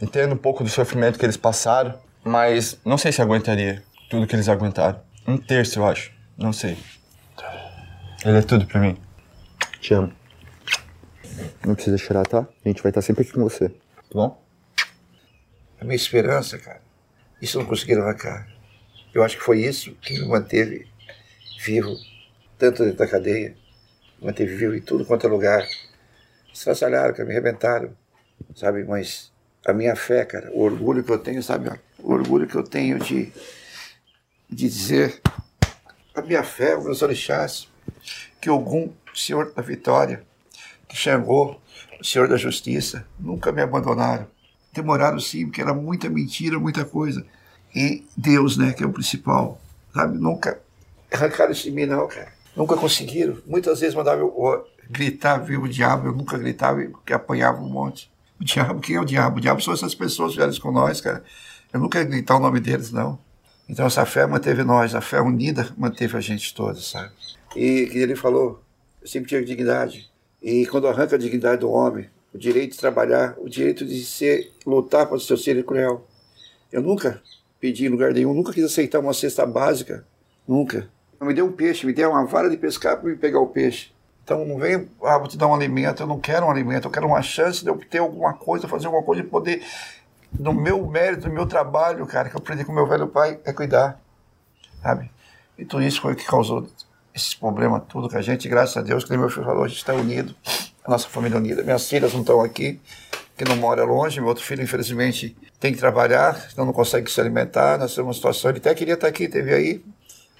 entendo 0.01 0.33
um 0.33 0.37
pouco 0.37 0.63
do 0.63 0.69
sofrimento 0.69 1.19
que 1.19 1.25
eles 1.25 1.37
passaram, 1.37 1.93
mas 2.23 2.79
não 2.83 2.97
sei 2.97 3.11
se 3.11 3.21
aguentaria 3.21 3.83
tudo 4.09 4.25
que 4.25 4.35
eles 4.35 4.49
aguentaram. 4.49 4.99
Um 5.27 5.37
terço, 5.37 5.79
eu 5.79 5.85
acho. 5.85 6.13
Não 6.37 6.53
sei. 6.53 6.77
Ele 8.23 8.37
é 8.37 8.41
tudo 8.41 8.65
pra 8.65 8.79
mim. 8.79 8.97
Te 9.81 9.93
amo. 9.93 10.13
Não 11.65 11.75
precisa 11.75 11.97
chorar, 11.97 12.25
tá? 12.25 12.47
A 12.63 12.67
gente 12.69 12.81
vai 12.81 12.91
estar 12.91 13.01
sempre 13.01 13.23
aqui 13.23 13.33
com 13.33 13.43
você. 13.43 13.67
Tá 13.67 14.13
bom? 14.13 14.41
A 15.81 15.83
minha 15.83 15.97
esperança, 15.97 16.57
cara, 16.57 16.81
isso 17.41 17.59
não 17.59 17.65
conseguiram 17.65 18.03
arrancar. 18.03 18.47
Eu 19.13 19.21
acho 19.21 19.37
que 19.37 19.43
foi 19.43 19.59
isso 19.59 19.93
que 19.95 20.17
me 20.17 20.25
manteve 20.27 20.87
vivo 21.59 21.93
tanto 22.57 22.83
dentro 22.83 22.97
da 22.97 23.07
cadeia, 23.07 23.53
manteve 24.21 24.55
vivo 24.55 24.75
em 24.75 24.81
tudo 24.81 25.05
quanto 25.05 25.27
é 25.27 25.29
lugar. 25.29 25.67
Estraçalharam, 26.53 27.13
cara, 27.13 27.25
me 27.25 27.31
arrebentaram, 27.31 27.91
sabe? 28.55 28.85
Mas 28.85 29.31
a 29.65 29.73
minha 29.73 29.95
fé, 29.95 30.23
cara, 30.23 30.49
o 30.53 30.61
orgulho 30.61 31.03
que 31.03 31.11
eu 31.11 31.19
tenho, 31.19 31.43
sabe? 31.43 31.69
O 31.99 32.13
orgulho 32.13 32.47
que 32.47 32.55
eu 32.55 32.63
tenho 32.63 32.97
de 32.97 33.31
dizer 34.49 35.21
a 36.15 36.21
minha 36.21 36.43
fé, 36.43 36.77
os 36.77 36.85
meus 36.85 37.01
orixás, 37.01 37.67
que 38.41 38.49
algum 38.49 38.89
Senhor 39.13 39.51
da 39.53 39.61
Vitória, 39.61 40.23
que 40.87 40.95
o 40.95 42.03
Senhor 42.03 42.27
da 42.27 42.37
Justiça, 42.37 43.05
nunca 43.19 43.51
me 43.51 43.61
abandonaram. 43.61 44.27
Demoraram 44.71 45.19
sim, 45.19 45.45
porque 45.45 45.61
era 45.61 45.73
muita 45.73 46.09
mentira, 46.09 46.59
muita 46.59 46.85
coisa. 46.85 47.25
E 47.75 48.05
Deus, 48.15 48.57
né, 48.57 48.73
que 48.73 48.83
é 48.83 48.87
o 48.87 48.93
principal, 48.93 49.59
sabe? 49.93 50.17
Nunca 50.17 50.59
arrancaram 51.11 51.51
isso 51.51 51.63
de 51.63 51.71
mim, 51.71 51.85
não, 51.85 52.07
cara. 52.07 52.31
Nunca 52.55 52.75
conseguiram. 52.75 53.37
Muitas 53.45 53.79
vezes 53.79 53.95
mandavam 53.95 54.25
eu 54.25 54.67
gritar, 54.89 55.37
viu 55.37 55.63
o 55.63 55.69
diabo, 55.69 56.07
eu 56.07 56.13
nunca 56.13 56.37
gritava 56.37 56.81
porque 56.85 57.13
apanhava 57.13 57.61
um 57.61 57.69
monte. 57.69 58.11
O 58.39 58.43
diabo, 58.43 58.79
quem 58.79 58.95
é 58.95 59.01
o 59.01 59.05
diabo? 59.05 59.37
O 59.37 59.41
diabo 59.41 59.61
são 59.61 59.73
essas 59.73 59.95
pessoas 59.95 60.35
vieram 60.35 60.53
com 60.59 60.71
nós, 60.71 61.01
cara. 61.01 61.23
Eu 61.73 61.79
nunca 61.79 61.99
ia 61.99 62.05
gritar 62.05 62.35
o 62.35 62.39
nome 62.39 62.59
deles, 62.59 62.91
não. 62.91 63.19
Então 63.69 63.85
essa 63.85 64.05
fé 64.05 64.25
manteve 64.25 64.63
nós, 64.63 64.95
a 64.95 65.01
fé 65.01 65.21
unida 65.21 65.69
manteve 65.77 66.17
a 66.17 66.21
gente 66.21 66.53
toda, 66.53 66.79
sabe? 66.79 67.11
E 67.55 67.89
ele 67.93 68.15
falou, 68.15 68.61
eu 69.01 69.07
sempre 69.07 69.29
tive 69.29 69.43
dignidade. 69.43 70.09
E 70.41 70.65
quando 70.67 70.87
arranca 70.87 71.15
a 71.15 71.19
dignidade 71.19 71.61
do 71.61 71.69
homem, 71.69 72.09
o 72.33 72.37
direito 72.37 72.73
de 72.73 72.77
trabalhar, 72.77 73.35
o 73.37 73.49
direito 73.49 73.85
de 73.85 74.03
ser, 74.05 74.51
lutar 74.65 75.07
para 75.07 75.17
o 75.17 75.19
seu 75.19 75.37
ser 75.37 75.63
cruel. 75.65 76.05
Eu 76.71 76.81
nunca 76.81 77.21
pedi 77.59 77.85
em 77.85 77.89
lugar 77.89 78.13
nenhum, 78.13 78.33
nunca 78.33 78.53
quis 78.53 78.63
aceitar 78.63 78.99
uma 78.99 79.13
cesta 79.13 79.45
básica, 79.45 80.05
nunca. 80.47 80.89
Me 81.19 81.33
deu 81.33 81.45
um 81.45 81.51
peixe, 81.51 81.85
me 81.85 81.93
deu 81.93 82.11
uma 82.11 82.25
vara 82.25 82.49
de 82.49 82.57
pescar 82.57 82.97
para 82.97 83.09
me 83.09 83.15
pegar 83.15 83.39
o 83.39 83.47
peixe. 83.47 83.91
Então 84.23 84.45
não 84.45 84.57
vem, 84.57 84.87
ah, 85.01 85.17
vou 85.17 85.27
te 85.27 85.37
dar 85.37 85.47
um 85.47 85.55
alimento, 85.55 86.03
eu 86.03 86.07
não 86.07 86.19
quero 86.19 86.45
um 86.45 86.51
alimento, 86.51 86.85
eu 86.85 86.91
quero 86.91 87.07
uma 87.07 87.21
chance 87.21 87.63
de 87.63 87.69
eu 87.69 87.77
ter 87.89 87.99
alguma 87.99 88.33
coisa, 88.33 88.67
fazer 88.67 88.85
alguma 88.85 89.03
coisa 89.03 89.21
e 89.21 89.25
poder, 89.25 89.63
no 90.31 90.53
meu 90.53 90.85
mérito, 90.87 91.27
no 91.27 91.33
meu 91.33 91.45
trabalho, 91.45 92.05
cara, 92.05 92.29
que 92.29 92.35
eu 92.35 92.39
aprendi 92.39 92.63
com 92.63 92.71
meu 92.71 92.87
velho 92.87 93.07
pai, 93.07 93.39
é 93.45 93.53
cuidar, 93.53 93.99
sabe? 94.81 95.09
E 95.57 95.65
tudo 95.65 95.83
isso 95.83 96.01
foi 96.01 96.13
o 96.13 96.15
que 96.15 96.25
causou 96.25 96.67
esses 97.13 97.33
problemas 97.33 97.83
tudo 97.89 98.09
com 98.09 98.17
a 98.17 98.21
gente, 98.21 98.47
graças 98.47 98.77
a 98.77 98.81
Deus, 98.81 99.03
que 99.03 99.17
meu 99.17 99.29
filho 99.29 99.45
falou, 99.45 99.63
a 99.63 99.67
gente 99.67 99.77
está 99.77 99.93
unido, 99.93 100.35
a 100.83 100.91
nossa 100.91 101.07
família 101.07 101.37
unida. 101.37 101.63
Minhas 101.63 101.89
filhas 101.89 102.13
não 102.13 102.21
estão 102.21 102.41
aqui, 102.41 102.79
que 103.35 103.43
não 103.43 103.55
mora 103.55 103.83
longe, 103.83 104.19
meu 104.19 104.29
outro 104.29 104.43
filho, 104.43 104.61
infelizmente, 104.61 105.35
tem 105.59 105.73
que 105.73 105.79
trabalhar, 105.79 106.47
então 106.51 106.65
não 106.65 106.73
consegue 106.73 107.09
se 107.09 107.19
alimentar, 107.19 107.77
nós 107.77 107.93
temos 107.95 108.07
uma 108.07 108.13
situação, 108.13 108.51
ele 108.51 108.59
até 108.59 108.73
queria 108.75 108.93
estar 108.93 109.07
aqui, 109.07 109.27
teve 109.27 109.53
aí, 109.53 109.83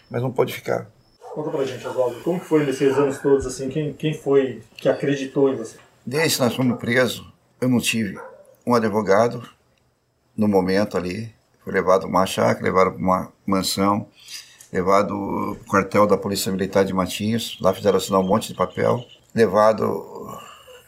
mas 0.09 0.21
não 0.21 0.31
pode 0.31 0.53
ficar. 0.53 0.87
Conta 1.19 1.49
pra 1.49 1.63
gente, 1.65 1.85
Oswaldo, 1.87 2.19
como 2.21 2.39
foi 2.39 2.65
nesses 2.65 2.95
anos 2.97 3.19
todos, 3.19 3.45
assim, 3.45 3.69
quem, 3.69 3.93
quem 3.93 4.13
foi 4.13 4.63
que 4.75 4.89
acreditou 4.89 5.51
em 5.51 5.55
você? 5.55 5.77
Desde 6.05 6.37
que 6.37 6.43
nós 6.43 6.55
fomos 6.55 6.79
presos, 6.79 7.23
eu 7.59 7.69
não 7.69 7.79
tive 7.79 8.19
um 8.65 8.73
advogado 8.73 9.47
no 10.37 10.47
momento 10.47 10.97
ali. 10.97 11.33
Fui 11.63 11.73
levado 11.73 12.01
para 12.01 12.09
uma 12.09 12.25
chácara, 12.25 12.63
levado 12.63 12.91
para 12.91 13.01
uma 13.01 13.33
mansão, 13.45 14.07
levado 14.71 15.13
o 15.13 15.55
quartel 15.67 16.05
da 16.05 16.17
Polícia 16.17 16.51
Militar 16.51 16.85
de 16.85 16.93
Matinhos, 16.93 17.57
lá 17.59 17.73
fizeram 17.73 17.97
assinar 17.97 18.21
um 18.21 18.27
monte 18.27 18.49
de 18.49 18.53
papel, 18.53 19.03
levado, 19.33 20.39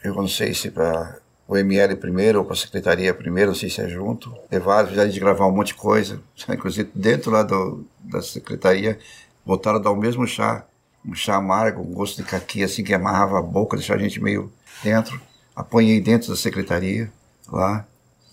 eu 0.02 0.14
não 0.14 0.28
sei 0.28 0.54
se 0.54 0.70
para 0.70 1.18
o 1.46 1.56
ML 1.56 1.96
primeiro 1.96 2.38
ou 2.38 2.44
para 2.44 2.54
a 2.54 2.56
secretaria 2.56 3.12
primeiro, 3.12 3.50
não 3.50 3.58
sei 3.58 3.68
se 3.68 3.80
é 3.80 3.88
junto, 3.88 4.32
levado, 4.50 4.88
fizeram 4.88 5.10
de 5.10 5.20
gravar 5.20 5.46
um 5.46 5.52
monte 5.52 5.68
de 5.68 5.74
coisa, 5.74 6.20
inclusive 6.48 6.90
dentro 6.94 7.30
lá 7.30 7.42
do, 7.42 7.84
da 7.98 8.22
secretaria, 8.22 8.98
voltaram 9.44 9.78
a 9.78 9.82
dar 9.82 9.90
o 9.90 9.96
mesmo 9.96 10.26
chá, 10.26 10.64
um 11.04 11.14
chá 11.14 11.36
amargo, 11.36 11.82
um 11.82 11.92
gosto 11.92 12.22
de 12.22 12.28
caqui, 12.28 12.62
assim, 12.62 12.84
que 12.84 12.94
amarrava 12.94 13.38
a 13.38 13.42
boca, 13.42 13.76
deixava 13.76 13.98
a 13.98 14.02
gente 14.02 14.22
meio 14.22 14.52
dentro. 14.82 15.20
Apanhei 15.56 16.00
dentro 16.00 16.28
da 16.28 16.36
secretaria, 16.36 17.10
lá. 17.50 17.86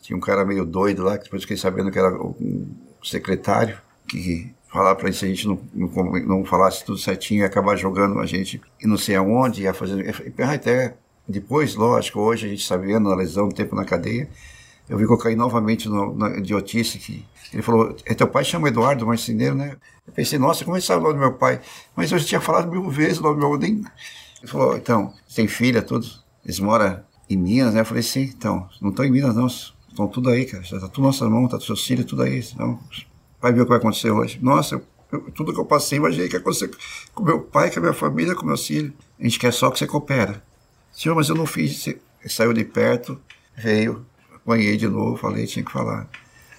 Tinha 0.07 0.15
um 0.15 0.21
cara 0.21 0.45
meio 0.45 0.65
doido 0.65 1.03
lá, 1.03 1.17
que 1.17 1.25
depois 1.25 1.41
fiquei 1.41 1.57
sabendo 1.57 1.91
que 1.91 1.99
era 1.99 2.09
um 2.15 2.65
secretário, 3.03 3.77
que 4.07 4.53
falava 4.71 5.01
gente 5.03 5.17
se 5.17 5.25
a 5.25 5.27
gente 5.27 5.45
não, 5.45 5.59
não, 5.73 6.11
não 6.25 6.45
falasse 6.45 6.85
tudo 6.85 6.97
certinho, 6.97 7.41
ia 7.41 7.45
acabar 7.45 7.75
jogando 7.75 8.17
a 8.21 8.25
gente 8.25 8.61
e 8.81 8.87
não 8.87 8.97
sei 8.97 9.17
aonde, 9.17 9.63
ia 9.63 9.73
fazendo. 9.73 10.03
Até 10.39 10.95
depois, 11.27 11.75
lógico, 11.75 12.21
hoje 12.21 12.45
a 12.45 12.49
gente 12.49 12.65
sabendo, 12.65 13.09
analisando 13.09 13.49
o 13.49 13.53
tempo 13.53 13.75
na 13.75 13.83
cadeia, 13.83 14.29
eu 14.87 14.97
vi 14.97 15.05
que 15.05 15.11
eu 15.11 15.17
caí 15.17 15.35
novamente 15.35 15.89
no, 15.89 16.15
na 16.15 16.37
idiotice 16.37 16.99
que 16.99 17.25
ele 17.51 17.61
falou, 17.61 17.93
é 18.05 18.13
teu 18.13 18.29
pai 18.29 18.45
chama 18.45 18.69
Eduardo 18.69 19.05
Marceneiro, 19.05 19.55
né? 19.55 19.75
Eu 20.07 20.13
pensei, 20.13 20.39
nossa, 20.39 20.63
como 20.63 20.77
ele 20.77 20.85
sabe 20.85 21.01
o 21.01 21.03
nome 21.03 21.15
do 21.15 21.19
meu 21.19 21.33
pai? 21.33 21.59
Mas 21.93 22.13
eu 22.13 22.17
já 22.17 22.25
tinha 22.25 22.39
falado 22.39 22.71
mil 22.71 22.89
vezes 22.89 23.19
o 23.19 23.23
nome 23.23 23.41
do 23.41 23.49
meu 23.49 23.57
nem... 23.57 23.83
Ele 24.39 24.47
falou, 24.47 24.77
então, 24.77 25.13
tem 25.35 25.49
filha, 25.49 25.81
tudo? 25.81 26.07
Eles 26.45 26.61
moram 26.61 27.01
em 27.29 27.35
Minas, 27.35 27.73
né? 27.73 27.81
Eu 27.81 27.85
falei, 27.85 28.03
sim, 28.03 28.21
então, 28.21 28.69
não 28.81 28.91
estão 28.91 29.03
em 29.03 29.11
Minas, 29.11 29.35
não. 29.35 29.47
Estão 29.97 30.07
tudo 30.07 30.29
aí, 30.29 30.45
cara. 30.45 30.63
Já 30.63 30.79
tá 30.79 30.87
tudo 30.87 31.05
nossa 31.05 31.27
mão, 31.27 31.47
tá 31.47 31.59
seus 31.59 31.83
filhos, 31.83 32.05
tudo 32.05 32.21
aí. 32.21 32.37
Então, 32.53 32.79
vai 33.41 33.51
ver 33.51 33.61
o 33.61 33.63
que 33.63 33.69
vai 33.69 33.79
acontecer 33.79 34.11
hoje. 34.11 34.37
Nossa, 34.39 34.75
eu, 34.75 34.83
eu, 35.11 35.31
tudo 35.31 35.51
que 35.51 35.59
eu 35.59 35.65
passei, 35.65 35.97
imaginei 35.97 36.27
que 36.27 36.35
ia 36.35 36.39
acontecer 36.39 36.69
com 37.15 37.23
meu 37.23 37.41
pai, 37.41 37.71
com 37.71 37.79
a 37.79 37.81
minha 37.81 37.93
família, 37.93 38.35
com 38.35 38.45
meus 38.45 38.67
filhos. 38.67 38.93
A 39.19 39.23
gente 39.23 39.39
quer 39.39 39.51
só 39.51 39.71
que 39.71 39.79
você 39.79 39.87
coopera. 39.87 40.43
Senhor, 40.91 41.15
mas 41.15 41.29
eu 41.29 41.35
não 41.35 41.47
fiz. 41.47 41.87
Ele 41.87 41.99
saiu 42.27 42.53
de 42.53 42.63
perto, 42.63 43.19
veio, 43.57 44.05
apanhei 44.35 44.77
de 44.77 44.87
novo, 44.87 45.17
falei, 45.17 45.47
tinha 45.47 45.65
que 45.65 45.71
falar. 45.71 46.07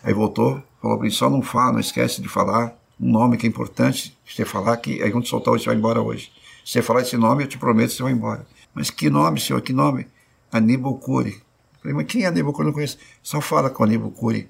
Aí 0.03 0.13
voltou, 0.13 0.61
falou 0.83 0.97
para 0.97 1.05
mim, 1.05 1.11
só 1.13 1.31
não 1.31 1.41
fala, 1.41 1.75
não 1.75 1.81
esquece 1.81 2.21
de 2.21 2.29
falar 2.29 2.77
um 3.01 3.09
nome 3.09 3.37
que 3.37 3.47
é 3.47 3.49
importante, 3.49 4.19
você 4.27 4.45
falar 4.45 4.77
que 4.79 5.01
aí 5.01 5.13
quando 5.13 5.29
soltar 5.29 5.55
hoje, 5.55 5.63
você 5.63 5.71
vai 5.71 5.77
embora 5.77 6.03
hoje. 6.03 6.33
Se 6.65 6.73
você 6.73 6.83
falar 6.83 7.03
esse 7.03 7.17
nome, 7.17 7.45
eu 7.45 7.47
te 7.47 7.57
prometo 7.57 7.91
que 7.91 7.97
você 7.99 8.03
vai 8.03 8.11
embora. 8.11 8.45
Mas 8.75 8.91
que 8.91 9.09
nome, 9.09 9.39
senhor, 9.39 9.63
que 9.63 9.73
nome? 9.73 10.09
Aníbal 10.51 10.97
Cury. 10.97 11.41
Falei, 11.83 11.97
mas 11.97 12.07
quem 12.07 12.25
é? 12.25 12.29
Eu 12.29 12.45
não 12.45 12.73
conheço. 12.73 12.99
Só 13.23 13.41
fala 13.41 13.71
com 13.71 13.85
Aníbal 13.85 14.11
Cury 14.11 14.49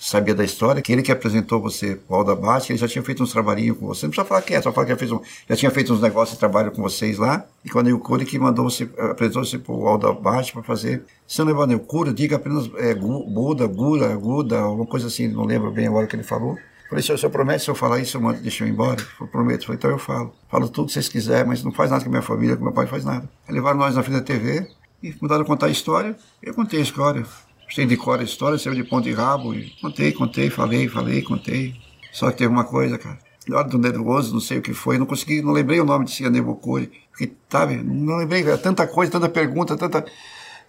sabia 0.00 0.34
da 0.34 0.42
história, 0.42 0.80
que 0.80 0.90
ele 0.90 1.02
que 1.02 1.12
apresentou 1.12 1.60
você 1.60 2.00
o 2.08 2.14
Alda 2.14 2.34
Bate, 2.34 2.72
ele 2.72 2.78
já 2.78 2.88
tinha 2.88 3.04
feito 3.04 3.22
uns 3.22 3.30
trabalhinhos 3.30 3.76
com 3.76 3.86
você, 3.86 4.06
não 4.06 4.10
precisa 4.10 4.26
falar 4.26 4.40
que 4.40 4.54
é, 4.54 4.62
só 4.62 4.72
falar 4.72 4.86
que 4.86 4.92
já, 4.92 4.96
fez 4.96 5.12
um, 5.12 5.20
já 5.46 5.54
tinha 5.54 5.70
feito 5.70 5.92
uns 5.92 6.00
negócios 6.00 6.36
de 6.36 6.40
trabalho 6.40 6.72
com 6.72 6.80
vocês 6.80 7.18
lá, 7.18 7.44
e 7.62 7.68
quando 7.68 7.94
o 7.94 7.98
Cury 7.98 8.24
que 8.24 8.38
mandou 8.38 8.64
você, 8.64 8.88
apresentou 8.96 9.44
você 9.44 9.58
pro 9.58 9.86
Alda 9.86 10.10
Bate 10.10 10.54
para 10.54 10.62
fazer, 10.62 11.02
se 11.26 11.38
não 11.38 11.46
levar 11.46 11.68
o 11.68 11.78
Cury, 11.78 12.14
diga 12.14 12.36
apenas 12.36 12.70
é, 12.78 12.94
Buda, 12.94 13.66
Gura, 13.66 14.16
Guda, 14.16 14.60
alguma 14.60 14.86
coisa 14.86 15.08
assim, 15.08 15.28
não 15.28 15.44
lembro 15.44 15.70
bem 15.70 15.86
agora 15.86 16.06
o 16.06 16.08
que 16.08 16.16
ele 16.16 16.22
falou. 16.22 16.56
Falei, 16.88 17.04
o 17.04 17.18
senhor 17.18 17.30
promete 17.30 17.62
se 17.62 17.70
eu 17.70 17.74
falar 17.74 18.00
isso, 18.00 18.16
eu 18.16 18.20
mando, 18.20 18.40
deixa 18.40 18.64
eu 18.64 18.68
ir 18.68 18.72
embora? 18.72 19.00
Eu 19.20 19.28
prometo. 19.28 19.64
Falei, 19.64 19.76
então 19.78 19.88
eu 19.92 19.98
falo. 19.98 20.34
Falo 20.48 20.68
tudo 20.68 20.88
que 20.88 20.94
vocês 20.94 21.08
quiserem, 21.08 21.46
mas 21.46 21.62
não 21.62 21.70
faz 21.70 21.88
nada 21.88 22.02
com 22.02 22.08
a 22.08 22.10
minha 22.10 22.22
família, 22.22 22.56
com 22.56 22.64
meu 22.64 22.72
pai 22.72 22.88
faz 22.88 23.04
nada. 23.04 23.30
Levaram 23.48 23.78
nós 23.78 23.94
na 23.94 24.02
frente 24.02 24.18
da 24.18 24.24
TV 24.24 24.66
e 25.02 25.14
mudaram 25.20 25.42
a 25.42 25.46
contar 25.46 25.66
a 25.66 25.70
história. 25.70 26.16
Eu 26.42 26.54
contei 26.54 26.80
a 26.80 26.82
história 26.82 27.26
sei 27.74 27.86
de 27.86 27.96
cor 27.96 28.18
a 28.18 28.22
história, 28.22 28.58
saiu 28.58 28.74
de 28.74 28.84
ponto 28.84 29.08
e 29.08 29.12
rabo. 29.12 29.54
E 29.54 29.70
contei, 29.80 30.12
contei, 30.12 30.50
falei, 30.50 30.88
falei, 30.88 31.22
contei. 31.22 31.74
Só 32.12 32.30
que 32.30 32.38
teve 32.38 32.52
uma 32.52 32.64
coisa, 32.64 32.98
cara. 32.98 33.18
Na 33.48 33.58
hora 33.58 33.68
do 33.68 33.78
nervoso, 33.78 34.32
não 34.32 34.40
sei 34.40 34.58
o 34.58 34.62
que 34.62 34.74
foi, 34.74 34.98
não 34.98 35.06
consegui, 35.06 35.40
não 35.40 35.52
lembrei 35.52 35.80
o 35.80 35.84
nome 35.84 36.04
de 36.04 36.10
Cia 36.12 36.28
Nebocuri. 36.28 36.90
Porque, 37.10 37.32
sabe, 37.48 37.76
não 37.76 38.16
lembrei, 38.16 38.42
era 38.42 38.58
tanta 38.58 38.86
coisa, 38.86 39.12
tanta 39.12 39.28
pergunta, 39.28 39.76
tanta, 39.76 40.04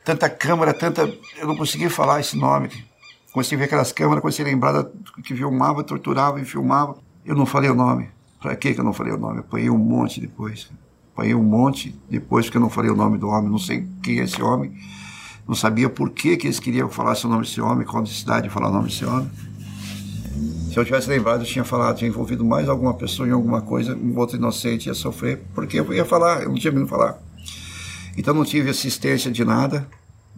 tanta 0.05 0.29
câmera, 0.29 0.73
tanta. 0.73 1.01
Eu 1.37 1.47
não 1.47 1.55
consegui 1.55 1.89
falar 1.89 2.19
esse 2.19 2.37
nome. 2.37 2.69
Comecei 3.33 3.55
a 3.55 3.59
ver 3.59 3.65
aquelas 3.65 3.91
câmeras, 3.91 4.21
comecei 4.21 4.45
a 4.45 4.47
lembrar 4.47 4.85
que 5.23 5.35
filmava, 5.35 5.83
torturava 5.83 6.39
e 6.39 6.45
filmava. 6.45 6.97
Eu 7.25 7.35
não 7.35 7.45
falei 7.45 7.69
o 7.69 7.75
nome. 7.75 8.09
Pra 8.41 8.55
que 8.55 8.69
eu 8.69 8.83
não 8.83 8.93
falei 8.93 9.13
o 9.13 9.17
nome? 9.17 9.37
Eu 9.37 9.41
apanhei 9.41 9.69
um 9.69 9.77
monte 9.77 10.19
depois. 10.19 10.69
Apanhei 11.13 11.35
um 11.35 11.43
monte 11.43 11.95
depois 12.09 12.45
porque 12.45 12.57
eu 12.57 12.61
não 12.61 12.69
falei 12.69 12.89
o 12.89 12.95
nome 12.95 13.17
do 13.17 13.27
homem, 13.27 13.49
não 13.49 13.57
sei 13.57 13.87
quem 14.01 14.19
é 14.19 14.23
esse 14.23 14.41
homem 14.41 14.71
não 15.51 15.55
sabia 15.55 15.89
por 15.89 16.11
que, 16.11 16.37
que 16.37 16.47
eles 16.47 16.59
queriam 16.59 16.89
falar 16.89 17.13
o 17.23 17.27
nome 17.27 17.43
desse 17.43 17.59
homem, 17.59 17.85
qual 17.85 18.01
necessidade 18.01 18.47
de 18.47 18.53
falar 18.53 18.69
o 18.69 18.71
nome 18.71 18.87
desse 18.87 19.03
homem. 19.03 19.29
Se 20.71 20.77
eu 20.77 20.85
tivesse 20.85 21.09
lembrado, 21.09 21.41
eu 21.41 21.45
tinha 21.45 21.65
falado, 21.65 21.97
tinha 21.97 22.07
envolvido 22.07 22.45
mais 22.45 22.69
alguma 22.69 22.93
pessoa 22.93 23.27
em 23.27 23.31
alguma 23.31 23.61
coisa, 23.61 23.93
um 23.93 24.17
outro 24.17 24.37
inocente 24.37 24.87
ia 24.87 24.93
sofrer, 24.93 25.41
porque 25.53 25.77
eu 25.77 25.93
ia 25.93 26.05
falar, 26.05 26.43
eu 26.43 26.49
não 26.49 26.55
tinha 26.55 26.71
medo 26.71 26.85
de 26.85 26.89
falar. 26.89 27.21
Então 28.17 28.33
não 28.33 28.45
tive 28.45 28.69
assistência 28.69 29.29
de 29.29 29.43
nada, 29.43 29.85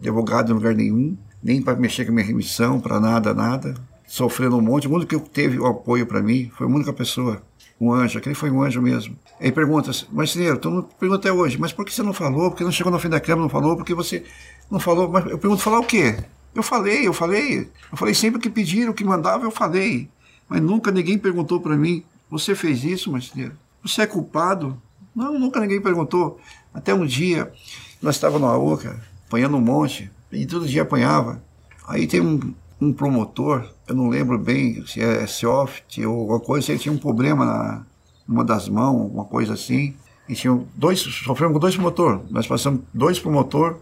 advogado 0.00 0.50
em 0.50 0.54
lugar 0.54 0.74
nenhum, 0.74 1.16
nem 1.40 1.62
para 1.62 1.76
mexer 1.76 2.04
com 2.04 2.10
a 2.10 2.14
minha 2.14 2.26
remissão, 2.26 2.80
para 2.80 2.98
nada, 2.98 3.32
nada. 3.32 3.74
Sofrendo 4.08 4.56
um 4.56 4.60
monte. 4.60 4.88
O 4.88 4.92
único 4.92 5.20
que 5.20 5.30
teve 5.30 5.58
o 5.58 5.66
apoio 5.66 6.06
para 6.06 6.20
mim 6.20 6.50
foi 6.56 6.66
a 6.66 6.70
única 6.70 6.92
pessoa, 6.92 7.40
um 7.84 7.92
anjo, 7.92 8.18
aquele 8.18 8.34
foi 8.34 8.50
um 8.50 8.62
anjo 8.62 8.80
mesmo. 8.80 9.16
Aí 9.40 9.52
pergunta, 9.52 9.90
marceneiro, 10.10 10.58
tu 10.58 10.70
não 10.70 10.82
pergunta 10.82 11.20
até 11.20 11.32
hoje, 11.32 11.58
mas 11.58 11.72
por 11.72 11.84
que 11.84 11.92
você 11.92 12.02
não 12.02 12.12
falou? 12.12 12.50
Por 12.50 12.58
que 12.58 12.64
não 12.64 12.72
chegou 12.72 12.92
no 12.92 12.98
fim 12.98 13.08
da 13.08 13.20
cama, 13.20 13.42
não 13.42 13.48
falou? 13.48 13.76
Porque 13.76 13.94
você 13.94 14.24
não 14.70 14.80
falou, 14.80 15.08
mas 15.08 15.26
eu 15.26 15.38
pergunto, 15.38 15.62
falar 15.62 15.80
o 15.80 15.84
quê? 15.84 16.16
Eu 16.54 16.62
falei, 16.62 17.06
eu 17.06 17.12
falei. 17.12 17.68
Eu 17.90 17.96
falei 17.96 18.14
sempre 18.14 18.40
que 18.40 18.48
pediram, 18.48 18.92
que 18.92 19.04
mandava, 19.04 19.44
eu 19.44 19.50
falei. 19.50 20.08
Mas 20.48 20.60
nunca 20.60 20.90
ninguém 20.90 21.18
perguntou 21.18 21.60
para 21.60 21.76
mim, 21.76 22.04
você 22.30 22.54
fez 22.54 22.84
isso, 22.84 23.10
marceneiro? 23.10 23.52
Você 23.82 24.02
é 24.02 24.06
culpado? 24.06 24.80
Não, 25.14 25.38
nunca 25.38 25.60
ninguém 25.60 25.80
perguntou. 25.80 26.40
Até 26.72 26.94
um 26.94 27.06
dia, 27.06 27.52
nós 28.00 28.16
estávamos 28.16 28.48
na 28.48 28.76
cara, 28.76 29.02
apanhando 29.26 29.56
um 29.56 29.60
monte, 29.60 30.10
e 30.32 30.46
todo 30.46 30.66
dia 30.66 30.82
apanhava. 30.82 31.42
Aí 31.86 32.06
tem 32.06 32.20
um, 32.20 32.54
um 32.80 32.92
promotor, 32.92 33.73
eu 33.86 33.94
não 33.94 34.08
lembro 34.08 34.38
bem 34.38 34.84
se 34.86 35.00
é 35.00 35.26
soft 35.26 35.98
ou 35.98 36.20
alguma 36.20 36.40
coisa, 36.40 36.72
ele 36.72 36.78
tinha 36.78 36.92
um 36.92 36.98
problema 36.98 37.44
na 37.44 37.82
numa 38.26 38.44
das 38.44 38.68
mãos, 38.68 39.10
uma 39.12 39.24
coisa 39.24 39.54
assim. 39.54 39.94
E 40.28 40.34
tinha 40.34 40.58
dois, 40.74 41.00
sofremos 41.00 41.52
com 41.54 41.60
dois 41.60 41.74
promotores. 41.74 42.20
Nós 42.30 42.46
passamos 42.46 42.80
dois 42.92 43.18
promotor, 43.18 43.76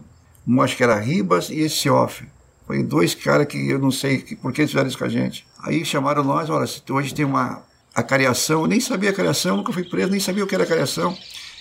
um 0.45 0.61
acho 0.61 0.75
que 0.75 0.83
era 0.83 0.99
Ribas 0.99 1.49
e 1.49 1.59
esse 1.59 1.89
off. 1.89 2.25
Foi 2.67 2.83
dois 2.83 3.15
caras 3.15 3.47
que 3.47 3.57
eu 3.69 3.79
não 3.79 3.91
sei 3.91 4.19
por 4.41 4.51
que 4.51 4.65
fizeram 4.67 4.87
isso 4.87 4.97
com 4.97 5.05
a 5.05 5.09
gente. 5.09 5.45
Aí 5.59 5.83
chamaram 5.85 6.23
nós, 6.23 6.49
olha, 6.49 6.65
hoje 6.89 7.13
tem 7.13 7.25
uma 7.25 7.63
a 7.95 8.01
cariação, 8.01 8.61
eu 8.61 8.67
nem 8.67 8.79
sabia 8.79 9.11
a 9.11 9.13
cariação, 9.13 9.57
nunca 9.57 9.71
fui 9.71 9.83
preso, 9.83 10.09
nem 10.09 10.19
sabia 10.19 10.43
o 10.43 10.47
que 10.47 10.55
era 10.55 10.63
a 10.63 10.67
cariação. 10.67 11.15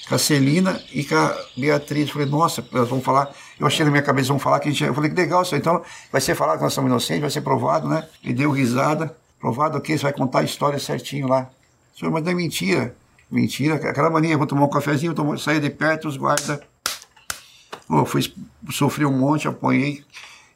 Com 0.09 0.17
a 0.17 0.19
Celina 0.19 0.83
e 0.93 1.05
com 1.05 1.15
a 1.15 1.37
Beatriz. 1.57 2.11
falei, 2.11 2.27
nossa, 2.27 2.65
elas 2.73 2.89
vão 2.89 3.01
falar. 3.01 3.33
Eu 3.63 3.69
achei 3.69 3.85
na 3.85 3.93
minha 3.93 4.03
cabeça, 4.03 4.31
vão 4.31 4.41
falar 4.41 4.59
que 4.59 4.69
a 4.69 4.73
gente. 4.73 4.83
Eu 4.83 4.93
falei, 4.93 5.09
que 5.09 5.15
legal 5.15 5.43
isso. 5.43 5.55
Então 5.55 5.83
vai 6.11 6.21
ser 6.21 6.35
falado 6.35 6.57
que 6.57 6.65
nós 6.65 6.73
somos 6.73 6.91
inocentes, 6.91 7.21
vai 7.21 7.31
ser 7.31 7.43
provado, 7.43 7.89
né? 7.89 8.09
E 8.21 8.33
deu 8.33 8.51
risada. 8.51 9.17
Provado 9.39 9.79
o 9.79 9.81
quê? 9.81 9.97
Você 9.97 10.03
vai 10.03 10.13
contar 10.13 10.41
a 10.41 10.43
história 10.43 10.81
certinho 10.81 11.29
lá. 11.29 11.49
Senhor, 11.97 12.11
mas 12.11 12.25
não 12.25 12.33
é 12.33 12.35
mentira. 12.35 12.97
Mentira. 13.31 13.77
Aquela 13.77 14.11
mania, 14.11 14.37
vou 14.37 14.49
tomar 14.49 14.65
um 14.65 14.69
cafezinho, 14.69 15.15
tomo, 15.15 15.39
saí 15.39 15.61
de 15.61 15.71
perto, 15.71 16.09
os 16.09 16.17
guardas. 16.17 16.59
Oh, 17.89 18.05
fui, 18.05 18.35
sofri 18.73 19.07
um 19.07 19.17
monte, 19.17 19.47
apanhei. 19.47 20.05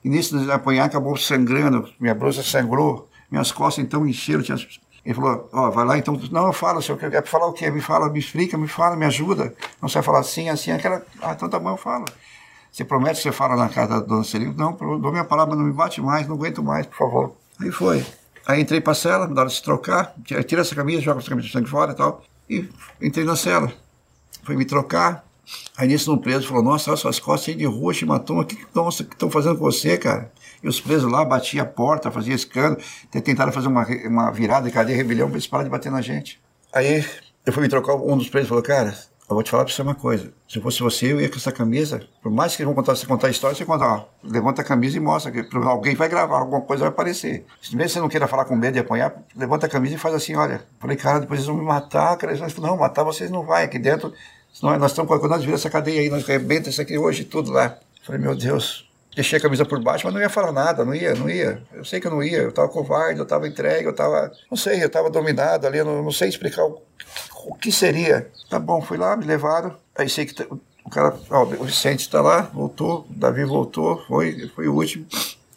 E 0.05 0.09
nisso 0.09 0.37
de 0.37 0.51
apanhar, 0.51 0.87
acabou 0.87 1.17
sangrando. 1.17 1.89
Minha 2.01 2.15
blusa 2.15 2.43
sangrou, 2.43 3.09
minhas 3.31 3.53
costas 3.53 3.85
então 3.85 4.05
encheram. 4.05 4.43
Tinha... 4.43 4.59
Ele 5.05 5.15
falou, 5.15 5.49
ó, 5.53 5.69
oh, 5.69 5.71
vai 5.71 5.85
lá 5.85 5.97
então. 5.97 6.21
Não, 6.33 6.49
eu 6.49 6.53
falo, 6.53 6.83
senhor, 6.83 6.99
quer 6.99 7.25
falar 7.25 7.47
o 7.47 7.53
quê? 7.53 7.71
Me 7.71 7.81
fala, 7.81 8.11
me 8.11 8.19
explica, 8.19 8.59
me 8.59 8.67
fala, 8.67 8.97
me 8.97 9.07
ajuda. 9.07 9.55
Não 9.81 9.89
vai 9.89 10.03
falar 10.03 10.19
assim, 10.19 10.49
assim, 10.49 10.73
aquela. 10.73 11.07
Ah, 11.23 11.35
então 11.35 11.49
tá 11.49 11.61
bom, 11.61 11.71
eu 11.71 11.77
falo. 11.77 12.05
Você 12.77 12.85
promete 12.85 13.17
que 13.17 13.23
você 13.23 13.33
fala 13.33 13.57
na 13.57 13.71
casa 13.71 13.89
da 13.89 14.01
dona 14.01 14.23
Celina? 14.23 14.53
Não, 14.55 14.75
dou 14.75 15.11
minha 15.11 15.25
palavra, 15.25 15.57
não 15.57 15.65
me 15.65 15.73
bate 15.73 15.99
mais, 16.03 16.29
não 16.29 16.35
aguento 16.35 16.63
mais, 16.63 16.85
por 16.85 16.99
favor. 16.99 17.37
Aí 17.59 17.73
foi. 17.73 18.05
Aí 18.47 18.61
entrei 18.61 18.83
pra 18.83 18.93
cela, 18.93 19.27
mandaram 19.27 19.49
se 19.49 19.63
trocar, 19.63 20.15
tira 20.47 20.61
essa 20.61 20.75
camisa, 20.75 21.01
joga 21.01 21.21
essa 21.21 21.29
camisa 21.31 21.47
de 21.47 21.55
sangue 21.55 21.71
fora 21.71 21.93
e 21.93 21.95
tal. 21.95 22.23
E 22.51 22.69
entrei 23.01 23.25
na 23.25 23.35
cela. 23.35 23.73
Fui 24.43 24.55
me 24.57 24.67
trocar. 24.67 25.25
Aí 25.75 25.89
nisso 25.89 26.13
um 26.13 26.19
preso 26.19 26.47
falou, 26.47 26.63
nossa, 26.63 26.91
olha 26.91 26.99
suas 26.99 27.19
costas 27.19 27.47
cheias 27.47 27.59
de 27.59 27.65
roxo, 27.65 28.05
hematoma, 28.05 28.43
o 28.43 28.45
que 28.45 28.57
estão 28.57 29.31
fazendo 29.31 29.57
com 29.57 29.65
você, 29.65 29.97
cara? 29.97 30.31
E 30.63 30.69
os 30.69 30.79
presos 30.79 31.11
lá 31.11 31.25
batiam 31.25 31.65
a 31.65 31.67
porta, 31.67 32.11
faziam 32.11 32.35
escândalo, 32.35 32.77
tentaram 33.11 33.53
fazer 33.53 33.69
uma, 33.69 33.87
uma 34.05 34.31
virada 34.31 34.67
de 34.67 34.75
cadeia, 34.75 34.99
rebelião, 34.99 35.29
para 35.29 35.37
eles 35.37 35.47
pararem 35.47 35.71
de 35.71 35.75
bater 35.75 35.91
na 35.91 36.03
gente. 36.03 36.39
Aí 36.75 37.03
eu 37.47 37.55
fui 37.55 37.63
me 37.63 37.71
trocar, 37.71 37.95
um 37.95 38.19
dos 38.19 38.29
presos 38.29 38.51
falou, 38.51 38.63
cara, 38.63 38.95
eu 39.29 39.35
vou 39.35 39.43
te 39.43 39.51
falar 39.51 39.65
pra 39.65 39.73
você 39.73 39.83
uma 39.83 39.95
coisa. 39.95 40.33
Se 40.49 40.61
fosse 40.61 40.81
você, 40.81 41.13
eu 41.13 41.21
ia 41.21 41.29
com 41.29 41.35
essa 41.35 41.51
camisa. 41.51 42.01
Por 42.23 42.31
mais 42.31 42.55
que 42.55 42.63
eles 42.63 42.67
vão 42.67 42.75
contar, 42.75 42.95
você 42.95 43.07
contar 43.07 43.27
a 43.27 43.31
história, 43.31 43.57
você 43.57 43.65
conta, 43.65 43.85
ó, 43.85 44.05
levanta 44.23 44.63
a 44.63 44.65
camisa 44.65 44.97
e 44.97 45.01
mostra. 45.01 45.33
que 45.33 45.45
Alguém 45.57 45.97
vai 45.97 46.09
gravar, 46.09 46.39
alguma 46.39 46.61
coisa 46.61 46.85
vai 46.85 46.91
aparecer. 46.91 47.45
Se 47.61 47.75
mesmo 47.75 47.91
você 47.91 48.01
não 48.01 48.09
queira 48.09 48.29
falar 48.29 48.45
com 48.45 48.55
medo 48.55 48.75
de 48.75 48.79
apanhar, 48.79 49.13
levanta 49.35 49.67
a 49.67 49.69
camisa 49.69 49.97
e 49.97 49.99
faz 49.99 50.15
assim, 50.15 50.37
olha. 50.37 50.65
Falei, 50.79 50.97
cara, 50.97 51.21
depois 51.21 51.41
eles 51.41 51.49
vão 51.49 51.57
me 51.57 51.65
matar, 51.65 52.17
cara. 52.17 52.33
Eles 52.33 52.53
falam, 52.53 52.71
não, 52.71 52.77
matar 52.79 53.03
vocês 53.03 53.29
não 53.29 53.45
vai. 53.45 53.65
Aqui 53.65 53.81
dentro, 53.81 54.13
senão 54.53 54.79
nós 54.79 54.93
estamos, 54.93 55.09
quando 55.09 55.29
nós 55.29 55.41
viramos 55.41 55.61
essa 55.61 55.71
cadeia 55.71 56.01
aí, 56.01 56.09
nós 56.09 56.25
rebenta 56.25 56.71
isso 56.71 56.81
aqui 56.81 56.97
hoje 56.97 57.25
tudo 57.25 57.51
lá. 57.51 57.77
Falei, 58.05 58.21
meu 58.21 58.37
Deus. 58.37 58.86
Deixei 59.17 59.39
a 59.39 59.43
camisa 59.43 59.65
por 59.65 59.83
baixo, 59.83 60.07
mas 60.07 60.15
não 60.15 60.21
ia 60.21 60.29
falar 60.29 60.53
nada, 60.53 60.85
não 60.85 60.95
ia, 60.95 61.15
não 61.15 61.29
ia. 61.29 61.61
Eu 61.73 61.85
sei 61.85 61.99
que 61.99 62.07
eu 62.07 62.11
não 62.11 62.23
ia, 62.23 62.39
eu 62.39 62.51
estava 62.51 62.69
covarde, 62.69 63.19
eu 63.19 63.25
estava 63.25 63.49
entregue, 63.49 63.87
eu 63.87 63.91
estava, 63.91 64.31
não 64.49 64.57
sei, 64.57 64.83
eu 64.83 64.87
estava 64.87 65.11
dominado 65.11 65.67
ali, 65.67 65.79
eu 65.79 65.85
não, 65.85 66.03
não 66.03 66.13
sei 66.13 66.29
explicar 66.29 66.65
o, 66.65 66.83
o 67.47 67.55
que 67.55 67.73
seria. 67.73 68.31
Tá 68.49 68.59
bom, 68.59 68.81
fui 68.83 68.99
lá, 68.99 69.17
me 69.17 69.25
levaram, 69.25 69.75
Aí 69.99 70.11
sei 70.11 70.27
que 70.27 70.43
o 70.85 70.91
cara, 70.91 71.19
ó, 71.31 71.43
o 71.43 71.65
Vicente 71.65 72.01
está 72.01 72.21
lá, 72.21 72.43
voltou, 72.43 73.07
o 73.11 73.15
Davi 73.15 73.45
voltou, 73.45 74.05
foi, 74.07 74.49
foi 74.55 74.69
o 74.69 74.75
último. 74.75 75.07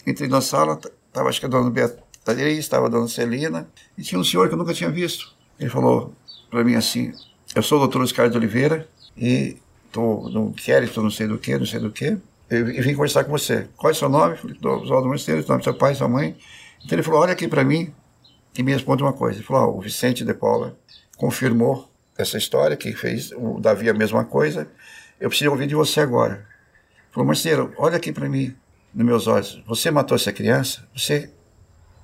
Entrei 0.07 0.29
na 0.29 0.39
sala, 0.39 0.79
estava 1.07 1.27
acho 1.27 1.39
que 1.41 1.45
a 1.45 1.49
dona 1.49 1.69
Beatriz, 1.69 2.57
estava 2.57 2.87
a 2.87 2.89
dona 2.89 3.07
Celina, 3.07 3.67
e 3.97 4.01
tinha 4.01 4.19
um 4.19 4.23
senhor 4.23 4.47
que 4.47 4.53
eu 4.53 4.57
nunca 4.57 4.73
tinha 4.73 4.89
visto. 4.89 5.35
Ele 5.59 5.69
falou 5.69 6.13
para 6.49 6.63
mim 6.63 6.75
assim: 6.75 7.13
Eu 7.53 7.61
sou 7.61 7.77
o 7.77 7.81
doutor 7.81 8.01
Oscar 8.01 8.29
de 8.29 8.37
Oliveira 8.37 8.87
e 9.17 9.57
estou 9.85 10.29
no 10.29 10.49
inquérito, 10.49 11.03
não 11.03 11.11
sei 11.11 11.27
do 11.27 11.37
que, 11.37 11.57
não 11.57 11.65
sei 11.65 11.81
do 11.81 11.91
que, 11.91 12.17
e 12.49 12.81
vim 12.81 12.93
conversar 12.93 13.23
com 13.23 13.31
você. 13.31 13.67
Qual 13.77 13.91
é 13.91 13.93
o 13.93 13.95
seu 13.95 14.09
nome? 14.09 14.35
Falei: 14.35 14.57
Oswaldo 14.63 15.07
Mosteiro, 15.07 15.43
o 15.43 15.47
nome 15.47 15.59
do 15.59 15.63
seu 15.63 15.73
pai, 15.73 15.95
sua 15.95 16.07
mãe. 16.07 16.37
Então 16.83 16.95
ele 16.95 17.03
falou: 17.03 17.21
Olha 17.21 17.33
aqui 17.33 17.47
para 17.47 17.63
mim 17.63 17.93
e 18.57 18.63
me 18.63 18.71
responde 18.71 19.03
uma 19.03 19.13
coisa. 19.13 19.37
Ele 19.37 19.45
falou: 19.45 19.77
O 19.77 19.81
Vicente 19.81 20.23
de 20.23 20.33
Paula 20.33 20.77
confirmou 21.17 21.89
essa 22.17 22.37
história, 22.37 22.75
que 22.75 22.91
fez 22.93 23.31
o 23.31 23.59
Davi 23.59 23.89
a 23.89 23.93
mesma 23.93 24.25
coisa. 24.25 24.69
Eu 25.19 25.29
preciso 25.29 25.51
ouvir 25.51 25.67
de 25.67 25.75
você 25.75 26.01
agora. 26.01 26.45
Falou, 27.11 27.25
Marcelo, 27.25 27.73
olha 27.77 27.97
aqui 27.97 28.11
para 28.11 28.27
mim, 28.27 28.55
nos 28.93 29.05
meus 29.05 29.27
olhos. 29.27 29.61
Você 29.65 29.89
matou 29.89 30.15
essa 30.15 30.31
criança? 30.33 30.87
Você 30.95 31.31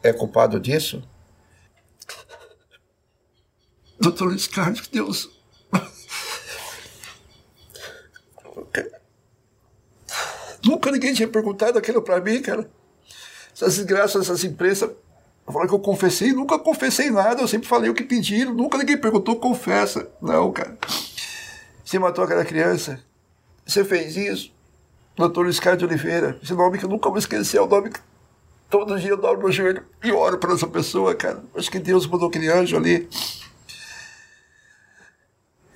é 0.01 0.13
culpado 0.13 0.59
disso? 0.59 1.03
Doutor 3.99 4.29
Luiz 4.29 4.47
Carlos, 4.47 4.87
Deus. 4.87 5.34
Nunca 10.65 10.91
ninguém 10.91 11.13
tinha 11.13 11.27
perguntado 11.27 11.77
aquilo 11.77 12.01
para 12.01 12.19
mim, 12.19 12.41
cara. 12.41 12.69
Essas 13.53 13.77
desgraças, 13.77 14.23
essas 14.23 14.43
imprensas 14.43 14.89
falei 15.53 15.67
que 15.67 15.75
eu 15.75 15.79
confessei, 15.79 16.33
nunca 16.33 16.57
confessei 16.57 17.11
nada, 17.11 17.41
eu 17.41 17.47
sempre 17.47 17.67
falei 17.67 17.89
o 17.89 17.93
que 17.93 18.03
pediram, 18.03 18.53
nunca 18.53 18.77
ninguém 18.77 18.97
perguntou, 18.97 19.35
confessa. 19.35 20.09
Não, 20.21 20.51
cara. 20.51 20.77
Você 21.83 21.99
matou 21.99 22.23
aquela 22.23 22.43
criança, 22.43 22.99
você 23.65 23.85
fez 23.85 24.17
isso, 24.17 24.51
doutor 25.15 25.43
Luiz 25.43 25.59
Carlos 25.59 25.79
de 25.79 25.85
Oliveira. 25.85 26.37
Esse 26.41 26.53
nome 26.53 26.79
que 26.79 26.85
eu 26.85 26.89
nunca 26.89 27.09
vou 27.09 27.19
esquecer, 27.19 27.57
é 27.57 27.61
o 27.61 27.67
nome 27.67 27.91
que 27.91 27.99
todo 28.69 28.99
dia 28.99 29.11
eu 29.11 29.17
dobro 29.17 29.43
meu 29.43 29.51
joelho 29.51 29.85
e 30.03 30.11
oro 30.11 30.39
para 30.39 30.53
essa 30.53 30.67
pessoa, 30.67 31.13
cara. 31.13 31.43
Acho 31.55 31.69
que 31.69 31.79
Deus 31.79 32.07
mandou 32.07 32.27
aquele 32.27 32.49
anjo 32.49 32.75
ali. 32.75 33.07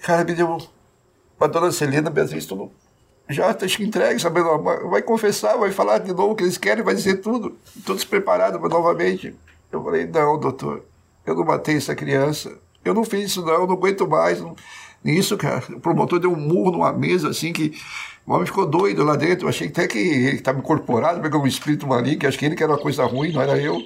Cara, 0.01 0.23
me 0.23 0.33
deu. 0.33 0.57
A 1.39 1.47
dona 1.47 1.71
Celina 1.71 2.09
Beatriz, 2.09 2.45
tudo. 2.45 2.71
Já 3.29 3.51
está 3.51 3.67
entregue, 3.83 4.19
sabendo? 4.19 4.57
Vai 4.89 5.03
confessar, 5.03 5.55
vai 5.55 5.71
falar 5.71 5.99
de 5.99 6.09
novo 6.09 6.31
o 6.31 6.35
que 6.35 6.43
eles 6.43 6.57
querem, 6.57 6.83
vai 6.83 6.95
dizer 6.95 7.17
tudo. 7.17 7.55
Todos 7.85 8.03
preparados 8.03 8.59
novamente. 8.69 9.35
Eu 9.71 9.83
falei: 9.83 10.07
não, 10.07 10.39
doutor, 10.39 10.83
eu 11.25 11.35
não 11.35 11.45
matei 11.45 11.77
essa 11.77 11.93
criança. 11.95 12.57
Eu 12.83 12.93
não 12.93 13.03
fiz 13.03 13.31
isso, 13.31 13.45
não, 13.45 13.53
eu 13.53 13.67
não 13.67 13.75
aguento 13.75 14.07
mais. 14.07 14.43
Isso, 15.05 15.37
cara. 15.37 15.63
O 15.69 15.79
promotor 15.79 16.19
deu 16.19 16.31
um 16.31 16.35
murro 16.35 16.71
numa 16.71 16.91
mesa 16.91 17.29
assim 17.29 17.53
que 17.53 17.73
o 18.25 18.33
homem 18.33 18.47
ficou 18.47 18.65
doido 18.65 19.03
lá 19.03 19.15
dentro. 19.15 19.45
Eu 19.45 19.49
achei 19.49 19.67
até 19.67 19.87
que 19.87 19.99
ele 19.99 20.37
estava 20.37 20.57
incorporado, 20.57 21.21
pegou 21.21 21.41
um 21.41 21.47
espírito 21.47 21.85
maligno, 21.85 22.19
que 22.19 22.27
acho 22.27 22.37
que 22.37 22.45
ele 22.45 22.55
que 22.55 22.63
era 22.63 22.71
uma 22.71 22.79
coisa 22.79 23.05
ruim, 23.05 23.31
não 23.31 23.41
era 23.41 23.57
eu. 23.59 23.79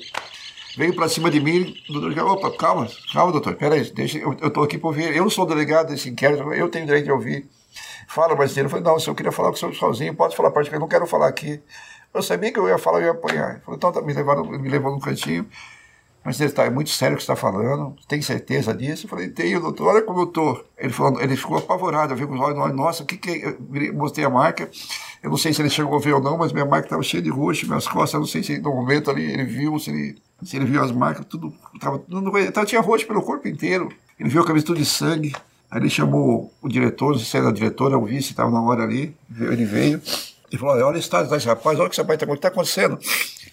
Veio 0.77 0.95
para 0.95 1.07
cima 1.09 1.29
de 1.29 1.39
mim, 1.39 1.75
o 1.89 1.93
doutor 1.93 2.09
disse, 2.09 2.21
opa, 2.21 2.49
calma, 2.57 2.87
calma, 3.11 3.31
doutor, 3.31 3.53
peraí, 3.55 3.83
deixa, 3.91 4.17
eu, 4.17 4.33
estou 4.33 4.63
aqui 4.63 4.77
para 4.77 4.87
ouvir. 4.87 5.15
Eu 5.15 5.29
sou 5.29 5.45
delegado 5.45 5.89
desse 5.89 6.09
inquérito, 6.09 6.51
eu 6.51 6.67
tenho 6.67 6.85
direito 6.85 7.05
de 7.05 7.11
ouvir. 7.11 7.47
Fala, 8.07 8.35
marceneiro. 8.35 8.67
Eu 8.67 8.69
falei, 8.69 8.85
não, 8.85 8.99
se 8.99 9.09
eu 9.09 9.15
queria 9.15 9.31
falar 9.31 9.49
com 9.49 9.55
o 9.55 9.57
senhor 9.59 9.73
sozinho, 9.73 10.15
pode 10.15 10.35
falar 10.35 10.51
parte 10.51 10.71
eu 10.71 10.79
não 10.79 10.87
quero 10.87 11.05
falar 11.05 11.27
aqui. 11.27 11.61
Eu 12.13 12.21
sabia 12.21 12.51
que 12.51 12.59
eu 12.59 12.67
ia 12.67 12.77
falar, 12.77 12.99
eu 12.99 13.05
ia 13.05 13.11
apanhar. 13.11 13.51
Ele 13.51 13.59
falou, 13.61 13.77
então 13.77 13.91
tá, 13.91 14.01
me, 14.01 14.13
levaram, 14.13 14.45
me 14.45 14.69
levou 14.69 14.91
num 14.91 14.99
cantinho. 14.99 15.47
Mas 16.23 16.39
ele 16.39 16.49
está 16.49 16.63
é 16.63 16.69
muito 16.69 16.89
sério 16.89 17.15
o 17.15 17.17
que 17.17 17.23
está 17.23 17.35
falando, 17.35 17.95
tem 18.07 18.21
certeza 18.21 18.73
disso? 18.73 19.05
Eu 19.05 19.09
falei, 19.09 19.27
tenho, 19.27 19.59
doutor, 19.59 19.87
olha 19.93 20.01
como 20.01 20.21
eu 20.21 20.23
estou. 20.23 20.65
Ele, 20.77 20.93
falou, 20.93 21.19
ele 21.19 21.35
ficou 21.35 21.57
apavorado, 21.57 22.13
eu 22.13 22.17
vi 22.17 22.25
com 22.25 22.33
os 22.33 22.39
olhos, 22.39 22.73
nossa, 22.73 23.03
o 23.03 23.05
que 23.05 23.17
que 23.17 23.29
é? 23.29 23.49
Eu 23.49 23.93
mostrei 23.93 24.25
a 24.25 24.29
marca, 24.29 24.69
eu 25.21 25.29
não 25.29 25.35
sei 25.35 25.53
se 25.53 25.61
ele 25.61 25.69
chegou 25.69 25.97
a 25.97 25.99
ver 25.99 26.13
ou 26.13 26.21
não, 26.21 26.37
mas 26.37 26.53
minha 26.53 26.65
marca 26.65 26.85
estava 26.85 27.03
cheia 27.03 27.21
de 27.21 27.29
roxo, 27.29 27.67
minhas 27.67 27.87
costas, 27.87 28.13
eu 28.13 28.19
não 28.21 28.27
sei 28.27 28.41
se 28.41 28.57
no 28.57 28.73
momento 28.73 29.11
ali 29.11 29.33
ele 29.33 29.43
viu, 29.43 29.77
se 29.77 29.89
ele, 29.89 30.21
se 30.43 30.55
ele 30.55 30.65
viu 30.65 30.81
as 30.81 30.93
marcas, 30.93 31.25
tudo, 31.25 31.53
estava, 31.75 32.01
tava, 32.53 32.65
tinha 32.65 32.79
roxo 32.79 33.05
pelo 33.05 33.21
corpo 33.21 33.45
inteiro. 33.45 33.89
Ele 34.17 34.29
viu 34.29 34.41
a 34.41 34.45
camisa 34.45 34.65
tudo 34.65 34.77
de 34.77 34.85
sangue, 34.85 35.33
aí 35.73 35.81
ele 35.81 35.89
chamou 35.89 36.53
o 36.61 36.69
diretor, 36.69 37.11
não 37.11 37.17
sei 37.17 37.25
se 37.25 37.37
era 37.37 37.49
o 37.49 37.51
diretor, 37.51 37.93
o 37.95 38.05
vice, 38.05 38.29
estava 38.29 38.51
na 38.51 38.61
hora 38.61 38.83
ali, 38.83 39.15
ele 39.39 39.65
veio, 39.65 39.99
e 40.51 40.57
falou, 40.57 40.75
olha 40.75 40.97
o 40.97 40.99
estado 40.99 41.27
desse 41.27 41.47
rapaz, 41.47 41.79
olha 41.79 41.87
o 41.87 41.89
que 41.89 41.95
esse 41.95 42.01
rapaz 42.01 42.21
está 42.21 42.37
tá 42.37 42.47
acontecendo. 42.49 42.99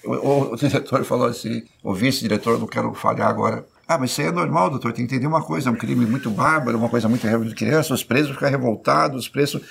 O, 0.05 0.13
o, 0.13 0.53
o, 0.53 0.57
diretor 0.57 1.03
falou 1.05 1.27
assim, 1.27 1.63
o 1.83 1.95
vice-diretor, 1.95 2.59
não 2.59 2.67
quero 2.67 2.93
falhar 2.93 3.29
agora. 3.29 3.65
Ah, 3.89 3.99
mas 3.99 4.11
isso 4.11 4.21
aí 4.21 4.27
é 4.29 4.31
normal, 4.31 4.71
doutor, 4.71 4.93
tem 4.93 5.07
que 5.07 5.15
entender 5.15 5.27
uma 5.27 5.43
coisa, 5.43 5.69
é 5.69 5.73
um 5.73 5.77
crime 5.77 6.07
muito 6.07 6.31
bárbaro, 6.31 6.77
uma 6.79 6.89
coisa 6.89 7.09
muito 7.09 7.27
de 7.27 7.55
criança, 7.55 7.93
os 7.93 8.05
presos 8.05 8.33
ficam 8.33 8.49
revoltados, 8.49 9.23
os 9.23 9.29
presos... 9.29 9.63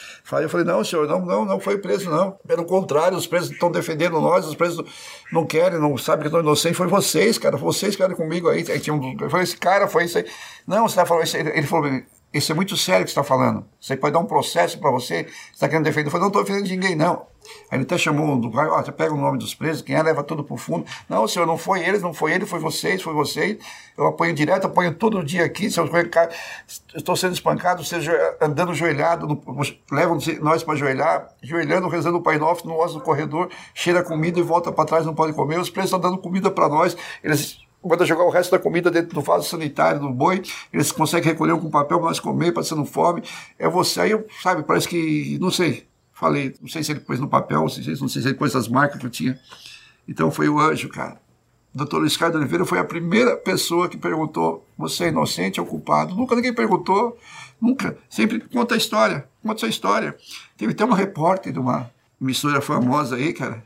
Eu 0.42 0.50
falei, 0.50 0.66
não, 0.66 0.84
senhor, 0.84 1.08
não, 1.08 1.24
não, 1.26 1.46
não 1.46 1.60
foi 1.60 1.78
preso, 1.78 2.10
não. 2.10 2.32
Pelo 2.46 2.66
contrário, 2.66 3.18
os 3.18 3.28
presos 3.28 3.52
estão 3.52 3.72
defendendo 3.72 4.20
nós, 4.20 4.46
os 4.46 4.56
presos 4.56 4.84
não 5.32 5.46
querem, 5.46 5.80
não 5.80 5.98
sabem 5.98 6.22
que 6.22 6.28
estão 6.28 6.42
inocentes, 6.42 6.78
foi 6.78 6.88
vocês, 6.88 7.38
cara, 7.38 7.56
vocês 7.56 7.96
que 7.96 8.04
eram 8.04 8.16
comigo 8.16 8.50
aí. 8.50 8.66
aí 8.70 8.80
tinha 8.80 8.94
um, 8.94 9.16
eu 9.22 9.30
falei, 9.30 9.44
esse 9.44 9.56
cara 9.56 9.88
foi 9.88 10.06
isso 10.06 10.18
aí. 10.18 10.26
Não, 10.68 10.88
você 10.88 10.94
está 10.94 11.06
falando 11.06 11.24
isso 11.24 11.38
aí. 11.38 11.48
Ele 11.48 11.68
falou, 11.68 11.90
isso 12.32 12.52
é 12.52 12.56
muito 12.56 12.78
sério 12.78 13.06
que 13.06 13.12
você 13.12 13.20
está 13.20 13.24
falando. 13.24 13.66
Você 13.80 13.98
pode 13.98 14.14
dar 14.14 14.20
um 14.20 14.26
processo 14.26 14.78
para 14.78 14.92
você, 14.92 15.24
você 15.24 15.30
está 15.54 15.68
querendo 15.68 15.86
defender. 15.86 16.08
Eu 16.08 16.12
falei, 16.12 16.22
não 16.22 16.28
estou 16.28 16.44
defendendo 16.44 16.70
ninguém, 16.70 16.96
não. 16.96 17.26
Aí 17.72 17.78
ele 17.78 17.84
até 17.84 17.98
chamou 17.98 18.28
um 18.28 18.36
lugar, 18.36 18.68
ó, 18.70 18.84
você 18.84 18.92
pega 18.92 19.12
o 19.12 19.18
nome 19.18 19.40
dos 19.40 19.56
presos, 19.56 19.82
quem 19.82 19.96
é, 19.96 20.04
leva 20.04 20.24
tudo 20.24 20.44
para 20.44 20.54
o 20.54 20.58
fundo. 20.58 20.86
Não, 21.08 21.28
senhor, 21.28 21.48
não 21.48 21.58
foi 21.58 21.84
eles, 21.84 22.04
não 22.04 22.14
foi 22.14 22.34
ele, 22.34 22.46
foi 22.46 22.60
vocês, 22.60 23.02
foi 23.02 23.14
vocês. 23.14 23.58
Eu 23.98 24.06
apanho 24.06 24.34
direto, 24.36 24.66
apanho 24.66 24.94
todo 24.94 25.24
dia 25.24 25.44
aqui. 25.46 25.72
Se 25.72 25.80
eu 25.80 25.90
estou 26.96 27.16
sendo 27.16 27.34
espancado, 27.34 27.84
seja 27.84 28.38
andando 28.40 28.76
joelhado, 28.76 29.42
levam 29.92 30.20
nós 30.42 30.64
para 30.64 30.76
joelhar, 30.76 31.30
joelhando, 31.42 31.88
rezando 31.88 32.18
o 32.18 32.22
Pai 32.22 32.38
Nosso 32.38 32.68
no 32.68 32.78
nosso 32.78 33.00
corredor, 33.02 33.50
cheira 33.74 34.04
comida 34.04 34.40
e 34.40 34.44
volta 34.44 34.72
para 34.72 34.86
trás, 34.86 35.06
não 35.06 35.16
pode 35.16 35.34
comer. 35.34 35.60
Os 35.60 35.70
presos 35.70 35.92
estão 35.92 36.00
dando 36.00 36.22
comida 36.22 36.52
para 36.52 36.70
nós, 36.70 36.96
eles 37.24 37.58
manda 37.84 38.06
jogar 38.06 38.24
o 38.24 38.30
resto 38.30 38.52
da 38.52 38.60
comida 38.60 38.92
dentro 38.92 39.14
do 39.14 39.22
vaso 39.22 39.48
sanitário 39.48 40.02
do 40.02 40.10
boi, 40.10 40.42
eles 40.72 40.92
conseguem 40.92 41.32
recolher 41.32 41.58
com 41.60 41.70
papel 41.70 42.00
para 42.00 42.08
nós 42.08 42.20
comer, 42.20 42.52
passando 42.52 42.86
fome. 42.86 43.24
É 43.58 43.68
você. 43.70 44.02
Aí, 44.02 44.12
eu, 44.12 44.26
sabe, 44.42 44.64
parece 44.64 44.88
que, 44.88 45.38
não 45.40 45.50
sei, 45.50 45.88
falei, 46.14 46.56
não 46.62 46.68
sei 46.68 46.84
se 46.84 46.92
ele 46.92 47.00
pôs 47.00 47.20
no 47.20 47.28
papel, 47.28 47.62
não 47.62 47.70
sei, 47.70 47.84
não 48.00 48.08
sei 48.08 48.22
se 48.22 48.28
ele 48.28 48.38
pôs 48.38 48.56
as 48.56 48.68
marcas 48.68 49.00
que 49.00 49.06
eu 49.06 49.10
tinha. 49.10 49.40
Então 50.08 50.32
foi 50.32 50.50
o 50.50 50.60
anjo, 50.60 50.90
cara. 50.90 51.20
O 51.74 51.78
doutor 51.78 52.00
Luiz 52.00 52.18
Carlos 52.18 52.38
Oliveira 52.38 52.66
foi 52.66 52.80
a 52.80 52.84
primeira 52.84 53.38
pessoa 53.38 53.88
que 53.88 53.98
perguntou: 53.98 54.66
você 54.78 55.06
é 55.06 55.08
inocente 55.10 55.60
ou 55.60 55.68
culpado? 55.68 56.16
Nunca 56.16 56.36
ninguém 56.36 56.54
perguntou, 56.54 57.18
nunca. 57.62 57.98
Sempre 58.10 58.40
conta 58.40 58.74
a 58.74 58.78
história, 58.78 59.28
conta 59.44 59.66
a 59.66 59.70
história. 59.70 60.18
Teve 60.58 60.74
até 60.74 60.84
uma 60.84 60.98
repórter 60.98 61.54
de 61.54 61.60
uma 61.60 61.90
emissora 62.20 62.60
famosa 62.60 63.16
aí, 63.16 63.34
cara, 63.34 63.64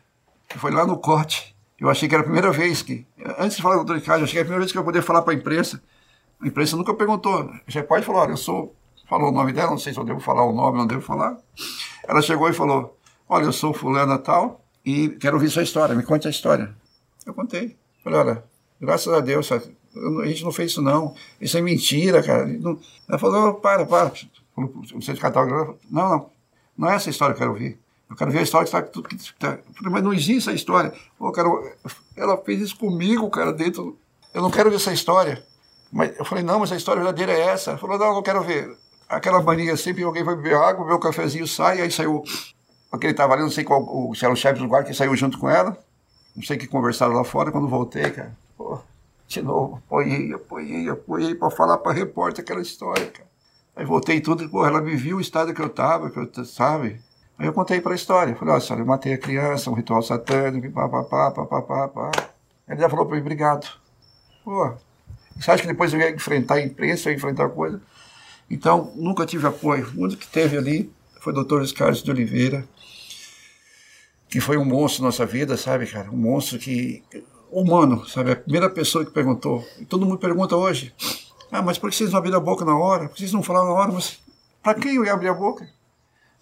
que 0.49 0.60
foi 0.60 0.72
lá 0.72 0.85
no 0.85 0.98
corte 0.98 1.53
eu 1.84 1.90
achei 1.90 2.08
que 2.08 2.16
era 2.16 2.22
a 2.22 2.24
primeira 2.24 2.50
vez 2.50 2.82
que, 2.82 3.06
antes 3.38 3.58
de 3.58 3.62
falar 3.62 3.76
do 3.76 3.80
doutor 3.80 3.98
Ricardo, 3.98 4.22
eu 4.22 4.24
achei 4.24 4.36
que 4.36 4.38
era 4.38 4.44
a 4.44 4.48
primeira 4.48 4.62
vez 4.62 4.72
que 4.72 4.78
eu 4.78 4.82
ia 4.82 4.86
poder 4.86 5.02
falar 5.02 5.22
para 5.22 5.34
a 5.34 5.36
imprensa. 5.36 5.84
A 6.40 6.48
imprensa 6.48 6.78
nunca 6.78 6.94
perguntou. 6.94 7.52
Repórter 7.68 8.06
falou: 8.06 8.22
olha, 8.22 8.32
eu 8.32 8.38
sou. 8.38 8.74
Falou 9.10 9.28
o 9.30 9.32
nome 9.34 9.52
dela, 9.52 9.72
não 9.72 9.78
sei 9.78 9.92
se 9.92 10.00
eu 10.00 10.06
devo 10.06 10.22
falar 10.22 10.46
o 10.46 10.54
nome, 10.54 10.78
não 10.78 10.88
devo 10.88 11.02
falar. 11.02 11.38
Ela 12.08 12.22
chegou 12.22 12.48
e 12.48 12.54
falou: 12.54 12.98
olha, 13.28 13.44
eu 13.44 13.52
sou 13.52 13.74
fulana 13.74 14.18
tal 14.18 14.64
e 14.86 15.10
quero 15.10 15.36
ouvir 15.36 15.50
sua 15.50 15.62
história, 15.62 15.94
me 15.94 16.04
conte 16.04 16.26
a 16.26 16.32
história. 16.32 16.74
Eu 17.26 17.34
contei. 17.34 17.76
Falei: 18.02 18.18
olha, 18.18 18.44
graças 18.80 19.14
a 19.14 19.20
Deus, 19.20 19.52
a 19.52 19.60
gente 20.26 20.42
não 20.46 20.54
fez 20.54 20.72
isso 20.72 20.82
não. 20.82 21.14
Isso 21.42 21.58
é 21.58 21.62
mentira, 21.62 22.24
cara. 22.24 22.50
Ela 23.10 23.20
falou: 23.20 23.56
para, 23.56 23.86
para. 23.86 24.14
O 24.56 25.02
centro 25.02 25.22
catálogo. 25.22 25.78
Não, 25.92 26.10
não. 26.10 26.30
Não 26.78 26.90
é 26.90 26.96
essa 26.96 27.10
história 27.10 27.36
que 27.36 27.44
eu 27.44 27.48
quero 27.48 27.52
ouvir. 27.52 27.78
Eu 28.14 28.18
quero 28.18 28.31
ver 28.31 28.40
a 28.40 28.44
história 28.44 28.68
que 28.68 29.15
está. 29.15 29.27
Que 29.27 29.40
tá, 29.40 29.90
mas 29.90 30.03
não 30.03 30.14
existe 30.14 30.38
essa 30.38 30.53
história. 30.53 30.94
Pô, 31.18 31.31
cara, 31.31 31.49
ela 32.15 32.38
fez 32.38 32.61
isso 32.61 32.77
comigo, 32.77 33.27
cara, 33.31 33.52
dentro. 33.52 33.98
Eu 34.31 34.44
não 34.44 34.52
quero 34.52 34.69
ver 34.69 34.76
essa 34.76 34.94
história. 34.94 35.44
Mas 35.91 36.15
eu 36.18 36.23
falei, 36.23 36.44
não, 36.44 36.60
mas 36.60 36.72
a 36.72 36.76
história 36.76 37.02
verdadeira 37.02 37.31
é 37.31 37.41
essa. 37.41 37.72
Ela 37.72 37.80
falou, 37.80 37.98
não, 37.98 38.15
eu 38.15 38.22
quero 38.22 38.44
ver. 38.44 38.77
Aquela 39.10 39.41
mania 39.41 39.76
sempre 39.76 40.03
alguém 40.03 40.23
vai 40.23 40.35
beber 40.35 40.56
água, 40.56 40.95
um 40.95 40.99
cafezinho, 40.99 41.48
sai, 41.48 41.81
aí 41.81 41.90
saiu. 41.90 42.23
Aquele 42.91 43.14
estava 43.14 43.34
ali, 43.34 43.41
não 43.41 43.49
sei 43.49 43.64
qual, 43.64 44.14
se 44.14 44.23
era 44.23 44.34
o 44.34 44.38
chefe 44.38 44.60
do 44.60 44.68
guarda 44.68 44.88
que 44.88 44.95
saiu 44.95 45.15
junto 45.15 45.40
com 45.40 45.49
ela. 45.49 45.76
Não 46.35 46.44
sei 46.44 46.56
o 46.56 46.60
que 46.60 46.68
conversaram 46.68 47.15
lá 47.15 47.23
fora 47.23 47.52
quando 47.52 47.68
voltei, 47.68 48.11
cara. 48.11 48.38
Pô, 48.56 48.80
de 49.27 49.41
novo, 49.41 49.81
apoiei, 49.88 50.34
apoiei, 50.34 50.88
apoiei 50.88 51.34
para 51.34 51.49
falar 51.49 51.80
para 51.80 51.94
repórter 51.94 52.44
aquela 52.44 52.61
história, 52.61 53.07
cara. 53.07 53.27
Aí 53.76 53.85
voltei 53.85 54.22
tudo, 54.22 54.48
pô, 54.49 54.64
ela 54.64 54.81
me 54.81 54.95
viu 54.95 55.18
o 55.18 55.22
estado 55.22 55.52
que 55.52 55.61
eu 55.61 55.69
tava, 55.69 56.11
que 56.11 56.19
eu, 56.19 56.45
sabe? 56.45 57.02
Aí 57.38 57.48
eu 57.48 57.54
contei 57.54 57.82
para 57.82 57.94
a 57.94 57.96
história. 57.96 58.36
Falei, 58.36 58.54
olha, 58.54 58.62
senhora, 58.62 58.82
eu 58.82 58.86
matei 58.86 59.14
a 59.14 59.18
criança, 59.18 59.70
um 59.70 59.74
ritual 59.74 60.02
satânico, 60.02 60.72
papapá, 60.72 61.32
papapá, 61.32 61.88
pá. 61.88 62.12
Ele 62.68 62.80
já 62.80 62.90
falou 62.90 63.06
para 63.06 63.16
mim, 63.16 63.22
obrigado. 63.22 63.68
Pô, 64.44 64.74
você 65.36 65.52
acha 65.52 65.62
que 65.62 65.68
depois 65.68 65.94
eu 65.94 66.00
ia 66.00 66.12
enfrentar 66.12 66.56
a 66.56 66.62
imprensa, 66.62 67.10
ia 67.10 67.16
enfrentar 67.16 67.50
coisa? 67.50 67.82
Então, 68.50 68.92
nunca 68.96 69.26
tive 69.26 69.48
apoio. 69.48 69.92
O 69.96 70.04
único 70.04 70.22
que 70.22 70.28
teve 70.28 70.58
ali 70.58 70.92
foi 71.20 71.34
o 71.34 71.36
doutor 71.36 71.66
Carlos 71.74 72.04
de 72.04 72.12
Oliveira, 72.12 72.68
que 74.30 74.40
foi 74.40 74.58
um 74.58 74.66
monstro 74.66 75.04
na 75.04 75.08
nossa 75.08 75.26
vida, 75.26 75.58
sabe, 75.58 75.88
cara? 75.88 76.10
Um 76.12 76.18
monstro 76.18 76.60
que... 76.60 77.04
Humano, 77.52 78.04
sabe? 78.08 78.32
A 78.32 78.36
primeira 78.36 78.68
pessoa 78.68 79.06
que 79.06 79.12
perguntou. 79.12 79.64
E 79.80 79.86
todo 79.86 80.08
mundo 80.08 80.18
pergunta 80.18 80.56
hoje. 80.56 80.92
Ah, 81.52 81.62
mas 81.62 81.78
por 81.78 81.92
que 81.92 81.96
vocês 81.96 82.10
não 82.10 82.18
abriram 82.18 82.40
a 82.40 82.42
boca 82.42 82.66
na 82.66 82.76
hora? 82.76 83.08
Por 83.08 83.14
que 83.14 83.20
vocês 83.20 83.32
não 83.32 83.44
falaram 83.44 83.68
na 83.68 83.74
hora? 83.74 83.92
Mas 83.92 84.20
para 84.64 84.74
quem 84.74 84.96
eu 84.96 85.06
ia 85.06 85.14
abrir 85.14 85.28
a 85.28 85.36
boca? 85.36 85.70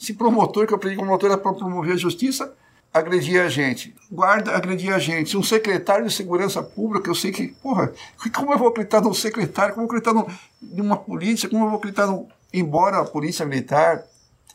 Se 0.02 0.16
promotor, 0.16 0.66
que 0.66 0.74
eu 0.74 0.78
aprendi 0.78 0.96
como 0.96 1.10
promotor 1.10 1.30
era 1.30 1.40
para 1.40 1.54
promover 1.54 1.94
a 1.94 1.96
justiça, 1.96 2.52
agredia 2.92 3.44
a 3.44 3.50
gente. 3.50 3.94
Guarda 4.12 4.50
agredia 4.56 4.96
a 4.96 4.98
gente. 4.98 5.38
Um 5.38 5.44
secretário 5.44 6.08
de 6.08 6.12
segurança 6.12 6.64
pública, 6.64 7.08
eu 7.08 7.14
sei 7.14 7.32
que, 7.32 7.50
porra, 7.50 7.94
como 8.34 8.52
eu 8.52 8.58
vou 8.58 8.70
acreditar 8.70 9.00
num 9.00 9.14
secretário? 9.14 9.76
Como 9.76 9.86
eu 9.86 9.88
vou 9.88 10.00
acreditar 10.00 10.36
numa 10.60 10.98
polícia? 10.98 11.48
Como 11.48 11.66
eu 11.66 11.70
vou 11.70 11.78
acreditar 11.78 12.08
num... 12.08 12.28
Embora 12.52 12.98
a 12.98 13.06
polícia 13.06 13.46
militar, 13.46 14.04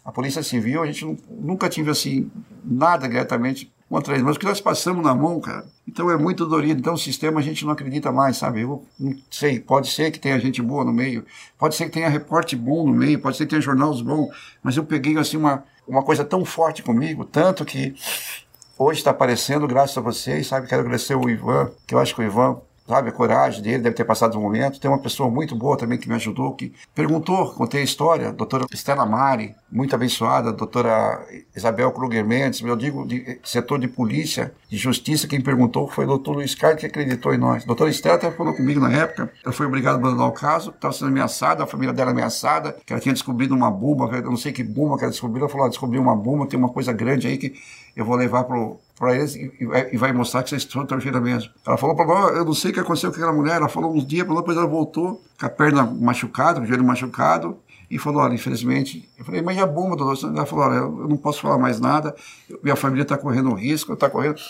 a 0.04 0.10
polícia 0.10 0.42
civil, 0.42 0.82
a 0.82 0.86
gente 0.86 1.16
nunca 1.30 1.68
tive 1.68 1.92
assim, 1.92 2.28
nada 2.64 3.08
diretamente 3.08 3.72
contra 3.88 4.14
eles, 4.14 4.24
mas 4.24 4.36
o 4.36 4.38
que 4.38 4.46
nós 4.46 4.60
passamos 4.60 5.04
na 5.04 5.14
mão, 5.14 5.40
cara. 5.40 5.64
Então 5.86 6.10
é 6.10 6.16
muito 6.16 6.44
dolorido. 6.44 6.80
Então 6.80 6.94
o 6.94 6.98
sistema 6.98 7.40
a 7.40 7.42
gente 7.42 7.64
não 7.64 7.72
acredita 7.72 8.10
mais, 8.10 8.36
sabe? 8.36 8.62
Eu 8.62 8.84
não 8.98 9.16
sei, 9.30 9.60
pode 9.60 9.90
ser 9.90 10.10
que 10.10 10.18
tenha 10.18 10.38
gente 10.40 10.60
boa 10.60 10.84
no 10.84 10.92
meio, 10.92 11.24
pode 11.58 11.74
ser 11.76 11.84
que 11.86 11.92
tenha 11.92 12.08
reporte 12.08 12.56
bom 12.56 12.86
no 12.86 12.92
meio, 12.92 13.20
pode 13.20 13.36
ser 13.36 13.44
que 13.44 13.50
tenha 13.50 13.62
jornais 13.62 14.00
bons, 14.00 14.30
mas 14.62 14.76
eu 14.76 14.84
peguei 14.84 15.16
assim 15.16 15.36
uma, 15.36 15.64
uma 15.86 16.02
coisa 16.02 16.24
tão 16.24 16.44
forte 16.44 16.82
comigo, 16.82 17.24
tanto 17.24 17.64
que 17.64 17.94
hoje 18.76 18.98
está 18.98 19.12
aparecendo, 19.12 19.66
graças 19.68 19.96
a 19.96 20.00
vocês, 20.00 20.46
sabe? 20.48 20.66
Quero 20.66 20.82
agradecer 20.82 21.14
o 21.14 21.30
Ivan, 21.30 21.70
que 21.86 21.94
eu 21.94 21.98
acho 21.98 22.14
que 22.14 22.20
o 22.20 22.24
Ivan 22.24 22.60
sabe, 22.86 23.08
a 23.08 23.12
coragem 23.12 23.62
dele, 23.62 23.78
deve 23.78 23.96
ter 23.96 24.04
passado 24.04 24.38
um 24.38 24.40
momento. 24.40 24.80
Tem 24.80 24.90
uma 24.90 24.98
pessoa 24.98 25.30
muito 25.30 25.54
boa 25.54 25.76
também 25.76 25.98
que 25.98 26.08
me 26.08 26.14
ajudou, 26.14 26.54
que 26.54 26.72
perguntou, 26.94 27.52
contei 27.52 27.80
a 27.80 27.84
história, 27.84 28.28
a 28.28 28.32
doutora 28.32 28.66
Estela 28.72 29.04
Mari, 29.04 29.54
muito 29.70 29.94
abençoada, 29.94 30.50
a 30.50 30.52
doutora 30.52 31.26
Isabel 31.54 31.90
Kruger 31.90 32.24
Mendes, 32.24 32.60
eu 32.60 32.76
digo 32.76 33.06
de 33.06 33.40
setor 33.42 33.78
de 33.78 33.88
polícia, 33.88 34.54
de 34.68 34.76
justiça, 34.76 35.26
quem 35.26 35.40
perguntou 35.40 35.88
foi 35.88 36.04
o 36.04 36.08
doutor 36.08 36.32
Luiz 36.32 36.54
Carlos, 36.54 36.80
que 36.80 36.86
acreditou 36.86 37.34
em 37.34 37.38
nós. 37.38 37.64
A 37.64 37.66
doutora 37.66 37.90
Estela 37.90 38.14
até 38.14 38.30
falou 38.30 38.54
comigo 38.54 38.80
na 38.80 38.92
época, 38.92 39.30
ela 39.44 39.52
foi 39.52 39.66
obrigada 39.66 39.96
a 39.96 40.00
abandonar 40.00 40.28
o 40.28 40.32
caso, 40.32 40.70
estava 40.70 40.94
sendo 40.94 41.08
ameaçada, 41.08 41.64
a 41.64 41.66
família 41.66 41.92
dela 41.92 42.12
ameaçada, 42.12 42.76
que 42.84 42.92
ela 42.92 43.00
tinha 43.00 43.12
descobrido 43.12 43.54
uma 43.54 43.70
bomba, 43.70 44.08
eu 44.16 44.22
não 44.22 44.36
sei 44.36 44.52
que 44.52 44.62
bomba 44.62 44.96
que 44.96 45.04
ela 45.04 45.10
descobriu, 45.10 45.42
ela 45.42 45.48
falou, 45.48 45.66
ah, 45.66 45.68
descobriu 45.68 46.00
uma 46.00 46.14
bomba, 46.14 46.46
tem 46.46 46.58
uma 46.58 46.68
coisa 46.68 46.92
grande 46.92 47.26
aí 47.26 47.36
que 47.36 47.54
eu 47.96 48.04
vou 48.04 48.16
levar 48.16 48.44
pro 48.44 48.78
para 48.98 49.14
eles 49.14 49.36
e, 49.36 49.52
e, 49.92 49.96
vai 49.96 50.12
mostrar 50.12 50.42
que 50.42 50.50
vocês 50.50 50.62
estão 50.62 50.84
torcida 50.86 51.20
mesmo. 51.20 51.50
Ela 51.66 51.76
falou 51.76 51.94
para 51.94 52.04
eu 52.34 52.44
não 52.44 52.54
sei 52.54 52.70
o 52.70 52.74
que 52.74 52.80
aconteceu 52.80 53.10
com 53.10 53.16
aquela 53.16 53.32
mulher, 53.32 53.56
ela 53.56 53.68
falou 53.68 53.94
uns 53.94 54.06
dias, 54.06 54.26
depois 54.26 54.56
ela 54.56 54.66
voltou 54.66 55.22
com 55.38 55.46
a 55.46 55.50
perna 55.50 55.84
machucada, 55.84 56.58
com 56.58 56.64
o 56.64 56.66
joelho 56.66 56.84
machucado, 56.84 57.58
e 57.90 57.98
falou, 57.98 58.22
olha, 58.22 58.34
infelizmente, 58.34 59.08
eu 59.18 59.24
falei, 59.24 59.42
mas 59.42 59.56
e 59.56 59.60
a 59.60 59.66
bomba, 59.66 59.96
doutor? 59.96 60.28
Ela 60.28 60.46
falou, 60.46 60.64
olha, 60.64 60.76
eu 60.76 61.08
não 61.08 61.16
posso 61.16 61.40
falar 61.40 61.58
mais 61.58 61.78
nada, 61.78 62.16
minha 62.62 62.74
família 62.74 63.02
está 63.02 63.16
correndo 63.16 63.50
um 63.50 63.54
risco, 63.54 63.92
está 63.92 64.08
correndo, 64.10 64.40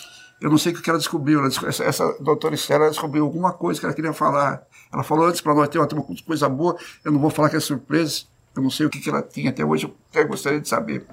eu 0.41 0.49
não 0.49 0.57
sei 0.57 0.71
o 0.71 0.81
que 0.81 0.89
ela 0.89 0.97
descobriu, 0.97 1.39
ela, 1.39 1.47
essa, 1.47 1.83
essa 1.83 2.17
doutora 2.19 2.55
Estela 2.55 2.89
descobriu 2.89 3.25
alguma 3.25 3.51
coisa 3.51 3.79
que 3.79 3.85
ela 3.85 3.93
queria 3.93 4.13
falar, 4.13 4.63
ela 4.91 5.03
falou 5.03 5.25
antes 5.27 5.41
para 5.41 5.53
nós, 5.53 5.67
tem 5.67 5.79
uma 5.79 5.87
coisa 6.25 6.47
boa, 6.47 6.77
eu 7.03 7.11
não 7.11 7.19
vou 7.19 7.29
falar 7.29 7.49
que 7.49 7.57
é 7.57 7.59
surpresa, 7.59 8.23
eu 8.55 8.63
não 8.63 8.69
sei 8.71 8.85
o 8.85 8.89
que, 8.89 8.99
que 8.99 9.09
ela 9.09 9.21
tinha 9.21 9.51
até 9.51 9.63
hoje, 9.63 9.85
eu 9.85 9.93
até 10.09 10.23
gostaria 10.23 10.59
de 10.59 10.67
saber. 10.67 11.05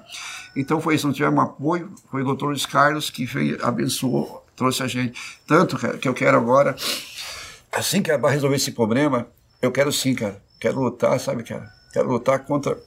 Então 0.55 0.79
foi 0.79 0.95
isso, 0.95 1.07
não 1.07 1.13
tivemos 1.13 1.43
apoio, 1.43 1.91
foi 2.09 2.21
o 2.21 2.25
doutor 2.25 2.47
Luiz 2.47 2.65
Carlos 2.65 3.09
que 3.09 3.25
veio, 3.25 3.57
abençoou, 3.65 4.45
trouxe 4.55 4.83
a 4.83 4.87
gente. 4.87 5.19
Tanto 5.45 5.77
que 5.97 6.07
eu 6.07 6.13
quero 6.13 6.37
agora, 6.37 6.75
assim 7.71 8.01
que 8.01 8.15
resolver 8.15 8.55
esse 8.55 8.71
problema, 8.71 9.27
eu 9.61 9.71
quero 9.71 9.91
sim, 9.91 10.15
cara, 10.15 10.41
quero 10.59 10.79
lutar, 10.79 11.19
sabe, 11.19 11.43
cara? 11.43 11.69
Quero 11.91 12.09
lutar 12.09 12.39
contra 12.45 12.77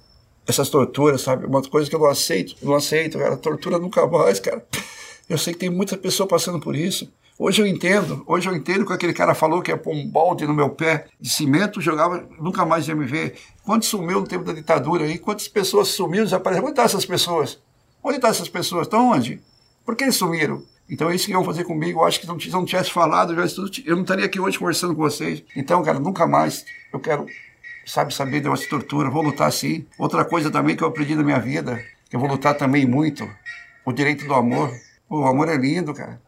essas 0.47 0.71
torturas, 0.71 1.21
sabe? 1.21 1.45
Uma 1.47 1.63
coisa 1.63 1.91
que 1.91 1.95
eu 1.95 2.01
não 2.01 2.07
aceito, 2.07 2.57
não 2.63 2.75
aceito, 2.75 3.19
cara, 3.19 3.37
tortura 3.37 3.79
nunca 3.79 4.07
mais, 4.07 4.41
cara. 4.41 4.65
Eu 5.29 5.37
sei 5.37 5.53
que 5.53 5.61
tem 5.61 5.71
muita 5.71 5.97
pessoa 5.97 6.27
passando 6.27 6.59
por 6.59 6.75
isso. 6.75 7.13
Hoje 7.39 7.63
eu 7.63 7.67
entendo, 7.67 8.25
hoje 8.27 8.49
eu 8.49 8.57
entendo 8.57 8.85
que 8.85 8.93
aquele 8.93 9.13
cara 9.13 9.33
falou 9.33 9.63
que 9.63 9.71
ia 9.71 9.77
pôr 9.77 9.95
um 9.95 10.09
balde 10.09 10.45
no 10.45 10.53
meu 10.53 10.71
pé 10.71 11.07
de 11.21 11.31
cimento, 11.31 11.81
jogava, 11.81 12.27
nunca 12.41 12.65
mais 12.65 12.89
ia 12.89 12.97
me 12.97 13.07
ver. 13.07 13.39
Quanto 13.69 13.85
sumiu 13.85 14.21
no 14.21 14.27
tempo 14.27 14.47
da 14.47 14.55
ditadura 14.55 15.05
aí? 15.05 15.19
Quantas 15.19 15.47
pessoas 15.47 15.89
sumiram, 15.89 16.25
desapareceram? 16.25 16.69
Onde 16.69 16.73
estão 16.73 16.85
essas 16.87 17.05
pessoas? 17.05 17.61
Onde 18.03 18.17
estão 18.17 18.31
essas 18.31 18.49
pessoas? 18.49 18.87
Estão 18.87 19.11
onde? 19.11 19.43
Por 19.85 19.95
que 19.95 20.05
eles 20.05 20.17
sumiram? 20.17 20.63
Então 20.89 21.11
é 21.11 21.15
isso 21.15 21.27
que 21.27 21.33
iam 21.33 21.45
fazer 21.45 21.65
comigo. 21.65 22.01
Eu 22.01 22.07
acho 22.07 22.19
que 22.19 22.25
se 22.25 22.51
não 22.51 22.65
tivesse 22.65 22.91
falado, 22.91 23.35
eu 23.35 23.95
não 23.95 24.01
estaria 24.01 24.25
aqui 24.25 24.41
hoje 24.41 24.59
conversando 24.59 24.95
com 24.95 25.03
vocês. 25.03 25.45
Então, 25.55 25.83
cara, 25.83 26.01
nunca 26.01 26.27
mais 26.27 26.65
eu 26.91 26.99
quero, 26.99 27.27
sabe, 27.85 28.15
saber 28.15 28.41
de 28.41 28.49
uma 28.49 28.57
tortura. 28.57 29.11
Vou 29.11 29.21
lutar 29.21 29.53
sim. 29.53 29.85
Outra 29.99 30.25
coisa 30.25 30.51
também 30.51 30.75
que 30.75 30.83
eu 30.83 30.89
aprendi 30.89 31.15
na 31.15 31.23
minha 31.23 31.39
vida, 31.39 31.79
que 32.09 32.17
eu 32.17 32.21
vou 32.21 32.31
lutar 32.31 32.57
também 32.57 32.87
muito, 32.87 33.31
o 33.85 33.93
direito 33.93 34.25
do 34.25 34.33
amor. 34.33 34.73
Pô, 35.07 35.21
o 35.21 35.27
amor 35.27 35.47
é 35.47 35.59
lindo, 35.59 35.93
cara. 35.93 36.19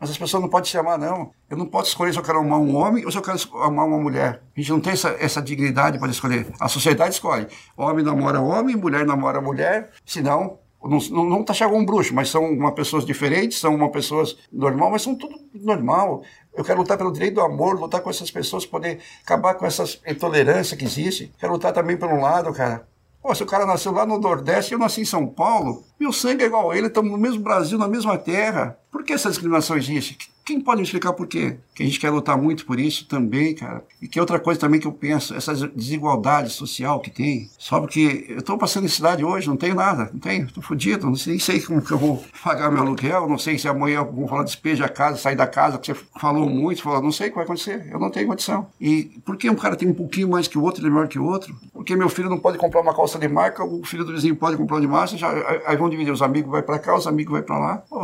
Mas 0.00 0.10
as 0.10 0.16
pessoas 0.16 0.42
não 0.42 0.48
podem 0.48 0.70
se 0.70 0.78
amar, 0.78 0.98
não. 0.98 1.30
Eu 1.50 1.58
não 1.58 1.66
posso 1.66 1.88
escolher 1.88 2.10
se 2.10 2.18
eu 2.18 2.22
quero 2.22 2.38
amar 2.38 2.58
um 2.58 2.74
homem 2.74 3.04
ou 3.04 3.12
se 3.12 3.18
eu 3.18 3.22
quero 3.22 3.38
amar 3.62 3.86
uma 3.86 3.98
mulher. 3.98 4.42
A 4.56 4.60
gente 4.60 4.70
não 4.70 4.80
tem 4.80 4.94
essa, 4.94 5.10
essa 5.20 5.42
dignidade 5.42 5.98
para 5.98 6.10
escolher. 6.10 6.46
A 6.58 6.68
sociedade 6.68 7.12
escolhe. 7.12 7.46
Homem 7.76 8.02
namora 8.02 8.40
homem, 8.40 8.74
mulher 8.76 9.04
namora 9.04 9.42
mulher. 9.42 9.90
Senão, 10.06 10.58
não, 10.82 10.98
não 11.24 11.44
tá 11.44 11.52
chegando 11.52 11.76
um 11.76 11.84
bruxo, 11.84 12.14
mas 12.14 12.30
são 12.30 12.42
uma 12.50 12.72
pessoas 12.72 13.04
diferentes, 13.04 13.58
são 13.58 13.74
uma 13.74 13.90
pessoas 13.90 14.38
normal, 14.50 14.90
mas 14.90 15.02
são 15.02 15.14
tudo 15.14 15.34
normal. 15.52 16.22
Eu 16.54 16.64
quero 16.64 16.78
lutar 16.78 16.96
pelo 16.96 17.12
direito 17.12 17.34
do 17.34 17.42
amor, 17.42 17.78
lutar 17.78 18.00
com 18.00 18.08
essas 18.08 18.30
pessoas, 18.30 18.64
poder 18.64 19.00
acabar 19.22 19.52
com 19.52 19.66
essa 19.66 19.84
intolerância 20.06 20.78
que 20.78 20.84
existe. 20.84 21.30
Quero 21.38 21.52
lutar 21.52 21.74
também 21.74 21.98
pelo 21.98 22.18
lado, 22.18 22.50
cara. 22.54 22.88
Pô, 23.22 23.34
se 23.34 23.42
o 23.42 23.46
cara 23.46 23.66
nasceu 23.66 23.92
lá 23.92 24.06
no 24.06 24.18
Nordeste 24.18 24.72
e 24.72 24.74
eu 24.74 24.78
nasci 24.78 25.02
em 25.02 25.04
São 25.04 25.26
Paulo, 25.26 25.84
meu 26.00 26.10
sangue 26.10 26.42
é 26.42 26.46
igual 26.46 26.70
a 26.70 26.76
ele, 26.76 26.86
estamos 26.86 27.10
no 27.12 27.18
mesmo 27.18 27.42
Brasil, 27.42 27.76
na 27.76 27.86
mesma 27.86 28.16
terra. 28.16 28.78
Por 28.90 29.04
que 29.04 29.12
essa 29.12 29.28
discriminação 29.28 29.76
existe? 29.76 30.30
Quem 30.44 30.60
pode 30.60 30.80
me 30.80 30.84
explicar 30.84 31.12
por 31.12 31.28
quê? 31.28 31.58
Que 31.74 31.84
a 31.84 31.86
gente 31.86 32.00
quer 32.00 32.10
lutar 32.10 32.36
muito 32.36 32.66
por 32.66 32.80
isso 32.80 33.06
também, 33.06 33.54
cara. 33.54 33.84
E 34.02 34.08
que 34.08 34.18
outra 34.18 34.38
coisa 34.40 34.58
também 34.58 34.80
que 34.80 34.86
eu 34.86 34.92
penso, 34.92 35.32
essa 35.32 35.54
desigualdade 35.54 36.50
social 36.50 36.98
que 36.98 37.08
tem. 37.08 37.48
Só 37.56 37.78
porque 37.78 38.26
eu 38.28 38.38
estou 38.38 38.58
passando 38.58 38.84
em 38.84 38.88
cidade 38.88 39.24
hoje, 39.24 39.48
não 39.48 39.56
tenho 39.56 39.76
nada, 39.76 40.10
não 40.12 40.18
tenho, 40.18 40.46
estou 40.46 40.60
fodido, 40.60 41.06
não 41.06 41.14
sei, 41.14 41.34
nem 41.34 41.40
sei 41.40 41.60
como 41.60 41.80
que 41.80 41.92
eu 41.92 41.98
vou 41.98 42.24
pagar 42.42 42.68
meu 42.68 42.82
aluguel, 42.82 43.28
não 43.28 43.38
sei 43.38 43.58
se 43.58 43.68
amanhã 43.68 44.02
vou 44.02 44.26
falar 44.26 44.42
despeja 44.42 44.86
a 44.86 44.88
casa, 44.88 45.18
sair 45.18 45.36
da 45.36 45.46
casa, 45.46 45.78
que 45.78 45.86
você 45.86 46.00
falou 46.18 46.50
muito, 46.50 46.82
falou, 46.82 47.00
não 47.00 47.12
sei 47.12 47.28
o 47.28 47.30
que 47.30 47.36
vai 47.36 47.44
acontecer, 47.44 47.86
eu 47.88 48.00
não 48.00 48.10
tenho 48.10 48.26
condição. 48.26 48.66
E 48.80 49.04
por 49.24 49.36
que 49.36 49.48
um 49.48 49.54
cara 49.54 49.76
tem 49.76 49.88
um 49.88 49.94
pouquinho 49.94 50.30
mais 50.30 50.48
que 50.48 50.58
o 50.58 50.62
outro, 50.62 50.80
ele 50.80 50.88
é 50.88 50.90
melhor 50.90 51.06
que 51.06 51.18
o 51.18 51.24
outro? 51.24 51.54
Porque 51.72 51.94
meu 51.94 52.08
filho 52.08 52.28
não 52.28 52.40
pode 52.40 52.58
comprar 52.58 52.80
uma 52.80 52.94
calça 52.94 53.20
de 53.20 53.28
marca, 53.28 53.64
o 53.64 53.84
filho 53.84 54.04
do 54.04 54.12
vizinho 54.12 54.34
pode 54.34 54.56
comprar 54.56 54.76
uma 54.76 54.80
de 54.80 54.88
massa, 54.88 55.16
já, 55.16 55.30
aí 55.64 55.76
vão 55.76 55.88
dividir, 55.88 56.12
os 56.12 56.22
amigos 56.22 56.50
vai 56.50 56.62
para 56.62 56.78
cá, 56.80 56.96
os 56.96 57.06
amigos 57.06 57.30
vai 57.30 57.42
para 57.42 57.56
lá. 57.56 57.76
Pô, 57.88 58.00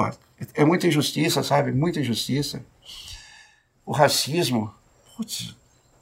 é 0.55 0.65
muita 0.65 0.87
injustiça, 0.87 1.43
sabe? 1.43 1.73
Muita 1.73 2.01
injustiça. 2.01 2.65
O 3.85 3.93
racismo. 3.93 4.73
Putz, 5.17 5.57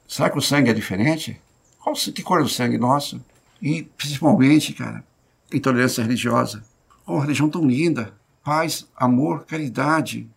será 0.08 0.30
que 0.30 0.38
o 0.38 0.42
sangue 0.42 0.70
é 0.70 0.74
diferente? 0.74 1.40
Qual, 1.82 1.94
que 1.94 2.22
cor 2.22 2.40
é 2.40 2.42
o 2.42 2.48
sangue 2.48 2.78
nosso? 2.78 3.24
E, 3.60 3.82
principalmente, 3.96 4.72
cara, 4.72 5.04
intolerância 5.52 6.02
religiosa. 6.02 6.64
Oh, 7.06 7.18
religião 7.18 7.48
tão 7.48 7.64
linda. 7.64 8.12
Paz, 8.42 8.86
amor, 8.96 9.44
caridade. 9.44 10.28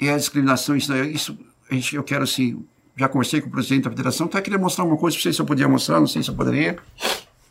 E 0.00 0.08
a 0.08 0.16
discriminação, 0.16 0.76
isso, 0.76 0.94
isso 1.04 1.38
a 1.70 1.74
gente, 1.74 1.96
eu 1.96 2.04
quero, 2.04 2.24
assim, 2.24 2.64
já 2.96 3.08
conversei 3.08 3.40
com 3.40 3.48
o 3.48 3.50
presidente 3.50 3.84
da 3.84 3.90
federação, 3.90 4.26
até 4.26 4.40
queria 4.40 4.58
mostrar 4.58 4.84
uma 4.84 4.96
coisa, 4.96 5.16
não 5.16 5.22
sei 5.22 5.32
se 5.32 5.40
eu 5.40 5.46
podia 5.46 5.68
mostrar, 5.68 6.00
não 6.00 6.06
sei 6.06 6.22
se 6.22 6.30
eu 6.30 6.34
poderia. 6.34 6.78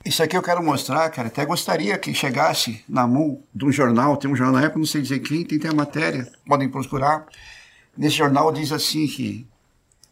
Isso 0.06 0.24
aqui 0.24 0.38
eu 0.38 0.42
quero 0.42 0.64
mostrar, 0.64 1.09
cara. 1.09 1.27
Até 1.27 1.45
gostaria 1.45 1.98
que 1.98 2.14
chegasse 2.14 2.84
na 2.88 3.06
mão 3.06 3.42
de 3.53 3.66
um 3.66 3.72
jornal. 3.72 4.16
Tem 4.17 4.32
um 4.32 4.35
jornal 4.35 4.56
na 4.56 4.66
época, 4.66 4.80
não 4.80 4.85
sei 4.85 5.01
dizer 5.01 5.19
quem, 5.19 5.43
tem, 5.43 5.59
tem 5.59 5.72
a 5.72 5.74
matéria, 5.74 6.32
podem 6.45 6.69
procurar. 6.69 7.26
Nesse 7.98 8.16
jornal 8.16 8.51
diz 8.51 8.72
assim 8.72 9.08
que 9.08 9.45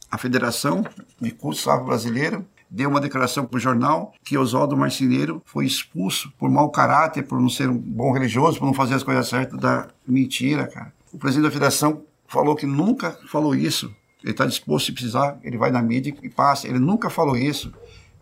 a 0.09 0.17
Federação 0.17 0.83
de 1.19 1.31
Curso 1.31 1.69
Afro-Brasileira 1.69 2.43
deu 2.69 2.89
uma 2.89 2.99
declaração 2.99 3.45
para 3.45 3.57
o 3.57 3.59
jornal 3.59 4.13
que 4.23 4.37
Oswaldo 4.37 4.75
Marceneiro 4.75 5.41
foi 5.45 5.65
expulso 5.65 6.31
por 6.37 6.49
mau 6.49 6.69
caráter, 6.69 7.23
por 7.23 7.39
não 7.39 7.47
ser 7.47 7.69
um 7.69 7.77
bom 7.77 8.11
religioso, 8.11 8.59
por 8.59 8.65
não 8.65 8.73
fazer 8.73 8.95
as 8.95 9.03
coisas 9.03 9.27
certas 9.27 9.59
da 9.59 9.87
mentira, 10.05 10.67
cara. 10.67 10.93
O 11.13 11.17
presidente 11.17 11.45
da 11.45 11.51
federação 11.51 12.01
falou 12.27 12.55
que 12.55 12.65
nunca 12.65 13.17
falou 13.29 13.55
isso. 13.55 13.93
Ele 14.23 14.31
está 14.31 14.45
disposto, 14.45 14.87
se 14.87 14.91
precisar, 14.91 15.37
ele 15.43 15.57
vai 15.57 15.71
na 15.71 15.81
mídia 15.81 16.13
e 16.23 16.29
passa. 16.29 16.67
Ele 16.67 16.79
nunca 16.79 17.09
falou 17.09 17.37
isso. 17.37 17.71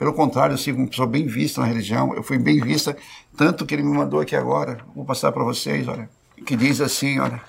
Pelo 0.04 0.12
contrário, 0.12 0.56
eu 0.56 0.58
sou 0.58 0.74
uma 0.74 0.86
pessoa 0.86 1.08
bem 1.08 1.26
vista 1.26 1.62
na 1.62 1.68
religião, 1.68 2.14
eu 2.14 2.22
fui 2.22 2.38
bem 2.38 2.60
vista, 2.60 2.94
tanto 3.38 3.66
que 3.66 3.74
ele 3.74 3.84
me 3.84 3.98
mandou 3.98 4.20
aqui 4.20 4.36
agora, 4.36 4.80
vou 4.94 5.06
passar 5.06 5.32
para 5.32 5.46
vocês, 5.46 5.88
olha, 5.88 6.10
que 6.46 6.58
diz 6.58 6.82
assim, 6.82 7.20
olha, 7.20 7.42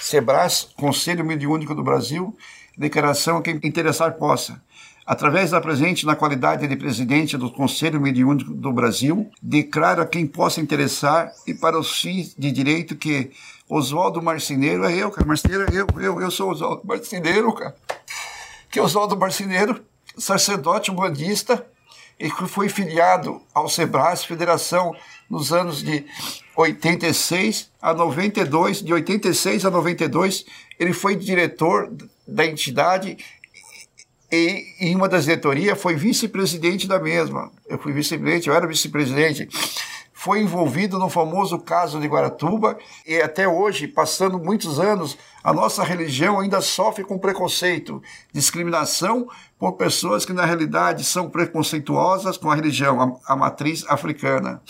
Sebras, 0.00 0.70
Conselho 0.74 1.22
Mediúnico 1.22 1.74
do 1.74 1.82
Brasil, 1.82 2.34
declaração 2.78 3.36
a 3.36 3.42
quem 3.42 3.60
interessar 3.62 4.14
possa. 4.14 4.58
Através 5.04 5.50
da 5.50 5.60
presente 5.60 6.06
na 6.06 6.16
qualidade 6.16 6.66
de 6.66 6.76
presidente 6.76 7.36
do 7.36 7.50
Conselho 7.50 8.00
Mediúnico 8.00 8.54
do 8.54 8.72
Brasil, 8.72 9.30
declaro 9.42 10.00
a 10.00 10.06
quem 10.06 10.26
possa 10.26 10.62
interessar 10.62 11.30
e 11.46 11.52
para 11.52 11.78
os 11.78 12.00
fins 12.00 12.34
de 12.34 12.50
direito 12.50 12.96
que 12.96 13.32
Oswaldo 13.68 14.22
Marceneiro 14.22 14.86
é 14.86 14.94
eu, 14.96 15.10
cara, 15.10 15.26
Marceneiro 15.26 15.66
é 15.70 15.78
eu, 15.78 15.86
eu, 16.00 16.22
eu 16.22 16.30
sou 16.30 16.52
Oswaldo 16.52 16.86
Marceneiro, 16.86 17.52
cara. 17.52 17.76
Que 18.70 18.80
Oswaldo 18.80 19.14
Marceneiro, 19.14 19.84
sacerdote 20.16 20.90
umbandista, 20.90 21.66
e 22.22 22.30
que 22.30 22.46
foi 22.46 22.68
filiado 22.68 23.42
ao 23.52 23.68
SEBRAS, 23.68 24.24
federação, 24.24 24.94
nos 25.28 25.52
anos 25.52 25.82
de 25.82 26.06
86 26.56 27.68
a 27.82 27.92
92. 27.92 28.80
De 28.80 28.92
86 28.92 29.64
a 29.64 29.70
92, 29.70 30.46
ele 30.78 30.92
foi 30.92 31.16
diretor 31.16 31.92
da 32.26 32.46
entidade 32.46 33.16
e 34.30 34.64
em 34.78 34.94
uma 34.94 35.08
das 35.08 35.24
diretorias 35.24 35.82
foi 35.82 35.96
vice-presidente 35.96 36.86
da 36.86 37.00
mesma. 37.00 37.50
Eu 37.68 37.76
fui 37.76 37.92
vice-presidente, 37.92 38.48
eu 38.48 38.54
era 38.54 38.68
vice-presidente. 38.68 39.48
Foi 40.22 40.40
envolvido 40.40 41.00
no 41.00 41.10
famoso 41.10 41.58
caso 41.58 41.98
de 41.98 42.06
Guaratuba 42.06 42.78
e 43.04 43.20
até 43.20 43.48
hoje, 43.48 43.88
passando 43.88 44.38
muitos 44.38 44.78
anos, 44.78 45.18
a 45.42 45.52
nossa 45.52 45.82
religião 45.82 46.38
ainda 46.38 46.60
sofre 46.60 47.02
com 47.02 47.18
preconceito, 47.18 48.00
discriminação 48.32 49.26
por 49.58 49.72
pessoas 49.72 50.24
que 50.24 50.32
na 50.32 50.44
realidade 50.44 51.02
são 51.02 51.28
preconceituosas 51.28 52.36
com 52.36 52.52
a 52.52 52.54
religião, 52.54 53.20
a, 53.26 53.32
a 53.32 53.34
matriz 53.34 53.84
africana. 53.88 54.62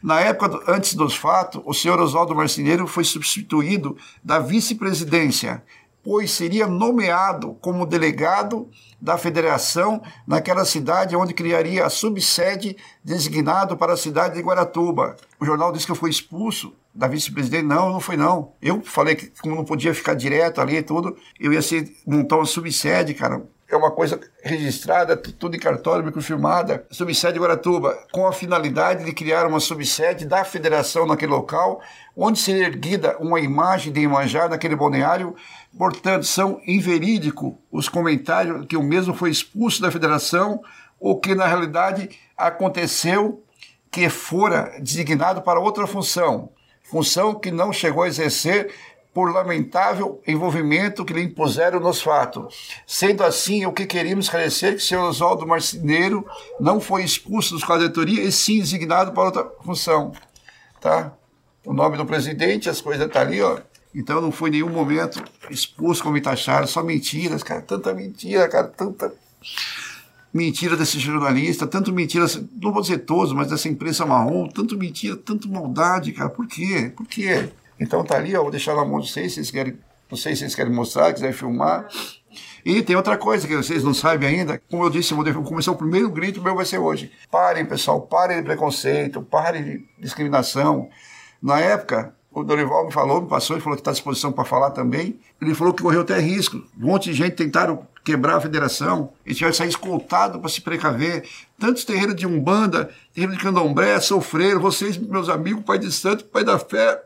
Na 0.00 0.20
época 0.20 0.48
do, 0.48 0.62
antes 0.68 0.94
dos 0.94 1.16
fatos, 1.16 1.60
o 1.64 1.74
senhor 1.74 1.98
Oswaldo 1.98 2.36
Marceneiro 2.36 2.86
foi 2.86 3.02
substituído 3.02 3.96
da 4.22 4.38
vice-presidência 4.38 5.60
pois 6.08 6.30
seria 6.30 6.66
nomeado 6.66 7.52
como 7.60 7.84
delegado 7.84 8.70
da 8.98 9.18
federação 9.18 10.00
naquela 10.26 10.64
cidade 10.64 11.14
onde 11.14 11.34
criaria 11.34 11.84
a 11.84 11.90
subsede 11.90 12.78
designado 13.04 13.76
para 13.76 13.92
a 13.92 13.96
cidade 13.96 14.36
de 14.36 14.40
Guaratuba. 14.40 15.16
O 15.38 15.44
jornal 15.44 15.70
disse 15.70 15.84
que 15.84 15.92
eu 15.92 15.96
fui 15.96 16.08
expulso 16.08 16.72
da 16.94 17.06
vice-presidente. 17.06 17.66
Não, 17.66 17.92
não 17.92 18.00
foi 18.00 18.16
não. 18.16 18.52
Eu 18.62 18.80
falei 18.80 19.16
que 19.16 19.30
como 19.42 19.54
não 19.54 19.66
podia 19.66 19.92
ficar 19.92 20.14
direto 20.14 20.62
ali 20.62 20.78
e 20.78 20.82
tudo, 20.82 21.14
eu 21.38 21.52
ia 21.52 21.60
ser, 21.60 21.94
montar 22.06 22.36
uma 22.36 22.46
subsede, 22.46 23.12
cara. 23.12 23.42
É 23.70 23.76
uma 23.76 23.90
coisa 23.90 24.18
registrada, 24.42 25.14
tudo 25.14 25.54
em 25.54 25.60
cartório, 25.60 26.02
microfilmada, 26.02 26.86
subsede 26.90 27.38
Guaratuba, 27.38 27.98
com 28.10 28.26
a 28.26 28.32
finalidade 28.32 29.04
de 29.04 29.12
criar 29.12 29.46
uma 29.46 29.60
subsede 29.60 30.24
da 30.24 30.42
federação 30.42 31.06
naquele 31.06 31.32
local, 31.32 31.82
onde 32.16 32.38
seria 32.38 32.64
erguida 32.64 33.18
uma 33.20 33.38
imagem 33.38 33.92
de 33.92 34.00
Imanjá 34.00 34.48
naquele 34.48 34.74
balneário. 34.74 35.36
Portanto, 35.76 36.24
são 36.24 36.60
inverídicos 36.66 37.54
os 37.70 37.88
comentários 37.88 38.66
que 38.66 38.76
o 38.76 38.82
mesmo 38.82 39.14
foi 39.14 39.30
expulso 39.30 39.80
da 39.80 39.90
federação, 39.90 40.62
ou 40.98 41.20
que 41.20 41.34
na 41.34 41.46
realidade 41.46 42.10
aconteceu 42.36 43.42
que 43.90 44.08
fora 44.08 44.78
designado 44.80 45.42
para 45.42 45.60
outra 45.60 45.86
função 45.86 46.50
função 46.88 47.34
que 47.34 47.50
não 47.50 47.72
chegou 47.72 48.02
a 48.02 48.08
exercer 48.08 48.72
por 49.12 49.32
lamentável 49.32 50.22
envolvimento 50.26 51.04
que 51.04 51.12
lhe 51.12 51.22
impuseram 51.22 51.80
nos 51.80 52.00
fatos. 52.00 52.82
Sendo 52.86 53.24
assim, 53.24 53.66
o 53.66 53.72
que 53.72 53.86
queríamos 53.86 54.26
esclarecer 54.26 54.70
é 54.70 54.72
que 54.72 54.78
o 54.78 54.84
senhor 54.84 55.08
Oswaldo 55.08 55.46
Marceneiro 55.46 56.26
não 56.60 56.80
foi 56.80 57.02
expulso 57.02 57.54
dos 57.54 57.64
quadros 57.64 57.90
e 58.08 58.32
sim 58.32 58.58
designado 58.58 59.12
para 59.12 59.24
outra 59.24 59.52
função. 59.64 60.12
Tá? 60.80 61.12
O 61.64 61.72
nome 61.72 61.96
do 61.96 62.06
presidente, 62.06 62.70
as 62.70 62.80
coisas 62.80 63.06
estão 63.06 63.22
tá 63.22 63.28
ali, 63.28 63.42
ó. 63.42 63.58
Então 63.98 64.20
não 64.20 64.30
foi 64.30 64.48
em 64.48 64.52
nenhum 64.52 64.68
momento 64.68 65.20
expulso 65.50 66.04
como 66.04 66.14
me 66.14 66.20
taxaram, 66.20 66.68
só 66.68 66.84
mentiras, 66.84 67.42
cara, 67.42 67.60
tanta 67.60 67.92
mentira, 67.92 68.48
cara, 68.48 68.68
tanta 68.68 69.12
mentira 70.32 70.76
desse 70.76 71.00
jornalista, 71.00 71.66
tanto 71.66 71.92
mentira, 71.92 72.24
não 72.62 72.72
vou 72.72 72.80
dizer 72.80 72.98
todos, 72.98 73.32
mas 73.32 73.48
dessa 73.48 73.68
imprensa 73.68 74.06
marrom, 74.06 74.46
tanto 74.46 74.78
mentira, 74.78 75.16
tanto 75.16 75.48
maldade, 75.48 76.12
cara. 76.12 76.30
Por 76.30 76.46
quê? 76.46 76.92
Por 76.96 77.08
quê? 77.08 77.48
Então 77.80 78.04
tá 78.04 78.14
ali, 78.14 78.36
ó, 78.36 78.42
vou 78.42 78.52
deixar 78.52 78.76
na 78.76 78.84
mão 78.84 79.00
de 79.00 79.10
vocês, 79.10 79.34
vocês 79.34 79.50
querem, 79.50 79.76
não 80.08 80.16
sei 80.16 80.34
se 80.36 80.42
vocês 80.42 80.54
querem 80.54 80.72
mostrar, 80.72 81.12
quiserem 81.12 81.34
filmar. 81.34 81.88
E 82.64 82.80
tem 82.82 82.94
outra 82.94 83.16
coisa 83.16 83.48
que 83.48 83.56
vocês 83.56 83.82
não 83.82 83.94
sabem 83.94 84.28
ainda, 84.28 84.62
como 84.70 84.84
eu 84.84 84.90
disse, 84.90 85.12
vou 85.12 85.24
começar 85.42 85.72
o 85.72 85.76
primeiro 85.76 86.08
grito 86.08 86.40
meu 86.40 86.54
vai 86.54 86.64
ser 86.64 86.78
hoje. 86.78 87.10
Parem, 87.32 87.66
pessoal, 87.66 88.00
parem 88.00 88.36
de 88.36 88.44
preconceito, 88.44 89.22
parem 89.22 89.64
de 89.64 89.84
discriminação. 89.98 90.88
Na 91.42 91.58
época, 91.58 92.14
o 92.40 92.44
Dorival 92.44 92.86
me 92.86 92.92
falou, 92.92 93.22
me 93.22 93.28
passou, 93.28 93.56
e 93.56 93.60
falou 93.60 93.76
que 93.76 93.80
está 93.80 93.90
à 93.90 93.94
disposição 93.94 94.32
para 94.32 94.44
falar 94.44 94.70
também. 94.70 95.18
Ele 95.40 95.54
falou 95.54 95.72
que 95.72 95.82
correu 95.82 96.02
até 96.02 96.18
risco. 96.18 96.56
Um 96.78 96.86
monte 96.86 97.10
de 97.10 97.14
gente 97.14 97.36
tentaram 97.36 97.86
quebrar 98.04 98.36
a 98.36 98.40
federação, 98.40 99.12
e 99.26 99.34
tiveram 99.34 99.50
que 99.50 99.58
sair 99.58 99.68
escoltado 99.68 100.38
para 100.38 100.48
se 100.48 100.60
precaver. 100.60 101.28
Tantos 101.58 101.84
terreiros 101.84 102.16
de 102.16 102.26
Umbanda, 102.26 102.90
terreiro 103.12 103.36
de 103.36 103.42
Candomblé 103.42 104.00
sofreram. 104.00 104.60
Vocês, 104.60 104.96
meus 104.96 105.28
amigos, 105.28 105.62
Pai 105.64 105.78
de 105.78 105.92
Santo, 105.92 106.24
Pai 106.24 106.42
da 106.42 106.58
Fé, 106.58 107.02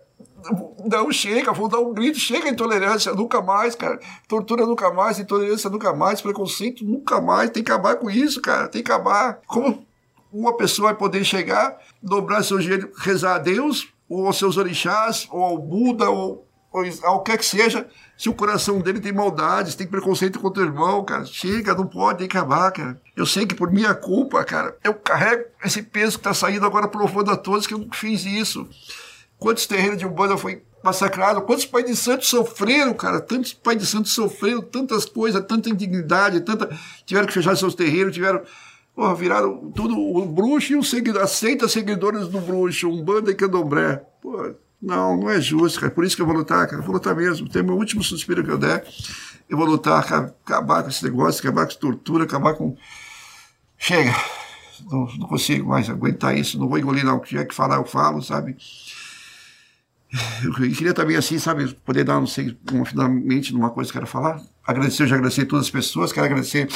não 0.84 1.10
chega, 1.12 1.52
vou 1.52 1.68
dar 1.68 1.78
um 1.78 1.92
grito, 1.94 2.18
chega 2.18 2.48
a 2.48 2.50
intolerância, 2.50 3.12
nunca 3.14 3.40
mais, 3.40 3.74
cara. 3.74 4.00
Tortura 4.28 4.66
nunca 4.66 4.92
mais, 4.92 5.18
intolerância 5.18 5.70
nunca 5.70 5.92
mais, 5.92 6.20
preconceito 6.20 6.84
nunca 6.84 7.20
mais. 7.20 7.50
Tem 7.50 7.62
que 7.62 7.70
acabar 7.70 7.96
com 7.96 8.10
isso, 8.10 8.40
cara. 8.40 8.68
Tem 8.68 8.82
que 8.82 8.90
acabar. 8.90 9.40
Como 9.46 9.86
uma 10.32 10.56
pessoa 10.56 10.88
vai 10.88 10.96
poder 10.96 11.24
chegar, 11.24 11.78
dobrar 12.02 12.42
seu 12.42 12.60
joelho, 12.60 12.90
rezar 12.96 13.36
a 13.36 13.38
Deus, 13.38 13.88
ou 14.12 14.26
aos 14.26 14.38
seus 14.38 14.58
orixás, 14.58 15.26
ou 15.30 15.42
ao 15.42 15.58
Buda, 15.58 16.10
ou, 16.10 16.46
ou 16.70 16.84
ao 17.04 17.22
que 17.22 17.38
que 17.38 17.46
seja, 17.46 17.88
se 18.16 18.28
o 18.28 18.34
coração 18.34 18.78
dele 18.80 19.00
tem 19.00 19.12
maldades, 19.12 19.74
tem 19.74 19.86
preconceito 19.86 20.38
contra 20.38 20.62
o 20.62 20.66
irmão, 20.66 21.02
cara. 21.04 21.24
Chega, 21.24 21.74
não 21.74 21.86
pode, 21.86 22.18
tem 22.18 22.28
que 22.28 22.36
acabar, 22.36 22.70
cara. 22.72 23.00
Eu 23.16 23.24
sei 23.24 23.46
que 23.46 23.54
por 23.54 23.72
minha 23.72 23.94
culpa, 23.94 24.44
cara, 24.44 24.76
eu 24.84 24.92
carrego 24.94 25.44
esse 25.64 25.82
peso 25.82 26.18
que 26.18 26.24
tá 26.24 26.34
saindo 26.34 26.66
agora 26.66 26.88
provando 26.88 27.30
a 27.30 27.36
todos 27.36 27.66
que 27.66 27.74
eu 27.74 27.88
fiz 27.92 28.24
isso. 28.26 28.68
Quantos 29.38 29.66
terreiros 29.66 29.98
de 29.98 30.06
Umbanda 30.06 30.36
foi 30.36 30.62
massacrado? 30.84 31.42
Quantos 31.42 31.64
pais 31.64 31.86
de 31.86 31.96
santos 31.96 32.28
sofreram, 32.28 32.92
cara? 32.94 33.18
Tantos 33.18 33.54
pais 33.54 33.78
de 33.78 33.86
santos 33.86 34.12
sofreram 34.12 34.60
tantas 34.60 35.06
coisas, 35.06 35.44
tanta 35.46 35.70
indignidade, 35.70 36.42
tanta... 36.42 36.68
tiveram 37.06 37.26
que 37.26 37.32
fechar 37.32 37.56
seus 37.56 37.74
terreiros, 37.74 38.14
tiveram 38.14 38.42
Porra, 38.94 39.14
viraram 39.14 39.70
tudo 39.70 39.98
o 39.98 40.26
bruxo 40.26 40.72
e 40.72 40.76
o 40.76 40.82
seguidor, 40.82 41.22
aceita 41.22 41.66
seguidores 41.66 42.28
do 42.28 42.40
bruxo, 42.40 42.88
um 42.88 43.02
bando 43.02 43.30
e 43.30 43.34
candomblé. 43.34 43.96
Pô, 44.20 44.54
não, 44.80 45.16
não 45.16 45.30
é 45.30 45.40
justo, 45.40 45.80
cara. 45.80 45.92
Por 45.92 46.04
isso 46.04 46.16
que 46.16 46.22
eu 46.22 46.26
vou 46.26 46.34
lutar, 46.34 46.66
cara. 46.68 46.82
Vou 46.82 46.92
lutar 46.92 47.14
mesmo. 47.14 47.48
Tem 47.48 47.62
meu 47.62 47.76
último 47.76 48.02
suspiro 48.02 48.44
que 48.44 48.50
eu 48.50 48.58
der. 48.58 48.84
Eu 49.48 49.56
vou 49.56 49.66
lutar, 49.66 50.04
cara, 50.04 50.34
acabar 50.44 50.82
com 50.82 50.88
esse 50.88 51.04
negócio, 51.04 51.40
acabar 51.40 51.66
com 51.66 51.74
tortura, 51.74 52.24
acabar 52.24 52.54
com. 52.54 52.76
Chega! 53.78 54.14
Não, 54.90 55.06
não 55.18 55.28
consigo 55.28 55.68
mais 55.68 55.88
aguentar 55.88 56.36
isso, 56.36 56.58
não 56.58 56.68
vou 56.68 56.78
engolir, 56.78 57.04
não. 57.04 57.16
O 57.16 57.20
que 57.20 57.28
tiver 57.28 57.44
que 57.44 57.54
falar, 57.54 57.76
eu 57.76 57.84
falo, 57.84 58.20
sabe? 58.20 58.56
Eu 60.44 60.52
queria 60.52 60.92
também, 60.92 61.16
assim, 61.16 61.38
sabe, 61.38 61.72
poder 61.86 62.04
dar, 62.04 62.20
não 62.20 62.26
sei, 62.26 62.56
uma, 62.70 62.84
finalmente, 62.84 63.52
numa 63.52 63.70
coisa 63.70 63.90
que 63.90 63.96
eu 63.96 64.00
quero 64.02 64.10
falar. 64.10 64.42
Agradecer, 64.66 65.04
eu 65.04 65.06
já 65.06 65.16
agradeci 65.16 65.46
todas 65.46 65.66
as 65.66 65.70
pessoas, 65.70 66.12
quero 66.12 66.26
agradecer 66.26 66.68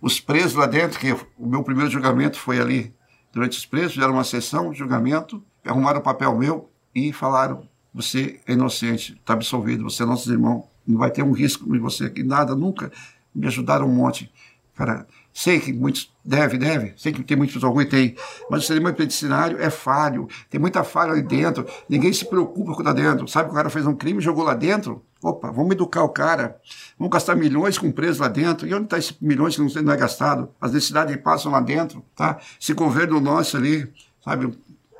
os 0.00 0.20
presos 0.20 0.54
lá 0.54 0.66
dentro, 0.66 0.98
que 0.98 1.12
o 1.12 1.46
meu 1.46 1.62
primeiro 1.62 1.90
julgamento 1.90 2.38
foi 2.38 2.60
ali 2.60 2.94
durante 3.32 3.58
os 3.58 3.66
presos, 3.66 3.94
fizeram 3.94 4.14
uma 4.14 4.24
sessão 4.24 4.70
de 4.70 4.78
julgamento, 4.78 5.42
arrumaram 5.64 6.00
o 6.00 6.02
papel 6.02 6.36
meu 6.36 6.70
e 6.94 7.12
falaram: 7.12 7.68
você 7.92 8.40
é 8.46 8.52
inocente, 8.52 9.14
está 9.14 9.34
absolvido, 9.34 9.84
você 9.84 10.02
é 10.02 10.06
nosso 10.06 10.30
irmão, 10.30 10.66
não 10.86 10.98
vai 10.98 11.10
ter 11.10 11.22
um 11.22 11.32
risco 11.32 11.70
de 11.70 11.78
você 11.78 12.04
aqui, 12.04 12.22
nada, 12.22 12.54
nunca. 12.54 12.90
Me 13.34 13.46
ajudaram 13.46 13.86
um 13.86 13.94
monte. 13.94 14.32
Cara, 14.74 15.06
sei 15.32 15.60
que 15.60 15.72
muitos 15.72 16.12
deve, 16.24 16.58
deve, 16.58 16.92
sei 16.96 17.12
que 17.12 17.22
tem 17.22 17.36
muitos 17.36 17.62
alguns 17.64 17.86
tem, 17.86 18.14
mas 18.50 18.64
o 18.64 18.66
sistema 18.66 18.92
penitenciário 18.92 19.60
é 19.60 19.70
falho, 19.70 20.28
tem 20.48 20.60
muita 20.60 20.84
falha 20.84 21.12
ali 21.12 21.22
dentro, 21.22 21.66
ninguém 21.88 22.12
se 22.12 22.24
preocupa 22.24 22.72
com 22.72 22.78
o 22.78 22.80
está 22.80 22.92
dentro. 22.92 23.26
Sabe 23.28 23.48
que 23.48 23.52
o 23.52 23.56
cara 23.56 23.70
fez 23.70 23.86
um 23.86 23.94
crime 23.94 24.20
jogou 24.20 24.44
lá 24.44 24.54
dentro? 24.54 25.02
Opa, 25.22 25.50
vamos 25.50 25.72
educar 25.72 26.02
o 26.02 26.08
cara. 26.08 26.58
Vamos 26.98 27.12
gastar 27.12 27.34
milhões 27.34 27.76
com 27.76 27.92
preso 27.92 28.22
lá 28.22 28.28
dentro. 28.28 28.66
E 28.66 28.72
onde 28.72 28.84
está 28.84 28.98
esses 28.98 29.14
milhões 29.20 29.54
que 29.54 29.82
não 29.82 29.92
é 29.92 29.96
gastado? 29.96 30.48
As 30.60 30.72
necessidades 30.72 31.14
passam 31.18 31.52
lá 31.52 31.60
dentro, 31.60 32.02
tá? 32.16 32.38
Esse 32.60 32.72
governo 32.72 33.20
nosso 33.20 33.56
ali, 33.56 33.86
sabe, 34.24 34.50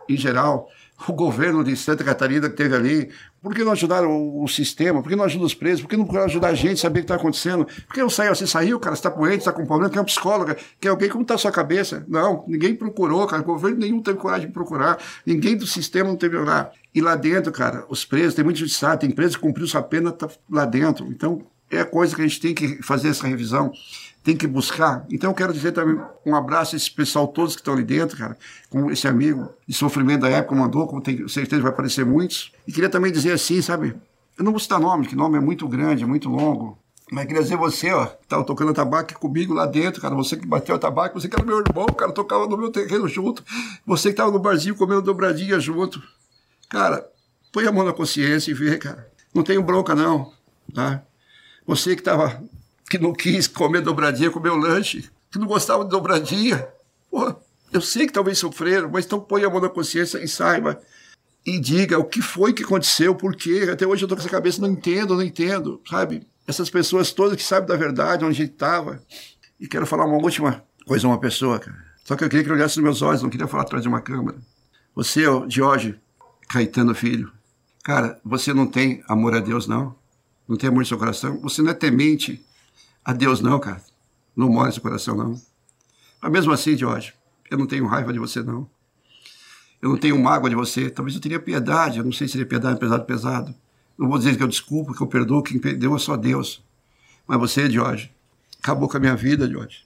em 0.08 0.16
geral, 0.16 0.68
o 1.08 1.12
governo 1.12 1.64
de 1.64 1.74
Santa 1.76 2.04
Catarina 2.04 2.50
que 2.50 2.56
teve 2.56 2.74
ali, 2.76 3.10
por 3.42 3.54
que 3.54 3.64
não 3.64 3.72
ajudaram 3.72 4.10
o, 4.10 4.44
o 4.44 4.48
sistema? 4.48 5.02
Por 5.02 5.08
que 5.08 5.16
não 5.16 5.24
ajudam 5.24 5.46
os 5.46 5.54
presos? 5.54 5.80
Por 5.80 5.88
que 5.88 5.96
não 5.96 6.04
procuram 6.04 6.26
ajudar 6.26 6.48
a 6.48 6.54
gente 6.54 6.74
a 6.74 6.82
saber 6.82 7.00
o 7.00 7.02
que 7.02 7.04
está 7.04 7.14
acontecendo? 7.14 7.64
Por 7.64 7.94
que 7.94 8.00
não 8.00 8.10
saiu? 8.10 8.34
Você 8.34 8.46
saiu, 8.46 8.78
cara, 8.78 8.94
você 8.94 9.08
está 9.08 9.22
ele, 9.26 9.36
está 9.36 9.52
com 9.52 9.64
problema, 9.64 9.90
quer 9.90 10.00
um 10.00 10.04
psicólogo, 10.04 10.54
quer 10.78 10.88
alguém, 10.88 11.08
como 11.08 11.22
está 11.22 11.34
a 11.34 11.38
sua 11.38 11.50
cabeça? 11.50 12.04
Não, 12.06 12.44
ninguém 12.46 12.74
procurou, 12.74 13.26
cara, 13.26 13.42
o 13.42 13.44
governo 13.44 13.78
nenhum 13.78 14.02
teve 14.02 14.18
coragem 14.18 14.48
de 14.48 14.52
procurar, 14.52 14.98
ninguém 15.24 15.56
do 15.56 15.66
sistema 15.66 16.08
não 16.08 16.16
teve 16.16 16.36
lá. 16.38 16.70
E 16.94 17.00
lá 17.00 17.14
dentro, 17.16 17.50
cara, 17.52 17.84
os 17.88 18.04
presos, 18.04 18.34
tem 18.34 18.44
muito 18.44 18.58
judiciário, 18.58 18.98
tem 18.98 19.10
preso 19.10 19.36
que 19.36 19.42
cumpriu 19.42 19.66
sua 19.66 19.82
pena, 19.82 20.12
tá 20.12 20.28
lá 20.50 20.66
dentro. 20.66 21.06
Então, 21.06 21.42
é 21.70 21.80
a 21.80 21.84
coisa 21.86 22.14
que 22.14 22.20
a 22.20 22.26
gente 22.26 22.40
tem 22.40 22.52
que 22.52 22.82
fazer 22.82 23.08
essa 23.08 23.26
revisão, 23.26 23.72
tem 24.30 24.36
que 24.36 24.46
buscar. 24.46 25.04
Então, 25.10 25.30
eu 25.30 25.34
quero 25.34 25.52
dizer 25.52 25.72
também 25.72 26.00
um 26.24 26.36
abraço 26.36 26.74
a 26.74 26.78
esse 26.78 26.90
pessoal 26.90 27.26
todos 27.26 27.56
que 27.56 27.60
estão 27.60 27.74
ali 27.74 27.82
dentro, 27.82 28.16
cara, 28.16 28.38
como 28.68 28.90
esse 28.90 29.08
amigo 29.08 29.52
de 29.66 29.74
sofrimento 29.74 30.20
da 30.20 30.28
época 30.28 30.54
mandou, 30.54 30.86
como 30.86 31.02
tem 31.02 31.26
certeza 31.28 31.60
vai 31.60 31.72
aparecer 31.72 32.06
muitos. 32.06 32.52
E 32.66 32.72
queria 32.72 32.88
também 32.88 33.10
dizer 33.10 33.32
assim, 33.32 33.60
sabe, 33.60 33.96
eu 34.38 34.44
não 34.44 34.52
vou 34.52 34.60
citar 34.60 34.78
nome, 34.78 35.08
que 35.08 35.16
nome 35.16 35.36
é 35.36 35.40
muito 35.40 35.66
grande, 35.66 36.04
é 36.04 36.06
muito 36.06 36.28
longo, 36.28 36.78
mas 37.10 37.26
queria 37.26 37.42
dizer 37.42 37.56
você, 37.56 37.90
ó, 37.92 38.06
que 38.06 38.28
tava 38.28 38.44
tocando 38.44 38.72
tabaco 38.72 39.18
comigo 39.18 39.52
lá 39.52 39.66
dentro, 39.66 40.00
cara. 40.00 40.14
Você 40.14 40.36
que 40.36 40.46
bateu 40.46 40.76
o 40.76 40.78
tabaco, 40.78 41.20
você 41.20 41.28
que 41.28 41.34
era 41.34 41.44
meu 41.44 41.58
irmão, 41.58 41.86
cara, 41.86 42.12
tocava 42.12 42.46
no 42.46 42.56
meu 42.56 42.70
terreno 42.70 43.08
junto. 43.08 43.42
Você 43.84 44.10
que 44.10 44.14
tava 44.14 44.30
no 44.30 44.38
barzinho 44.38 44.76
comendo 44.76 45.02
dobradinha 45.02 45.58
junto. 45.58 46.00
Cara, 46.68 47.04
põe 47.52 47.66
a 47.66 47.72
mão 47.72 47.84
na 47.84 47.92
consciência 47.92 48.52
e 48.52 48.54
vê, 48.54 48.78
cara. 48.78 49.10
Não 49.34 49.42
tenho 49.42 49.60
bronca, 49.60 49.92
não, 49.92 50.32
tá? 50.72 51.02
Você 51.66 51.96
que 51.96 52.02
tava, 52.02 52.40
que 52.90 52.98
não 52.98 53.12
quis 53.12 53.46
comer 53.46 53.82
dobradinha, 53.82 54.32
comer 54.32 54.50
o 54.50 54.56
lanche, 54.56 55.08
que 55.30 55.38
não 55.38 55.46
gostava 55.46 55.84
de 55.84 55.90
dobradinha. 55.90 56.66
Porra, 57.08 57.36
eu 57.72 57.80
sei 57.80 58.08
que 58.08 58.12
talvez 58.12 58.36
sofreram, 58.36 58.90
mas 58.90 59.06
então 59.06 59.20
põe 59.20 59.44
a 59.44 59.48
mão 59.48 59.60
na 59.60 59.68
consciência 59.68 60.18
e 60.18 60.26
saiba. 60.26 60.80
E 61.46 61.60
diga 61.60 62.00
o 62.00 62.04
que 62.04 62.20
foi 62.20 62.52
que 62.52 62.64
aconteceu, 62.64 63.14
por 63.14 63.36
quê. 63.36 63.68
Até 63.72 63.86
hoje 63.86 64.04
eu 64.04 64.08
tô 64.08 64.16
com 64.16 64.20
essa 64.20 64.28
cabeça, 64.28 64.60
não 64.60 64.68
entendo, 64.68 65.14
não 65.14 65.22
entendo, 65.22 65.80
sabe? 65.88 66.26
Essas 66.48 66.68
pessoas 66.68 67.12
todas 67.12 67.36
que 67.36 67.44
sabem 67.44 67.68
da 67.68 67.76
verdade, 67.76 68.24
onde 68.24 68.42
estava. 68.42 69.00
E 69.58 69.68
quero 69.68 69.86
falar 69.86 70.04
uma 70.04 70.16
última 70.16 70.64
coisa 70.84 71.06
a 71.06 71.10
uma 71.10 71.20
pessoa, 71.20 71.60
cara. 71.60 71.78
Só 72.04 72.16
que 72.16 72.24
eu 72.24 72.28
queria 72.28 72.42
que 72.42 72.50
ele 72.50 72.58
olhasse 72.58 72.76
nos 72.78 72.84
meus 72.84 73.02
olhos, 73.02 73.22
não 73.22 73.30
queria 73.30 73.46
falar 73.46 73.62
atrás 73.62 73.84
de 73.84 73.88
uma 73.88 74.00
câmera. 74.00 74.38
Você, 74.96 75.22
Jorge 75.48 75.94
Caetano 76.48 76.92
Filho, 76.92 77.30
cara, 77.84 78.20
você 78.24 78.52
não 78.52 78.66
tem 78.66 79.00
amor 79.08 79.32
a 79.32 79.38
Deus, 79.38 79.68
não. 79.68 79.94
Não 80.48 80.56
tem 80.56 80.68
amor 80.68 80.80
no 80.80 80.86
seu 80.86 80.98
coração. 80.98 81.40
Você 81.42 81.62
não 81.62 81.70
é 81.70 81.74
temente 81.74 82.44
a 83.04 83.12
Deus, 83.12 83.40
não, 83.40 83.58
cara. 83.58 83.82
Não 84.36 84.48
no 84.48 84.72
seu 84.72 84.82
coração, 84.82 85.16
não. 85.16 85.40
Mas 86.22 86.32
mesmo 86.32 86.52
assim, 86.52 86.76
Jorge, 86.76 87.14
eu 87.50 87.58
não 87.58 87.66
tenho 87.66 87.86
raiva 87.86 88.12
de 88.12 88.18
você, 88.18 88.42
não. 88.42 88.68
Eu 89.80 89.90
não 89.90 89.96
tenho 89.96 90.18
mágoa 90.18 90.50
de 90.50 90.56
você. 90.56 90.90
Talvez 90.90 91.14
eu 91.14 91.20
teria 91.20 91.40
piedade, 91.40 91.98
eu 91.98 92.04
não 92.04 92.12
sei 92.12 92.26
se 92.26 92.32
seria 92.32 92.46
piedade, 92.46 92.78
pesado, 92.78 93.04
pesado. 93.04 93.54
Não 93.98 94.08
vou 94.08 94.18
dizer 94.18 94.36
que 94.36 94.42
eu 94.42 94.48
desculpo, 94.48 94.94
que 94.94 95.02
eu 95.02 95.06
perdoo, 95.06 95.42
quem 95.42 95.58
perdeu 95.58 95.94
é 95.94 95.98
só 95.98 96.16
Deus. 96.16 96.62
Mas 97.26 97.38
você, 97.38 97.70
Jorge, 97.70 98.12
acabou 98.62 98.88
com 98.88 98.96
a 98.96 99.00
minha 99.00 99.16
vida, 99.16 99.50
Jorge. 99.50 99.84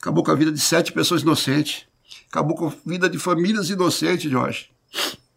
Acabou 0.00 0.22
com 0.22 0.30
a 0.30 0.34
vida 0.34 0.52
de 0.52 0.60
sete 0.60 0.92
pessoas 0.92 1.22
inocentes. 1.22 1.86
Acabou 2.30 2.56
com 2.56 2.68
a 2.68 2.72
vida 2.86 3.08
de 3.08 3.18
famílias 3.18 3.70
inocentes, 3.70 4.30
Jorge. 4.30 4.70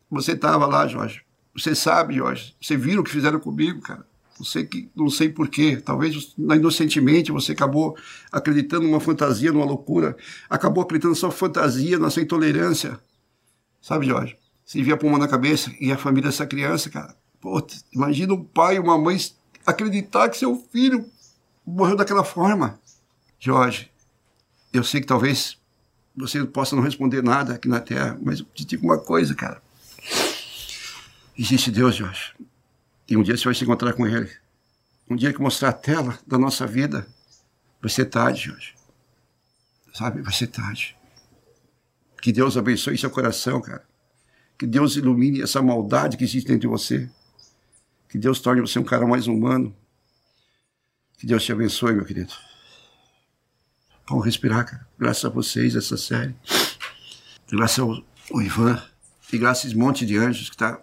Você 0.10 0.34
estava 0.34 0.66
lá, 0.66 0.88
Jorge. 0.88 1.22
Você 1.56 1.74
sabe, 1.74 2.16
Jorge. 2.16 2.56
Você 2.62 2.78
viu 2.78 3.02
o 3.02 3.04
que 3.04 3.12
fizeram 3.12 3.40
comigo, 3.40 3.82
cara. 3.82 4.06
Não 4.42 4.46
sei, 4.46 4.66
que, 4.66 4.90
não 4.96 5.08
sei 5.08 5.30
porquê. 5.30 5.78
Talvez 5.78 6.34
inocentemente 6.36 7.32
você 7.32 7.52
acabou 7.52 7.96
acreditando 8.32 8.88
numa 8.88 9.00
fantasia, 9.00 9.52
numa 9.52 9.66
loucura. 9.66 10.18
Acabou 10.50 10.82
acreditando 10.82 11.14
só 11.14 11.30
fantasia, 11.30 12.00
nessa 12.00 12.20
intolerância. 12.20 13.00
Sabe, 13.80 14.08
Jorge? 14.08 14.36
Você 14.66 14.82
via 14.82 14.98
pulmão 14.98 15.20
na 15.20 15.28
cabeça 15.28 15.72
e 15.80 15.92
a 15.92 15.98
família 15.98 16.32
dessa 16.32 16.48
criança, 16.48 16.90
cara. 16.90 17.16
Pô, 17.40 17.64
imagina 17.94 18.34
um 18.34 18.44
pai 18.44 18.80
uma 18.80 18.98
mãe 18.98 19.16
acreditar 19.64 20.28
que 20.28 20.40
seu 20.40 20.56
filho 20.72 21.06
morreu 21.64 21.96
daquela 21.96 22.24
forma. 22.24 22.80
Jorge, 23.40 23.92
eu 24.74 24.84
sei 24.84 25.02
que 25.02 25.08
talvez 25.08 25.56
você 26.16 26.44
possa 26.46 26.76
não 26.76 26.82
responder 26.82 27.22
nada 27.22 27.54
aqui 27.54 27.68
na 27.68 27.80
Terra, 27.80 28.18
mas 28.24 28.40
eu 28.40 28.46
te 28.56 28.66
digo 28.66 28.88
uma 28.88 28.98
coisa, 28.98 29.36
cara. 29.36 29.62
Existe 31.38 31.70
Deus, 31.70 31.96
Jorge. 31.96 32.34
E 33.12 33.18
um 33.18 33.22
dia 33.22 33.36
você 33.36 33.44
vai 33.44 33.54
se 33.54 33.66
encontrar 33.66 33.92
com 33.92 34.08
Ele. 34.08 34.32
Um 35.10 35.18
dia 35.18 35.34
que 35.34 35.42
mostrar 35.42 35.68
a 35.68 35.74
tela 35.74 36.18
da 36.26 36.38
nossa 36.38 36.66
vida, 36.66 37.06
vai 37.82 37.92
ser 37.92 38.06
tarde, 38.06 38.44
Jorge. 38.44 38.74
Sabe? 39.94 40.22
Vai 40.22 40.32
ser 40.32 40.48
tarde. 40.48 40.96
Que 42.22 42.32
Deus 42.32 42.56
abençoe 42.56 42.98
seu 42.98 43.10
coração, 43.10 43.60
cara. 43.60 43.84
Que 44.58 44.66
Deus 44.66 44.96
ilumine 44.96 45.42
essa 45.42 45.62
maldade 45.62 46.16
que 46.16 46.24
existe 46.24 46.48
dentro 46.48 46.62
de 46.62 46.68
você. 46.68 47.12
Que 48.08 48.18
Deus 48.18 48.40
torne 48.40 48.62
você 48.62 48.80
um 48.80 48.84
cara 48.86 49.06
mais 49.06 49.28
humano. 49.28 49.76
Que 51.18 51.28
Deus 51.28 51.44
te 51.44 51.52
abençoe, 51.52 51.94
meu 51.94 52.06
querido. 52.06 52.32
Vamos 54.08 54.24
respirar, 54.24 54.66
cara. 54.66 54.88
Graças 54.98 55.26
a 55.26 55.30
vocês, 55.30 55.76
essa 55.76 55.98
série. 55.98 56.34
Graças 57.52 57.80
ao, 57.80 57.92
ao 58.32 58.42
Ivan. 58.42 58.82
E 59.34 59.38
graças 59.38 59.66
a 59.66 59.68
esse 59.68 59.78
monte 59.78 60.06
de 60.06 60.16
anjos 60.16 60.48
que 60.48 60.56
está 60.56 60.82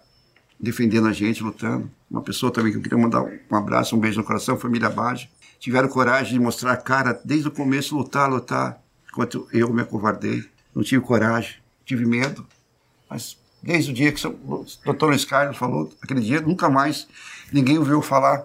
defendendo 0.59 1.07
a 1.07 1.13
gente, 1.13 1.41
lutando. 1.41 1.89
Uma 2.09 2.21
pessoa 2.21 2.51
também 2.51 2.71
que 2.71 2.77
eu 2.77 2.81
queria 2.81 2.97
mandar 2.97 3.23
um 3.23 3.55
abraço, 3.55 3.95
um 3.95 3.99
beijo 3.99 4.19
no 4.19 4.25
coração, 4.25 4.57
família 4.57 4.89
Bage. 4.89 5.29
Tiveram 5.59 5.87
coragem 5.87 6.33
de 6.33 6.39
mostrar 6.39 6.73
a 6.73 6.77
cara 6.77 7.19
desde 7.23 7.47
o 7.47 7.51
começo, 7.51 7.95
lutar, 7.95 8.29
lutar, 8.29 8.81
enquanto 9.07 9.47
eu 9.53 9.71
me 9.73 9.81
acovardei. 9.81 10.43
Não 10.75 10.83
tive 10.83 11.03
coragem, 11.03 11.55
tive 11.85 12.05
medo. 12.05 12.45
Mas 13.09 13.37
desde 13.61 13.91
o 13.91 13.93
dia 13.93 14.11
que 14.11 14.25
o 14.25 14.65
doutor 14.85 15.07
Luiz 15.07 15.25
Carlos 15.25 15.57
falou, 15.57 15.91
aquele 16.01 16.21
dia, 16.21 16.41
nunca 16.41 16.69
mais 16.69 17.07
ninguém 17.51 17.77
ouviu 17.77 18.01
falar 18.01 18.43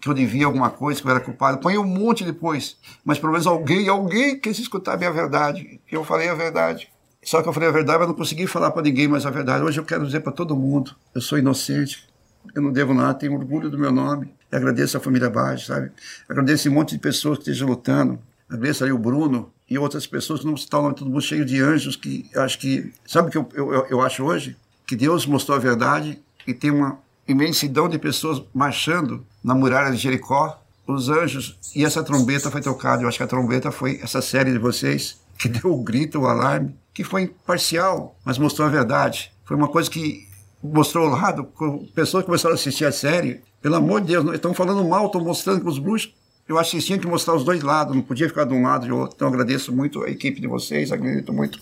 que 0.00 0.08
eu 0.08 0.14
devia 0.14 0.46
alguma 0.46 0.70
coisa, 0.70 1.00
que 1.00 1.06
eu 1.06 1.10
era 1.10 1.20
culpado. 1.20 1.58
Põe 1.58 1.76
um 1.76 1.84
monte 1.84 2.24
depois, 2.24 2.76
mas 3.04 3.18
pelo 3.18 3.32
menos 3.32 3.46
alguém, 3.46 3.88
alguém 3.88 4.38
quis 4.38 4.58
escutar 4.58 4.94
a 4.94 4.96
minha 4.96 5.12
verdade. 5.12 5.80
Eu 5.90 6.04
falei 6.04 6.28
a 6.28 6.34
verdade. 6.34 6.88
Só 7.22 7.42
que 7.42 7.48
eu 7.48 7.52
falei 7.52 7.68
a 7.68 7.72
verdade, 7.72 7.98
mas 7.98 8.08
não 8.08 8.14
consegui 8.14 8.46
falar 8.46 8.70
para 8.70 8.82
ninguém 8.82 9.08
mais 9.08 9.26
a 9.26 9.30
verdade. 9.30 9.64
Hoje 9.64 9.80
eu 9.80 9.84
quero 9.84 10.06
dizer 10.06 10.20
para 10.20 10.32
todo 10.32 10.56
mundo: 10.56 10.94
eu 11.14 11.20
sou 11.20 11.38
inocente, 11.38 12.08
eu 12.54 12.62
não 12.62 12.72
devo 12.72 12.94
nada, 12.94 13.14
tenho 13.14 13.34
orgulho 13.34 13.70
do 13.70 13.78
meu 13.78 13.92
nome. 13.92 14.32
E 14.50 14.56
agradeço 14.56 14.96
a 14.96 15.00
família 15.00 15.28
Bage, 15.28 15.66
sabe? 15.66 15.90
Agradeço 16.28 16.68
um 16.68 16.72
monte 16.72 16.92
de 16.92 16.98
pessoas 16.98 17.38
que 17.38 17.42
estejam 17.42 17.68
lutando. 17.68 18.18
Agradeço 18.48 18.84
aí 18.84 18.92
o 18.92 18.98
Bruno 18.98 19.52
e 19.68 19.78
outras 19.78 20.06
pessoas 20.06 20.40
que 20.40 20.46
não 20.46 20.54
estão 20.54 20.82
lá, 20.82 20.94
todo 20.94 21.10
mundo 21.10 21.20
cheio 21.20 21.44
de 21.44 21.60
anjos 21.60 21.96
que 21.96 22.30
acho 22.34 22.58
que. 22.58 22.92
Sabe 23.06 23.28
o 23.28 23.30
que 23.30 23.38
eu, 23.38 23.48
eu, 23.52 23.86
eu 23.90 24.00
acho 24.00 24.24
hoje? 24.24 24.56
Que 24.86 24.96
Deus 24.96 25.26
mostrou 25.26 25.56
a 25.56 25.60
verdade 25.60 26.18
e 26.46 26.54
tem 26.54 26.70
uma 26.70 26.98
imensidão 27.26 27.88
de 27.88 27.98
pessoas 27.98 28.42
marchando 28.54 29.24
na 29.44 29.54
muralha 29.54 29.90
de 29.90 29.98
Jericó, 29.98 30.62
os 30.86 31.10
anjos, 31.10 31.58
e 31.76 31.84
essa 31.84 32.02
trombeta 32.02 32.50
foi 32.50 32.62
tocada. 32.62 33.02
Eu 33.02 33.08
acho 33.08 33.18
que 33.18 33.24
a 33.24 33.26
trombeta 33.26 33.70
foi 33.70 34.00
essa 34.02 34.22
série 34.22 34.50
de 34.50 34.58
vocês 34.58 35.20
que 35.38 35.46
deu 35.50 35.72
o 35.72 35.82
grito, 35.82 36.20
o 36.20 36.26
alarme, 36.26 36.74
que 36.98 37.04
foi 37.04 37.22
imparcial, 37.22 38.18
mas 38.24 38.38
mostrou 38.38 38.66
a 38.66 38.70
verdade. 38.72 39.30
Foi 39.44 39.56
uma 39.56 39.68
coisa 39.68 39.88
que 39.88 40.26
mostrou 40.60 41.06
o 41.06 41.10
lado, 41.10 41.48
pessoas 41.94 42.24
começaram 42.24 42.54
a 42.54 42.58
assistir 42.58 42.84
a 42.84 42.90
série, 42.90 43.40
pelo 43.62 43.76
amor 43.76 44.00
de 44.00 44.08
Deus, 44.08 44.24
não 44.24 44.34
estão 44.34 44.52
falando 44.52 44.84
mal, 44.84 45.06
estão 45.06 45.20
mostrando 45.20 45.60
que 45.60 45.68
os 45.68 45.78
bruxos. 45.78 46.12
Eu 46.48 46.58
acho 46.58 46.72
que 46.72 46.82
tinha 46.82 46.98
que 46.98 47.06
mostrar 47.06 47.36
os 47.36 47.44
dois 47.44 47.62
lados, 47.62 47.94
não 47.94 48.02
podia 48.02 48.26
ficar 48.26 48.42
de 48.42 48.52
um 48.52 48.64
lado 48.64 48.84
e 48.84 48.88
do 48.88 48.96
outro. 48.96 49.14
Então 49.14 49.28
agradeço 49.28 49.72
muito 49.72 50.02
a 50.02 50.10
equipe 50.10 50.40
de 50.40 50.48
vocês, 50.48 50.90
agradeço 50.90 51.32
muito 51.32 51.60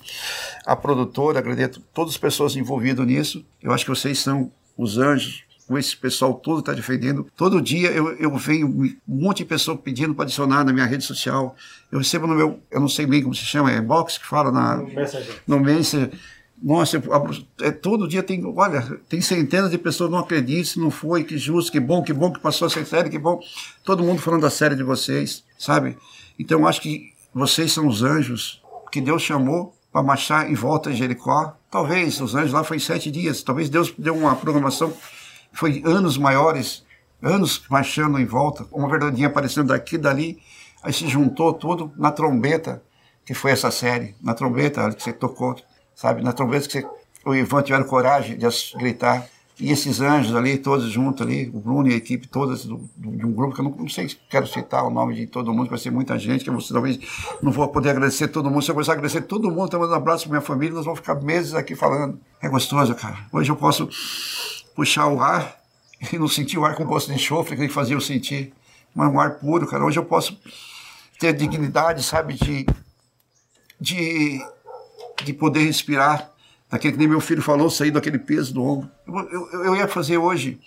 a 0.65 0.75
produtora, 0.75 1.39
agradeço 1.39 1.83
todas 1.93 2.15
as 2.15 2.19
pessoas 2.19 2.57
envolvidas 2.57 3.07
nisso. 3.07 3.45
Eu 3.63 3.73
acho 3.73 3.85
que 3.85 3.91
vocês 3.91 4.19
são 4.19 4.51
os 4.75 4.97
anjos, 4.97 5.45
com 5.67 5.77
esse 5.77 5.97
pessoal 5.97 6.35
todo 6.35 6.61
está 6.61 6.73
defendendo. 6.73 7.27
Todo 7.37 7.61
dia 7.61 7.91
eu, 7.91 8.13
eu 8.17 8.37
venho 8.37 8.69
um 8.69 8.97
monte 9.07 9.39
de 9.39 9.47
pessoas 9.47 9.79
pedindo 9.81 10.15
para 10.15 10.25
adicionar 10.25 10.65
na 10.65 10.73
minha 10.73 10.87
rede 10.87 11.05
social. 11.05 11.57
Eu 11.91 11.99
recebo 11.99 12.27
no 12.27 12.35
meu, 12.35 12.61
eu 12.71 12.81
não 12.81 12.89
sei 12.89 13.07
bem 13.07 13.23
como 13.23 13.35
se 13.35 13.45
chama, 13.45 13.73
é 13.73 13.81
box 13.81 14.19
que 14.19 14.27
fala 14.27 14.53
na, 14.53 14.77
no 14.77 14.87
Messenger. 14.87 15.43
No 15.47 15.61
Messenger 15.61 16.11
nossa, 16.63 17.03
é, 17.61 17.71
todo 17.71 18.09
dia 18.09 18.23
tem, 18.23 18.43
olha, 18.45 18.81
tem 19.09 19.21
centenas 19.21 19.71
de 19.71 19.77
pessoas 19.77 20.11
não 20.11 20.19
acreditam, 20.19 20.65
se 20.65 20.81
não 20.81 20.91
foi, 20.91 21.23
que 21.23 21.37
justo, 21.37 21.71
que 21.71 21.79
bom, 21.79 22.03
que 22.03 22.13
bom 22.13 22.33
que 22.33 22.41
passou 22.41 22.67
essa 22.67 22.83
série, 22.85 23.11
que 23.11 23.19
bom. 23.19 23.39
Todo 23.85 24.03
mundo 24.03 24.23
falando 24.23 24.43
da 24.43 24.51
série 24.51 24.75
de 24.75 24.83
vocês, 24.83 25.45
sabe? 25.59 25.99
Então 26.39 26.67
acho 26.67 26.81
que 26.81 27.13
vocês 27.35 27.73
são 27.73 27.87
os 27.87 28.03
anjos 28.03 28.63
que 28.91 29.01
Deus 29.01 29.23
chamou 29.23 29.75
para 29.93 30.03
marchar 30.03 30.51
em 30.51 30.55
volta 30.55 30.91
de 30.91 30.97
Jericó. 30.97 31.55
Talvez 31.71 32.21
os 32.21 32.35
anjos 32.35 32.53
lá 32.53 32.65
foi 32.65 32.79
sete 32.79 33.11
dias, 33.11 33.43
talvez 33.43 33.69
Deus 33.69 33.93
deu 33.99 34.17
uma 34.17 34.35
programação, 34.35 34.95
foi 35.57 35.83
anos 35.85 36.19
maiores, 36.19 36.85
anos 37.23 37.63
marchando 37.71 38.19
em 38.19 38.25
volta, 38.25 38.67
uma 38.71 38.89
verdadeinha 38.89 39.29
aparecendo 39.29 39.69
daqui 39.69 39.97
dali, 39.97 40.39
aí 40.83 40.93
se 40.93 41.09
juntou 41.09 41.53
tudo 41.53 41.93
na 41.97 42.11
trombeta, 42.11 42.83
que 43.25 43.35
foi 43.35 43.51
essa 43.51 43.71
série, 43.71 44.15
na 44.23 44.35
trombeta 44.35 44.93
que 44.93 45.03
você 45.03 45.13
tocou 45.13 45.57
sabe? 45.97 46.23
Na 46.23 46.33
trombeta 46.33 46.69
que 46.69 46.81
você, 46.81 46.87
o 47.25 47.35
Ivan 47.35 47.63
tiveram 47.63 47.85
coragem 47.85 48.37
de 48.37 48.47
gritar. 48.77 49.27
E 49.59 49.73
esses 49.73 50.03
anjos 50.03 50.37
ali, 50.37 50.59
todos 50.59 50.85
juntos 50.91 51.27
ali, 51.27 51.49
o 51.49 51.59
Bruno 51.59 51.89
e 51.89 51.95
a 51.95 51.97
equipe 51.97 52.29
todas 52.29 52.67
do, 52.67 52.77
do, 52.95 53.17
de 53.17 53.25
um 53.25 53.33
grupo 53.33 53.55
que 53.55 53.63
eu 53.63 53.65
não, 53.65 53.71
não 53.71 53.89
sei 53.89 54.07
se 54.07 54.19
quero 54.29 54.47
citar 54.47 54.85
o 54.85 54.91
nome 54.91 55.15
de 55.15 55.27
todo 55.27 55.51
mundo, 55.51 55.71
vai 55.71 55.79
ser 55.79 55.91
muita 55.91 56.19
gente, 56.19 56.45
que 56.45 56.51
você 56.51 56.75
talvez 56.75 56.99
não 57.41 57.51
vou 57.51 57.67
poder 57.69 57.89
agradecer 57.89 58.29
todo 58.29 58.51
mundo. 58.51 58.61
Se 58.61 58.71
eu 58.71 58.75
começar 58.75 58.93
a 58.93 58.97
agradecer 58.97 59.23
todo 59.23 59.51
mundo, 59.51 59.69
então 59.69 59.81
um 59.81 59.95
abraço 59.95 60.25
para 60.25 60.33
minha 60.33 60.43
família, 60.43 60.75
nós 60.75 60.85
vamos 60.85 61.01
ficar 61.01 61.15
meses 61.23 61.55
aqui 61.55 61.75
falando. 61.75 62.21
É 62.43 62.51
gostoso, 62.51 62.95
cara. 62.95 63.17
Hoje 63.33 63.51
eu 63.51 63.57
posso 63.57 63.89
puxar 64.77 65.09
o 65.09 65.21
ar 65.21 65.59
e 66.13 66.19
não 66.19 66.29
sentir 66.29 66.59
o 66.59 66.65
ar 66.65 66.77
com 66.77 66.85
gosto 66.85 67.09
de 67.09 67.15
enxofre 67.15 67.57
que 67.57 67.69
fazia 67.69 67.97
eu 67.97 68.01
sentir, 68.01 68.53
mas 68.95 69.13
um 69.13 69.19
ar 69.19 69.39
puro, 69.39 69.67
cara. 69.67 69.85
Hoje 69.85 69.99
eu 69.99 70.05
posso 70.05 70.39
ter 71.19 71.33
dignidade, 71.33 72.03
sabe, 72.03 72.35
de, 72.35 72.67
de 73.81 74.41
de 75.25 75.33
poder 75.33 75.65
respirar, 75.65 76.31
daquele 76.71 76.93
que 76.93 76.99
nem 76.99 77.09
meu 77.09 77.21
filho 77.21 77.43
falou, 77.43 77.71
sair 77.71 77.91
daquele 77.91 78.19
peso 78.19 78.53
do 78.53 78.63
ombro. 78.63 78.91
Eu, 79.07 79.31
eu, 79.31 79.65
eu, 79.65 79.77
ia 79.77 79.89
fazer 79.89 80.19
hoje 80.19 80.61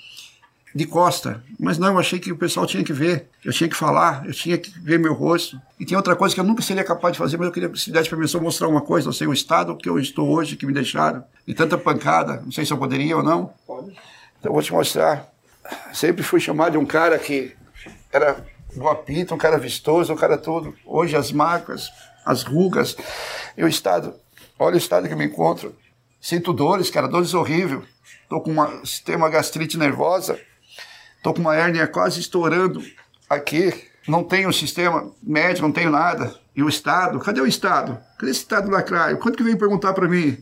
de 0.73 0.85
costa, 0.85 1.43
mas 1.59 1.77
não, 1.77 1.93
eu 1.93 1.99
achei 1.99 2.19
que 2.19 2.31
o 2.31 2.37
pessoal 2.37 2.65
tinha 2.65 2.83
que 2.83 2.93
ver, 2.93 3.27
eu 3.43 3.51
tinha 3.51 3.67
que 3.67 3.75
falar, 3.75 4.25
eu 4.25 4.33
tinha 4.33 4.57
que 4.57 4.69
ver 4.79 4.99
meu 4.99 5.13
rosto. 5.13 5.59
E 5.79 5.85
tem 5.85 5.97
outra 5.97 6.15
coisa 6.15 6.35
que 6.35 6.39
eu 6.39 6.45
nunca 6.45 6.61
seria 6.61 6.83
capaz 6.83 7.13
de 7.13 7.17
fazer, 7.17 7.37
mas 7.37 7.47
eu 7.47 7.51
queria 7.51 7.75
se 7.75 7.91
desse 7.91 8.27
só 8.27 8.39
mostrar 8.39 8.67
uma 8.67 8.81
coisa, 8.81 9.07
não 9.07 9.13
sei 9.13 9.27
o 9.27 9.33
estado 9.33 9.75
que 9.75 9.89
eu 9.89 9.99
estou 9.99 10.29
hoje, 10.29 10.55
que 10.55 10.65
me 10.65 10.73
deixaram, 10.73 11.23
e 11.47 11.53
tanta 11.53 11.77
pancada, 11.77 12.41
não 12.43 12.51
sei 12.51 12.65
se 12.65 12.71
eu 12.71 12.77
poderia 12.77 13.17
ou 13.17 13.23
não. 13.23 13.53
Pode. 13.65 13.89
Então 14.39 14.49
eu 14.49 14.53
vou 14.53 14.61
te 14.61 14.71
mostrar. 14.71 15.27
Sempre 15.91 16.23
fui 16.23 16.39
chamado 16.39 16.73
de 16.73 16.77
um 16.77 16.85
cara 16.85 17.17
que 17.17 17.55
era 18.11 18.43
guapito, 18.75 19.33
um 19.33 19.37
cara 19.37 19.57
vistoso, 19.57 20.13
um 20.13 20.17
cara 20.17 20.37
todo. 20.37 20.75
Hoje 20.85 21.15
as 21.15 21.31
marcas, 21.31 21.89
as 22.25 22.43
rugas 22.43 22.95
e 23.57 23.63
o 23.63 23.67
estado 23.67 24.13
Olha 24.61 24.75
o 24.75 24.77
estado 24.77 25.07
que 25.07 25.13
eu 25.13 25.17
me 25.17 25.23
encontro. 25.23 25.73
Sinto 26.19 26.51
dores, 26.51 26.89
cara, 26.89 27.07
dores 27.07 27.33
horríveis. 27.33 27.85
Tô 28.27 28.41
com 28.41 28.51
uma, 28.51 28.81
uma 29.15 29.29
gastrite 29.29 29.77
nervosa. 29.77 30.37
Tô 31.21 31.33
com 31.33 31.41
uma 31.41 31.55
hérnia 31.55 31.87
quase 31.87 32.19
estourando 32.19 32.81
aqui. 33.29 33.73
Não 34.07 34.23
tenho 34.23 34.51
sistema 34.53 35.11
médico, 35.21 35.67
não 35.67 35.73
tenho 35.73 35.91
nada. 35.91 36.33
E 36.55 36.63
o 36.63 36.69
Estado? 36.69 37.19
Cadê 37.19 37.41
o 37.41 37.45
Estado? 37.45 37.97
Cadê 38.17 38.31
esse 38.31 38.41
Estado 38.41 38.71
lacraio? 38.71 39.17
Quanto 39.17 39.37
que 39.37 39.43
vem 39.43 39.57
perguntar 39.57 39.93
para 39.93 40.07
mim? 40.07 40.37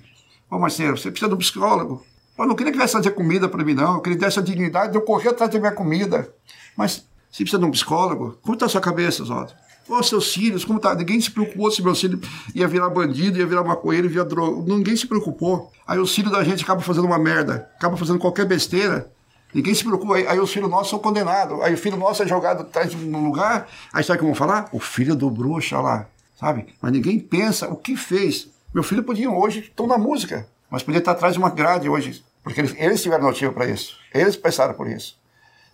Ô, 0.49 0.57
Marcelo, 0.57 0.97
você 0.97 1.11
precisa 1.11 1.30
de 1.30 1.35
um 1.35 1.39
psicólogo. 1.39 2.06
Eu 2.38 2.45
não 2.45 2.56
queria 2.56 2.72
que 2.72 2.77
viesse 2.77 2.93
fazer 2.93 3.11
comida 3.11 3.49
para 3.49 3.64
mim, 3.64 3.73
não. 3.73 3.95
Eu 3.95 4.01
queria 4.01 4.19
ter 4.19 4.25
essa 4.25 4.41
dignidade 4.41 4.91
de 4.91 4.97
eu 4.97 5.01
correr 5.01 5.30
atrás 5.30 5.51
da 5.51 5.59
minha 5.59 5.72
comida. 5.72 6.31
Mas 6.77 7.06
você 7.31 7.43
precisa 7.43 7.59
de 7.59 7.65
um 7.65 7.72
psicólogo? 7.72 8.38
Como 8.41 8.53
está 8.53 8.67
a 8.67 8.69
sua 8.69 8.81
cabeça, 8.81 9.23
Zóio? 9.23 9.49
Ô, 9.89 10.03
seus 10.03 10.33
filhos, 10.33 10.64
como 10.64 10.80
tá? 10.80 10.93
Ninguém 10.93 11.19
se 11.19 11.31
preocupou 11.31 11.72
se 11.72 11.81
meu 11.81 11.95
filho 11.95 12.19
ia 12.53 12.67
virar 12.67 12.89
bandido, 12.89 13.39
ia 13.39 13.47
virar 13.47 13.64
maconheiro, 13.64 14.07
ia 14.07 14.11
virar 14.11 14.25
droga. 14.25 14.61
Ninguém 14.72 14.95
se 14.95 15.07
preocupou. 15.07 15.72
Aí 15.88 15.97
os 15.97 16.14
filhos 16.14 16.31
da 16.31 16.43
gente 16.43 16.64
acabam 16.64 16.83
fazendo 16.83 17.06
uma 17.06 17.17
merda, 17.17 17.69
acabam 17.75 17.97
fazendo 17.97 18.19
qualquer 18.19 18.45
besteira. 18.45 19.11
Ninguém 19.53 19.74
se 19.74 19.84
preocupa. 19.84 20.16
Aí, 20.16 20.27
aí 20.27 20.40
os 20.40 20.51
filhos 20.51 20.69
nossos 20.69 20.90
são 20.90 21.00
condenados. 21.00 21.61
Aí 21.61 21.74
o 21.74 21.77
filho 21.77 21.98
nosso 21.98 22.22
é 22.24 22.27
jogado 22.27 22.61
atrás 22.61 22.92
de 22.92 22.98
um 22.98 23.24
lugar. 23.26 23.67
Aí 23.93 24.03
sabe 24.03 24.17
o 24.17 24.19
que 24.19 24.26
vão 24.26 24.35
falar? 24.35 24.69
O 24.72 24.80
filho 24.80 25.16
do 25.16 25.30
bruxo 25.30 25.76
lá, 25.82 26.08
sabe? 26.40 26.67
Mas 26.82 26.92
ninguém 26.92 27.19
pensa 27.19 27.67
o 27.67 27.76
que 27.76 27.95
fez. 27.95 28.50
Meu 28.74 28.84
filho 28.84 29.03
podia 29.03 29.32
hoje, 29.32 29.59
estão 29.59 29.88
na 29.88 29.98
música, 29.98 30.48
mas 30.69 30.84
podia 30.84 31.00
estar 31.00 31.11
atrás 31.14 31.34
de 31.34 31.40
uma 31.40 31.50
grade 31.50 31.90
hoje. 31.90 32.24
Porque 32.43 32.61
eles, 32.61 32.76
eles 32.77 33.01
tiveram 33.01 33.24
motivo 33.24 33.53
para 33.53 33.66
isso. 33.67 33.98
Eles 34.14 34.35
pensaram 34.35 34.74
por 34.74 34.88
isso. 34.88 35.17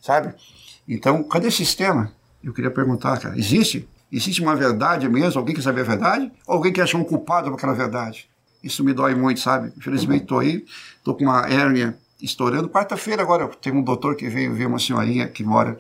sabe? 0.02 0.34
Então, 0.88 1.24
cadê 1.24 1.48
esse 1.48 1.58
sistema? 1.58 2.12
Eu 2.44 2.54
queria 2.54 2.70
perguntar, 2.72 3.18
cara, 3.20 3.38
existe? 3.38 3.88
Existe 4.12 4.42
uma 4.42 4.56
verdade 4.56 5.08
mesmo? 5.10 5.40
Alguém 5.40 5.56
quer 5.56 5.62
saber 5.62 5.82
a 5.82 5.86
verdade? 5.86 6.32
Ou 6.46 6.56
alguém 6.56 6.72
quer 6.74 6.82
achar 6.84 6.98
um 6.98 7.04
culpado 7.04 7.50
por 7.50 7.56
aquela 7.56 7.74
verdade? 7.74 8.30
Isso 8.64 8.84
me 8.84 8.94
dói 8.94 9.16
muito, 9.16 9.40
sabe? 9.40 9.74
Infelizmente 9.78 10.24
estou 10.24 10.40
aí, 10.40 10.66
estou 10.98 11.16
com 11.16 11.24
uma 11.24 11.48
hérnia 11.50 11.98
estourando. 12.24 12.70
Quarta-feira 12.70 13.22
agora 13.22 13.48
tem 13.62 13.74
um 13.74 13.84
doutor 13.84 14.16
que 14.16 14.28
veio 14.30 14.54
ver 14.54 14.66
uma 14.66 14.80
senhorinha 14.80 15.28
que 15.28 15.44
mora 15.44 15.78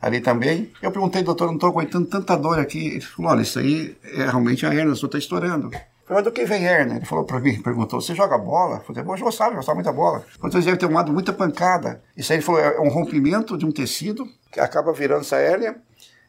ali 0.00 0.20
também. 0.20 0.70
Eu 0.80 0.92
perguntei, 0.92 1.22
doutor, 1.22 1.46
não 1.48 1.54
estou 1.54 1.70
aguentando 1.70 2.06
tanta 2.06 2.36
dor 2.36 2.58
aqui. 2.58 2.88
Ele 2.88 3.00
falou, 3.00 3.32
olha, 3.32 3.42
isso 3.42 3.58
aí 3.58 3.96
é 4.04 4.24
realmente 4.24 4.64
a 4.64 4.70
o 4.70 4.72
senhor 4.72 4.94
está 4.94 5.18
estourando. 5.18 5.70
Falei, 5.70 6.22
mas 6.22 6.24
do 6.24 6.32
que 6.32 6.44
vem 6.44 6.66
hérnia? 6.66 6.96
Ele 6.96 7.06
falou 7.06 7.24
para 7.24 7.40
mim, 7.40 7.60
perguntou, 7.62 8.00
você 8.00 8.14
joga 8.14 8.36
bola? 8.36 8.76
Eu 8.76 8.94
falei, 8.94 9.02
eu 9.02 9.24
gostava, 9.24 9.54
gostava 9.54 9.74
muito 9.74 9.86
da 9.86 9.92
bola. 9.92 10.24
Vocês 10.38 10.64
devem 10.64 10.78
ter 10.78 10.86
tomado 10.86 11.12
muita 11.12 11.32
pancada. 11.32 12.02
Isso 12.14 12.30
aí, 12.30 12.38
ele 12.38 12.44
falou, 12.44 12.60
é 12.60 12.78
um 12.78 12.88
rompimento 12.88 13.56
de 13.56 13.64
um 13.64 13.72
tecido 13.72 14.28
que 14.52 14.60
acaba 14.60 14.92
virando 14.92 15.22
essa 15.22 15.36
hérnia. 15.36 15.76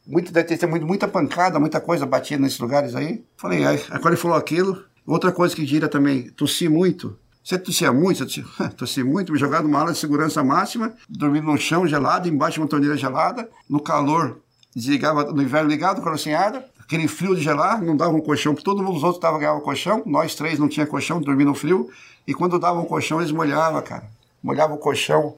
Muito, 0.07 0.31
deve 0.31 0.55
ter 0.55 0.65
muito, 0.67 0.85
muita 0.85 1.07
pancada, 1.07 1.59
muita 1.59 1.81
coisa 1.81 2.05
batida 2.05 2.41
nesses 2.41 2.59
lugares 2.59 2.95
aí. 2.95 3.25
Falei, 3.35 3.65
aí, 3.65 3.77
quando 3.77 4.07
ele 4.07 4.15
falou 4.15 4.37
aquilo, 4.37 4.81
outra 5.05 5.31
coisa 5.31 5.53
que 5.53 5.65
gira 5.65 5.89
também, 5.89 6.29
tossi 6.29 6.69
muito. 6.69 7.19
Você 7.45 7.59
tossia 7.59 7.93
muito? 7.93 8.23
Eu 8.23 8.69
tossi, 8.71 9.03
muito, 9.05 9.31
me 9.31 9.37
jogaram 9.37 9.65
numa 9.65 9.79
ala 9.79 9.91
de 9.91 9.99
segurança 9.99 10.43
máxima, 10.43 10.95
dormindo 11.07 11.45
no 11.45 11.55
chão 11.59 11.87
gelado, 11.87 12.27
embaixo 12.27 12.55
de 12.55 12.61
uma 12.61 12.67
torneira 12.67 12.97
gelada, 12.97 13.47
no 13.69 13.79
calor, 13.79 14.39
desligava, 14.75 15.31
no 15.31 15.43
inverno 15.43 15.69
ligado, 15.69 16.01
ar, 16.35 16.63
aquele 16.79 17.07
frio 17.07 17.35
de 17.35 17.43
gelar, 17.43 17.79
não 17.83 17.95
dava 17.95 18.15
um 18.15 18.19
colchão, 18.19 18.55
todo 18.55 18.81
mundo, 18.81 18.97
os 18.97 19.03
outros 19.03 19.17
estavam 19.17 19.39
ganhando 19.39 19.61
colchão, 19.61 20.01
nós 20.07 20.33
três 20.33 20.57
não 20.57 20.67
tinha 20.67 20.87
colchão, 20.87 21.21
dormia 21.21 21.45
no 21.45 21.53
frio, 21.53 21.87
e 22.25 22.33
quando 22.33 22.57
davam 22.57 22.81
um 22.81 22.85
colchão, 22.85 23.21
eles 23.21 23.31
molhavam, 23.31 23.79
cara. 23.83 24.09
Molhavam 24.41 24.75
o 24.75 24.79
colchão, 24.79 25.35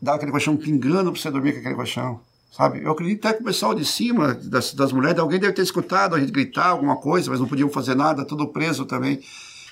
dava 0.00 0.18
aquele 0.18 0.32
colchão 0.32 0.58
pingando 0.58 1.10
pra 1.10 1.18
você 1.18 1.30
dormir 1.30 1.54
com 1.54 1.60
aquele 1.60 1.74
colchão. 1.74 2.20
Sabe? 2.52 2.84
Eu 2.84 2.92
acredito 2.92 3.26
até 3.26 3.34
que 3.34 3.42
o 3.42 3.46
pessoal 3.46 3.74
de 3.74 3.84
cima, 3.86 4.34
das, 4.34 4.74
das 4.74 4.92
mulheres, 4.92 5.18
alguém 5.18 5.40
deve 5.40 5.54
ter 5.54 5.62
escutado 5.62 6.16
a 6.16 6.20
gente 6.20 6.32
gritar 6.32 6.66
alguma 6.66 6.96
coisa, 6.96 7.30
mas 7.30 7.40
não 7.40 7.48
podiam 7.48 7.70
fazer 7.70 7.94
nada, 7.94 8.26
tudo 8.26 8.46
preso 8.48 8.84
também. 8.84 9.22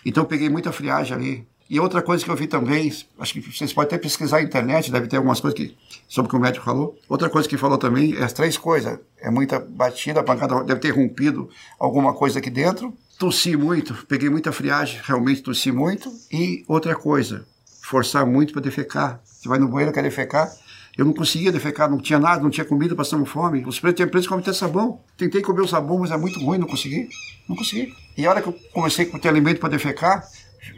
Então 0.04 0.22
eu 0.22 0.26
peguei 0.26 0.48
muita 0.48 0.72
friagem 0.72 1.14
ali. 1.14 1.53
E 1.68 1.80
outra 1.80 2.02
coisa 2.02 2.22
que 2.22 2.30
eu 2.30 2.36
vi 2.36 2.46
também, 2.46 2.92
acho 3.18 3.32
que 3.32 3.40
vocês 3.40 3.72
podem 3.72 3.86
até 3.86 3.98
pesquisar 3.98 4.36
na 4.36 4.42
internet, 4.42 4.92
deve 4.92 5.06
ter 5.06 5.16
algumas 5.16 5.40
coisas 5.40 5.58
que, 5.58 5.76
sobre 6.06 6.28
o 6.28 6.30
que 6.30 6.36
o 6.36 6.40
médico 6.40 6.64
falou. 6.64 6.98
Outra 7.08 7.30
coisa 7.30 7.48
que 7.48 7.56
falou 7.56 7.78
também 7.78 8.14
é 8.16 8.22
as 8.22 8.32
três 8.32 8.58
coisas. 8.58 8.98
É 9.18 9.30
muita 9.30 9.58
batida, 9.58 10.20
a 10.20 10.22
pancada 10.22 10.62
deve 10.62 10.80
ter 10.80 10.90
rompido 10.90 11.48
alguma 11.78 12.12
coisa 12.12 12.38
aqui 12.38 12.50
dentro. 12.50 12.92
Tossi 13.18 13.56
muito, 13.56 13.94
peguei 14.06 14.28
muita 14.28 14.52
friagem, 14.52 15.00
realmente 15.02 15.42
tossi 15.42 15.72
muito. 15.72 16.12
E 16.30 16.64
outra 16.68 16.94
coisa, 16.94 17.46
forçar 17.82 18.26
muito 18.26 18.52
para 18.52 18.62
defecar. 18.62 19.20
Você 19.24 19.48
vai 19.48 19.58
no 19.58 19.68
banheiro, 19.68 19.92
quer 19.92 20.02
defecar, 20.02 20.50
eu 20.96 21.04
não 21.04 21.12
conseguia 21.12 21.50
defecar, 21.50 21.90
não 21.90 21.98
tinha 21.98 22.20
nada, 22.20 22.40
não 22.40 22.50
tinha 22.50 22.64
comida, 22.64 22.94
passamos 22.94 23.28
fome. 23.28 23.64
Os 23.66 23.80
pretos 23.80 23.98
têm 23.98 24.08
preso 24.08 24.28
comem 24.28 24.42
até 24.42 24.52
sabão. 24.52 25.00
Tentei 25.16 25.42
comer 25.42 25.62
o 25.62 25.68
sabão, 25.68 25.98
mas 25.98 26.12
é 26.12 26.16
muito 26.16 26.38
ruim, 26.38 26.56
não 26.56 26.68
consegui. 26.68 27.08
Não 27.48 27.56
consegui. 27.56 27.92
E 28.16 28.24
a 28.24 28.30
hora 28.30 28.40
que 28.40 28.48
eu 28.48 28.56
comecei 28.72 29.10
a 29.12 29.18
ter 29.18 29.28
alimento 29.28 29.58
para 29.58 29.70
defecar, 29.70 30.24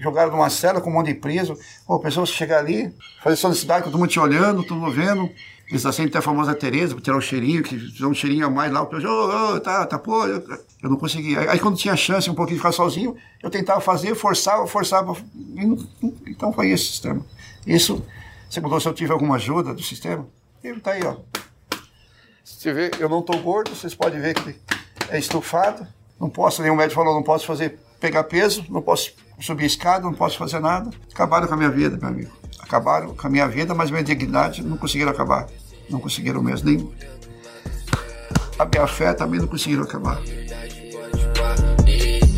jogaram 0.00 0.30
numa 0.30 0.50
cela 0.50 0.80
com 0.80 0.90
um 0.90 0.92
monte 0.92 1.08
de 1.08 1.14
preso. 1.14 1.56
Pô, 1.86 1.98
pessoas 1.98 2.28
chegar 2.30 2.58
ali, 2.58 2.94
fazer 3.22 3.36
solicitude, 3.36 3.84
todo 3.84 3.98
mundo 3.98 4.08
te 4.08 4.20
olhando, 4.20 4.62
todo 4.62 4.78
mundo 4.78 4.92
vendo. 4.92 5.30
Eles 5.68 5.84
assim, 5.84 6.04
até 6.04 6.18
a 6.18 6.22
famosa 6.22 6.54
Tereza, 6.54 6.94
para 6.94 7.02
tirar 7.02 7.16
um 7.16 7.20
cheirinho, 7.20 7.62
que 7.62 7.76
fizeram 7.76 8.10
um 8.10 8.14
cheirinho 8.14 8.46
a 8.46 8.50
mais 8.50 8.72
lá. 8.72 8.82
O 8.82 8.86
pessoal, 8.86 9.12
ô, 9.12 9.54
ô, 9.54 9.60
tá, 9.60 9.84
tá, 9.84 9.98
pô, 9.98 10.24
eu, 10.26 10.40
eu 10.82 10.90
não 10.90 10.96
conseguia. 10.96 11.40
Aí, 11.40 11.48
aí, 11.48 11.58
quando 11.58 11.76
tinha 11.76 11.96
chance 11.96 12.30
um 12.30 12.34
pouquinho 12.34 12.56
de 12.56 12.60
ficar 12.60 12.72
sozinho, 12.72 13.16
eu 13.42 13.50
tentava 13.50 13.80
fazer, 13.80 14.14
forçava, 14.14 14.66
forçava. 14.66 15.16
Então 16.26 16.52
foi 16.52 16.70
esse 16.70 16.84
sistema. 16.84 17.24
Isso 17.66 18.00
você 18.48 18.60
perguntou 18.60 18.80
se 18.80 18.88
eu 18.88 18.94
tive 18.94 19.12
alguma 19.12 19.36
ajuda 19.36 19.74
do 19.74 19.82
sistema? 19.82 20.26
Ele 20.62 20.80
tá 20.80 20.92
aí, 20.92 21.02
ó. 21.04 21.16
Você 22.44 22.72
vê, 22.72 22.90
eu 23.00 23.08
não 23.08 23.20
tô 23.20 23.36
gordo, 23.38 23.74
vocês 23.74 23.94
podem 23.94 24.20
ver 24.20 24.34
que 24.34 24.54
é 25.10 25.18
estufado. 25.18 25.86
Não 26.18 26.30
posso, 26.30 26.62
nenhum 26.62 26.76
médico 26.76 26.94
falou, 26.94 27.14
não 27.14 27.22
posso 27.22 27.44
fazer, 27.44 27.78
pegar 28.00 28.24
peso, 28.24 28.64
não 28.70 28.80
posso 28.80 29.12
subir 29.40 29.66
escada, 29.66 30.04
não 30.04 30.14
posso 30.14 30.38
fazer 30.38 30.60
nada. 30.60 30.90
Acabaram 31.12 31.46
com 31.46 31.54
a 31.54 31.56
minha 31.56 31.70
vida, 31.70 31.96
meu 31.96 32.08
amigo. 32.08 32.32
Acabaram 32.60 33.14
com 33.14 33.26
a 33.26 33.30
minha 33.30 33.46
vida, 33.46 33.74
mas 33.74 33.90
minha 33.90 34.02
dignidade 34.02 34.62
não 34.62 34.76
conseguiram 34.76 35.10
acabar. 35.10 35.46
Não 35.88 36.00
conseguiram 36.00 36.42
mesmo, 36.42 36.68
nem 36.68 36.92
a 38.58 38.64
minha 38.64 38.86
fé 38.86 39.12
também 39.12 39.38
não 39.38 39.46
conseguiram 39.46 39.82
acabar. 39.82 40.18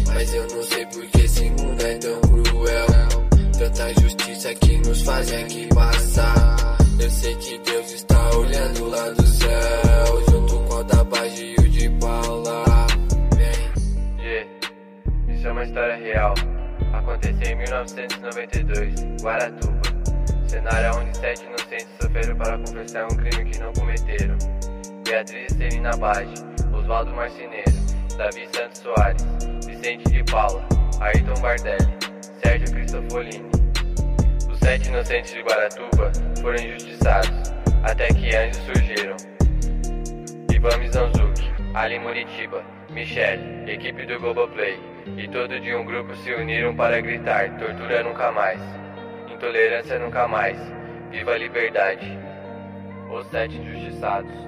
Mas 0.06 0.34
eu 0.34 0.48
não 0.48 0.62
sei 0.64 0.86
porque 0.86 1.20
esse 1.20 1.50
mundo 1.50 1.80
é 1.80 1.98
tão 1.98 2.20
cruel. 2.20 2.86
Tanta 3.56 4.00
justiça 4.00 4.54
que 4.54 4.78
nos 4.78 5.02
fazem 5.02 5.44
aqui 5.44 5.68
passar. 5.68 6.78
Eu 6.98 7.10
sei 7.10 7.34
que 7.36 7.58
Deus 7.58 7.92
está 7.92 8.36
olhando 8.36 8.88
lá 8.88 9.08
do 9.10 9.26
céu, 9.26 10.24
junto 10.30 10.58
com 10.64 10.78
a 10.78 10.82
da 10.82 11.04
Bage 11.04 11.54
e 11.56 11.60
o 11.60 11.68
de 11.68 11.88
Paula. 12.00 12.64
Vem. 13.36 14.24
Yeah, 14.24 14.50
isso 15.28 15.46
é 15.46 15.52
uma 15.52 15.64
história 15.64 15.96
real. 15.96 16.34
Aconteceu 17.08 17.52
em 17.52 17.56
1992, 17.56 19.22
Guaratuba. 19.22 19.80
Cenário 20.46 21.00
onde 21.00 21.16
sete 21.16 21.42
inocentes 21.46 21.88
sofreram 21.98 22.36
para 22.36 22.58
confessar 22.58 23.04
um 23.06 23.16
crime 23.16 23.50
que 23.50 23.58
não 23.58 23.72
cometeram. 23.72 24.36
Beatriz 25.04 25.56
Celina 25.56 25.96
Bage, 25.96 26.34
Oswaldo 26.70 27.10
Marceneiro, 27.14 27.72
Davi 28.18 28.46
Santos 28.52 28.80
Soares, 28.80 29.24
Vicente 29.64 30.04
de 30.10 30.22
Paula, 30.30 30.62
Ayrton 31.00 31.40
Bardelli, 31.40 31.88
Sérgio 32.44 32.70
Cristofolini. 32.72 33.50
Os 34.52 34.58
sete 34.58 34.88
inocentes 34.88 35.32
de 35.32 35.40
Guaratuba 35.40 36.12
foram 36.42 36.62
injustiçados, 36.62 37.54
até 37.84 38.08
que 38.08 38.36
anjos 38.36 38.58
surgiram. 38.58 39.16
Ivan 40.52 40.76
Mizanzuki, 40.76 41.50
Ali 41.72 41.98
Muritiba, 41.98 42.62
Michelle, 42.90 43.64
equipe 43.66 44.04
do 44.04 44.20
Globoplay 44.20 44.97
e 45.16 45.28
todo 45.28 45.58
de 45.60 45.74
um 45.74 45.84
grupo 45.84 46.14
se 46.16 46.32
uniram 46.34 46.74
para 46.74 47.00
gritar: 47.00 47.56
tortura 47.58 48.02
nunca 48.02 48.30
mais, 48.32 48.60
intolerância 49.32 49.98
nunca 49.98 50.26
mais, 50.28 50.58
viva 51.10 51.32
a 51.32 51.38
liberdade. 51.38 52.18
Os 53.10 53.26
sete 53.28 53.56
injustiçados. 53.56 54.47